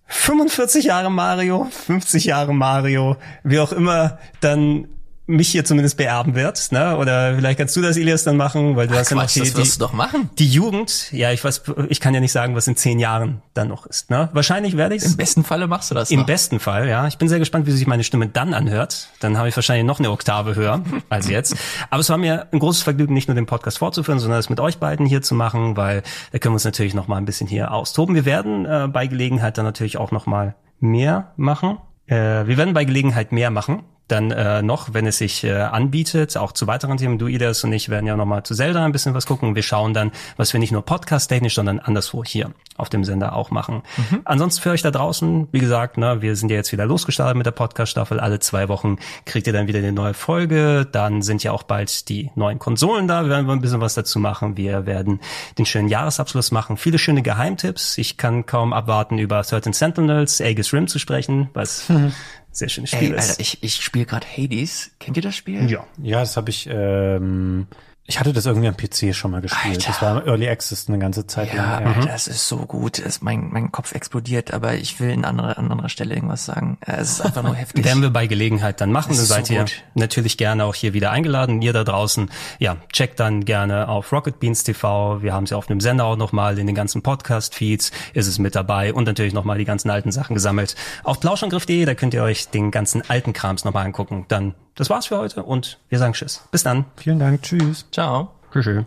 45 0.06 0.86
Jahre 0.86 1.10
Mario, 1.10 1.66
50 1.86 2.24
Jahre 2.24 2.54
Mario, 2.54 3.16
wie 3.42 3.58
auch 3.58 3.72
immer 3.72 4.18
dann 4.40 4.88
mich 5.26 5.48
hier 5.48 5.64
zumindest 5.64 5.96
beerben 5.96 6.34
wird, 6.34 6.70
ne? 6.70 6.96
Oder 6.98 7.34
vielleicht 7.36 7.58
kannst 7.58 7.74
du 7.76 7.80
das, 7.80 7.96
Elias, 7.96 8.24
dann 8.24 8.36
machen, 8.36 8.76
weil 8.76 8.88
du 8.88 8.94
hast 8.94 9.10
ja 9.10 9.16
noch 9.16 9.22
Quatsch, 9.22 9.36
die, 9.36 9.40
das 9.40 9.56
wirst 9.56 9.76
die, 9.76 9.78
du 9.78 9.84
doch 9.86 9.92
machen. 9.94 10.28
die 10.38 10.48
Jugend. 10.48 11.10
Ja, 11.12 11.32
ich 11.32 11.42
weiß, 11.42 11.62
ich 11.88 12.00
kann 12.00 12.12
ja 12.12 12.20
nicht 12.20 12.32
sagen, 12.32 12.54
was 12.54 12.66
in 12.66 12.76
zehn 12.76 12.98
Jahren 12.98 13.40
dann 13.54 13.68
noch 13.68 13.86
ist, 13.86 14.10
ne? 14.10 14.28
Wahrscheinlich 14.32 14.76
werde 14.76 14.94
ich's. 14.94 15.06
Im 15.06 15.16
besten 15.16 15.42
Falle 15.42 15.66
machst 15.66 15.90
du 15.90 15.94
das 15.94 16.10
Im 16.10 16.20
noch. 16.20 16.26
besten 16.26 16.60
Fall, 16.60 16.88
ja. 16.88 17.06
Ich 17.06 17.16
bin 17.16 17.28
sehr 17.28 17.38
gespannt, 17.38 17.66
wie 17.66 17.70
sich 17.70 17.86
meine 17.86 18.04
Stimme 18.04 18.28
dann 18.28 18.52
anhört. 18.52 19.08
Dann 19.20 19.38
habe 19.38 19.48
ich 19.48 19.56
wahrscheinlich 19.56 19.86
noch 19.86 19.98
eine 19.98 20.10
Oktave 20.10 20.56
höher 20.56 20.82
als 21.08 21.28
jetzt. 21.28 21.56
Aber 21.88 22.00
es 22.00 22.10
war 22.10 22.18
mir 22.18 22.48
ein 22.52 22.58
großes 22.58 22.82
Vergnügen, 22.82 23.14
nicht 23.14 23.28
nur 23.28 23.34
den 23.34 23.46
Podcast 23.46 23.78
fortzuführen, 23.78 24.18
sondern 24.18 24.38
es 24.38 24.50
mit 24.50 24.60
euch 24.60 24.78
beiden 24.78 25.06
hier 25.06 25.22
zu 25.22 25.34
machen, 25.34 25.76
weil 25.76 26.02
da 26.32 26.38
können 26.38 26.52
wir 26.52 26.56
uns 26.56 26.64
natürlich 26.64 26.92
noch 26.92 27.08
mal 27.08 27.16
ein 27.16 27.24
bisschen 27.24 27.46
hier 27.46 27.72
austoben. 27.72 28.14
Wir 28.14 28.26
werden 28.26 28.66
äh, 28.66 28.88
bei 28.92 29.06
Gelegenheit 29.06 29.56
dann 29.56 29.64
natürlich 29.64 29.96
auch 29.96 30.10
noch 30.10 30.26
mal 30.26 30.54
mehr 30.80 31.32
machen. 31.36 31.78
Äh, 32.06 32.46
wir 32.46 32.58
werden 32.58 32.74
bei 32.74 32.84
Gelegenheit 32.84 33.32
mehr 33.32 33.50
machen. 33.50 33.84
Dann 34.08 34.30
äh, 34.30 34.62
noch, 34.62 34.92
wenn 34.92 35.06
es 35.06 35.18
sich 35.18 35.44
äh, 35.44 35.52
anbietet, 35.52 36.36
auch 36.36 36.52
zu 36.52 36.66
weiteren 36.66 36.98
Themen. 36.98 37.18
Du, 37.18 37.26
Idas 37.26 37.64
und 37.64 37.72
ich 37.72 37.88
werden 37.88 38.06
ja 38.06 38.16
noch 38.16 38.26
mal 38.26 38.44
zu 38.44 38.54
Zelda 38.54 38.84
ein 38.84 38.92
bisschen 38.92 39.14
was 39.14 39.26
gucken. 39.26 39.54
Wir 39.54 39.62
schauen 39.62 39.94
dann, 39.94 40.12
was 40.36 40.52
wir 40.52 40.60
nicht 40.60 40.72
nur 40.72 40.82
podcast-technisch, 40.82 41.54
sondern 41.54 41.78
anderswo 41.78 42.22
hier 42.24 42.52
auf 42.76 42.88
dem 42.88 43.04
Sender 43.04 43.34
auch 43.34 43.50
machen. 43.50 43.82
Ansonsten 44.24 44.62
für 44.62 44.70
euch 44.70 44.82
da 44.82 44.90
draußen, 44.90 45.48
wie 45.52 45.60
gesagt, 45.60 45.96
ne, 45.96 46.22
wir 46.22 46.36
sind 46.36 46.50
ja 46.50 46.56
jetzt 46.56 46.72
wieder 46.72 46.86
losgestartet 46.86 47.36
mit 47.36 47.46
der 47.46 47.52
Podcast-Staffel. 47.52 48.20
Alle 48.20 48.40
zwei 48.40 48.68
Wochen 48.68 48.98
kriegt 49.24 49.46
ihr 49.46 49.52
dann 49.52 49.68
wieder 49.68 49.78
eine 49.78 49.92
neue 49.92 50.14
Folge. 50.14 50.86
Dann 50.90 51.22
sind 51.22 51.42
ja 51.42 51.52
auch 51.52 51.62
bald 51.62 52.08
die 52.08 52.30
neuen 52.34 52.58
Konsolen 52.58 53.08
da. 53.08 53.22
Wir 53.22 53.30
werden 53.30 53.48
ein 53.48 53.60
bisschen 53.60 53.80
was 53.80 53.94
dazu 53.94 54.18
machen. 54.18 54.56
Wir 54.56 54.86
werden 54.86 55.20
den 55.56 55.66
schönen 55.66 55.88
Jahresabschluss 55.88 56.50
machen. 56.50 56.76
Viele 56.76 56.98
schöne 56.98 57.22
Geheimtipps. 57.22 57.96
Ich 57.98 58.16
kann 58.16 58.44
kaum 58.44 58.72
abwarten, 58.72 59.18
über 59.18 59.42
Certain 59.44 59.72
Sentinels, 59.72 60.40
Aegis 60.40 60.72
Rim 60.72 60.88
zu 60.88 60.98
sprechen, 60.98 61.50
was 61.54 61.90
sehr 62.56 62.68
schönes 62.68 62.90
Spiel 62.90 63.12
Ey, 63.12 63.18
ist. 63.18 63.30
Alter, 63.30 63.40
ich, 63.40 63.62
ich 63.62 63.74
spiele 63.76 64.06
gerade 64.06 64.26
Hades. 64.26 64.92
Kennt 65.00 65.16
ihr 65.16 65.22
das 65.22 65.36
Spiel? 65.36 65.70
ja. 65.70 65.86
Ja, 66.02 66.20
das 66.20 66.36
habe 66.36 66.50
ich, 66.50 66.68
ähm, 66.70 67.66
ich 68.06 68.20
hatte 68.20 68.32
das 68.34 68.44
irgendwie 68.46 68.68
am 68.68 68.76
PC 68.76 69.14
schon 69.14 69.30
mal 69.30 69.40
gespielt. 69.40 69.76
Alter. 69.76 69.86
Das 69.88 70.02
war 70.02 70.20
im 70.22 70.28
Early 70.28 70.48
Access 70.48 70.88
eine 70.88 70.98
ganze 70.98 71.26
Zeit 71.26 71.54
Ja, 71.54 71.78
lang. 71.80 71.86
Alter, 72.00 72.14
es 72.14 72.28
ist 72.28 72.46
so 72.46 72.58
gut. 72.58 72.98
Es, 72.98 73.22
mein, 73.22 73.48
mein 73.50 73.72
Kopf 73.72 73.94
explodiert, 73.94 74.52
aber 74.52 74.74
ich 74.74 75.00
will 75.00 75.12
an 75.12 75.24
anderer, 75.24 75.56
an 75.58 75.70
anderer 75.70 75.88
Stelle 75.88 76.14
irgendwas 76.14 76.44
sagen. 76.44 76.76
Äh, 76.86 76.96
Es 76.98 77.12
ist 77.12 77.20
einfach 77.22 77.42
nur 77.42 77.54
heftig. 77.56 77.84
Werden 77.84 78.02
wir 78.02 78.10
bei 78.10 78.26
Gelegenheit 78.26 78.80
dann 78.82 78.92
machen. 78.92 79.08
Das 79.08 79.16
Dann 79.16 79.22
ist 79.22 79.28
so 79.28 79.34
seid 79.34 79.50
ihr 79.50 79.60
gut. 79.60 79.84
natürlich 79.94 80.36
gerne 80.36 80.64
auch 80.64 80.74
hier 80.74 80.92
wieder 80.92 81.10
eingeladen. 81.12 81.62
Ihr 81.62 81.72
da 81.72 81.82
draußen, 81.84 82.30
ja, 82.58 82.76
checkt 82.92 83.20
dann 83.20 83.44
gerne 83.46 83.88
auf 83.88 84.12
Rocket 84.12 84.38
Beans 84.38 84.64
TV. 84.64 85.22
Wir 85.22 85.32
haben 85.32 85.46
sie 85.46 85.56
auf 85.56 85.66
dem 85.66 85.80
Sender 85.80 86.04
auch 86.04 86.16
nochmal 86.16 86.58
in 86.58 86.66
den 86.66 86.76
ganzen 86.76 87.00
Podcast-Feeds 87.02 87.90
ist 88.12 88.26
es 88.26 88.38
mit 88.38 88.54
dabei 88.54 88.92
und 88.92 89.04
natürlich 89.04 89.32
nochmal 89.32 89.58
die 89.58 89.64
ganzen 89.64 89.88
alten 89.90 90.12
Sachen 90.12 90.34
gesammelt. 90.34 90.74
Auf 91.04 91.20
plauschangriff.de, 91.20 91.84
da 91.86 91.94
könnt 91.94 92.12
ihr 92.14 92.22
euch 92.22 92.48
den 92.48 92.70
ganzen 92.70 93.02
alten 93.08 93.32
Krams 93.32 93.64
nochmal 93.64 93.86
angucken. 93.86 94.26
Dann, 94.28 94.54
das 94.74 94.90
war's 94.90 95.06
für 95.06 95.18
heute 95.18 95.42
und 95.42 95.78
wir 95.88 95.98
sagen 95.98 96.12
Tschüss. 96.12 96.42
Bis 96.50 96.62
dann. 96.62 96.84
Vielen 96.96 97.18
Dank, 97.18 97.42
tschüss. 97.42 97.86
Ciao. 97.94 98.28
Tschüss. 98.50 98.84